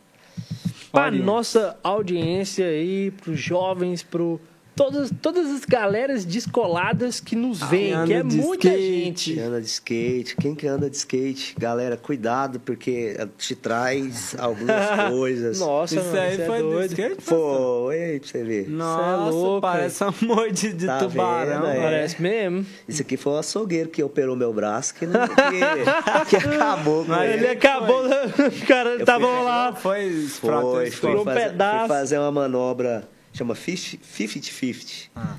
Pra 0.93 1.11
nossa 1.11 1.77
audiência 1.83 2.65
aí, 2.67 3.11
pros 3.11 3.39
jovens, 3.39 4.03
pro. 4.03 4.41
Todas, 4.79 5.11
todas 5.21 5.47
as 5.51 5.65
galeras 5.65 6.25
descoladas 6.25 7.19
que 7.21 7.35
nos 7.35 7.61
veem, 7.61 8.05
que 8.07 8.13
é 8.15 8.23
de 8.23 8.37
muita 8.37 8.69
skate. 8.69 9.05
gente. 9.05 9.35
Quem 9.35 9.43
anda 9.43 9.61
de 9.61 9.67
skate, 9.67 10.37
quem 10.37 10.55
que 10.55 10.67
anda 10.69 10.89
de 10.89 10.97
skate, 10.97 11.55
galera, 11.59 11.97
cuidado, 11.97 12.61
porque 12.61 13.17
te 13.37 13.55
traz 13.57 14.37
algumas 14.39 14.77
coisas. 15.11 15.59
Nossa, 15.59 15.97
Isso 15.97 16.05
mano, 16.07 16.19
aí 16.21 16.37
cê 16.37 16.43
é 16.43 16.47
foi 16.47 16.59
do 16.63 16.71
doido. 16.71 16.91
skate? 16.93 17.23
Foi, 17.23 18.03
aí 18.05 18.21
pra 18.21 18.29
você 18.29 18.45
ver. 18.45 18.69
Nossa, 18.71 19.31
louco, 19.31 19.61
parece 19.61 20.05
um 20.05 20.15
monte 20.23 20.73
de 20.73 20.87
Tá 20.87 20.99
tubarão. 20.99 21.63
vendo, 21.63 21.67
é? 21.67 21.83
Parece 21.83 22.23
mesmo. 22.23 22.65
Isso 22.89 23.03
aqui 23.03 23.17
foi 23.17 23.33
o 23.33 23.37
açougueiro 23.39 23.89
que 23.89 24.01
operou 24.03 24.37
meu 24.37 24.53
braço, 24.53 24.95
que, 24.95 25.07
não, 25.07 25.27
que, 25.27 25.35
que 26.31 26.37
acabou 26.37 27.05
com 27.05 27.11
Mas 27.11 27.31
Ele 27.35 27.45
ele. 27.47 27.53
acabou, 27.53 28.05
o 28.07 28.67
cara 28.67 29.05
tava 29.05 29.27
lá. 29.27 29.75
Foi 29.75 30.27
Foi, 30.29 30.91
Ficou 30.91 31.21
um 31.23 31.25
fazer, 31.25 31.41
pedaço. 31.51 31.79
fui 31.81 31.89
fazer 31.89 32.19
uma 32.19 32.31
manobra, 32.31 33.09
chama 33.39 33.55
50-50. 33.55 35.11
Ah, 35.15 35.37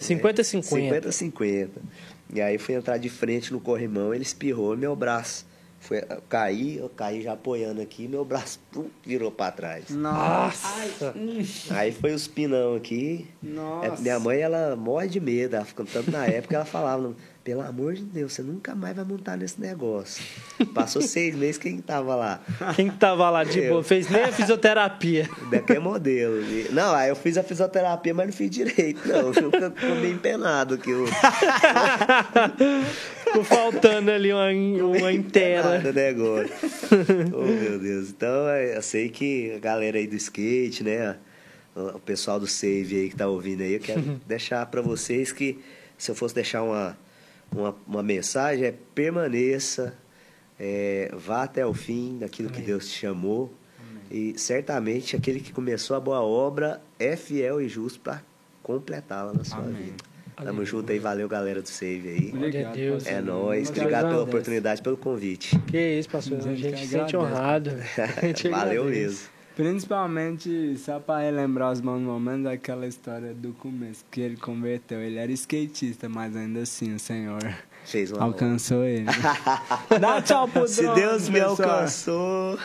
50-50. 0.00 1.02
50-50. 1.02 1.68
E 2.34 2.40
aí 2.40 2.58
fui 2.58 2.74
entrar 2.74 2.96
de 2.98 3.08
frente 3.08 3.52
no 3.52 3.60
corrimão, 3.60 4.14
ele 4.14 4.22
espirrou 4.22 4.76
meu 4.76 4.96
braço. 4.96 5.46
Foi, 5.80 5.98
eu 5.98 6.22
caí, 6.28 6.76
eu 6.76 6.88
caí 6.88 7.22
já 7.22 7.32
apoiando 7.32 7.80
aqui, 7.80 8.06
meu 8.06 8.24
braço 8.24 8.60
pum, 8.70 8.88
virou 9.04 9.32
pra 9.32 9.50
trás. 9.50 9.90
Nossa. 9.90 11.12
Aí 11.70 11.90
foi 11.90 12.14
os 12.14 12.28
pinão 12.28 12.76
aqui. 12.76 13.26
Nossa. 13.42 13.86
É, 13.86 14.00
minha 14.00 14.20
mãe, 14.20 14.38
ela 14.38 14.76
morre 14.76 15.08
de 15.08 15.18
medo. 15.18 15.56
Ela 15.56 15.64
ficou 15.64 15.84
tanto 15.84 16.08
na 16.08 16.24
época, 16.24 16.54
ela 16.54 16.64
falava, 16.64 17.12
pelo 17.44 17.60
amor 17.60 17.94
de 17.94 18.02
Deus, 18.02 18.32
você 18.32 18.42
nunca 18.42 18.74
mais 18.74 18.94
vai 18.94 19.04
montar 19.04 19.36
nesse 19.36 19.60
negócio. 19.60 20.22
Passou 20.72 21.02
seis 21.02 21.34
meses, 21.34 21.58
quem 21.58 21.80
tava 21.80 22.14
lá? 22.14 22.40
Quem 22.76 22.88
que 22.88 22.96
tava 22.96 23.28
lá 23.30 23.42
de 23.42 23.58
Eu. 23.58 23.70
boa? 23.70 23.82
Fez 23.82 24.08
nem 24.08 24.22
a 24.22 24.32
fisioterapia. 24.32 25.28
Daqui 25.50 25.72
é 25.72 25.78
modelo. 25.78 26.40
E- 26.40 26.68
Não, 26.70 26.94
aí 26.94 27.08
eu 27.08 27.16
fiz 27.16 27.36
a 27.36 27.42
fisioterapia, 27.42 28.14
mas 28.14 28.26
não 28.26 28.32
fiz 28.32 28.48
direito, 28.50 29.00
não. 29.06 29.16
Eu 29.32 29.34
Ficou 29.34 29.96
meio 29.96 30.14
empenado 30.14 30.74
aqui. 30.74 30.92
o 30.92 31.04
Ficou 33.24 33.44
faltando 33.44 34.10
ali 34.10 34.32
uma, 34.32 34.48
uma 34.98 35.12
inteira. 35.12 35.78
Nada 35.78 35.92
negócio. 35.92 36.50
oh, 37.34 37.44
meu 37.44 37.78
Deus. 37.78 38.10
Então, 38.10 38.48
é, 38.48 38.76
eu 38.76 38.82
sei 38.82 39.08
que 39.08 39.52
a 39.56 39.58
galera 39.58 39.98
aí 39.98 40.06
do 40.06 40.16
skate, 40.16 40.84
né? 40.84 41.16
O 41.74 41.96
o 41.96 41.98
pessoal 42.00 42.38
do 42.38 42.46
Save 42.46 42.94
aí 42.96 43.08
que 43.08 43.16
tá 43.16 43.26
ouvindo 43.26 43.62
aí, 43.62 43.72
eu 43.74 43.80
quero 43.80 44.00
deixar 44.26 44.64
para 44.66 44.82
vocês 44.82 45.32
que 45.32 45.58
se 45.96 46.10
eu 46.10 46.14
fosse 46.14 46.34
deixar 46.34 46.62
uma, 46.62 46.96
uma, 47.54 47.74
uma 47.86 48.02
mensagem, 48.02 48.64
é 48.64 48.74
permaneça, 48.94 49.94
é, 50.58 51.10
vá 51.14 51.42
até 51.42 51.66
o 51.66 51.74
fim 51.74 52.18
daquilo 52.18 52.50
que 52.50 52.60
Deus 52.60 52.88
te 52.88 52.98
chamou. 52.98 53.52
E 54.10 54.38
certamente 54.38 55.16
aquele 55.16 55.40
que 55.40 55.52
começou 55.52 55.96
a 55.96 56.00
boa 56.00 56.20
obra 56.20 56.82
é 56.98 57.16
fiel 57.16 57.62
e 57.62 57.68
justo 57.68 57.98
para 58.00 58.22
completá-la 58.62 59.32
na 59.32 59.42
sua 59.42 59.58
Amém. 59.58 59.72
vida. 59.72 60.12
Tamo 60.36 60.64
junto 60.64 60.90
aí, 60.90 60.98
valeu 60.98 61.28
galera 61.28 61.62
do 61.62 61.68
Save 61.68 62.08
aí. 62.08 62.30
Glória 62.30 62.68
a 62.68 62.72
Deus. 62.72 63.06
É 63.06 63.20
nóis, 63.20 63.70
obrigado 63.70 64.08
pela 64.08 64.22
oportunidade, 64.22 64.82
pelo 64.82 64.96
convite. 64.96 65.58
Que 65.60 65.98
isso, 65.98 66.08
pastor. 66.10 66.38
A 66.46 66.54
Gente, 66.54 66.80
se 66.80 66.88
sente 66.88 67.16
honrado. 67.16 67.70
Valeu 68.50 68.84
mesmo. 68.84 69.28
Principalmente, 69.56 70.76
só 70.78 70.98
pra 70.98 71.18
relembrar 71.18 71.72
os 71.72 71.80
bons 71.80 72.00
momentos, 72.00 72.46
aquela 72.46 72.86
história 72.86 73.34
do 73.34 73.52
começo, 73.52 74.04
que 74.10 74.20
ele 74.20 74.36
converteu. 74.36 75.00
Ele 75.00 75.18
era 75.18 75.30
skatista, 75.32 76.08
mas 76.08 76.34
ainda 76.36 76.60
assim 76.60 76.94
o 76.94 76.98
Senhor 76.98 77.42
Fez 77.84 78.12
uma 78.12 78.22
alcançou 78.24 78.84
ele. 78.84 79.06
Dá 80.00 80.22
tchau 80.22 80.46
pro 80.48 80.66
Se 80.68 80.82
drone, 80.82 81.00
Deus 81.00 81.28
me 81.28 81.40
pessoal. 81.40 81.70
alcançou. 81.70 82.58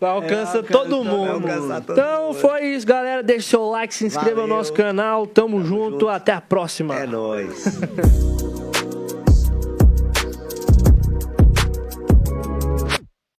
É, 0.00 0.08
alcança 0.08 0.62
todo 0.62 1.02
mundo. 1.04 1.40
todo 1.42 1.92
Então 1.92 2.26
mundo. 2.28 2.34
foi 2.38 2.66
isso, 2.66 2.86
galera. 2.86 3.22
Deixa 3.22 3.50
seu 3.50 3.68
like, 3.68 3.92
se 3.94 4.06
inscreva 4.06 4.42
no 4.42 4.42
Valeu. 4.42 4.56
nosso 4.56 4.72
canal. 4.72 5.26
Tamo, 5.26 5.64
junto. 5.64 5.90
junto. 5.92 6.08
Até 6.08 6.32
a 6.32 6.40
próxima. 6.40 6.94
É 6.96 7.06
nóis. 7.06 7.64